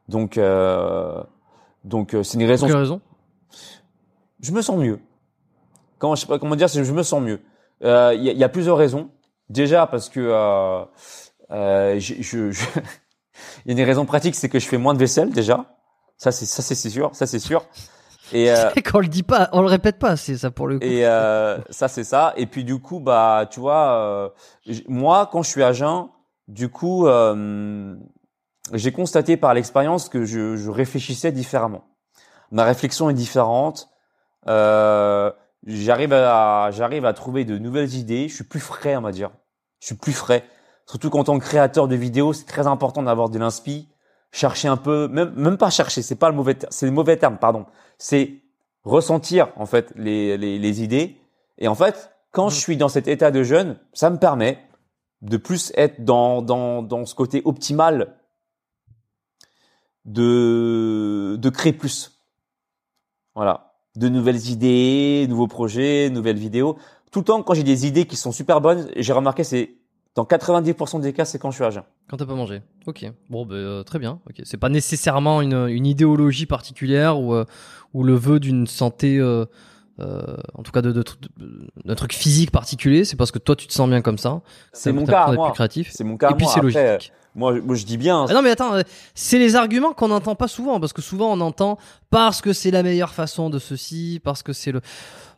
Donc, 0.09 0.39
donc, 1.85 2.17
c'est 2.23 2.35
une 2.39 2.47
raison. 2.47 2.67
Quelle 2.67 2.77
raison? 2.81 3.01
Je 4.41 4.53
me 4.53 4.61
sens 4.63 4.77
mieux. 4.77 4.99
Comment, 5.99 6.15
je 6.17 6.23
sais 6.23 6.27
pas 6.27 6.39
comment 6.39 6.57
dire, 6.57 6.69
je 6.69 6.93
me 6.93 7.03
sens 7.03 7.23
mieux. 7.23 7.41
Il 7.81 7.87
y, 7.89 7.91
a- 7.91 8.13
il 8.13 8.39
y 8.39 8.45
a 8.45 8.49
plusieurs 8.49 8.77
raisons. 8.77 9.09
Déjà 9.49 9.87
parce 9.87 10.09
que 10.09 10.21
euh, 10.21 10.85
je, 11.99 12.15
je- 12.21 12.51
je- 12.51 12.65
il 13.67 13.73
y 13.77 13.79
a 13.79 13.83
une 13.83 13.87
raison 13.89 14.05
pratique, 14.05 14.35
c'est 14.35 14.49
que 14.49 14.59
je 14.59 14.67
fais 14.67 14.79
moins 14.79 14.95
de 14.95 14.99
vaisselle 14.99 15.31
déjà. 15.31 15.65
Ça 16.23 16.31
c'est 16.31 16.47
ça 16.47 16.63
c'est 16.63 16.77
sûr, 16.89 17.11
ça 17.17 17.27
c'est 17.27 17.41
sûr. 17.41 17.65
Et 18.33 18.49
euh, 18.53 18.71
Quand 18.85 18.99
on 18.99 19.01
le 19.01 19.09
dit 19.09 19.25
pas, 19.25 19.49
on 19.51 19.61
le 19.61 19.67
répète 19.67 19.99
pas, 19.99 20.17
c'est 20.17 20.37
ça 20.37 20.53
pour 20.53 20.69
le 20.69 20.79
coup. 20.79 20.85
et 20.85 21.05
euh, 21.05 21.59
ça 21.71 21.89
c'est 21.89 22.05
ça. 22.05 22.33
Et 22.37 22.47
puis 22.47 22.63
du 22.63 22.79
coup 22.79 23.01
bah 23.01 23.49
tu 23.51 23.59
vois, 23.59 23.93
euh, 23.97 24.29
moi 24.87 25.29
quand 25.33 25.43
je 25.43 25.51
suis 25.51 25.65
à 25.65 25.73
jeun, 25.73 26.07
du 26.47 26.69
coup 26.69 27.09
euh, 27.09 27.97
j'ai 28.73 28.93
constaté 28.93 29.37
par 29.37 29.53
l'expérience 29.53 30.09
que 30.09 30.25
je, 30.25 30.55
je 30.55 30.71
réfléchissais 30.71 31.33
différemment. 31.33 31.83
Ma 32.53 32.63
réflexion 32.63 33.11
est 33.11 33.15
différente. 33.15 33.89
Euh, 34.47 35.33
j'arrive 35.67 36.13
à 36.13 36.71
j'arrive 36.71 37.05
à 37.05 37.15
trouver 37.15 37.45
de 37.45 37.59
nouvelles 37.59 37.95
idées. 37.95 38.29
Je 38.29 38.35
suis 38.37 38.45
plus 38.45 38.61
frais, 38.61 38.95
on 38.95 39.03
va 39.03 39.11
dire. 39.11 39.33
Je 39.81 39.87
suis 39.87 39.97
plus 39.97 40.13
frais. 40.13 40.45
Surtout 40.87 41.11
qu'en 41.11 41.25
tant 41.25 41.37
que 41.41 41.45
créateur 41.45 41.89
de 41.89 41.97
vidéos, 41.97 42.33
c'est 42.33 42.47
très 42.47 42.69
important 42.69 43.03
d'avoir 43.03 43.29
de 43.29 43.41
l'inspi. 43.41 43.89
Chercher 44.33 44.69
un 44.69 44.79
peu, 44.79 45.09
même 45.09 45.33
même 45.37 45.59
pas 45.59 45.69
chercher, 45.71 46.01
c'est 46.01 46.17
pas 46.17 46.31
le 46.31 46.35
mauvais, 46.35 46.57
c'est 46.71 46.87
le 46.87 46.93
mauvais 46.93 47.19
terme, 47.19 47.37
pardon. 47.37 47.67
C'est 47.99 48.43
ressentir 48.83 49.53
en 49.57 49.67
fait 49.67 49.93
les, 49.95 50.39
les 50.39 50.59
les 50.59 50.83
idées. 50.83 51.19
Et 51.59 51.69
en 51.69 51.75
fait, 51.75 52.11
quand 52.31 52.49
je 52.49 52.59
suis 52.59 52.79
dans 52.79 52.89
cet 52.89 53.09
état 53.09 53.31
de 53.31 53.43
jeûne, 53.43 53.79
ça 53.93 54.09
me 54.09 54.17
permet 54.17 54.59
de 55.21 55.37
plus 55.37 55.71
être 55.77 56.03
dans 56.05 56.41
dans 56.41 56.83
dans 56.83 57.05
ce 57.05 57.15
côté 57.15 57.43
optimal 57.45 58.17
de 60.07 61.37
de 61.39 61.51
créer 61.51 61.75
plus. 61.75 62.19
Voilà, 63.35 63.75
de 63.97 64.09
nouvelles 64.09 64.49
idées, 64.49 65.27
nouveaux 65.29 65.47
projets, 65.47 66.11
nouvelles 66.11 66.39
vidéos. 66.39 66.79
Tout 67.11 67.21
le 67.21 67.25
temps, 67.27 67.43
quand 67.43 67.53
j'ai 67.55 67.63
des 67.63 67.87
idées 67.87 68.07
qui 68.07 68.17
sont 68.17 68.33
super 68.33 68.63
bonnes, 68.63 68.91
j'ai 68.97 69.13
remarqué, 69.13 69.45
c'est 69.45 69.75
dans 70.15 70.25
90% 70.25 71.01
des 71.01 71.13
cas, 71.13 71.25
c'est 71.25 71.39
quand 71.39 71.51
je 71.51 71.57
suis 71.57 71.65
à 71.65 71.71
jeun. 71.71 71.83
Quand 72.11 72.17
t'as 72.19 72.27
pas 72.27 72.35
mangé. 72.35 72.61
Ok. 72.87 73.05
Bon, 73.31 73.47
euh, 73.51 73.83
très 73.83 73.99
bien. 73.99 74.21
Ok. 74.29 74.43
C'est 74.45 74.59
pas 74.59 74.69
nécessairement 74.69 75.41
une, 75.41 75.69
une 75.69 75.87
idéologie 75.87 76.47
particulière 76.47 77.19
ou, 77.19 77.35
euh, 77.35 77.45
ou 77.95 78.03
le 78.05 78.15
vœu 78.15 78.39
d'une 78.39 78.67
santé, 78.67 79.19
euh, 79.19 79.47
euh, 80.01 80.23
en 80.55 80.63
tout 80.63 80.73
cas 80.73 80.83
de, 80.83 80.93
de, 80.93 81.03
de- 81.39 81.67
d'un 81.85 81.95
truc 81.95 82.13
physique 82.13 82.51
particulier. 82.51 83.05
C'est 83.07 83.17
parce 83.17 83.31
que 83.31 83.39
toi 83.39 83.57
tu 83.57 83.67
te 83.67 83.73
sens 83.73 83.89
bien 83.89 84.03
comme 84.03 84.19
ça. 84.19 84.43
C'est 84.73 84.93
mon 84.93 85.05
cas, 85.07 85.33
moi. 85.33 85.55
C'est 85.91 86.05
mon 86.05 86.17
cas. 86.19 86.31
Et 86.31 86.35
puis 86.35 86.45
moi. 86.45 86.53
c'est 86.53 86.61
Après, 86.61 86.93
logique. 86.97 87.13
Moi, 87.35 87.55
moi, 87.63 87.75
je 87.75 87.87
dis 87.87 87.97
bien. 87.97 88.27
Ah 88.29 88.35
non 88.35 88.43
mais 88.43 88.51
attends, 88.51 88.75
euh, 88.75 88.83
c'est 89.15 89.39
les 89.39 89.57
arguments 89.57 89.95
qu'on 89.95 90.09
n'entend 90.09 90.35
pas 90.35 90.49
souvent 90.49 90.79
parce 90.79 90.93
que 90.93 91.01
souvent 91.01 91.33
on 91.33 91.41
entend 91.41 91.79
parce 92.11 92.43
que 92.43 92.53
c'est 92.53 92.71
la 92.71 92.83
meilleure 92.83 93.15
façon 93.15 93.49
de 93.49 93.59
ceci, 93.59 94.21
parce 94.23 94.43
que 94.43 94.53
c'est 94.53 94.73
le. 94.73 94.83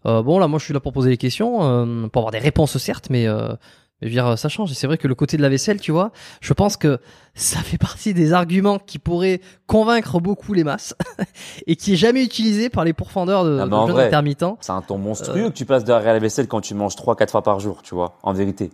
Euh, 0.06 0.20
bon 0.20 0.40
là, 0.40 0.48
moi 0.48 0.58
je 0.58 0.64
suis 0.64 0.74
là 0.74 0.80
pour 0.80 0.92
poser 0.92 1.10
des 1.10 1.16
questions, 1.16 1.62
euh, 1.62 2.08
pour 2.08 2.22
avoir 2.22 2.32
des 2.32 2.38
réponses 2.40 2.76
certes, 2.78 3.06
mais 3.10 3.28
euh, 3.28 3.50
mais 3.50 3.56
je 4.04 4.08
veux 4.08 4.12
dire 4.14 4.38
ça 4.38 4.48
change. 4.48 4.70
Et 4.70 4.74
c'est 4.74 4.86
vrai 4.86 4.98
que 4.98 5.08
le 5.08 5.14
côté 5.14 5.36
de 5.36 5.42
la 5.42 5.48
vaisselle, 5.48 5.80
tu 5.80 5.92
vois, 5.92 6.12
je 6.40 6.52
pense 6.52 6.76
que 6.76 6.98
ça 7.34 7.58
fait 7.60 7.78
partie 7.78 8.14
des 8.14 8.32
arguments 8.32 8.78
qui 8.78 8.98
pourraient 8.98 9.40
convaincre 9.66 10.20
beaucoup 10.20 10.52
les 10.54 10.62
masses 10.64 10.94
et 11.66 11.74
qui 11.76 11.94
est 11.94 11.96
jamais 11.96 12.22
utilisé 12.22 12.68
par 12.70 12.84
les 12.84 12.92
pourfendeurs 12.92 13.44
de, 13.44 13.58
Ah, 13.60 13.64
de 13.64 13.70
mais 13.70 13.76
en 13.76 13.86
jeunes 13.86 13.96
vrai. 13.96 14.06
intermittents. 14.06 14.56
C'est 14.60 14.72
un 14.72 14.82
temps 14.82 14.94
Euh. 14.94 14.98
monstrueux 14.98 15.48
que 15.50 15.54
tu 15.54 15.64
passes 15.64 15.84
derrière 15.84 16.12
la 16.12 16.18
vaisselle 16.20 16.46
quand 16.46 16.60
tu 16.60 16.74
manges 16.74 16.94
3-4 16.96 17.30
fois 17.30 17.42
par 17.42 17.58
jour, 17.60 17.82
tu 17.82 17.94
vois, 17.94 18.14
en 18.22 18.32
vérité. 18.32 18.70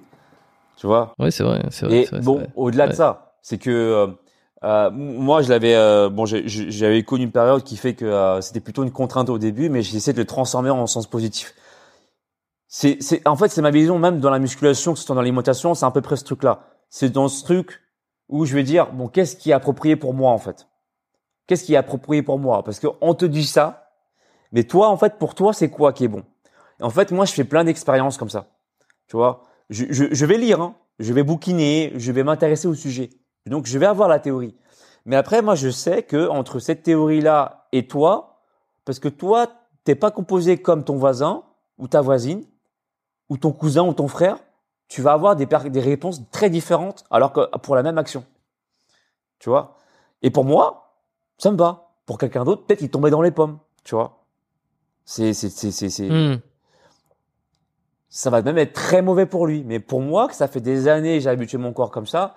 Tu 0.76 0.86
vois? 0.86 1.14
Oui, 1.18 1.30
c'est 1.32 1.42
vrai, 1.44 1.62
c'est 1.70 1.86
vrai. 1.86 1.96
Et 1.96 2.04
vrai, 2.06 2.20
bon, 2.20 2.42
au-delà 2.56 2.88
de 2.88 2.92
ça, 2.94 3.34
c'est 3.42 3.58
que 3.58 3.70
euh, 3.70 4.06
euh, 4.62 4.90
moi, 4.90 5.40
je 5.42 5.48
l'avais, 5.48 5.74
euh, 5.74 6.08
bon, 6.10 6.24
j'avais 6.26 7.02
connu 7.02 7.24
une 7.24 7.30
période 7.32 7.62
qui 7.62 7.76
fait 7.76 7.94
que 7.94 8.04
euh, 8.04 8.40
c'était 8.42 8.60
plutôt 8.60 8.82
une 8.82 8.90
contrainte 8.90 9.30
au 9.30 9.38
début, 9.38 9.68
mais 9.70 9.82
j'ai 9.82 9.96
essayé 9.96 10.12
de 10.12 10.18
le 10.18 10.26
transformer 10.26 10.70
en 10.70 10.86
sens 10.86 11.06
positif. 11.06 11.54
C'est, 12.72 13.26
en 13.26 13.34
fait, 13.34 13.48
c'est 13.48 13.62
ma 13.62 13.72
vision 13.72 13.98
même 13.98 14.20
dans 14.20 14.30
la 14.30 14.38
musculation, 14.38 14.92
que 14.92 15.00
ce 15.00 15.04
soit 15.04 15.16
dans 15.16 15.20
l'alimentation, 15.20 15.74
c'est 15.74 15.84
à 15.84 15.90
peu 15.90 16.02
près 16.02 16.14
ce 16.14 16.22
truc-là. 16.22 16.60
C'est 16.88 17.10
dans 17.10 17.26
ce 17.26 17.42
truc 17.42 17.80
où 18.28 18.44
je 18.44 18.54
vais 18.54 18.62
dire, 18.62 18.92
bon, 18.92 19.08
qu'est-ce 19.08 19.34
qui 19.34 19.50
est 19.50 19.52
approprié 19.52 19.96
pour 19.96 20.14
moi 20.14 20.30
en 20.30 20.38
fait? 20.38 20.68
Qu'est-ce 21.48 21.64
qui 21.64 21.74
est 21.74 21.76
approprié 21.76 22.22
pour 22.22 22.38
moi? 22.38 22.62
Parce 22.62 22.78
que 22.78 22.86
on 23.00 23.14
te 23.14 23.24
dit 23.24 23.44
ça, 23.44 23.90
mais 24.52 24.62
toi, 24.62 24.88
en 24.88 24.96
fait, 24.96 25.18
pour 25.18 25.34
toi, 25.34 25.52
c'est 25.52 25.68
quoi 25.68 25.92
qui 25.92 26.04
est 26.04 26.08
bon? 26.08 26.22
En 26.80 26.90
fait, 26.90 27.10
moi, 27.10 27.24
je 27.24 27.32
fais 27.32 27.42
plein 27.42 27.64
d'expériences 27.64 28.16
comme 28.16 28.30
ça. 28.30 28.46
Tu 29.08 29.16
vois, 29.16 29.42
je, 29.68 29.86
je, 29.90 30.04
je 30.12 30.26
vais 30.26 30.38
lire, 30.38 30.60
hein, 30.60 30.76
je 31.00 31.12
vais 31.12 31.24
bouquiner, 31.24 31.92
je 31.96 32.12
vais 32.12 32.22
m'intéresser 32.22 32.68
au 32.68 32.74
sujet. 32.74 33.10
Donc, 33.46 33.66
je 33.66 33.78
vais 33.80 33.86
avoir 33.86 34.08
la 34.08 34.20
théorie. 34.20 34.54
Mais 35.06 35.16
après, 35.16 35.42
moi, 35.42 35.56
je 35.56 35.70
sais 35.70 36.04
que 36.04 36.28
entre 36.28 36.60
cette 36.60 36.84
théorie-là 36.84 37.66
et 37.72 37.88
toi, 37.88 38.44
parce 38.84 39.00
que 39.00 39.08
toi, 39.08 39.48
t'es 39.82 39.96
pas 39.96 40.12
composé 40.12 40.58
comme 40.62 40.84
ton 40.84 40.94
voisin 40.94 41.42
ou 41.76 41.88
ta 41.88 42.00
voisine 42.00 42.44
ou 43.30 43.38
ton 43.38 43.52
cousin 43.52 43.82
ou 43.84 43.94
ton 43.94 44.08
frère, 44.08 44.36
tu 44.88 45.00
vas 45.00 45.12
avoir 45.12 45.36
des, 45.36 45.46
réponses 45.80 46.20
très 46.30 46.50
différentes 46.50 47.04
alors 47.10 47.32
que 47.32 47.56
pour 47.58 47.76
la 47.76 47.82
même 47.82 47.96
action. 47.96 48.24
Tu 49.38 49.48
vois? 49.48 49.76
Et 50.20 50.30
pour 50.30 50.44
moi, 50.44 50.96
ça 51.38 51.50
me 51.50 51.56
va. 51.56 51.92
Pour 52.04 52.18
quelqu'un 52.18 52.44
d'autre, 52.44 52.66
peut-être 52.66 52.82
il 52.82 52.90
tombait 52.90 53.10
dans 53.10 53.22
les 53.22 53.30
pommes. 53.30 53.58
Tu 53.84 53.94
vois? 53.94 54.24
C'est 55.04 55.32
Hmm. 56.10 56.40
ça 58.08 58.30
va 58.30 58.42
même 58.42 58.58
être 58.58 58.72
très 58.72 59.00
mauvais 59.00 59.26
pour 59.26 59.46
lui. 59.46 59.62
Mais 59.64 59.78
pour 59.78 60.00
moi, 60.00 60.28
que 60.28 60.34
ça 60.34 60.48
fait 60.48 60.60
des 60.60 60.88
années 60.88 61.18
que 61.18 61.24
j'ai 61.24 61.30
habitué 61.30 61.56
mon 61.56 61.72
corps 61.72 61.90
comme 61.90 62.06
ça, 62.06 62.34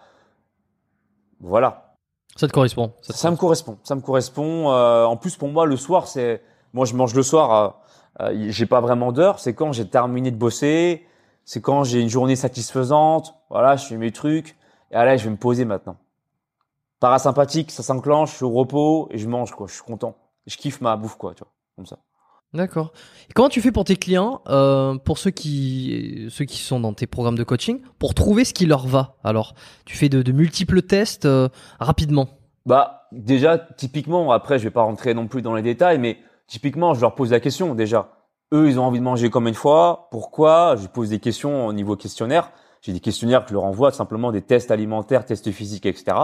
voilà. 1.40 1.96
Ça 2.36 2.48
te 2.48 2.54
correspond. 2.54 2.94
Ça 3.02 3.14
te 3.14 3.18
Ça 3.18 3.32
me 3.32 3.36
correspond. 3.36 3.78
Ça 3.84 3.96
me 3.96 4.02
correspond. 4.02 4.72
Euh, 4.72 5.06
en 5.06 5.18
plus, 5.18 5.36
pour 5.36 5.50
moi, 5.50 5.66
le 5.66 5.76
soir, 5.76 6.08
c'est 6.08 6.42
moi, 6.72 6.86
je 6.86 6.96
mange 6.96 7.14
le 7.14 7.24
soir. 7.24 7.52
Euh, 7.52 7.70
euh, 8.22 8.48
j'ai 8.50 8.66
pas 8.66 8.82
vraiment 8.82 9.12
d'heure. 9.12 9.40
C'est 9.40 9.54
quand 9.54 9.72
j'ai 9.72 9.88
terminé 9.88 10.32
de 10.32 10.38
bosser. 10.38 11.06
C'est 11.46 11.62
quand 11.62 11.84
j'ai 11.84 12.02
une 12.02 12.10
journée 12.10 12.36
satisfaisante. 12.36 13.36
Voilà, 13.50 13.76
je 13.76 13.86
fais 13.86 13.98
mes 13.98 14.12
trucs. 14.12 14.56
Et 14.92 14.96
allez, 14.96 15.18
je 15.18 15.26
vais 15.26 15.32
me 15.32 15.38
poser 15.38 15.66
maintenant. 15.66 15.98
Parasympathique, 17.00 17.72
ça 17.72 17.84
s'enclenche. 17.84 18.32
Je 18.32 18.36
suis 18.38 18.46
au 18.46 18.52
repos 18.52 19.10
et 19.12 19.18
je 19.18 19.28
mange 19.28 19.52
quoi. 19.52 19.68
Je 19.68 19.74
suis 19.74 19.84
content. 19.84 20.16
Je 20.46 20.56
kiffe 20.58 20.82
ma 20.82 20.96
bouffe 20.96 21.18
quoi. 21.18 21.34
Tu 21.34 21.44
vois, 21.44 21.52
comme 21.76 21.86
ça. 21.86 21.98
D'accord. 22.54 22.94
Et 23.30 23.34
comment 23.34 23.50
tu 23.50 23.62
fais 23.62 23.72
pour 23.72 23.84
tes 23.84 23.96
clients, 23.96 24.42
euh, 24.48 24.96
pour 25.00 25.18
ceux 25.18 25.32
qui, 25.32 26.28
ceux 26.30 26.46
qui 26.46 26.60
sont 26.60 26.80
dans 26.80 26.94
tes 26.94 27.08
programmes 27.08 27.38
de 27.38 27.44
coaching, 27.44 27.82
pour 27.98 28.14
trouver 28.14 28.46
ce 28.46 28.54
qui 28.54 28.68
leur 28.68 28.86
va 28.86 29.16
Alors, 29.24 29.56
tu 29.86 29.98
fais 29.98 30.08
de, 30.08 30.22
de 30.22 30.32
multiples 30.32 30.84
tests 30.84 31.26
euh, 31.26 31.50
rapidement? 31.80 32.28
Bah, 32.68 33.08
déjà, 33.12 33.58
typiquement, 33.58 34.32
après, 34.32 34.60
je 34.60 34.66
vais 34.66 34.70
pas 34.70 34.84
rentrer 34.84 35.16
non 35.16 35.28
plus 35.28 35.42
dans 35.42 35.56
les 35.56 35.64
détails, 35.64 35.98
mais 35.98 36.20
typiquement, 36.54 36.94
je 36.94 37.02
leur 37.02 37.16
pose 37.16 37.32
la 37.32 37.40
question 37.40 37.74
déjà. 37.74 38.12
Eux, 38.54 38.70
ils 38.70 38.80
ont 38.80 38.84
envie 38.84 39.00
de 39.00 39.04
manger 39.04 39.32
combien 39.32 39.52
de 39.52 39.58
fois 39.58 40.08
Pourquoi? 40.12 40.76
Je 40.76 40.86
pose 40.86 41.10
des 41.10 41.18
questions 41.18 41.66
au 41.66 41.74
niveau 41.74 41.96
questionnaire. 41.96 42.52
J'ai 42.84 42.94
des 42.94 43.00
questionnaires 43.00 43.44
que 43.44 43.50
je 43.50 43.56
leur 43.56 43.64
envoie, 43.64 43.92
simplement 43.92 44.32
des 44.32 44.44
tests 44.44 44.70
alimentaires, 44.70 45.26
tests 45.26 45.50
physiques, 45.50 45.88
etc. 45.88 46.16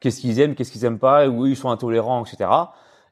Qu'est-ce 0.00 0.20
qu'ils 0.20 0.40
aiment, 0.40 0.56
qu'est-ce 0.56 0.72
qu'ils 0.72 0.84
aiment 0.84 0.98
pas, 0.98 1.28
où 1.28 1.46
ils 1.46 1.56
sont 1.56 1.70
intolérants, 1.70 2.24
etc. 2.24 2.50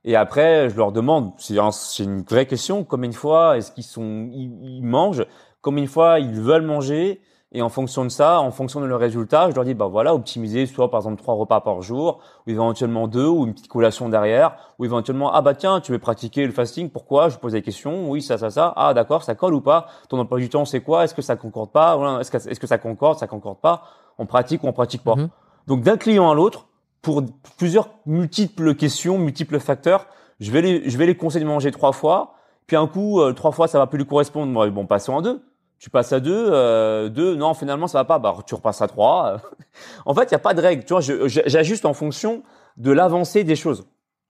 Et 0.03 0.17
après, 0.17 0.69
je 0.69 0.77
leur 0.77 0.91
demande, 0.91 1.35
c'est 1.39 1.55
une 2.03 2.23
vraie 2.23 2.47
question, 2.47 2.83
combien 2.83 3.11
de 3.11 3.15
fois 3.15 3.57
est-ce 3.59 3.71
qu'ils 3.71 3.85
sont, 3.85 4.29
ils, 4.33 4.79
ils 4.79 4.83
mangent, 4.83 5.25
combien 5.63 5.85
de 5.85 5.89
fois 5.89 6.19
ils 6.19 6.41
veulent 6.41 6.67
manger, 6.67 7.21
et 7.57 7.63
en 7.63 7.71
fonction 7.71 8.05
de 8.05 8.11
ça, 8.11 8.39
en 8.39 8.51
fonction 8.51 8.83
de 8.83 8.85
leur 8.85 9.01
résultat, 9.01 9.49
je 9.49 9.55
leur 9.55 9.65
dis, 9.65 9.73
bah 9.73 9.87
voilà, 9.87 10.15
optimiser 10.15 10.67
soit 10.67 10.91
par 10.91 11.01
exemple 11.01 11.23
trois 11.23 11.35
repas 11.35 11.63
par 11.63 11.81
jour, 11.81 12.21
ou 12.47 12.51
éventuellement 12.51 13.09
deux, 13.09 13.27
ou 13.27 13.47
une 13.47 13.55
petite 13.55 13.69
collation 13.69 14.11
derrière, 14.11 14.57
ou 14.79 14.85
éventuellement, 14.85 15.33
ah 15.33 15.41
bah 15.41 15.55
tiens, 15.55 15.81
tu 15.81 15.91
veux 15.91 15.99
pratiquer 15.99 16.45
le 16.45 16.53
fasting, 16.53 16.91
pourquoi? 16.91 17.31
Je 17.31 17.39
pose 17.39 17.53
des 17.53 17.63
questions, 17.63 18.11
oui, 18.11 18.21
ça, 18.21 18.37
ça, 18.37 18.51
ça, 18.51 18.75
ah 18.77 18.93
d'accord, 18.93 19.23
ça 19.23 19.35
colle 19.35 19.55
ou 19.55 19.63
pas? 19.63 19.87
Ton 20.11 20.19
emploi 20.19 20.39
du 20.39 20.51
temps, 20.51 20.67
c'est 20.67 20.81
quoi? 20.83 21.05
Est-ce 21.05 21.15
que 21.15 21.23
ça 21.23 21.37
concorde 21.37 21.71
pas? 21.71 21.97
Voilà, 21.97 22.21
Est-ce 22.21 22.31
que, 22.31 22.37
est-ce 22.37 22.61
que 22.61 22.67
ça 22.67 22.77
concorde, 22.77 23.19
ça 23.19 23.27
concorde 23.27 23.59
pas? 23.59 23.85
On 24.19 24.27
pratique 24.27 24.63
ou 24.63 24.67
on 24.67 24.75
pratique 24.75 25.03
pas. 25.03 25.17
Mhm. 25.17 25.31
Donc 25.67 25.81
d'un 25.81 25.97
client 25.97 26.31
à 26.31 26.35
l'autre, 26.35 26.67
pour 27.01 27.23
plusieurs 27.57 27.89
multiples 28.05 28.75
questions, 28.75 29.17
multiples 29.17 29.61
facteurs, 29.61 30.09
je 30.41 30.51
vais 30.51 30.61
les, 30.61 30.91
je 30.91 30.99
vais 30.99 31.07
les 31.07 31.17
conseiller 31.17 31.45
de 31.45 31.49
manger 31.49 31.71
trois 31.71 31.93
fois, 31.93 32.35
puis 32.67 32.77
un 32.77 32.87
coup, 32.87 33.23
euh, 33.23 33.33
trois 33.33 33.53
fois, 33.53 33.67
ça 33.67 33.79
va 33.79 33.87
plus 33.87 33.97
lui 33.97 34.07
correspondre. 34.07 34.69
Bon, 34.71 34.85
passons 34.85 35.15
en 35.15 35.23
deux. 35.23 35.41
Tu 35.79 35.91
passes 35.91 36.13
à 36.13 36.21
deux, 36.21 36.49
euh, 36.51 37.09
deux, 37.09 37.37
non, 37.37 37.53
finalement, 37.55 37.87
ça 37.87 37.99
va 37.99 38.05
pas. 38.05 38.19
Bah, 38.19 38.35
tu 38.47 38.55
repasses 38.55 38.81
à 38.81 38.89
trois. 38.89 39.41
en 40.07 40.15
fait, 40.15 40.25
il 40.25 40.33
y 40.33 40.35
a 40.35 40.39
pas 40.39 40.55
de 40.55 40.61
règle. 40.61 40.85
Tu 40.85 40.95
vois, 40.95 41.03
j'ajuste 41.29 41.85
en 41.85 41.93
fonction 41.95 42.43
de 42.77 42.91
l'avancée 42.91 43.45
des 43.45 43.57
choses. 43.57 43.85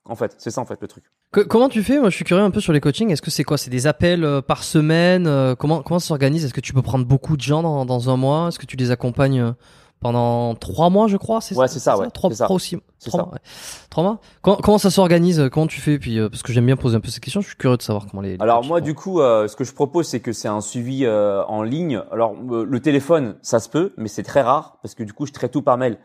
En 0.09 0.15
fait, 0.17 0.35
c'est 0.39 0.51
ça, 0.51 0.61
en 0.61 0.65
fait, 0.65 0.79
le 0.81 0.89
truc. 0.89 1.05
Comment 1.49 1.69
tu 1.69 1.83
fais? 1.83 1.99
Moi, 1.99 2.11
je 2.11 2.17
suis 2.17 2.25
curieux 2.25 2.43
un 2.43 2.51
peu 2.51 2.61
sur 2.61 2.73
les 2.73 2.81
coachings. 2.81 3.11
Est-ce 3.11 3.23
que 3.23 3.31
c'est 3.31 3.45
quoi? 3.45 3.59
C'est 3.59 3.71
des 3.71 3.87
appels 3.87 4.25
euh, 4.25 4.41
par 4.41 4.63
semaine 4.63 5.27
Euh, 5.27 5.55
Comment 5.55 5.83
comment 5.83 5.99
ça 5.99 6.09
s'organise? 6.09 6.45
Est-ce 6.45 6.55
que 6.55 6.61
tu 6.61 6.73
peux 6.73 6.83
prendre 6.83 7.05
beaucoup 7.05 7.37
de 7.37 7.43
gens 7.43 7.63
dans, 7.63 7.85
dans 7.85 8.09
un 8.11 8.17
mois? 8.17 8.49
Est-ce 8.49 8.59
que 8.59 8.67
tu 8.67 8.77
les 8.77 8.91
accompagnes 8.91 9.41
euh, 9.41 9.53
pendant 10.01 10.55
trois 10.55 10.91
mois, 10.91 11.07
je 11.09 11.17
crois 11.17 11.41
Ouais, 11.55 11.69
c'est 11.69 11.79
ça, 11.79 11.99
ouais, 11.99 12.11
Trois, 12.11 12.31
c'est 12.31 12.37
ça. 12.37 12.45
trois 12.45 12.57
ou 12.57 12.59
six- 12.59 12.77
C'est 12.99 13.11
trois 13.11 13.21
ça. 13.21 13.25
mois. 13.27 13.35
ouais. 13.35 13.41
Trois 13.91 14.05
mois. 14.05 14.21
Comment, 14.43 14.57
comment 14.59 14.79
ça 14.79 14.91
s'organise 14.91 15.49
Comment 15.53 15.67
tu 15.67 15.81
fais 15.81 15.99
Puis 15.99 16.19
euh, 16.19 16.29
parce 16.29 16.43
que 16.43 16.53
j'aime 16.53 16.67
bien 16.67 16.77
poser 16.77 16.97
un 16.97 17.01
peu 17.01 17.09
ces 17.09 17.21
questions. 17.21 17.41
Je 17.41 17.49
suis 17.49 17.57
curieux 17.57 17.77
de 17.77 17.83
savoir 17.83 18.07
comment 18.11 18.23
les. 18.23 18.37
les 18.37 18.43
Alors 18.43 18.65
moi, 18.65 18.81
du 18.81 18.95
coup, 18.95 19.21
euh, 19.21 19.49
ce 19.49 19.57
que 19.57 19.65
je 19.65 19.73
propose, 19.73 20.07
c'est 20.07 20.21
que 20.21 20.33
c'est 20.33 20.49
un 20.49 20.61
suivi 20.61 21.05
euh, 21.05 21.43
en 21.45 21.63
ligne. 21.63 22.03
Alors 22.13 22.35
euh, 22.51 22.65
le 22.65 22.81
téléphone, 22.81 23.37
ça 23.43 23.59
se 23.61 23.69
peut, 23.69 23.93
mais 23.97 24.09
c'est 24.09 24.23
très 24.23 24.43
rare 24.43 24.79
parce 24.83 24.95
que 24.95 25.03
du 25.03 25.13
coup, 25.13 25.27
je 25.27 25.33
traite 25.33 25.53
tout 25.53 25.63
par 25.63 25.77
mail. 25.79 25.99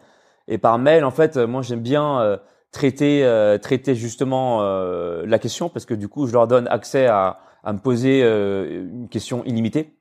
Et 0.47 0.57
par 0.57 0.77
mail, 0.80 1.03
en 1.05 1.11
fait, 1.11 1.38
euh, 1.38 1.45
moi, 1.47 1.61
j'aime 1.61 1.81
bien 1.81 2.19
euh, 2.22 2.38
traiter, 2.72 3.23
euh, 3.26 3.57
traiter 3.57 3.93
justement 3.95 4.59
euh, 4.61 5.23
la 5.26 5.38
question 5.39 5.69
parce 5.69 5.85
que 5.85 5.93
du 5.93 6.07
coup, 6.07 6.27
je 6.27 6.34
leur 6.34 6.47
donne 6.47 6.68
accès 6.69 7.07
à, 7.07 7.39
à 7.63 7.73
me 7.73 7.80
poser 7.80 8.22
euh, 8.23 8.84
une 8.89 9.07
question 9.09 9.43
illimitée, 9.45 9.97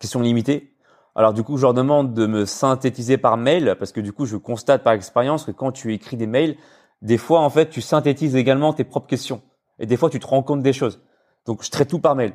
question 0.00 0.20
limitée. 0.20 0.71
Alors 1.14 1.34
du 1.34 1.42
coup, 1.42 1.56
je 1.56 1.62
leur 1.62 1.74
demande 1.74 2.14
de 2.14 2.26
me 2.26 2.46
synthétiser 2.46 3.18
par 3.18 3.36
mail 3.36 3.76
parce 3.78 3.92
que 3.92 4.00
du 4.00 4.12
coup, 4.12 4.24
je 4.24 4.36
constate 4.36 4.82
par 4.82 4.94
expérience 4.94 5.44
que 5.44 5.50
quand 5.50 5.72
tu 5.72 5.92
écris 5.92 6.16
des 6.16 6.26
mails, 6.26 6.56
des 7.02 7.18
fois, 7.18 7.40
en 7.40 7.50
fait, 7.50 7.68
tu 7.68 7.80
synthétises 7.80 8.36
également 8.36 8.72
tes 8.72 8.84
propres 8.84 9.08
questions. 9.08 9.42
Et 9.78 9.86
des 9.86 9.96
fois, 9.96 10.08
tu 10.08 10.20
te 10.20 10.26
rends 10.26 10.42
compte 10.42 10.62
des 10.62 10.72
choses. 10.72 11.00
Donc, 11.44 11.64
je 11.64 11.70
traite 11.70 11.88
tout 11.88 11.98
par 11.98 12.14
mail. 12.14 12.34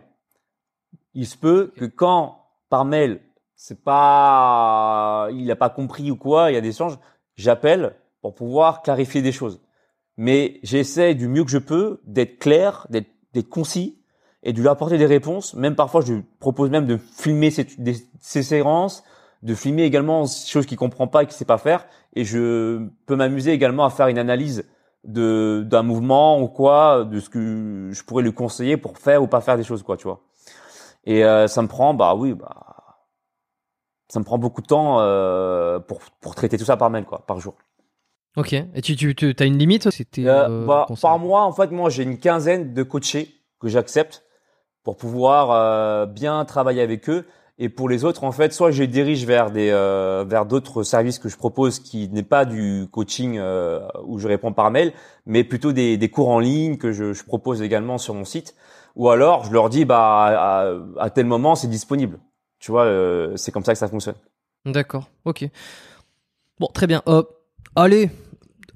Il 1.13 1.25
se 1.25 1.37
peut 1.37 1.71
que 1.77 1.85
quand, 1.85 2.45
par 2.69 2.85
mail, 2.85 3.21
c'est 3.55 3.83
pas, 3.83 5.29
il 5.31 5.45
n'a 5.45 5.55
pas 5.55 5.69
compris 5.69 6.11
ou 6.11 6.15
quoi, 6.15 6.51
il 6.51 6.53
y 6.53 6.57
a 6.57 6.61
des 6.61 6.69
échanges, 6.69 6.99
j'appelle 7.35 7.95
pour 8.21 8.35
pouvoir 8.35 8.83
clarifier 8.83 9.21
des 9.21 9.31
choses. 9.31 9.61
Mais 10.17 10.59
j'essaie 10.63 11.15
du 11.15 11.27
mieux 11.27 11.43
que 11.43 11.51
je 11.51 11.57
peux 11.57 12.01
d'être 12.05 12.39
clair, 12.39 12.87
d'être, 12.89 13.07
concis 13.49 13.99
et 14.43 14.53
de 14.53 14.61
lui 14.61 14.67
apporter 14.67 14.97
des 14.97 15.05
réponses. 15.05 15.53
Même 15.55 15.75
parfois, 15.75 16.01
je 16.01 16.13
lui 16.13 16.23
propose 16.39 16.69
même 16.69 16.85
de 16.85 16.97
filmer 16.97 17.51
ses, 17.51 17.65
des- 17.77 17.97
ses 18.19 18.43
séances, 18.43 19.03
de 19.43 19.53
filmer 19.55 19.83
également 19.83 20.23
des 20.23 20.29
choses 20.47 20.65
qu'il 20.65 20.77
comprend 20.77 21.07
pas 21.07 21.23
et 21.23 21.25
qu'il 21.25 21.35
sait 21.35 21.45
pas 21.45 21.57
faire. 21.57 21.85
Et 22.13 22.23
je 22.23 22.87
peux 23.05 23.15
m'amuser 23.15 23.51
également 23.51 23.85
à 23.85 23.89
faire 23.89 24.07
une 24.07 24.17
analyse 24.19 24.65
de 25.03 25.63
d'un 25.65 25.83
mouvement 25.83 26.41
ou 26.41 26.47
quoi, 26.47 27.05
de 27.05 27.19
ce 27.19 27.29
que 27.29 27.89
je 27.91 28.03
pourrais 28.03 28.23
lui 28.23 28.33
conseiller 28.33 28.77
pour 28.77 28.97
faire 28.97 29.21
ou 29.23 29.27
pas 29.27 29.41
faire 29.41 29.55
des 29.57 29.63
choses 29.63 29.83
quoi, 29.83 29.95
tu 29.97 30.03
vois. 30.07 30.21
Et 31.05 31.23
euh, 31.23 31.47
ça 31.47 31.61
me 31.61 31.67
prend, 31.67 31.93
bah 31.93 32.15
oui, 32.15 32.33
bah 32.33 32.97
ça 34.09 34.19
me 34.19 34.25
prend 34.25 34.37
beaucoup 34.37 34.61
de 34.61 34.67
temps 34.67 34.99
euh, 34.99 35.79
pour 35.79 35.99
pour 36.21 36.35
traiter 36.35 36.57
tout 36.57 36.65
ça 36.65 36.77
par 36.77 36.89
mail 36.89 37.05
quoi, 37.05 37.23
par 37.25 37.39
jour. 37.39 37.55
Ok. 38.35 38.53
Et 38.53 38.81
tu 38.81 38.95
tu 38.95 39.15
tu- 39.15 39.33
t'as 39.35 39.45
une 39.45 39.57
limite 39.57 39.89
C'était. 39.89 40.25
Euh, 40.27 40.65
bah, 40.65 40.85
par 41.01 41.19
mois, 41.19 41.43
en 41.43 41.51
fait, 41.51 41.71
moi, 41.71 41.89
j'ai 41.89 42.03
une 42.03 42.17
quinzaine 42.19 42.73
de 42.73 42.83
coachés 42.83 43.33
que 43.59 43.67
j'accepte 43.67 44.23
pour 44.87 44.95
pouvoir 44.95 45.51
euh, 45.51 46.05
bien 46.05 46.45
travailler 46.45 46.81
avec 46.81 47.09
eux. 47.09 47.25
Et 47.59 47.67
pour 47.67 47.89
les 47.89 48.05
autres, 48.05 48.23
en 48.23 48.31
fait, 48.31 48.53
soit 48.53 48.71
je 48.71 48.79
les 48.83 48.87
dirige 48.87 49.25
vers 49.25 49.51
des 49.51 49.69
euh, 49.69 50.23
vers 50.25 50.45
d'autres 50.45 50.83
services 50.83 51.19
que 51.19 51.27
je 51.27 51.35
propose 51.35 51.79
qui 51.79 52.07
n'est 52.07 52.23
pas 52.23 52.45
du 52.45 52.87
coaching 52.89 53.37
euh, 53.37 53.81
où 54.05 54.17
je 54.17 54.29
réponds 54.29 54.53
par 54.53 54.71
mail, 54.71 54.93
mais 55.25 55.43
plutôt 55.43 55.73
des, 55.73 55.97
des 55.97 56.09
cours 56.09 56.29
en 56.29 56.39
ligne 56.39 56.77
que 56.77 56.93
je, 56.93 57.11
je 57.11 57.25
propose 57.25 57.61
également 57.61 57.97
sur 57.97 58.13
mon 58.13 58.23
site. 58.23 58.55
Ou 58.95 59.09
alors, 59.09 59.43
je 59.43 59.51
leur 59.51 59.67
dis, 59.67 59.83
bah, 59.83 59.99
à, 59.99 60.71
à 60.99 61.09
tel 61.09 61.25
moment, 61.25 61.55
c'est 61.55 61.67
disponible. 61.67 62.19
Tu 62.59 62.71
vois, 62.71 62.85
euh, 62.85 63.35
c'est 63.35 63.51
comme 63.51 63.65
ça 63.65 63.73
que 63.73 63.79
ça 63.79 63.89
fonctionne. 63.89 64.15
D'accord. 64.65 65.09
Ok. 65.25 65.49
Bon, 66.61 66.67
très 66.73 66.87
bien. 66.87 67.01
Euh, 67.09 67.23
allez. 67.75 68.09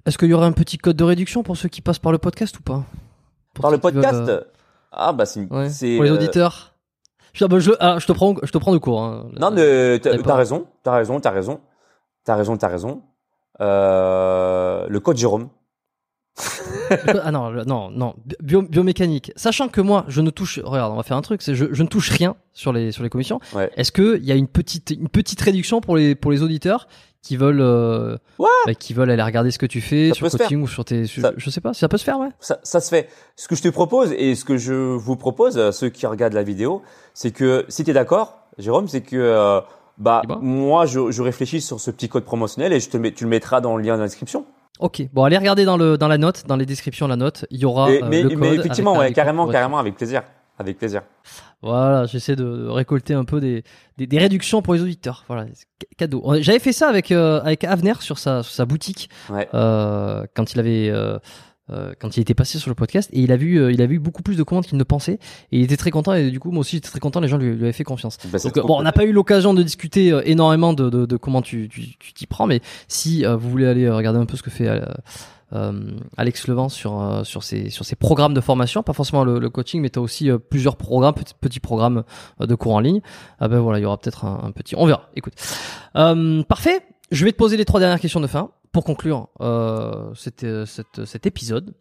Est-ce 0.06 0.18
qu'il 0.18 0.28
y 0.28 0.34
aurait 0.34 0.48
un 0.48 0.52
petit 0.52 0.78
code 0.78 0.98
de 0.98 1.06
réduction 1.06 1.42
pour 1.42 1.56
ceux 1.56 1.70
qui 1.70 1.80
passent 1.80 2.00
par 2.00 2.12
le 2.12 2.18
podcast 2.18 2.60
ou 2.60 2.64
pas? 2.64 2.84
Pour 3.54 3.62
Par 3.62 3.72
le 3.72 3.78
veulent, 3.78 3.94
podcast, 3.94 4.28
euh, 4.28 4.42
ah 4.92 5.14
bah 5.14 5.26
c'est 5.26 5.52
ouais, 5.52 5.70
c'est 5.70 5.96
pour 5.96 6.04
les 6.04 6.12
euh, 6.12 6.16
auditeurs. 6.16 6.76
Je, 7.34 7.46
ah, 7.46 7.48
bah, 7.48 7.60
je, 7.60 7.72
ah, 7.80 7.98
je 8.00 8.06
te 8.06 8.12
prends, 8.12 8.36
je 8.44 8.52
te 8.52 8.58
prends 8.58 8.74
de 8.74 8.78
cours. 8.78 9.02
hein. 9.02 9.30
Non, 9.40 9.52
mais 9.52 10.00
t'as 10.00 10.36
raison, 10.36 10.68
t'as 10.84 10.92
raison, 10.96 11.20
t'as 11.20 11.32
raison, 11.32 11.62
t'as 12.26 12.36
raison, 12.36 12.58
t'as 12.58 12.68
raison. 12.68 13.02
Euh, 13.62 14.86
le 14.90 15.00
code 15.00 15.18
Jérôme. 15.18 15.50
Ah 17.24 17.32
non, 17.32 17.52
non, 17.66 17.90
non, 17.92 18.16
bio- 18.42 18.62
biomécanique. 18.64 19.32
Sachant 19.36 19.68
que 19.70 19.82
moi, 19.82 20.06
je 20.08 20.22
ne 20.22 20.30
touche. 20.30 20.60
Regarde, 20.64 20.92
on 20.94 20.96
va 20.98 21.04
faire 21.04 21.18
un 21.18 21.22
truc. 21.22 21.42
C'est 21.42 21.56
je, 21.56 21.66
je 21.72 21.84
ne 21.84 21.88
touche 21.88 22.10
rien 22.10 22.36
sur 22.54 22.74
les 22.74 22.92
sur 22.92 23.04
les 23.04 23.10
commissions. 23.10 23.40
Ouais. 23.54 23.70
Est-ce 23.76 23.92
que 23.92 24.18
il 24.18 24.26
y 24.26 24.32
a 24.32 24.36
une 24.36 24.48
petite 24.48 24.92
une 24.92 25.10
petite 25.10 25.42
réduction 25.42 25.82
pour 25.82 25.96
les 25.96 26.16
pour 26.16 26.32
les 26.32 26.42
auditeurs 26.44 26.88
qui 27.22 27.38
veulent 27.38 27.62
euh, 27.62 28.18
bah, 28.66 28.74
qui 28.74 28.94
veulent 28.94 29.12
aller 29.12 29.22
regarder 29.22 29.52
ce 29.52 29.60
que 29.60 29.66
tu 29.68 29.80
fais 29.82 30.10
Ça 30.10 30.16
sur 30.16 30.30
coaching 30.32 30.62
ou 30.64 30.68
sur 30.68 30.84
tes. 30.86 31.06
sur- 31.06 31.22
Ça- 31.22 31.34
Je 31.38 31.50
sais 31.50 31.62
pas, 31.62 31.74
ça 31.74 31.88
peut 31.88 31.98
se 31.98 32.04
faire, 32.04 32.18
ouais. 32.20 32.30
Ça, 32.40 32.60
ça 32.64 32.80
se 32.80 32.90
fait. 32.90 33.10
Ce 33.36 33.48
que 33.48 33.56
je 33.56 33.62
te 33.62 33.68
propose 33.70 34.12
et 34.14 34.34
ce 34.36 34.44
que 34.44 34.58
je 34.58 34.74
vous 34.74 35.16
propose, 35.18 35.60
à 35.60 35.72
ceux 35.72 35.90
qui 35.90 36.08
regardent 36.08 36.34
la 36.34 36.44
vidéo, 36.44 36.82
c'est 37.14 37.32
que 37.32 37.66
si 37.70 37.84
tu 37.84 37.92
es 37.92 37.94
d'accord, 37.94 38.40
Jérôme, 38.58 38.88
c'est 38.88 39.02
que 39.02 39.16
euh, 39.18 39.62
bah 40.00 40.24
moi 40.42 40.88
je, 40.88 41.12
je 41.12 41.22
réfléchis 41.22 41.62
sur 41.62 41.80
ce 41.80 41.92
petit 41.92 42.10
code 42.10 42.24
promotionnel 42.24 42.74
et 42.74 42.80
je 42.80 42.90
te 42.90 42.98
mets, 42.98 43.12
tu 43.12 43.26
le 43.26 43.30
mettras 43.30 43.62
dans 43.62 43.78
le 43.78 43.84
lien 43.84 43.98
d'inscription. 43.98 44.46
Ok. 44.80 45.04
Bon, 45.14 45.24
allez 45.24 45.38
regarder 45.38 45.66
dans 45.66 45.78
le 45.78 45.98
dans 45.98 46.08
la 46.08 46.18
note, 46.18 46.46
dans 46.48 46.56
les 46.56 46.66
descriptions 46.66 47.06
de 47.06 47.12
la 47.12 47.16
note, 47.18 47.46
il 47.52 47.60
y 47.60 47.66
aura. 47.66 47.92
Et- 47.92 48.02
euh, 48.02 48.08
mais, 48.10 48.24
le 48.24 48.30
code 48.30 48.38
mais 48.40 48.56
effectivement, 48.56 48.92
avec 48.92 48.96
la- 48.96 49.00
ouais, 49.00 49.06
avec- 49.06 49.16
carrément, 49.16 49.48
carrément, 49.48 49.78
avec 49.78 49.96
plaisir, 49.96 50.24
avec 50.58 50.78
plaisir. 50.78 51.04
Voilà, 51.62 52.06
j'essaie 52.08 52.36
de, 52.36 52.68
récolter 52.70 53.14
un 53.14 53.24
peu 53.24 53.40
des, 53.40 53.64
des, 53.98 54.08
des 54.08 54.18
réductions 54.18 54.64
pour 54.64 54.74
les 54.74 54.82
auditeurs. 54.82 55.24
Voilà, 55.28 55.46
cadeau. 55.98 56.24
J'avais 56.40 56.58
fait 56.58 56.72
ça 56.74 56.88
avec 56.90 57.12
euh, 57.12 57.40
avec 57.44 57.64
Avenir 57.64 58.02
sur 58.02 58.18
sa 58.18 58.42
sur 58.42 58.54
sa 58.54 58.66
boutique 58.66 59.10
Ouais. 59.30 59.48
euh, 59.54 60.26
quand 60.36 60.54
il 60.54 60.60
avait 60.60 60.90
euh, 60.90 61.20
euh, 61.72 61.94
quand 62.00 62.18
il 62.18 62.22
était 62.22 62.34
passé 62.34 62.58
sur 62.60 62.70
le 62.70 62.76
podcast 62.76 63.10
et 63.14 63.20
il 63.22 63.32
a 63.32 63.38
vu, 63.38 63.58
euh, 63.60 63.72
il 63.72 63.82
a 63.82 63.86
vu 63.86 64.00
beaucoup 64.00 64.22
plus 64.24 64.36
de 64.38 64.44
commandes 64.44 64.66
qu'il 64.66 64.78
ne 64.78 64.84
pensait 64.84 65.14
et 65.52 65.60
il 65.60 65.64
était 65.64 65.78
très 65.78 65.92
content 65.92 66.14
et 66.14 66.30
du 66.32 66.40
coup 66.40 66.52
moi 66.52 66.62
aussi 66.62 66.78
j'étais 66.78 66.90
très 66.90 67.00
content, 67.00 67.20
les 67.20 67.28
gens 67.28 67.38
lui, 67.38 67.54
lui 67.54 67.64
avaient 67.64 67.72
fait 67.74 67.84
confiance. 67.84 68.18
Bah, 68.32 68.40
Donc, 68.44 68.60
bon, 68.66 68.80
on 68.80 68.84
n'a 68.84 68.92
pas 68.92 69.06
eu 69.06 69.12
l'occasion 69.12 69.54
de 69.54 69.64
discuter 69.64 70.12
euh, 70.12 70.22
énormément 70.26 70.74
de, 70.74 70.90
de, 70.90 71.06
de 71.06 71.18
comment 71.18 71.42
tu 71.42 71.70
tu 71.70 71.98
tu 71.98 72.14
t'y 72.14 72.28
prends, 72.28 72.48
mais 72.48 72.62
si 72.88 73.26
euh, 73.26 73.36
vous 73.36 73.50
voulez 73.50 73.68
aller 73.68 73.90
regarder 73.90 74.20
un 74.20 74.26
peu 74.26 74.38
ce 74.38 74.44
que 74.44 74.50
fait 74.52 74.68
euh, 74.68 74.82
euh, 75.54 75.92
Alex 76.18 76.48
Levent 76.48 76.70
sur 76.70 77.02
euh, 77.02 77.24
sur 77.26 77.44
ses 77.44 77.70
sur 77.70 77.84
ses 77.84 77.96
programmes 77.96 78.34
de 78.34 78.40
formation, 78.42 78.84
pas 78.84 78.94
forcément 78.94 79.24
le, 79.26 79.38
le 79.40 79.50
coaching, 79.50 79.82
mais 79.82 79.90
tu 79.90 80.00
as 80.00 80.02
aussi 80.02 80.30
euh, 80.30 80.38
plusieurs 80.38 80.78
programmes, 80.78 81.14
petits, 81.14 81.34
petits 81.40 81.60
programmes 81.60 82.04
de 82.40 82.56
cours 82.56 82.74
en 82.74 82.80
ligne. 82.80 83.02
Ah 83.40 83.48
ben 83.50 83.60
voilà, 83.60 83.80
il 83.80 83.82
y 83.82 83.86
aura 83.86 83.98
peut-être 83.98 84.24
un, 84.26 84.40
un 84.46 84.52
petit, 84.52 84.76
on 84.78 84.86
verra. 84.86 85.10
Écoute, 85.16 85.34
Euh, 85.96 86.44
parfait. 86.44 86.80
Je 87.12 87.26
vais 87.26 87.34
te 87.34 87.38
poser 87.38 87.58
les 87.58 87.66
trois 87.66 87.82
dernières 87.82 88.00
questions 88.00 88.22
de 88.22 88.28
fin 88.28 88.52
pour 88.72 88.84
conclure 88.84 89.30
euh, 89.42 90.14
cet, 90.16 90.44
euh, 90.44 90.66
cet, 90.66 91.06
cet 91.06 91.26
épisode. 91.26 91.74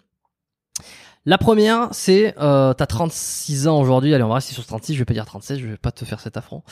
La 1.26 1.36
première, 1.36 1.88
c'est 1.92 2.34
euh, 2.40 2.72
t'as 2.72 2.86
36 2.86 3.68
ans 3.68 3.78
aujourd'hui. 3.78 4.14
Allez, 4.14 4.24
on 4.24 4.28
va 4.28 4.36
rester 4.36 4.54
sur 4.54 4.64
36. 4.64 4.94
Je 4.94 4.98
vais 5.00 5.04
pas 5.04 5.12
dire 5.12 5.26
37. 5.26 5.58
Je 5.58 5.66
vais 5.66 5.76
pas 5.76 5.92
te 5.92 6.04
faire 6.06 6.18
cet 6.18 6.38
affront. 6.38 6.62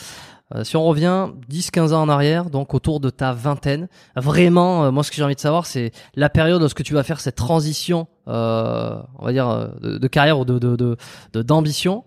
Euh, 0.54 0.64
si 0.64 0.74
on 0.78 0.84
revient 0.84 1.28
10-15 1.50 1.92
ans 1.92 2.00
en 2.00 2.08
arrière, 2.08 2.48
donc 2.48 2.72
autour 2.72 2.98
de 3.00 3.10
ta 3.10 3.34
vingtaine, 3.34 3.88
vraiment, 4.16 4.84
euh, 4.84 4.90
moi 4.90 5.02
ce 5.04 5.10
que 5.10 5.16
j'ai 5.18 5.22
envie 5.22 5.34
de 5.34 5.40
savoir, 5.40 5.66
c'est 5.66 5.92
la 6.14 6.30
période 6.30 6.62
lorsque 6.62 6.82
tu 6.82 6.94
vas 6.94 7.02
faire 7.02 7.20
cette 7.20 7.34
transition, 7.36 8.08
euh, 8.26 8.98
on 9.18 9.26
va 9.26 9.32
dire, 9.32 9.48
euh, 9.50 9.68
de, 9.82 9.98
de 9.98 10.06
carrière 10.08 10.38
ou 10.38 10.46
de 10.46 10.58
de- 10.58 10.76
de- 10.76 10.96
de- 11.34 11.42
d'ambition. 11.42 12.04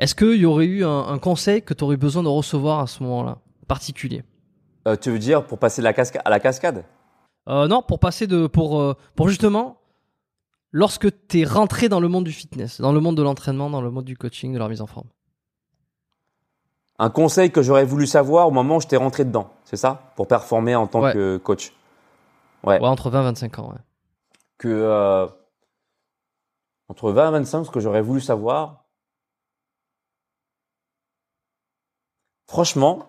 Est-ce 0.00 0.16
qu'il 0.16 0.34
y 0.34 0.46
aurait 0.46 0.66
eu 0.66 0.84
un, 0.84 1.06
un 1.06 1.18
conseil 1.20 1.62
que 1.62 1.72
tu 1.74 1.84
aurais 1.84 1.96
besoin 1.96 2.24
de 2.24 2.28
recevoir 2.28 2.80
à 2.80 2.88
ce 2.88 3.04
moment-là, 3.04 3.38
particulier? 3.68 4.24
Euh, 4.88 4.96
tu 5.00 5.12
veux 5.12 5.20
dire 5.20 5.46
pour 5.46 5.58
passer 5.60 5.80
la 5.80 5.92
casca- 5.92 6.20
à 6.24 6.30
la 6.30 6.40
cascade? 6.40 6.82
Euh, 7.48 7.66
Non, 7.68 7.82
pour 7.82 7.98
passer 7.98 8.26
de, 8.26 8.46
pour 8.46 8.80
euh, 8.80 8.94
pour 9.14 9.28
justement, 9.28 9.78
lorsque 10.70 11.08
t'es 11.28 11.44
rentré 11.44 11.88
dans 11.88 12.00
le 12.00 12.08
monde 12.08 12.24
du 12.24 12.32
fitness, 12.32 12.80
dans 12.80 12.92
le 12.92 13.00
monde 13.00 13.16
de 13.16 13.22
l'entraînement, 13.22 13.70
dans 13.70 13.80
le 13.82 13.90
monde 13.90 14.04
du 14.04 14.16
coaching, 14.16 14.52
de 14.54 14.58
la 14.58 14.68
mise 14.68 14.80
en 14.80 14.86
forme. 14.86 15.08
Un 16.98 17.10
conseil 17.10 17.50
que 17.50 17.60
j'aurais 17.62 17.84
voulu 17.84 18.06
savoir 18.06 18.46
au 18.48 18.50
moment 18.52 18.76
où 18.76 18.80
j'étais 18.80 18.96
rentré 18.96 19.24
dedans, 19.24 19.50
c'est 19.64 19.76
ça? 19.76 20.12
Pour 20.16 20.28
performer 20.28 20.76
en 20.76 20.86
tant 20.86 21.02
Ouais. 21.02 21.12
que 21.12 21.36
coach. 21.38 21.72
Ouais. 22.62 22.80
Ouais, 22.80 22.86
entre 22.88 23.10
20 23.10 23.20
et 23.20 23.24
25 23.24 23.58
ans. 23.58 23.70
Ouais. 23.72 23.80
Que 24.58 24.68
euh, 24.68 25.26
entre 26.88 27.10
20 27.10 27.28
et 27.28 27.32
25, 27.32 27.64
ce 27.64 27.70
que 27.70 27.80
j'aurais 27.80 28.00
voulu 28.00 28.20
savoir, 28.20 28.84
franchement, 32.46 33.06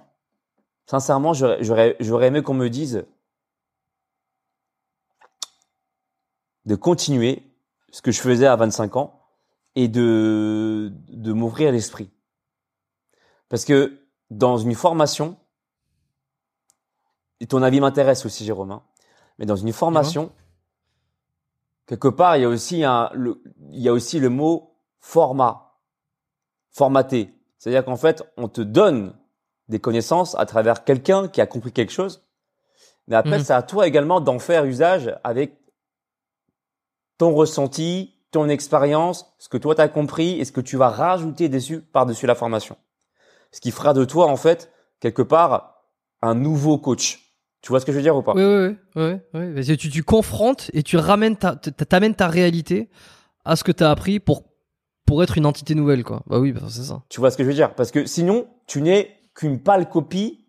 sincèrement, 0.88 1.34
j'aurais 1.34 1.96
aimé 2.28 2.42
qu'on 2.42 2.54
me 2.54 2.70
dise 2.70 3.06
de 6.66 6.76
continuer 6.76 7.44
ce 7.92 8.02
que 8.02 8.12
je 8.12 8.20
faisais 8.22 8.48
à 8.48 8.56
25 8.56 8.96
ans 8.98 9.22
et 9.76 9.88
de, 9.88 10.92
de 11.10 11.34
m'ouvrir 11.34 11.72
l'esprit. 11.72 12.10
Parce 13.50 13.66
que 13.66 14.00
dans 14.32 14.58
une 14.58 14.74
formation, 14.76 15.38
et 17.40 17.48
ton 17.48 17.62
avis 17.62 17.80
m'intéresse 17.80 18.26
aussi, 18.26 18.46
Jérôme, 18.46 18.72
hein, 18.72 18.84
mais 19.38 19.46
dans 19.46 19.56
une 19.56 19.74
formation, 19.74 20.32
quelque 21.86 22.08
part, 22.08 22.38
il 22.38 22.42
y 22.42 22.46
a 22.46 22.50
aussi 22.50 22.84
un, 22.84 23.10
le, 23.14 23.42
il 23.72 23.82
y 23.82 23.90
a 23.90 23.94
aussi 23.94 24.20
le 24.20 24.30
mot 24.30 24.76
format, 25.00 25.74
formaté. 26.72 27.34
C'est-à-dire 27.58 27.86
qu'en 27.86 27.98
fait, 27.98 28.24
on 28.38 28.48
te 28.48 28.62
donne 28.62 29.14
des 29.68 29.80
connaissances 29.80 30.36
à 30.36 30.46
travers 30.46 30.84
quelqu'un 30.84 31.28
qui 31.28 31.42
a 31.42 31.48
compris 31.48 31.72
quelque 31.72 31.92
chose, 31.92 32.24
mais 33.08 33.16
après, 33.16 33.38
Mhm. 33.38 33.44
c'est 33.44 33.54
à 33.54 33.62
toi 33.62 33.88
également 33.88 34.22
d'en 34.22 34.40
faire 34.40 34.66
usage 34.66 35.16
avec 35.24 35.58
ton 37.18 37.34
ressenti, 37.34 38.14
ton 38.32 38.50
expérience, 38.50 39.34
ce 39.40 39.50
que 39.50 39.58
toi 39.58 39.76
t'as 39.76 39.88
compris 39.88 40.40
et 40.40 40.46
ce 40.46 40.52
que 40.52 40.62
tu 40.62 40.78
vas 40.78 40.90
rajouter 40.90 41.50
dessus 41.50 41.82
par-dessus 41.82 42.28
la 42.28 42.36
formation. 42.36 42.78
Ce 43.52 43.62
qui 43.62 43.72
fera 43.72 43.94
de 43.94 44.04
toi, 44.04 44.28
en 44.28 44.36
fait, 44.36 44.72
quelque 45.00 45.22
part, 45.22 45.76
un 46.22 46.36
nouveau 46.36 46.78
coach. 46.78 47.34
Tu 47.62 47.70
vois 47.70 47.80
ce 47.80 47.86
que 47.86 47.92
je 47.92 47.98
veux 47.98 48.04
dire 48.04 48.16
ou 48.16 48.22
pas? 48.22 48.34
Oui, 48.36 48.44
oui, 48.44 48.78
oui, 48.96 49.20
oui, 49.34 49.54
oui. 49.56 49.78
Tu, 49.78 49.90
tu 49.90 50.04
confrontes 50.04 50.70
et 50.74 50.84
tu 50.84 50.98
ramènes 50.98 51.38
ta, 51.38 51.56
t'amènes 51.56 52.16
ta 52.16 52.28
réalité 52.28 52.90
à 53.46 53.56
ce 53.56 53.64
que 53.64 53.72
t'as 53.72 53.90
appris 53.90 54.20
pour 54.20 54.44
pour 55.06 55.24
être 55.24 55.38
une 55.38 55.46
entité 55.46 55.76
nouvelle, 55.76 56.04
quoi. 56.04 56.24
Bah 56.26 56.40
oui, 56.40 56.52
bah 56.52 56.62
c'est 56.68 56.84
ça. 56.84 57.04
Tu 57.10 57.20
vois 57.20 57.32
ce 57.32 57.38
que 57.38 57.44
je 57.44 57.48
veux 57.50 57.56
dire? 57.56 57.76
Parce 57.76 57.92
que 57.92 58.06
sinon, 58.06 58.48
tu 58.68 58.82
n'es 58.82 59.16
qu'une 59.36 59.62
pâle 59.62 59.88
copie 59.88 60.48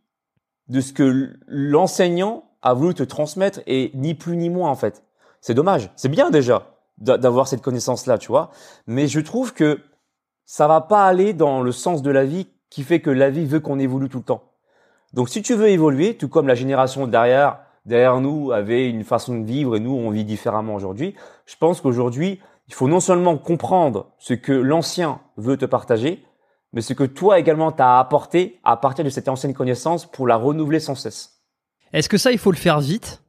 de 0.68 0.80
ce 0.80 0.92
que 0.92 1.36
l'enseignant 1.46 2.50
a 2.62 2.72
voulu 2.74 2.94
te 2.94 3.02
transmettre 3.02 3.60
et 3.66 3.90
ni 3.94 4.14
plus 4.14 4.36
ni 4.36 4.50
moins 4.50 4.70
en 4.70 4.74
fait. 4.74 5.04
C'est 5.46 5.54
dommage. 5.54 5.90
C'est 5.94 6.08
bien 6.08 6.30
déjà 6.30 6.74
d'a- 6.98 7.18
d'avoir 7.18 7.46
cette 7.46 7.62
connaissance-là, 7.62 8.18
tu 8.18 8.26
vois. 8.26 8.50
Mais 8.88 9.06
je 9.06 9.20
trouve 9.20 9.54
que 9.54 9.78
ça 10.44 10.66
va 10.66 10.80
pas 10.80 11.04
aller 11.06 11.34
dans 11.34 11.62
le 11.62 11.70
sens 11.70 12.02
de 12.02 12.10
la 12.10 12.24
vie 12.24 12.48
qui 12.68 12.82
fait 12.82 12.98
que 12.98 13.10
la 13.10 13.30
vie 13.30 13.46
veut 13.46 13.60
qu'on 13.60 13.78
évolue 13.78 14.08
tout 14.08 14.18
le 14.18 14.24
temps. 14.24 14.42
Donc 15.12 15.28
si 15.28 15.42
tu 15.42 15.54
veux 15.54 15.68
évoluer, 15.68 16.16
tout 16.16 16.26
comme 16.28 16.48
la 16.48 16.56
génération 16.56 17.06
derrière 17.06 17.60
derrière 17.84 18.20
nous 18.20 18.50
avait 18.50 18.90
une 18.90 19.04
façon 19.04 19.38
de 19.38 19.46
vivre 19.46 19.76
et 19.76 19.78
nous 19.78 19.92
on 19.94 20.10
vit 20.10 20.24
différemment 20.24 20.74
aujourd'hui, 20.74 21.14
je 21.44 21.54
pense 21.54 21.80
qu'aujourd'hui, 21.80 22.40
il 22.66 22.74
faut 22.74 22.88
non 22.88 22.98
seulement 22.98 23.38
comprendre 23.38 24.10
ce 24.18 24.34
que 24.34 24.50
l'ancien 24.52 25.20
veut 25.36 25.56
te 25.56 25.64
partager, 25.64 26.24
mais 26.72 26.80
ce 26.80 26.92
que 26.92 27.04
toi 27.04 27.38
également 27.38 27.70
t'as 27.70 28.00
apporté 28.00 28.58
à 28.64 28.76
partir 28.76 29.04
de 29.04 29.10
cette 29.10 29.28
ancienne 29.28 29.54
connaissance 29.54 30.06
pour 30.06 30.26
la 30.26 30.34
renouveler 30.34 30.80
sans 30.80 30.96
cesse. 30.96 31.44
Est-ce 31.92 32.08
que 32.08 32.18
ça, 32.18 32.32
il 32.32 32.38
faut 32.38 32.50
le 32.50 32.56
faire 32.56 32.80
vite? 32.80 33.22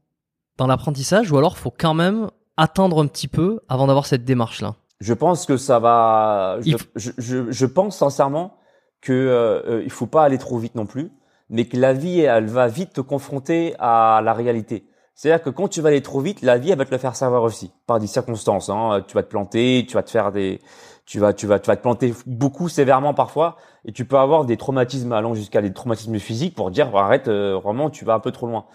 Dans 0.57 0.67
l'apprentissage 0.67 1.31
ou 1.31 1.37
alors 1.37 1.57
faut 1.57 1.73
quand 1.75 1.93
même 1.93 2.29
attendre 2.57 3.01
un 3.01 3.07
petit 3.07 3.27
peu 3.27 3.59
avant 3.69 3.87
d'avoir 3.87 4.05
cette 4.05 4.25
démarche-là? 4.25 4.75
Je 4.99 5.13
pense 5.13 5.45
que 5.45 5.57
ça 5.57 5.79
va. 5.79 6.57
Je, 6.65 7.11
je, 7.17 7.51
je 7.51 7.65
pense 7.65 7.97
sincèrement 7.97 8.57
que 9.01 9.13
euh, 9.13 9.61
euh, 9.67 9.81
il 9.83 9.91
faut 9.91 10.07
pas 10.07 10.23
aller 10.23 10.39
trop 10.39 10.57
vite 10.57 10.73
non 10.73 10.87
plus, 10.87 11.11
mais 11.49 11.65
que 11.65 11.77
la 11.77 11.93
vie 11.93 12.21
elle 12.21 12.47
va 12.47 12.67
vite 12.67 12.93
te 12.93 13.01
confronter 13.01 13.75
à 13.79 14.21
la 14.23 14.33
réalité. 14.33 14.87
C'est-à-dire 15.13 15.43
que 15.43 15.49
quand 15.49 15.67
tu 15.67 15.81
vas 15.81 15.89
aller 15.89 16.01
trop 16.01 16.19
vite, 16.19 16.41
la 16.41 16.57
vie 16.57 16.71
elle 16.71 16.77
va 16.77 16.85
te 16.85 16.91
le 16.91 16.97
faire 16.97 17.15
savoir 17.15 17.43
aussi 17.43 17.71
par 17.85 17.99
des 17.99 18.07
circonstances. 18.07 18.69
Hein. 18.69 19.03
Tu 19.07 19.15
vas 19.15 19.23
te 19.23 19.29
planter, 19.29 19.85
tu 19.87 19.93
vas 19.95 20.03
te 20.03 20.11
faire 20.11 20.31
des, 20.31 20.61
tu 21.05 21.19
vas, 21.19 21.33
tu 21.33 21.47
vas, 21.47 21.57
tu 21.57 21.67
vas 21.67 21.75
te 21.75 21.81
planter 21.81 22.13
beaucoup 22.25 22.69
sévèrement 22.69 23.13
parfois, 23.13 23.55
et 23.85 23.91
tu 23.91 24.05
peux 24.05 24.17
avoir 24.17 24.45
des 24.45 24.57
traumatismes 24.57 25.11
allant 25.13 25.33
jusqu'à 25.33 25.61
des 25.61 25.73
traumatismes 25.73 26.19
physiques 26.19 26.53
pour 26.53 26.69
dire 26.69 26.91
bah, 26.91 27.05
arrête, 27.05 27.27
euh, 27.29 27.57
vraiment 27.63 27.89
tu 27.89 28.03
vas 28.03 28.13
un 28.15 28.19
peu 28.19 28.31
trop 28.31 28.45
loin. 28.45 28.65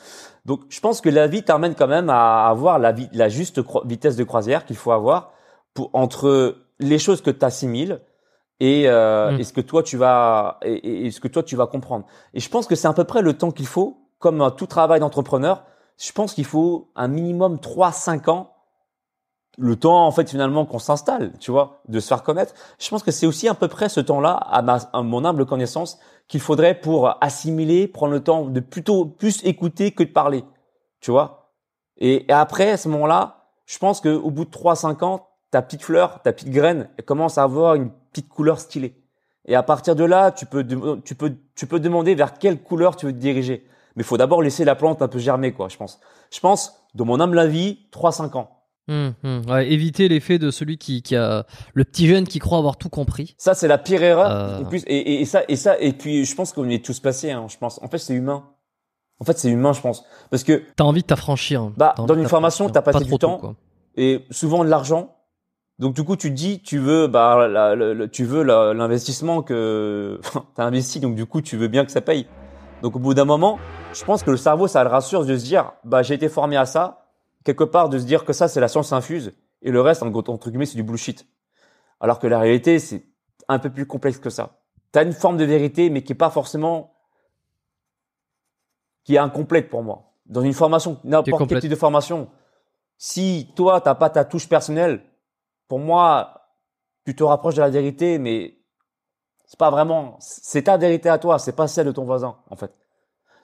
Donc 0.44 0.62
je 0.68 0.80
pense 0.80 1.00
que 1.00 1.08
la 1.08 1.26
vie 1.26 1.42
t'amène 1.42 1.74
quand 1.74 1.86
même 1.86 2.10
à 2.10 2.48
avoir 2.48 2.78
la, 2.78 3.28
juste 3.28 3.60
vitesse 3.84 4.16
de 4.16 4.24
croisière 4.24 4.64
qu'il 4.64 4.76
faut 4.76 4.92
avoir 4.92 5.32
pour 5.74 5.90
entre 5.92 6.56
les 6.80 6.98
choses 6.98 7.22
que 7.22 7.30
tu 7.30 7.44
assimiles 7.44 8.00
et, 8.60 8.88
euh, 8.88 9.32
Mm. 9.32 9.40
et 9.40 9.44
ce 9.44 9.52
que 9.52 9.60
toi 9.60 9.82
tu 9.82 9.96
vas 9.96 10.58
et, 10.62 11.10
ce 11.10 11.20
que 11.20 11.28
toi 11.28 11.42
tu 11.42 11.56
vas 11.56 11.66
comprendre. 11.66 12.06
Et 12.34 12.40
je 12.40 12.48
pense 12.48 12.66
que 12.66 12.74
c'est 12.74 12.88
à 12.88 12.92
peu 12.92 13.04
près 13.04 13.22
le 13.22 13.34
temps 13.34 13.50
qu'il 13.50 13.66
faut, 13.66 14.08
comme 14.18 14.52
tout 14.56 14.66
travail 14.66 15.00
d'entrepreneur. 15.00 15.64
Je 15.98 16.12
pense 16.12 16.34
qu'il 16.34 16.44
faut 16.44 16.90
un 16.96 17.08
minimum 17.08 17.56
3-5 17.56 18.28
ans, 18.30 18.54
le 19.58 19.76
temps 19.76 20.06
en 20.06 20.10
fait 20.10 20.28
finalement 20.28 20.64
qu'on 20.64 20.78
s'installe, 20.78 21.32
tu 21.38 21.50
vois, 21.50 21.82
de 21.88 22.00
se 22.00 22.08
faire 22.08 22.22
connaître. 22.22 22.54
Je 22.78 22.88
pense 22.88 23.02
que 23.02 23.10
c'est 23.10 23.26
aussi 23.26 23.48
à 23.48 23.54
peu 23.54 23.68
près 23.68 23.88
ce 23.88 24.00
temps-là, 24.00 24.32
à, 24.32 24.62
ma, 24.62 24.78
à 24.92 25.02
mon 25.02 25.24
humble 25.24 25.44
connaissance, 25.46 25.98
qu'il 26.28 26.40
faudrait 26.40 26.80
pour 26.80 27.16
assimiler, 27.22 27.88
prendre 27.88 28.12
le 28.12 28.22
temps 28.22 28.44
de 28.46 28.60
plutôt 28.60 29.04
plus 29.04 29.44
écouter 29.44 29.92
que 29.92 30.02
de 30.02 30.10
parler, 30.10 30.44
tu 31.00 31.10
vois? 31.10 31.50
Et, 31.98 32.24
après, 32.28 32.72
à 32.72 32.76
ce 32.76 32.88
moment-là, 32.88 33.48
je 33.66 33.78
pense 33.78 34.00
qu'au 34.00 34.30
bout 34.30 34.44
de 34.44 34.50
3-5 34.50 35.04
ans, 35.04 35.28
ta 35.50 35.62
petite 35.62 35.82
fleur, 35.82 36.22
ta 36.22 36.32
petite 36.32 36.50
graine, 36.50 36.88
elle 36.96 37.04
commence 37.04 37.38
à 37.38 37.42
avoir 37.42 37.74
une 37.74 37.90
petite 38.10 38.28
couleur 38.28 38.58
stylée. 38.58 38.96
Et 39.44 39.54
à 39.54 39.62
partir 39.62 39.94
de 39.94 40.04
là, 40.04 40.30
tu 40.30 40.46
peux, 40.46 40.66
tu 41.04 41.14
peux, 41.14 41.36
tu 41.54 41.66
peux 41.66 41.80
demander 41.80 42.14
vers 42.14 42.38
quelle 42.38 42.62
couleur 42.62 42.96
tu 42.96 43.06
veux 43.06 43.12
te 43.12 43.18
diriger. 43.18 43.66
Mais 43.96 44.02
il 44.02 44.06
faut 44.06 44.16
d'abord 44.16 44.42
laisser 44.42 44.64
la 44.64 44.74
plante 44.74 45.02
un 45.02 45.08
peu 45.08 45.18
germer, 45.18 45.52
quoi, 45.52 45.68
je 45.68 45.76
pense. 45.76 46.00
Je 46.30 46.40
pense, 46.40 46.82
de 46.94 47.02
mon 47.02 47.20
humble 47.20 47.38
avis, 47.38 47.86
3-5 47.92 48.36
ans. 48.36 48.61
Hum, 48.88 49.14
hum. 49.22 49.42
Ouais, 49.48 49.70
éviter 49.72 50.08
l'effet 50.08 50.38
de 50.38 50.50
celui 50.50 50.76
qui, 50.76 51.02
qui 51.02 51.14
a 51.16 51.46
le 51.74 51.84
petit 51.84 52.06
jeune 52.08 52.26
qui 52.26 52.38
croit 52.40 52.58
avoir 52.58 52.76
tout 52.76 52.88
compris. 52.88 53.34
Ça, 53.38 53.54
c'est 53.54 53.68
la 53.68 53.78
pire 53.78 54.02
erreur. 54.02 54.30
Euh. 54.30 54.60
En 54.60 54.64
plus, 54.64 54.82
et, 54.86 54.96
et, 54.96 55.20
et 55.20 55.24
ça, 55.24 55.42
et 55.48 55.56
ça, 55.56 55.78
et 55.80 55.92
puis, 55.92 56.24
je 56.24 56.34
pense 56.34 56.52
qu'on 56.52 56.68
est 56.68 56.84
tous 56.84 56.98
passés, 57.00 57.30
hein, 57.30 57.46
je 57.48 57.56
pense. 57.58 57.80
En 57.82 57.88
fait, 57.88 57.98
c'est 57.98 58.14
humain. 58.14 58.44
En 59.20 59.24
fait, 59.24 59.38
c'est 59.38 59.48
humain, 59.50 59.72
je 59.72 59.80
pense. 59.80 60.04
Parce 60.30 60.42
que, 60.42 60.62
T'as 60.74 60.82
envie 60.84 61.02
de 61.02 61.06
t'affranchir. 61.06 61.70
Bah, 61.76 61.94
dans 61.96 62.14
une 62.16 62.26
formation, 62.28 62.68
t'as 62.68 62.82
passé 62.82 62.98
Pas 62.98 63.04
du 63.04 63.10
tôt, 63.10 63.18
temps. 63.18 63.38
quoi. 63.38 63.54
et 63.96 64.24
souvent 64.30 64.64
de 64.64 64.68
l'argent. 64.68 65.16
Donc 65.78 65.94
du 65.94 66.02
coup, 66.04 66.16
tu 66.16 66.28
te 66.30 66.34
dis, 66.34 66.60
tu 66.60 66.78
veux, 66.78 67.06
bah, 67.06 67.46
la- 67.48 67.74
la- 67.76 67.94
la- 67.94 68.08
tu 68.08 68.24
veux 68.24 68.42
l'investissement 68.42 69.42
que 69.42 70.20
t'as 70.56 70.64
investi, 70.64 70.98
donc 71.00 71.14
du 71.14 71.24
coup, 71.26 71.40
tu 71.40 71.56
veux 71.56 71.68
bien 71.68 71.84
que 71.84 71.90
ça 71.92 72.00
paye. 72.00 72.26
Donc 72.82 72.96
au 72.96 72.98
bout 72.98 73.14
d'un 73.14 73.24
moment, 73.24 73.58
je 73.94 74.04
pense 74.04 74.22
que 74.22 74.30
le 74.30 74.36
cerveau, 74.36 74.66
ça 74.66 74.82
le 74.84 74.90
rassure 74.90 75.24
de 75.24 75.36
se 75.36 75.44
dire, 75.44 75.72
bah, 75.84 76.02
j'ai 76.02 76.14
été 76.14 76.28
formé 76.28 76.56
à 76.56 76.66
ça, 76.66 77.01
quelque 77.44 77.64
part 77.64 77.88
de 77.88 77.98
se 77.98 78.04
dire 78.04 78.24
que 78.24 78.32
ça, 78.32 78.48
c'est 78.48 78.60
la 78.60 78.68
science 78.68 78.92
infuse, 78.92 79.32
et 79.62 79.70
le 79.70 79.80
reste, 79.80 80.02
en- 80.02 80.12
entre 80.12 80.50
guillemets, 80.50 80.66
c'est 80.66 80.76
du 80.76 80.82
bullshit. 80.82 81.26
Alors 82.00 82.18
que 82.18 82.26
la 82.26 82.38
réalité, 82.38 82.78
c'est 82.78 83.04
un 83.48 83.58
peu 83.58 83.70
plus 83.70 83.86
complexe 83.86 84.18
que 84.18 84.30
ça. 84.30 84.60
T'as 84.90 85.04
une 85.04 85.12
forme 85.12 85.36
de 85.36 85.44
vérité, 85.44 85.88
mais 85.90 86.02
qui 86.02 86.12
est 86.12 86.16
pas 86.16 86.30
forcément, 86.30 86.94
qui 89.04 89.14
est 89.14 89.18
incomplète 89.18 89.68
pour 89.68 89.82
moi. 89.82 90.12
Dans 90.26 90.42
une 90.42 90.52
formation, 90.52 91.00
n'importe 91.04 91.26
quel 91.48 91.60
type 91.60 91.70
de 91.70 91.76
formation, 91.76 92.28
Si 92.96 93.52
toi, 93.56 93.80
t'as 93.80 93.96
pas 93.96 94.10
ta 94.10 94.24
touche 94.24 94.48
personnelle, 94.48 95.02
pour 95.66 95.80
moi, 95.80 96.48
tu 97.04 97.16
te 97.16 97.24
rapproches 97.24 97.56
de 97.56 97.60
la 97.60 97.70
vérité, 97.70 98.18
mais 98.18 98.58
c'est 99.46 99.58
pas 99.58 99.70
vraiment, 99.70 100.16
c'est 100.20 100.62
ta 100.62 100.76
vérité 100.76 101.08
à 101.08 101.18
toi, 101.18 101.38
c'est 101.40 101.56
pas 101.56 101.66
celle 101.66 101.86
de 101.86 101.92
ton 101.92 102.04
voisin, 102.04 102.36
en 102.48 102.54
fait. 102.56 102.72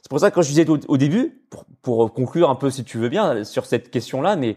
C'est 0.09 0.11
pour 0.11 0.21
ça 0.21 0.31
que 0.31 0.37
quand 0.37 0.43
je 0.43 0.49
disais 0.49 0.67
au, 0.71 0.97
début, 0.97 1.43
pour, 1.83 2.15
conclure 2.15 2.49
un 2.49 2.55
peu 2.55 2.71
si 2.71 2.83
tu 2.83 2.97
veux 2.97 3.11
bien 3.11 3.45
sur 3.45 3.67
cette 3.67 3.91
question-là, 3.91 4.37
mais, 4.37 4.57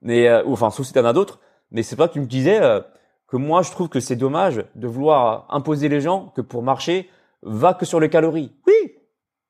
mais 0.00 0.28
euh, 0.28 0.44
enfin, 0.46 0.70
sauf 0.70 0.86
si 0.86 0.92
t'en 0.92 1.04
as 1.04 1.12
d'autres, 1.12 1.40
mais 1.72 1.82
c'est 1.82 1.96
pas 1.96 2.06
que 2.06 2.12
tu 2.12 2.20
me 2.20 2.26
disais 2.26 2.62
euh, 2.62 2.80
que 3.26 3.36
moi 3.36 3.62
je 3.62 3.72
trouve 3.72 3.88
que 3.88 3.98
c'est 3.98 4.14
dommage 4.14 4.64
de 4.76 4.86
vouloir 4.86 5.48
imposer 5.50 5.88
les 5.88 6.00
gens 6.00 6.32
que 6.36 6.40
pour 6.40 6.62
marcher, 6.62 7.10
va 7.42 7.74
que 7.74 7.84
sur 7.84 7.98
les 7.98 8.10
calories. 8.10 8.52
Oui, 8.68 8.94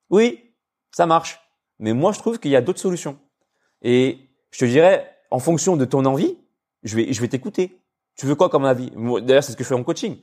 oui, 0.08 0.40
ça 0.90 1.04
marche. 1.04 1.38
Mais 1.78 1.92
moi 1.92 2.12
je 2.12 2.18
trouve 2.18 2.38
qu'il 2.38 2.50
y 2.50 2.56
a 2.56 2.62
d'autres 2.62 2.80
solutions. 2.80 3.18
Et 3.82 4.20
je 4.52 4.58
te 4.60 4.64
dirais, 4.64 5.06
en 5.30 5.38
fonction 5.38 5.76
de 5.76 5.84
ton 5.84 6.06
envie, 6.06 6.38
je 6.82 6.96
vais, 6.96 7.12
je 7.12 7.20
vais 7.20 7.28
t'écouter. 7.28 7.78
Tu 8.16 8.24
veux 8.24 8.36
quoi 8.36 8.48
comme 8.48 8.64
avis? 8.64 8.90
D'ailleurs, 9.20 9.44
c'est 9.44 9.52
ce 9.52 9.56
que 9.58 9.64
je 9.64 9.68
fais 9.68 9.74
en 9.74 9.84
coaching. 9.84 10.16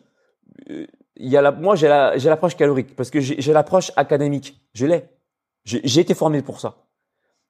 Euh, 0.72 0.88
il 1.18 1.30
y 1.30 1.38
a 1.38 1.42
la, 1.42 1.52
moi, 1.52 1.76
j'ai 1.76 1.88
la, 1.88 2.18
j'ai 2.18 2.30
l'approche 2.30 2.56
calorique 2.56 2.96
parce 2.96 3.10
que 3.12 3.20
j'ai, 3.20 3.54
l'approche 3.54 3.92
académique. 3.96 4.60
Je 4.74 4.86
l'ai. 4.86 5.04
J'ai, 5.70 6.00
été 6.00 6.16
formé 6.16 6.42
pour 6.42 6.60
ça. 6.60 6.78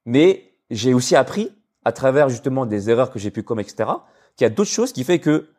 Mais 0.06 0.52
j'ai 0.70 0.94
aussi 0.94 1.16
appris 1.16 1.52
à 1.86 1.92
travers 1.92 2.28
justement 2.28 2.66
des 2.66 2.90
erreurs 2.90 3.12
que 3.12 3.20
j'ai 3.20 3.32
pu 3.32 3.44
commettre, 3.44 3.72
etc. 3.72 3.90
Qu'il 4.36 4.46
y 4.46 4.48
a 4.48 4.50
d'autres 4.50 4.70
choses 4.70 4.92
qui 4.92 5.04
fait 5.04 5.20
que 5.20 5.50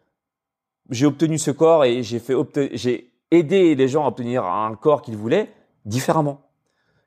j'ai 0.90 1.06
obtenu 1.06 1.38
ce 1.38 1.50
corps 1.50 1.84
et 1.84 2.02
j'ai 2.02 2.18
fait 2.18 2.34
j'ai 2.72 3.12
aidé 3.30 3.74
les 3.74 3.88
gens 3.88 4.04
à 4.04 4.08
obtenir 4.08 4.44
un 4.44 4.74
corps 4.74 5.00
qu'ils 5.00 5.16
voulaient 5.16 5.50
différemment. 5.86 6.42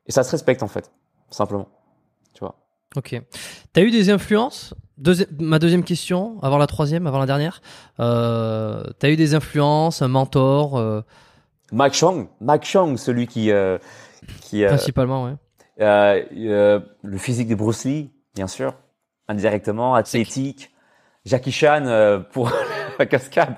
Et 0.06 0.12
ça 0.12 0.24
se 0.24 0.30
respecte 0.32 0.62
en 0.62 0.68
fait, 0.68 0.90
simplement. 1.30 1.68
Tu 2.32 2.40
vois. 2.40 2.56
Ok. 2.96 3.20
T'as 3.72 3.82
eu 3.82 3.90
des 3.90 4.10
influences? 4.10 4.74
Ma 5.38 5.58
deuxième 5.58 5.84
question, 5.84 6.38
avant 6.42 6.58
la 6.58 6.66
troisième, 6.66 7.06
avant 7.06 7.18
la 7.18 7.26
dernière. 7.26 7.60
Euh, 8.00 8.84
T'as 8.98 9.10
eu 9.10 9.16
des 9.16 9.34
influences, 9.34 10.02
un 10.02 10.08
mentor 10.08 10.76
euh... 10.78 11.02
Mac 11.72 11.94
Chang, 11.94 12.28
Mac 12.40 12.64
Chang, 12.64 12.96
celui 12.96 13.26
qui 13.26 13.50
euh, 13.50 13.78
qui 14.42 14.64
euh, 14.64 14.68
principalement, 14.68 15.24
ouais. 15.24 15.34
Euh, 15.80 16.80
le 17.02 17.18
physique 17.18 17.48
de 17.48 17.54
Bruce 17.54 17.84
Lee, 17.84 18.12
bien 18.34 18.46
sûr, 18.46 18.74
indirectement, 19.28 19.94
athlétique. 19.94 20.70
Jackie 21.24 21.52
Chan 21.52 22.22
pour 22.32 22.52
la 22.98 23.06
cascade. 23.06 23.56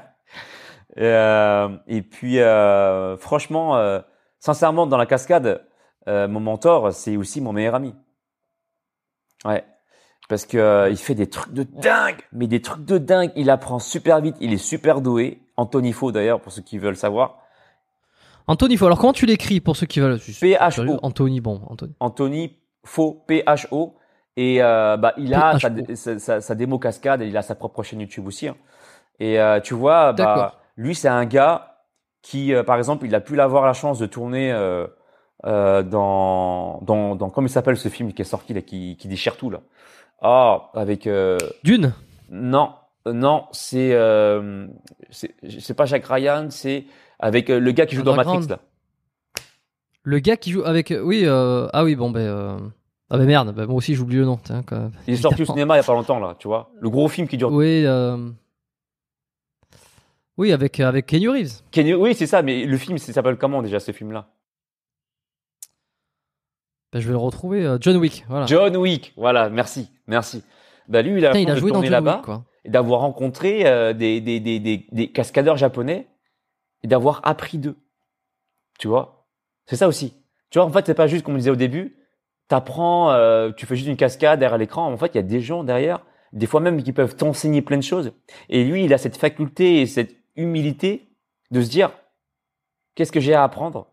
et 0.96 2.02
puis, 2.02 2.38
franchement, 3.18 4.00
sincèrement, 4.38 4.86
dans 4.86 4.96
la 4.96 5.06
cascade, 5.06 5.66
mon 6.06 6.40
mentor, 6.40 6.92
c'est 6.92 7.16
aussi 7.16 7.40
mon 7.40 7.52
meilleur 7.52 7.74
ami. 7.74 7.94
Ouais. 9.44 9.64
Parce 10.28 10.44
que 10.44 10.58
euh, 10.58 10.90
il 10.90 10.96
fait 10.96 11.14
des 11.14 11.28
trucs 11.28 11.52
de 11.52 11.62
dingue, 11.62 12.20
mais 12.32 12.46
des 12.48 12.60
trucs 12.60 12.84
de 12.84 12.98
dingue. 12.98 13.30
Il 13.36 13.48
apprend 13.48 13.78
super 13.78 14.20
vite, 14.20 14.36
il 14.40 14.52
est 14.52 14.58
super 14.58 15.00
doué. 15.00 15.40
Anthony 15.56 15.92
Faux 15.92 16.12
d'ailleurs, 16.12 16.40
pour 16.40 16.52
ceux 16.52 16.62
qui 16.62 16.78
veulent 16.78 16.96
savoir. 16.96 17.38
Anthony 18.48 18.76
Faux. 18.76 18.86
Alors 18.86 18.98
comment 18.98 19.12
tu 19.12 19.26
l'écris 19.26 19.60
pour 19.60 19.76
ceux 19.76 19.86
qui 19.86 20.00
veulent? 20.00 20.18
P-H-O. 20.18 20.98
Anthony, 21.02 21.40
bon, 21.40 21.60
Anthony. 21.68 21.94
Anthony 22.00 22.56
Faux, 22.84 23.24
P-H-O. 23.26 23.96
Et 24.36 24.62
euh, 24.62 24.96
bah, 24.96 25.14
il 25.16 25.32
a 25.34 25.58
sa, 25.58 26.18
sa, 26.18 26.40
sa, 26.40 26.54
démo 26.54 26.78
cascade 26.78 27.22
et 27.22 27.26
il 27.26 27.36
a 27.36 27.42
sa 27.42 27.54
propre 27.54 27.82
chaîne 27.82 28.00
YouTube 28.00 28.26
aussi. 28.26 28.48
Hein. 28.48 28.56
Et 29.18 29.40
euh, 29.40 29.60
tu 29.60 29.72
vois, 29.74 30.12
bah, 30.12 30.56
lui 30.76 30.94
c'est 30.94 31.08
un 31.08 31.24
gars 31.24 31.78
qui, 32.20 32.52
euh, 32.52 32.62
par 32.62 32.76
exemple, 32.76 33.06
il 33.06 33.14
a 33.14 33.20
pu 33.20 33.40
avoir 33.40 33.64
la 33.64 33.72
chance 33.72 33.98
de 33.98 34.06
tourner 34.06 34.52
dans, 35.42 36.80
dans, 36.82 37.16
dans, 37.16 37.30
comment 37.30 37.46
il 37.46 37.50
s'appelle 37.50 37.78
ce 37.78 37.88
film 37.88 38.12
qui 38.12 38.22
est 38.22 38.26
sorti 38.26 38.52
là, 38.52 38.60
qui, 38.60 38.96
qui 38.96 39.08
déchire 39.08 39.36
tout 39.36 39.48
là? 39.48 39.60
Ah, 40.20 40.70
avec. 40.74 41.08
Dune. 41.64 41.94
Non, 42.28 42.74
non, 43.06 43.46
c'est 43.52 43.96
c'est 45.10 45.74
pas 45.74 45.86
Jack 45.86 46.04
Ryan, 46.04 46.48
c'est 46.50 46.84
avec 47.18 47.50
euh, 47.50 47.58
le 47.58 47.72
gars 47.72 47.86
qui 47.86 47.96
joue 47.96 48.02
dans 48.02 48.14
Matrix 48.14 48.46
là. 48.48 48.60
Le 50.02 50.18
gars 50.18 50.36
qui 50.36 50.50
joue 50.50 50.62
avec 50.64 50.90
euh, 50.90 51.00
oui 51.00 51.22
euh, 51.24 51.68
ah 51.72 51.84
oui 51.84 51.96
bon 51.96 52.10
ben 52.10 52.20
euh... 52.20 52.58
ah 53.10 53.18
ben 53.18 53.26
merde 53.26 53.54
ben 53.54 53.66
moi 53.66 53.76
aussi 53.76 53.94
j'oublie 53.94 54.16
le 54.16 54.24
nom 54.24 54.38
quand 54.66 54.90
Il 55.06 55.14
est 55.14 55.16
sorti 55.16 55.42
au 55.42 55.44
cinéma 55.46 55.74
il 55.74 55.78
y 55.78 55.80
a 55.80 55.84
pas 55.84 55.94
longtemps 55.94 56.18
là, 56.18 56.36
tu 56.38 56.48
vois. 56.48 56.70
Le 56.80 56.90
gros 56.90 57.08
film 57.08 57.28
qui 57.28 57.36
dure. 57.36 57.52
Oui 57.52 57.86
oui 60.38 60.52
avec 60.52 60.80
avec 60.80 61.06
Kenny 61.06 61.28
Reeves. 61.28 61.62
Kenny 61.70 61.94
oui 61.94 62.14
c'est 62.14 62.26
ça 62.26 62.42
mais 62.42 62.64
le 62.64 62.76
film 62.76 62.98
s'appelle 62.98 63.36
comment 63.36 63.62
déjà 63.62 63.80
ce 63.80 63.92
film 63.92 64.12
là 64.12 64.28
ben, 66.92 67.00
je 67.00 67.06
vais 67.06 67.12
le 67.12 67.18
retrouver. 67.18 67.76
John 67.80 67.96
Wick, 67.96 68.24
voilà. 68.28 68.46
John 68.46 68.76
Wick, 68.76 69.12
voilà, 69.16 69.50
merci. 69.50 69.90
Merci. 70.06 70.44
Bah 70.88 71.02
lui, 71.02 71.18
il 71.18 71.26
a, 71.26 71.36
il 71.36 71.50
a 71.50 71.56
joué 71.56 71.72
dans 71.72 71.82
là-bas 71.82 72.22
et 72.64 72.70
d'avoir 72.70 73.00
rencontré 73.00 73.66
euh, 73.66 73.92
des, 73.92 74.20
des, 74.20 74.40
des, 74.40 74.60
des, 74.60 74.86
des 74.90 75.08
cascadeurs 75.12 75.56
japonais 75.56 76.06
d'avoir 76.86 77.20
appris 77.24 77.58
d'eux. 77.58 77.76
Tu 78.78 78.88
vois? 78.88 79.26
C'est 79.66 79.76
ça 79.76 79.88
aussi. 79.88 80.14
Tu 80.50 80.58
vois, 80.58 80.66
en 80.66 80.70
fait, 80.70 80.86
c'est 80.86 80.94
pas 80.94 81.06
juste 81.06 81.24
comme 81.24 81.34
on 81.34 81.38
disait 81.38 81.50
au 81.50 81.56
début. 81.56 81.96
T'apprends, 82.48 83.10
euh, 83.10 83.50
tu 83.52 83.66
fais 83.66 83.74
juste 83.74 83.88
une 83.88 83.96
cascade 83.96 84.38
derrière 84.38 84.58
l'écran. 84.58 84.90
En 84.92 84.96
fait, 84.96 85.14
il 85.14 85.16
y 85.16 85.18
a 85.18 85.22
des 85.22 85.40
gens 85.40 85.64
derrière, 85.64 86.04
des 86.32 86.46
fois 86.46 86.60
même 86.60 86.82
qui 86.82 86.92
peuvent 86.92 87.16
t'enseigner 87.16 87.62
plein 87.62 87.76
de 87.76 87.82
choses. 87.82 88.12
Et 88.48 88.64
lui, 88.64 88.84
il 88.84 88.94
a 88.94 88.98
cette 88.98 89.16
faculté 89.16 89.80
et 89.80 89.86
cette 89.86 90.14
humilité 90.36 91.08
de 91.50 91.60
se 91.60 91.68
dire, 91.68 91.90
qu'est-ce 92.94 93.12
que 93.12 93.20
j'ai 93.20 93.34
à 93.34 93.42
apprendre? 93.42 93.88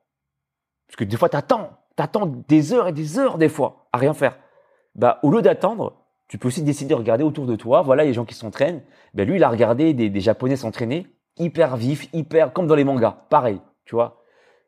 Parce 0.87 0.97
que 0.97 1.03
des 1.03 1.17
fois, 1.17 1.29
t'attends, 1.29 1.71
t'attends 1.95 2.27
des 2.47 2.73
heures 2.73 2.87
et 2.87 2.93
des 2.93 3.17
heures 3.17 3.37
des 3.37 3.49
fois 3.49 3.87
à 3.91 3.97
rien 3.97 4.13
faire. 4.13 4.37
Bah, 4.95 5.19
au 5.23 5.31
lieu 5.31 5.41
d'attendre, 5.41 6.03
tu 6.27 6.37
peux 6.37 6.47
aussi 6.47 6.61
décider 6.61 6.89
de 6.89 6.99
regarder 6.99 7.23
autour 7.23 7.47
de 7.47 7.55
toi. 7.55 7.81
Voilà 7.81 8.03
les 8.03 8.13
gens 8.13 8.25
qui 8.25 8.35
s'entraînent. 8.35 8.83
Ben 9.15 9.27
lui, 9.27 9.37
il 9.37 9.43
a 9.43 9.49
regardé 9.49 9.93
des, 9.93 10.09
des 10.09 10.21
Japonais 10.21 10.55
s'entraîner, 10.55 11.07
hyper 11.37 11.77
vifs, 11.77 12.07
hyper 12.13 12.53
comme 12.53 12.67
dans 12.67 12.75
les 12.75 12.83
mangas, 12.83 13.17
pareil, 13.29 13.59
tu 13.85 13.95
vois, 13.95 14.23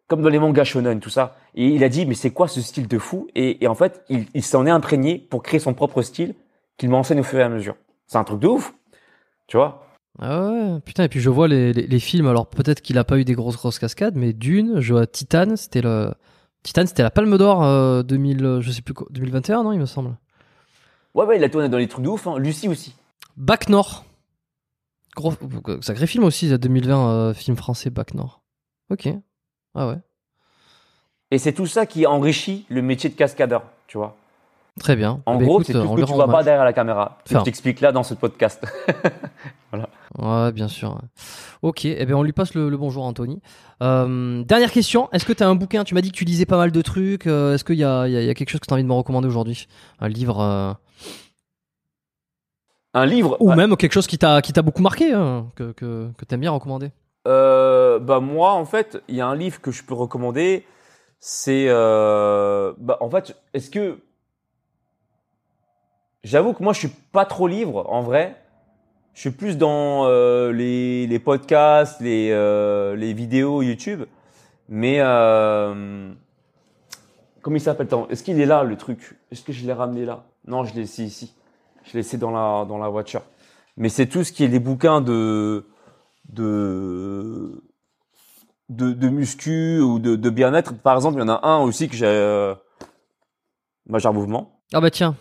comme 0.07 0.21
dans 0.21 0.29
les 0.29 0.39
mangas 0.39 0.65
shonen, 0.65 0.99
tout 0.99 1.09
ça. 1.09 1.35
Et 1.55 1.67
il 1.67 1.83
a 1.83 1.89
dit 1.89 2.05
mais 2.05 2.15
c'est 2.15 2.31
quoi 2.31 2.47
ce 2.47 2.61
style 2.61 2.87
de 2.87 2.97
fou? 2.97 3.27
Et, 3.35 3.63
et, 3.63 3.67
en 3.67 3.75
fait, 3.75 4.03
il, 4.09 4.25
il 4.33 4.43
s'en 4.43 4.65
est 4.65 4.71
imprégné 4.71 5.17
pour 5.17 5.43
créer 5.43 5.59
son 5.59 5.73
propre 5.73 6.01
style 6.01 6.35
qu'il 6.77 6.89
m'enseigne 6.89 7.19
au 7.19 7.23
fur 7.23 7.39
et 7.39 7.43
à 7.43 7.49
mesure. 7.49 7.75
C'est 8.07 8.17
un 8.17 8.23
truc 8.23 8.39
de 8.39 8.47
ouf, 8.47 8.73
tu 9.47 9.57
vois. 9.57 9.81
Ah 10.19 10.49
ouais, 10.49 10.79
putain, 10.85 11.03
et 11.03 11.09
puis 11.09 11.19
je 11.19 11.29
vois 11.29 11.47
les, 11.47 11.73
les, 11.73 11.87
les 11.87 11.99
films, 11.99 12.27
alors 12.27 12.47
peut-être 12.47 12.81
qu'il 12.81 12.97
a 12.97 13.03
pas 13.03 13.17
eu 13.17 13.25
des 13.25 13.33
grosses 13.33 13.57
grosses 13.57 13.79
cascades, 13.79 14.15
mais 14.15 14.31
Dune, 14.31 14.79
je 14.79 14.93
vois 14.93 15.07
Titan, 15.07 15.55
c'était 15.55 15.81
le... 15.81 16.13
Titan, 16.63 16.85
c'était 16.85 17.03
la 17.03 17.11
Palme 17.11 17.37
d'Or 17.37 17.63
euh, 17.63 18.01
2000, 18.01 18.59
je 18.61 18.71
sais 18.71 18.81
plus 18.81 18.93
quoi, 18.93 19.07
2021, 19.11 19.63
non, 19.63 19.71
il 19.73 19.79
me 19.79 19.85
semble. 19.85 20.15
Ouais, 21.15 21.25
ouais, 21.25 21.37
il 21.37 21.43
a 21.45 21.49
tourné 21.49 21.69
dans 21.69 21.77
les 21.77 21.87
trucs 21.87 22.03
de 22.03 22.09
ouf. 22.09 22.27
Hein. 22.27 22.37
Lucie 22.37 22.67
aussi. 22.67 22.93
Bac 23.37 23.69
Nord. 23.69 24.03
Gros, 25.15 25.33
sacré 25.81 26.07
film 26.07 26.25
aussi, 26.25 26.57
2020, 26.57 27.09
euh, 27.09 27.33
film 27.33 27.55
français 27.55 27.89
Bac 27.89 28.13
Nord. 28.13 28.41
Ok. 28.89 29.07
Ah 29.73 29.87
ouais. 29.87 29.97
Et 31.31 31.37
c'est 31.37 31.53
tout 31.53 31.65
ça 31.65 31.85
qui 31.85 32.05
enrichit 32.05 32.65
le 32.69 32.81
métier 32.81 33.09
de 33.09 33.15
cascadeur, 33.15 33.63
tu 33.87 33.97
vois. 33.97 34.15
Très 34.79 34.97
bien. 34.97 35.21
En 35.25 35.37
bah, 35.37 35.45
gros, 35.45 35.63
c'est 35.63 35.71
tout 35.71 35.81
ce 35.81 36.01
que 36.01 36.05
tu 36.05 36.13
vois 36.13 36.27
pas 36.27 36.43
derrière 36.43 36.65
la 36.65 36.73
caméra. 36.73 37.17
je 37.29 37.37
t'explique 37.39 37.79
là 37.79 37.93
dans 37.93 38.03
ce 38.03 38.13
podcast. 38.13 38.65
voilà. 39.71 39.87
Ouais, 40.17 40.51
bien 40.51 40.67
sûr. 40.67 40.99
Ok, 41.61 41.85
eh 41.85 42.05
bien 42.05 42.17
on 42.17 42.23
lui 42.23 42.33
passe 42.33 42.53
le, 42.53 42.69
bonjour 42.75 43.05
Anthony. 43.05 43.41
Euh, 43.81 44.43
dernière 44.43 44.71
question, 44.71 45.09
est-ce 45.13 45.25
que 45.25 45.31
tu 45.31 45.43
as 45.43 45.47
un 45.47 45.55
bouquin? 45.55 45.85
Tu 45.85 45.93
m'as 45.93 46.01
dit 46.01 46.11
que 46.11 46.17
tu 46.17 46.25
lisais 46.25 46.45
pas 46.45 46.57
mal 46.57 46.71
de 46.71 46.81
trucs. 46.81 47.25
Euh, 47.25 47.55
est-ce 47.55 47.63
qu'il 47.63 47.77
y 47.77 47.85
a, 47.85 48.07
y 48.07 48.29
a, 48.29 48.33
quelque 48.33 48.49
chose 48.49 48.59
que 48.59 48.65
tu 48.65 48.73
as 48.73 48.75
envie 48.75 48.83
de 48.83 48.87
me 48.89 48.93
recommander 48.93 49.27
aujourd'hui? 49.29 49.67
Un 49.99 50.09
livre 50.09 50.77
Un 52.95 53.05
livre 53.05 53.38
Ou 53.39 53.53
même 53.53 53.76
quelque 53.77 53.93
chose 53.93 54.07
qui 54.07 54.17
t'a 54.17 54.41
qui 54.41 54.53
t'a 54.53 54.63
beaucoup 54.63 54.81
marqué, 54.81 55.13
hein, 55.13 55.51
que, 55.55 55.72
que, 55.73 56.09
que 56.17 56.26
tu 56.26 56.34
aimes 56.34 56.41
bien 56.41 56.51
recommander 56.51 56.91
Bah 57.26 58.19
moi, 58.22 58.53
en 58.53 58.65
fait, 58.65 59.01
il 59.07 59.15
y 59.15 59.22
a 59.22 59.27
un 59.27 59.35
livre 59.35 59.61
que 59.61 59.72
je 59.72 59.84
peux 59.84 59.93
recommander. 59.93 60.65
C'est... 61.19 61.67
bah, 61.67 62.97
en 62.99 63.09
fait, 63.09 63.35
est-ce 63.53 63.69
que... 63.69 63.99
J'avoue 66.23 66.53
que 66.53 66.63
moi, 66.63 66.73
je 66.73 66.80
suis 66.80 66.95
pas 67.11 67.26
trop 67.26 67.47
livre, 67.47 67.85
en 67.88 68.01
vrai 68.01 68.35
je 69.15 69.22
suis 69.22 69.31
plus 69.31 69.57
dans 69.57 70.05
euh, 70.05 70.51
les, 70.51 71.07
les, 71.07 71.19
podcasts, 71.19 72.01
les, 72.01 72.30
euh, 72.31 72.97
les 72.97 73.13
vidéos 73.13 73.61
YouTube. 73.61 74.03
Mais 74.67 74.97
euh, 74.99 76.11
comment 77.41 77.55
il 77.55 77.61
s'appelle? 77.61 77.88
Est-ce 78.09 78.23
qu'il 78.23 78.39
est 78.41 78.45
là 78.45 78.63
le 78.63 78.76
truc? 78.76 79.17
Est-ce 79.31 79.41
que 79.41 79.53
je 79.53 79.65
l'ai 79.65 79.73
ramené 79.73 80.03
là? 80.05 80.26
Non, 80.45 80.65
je 80.65 80.73
l'ai 80.76 80.81
laissé 80.81 81.03
ici. 81.03 81.34
Je 81.86 81.94
l'ai 81.94 81.99
laissé 81.99 82.18
dans 82.18 82.32
la 82.32 82.66
dans 82.66 82.78
la 82.78 82.90
voiture. 82.90 83.22
Mais 83.78 83.90
c'est 83.90 84.07
tout 84.07 84.24
ce 84.24 84.32
qui 84.32 84.44
est 84.44 84.48
les 84.48 84.60
bouquins 84.60 85.02
de 85.02 85.66
de 86.30 87.64
de, 88.70 88.94
de 88.94 89.10
muscu 89.10 89.80
ou 89.80 89.99
de, 89.99 90.16
de 90.16 90.30
bien-être. 90.30 90.74
Par 90.74 90.95
exemple, 90.95 91.18
il 91.18 91.22
y 91.22 91.24
en 91.24 91.30
a 91.30 91.48
un 91.48 91.60
aussi 91.60 91.88
que 91.88 91.95
j'ai 91.95 92.06
euh, 92.07 92.56
Major 93.88 94.14
Mouvement. 94.14 94.60
Ah 94.74 94.82
bah 94.82 94.90
tiens, 94.90 95.16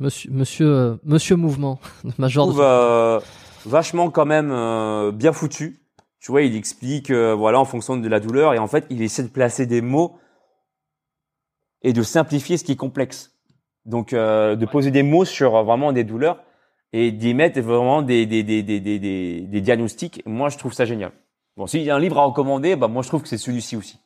Monsieur, 0.00 0.30
monsieur, 0.32 0.66
euh, 0.66 0.96
monsieur 1.04 1.36
mouvement, 1.36 1.78
major. 2.18 2.46
Je 2.46 2.50
trouve, 2.50 2.64
euh, 2.64 3.20
vachement 3.64 4.10
quand 4.10 4.26
même 4.26 4.50
euh, 4.50 5.12
bien 5.12 5.32
foutu. 5.32 5.80
Tu 6.18 6.32
vois, 6.32 6.42
il 6.42 6.56
explique, 6.56 7.10
voilà, 7.12 7.60
en 7.60 7.66
fonction 7.66 7.98
de 7.98 8.08
la 8.08 8.18
douleur, 8.18 8.54
et 8.54 8.58
en 8.58 8.66
fait, 8.66 8.86
il 8.88 9.02
essaie 9.02 9.22
de 9.22 9.28
placer 9.28 9.66
des 9.66 9.82
mots 9.82 10.18
et 11.82 11.92
de 11.92 12.02
simplifier 12.02 12.56
ce 12.56 12.64
qui 12.64 12.72
est 12.72 12.76
complexe. 12.76 13.33
Donc, 13.86 14.12
euh, 14.12 14.56
de 14.56 14.66
poser 14.66 14.90
des 14.90 15.02
mots 15.02 15.24
sur 15.24 15.56
euh, 15.56 15.62
vraiment 15.62 15.92
des 15.92 16.04
douleurs 16.04 16.38
et 16.92 17.10
d'y 17.12 17.34
mettre 17.34 17.60
vraiment 17.60 18.02
des, 18.02 18.24
des, 18.26 18.42
des, 18.42 18.62
des, 18.62 18.80
des, 18.80 18.98
des, 18.98 19.40
des 19.42 19.60
diagnostics. 19.60 20.22
Moi, 20.26 20.48
je 20.48 20.58
trouve 20.58 20.72
ça 20.72 20.84
génial. 20.84 21.12
Bon, 21.56 21.66
s'il 21.66 21.82
y 21.82 21.90
a 21.90 21.96
un 21.96 21.98
livre 22.00 22.18
à 22.18 22.24
recommander, 22.24 22.76
bah, 22.76 22.88
moi, 22.88 23.02
je 23.02 23.08
trouve 23.08 23.22
que 23.22 23.28
c'est 23.28 23.38
celui-ci 23.38 23.76
aussi. 23.76 23.98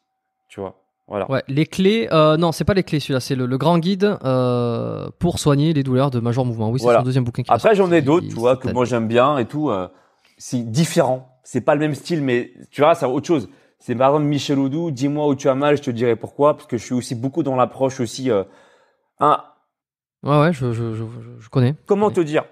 Tu 0.49 0.61
vois. 0.61 0.75
Voilà. 1.07 1.31
Ouais, 1.31 1.43
les 1.49 1.65
clés. 1.65 2.07
Euh, 2.13 2.37
non, 2.37 2.53
c'est 2.53 2.65
pas 2.65 2.75
les 2.75 2.83
clés 2.83 3.01
celui-là, 3.01 3.21
c'est 3.21 3.35
le, 3.35 3.47
le 3.47 3.57
grand 3.57 3.79
guide 3.79 4.19
euh, 4.25 5.09
pour 5.19 5.39
soigner 5.39 5.73
les 5.73 5.83
douleurs 5.83 6.11
de 6.11 6.21
major 6.21 6.45
mouvement. 6.45 6.69
Oui, 6.71 6.79
c'est 6.79 6.85
Voilà. 6.85 6.99
son 6.99 7.05
deuxième 7.07 7.25
bouquin. 7.25 7.43
qui 7.43 7.51
Après, 7.51 7.75
j'en 7.75 7.91
ai 7.93 8.03
d'autres, 8.03 8.27
tu 8.29 8.35
vois, 8.35 8.57
que 8.59 8.69
moi 8.69 8.85
j'aime 8.85 9.09
bien 9.09 9.39
et 9.39 9.47
tout. 9.47 9.71
euh, 9.71 9.89
c'est 10.37 10.71
différent. 10.71 11.39
C'est 11.45 11.63
pas 11.63 11.75
le 11.75 11.81
même 11.81 11.95
style, 11.95 12.21
mais 12.23 12.53
tu 12.71 12.83
vois, 12.83 12.95
c'est 12.95 13.07
autre 13.07 13.27
chose. 13.27 13.49
C'est 13.79 13.95
par 13.95 14.11
exemple 14.11 14.27
Michel 14.27 14.59
Oudou, 14.59 14.91
dis-moi 14.91 15.27
où 15.29 15.35
tu 15.35 15.49
as 15.49 15.55
mal, 15.55 15.79
je 15.79 15.83
te 15.83 15.91
dirai 15.91 16.15
pourquoi, 16.15 16.55
parce 16.55 16.67
que 16.67 16.77
je 16.77 16.85
suis 16.85 16.95
aussi 16.95 17.15
beaucoup 17.15 17.43
dans 17.43 17.57
l'approche 17.57 18.01
aussi. 18.01 18.31
Euh, 18.31 18.45
un, 19.19 19.39
Ouais, 20.23 20.41
ouais, 20.41 20.53
je, 20.53 20.73
je, 20.73 20.95
je, 20.95 21.05
je 21.39 21.49
connais. 21.49 21.75
comment 21.87 22.11
te 22.11 22.21
dire? 22.21 22.45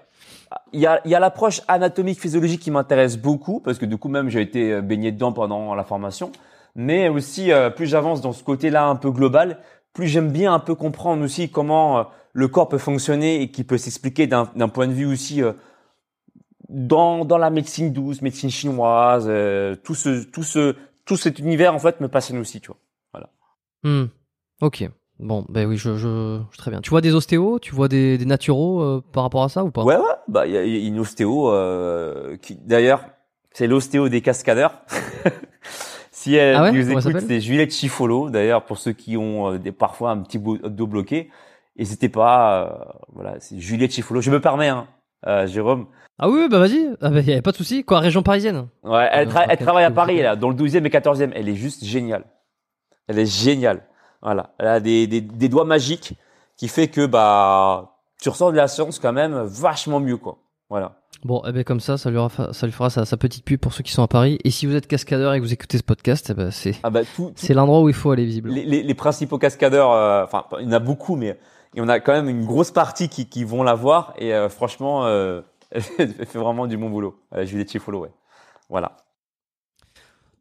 Il 0.71 0.79
y 0.79 0.85
a, 0.87 1.01
il 1.03 1.11
y 1.11 1.15
a 1.15 1.19
l'approche 1.19 1.61
anatomique, 1.67 2.19
physiologique 2.19 2.61
qui 2.61 2.71
m'intéresse 2.71 3.17
beaucoup, 3.17 3.59
parce 3.59 3.77
que 3.77 3.85
du 3.85 3.97
coup 3.97 4.07
même 4.07 4.29
j'ai 4.29 4.41
été 4.41 4.73
euh, 4.73 4.81
baigné 4.81 5.11
dedans 5.11 5.33
pendant 5.33 5.75
la 5.75 5.83
formation. 5.83 6.31
Mais 6.75 7.09
aussi, 7.09 7.51
euh, 7.51 7.69
plus 7.69 7.87
j'avance 7.87 8.21
dans 8.21 8.33
ce 8.33 8.43
côté-là 8.43 8.85
un 8.87 8.95
peu 8.95 9.11
global, 9.11 9.59
plus 9.93 10.07
j'aime 10.07 10.31
bien 10.31 10.53
un 10.53 10.59
peu 10.59 10.75
comprendre 10.75 11.23
aussi 11.23 11.49
comment 11.49 11.99
euh, 11.99 12.03
le 12.33 12.47
corps 12.47 12.69
peut 12.69 12.77
fonctionner 12.77 13.41
et 13.41 13.51
qui 13.51 13.63
peut 13.63 13.77
s'expliquer 13.77 14.27
d'un 14.27 14.49
d'un 14.55 14.69
point 14.69 14.87
de 14.87 14.93
vue 14.93 15.07
aussi 15.07 15.41
euh, 15.41 15.53
dans, 16.69 17.25
dans 17.25 17.37
la 17.37 17.49
médecine 17.49 17.91
douce, 17.91 18.21
médecine 18.21 18.49
chinoise, 18.51 19.25
tout 19.83 19.95
ce 19.95 20.23
tout 20.23 20.43
ce 20.43 20.75
tout 21.05 21.17
cet 21.17 21.39
univers 21.39 21.73
en 21.73 21.79
fait 21.79 21.99
me 21.99 22.07
passionne 22.07 22.37
aussi, 22.37 22.61
tu 22.61 22.67
vois. 22.67 22.77
Hmm. 23.83 24.05
Ok. 24.61 24.89
Bon, 25.19 25.45
ben 25.49 25.67
oui, 25.67 25.77
je, 25.77 25.95
je, 25.97 26.39
je- 26.51 26.57
très 26.57 26.69
bien. 26.69 26.81
Tu 26.81 26.89
vois 26.91 27.01
des 27.01 27.15
ostéos, 27.15 27.59
tu 27.59 27.73
vois 27.73 27.87
des, 27.87 28.17
des 28.17 28.25
naturaux 28.25 28.81
euh, 28.81 29.03
par 29.13 29.23
rapport 29.23 29.43
à 29.43 29.49
ça 29.49 29.63
ou 29.63 29.71
pas? 29.71 29.83
Ouais, 29.83 29.95
ouais. 29.95 30.03
Bah, 30.27 30.45
il 30.45 30.53
y 30.53 30.57
a, 30.57 30.63
une 30.63 30.99
ostéo 30.99 31.51
euh, 31.51 32.37
qui, 32.37 32.55
d'ailleurs, 32.55 33.05
c'est 33.51 33.65
l'ostéo 33.67 34.09
des 34.09 34.21
cascadeurs. 34.21 34.81
si 36.11 36.35
elle 36.35 36.55
Ah 36.55 36.63
ouais? 36.63 36.71
nous 36.71 36.91
écoute, 36.91 37.17
c'est 37.27 37.41
Juliette 37.41 37.73
Chifolo. 37.73 38.29
D'ailleurs, 38.29 38.63
pour 38.65 38.77
ceux 38.77 38.93
qui 38.93 39.17
ont 39.17 39.53
euh, 39.53 39.57
des, 39.57 39.71
parfois 39.71 40.11
un 40.11 40.19
petit 40.19 40.37
dos 40.39 40.87
bloqué, 40.87 41.31
n'hésitez 41.77 42.09
pas. 42.09 42.95
voilà, 43.13 43.39
c'est 43.39 43.59
Juliette 43.59 43.91
Chifolo. 43.93 44.21
Je 44.21 44.29
me 44.29 44.39
permets, 44.39 44.69
hein, 44.69 44.87
Jérôme. 45.47 45.87
Ah 46.19 46.29
oui, 46.29 46.47
bah 46.49 46.57
vas-y. 46.59 46.89
Ah 47.01 47.09
bah 47.09 47.21
y 47.21 47.33
a 47.33 47.41
pas 47.41 47.51
de 47.51 47.57
souci. 47.57 47.83
Quoi, 47.83 47.99
région 47.99 48.23
parisienne? 48.23 48.67
Ouais, 48.83 49.07
elle, 49.11 49.29
tra- 49.29 49.45
elle 49.49 49.57
travaille 49.57 49.83
à 49.85 49.91
Paris, 49.91 50.21
là, 50.21 50.35
dans 50.35 50.49
le 50.49 50.55
12e 50.55 50.85
et 50.85 50.89
14e. 50.89 51.31
Elle 51.35 51.47
est 51.49 51.55
juste 51.55 51.83
géniale. 51.85 52.25
Elle 53.07 53.19
est 53.19 53.25
géniale. 53.31 53.83
Voilà. 54.21 54.51
Elle 54.57 54.67
a 54.67 54.79
des, 54.79 55.07
des, 55.07 55.21
des 55.21 55.49
doigts 55.49 55.65
magiques 55.65 56.13
qui 56.55 56.67
fait 56.67 56.87
que, 56.87 57.05
bah, 57.05 57.93
tu 58.21 58.29
ressors 58.29 58.51
de 58.51 58.57
la 58.57 58.67
séance 58.67 58.99
quand 58.99 59.13
même 59.13 59.41
vachement 59.43 59.99
mieux, 59.99 60.17
quoi. 60.17 60.39
Voilà. 60.69 60.95
Bon, 61.23 61.41
eh 61.47 61.51
ben 61.51 61.63
comme 61.63 61.79
ça, 61.79 61.97
ça 61.97 62.09
lui, 62.11 62.17
fera, 62.29 62.53
ça 62.53 62.67
lui 62.67 62.73
fera 62.73 62.89
sa, 62.89 63.05
sa 63.05 63.17
petite 63.17 63.43
pub 63.45 63.59
pour 63.59 63.73
ceux 63.73 63.83
qui 63.83 63.91
sont 63.91 64.03
à 64.03 64.07
Paris. 64.07 64.37
Et 64.43 64.51
si 64.51 64.65
vous 64.65 64.75
êtes 64.75 64.85
cascadeur 64.87 65.33
et 65.33 65.39
que 65.39 65.43
vous 65.43 65.53
écoutez 65.53 65.77
ce 65.77 65.83
podcast, 65.83 66.27
eh 66.29 66.33
ben 66.33 66.51
c'est 66.51 66.75
Ah, 66.83 66.89
bah, 66.89 67.01
c'est 67.35 67.53
l'endroit 67.53 67.81
où 67.81 67.89
il 67.89 67.95
faut 67.95 68.11
aller 68.11 68.25
visiblement. 68.25 68.53
les, 68.55 68.65
les, 68.65 68.83
les 68.83 68.93
principaux 68.93 69.37
cascadeurs, 69.39 69.91
euh, 69.93 70.23
enfin, 70.23 70.45
il 70.59 70.65
y 70.65 70.69
en 70.69 70.73
a 70.73 70.79
beaucoup, 70.79 71.15
mais 71.15 71.39
il 71.73 71.79
y 71.79 71.81
en 71.81 71.89
a 71.89 71.99
quand 71.99 72.11
même 72.11 72.29
une 72.29 72.45
grosse 72.45 72.71
partie 72.71 73.07
qui, 73.09 73.27
qui 73.27 73.43
vont 73.45 73.63
la 73.63 73.73
voir. 73.75 74.13
Et 74.17 74.33
euh, 74.33 74.49
franchement, 74.49 75.05
euh, 75.05 75.41
elle 75.71 75.81
fait 76.13 76.37
vraiment 76.39 76.67
du 76.67 76.77
bon 76.77 76.89
boulot. 76.89 77.15
Juliette 77.43 77.71
Chifolo, 77.71 77.99
ouais. 78.01 78.11
Voilà. 78.69 78.97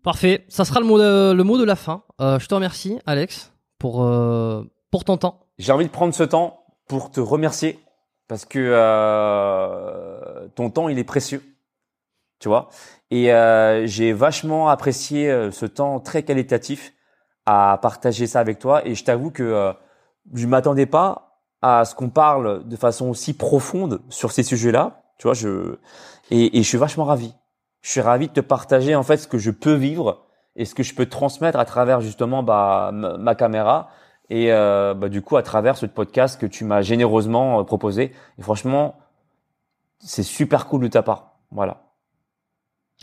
Parfait. 0.03 0.45
Ça 0.49 0.65
sera 0.65 0.81
le 0.81 0.87
mot 0.87 0.99
de, 0.99 1.33
le 1.33 1.45
mot 1.45 1.59
de 1.59 1.65
la 1.65 1.77
fin. 1.77 2.03
Je 2.21 2.47
te 2.47 2.55
remercie, 2.55 2.99
Alex, 3.07 3.53
pour 3.79 4.03
euh, 4.03 4.65
pour 4.91 5.05
ton 5.05 5.17
temps. 5.17 5.41
J'ai 5.59 5.73
envie 5.73 5.87
de 5.87 5.91
prendre 5.91 6.15
ce 6.15 6.23
temps 6.23 6.65
pour 6.89 7.11
te 7.11 7.21
remercier 7.21 7.79
parce 8.29 8.45
que 8.45 8.59
euh, 8.59 10.49
ton 10.55 10.71
temps, 10.71 10.89
il 10.89 10.99
est 10.99 11.05
précieux. 11.05 11.43
Tu 12.39 12.49
vois? 12.49 12.69
Et 13.11 13.33
euh, 13.33 13.87
j'ai 13.87 14.13
vachement 14.13 14.69
apprécié 14.69 15.31
euh, 15.31 15.51
ce 15.51 15.65
temps 15.65 16.01
très 16.01 16.23
qualitatif 16.23 16.93
à 17.47 17.79
partager 17.81 18.27
ça 18.27 18.41
avec 18.41 18.59
toi. 18.59 18.87
Et 18.87 18.95
je 18.95 19.05
t'avoue 19.05 19.31
que 19.31 19.43
euh, 19.43 19.73
je 20.35 20.47
m'attendais 20.47 20.87
pas 20.87 21.41
à 21.63 21.85
ce 21.85 21.95
qu'on 21.95 22.11
parle 22.11 22.69
de 22.69 22.77
façon 22.77 23.09
aussi 23.09 23.33
profonde 23.33 24.03
sur 24.11 24.33
ces 24.33 24.43
sujets-là. 24.43 25.03
Tu 25.19 25.27
vois, 25.27 25.35
je 25.35 25.79
et, 26.31 26.59
et 26.59 26.63
je 26.63 26.69
suis 26.69 26.77
vachement 26.77 27.05
ravi. 27.05 27.33
Je 27.81 27.91
suis 27.91 28.01
ravi 28.03 28.29
de 28.29 28.33
te 28.33 28.41
partager 28.41 28.95
en 28.95 29.03
fait 29.03 29.17
ce 29.17 29.29
que 29.29 29.39
je 29.39 29.51
peux 29.51 29.75
vivre 29.75 30.26
et 30.57 30.65
ce 30.65 30.75
que 30.75 30.83
je 30.83 30.95
peux 30.95 31.07
transmettre 31.07 31.59
à 31.59 31.65
travers 31.65 32.01
justement 32.01 32.43
bah, 32.43 32.91
ma, 32.93 33.35
caméra 33.35 33.91
et 34.31 34.53
euh, 34.53 34.95
bah, 34.95 35.09
du 35.09 35.23
coup 35.23 35.37
à 35.37 35.43
travers 35.43 35.77
ce 35.77 35.87
podcast 35.87 36.41
que 36.41 36.47
tu 36.47 36.65
m'as 36.65 36.83
généreusement 36.83 37.61
euh, 37.61 37.65
proposé. 37.65 38.13
Et 38.39 38.43
franchement, 38.43 38.97
c'est 39.99 40.23
super 40.23 40.67
cool 40.67 40.83
de 40.83 40.89
ta 40.89 41.03
part. 41.03 41.37
Voilà. 41.51 41.83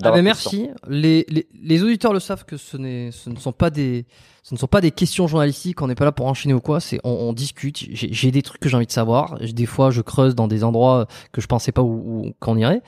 Ah 0.02 0.12
ben 0.12 0.24
merci. 0.24 0.72
Les, 0.88 1.24
les, 1.30 1.48
les 1.54 1.84
auditeurs 1.84 2.14
le 2.14 2.20
savent 2.20 2.46
que 2.46 2.58
ce, 2.58 2.78
n'est, 2.78 3.12
ce 3.12 3.30
ne 3.30 3.36
sont 3.36 3.52
pas 3.52 3.70
des 3.70 4.08
ce 4.42 4.56
ne 4.56 4.60
sont 4.60 4.68
pas 4.68 4.82
des 4.82 4.92
questions 4.92 5.28
journalistiques. 5.28 5.82
On 5.82 5.88
n'est 5.88 5.96
pas 5.96 6.04
là 6.04 6.12
pour 6.12 6.26
enchaîner 6.26 6.56
ou 6.56 6.60
quoi. 6.60 6.80
C'est 6.80 7.00
on, 7.04 7.12
on 7.12 7.32
discute. 7.34 7.78
J'ai, 7.78 8.12
j'ai 8.12 8.32
des 8.32 8.42
trucs 8.42 8.60
que 8.60 8.68
j'ai 8.68 8.76
envie 8.76 8.88
de 8.88 8.92
savoir. 8.92 9.38
Des 9.40 9.66
fois, 9.68 9.92
je 9.92 10.02
creuse 10.02 10.34
dans 10.34 10.48
des 10.48 10.64
endroits 10.64 11.08
que 11.32 11.42
je 11.42 11.48
pensais 11.48 11.72
pas 11.72 11.84
où, 11.84 12.26
où 12.26 12.34
qu'on 12.40 12.58
irait. 12.58 12.82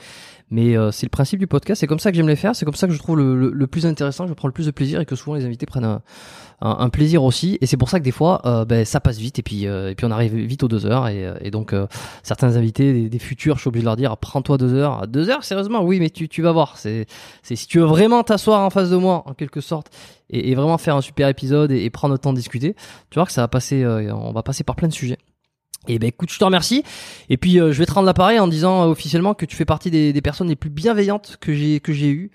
Mais 0.51 0.77
euh, 0.77 0.91
c'est 0.91 1.05
le 1.05 1.09
principe 1.09 1.39
du 1.39 1.47
podcast. 1.47 1.79
C'est 1.79 1.87
comme 1.87 1.99
ça 1.99 2.11
que 2.11 2.17
j'aime 2.17 2.27
les 2.27 2.35
faire. 2.35 2.55
C'est 2.55 2.65
comme 2.65 2.75
ça 2.75 2.87
que 2.87 2.93
je 2.93 2.99
trouve 2.99 3.17
le, 3.17 3.35
le, 3.35 3.49
le 3.51 3.67
plus 3.67 3.85
intéressant. 3.85 4.27
Je 4.27 4.33
prends 4.33 4.47
le 4.47 4.53
plus 4.53 4.67
de 4.67 4.71
plaisir 4.71 5.01
et 5.01 5.05
que 5.05 5.15
souvent 5.15 5.35
les 5.35 5.45
invités 5.45 5.65
prennent 5.65 5.85
un, 5.85 6.01
un, 6.61 6.89
plaisir 6.89 7.23
aussi. 7.23 7.57
Et 7.61 7.65
c'est 7.65 7.77
pour 7.77 7.89
ça 7.89 7.99
que 7.99 8.03
des 8.03 8.11
fois, 8.11 8.41
euh, 8.45 8.65
ben, 8.65 8.85
ça 8.85 8.99
passe 8.99 9.17
vite 9.17 9.39
et 9.39 9.43
puis 9.43 9.67
euh, 9.67 9.89
et 9.89 9.95
puis 9.95 10.05
on 10.05 10.11
arrive 10.11 10.35
vite 10.35 10.63
aux 10.63 10.67
deux 10.67 10.85
heures. 10.85 11.07
Et, 11.07 11.25
euh, 11.25 11.35
et 11.41 11.51
donc 11.51 11.73
euh, 11.73 11.87
certains 12.23 12.55
invités, 12.55 13.09
des, 13.09 13.19
futurs, 13.19 13.55
je 13.55 13.61
suis 13.61 13.67
obligé 13.67 13.81
de 13.81 13.85
leur 13.85 13.95
dire 13.95 14.15
prends-toi 14.17 14.57
deux 14.57 14.73
heures. 14.73 15.07
Deux 15.07 15.29
heures, 15.29 15.43
sérieusement, 15.43 15.83
oui, 15.83 15.99
mais 15.99 16.09
tu 16.09 16.29
tu 16.29 16.41
vas 16.41 16.51
voir. 16.51 16.77
C'est 16.77 17.05
c'est 17.43 17.55
si 17.55 17.67
tu 17.67 17.79
veux 17.79 17.85
vraiment 17.85 18.23
t'asseoir 18.23 18.61
en 18.61 18.69
face 18.69 18.89
de 18.89 18.97
moi, 18.97 19.23
en 19.25 19.33
quelque 19.33 19.61
sorte, 19.61 19.89
et, 20.29 20.51
et 20.51 20.55
vraiment 20.55 20.77
faire 20.77 20.95
un 20.95 21.01
super 21.01 21.27
épisode 21.27 21.71
et, 21.71 21.83
et 21.83 21.89
prendre 21.89 22.13
le 22.13 22.19
temps 22.19 22.33
de 22.33 22.37
discuter, 22.37 22.75
tu 23.09 23.15
vois 23.15 23.25
que 23.25 23.31
ça 23.31 23.41
va 23.41 23.47
passer, 23.47 23.83
euh, 23.83 24.13
on 24.13 24.31
va 24.31 24.43
passer 24.43 24.63
par 24.63 24.75
plein 24.75 24.87
de 24.87 24.93
sujets. 24.93 25.17
Et 25.87 25.99
ben 25.99 26.07
écoute, 26.07 26.31
je 26.31 26.39
te 26.39 26.43
remercie. 26.43 26.83
Et 27.29 27.37
puis 27.37 27.59
euh, 27.59 27.71
je 27.71 27.79
vais 27.79 27.85
te 27.85 27.93
rendre 27.93 28.07
l'appareil 28.07 28.39
en 28.39 28.47
disant 28.47 28.83
euh, 28.83 28.87
officiellement 28.87 29.33
que 29.33 29.45
tu 29.45 29.55
fais 29.55 29.65
partie 29.65 29.91
des, 29.91 30.21
personnes 30.21 30.47
les 30.47 30.55
plus 30.55 30.69
bienveillantes 30.69 31.37
que 31.39 31.53
j'ai 31.53 31.79
que 31.79 31.93
j'ai 31.93 32.09
eues 32.09 32.31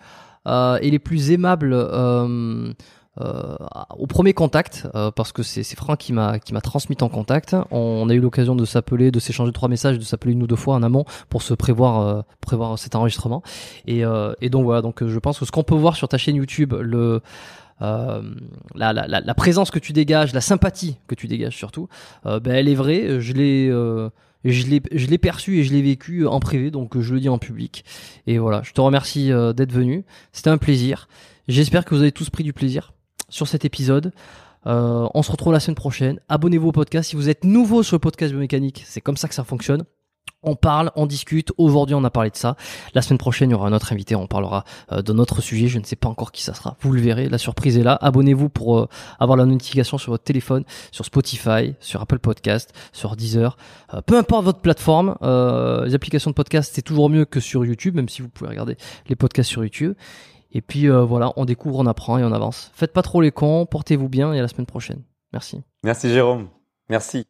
euh, 0.46 0.78
et 0.80 0.90
les 0.90 0.98
plus 0.98 1.30
aimables. 1.30 1.72
Euh, 1.72 2.72
euh, 3.20 3.56
au 3.98 4.06
premier 4.06 4.32
contact, 4.32 4.86
parce 5.14 5.32
que 5.32 5.42
c'est 5.42 5.64
Franck 5.74 5.98
qui 5.98 6.12
m'a 6.12 6.38
qui 6.38 6.54
m'a 6.54 6.62
transmis 6.62 6.96
ton 6.96 7.08
contact. 7.08 7.54
On, 7.70 8.08
a 8.08 8.14
eu 8.14 8.20
l'occasion 8.20 8.54
de 8.54 8.64
s'appeler, 8.64 9.10
de 9.10 9.18
s'échanger 9.18 9.52
trois 9.52 9.68
messages, 9.68 9.98
de 9.98 10.04
s'appeler 10.04 10.32
une 10.32 10.42
ou 10.44 10.46
deux 10.46 10.56
fois 10.56 10.76
en 10.76 10.82
amont 10.82 11.04
pour 11.28 11.42
se 11.42 11.52
prévoir 11.52 12.24
prévoir 12.40 12.78
cet 12.78 12.94
enregistrement. 12.94 13.42
Et, 13.86 14.04
et 14.40 14.48
donc 14.48 14.64
voilà, 14.64 14.80
donc 14.80 15.04
je 15.04 15.18
pense 15.18 15.38
que 15.38 15.44
ce 15.44 15.50
qu'on 15.50 15.64
peut 15.64 15.74
voir 15.74 15.96
sur 15.96 16.08
ta 16.08 16.16
chaîne 16.16 16.36
YouTube, 16.36 16.72
le 16.72 17.20
la, 17.80 18.92
la, 18.92 19.06
la, 19.06 19.20
la 19.20 19.34
présence 19.34 19.70
que 19.70 19.78
tu 19.78 19.92
dégages, 19.92 20.32
la 20.34 20.40
sympathie 20.40 20.96
que 21.06 21.14
tu 21.14 21.26
dégages 21.28 21.56
surtout, 21.56 21.88
euh, 22.26 22.40
ben, 22.40 22.54
elle 22.54 22.68
est 22.68 22.74
vraie. 22.74 23.20
Je 23.20 23.32
l'ai 23.32 23.68
euh, 23.70 24.10
je 24.44 24.66
l'ai 24.66 25.18
perçu 25.18 25.58
et 25.58 25.64
je 25.64 25.72
l'ai 25.72 25.82
vécu 25.82 26.26
en 26.26 26.40
privé, 26.40 26.70
donc 26.70 26.96
euh, 26.96 27.02
je 27.02 27.14
le 27.14 27.20
dis 27.20 27.28
en 27.28 27.38
public. 27.38 27.84
Et 28.26 28.38
voilà, 28.38 28.62
je 28.64 28.72
te 28.72 28.80
remercie 28.80 29.32
euh, 29.32 29.52
d'être 29.52 29.72
venu. 29.72 30.04
C'était 30.32 30.50
un 30.50 30.58
plaisir. 30.58 31.08
J'espère 31.48 31.84
que 31.84 31.94
vous 31.94 32.00
avez 32.00 32.12
tous 32.12 32.30
pris 32.30 32.44
du 32.44 32.52
plaisir 32.52 32.92
sur 33.28 33.46
cet 33.48 33.64
épisode. 33.64 34.12
Euh, 34.66 35.08
on 35.14 35.22
se 35.22 35.30
retrouve 35.32 35.52
la 35.52 35.60
semaine 35.60 35.74
prochaine. 35.74 36.20
Abonnez-vous 36.28 36.68
au 36.68 36.72
podcast. 36.72 37.10
Si 37.10 37.16
vous 37.16 37.28
êtes 37.28 37.44
nouveau 37.44 37.82
sur 37.82 37.96
le 37.96 38.00
podcast 38.00 38.32
biomécanique, 38.32 38.82
c'est 38.86 39.00
comme 39.00 39.16
ça 39.16 39.28
que 39.28 39.34
ça 39.34 39.44
fonctionne. 39.44 39.84
On 40.42 40.56
parle, 40.56 40.90
on 40.96 41.06
discute. 41.06 41.52
Aujourd'hui, 41.58 41.94
on 41.94 42.04
a 42.04 42.10
parlé 42.10 42.30
de 42.30 42.36
ça. 42.36 42.56
La 42.94 43.02
semaine 43.02 43.18
prochaine, 43.18 43.50
il 43.50 43.52
y 43.52 43.54
aura 43.54 43.68
un 43.68 43.72
autre 43.72 43.92
invité. 43.92 44.14
On 44.16 44.26
parlera 44.26 44.64
euh, 44.92 45.02
d'un 45.02 45.18
autre 45.18 45.42
sujet. 45.42 45.68
Je 45.68 45.78
ne 45.78 45.84
sais 45.84 45.96
pas 45.96 46.08
encore 46.08 46.32
qui 46.32 46.42
ça 46.42 46.54
sera. 46.54 46.76
Vous 46.80 46.92
le 46.92 47.00
verrez. 47.00 47.28
La 47.28 47.38
surprise 47.38 47.76
est 47.76 47.82
là. 47.82 47.98
Abonnez-vous 48.00 48.48
pour 48.48 48.78
euh, 48.78 48.88
avoir 49.18 49.36
la 49.36 49.44
notification 49.44 49.98
sur 49.98 50.12
votre 50.12 50.24
téléphone, 50.24 50.64
sur 50.92 51.04
Spotify, 51.04 51.74
sur 51.80 52.00
Apple 52.00 52.18
Podcast, 52.18 52.72
sur 52.92 53.16
Deezer. 53.16 53.56
Euh, 53.94 54.00
peu 54.00 54.16
importe 54.16 54.44
votre 54.44 54.60
plateforme, 54.60 55.16
euh, 55.22 55.84
les 55.84 55.94
applications 55.94 56.30
de 56.30 56.34
podcast, 56.34 56.72
c'est 56.74 56.82
toujours 56.82 57.10
mieux 57.10 57.24
que 57.24 57.40
sur 57.40 57.64
YouTube, 57.64 57.94
même 57.94 58.08
si 58.08 58.22
vous 58.22 58.28
pouvez 58.28 58.50
regarder 58.50 58.76
les 59.08 59.16
podcasts 59.16 59.50
sur 59.50 59.62
YouTube. 59.62 59.94
Et 60.52 60.62
puis 60.62 60.88
euh, 60.88 61.02
voilà, 61.02 61.32
on 61.36 61.44
découvre, 61.44 61.78
on 61.78 61.86
apprend 61.86 62.18
et 62.18 62.24
on 62.24 62.32
avance. 62.32 62.70
Faites 62.74 62.92
pas 62.92 63.02
trop 63.02 63.20
les 63.20 63.30
cons. 63.30 63.66
Portez-vous 63.66 64.08
bien 64.08 64.32
et 64.32 64.38
à 64.38 64.42
la 64.42 64.48
semaine 64.48 64.66
prochaine. 64.66 65.02
Merci. 65.32 65.62
Merci 65.84 66.10
Jérôme. 66.10 66.48
Merci. 66.88 67.29